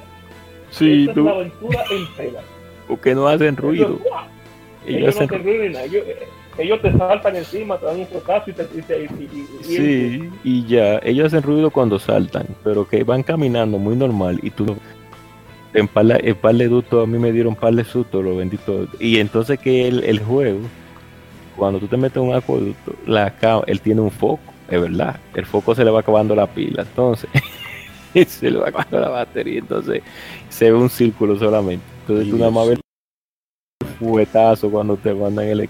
Sí, 0.71 1.01
Esa 1.03 1.11
es 1.11 1.15
tú. 1.15 1.23
la 1.23 1.31
aventura 1.31 1.83
entera. 1.89 2.41
Porque 2.87 3.15
no 3.15 3.27
hacen 3.27 3.55
ruido. 3.57 3.87
Ellos. 3.87 4.01
Ellos 4.85 4.99
ellos 5.01 5.15
no 5.19 5.25
hacen 5.25 5.43
ruido 5.43 5.63
ni 5.63 5.69
nada. 5.69 5.85
Ellos, 5.85 6.03
eh, 6.07 6.17
ellos 6.57 6.81
te 6.81 6.91
saltan 6.97 7.35
encima, 7.35 7.77
te 7.77 7.85
dan 7.85 7.99
un 7.99 8.07
fotazo 8.07 8.49
y 8.49 8.53
te 8.53 8.63
y, 8.75 8.81
te- 8.81 8.99
y, 9.03 9.05
y- 9.05 9.47
y- 9.61 9.63
Sí, 9.63 10.29
y 10.43 10.65
ya, 10.65 10.99
ellos 11.03 11.27
hacen 11.27 11.43
ruido 11.43 11.69
cuando 11.71 11.99
saltan, 11.99 12.45
pero 12.63 12.87
que 12.87 13.03
van 13.03 13.23
caminando 13.23 13.77
muy 13.77 13.95
normal 13.95 14.39
y 14.41 14.49
tú 14.49 14.75
en 15.73 15.87
par, 15.87 16.05
de- 16.05 16.29
en 16.29 16.35
par 16.35 16.55
de 16.55 16.67
ductos 16.67 17.03
a 17.03 17.07
mí 17.09 17.19
me 17.19 17.31
dieron 17.31 17.55
par 17.55 17.73
de 17.73 17.83
sustos, 17.83 18.23
lo 18.23 18.35
bendito. 18.37 18.87
Y 18.99 19.19
entonces 19.19 19.59
que 19.59 19.87
el, 19.87 20.03
el 20.03 20.19
juego, 20.19 20.59
cuando 21.55 21.79
tú 21.79 21.87
te 21.87 21.97
metes 21.97 22.17
en 22.17 22.29
un 22.29 22.35
acueducto, 22.35 22.93
la, 23.05 23.33
él 23.67 23.81
tiene 23.81 24.01
un 24.01 24.11
foco, 24.11 24.41
es 24.69 24.81
verdad, 24.81 25.19
el 25.35 25.45
foco 25.45 25.75
se 25.75 25.83
le 25.85 25.91
va 25.91 25.99
acabando 25.99 26.35
la 26.35 26.47
pila, 26.47 26.81
entonces 26.83 27.29
se 28.27 28.49
le 28.49 28.57
va 28.59 28.69
acabando 28.69 28.99
la 28.99 29.09
batería, 29.09 29.59
entonces 29.59 30.01
se 30.49 30.65
ve 30.71 30.77
un 30.77 30.89
círculo 30.89 31.37
solamente. 31.37 31.85
Entonces 32.01 32.29
tú 32.29 32.37
nada 32.37 32.51
más 32.51 32.69
ves 32.69 32.79
el 33.81 33.87
fuetazo 33.99 34.69
cuando 34.71 34.95
te 34.97 35.13
mandan 35.13 35.47
el 35.47 35.61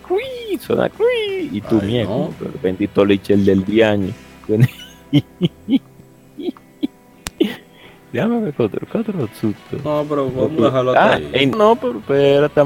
cruí, 0.57 0.65
suena 0.65 0.89
cruí, 0.89 1.49
y 1.51 1.61
tú 1.61 1.79
Ay, 1.81 1.87
mierda, 1.87 2.11
no. 2.11 2.29
bendito 2.61 3.05
Lichel 3.05 3.45
del 3.45 3.63
diaño. 3.65 4.11
Otro, 8.57 8.87
qué 8.91 8.97
otro 8.97 9.27
susto. 9.39 9.77
No, 9.83 10.03
pero 10.07 10.31
vamos 10.31 10.59
a 10.59 10.65
dejarlo 10.65 10.93
Ah, 10.97 11.13
ahí. 11.15 11.29
ey, 11.33 11.45
no, 11.45 11.75
pero 11.75 11.99
espérate, 11.99 12.61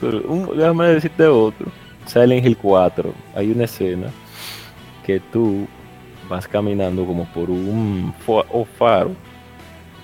pero 0.00 0.22
un- 0.26 0.56
déjame 0.56 0.86
decirte 0.88 1.26
otro. 1.26 1.70
Silent 2.06 2.44
Hill 2.46 2.56
4. 2.56 3.12
Hay 3.34 3.50
una 3.50 3.64
escena 3.64 4.08
que 5.04 5.20
tú 5.20 5.66
vas 6.28 6.48
caminando 6.48 7.04
como 7.04 7.24
por 7.26 7.50
un 7.50 8.12
faro. 8.78 9.12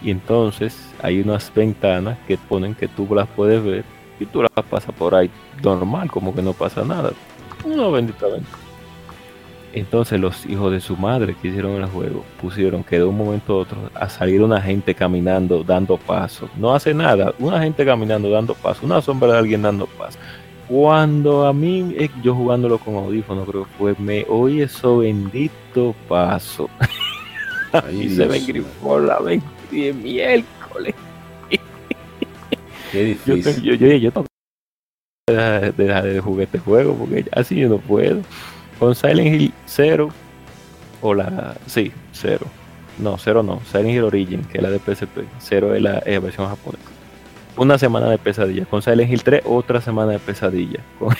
Y 0.04 0.10
entonces 0.10 0.76
hay 1.02 1.20
unas 1.20 1.52
ventanas 1.54 2.18
que 2.28 2.36
ponen 2.36 2.74
que 2.74 2.86
tú 2.88 3.08
las 3.14 3.28
puedes 3.28 3.62
ver. 3.64 3.84
Y 4.20 4.26
tú 4.26 4.42
las 4.42 4.50
pasas 4.66 4.94
por 4.94 5.14
ahí 5.14 5.30
normal, 5.62 6.10
como 6.10 6.34
que 6.34 6.42
no 6.42 6.52
pasa 6.52 6.84
nada. 6.84 7.12
No, 7.65 7.92
bendita 7.92 8.26
ventana. 8.26 8.58
Entonces 9.74 10.20
los 10.20 10.44
hijos 10.47 10.70
de 10.70 10.81
su 10.81 10.97
madre 10.97 11.34
que 11.41 11.49
hicieron 11.49 11.73
el 11.82 11.86
juego 11.86 12.24
pusieron 12.41 12.84
que 12.84 12.97
de 12.99 13.05
un 13.05 13.16
momento 13.16 13.55
a 13.55 13.57
otro 13.58 13.78
a 13.94 14.08
salir 14.08 14.42
una 14.42 14.60
gente 14.60 14.94
caminando, 14.94 15.65
dando 15.65 15.97
paso. 15.97 16.49
No 16.57 16.74
hace 16.74 16.92
nada, 16.92 17.34
una 17.39 17.60
gente 17.62 17.84
caminando, 17.84 18.28
dando 18.31 18.55
paso, 18.55 18.84
una 18.84 19.00
sombra 19.00 19.32
de 19.32 19.39
alguien 19.39 19.62
dando 19.62 19.86
paso. 19.86 20.18
Cuando 20.68 21.47
a 21.47 21.52
mí, 21.55 21.94
eh, 21.99 22.10
yo 22.23 22.34
jugándolo 22.34 22.78
con 22.78 22.97
audífono, 22.97 23.44
creo 23.44 23.65
que 23.65 23.70
fue, 23.78 23.94
me 23.99 24.26
oí 24.28 24.60
eso 24.60 24.99
bendito 24.99 25.94
paso. 26.08 26.68
Ay, 27.73 28.02
y 28.02 28.08
se 28.10 28.26
me 28.26 28.39
grifó 28.41 29.00
la 29.00 29.20
mente 29.20 29.47
de 29.70 29.92
miércoles. 29.94 30.94
Qué 32.91 33.16
Yo, 33.24 33.34
difícil. 33.34 33.78
yo, 33.78 34.12
dejar 35.33 35.75
de, 35.75 35.85
dejar 35.85 36.05
de 36.05 36.20
jugar 36.20 36.44
este 36.44 36.59
juego 36.59 36.94
porque 36.94 37.25
así 37.33 37.57
yo 37.57 37.69
no 37.69 37.78
puedo. 37.78 38.20
Con 38.78 38.94
Silent 38.94 39.41
Hill 39.41 39.55
0 39.67 40.09
o 41.01 41.15
la. 41.15 41.57
Sí, 41.67 41.93
0. 42.12 42.47
No, 42.99 43.17
0 43.19 43.43
no. 43.43 43.61
Silent 43.70 43.91
Hill 43.91 44.05
Origin, 44.05 44.44
que 44.44 44.59
es 44.59 44.62
la 44.62 44.70
de 44.70 44.78
PSP. 44.78 45.19
0 45.39 45.75
es 45.75 45.83
la, 45.83 46.01
versión 46.20 46.49
japonesa. 46.49 46.85
Una 47.57 47.78
semana 47.78 48.09
de 48.09 48.19
pesadilla. 48.19 48.65
Con 48.65 48.83
Silent 48.83 49.11
Hill 49.11 49.23
3, 49.23 49.43
otra 49.44 49.81
semana 49.81 50.12
de 50.12 50.19
pesadilla. 50.19 50.81
Con, 50.99 51.15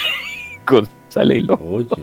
con 0.65 0.89
Silent 1.09 1.41
Hill 1.41 1.47
2. 1.47 1.61
Oye, 1.63 1.87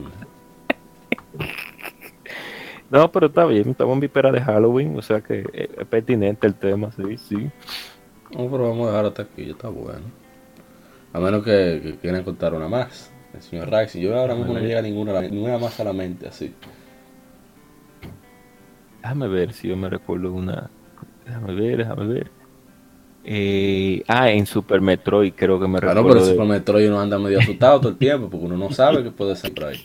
No, 2.89 3.11
pero 3.11 3.27
está 3.27 3.45
bien. 3.45 3.69
Estamos 3.69 3.93
en 3.93 3.99
víspera 3.99 4.31
de 4.31 4.41
Halloween. 4.41 4.97
O 4.97 5.01
sea 5.01 5.21
que 5.21 5.41
es, 5.53 5.69
es 5.77 5.87
pertinente 5.87 6.47
el 6.47 6.55
tema, 6.55 6.91
sí, 6.91 7.17
sí. 7.17 7.49
no, 8.35 8.49
pero 8.49 8.69
vamos 8.69 8.87
a 8.87 8.91
dejarlo 8.91 9.09
hasta 9.09 9.21
aquí, 9.23 9.45
ya 9.45 9.51
está 9.51 9.69
bueno. 9.69 10.18
A 11.13 11.19
menos 11.19 11.43
que, 11.43 11.79
que 11.83 11.95
quieran 12.01 12.23
contar 12.23 12.53
una 12.53 12.67
más. 12.67 13.11
El 13.33 13.41
señor 13.41 13.69
Rice, 13.71 13.99
yo 13.99 14.17
ahora 14.17 14.35
mismo 14.35 14.53
no 14.53 14.59
llega 14.59 14.81
ninguna, 14.81 15.21
ninguna 15.21 15.57
más 15.57 15.79
a 15.79 15.83
la 15.83 15.93
mente 15.93 16.27
así. 16.27 16.53
Déjame 19.01 19.27
ver 19.27 19.53
si 19.53 19.67
yo 19.69 19.77
me 19.77 19.89
recuerdo 19.89 20.33
una. 20.33 20.69
Déjame 21.25 21.53
ver, 21.55 21.77
déjame 21.77 22.07
ver. 22.07 22.31
Eh, 23.23 24.03
ah, 24.07 24.29
en 24.31 24.45
Super 24.45 24.81
Metroid 24.81 25.33
creo 25.35 25.59
que 25.59 25.67
me 25.67 25.79
Claro, 25.79 26.01
recuerdo. 26.01 26.19
pero 26.19 26.25
de- 26.25 26.33
Super 26.33 26.47
Metroid 26.47 26.87
uno 26.89 26.99
anda 27.01 27.19
medio 27.19 27.39
asustado 27.39 27.79
todo 27.79 27.91
el 27.91 27.97
tiempo 27.97 28.29
porque 28.29 28.45
uno 28.45 28.57
no 28.57 28.71
sabe 28.71 29.03
qué 29.03 29.11
puede 29.11 29.35
ser 29.35 29.53
por 29.53 29.65
ahí. 29.65 29.77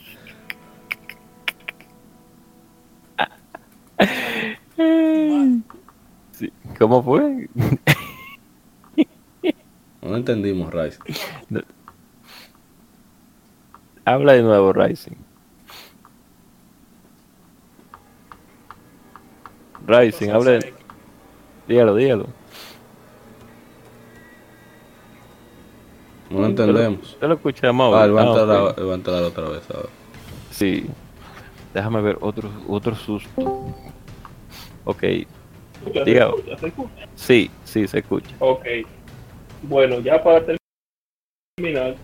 Sí, 6.31 6.51
¿Cómo 6.77 7.01
fue? 7.01 7.47
No 10.05 10.11
lo 10.11 10.17
entendimos, 10.17 10.71
Rice. 10.71 10.99
Habla 14.05 14.33
de 14.33 14.43
nuevo, 14.43 14.71
Rising. 14.71 15.15
Rising, 19.87 20.29
habla 20.29 20.51
de... 20.51 20.73
Dígalo, 21.67 21.95
dígalo. 21.95 22.27
No 26.29 26.39
lo 26.41 26.45
entendemos. 26.45 27.17
Te 27.19 27.27
lo 27.27 27.33
escuchamos 27.33 27.85
Ah, 27.85 27.87
ahora. 27.87 28.05
él 28.05 28.15
va 28.15 28.21
a 28.21 28.23
Ah, 28.23 28.27
entrar, 28.27 28.61
ok. 28.61 28.77
a- 28.77 28.81
él 28.81 28.87
va 28.87 28.91
a 28.91 28.95
entrar 28.95 29.23
otra 29.23 29.49
vez 29.49 29.63
ahora. 29.71 29.89
Sí. 30.51 30.85
Déjame 31.73 32.01
ver 32.01 32.19
otro, 32.21 32.51
otro 32.67 32.93
susto. 32.95 33.73
Ok, 34.85 34.99
se 35.01 35.25
escucha. 36.67 37.07
sí, 37.15 37.49
sí, 37.63 37.87
se 37.87 37.97
escucha. 37.99 38.35
Ok. 38.37 38.65
Bueno, 39.63 39.99
ya 39.99 40.23
para 40.23 40.43
terminar, 41.57 41.95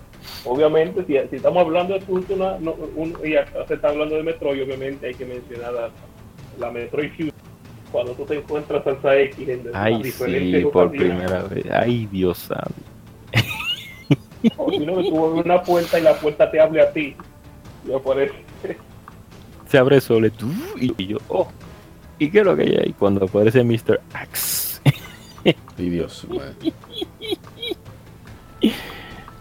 obviamente, 0.45 1.03
si, 1.05 1.13
si 1.29 1.35
estamos 1.35 1.65
hablando 1.65 1.93
de 1.93 1.99
punto, 2.01 2.33
una, 2.33 2.57
no, 2.59 2.73
un- 2.95 3.17
y 3.23 3.35
acá 3.35 3.65
se 3.67 3.75
está 3.75 3.89
hablando 3.89 4.15
de 4.15 4.23
Metroid, 4.23 4.63
obviamente 4.63 5.07
hay 5.07 5.13
que 5.13 5.25
mencionar 5.25 5.73
la, 5.73 5.89
la 6.59 6.71
Metroid 6.71 7.11
Fusion. 7.11 7.31
Cuando 7.91 8.13
tú 8.13 8.23
te 8.25 8.35
encuentras 8.37 8.83
Salsa 8.85 9.19
X 9.19 9.49
en 9.49 9.63
Ay, 9.73 10.01
diferentes 10.01 10.61
sí, 10.61 10.65
por 10.71 10.85
ocasiones, 10.87 11.17
primera 11.19 11.43
vez. 11.43 11.65
Ay, 11.71 12.05
Dios 12.05 12.37
santo. 12.37 12.71
O 14.57 14.71
si 14.71 14.79
no, 14.79 14.95
que 14.97 15.09
tú 15.09 15.25
abres 15.25 15.45
una 15.45 15.61
puerta 15.61 15.99
y 15.99 16.01
la 16.01 16.15
puerta 16.15 16.49
te 16.49 16.59
hable 16.59 16.81
a 16.81 16.91
ti. 16.91 17.15
Y 17.85 17.93
aparece. 17.93 18.33
Se 19.67 19.77
abre 19.77 19.99
solo 20.01 20.27
y, 20.27 20.31
tú, 20.31 20.47
y 20.77 21.07
yo, 21.07 21.17
oh, 21.27 21.49
¿y 22.17 22.29
qué 22.31 22.39
es 22.39 22.45
lo 22.45 22.55
que 22.55 22.63
hay 22.63 22.75
ahí? 22.75 22.95
Cuando 22.97 23.25
aparece 23.25 23.63
Mr. 23.63 23.99
Axe. 24.13 24.70
Y 25.77 25.89
Dios. 25.89 26.27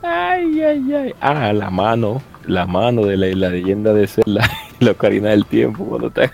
Ay, 0.03 0.63
ay, 0.63 0.95
ay. 0.95 1.15
Ah, 1.21 1.53
la 1.53 1.71
mano, 1.71 2.23
la 2.47 2.67
mano 2.67 3.05
de 3.05 3.17
la, 3.17 3.27
la 3.37 3.51
leyenda 3.51 3.93
de 3.93 4.07
ser 4.07 4.27
la, 4.27 4.49
la 4.81 4.93
ocarina 4.93 5.31
del 5.31 5.45
tiempo. 5.45 5.85
Cuando 5.85 6.11
te, 6.11 6.31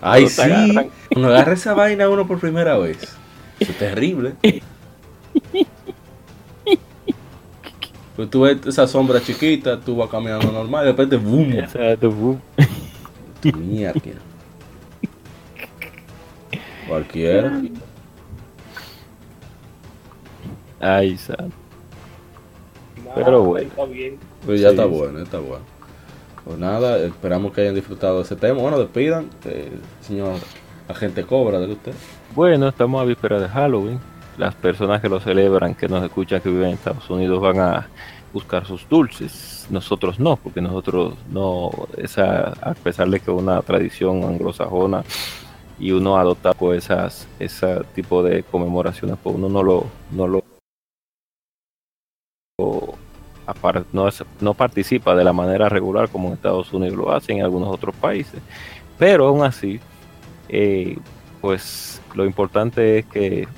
Ay, 0.00 0.26
Cuando 0.34 0.74
te 0.74 0.82
sí. 0.84 0.90
Cuando 1.12 1.28
agarra 1.28 1.52
esa 1.54 1.74
vaina 1.74 2.08
uno 2.08 2.26
por 2.26 2.38
primera 2.38 2.76
vez. 2.78 3.16
Eso 3.58 3.72
es 3.72 3.78
terrible. 3.78 4.34
Pues 8.16 8.30
tú 8.30 8.42
ves 8.42 8.64
esa 8.66 8.86
sombra 8.86 9.20
chiquita, 9.20 9.80
tú 9.80 9.96
vas 9.96 10.08
caminando 10.08 10.52
normal 10.52 10.84
y 10.84 10.86
de 10.86 10.92
repente 10.92 11.16
¡boom! 11.16 11.52
Exacto, 11.54 12.10
boom. 12.12 12.40
Mierda. 13.42 14.00
Cualquiera. 16.88 17.62
Ay, 20.80 21.16
santo. 21.16 21.54
Pero 23.14 23.42
bueno. 23.42 23.68
Está 23.68 23.84
bien. 23.84 24.18
Pues 24.44 24.60
ya 24.60 24.70
Sí, 24.70 24.74
está 24.76 24.86
sí. 24.88 24.90
bueno, 24.90 25.18
está 25.20 25.38
bueno. 25.38 25.64
Pues 26.44 26.58
nada, 26.58 26.98
esperamos 26.98 27.52
que 27.52 27.62
hayan 27.62 27.74
disfrutado 27.74 28.16
de 28.18 28.22
ese 28.24 28.36
tema. 28.36 28.60
Bueno, 28.60 28.78
despidan, 28.78 29.30
eh, 29.46 29.70
señor 30.00 30.34
agente 30.88 31.24
Cobra, 31.24 31.58
de 31.58 31.72
usted. 31.72 31.94
Bueno, 32.34 32.68
estamos 32.68 33.00
a 33.00 33.04
víspera 33.04 33.40
de 33.40 33.48
Halloween. 33.48 33.98
Las 34.36 34.54
personas 34.54 35.00
que 35.00 35.08
lo 35.08 35.20
celebran, 35.20 35.74
que 35.74 35.88
nos 35.88 36.02
escuchan, 36.04 36.40
que 36.40 36.50
viven 36.50 36.68
en 36.68 36.74
Estados 36.74 37.08
Unidos, 37.08 37.40
van 37.40 37.60
a 37.60 37.86
buscar 38.32 38.66
sus 38.66 38.86
dulces. 38.88 39.66
Nosotros 39.70 40.18
no, 40.18 40.36
porque 40.36 40.60
nosotros 40.60 41.14
no, 41.30 41.70
esa, 41.96 42.48
a 42.60 42.74
pesar 42.74 43.08
de 43.08 43.20
que 43.20 43.30
es 43.30 43.36
una 43.38 43.62
tradición 43.62 44.24
anglosajona 44.24 45.04
y 45.78 45.92
uno 45.92 46.16
adopta 46.16 46.52
pues 46.52 46.84
esas, 46.84 47.26
ese 47.38 47.80
tipo 47.94 48.22
de 48.22 48.42
conmemoraciones, 48.44 49.16
pues 49.22 49.36
uno 49.36 49.48
no 49.48 49.62
lo, 49.62 49.86
no 50.12 50.26
lo, 50.26 50.44
no, 53.92 54.08
no 54.40 54.54
participa 54.54 55.14
de 55.14 55.24
la 55.24 55.32
manera 55.32 55.68
regular 55.68 56.08
como 56.08 56.28
en 56.28 56.34
Estados 56.34 56.72
Unidos 56.72 56.96
lo 56.96 57.12
hacen 57.12 57.38
en 57.38 57.44
algunos 57.44 57.68
otros 57.68 57.94
países. 57.96 58.40
Pero 58.98 59.26
aún 59.26 59.42
así, 59.42 59.80
eh, 60.48 60.96
pues 61.40 62.00
lo 62.14 62.24
importante 62.24 62.98
es 62.98 63.06
que 63.06 63.48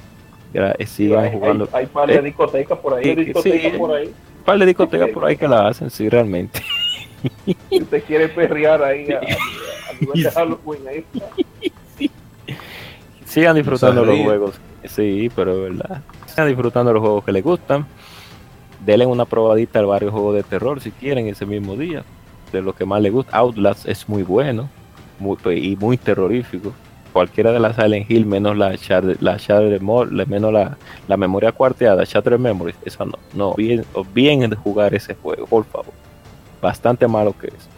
eh, 0.54 0.86
sigan 0.86 1.30
jugando. 1.32 1.68
Hay, 1.72 1.84
hay 1.84 1.86
par 1.86 2.08
de 2.08 2.14
Eh, 2.16 2.22
discotecas 2.22 2.78
por 2.78 2.94
ahí, 2.94 3.14
discotecas 3.14 3.72
sí. 3.72 3.78
por 3.78 3.94
ahí. 3.94 4.06
Un 4.06 4.44
par 4.44 4.58
de 4.58 4.66
discotecas 4.66 5.10
por 5.10 5.24
ahí 5.24 5.36
que 5.36 5.48
la 5.48 5.68
hacen, 5.68 5.90
sí, 5.90 6.08
realmente. 6.08 6.62
Si 7.70 7.82
usted 7.82 8.04
quiere 8.04 8.28
perrear 8.28 8.82
ahí 8.82 9.10
a, 9.10 9.18
a, 9.18 9.90
a 9.90 10.00
nivel 10.00 10.22
de 10.22 10.30
Halloween, 10.34 10.88
ahí. 10.88 11.04
Sigan 13.26 13.56
disfrutando 13.56 14.05
los 14.05 14.18
juegos. 14.18 14.55
Sí, 14.84 15.30
pero 15.34 15.52
es 15.66 15.76
verdad. 15.76 16.02
Sigan 16.26 16.48
disfrutando 16.48 16.92
los 16.92 17.02
juegos 17.02 17.24
que 17.24 17.32
les 17.32 17.44
gustan. 17.44 17.86
Denle 18.84 19.05
una 19.05 19.24
probadita 19.24 19.78
al 19.78 19.86
barrio 19.86 20.10
juego 20.10 20.32
de 20.32 20.42
terror 20.42 20.80
si 20.80 20.90
quieren 20.92 21.26
ese 21.26 21.44
mismo 21.44 21.76
día. 21.76 22.05
De 22.52 22.62
lo 22.62 22.74
que 22.74 22.84
más 22.84 23.02
les 23.02 23.12
gusta. 23.12 23.36
Outlast 23.36 23.86
es 23.86 24.08
muy 24.08 24.22
bueno 24.22 24.68
muy, 25.18 25.36
y 25.46 25.76
muy 25.76 25.96
terrorífico. 25.96 26.72
Cualquiera 27.12 27.52
de 27.52 27.60
las 27.60 27.76
Silent 27.76 28.10
Hill, 28.10 28.26
menos 28.26 28.56
la 28.56 28.74
Shattered, 28.74 29.18
la 29.20 29.36
Shattered 29.38 29.80
menos 30.26 30.52
la, 30.52 30.76
la 31.08 31.16
memoria 31.16 31.50
cuarteada, 31.52 32.05
Shattered 32.05 32.38
Memories, 32.38 32.76
esa 32.84 33.06
no. 33.06 33.18
No, 33.32 33.55
bien, 33.55 33.84
bien 34.12 34.55
jugar 34.55 34.94
ese 34.94 35.14
juego, 35.14 35.46
por 35.46 35.64
favor. 35.64 35.94
Bastante 36.60 37.08
malo 37.08 37.34
que 37.38 37.48
es. 37.48 37.68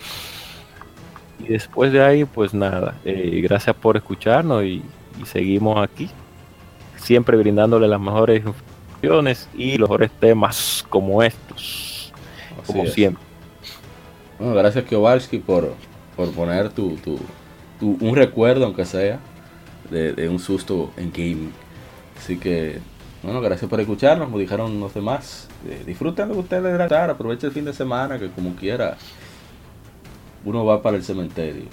Y 1.39 1.53
después 1.53 1.93
de 1.93 2.03
ahí, 2.03 2.25
pues 2.25 2.53
nada, 2.53 2.97
eh, 3.05 3.41
gracias 3.43 3.77
por 3.77 3.97
escucharnos 3.97 4.65
y, 4.65 4.83
y 5.21 5.27
seguimos 5.27 5.79
aquí, 5.83 6.09
siempre 6.97 7.37
brindándole 7.37 7.89
las 7.89 8.01
mejores 8.01 8.43
informaciones 8.45 9.49
y 9.55 9.77
los 9.79 9.89
mejores 9.89 10.11
temas 10.21 10.85
como 10.89 11.23
estos, 11.23 12.13
Así 12.63 12.73
como 12.73 12.85
es. 12.85 12.93
siempre. 12.93 13.23
Bueno, 14.39 14.55
gracias 14.55 14.85
Kowalski 14.85 15.39
por, 15.39 15.75
por 16.17 16.31
poner 16.33 16.71
tu, 16.71 16.97
tu, 16.97 17.19
tu- 17.81 17.97
un 18.01 18.15
recuerdo, 18.17 18.65
aunque 18.65 18.85
sea, 18.85 19.19
de, 19.91 20.13
de 20.13 20.29
un 20.29 20.39
susto 20.39 20.91
en 20.97 21.11
gaming. 21.13 21.53
Así 22.17 22.37
que, 22.37 22.79
bueno, 23.23 23.41
gracias 23.41 23.69
por 23.69 23.81
escucharnos, 23.81 24.27
como 24.27 24.39
dijeron 24.39 24.79
los 24.81 24.95
demás. 24.95 25.49
Eh, 25.69 25.83
disfruten 25.87 26.29
lo 26.29 26.35
que 26.35 26.41
ustedes 26.41 26.63
les 26.79 26.89
gana, 26.89 27.13
aprovechen 27.15 27.49
el 27.49 27.55
fin 27.55 27.65
de 27.65 27.73
semana, 27.73 28.19
que 28.19 28.29
como 28.31 28.55
quiera, 28.55 28.97
uno 30.45 30.65
va 30.65 30.83
para 30.83 30.97
el 30.97 31.03
cementerio. 31.05 31.65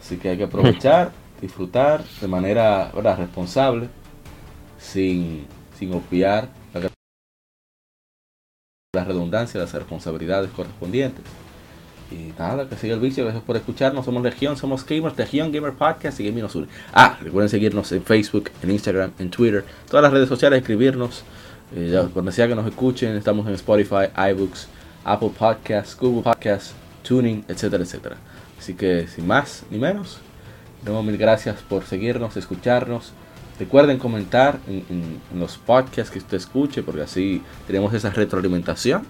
Así 0.00 0.16
que 0.16 0.30
hay 0.30 0.36
que 0.38 0.44
aprovechar, 0.44 1.12
disfrutar 1.42 2.02
de 2.20 2.28
manera 2.28 2.90
¿verdad? 2.94 3.18
responsable, 3.18 3.88
sin, 4.78 5.46
sin 5.78 5.92
obviar 5.92 6.48
la, 6.72 6.90
la 8.94 9.04
redundancia, 9.04 9.60
las 9.60 9.74
responsabilidades 9.74 10.50
correspondientes. 10.52 11.24
Y 12.10 12.32
nada, 12.38 12.68
que 12.68 12.76
siga 12.76 12.94
el 12.94 13.00
vicio. 13.00 13.24
Gracias 13.24 13.42
por 13.42 13.56
escucharnos. 13.56 14.04
Somos 14.04 14.22
Legión, 14.22 14.56
somos 14.56 14.84
Gamers, 14.86 15.16
Legión 15.16 15.50
Gamer 15.50 15.72
Podcast 15.72 16.20
y 16.20 16.26
Gaming 16.26 16.42
nos. 16.42 16.68
Ah, 16.92 17.18
recuerden 17.20 17.48
seguirnos 17.48 17.90
en 17.92 18.02
Facebook, 18.02 18.50
en 18.62 18.70
Instagram, 18.70 19.12
en 19.18 19.30
Twitter, 19.30 19.64
todas 19.88 20.02
las 20.02 20.12
redes 20.12 20.28
sociales, 20.28 20.60
escribirnos. 20.60 21.24
Eh, 21.74 21.88
ya, 21.90 22.04
cuando 22.04 22.30
sea 22.30 22.46
que 22.46 22.54
nos 22.54 22.66
escuchen, 22.66 23.16
estamos 23.16 23.46
en 23.46 23.54
Spotify, 23.54 24.10
iBooks, 24.30 24.68
Apple 25.04 25.30
Podcasts, 25.36 25.96
Google 25.98 26.22
Podcasts, 26.22 26.74
Tuning, 27.02 27.44
etcétera, 27.48 27.82
etcétera. 27.82 28.16
Así 28.58 28.74
que 28.74 29.08
sin 29.08 29.26
más 29.26 29.64
ni 29.70 29.78
menos, 29.78 30.18
de 30.82 30.90
nuevo 30.90 31.02
mil 31.02 31.16
gracias 31.16 31.56
por 31.68 31.84
seguirnos, 31.84 32.36
escucharnos. 32.36 33.12
Recuerden 33.58 33.98
comentar 33.98 34.58
en, 34.66 34.84
en- 34.90 35.20
en 35.32 35.40
los 35.40 35.56
podcasts 35.58 36.10
que 36.10 36.18
usted 36.18 36.36
escuche, 36.38 36.82
porque 36.82 37.02
así 37.02 37.42
tenemos 37.66 37.92
esa 37.94 38.10
retroalimentación 38.10 39.02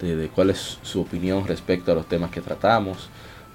de, 0.00 0.14
de 0.14 0.28
cuál 0.28 0.50
es 0.50 0.78
su 0.82 1.00
opinión 1.00 1.46
respecto 1.48 1.90
a 1.90 1.94
los 1.96 2.06
temas 2.08 2.30
que 2.30 2.40
tratamos, 2.40 3.08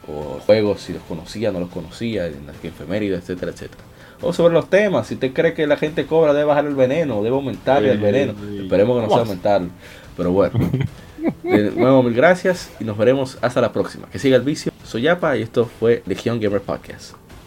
o 0.07 0.39
juegos, 0.45 0.81
si 0.81 0.91
los 0.93 1.01
conocía, 1.03 1.51
no 1.53 1.59
los 1.61 1.69
conocía, 1.69 2.27
en 2.27 2.45
las 2.45 2.55
efemérides, 2.61 3.19
etcétera, 3.21 3.51
etcétera. 3.53 3.81
O 4.21 4.33
sobre 4.33 4.53
los 4.53 4.69
temas, 4.69 5.07
si 5.07 5.13
usted 5.13 5.31
cree 5.33 5.53
que 5.53 5.65
la 5.67 5.77
gente 5.77 6.05
cobra, 6.05 6.33
debe 6.33 6.45
bajar 6.45 6.65
el 6.65 6.75
veneno, 6.75 7.23
debe 7.23 7.35
aumentar 7.35 7.83
el 7.85 7.99
veneno. 7.99 8.33
Esperemos 8.61 8.97
que 8.97 9.01
no 9.07 9.09
sea 9.09 9.19
aumentarlo. 9.19 9.69
Pero 10.17 10.31
bueno, 10.31 10.59
de 11.43 11.71
nuevo 11.71 12.03
mil 12.03 12.13
gracias 12.13 12.69
y 12.79 12.83
nos 12.83 12.97
veremos 12.97 13.37
hasta 13.41 13.61
la 13.61 13.71
próxima. 13.71 14.07
Que 14.07 14.19
siga 14.19 14.35
el 14.37 14.43
vicio. 14.43 14.71
Soy 14.85 15.03
Yapa 15.03 15.37
y 15.37 15.41
esto 15.41 15.69
fue 15.79 16.03
Legion 16.05 16.39
Gamer 16.39 16.61
Podcast. 16.61 17.13